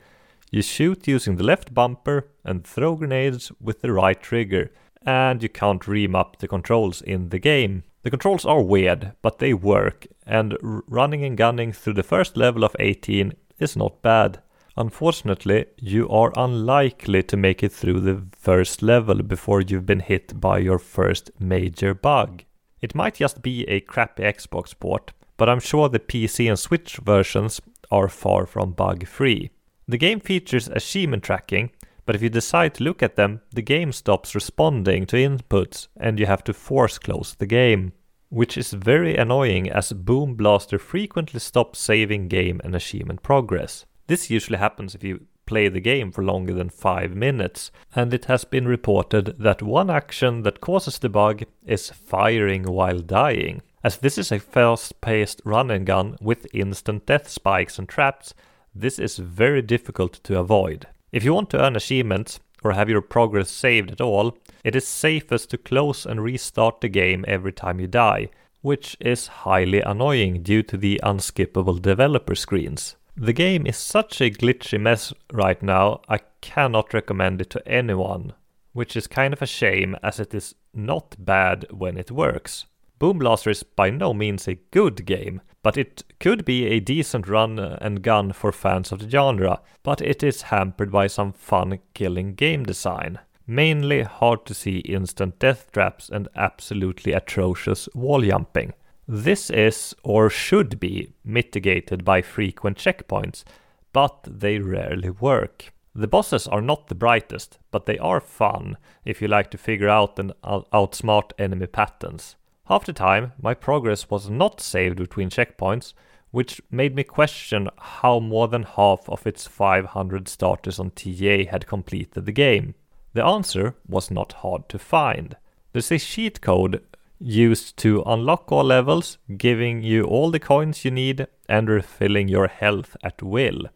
you 0.51 0.63
shoot 0.63 1.07
using 1.07 1.37
the 1.37 1.45
left 1.45 1.75
bumper, 1.75 2.29
and 2.43 2.67
throw 2.67 2.95
grenades 2.95 3.53
with 3.61 3.83
the 3.83 3.93
right 3.93 4.23
trigger, 4.23 4.71
and 5.05 5.43
you 5.43 5.51
can't 5.51 5.87
ream 5.87 6.17
up 6.17 6.39
the 6.39 6.49
controls 6.49 7.03
in 7.03 7.29
the 7.29 7.39
game. 7.39 7.85
The 8.09 8.13
controls 8.13 8.47
are 8.47 8.63
weird, 8.63 9.13
but 9.21 9.39
they 9.39 9.53
work, 9.53 10.07
and 10.27 10.57
running 10.63 11.27
and 11.27 11.37
gunning 11.37 11.75
through 11.75 11.93
the 11.93 12.03
first 12.03 12.39
level 12.39 12.65
of 12.65 12.75
18 12.81 13.35
is 13.59 13.77
not 13.77 14.01
bad. 14.01 14.41
Unfortunately, 14.79 15.67
you 15.77 16.09
are 16.09 16.33
unlikely 16.35 17.23
to 17.25 17.37
make 17.37 17.63
it 17.63 17.71
through 17.71 18.01
the 18.01 18.23
first 18.35 18.81
level 18.81 19.23
before 19.23 19.61
you've 19.61 19.85
been 19.85 20.01
hit 20.01 20.41
by 20.41 20.57
your 20.57 20.79
first 20.79 21.31
major 21.39 21.93
bug. 21.93 22.45
It 22.81 22.95
might 22.95 23.17
just 23.17 23.43
be 23.43 23.69
a 23.69 23.81
crappy 23.81 24.23
Xbox 24.23 24.73
port, 24.81 25.13
but 25.37 25.51
I'm 25.51 25.61
sure 25.61 25.91
the 25.91 25.99
PC 25.99 26.49
and 26.49 26.59
Switch 26.59 26.97
versions 26.97 27.61
are 27.91 28.09
far 28.09 28.47
from 28.47 28.73
bug 28.73 29.07
free. 29.07 29.51
The 29.87 29.99
game 29.99 30.21
features 30.21 30.69
achievement 30.69 31.25
tracking, 31.25 31.73
but 32.07 32.17
if 32.17 32.23
you 32.23 32.31
decide 32.31 32.73
to 32.77 32.85
look 32.85 33.03
at 33.03 33.17
them, 33.17 33.43
the 33.53 33.61
game 33.61 33.93
stops 33.93 34.35
responding 34.35 35.05
to 35.09 35.17
inputs 35.17 35.89
and 36.01 36.19
you 36.19 36.25
have 36.25 36.43
to 36.45 36.55
force 36.55 36.99
close 36.99 37.35
the 37.35 37.45
game. 37.45 37.93
Which 38.31 38.59
is 38.59 38.73
very 38.73 39.17
annoying 39.17 39.71
as 39.71 39.93
Boom 39.93 40.35
Blaster 40.35 40.79
frequently 40.79 41.41
stops 41.41 41.79
saving 41.79 42.29
game 42.29 42.61
and 42.63 42.75
achievement 42.75 43.23
progress. 43.23 43.87
This 44.07 44.31
usually 44.31 44.59
happens 44.59 44.95
if 44.95 45.03
you 45.03 45.27
play 45.47 45.69
the 45.69 45.81
game 45.81 46.13
for 46.13 46.23
longer 46.23 46.53
than 46.53 46.69
5 46.69 47.17
minutes, 47.17 47.71
and 47.97 48.13
it 48.13 48.27
has 48.27 48.45
been 48.45 48.69
reported 48.69 49.35
that 49.39 49.63
one 49.63 49.89
action 49.89 50.43
that 50.43 50.61
causes 50.61 50.99
the 50.99 51.09
bug 51.09 51.43
is 51.65 51.91
firing 51.91 52.65
while 52.65 52.99
dying. 52.99 53.63
As 53.83 53.97
this 53.97 54.19
is 54.19 54.31
a 54.31 54.39
fast 54.39 55.01
paced 55.01 55.41
run 55.47 55.71
and 55.71 55.87
gun 55.87 56.17
with 56.21 56.47
instant 56.53 57.07
death 57.07 57.29
spikes 57.29 57.79
and 57.79 57.89
traps, 57.89 58.35
this 58.75 58.99
is 58.99 59.17
very 59.17 59.63
difficult 59.63 60.21
to 60.25 60.39
avoid. 60.39 60.87
If 61.13 61.25
you 61.25 61.33
want 61.33 61.49
to 61.51 61.65
earn 61.65 61.77
achievements 61.77 62.41
or 62.63 62.73
have 62.73 62.89
your 62.89 63.01
progress 63.01 63.51
saved 63.51 63.91
at 63.91 64.01
all, 64.01 64.37
it 64.65 64.75
is 64.75 64.87
safest 64.87 65.51
to 65.51 65.59
close 65.59 66.05
and 66.05 66.23
restart 66.23 66.81
the 66.81 66.89
game 66.89 67.25
every 67.29 67.53
time 67.53 67.81
you 67.81 67.87
die, 67.87 68.29
which 68.63 68.97
is 69.01 69.29
highly 69.29 69.81
annoying 69.81 70.43
due 70.43 70.63
to 70.63 70.77
the 70.77 71.01
unskippable 71.03 71.81
developer 71.81 72.35
screens. 72.35 72.97
The 73.17 73.33
game 73.33 73.67
is 73.67 73.77
such 73.77 74.21
a 74.21 74.31
glitchy 74.31 74.81
mess 74.81 75.13
right 75.33 75.61
now, 75.63 76.03
I 76.09 76.21
cannot 76.41 76.95
recommend 76.95 77.41
it 77.41 77.51
to 77.51 77.69
anyone, 77.69 78.35
which 78.73 78.97
is 78.97 79.07
kind 79.07 79.33
of 79.33 79.43
a 79.43 79.47
shame 79.47 79.97
as 80.03 80.21
it 80.21 80.35
is 80.35 80.55
not 80.73 81.17
bad 81.19 81.67
when 81.71 81.97
it 81.97 82.13
works. 82.13 82.67
Boom 82.99 83.19
Blaster 83.19 83.51
is 83.51 83.63
by 83.63 83.91
no 83.91 84.13
means 84.15 84.47
a 84.47 84.59
good 84.71 85.05
game, 85.05 85.41
but 85.69 85.77
it 85.77 86.03
could 86.19 86.47
be 86.47 86.65
a 86.65 86.81
decent 86.81 87.29
run 87.29 87.59
and 87.59 88.01
gun 88.01 88.33
for 88.33 88.53
fans 88.53 88.91
of 88.91 89.01
the 89.01 89.11
genre, 89.11 89.61
but 89.83 90.01
it 90.01 90.23
is 90.23 90.49
hampered 90.49 90.91
by 90.91 91.07
some 91.07 91.31
fun 91.31 91.79
killing 91.93 92.35
game 92.35 92.65
design. 92.65 93.19
Mainly 93.47 94.01
hard 94.01 94.47
to 94.47 94.55
see 94.55 94.79
instant 94.79 95.39
death 95.39 95.71
traps 95.71 96.09
and 96.09 96.27
absolutely 96.35 97.13
atrocious 97.13 97.87
wall 97.95 98.23
jumping. 98.23 98.73
This 99.07 99.51
is, 99.51 99.95
or 100.03 100.31
should 100.31 100.81
be, 100.81 101.13
mitigated 101.23 102.03
by 102.03 102.23
frequent 102.23 102.79
checkpoints, 102.79 103.45
but 103.93 104.27
they 104.27 104.61
rarely 104.61 105.11
work. 105.11 105.75
The 105.95 106.09
bosses 106.09 106.49
are 106.49 106.63
not 106.63 106.87
the 106.87 106.95
brightest, 106.95 107.59
but 107.71 107.85
they 107.85 107.99
are 107.99 108.23
fun 108.23 108.79
if 109.05 109.21
you 109.21 109.29
like 109.29 109.51
to 109.51 109.59
figure 109.59 109.91
out 109.91 110.19
and 110.19 110.33
outsmart 110.43 111.33
enemy 111.39 111.67
patterns. 111.67 112.37
Half 112.69 112.85
the 112.85 112.93
time, 112.93 113.33
my 113.41 113.55
progress 113.55 114.11
was 114.11 114.29
not 114.29 114.61
saved 114.61 114.97
between 114.97 115.31
checkpoints, 115.31 115.95
which 116.31 116.61
made 116.71 116.95
me 116.95 117.03
question 117.03 117.71
how 117.79 118.21
more 118.21 118.47
than 118.47 118.65
half 118.65 119.09
of 119.09 119.27
its 119.27 119.47
500 119.47 120.29
starters 120.29 120.79
on 120.79 120.91
TA 120.91 121.45
had 121.51 121.67
completed 121.67 122.27
the 122.27 122.33
game. 122.33 122.75
The 123.15 123.25
answer 123.25 123.75
was 123.89 124.11
not 124.11 124.35
hard 124.35 124.69
to 124.69 124.79
find. 124.79 125.35
There's 125.73 125.91
a 125.91 125.99
cheat 125.99 126.43
code 126.43 126.85
used 127.19 127.79
to 127.79 128.03
unlock 128.05 128.53
all 128.53 128.65
levels, 128.65 129.17
giving 129.39 129.83
you 129.83 130.05
all 130.05 130.31
the 130.31 130.39
coins 130.39 130.85
you 130.85 130.91
need 130.91 131.27
and 131.49 131.71
refilling 131.71 132.29
your 132.29 132.49
health 132.49 132.99
at 133.03 133.23
will. 133.23 133.69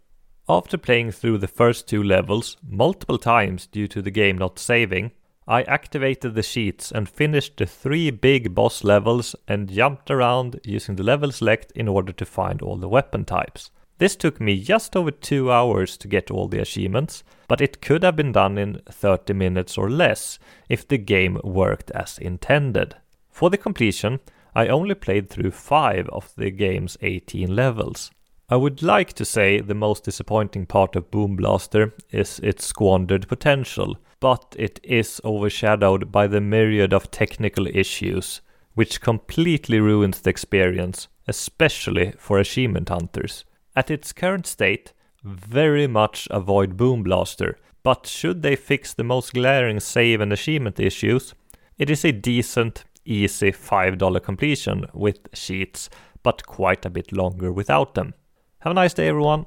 After 0.51 0.77
playing 0.77 1.13
through 1.13 1.39
the 1.39 1.49
first 1.49 1.89
two 1.89 2.03
levels 2.03 2.59
multiple 2.63 3.19
times 3.19 3.67
due 3.67 3.89
to 3.89 4.03
the 4.03 4.11
game 4.11 4.37
not 4.37 4.59
saving, 4.59 5.13
I 5.47 5.63
activated 5.63 6.35
the 6.35 6.43
cheats 6.43 6.93
and 6.93 7.09
finished 7.09 7.57
the 7.57 7.67
three 7.67 8.11
big 8.11 8.55
boss 8.55 8.85
levels 8.85 9.35
and 9.49 9.69
jumped 9.69 10.11
around 10.11 10.61
using 10.65 10.95
the 10.95 11.03
level 11.03 11.33
select 11.33 11.73
in 11.73 11.89
order 11.89 12.13
to 12.13 12.25
find 12.25 12.63
all 12.63 12.77
the 12.77 12.89
weapon 12.89 13.25
types. 13.25 13.71
This 13.99 14.17
took 14.17 14.41
me 14.41 14.61
just 14.61 14.97
over 14.97 15.11
two 15.11 15.51
hours 15.51 15.97
to 15.99 16.09
get 16.09 16.31
all 16.31 16.49
the 16.49 16.61
achievements, 16.61 17.25
but 17.49 17.61
it 17.61 17.83
could 17.83 18.03
have 18.03 18.17
been 18.17 18.33
done 18.33 18.57
in 18.57 18.81
30 18.89 19.33
minutes 19.33 19.77
or 19.77 19.91
less 19.91 20.39
if 20.69 20.87
the 20.87 20.99
game 20.99 21.41
worked 21.43 21.91
as 21.93 22.19
intended. 22.19 22.95
For 23.31 23.51
the 23.51 23.59
completion, 23.59 24.21
I 24.55 24.69
only 24.69 24.95
played 24.95 25.29
through 25.29 25.53
5 25.53 26.09
of 26.09 26.33
the 26.37 26.51
game's 26.51 26.97
18 27.01 27.55
levels. 27.55 28.11
I 28.49 28.57
would 28.57 28.83
like 28.83 29.13
to 29.15 29.25
say 29.25 29.61
the 29.61 29.75
most 29.75 30.05
disappointing 30.05 30.67
part 30.67 30.95
of 30.95 31.11
Boom 31.11 31.37
Blaster 31.37 31.95
is 32.11 32.39
its 32.41 32.67
squandered 32.67 33.27
potential, 33.27 33.97
but 34.23 34.55
it 34.57 34.79
is 34.85 35.21
overshadowed 35.25 36.13
by 36.13 36.29
the 36.29 36.41
myriad 36.41 36.93
of 36.93 37.11
technical 37.11 37.67
issues, 37.67 38.41
which 38.75 39.01
completely 39.01 39.81
ruins 39.81 40.21
the 40.21 40.31
experience, 40.31 41.09
especially 41.27 42.13
for 42.19 42.39
achievement 42.39 42.89
hunters. 42.89 43.45
At 43.75 43.91
its 43.91 44.13
current 44.13 44.47
state, 44.47 44.93
very 45.25 45.89
much 45.89 46.29
avoid 46.31 46.77
Boom 46.77 47.03
Blaster, 47.03 47.59
but 47.83 48.07
should 48.07 48.43
they 48.43 48.55
fix 48.55 48.95
the 48.95 49.03
most 49.03 49.35
glaring 49.35 49.81
save 49.81 50.21
and 50.21 50.33
achievement 50.33 50.79
issues, 50.79 51.35
it 51.77 51.91
is 51.91 52.05
a 52.05 52.13
decent, 52.13 52.85
easy 53.05 53.51
$5 53.51 54.23
completion 54.23 54.87
with 54.95 55.33
cheats, 55.33 55.91
but 56.23 56.47
quite 56.47 56.87
a 56.87 56.91
bit 56.91 57.11
longer 57.11 57.53
without 57.53 57.97
them. 57.97 58.15
Have 58.61 58.71
a 58.71 58.75
nice 58.75 58.95
day, 58.95 59.09
everyone. 59.09 59.47